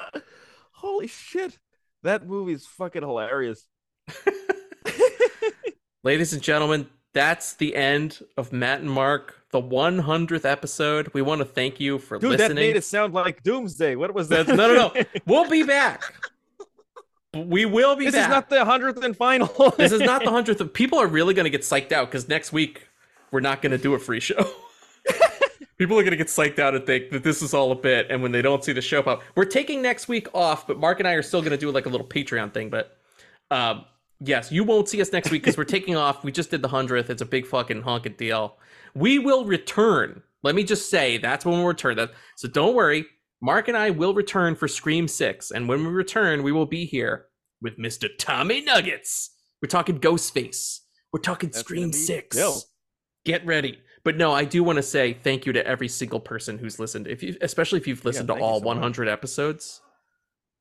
Holy 0.73 1.07
shit. 1.07 1.59
That 2.03 2.27
movie 2.27 2.53
is 2.55 2.67
fucking 2.67 3.03
hilarious. 3.03 3.67
Ladies 6.03 6.33
and 6.33 6.43
gentlemen, 6.43 6.89
that's 7.13 7.55
the 7.55 7.75
end 7.75 8.21
of 8.37 8.53
Matt 8.53 8.81
and 8.81 8.91
Mark, 8.91 9.43
the 9.61 9.63
100th 9.77 10.45
episode. 10.45 11.09
We 11.15 11.23
want 11.23 11.41
to 11.41 11.45
thank 11.45 11.81
you 11.81 11.99
for 11.99 12.19
Dude, 12.19 12.33
listening. 12.33 12.49
that 12.49 12.55
made 12.55 12.77
it 12.77 12.85
sound 12.85 13.15
like 13.15 13.43
Doomsday. 13.43 13.97
What 13.97 14.13
was 14.15 14.29
that? 14.29 14.49
No, 14.49 14.55
no, 14.55 14.75
no. 14.75 15.03
We'll 15.27 15.49
be 15.49 15.63
back. 15.63 16.03
We 17.35 17.67
will 17.67 17.97
be 17.97 18.07
This 18.07 18.15
back. 18.15 18.25
is 18.25 18.29
not 18.31 18.49
the 18.51 18.65
hundredth 18.65 19.03
and 19.03 19.17
final. 19.17 19.49
this 19.79 19.93
is 19.93 20.01
not 20.01 20.25
the 20.25 20.31
hundredth. 20.31 20.73
People 20.73 20.99
are 20.99 21.07
really 21.07 21.35
going 21.35 21.45
to 21.45 21.51
get 21.51 21.63
psyched 21.63 21.93
out 21.93 22.11
because 22.11 22.29
next 22.29 22.53
week 22.53 22.87
we're 23.31 23.41
not 23.41 23.63
going 23.63 23.73
to 23.73 23.79
do 23.79 23.95
a 23.95 23.99
free 23.99 24.21
show. 24.21 24.37
People 25.79 25.99
are 25.99 26.03
going 26.03 26.13
to 26.13 26.17
get 26.17 26.29
psyched 26.29 26.59
out 26.59 26.75
and 26.75 26.87
think 26.87 27.11
that 27.11 27.23
this 27.23 27.43
is 27.43 27.53
all 27.53 27.71
a 27.71 27.75
bit, 27.75 28.07
and 28.09 28.23
when 28.23 28.33
they 28.33 28.41
don't 28.41 28.65
see 28.65 28.73
the 28.73 28.81
show 28.81 29.03
pop, 29.03 29.23
we're 29.35 29.45
taking 29.45 29.83
next 29.83 30.09
week 30.09 30.27
off. 30.35 30.67
But 30.67 30.79
Mark 30.79 31.01
and 31.01 31.07
I 31.09 31.13
are 31.13 31.23
still 31.23 31.41
going 31.41 31.51
to 31.51 31.59
do 31.59 31.71
like 31.71 31.85
a 31.85 31.91
little 31.91 32.07
Patreon 32.07 32.55
thing. 32.55 32.71
But 32.71 32.97
um, 33.51 33.85
yes, 34.21 34.51
you 34.51 34.65
won't 34.65 34.89
see 34.89 35.03
us 35.03 35.13
next 35.13 35.31
week 35.31 35.43
because 35.43 35.59
we're 35.59 35.65
taking 35.65 35.95
off. 35.95 36.25
We 36.25 36.33
just 36.33 36.51
did 36.51 36.63
the 36.63 36.69
hundredth. 36.69 37.11
It's 37.11 37.21
a 37.21 37.27
big 37.27 37.47
fucking 37.47 37.83
honking 37.83 38.15
deal. 38.15 38.57
We 38.97 39.19
will 39.19 39.45
return. 39.45 40.23
Let 40.43 40.55
me 40.55 40.65
just 40.65 40.91
say 40.91 41.19
that's 41.19 41.45
when 41.45 41.59
we'll 41.59 41.67
return. 41.67 41.97
That 41.97 42.13
so 42.37 42.49
don't 42.49 42.75
worry. 42.75 43.07
Mark 43.43 43.69
and 43.69 43.77
I 43.77 43.91
will 43.91 44.15
return 44.15 44.57
for 44.57 44.67
Scream 44.67 45.07
Six, 45.07 45.51
and 45.51 45.69
when 45.69 45.85
we 45.85 45.93
return, 45.93 46.43
we 46.43 46.53
will 46.53 46.67
be 46.67 46.87
here 46.87 47.27
with 47.61 47.79
Mr. 47.79 48.09
Tommy 48.19 48.63
Nuggets. 48.63 49.31
We're 49.61 49.69
talking 49.69 50.01
Ghostface. 50.01 50.81
We're 51.13 51.21
talking 51.21 51.51
That's 51.51 51.61
Scream 51.61 51.93
Six. 51.93 52.37
dope. 52.37 52.63
Get 53.25 53.45
ready. 53.45 53.79
But 54.05 54.17
no, 54.17 54.33
I 54.33 54.45
do 54.45 54.63
want 54.63 54.77
to 54.77 54.83
say 54.83 55.15
thank 55.15 55.47
you 55.47 55.53
to 55.53 55.67
every 55.67 55.89
single 55.89 56.21
person 56.21 56.59
who's 56.59 56.79
listened. 56.79 57.09
If 57.09 57.23
you, 57.23 57.37
especially 57.41 57.81
if 57.81 57.87
you've 57.87 58.05
listened 58.05 58.29
thank 58.29 58.39
to 58.39 58.45
all 58.45 58.61
so 58.61 58.65
much. 58.65 58.77
100 58.77 59.09
episodes, 59.09 59.83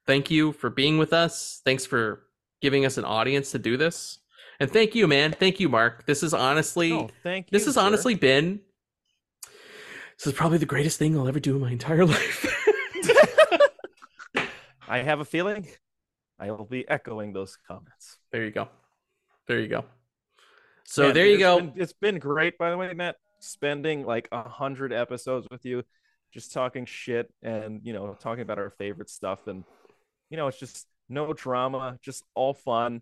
thank 0.07 0.31
you 0.31 0.51
for 0.51 0.69
being 0.69 0.97
with 0.97 1.13
us. 1.13 1.61
Thanks 1.63 1.85
for 1.85 2.23
giving 2.61 2.85
us 2.85 2.97
an 2.97 3.05
audience 3.05 3.51
to 3.51 3.59
do 3.59 3.77
this. 3.77 4.17
And 4.59 4.71
thank 4.71 4.95
you, 4.95 5.07
man. 5.07 5.31
Thank 5.33 5.59
you, 5.59 5.67
Mark. 5.69 6.05
This 6.05 6.23
is 6.23 6.33
honestly, 6.33 6.93
Oh, 6.93 7.09
thank 7.23 7.49
this 7.49 7.63
you, 7.63 7.67
has 7.67 7.75
sir. 7.75 7.81
honestly 7.81 8.15
been. 8.15 8.61
This 10.17 10.27
is 10.27 10.33
probably 10.33 10.57
the 10.59 10.65
greatest 10.65 10.97
thing 10.97 11.17
I'll 11.17 11.27
ever 11.27 11.39
do 11.41 11.55
in 11.55 11.61
my 11.61 11.71
entire 11.71 12.05
life. 12.15 12.45
I 14.87 14.99
have 14.99 15.19
a 15.19 15.25
feeling 15.25 15.67
I 16.39 16.51
will 16.51 16.65
be 16.65 16.87
echoing 16.87 17.33
those 17.33 17.57
comments. 17.67 18.17
There 18.31 18.43
you 18.45 18.51
go. 18.51 18.69
There 19.47 19.59
you 19.59 19.67
go. 19.67 19.85
So 20.85 21.03
Man, 21.05 21.13
there 21.15 21.25
you 21.27 21.37
go. 21.39 21.59
been- 21.59 21.73
it's 21.75 21.93
been 21.93 22.19
great, 22.19 22.57
by 22.57 22.69
the 22.69 22.77
way, 22.77 22.93
Matt. 22.93 23.15
Spending 23.39 24.05
like 24.05 24.27
a 24.31 24.47
hundred 24.47 24.93
episodes 24.93 25.47
with 25.51 25.65
you, 25.65 25.83
just 26.33 26.53
talking 26.53 26.85
shit 26.85 27.31
and 27.43 27.81
you 27.83 27.93
know 27.93 28.15
talking 28.19 28.41
about 28.41 28.57
our 28.57 28.69
favorite 28.71 29.09
stuff, 29.09 29.47
and 29.47 29.63
you 30.29 30.37
know 30.37 30.47
it's 30.47 30.57
just 30.59 30.87
no 31.09 31.31
drama, 31.33 31.99
just 32.01 32.23
all 32.33 32.53
fun. 32.53 33.01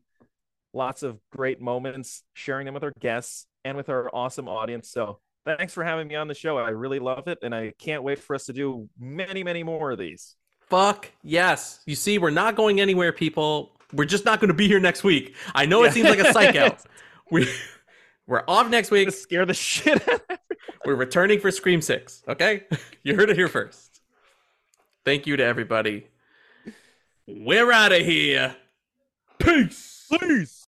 Lots 0.74 1.04
of 1.04 1.20
great 1.32 1.62
moments, 1.62 2.24
sharing 2.34 2.66
them 2.66 2.74
with 2.74 2.84
our 2.84 2.94
guests 3.00 3.46
and 3.64 3.78
with 3.78 3.90
our 3.90 4.10
awesome 4.14 4.48
audience. 4.50 4.90
So 4.90 5.20
thanks 5.46 5.74
for 5.74 5.84
having 5.84 6.08
me 6.08 6.16
on 6.16 6.28
the 6.28 6.34
show. 6.34 6.58
I 6.58 6.70
really 6.70 7.00
love 7.00 7.28
it, 7.28 7.40
and 7.44 7.54
I 7.54 7.74
can't 7.80 8.04
wait 8.04 8.20
for 8.20 8.36
us 8.36 8.46
to 8.46 8.54
do 8.54 8.90
many, 9.00 9.44
many 9.44 9.64
more 9.64 9.92
of 9.92 10.00
these. 10.00 10.36
Fuck 10.70 11.12
yes. 11.22 11.82
You 11.86 11.96
see, 11.96 12.18
we're 12.18 12.32
not 12.32 12.56
going 12.56 12.82
anywhere, 12.82 13.12
people. 13.14 13.78
We're 13.94 14.06
just 14.06 14.26
not 14.26 14.40
going 14.40 14.48
to 14.48 14.56
be 14.56 14.68
here 14.68 14.80
next 14.80 15.04
week. 15.04 15.36
I 15.54 15.66
know 15.68 15.84
it 15.84 15.88
Yeah. 15.88 15.92
seems 15.94 16.10
like 16.10 16.20
a 16.20 16.34
psych 16.34 16.56
out. 16.56 16.80
We 17.32 17.48
We're 18.28 18.44
off 18.48 18.70
next 18.70 18.90
week. 18.92 19.12
Scare 19.12 19.46
the 19.46 19.54
shit 19.54 20.08
out. 20.10 20.22
of 20.30 20.38
We're 20.86 20.96
returning 20.96 21.40
for 21.40 21.52
Scream 21.52 21.82
6. 21.82 22.24
Okay? 22.28 22.64
You 23.04 23.16
heard 23.16 23.30
it 23.30 23.36
here 23.36 23.48
first. 23.50 24.02
Thank 25.06 25.28
you 25.28 25.36
to 25.38 25.44
everybody. 25.44 26.08
We're 27.28 27.72
out 27.72 27.92
of 27.92 28.00
here. 28.06 28.56
Peace. 29.40 30.08
Peace. 30.20 30.63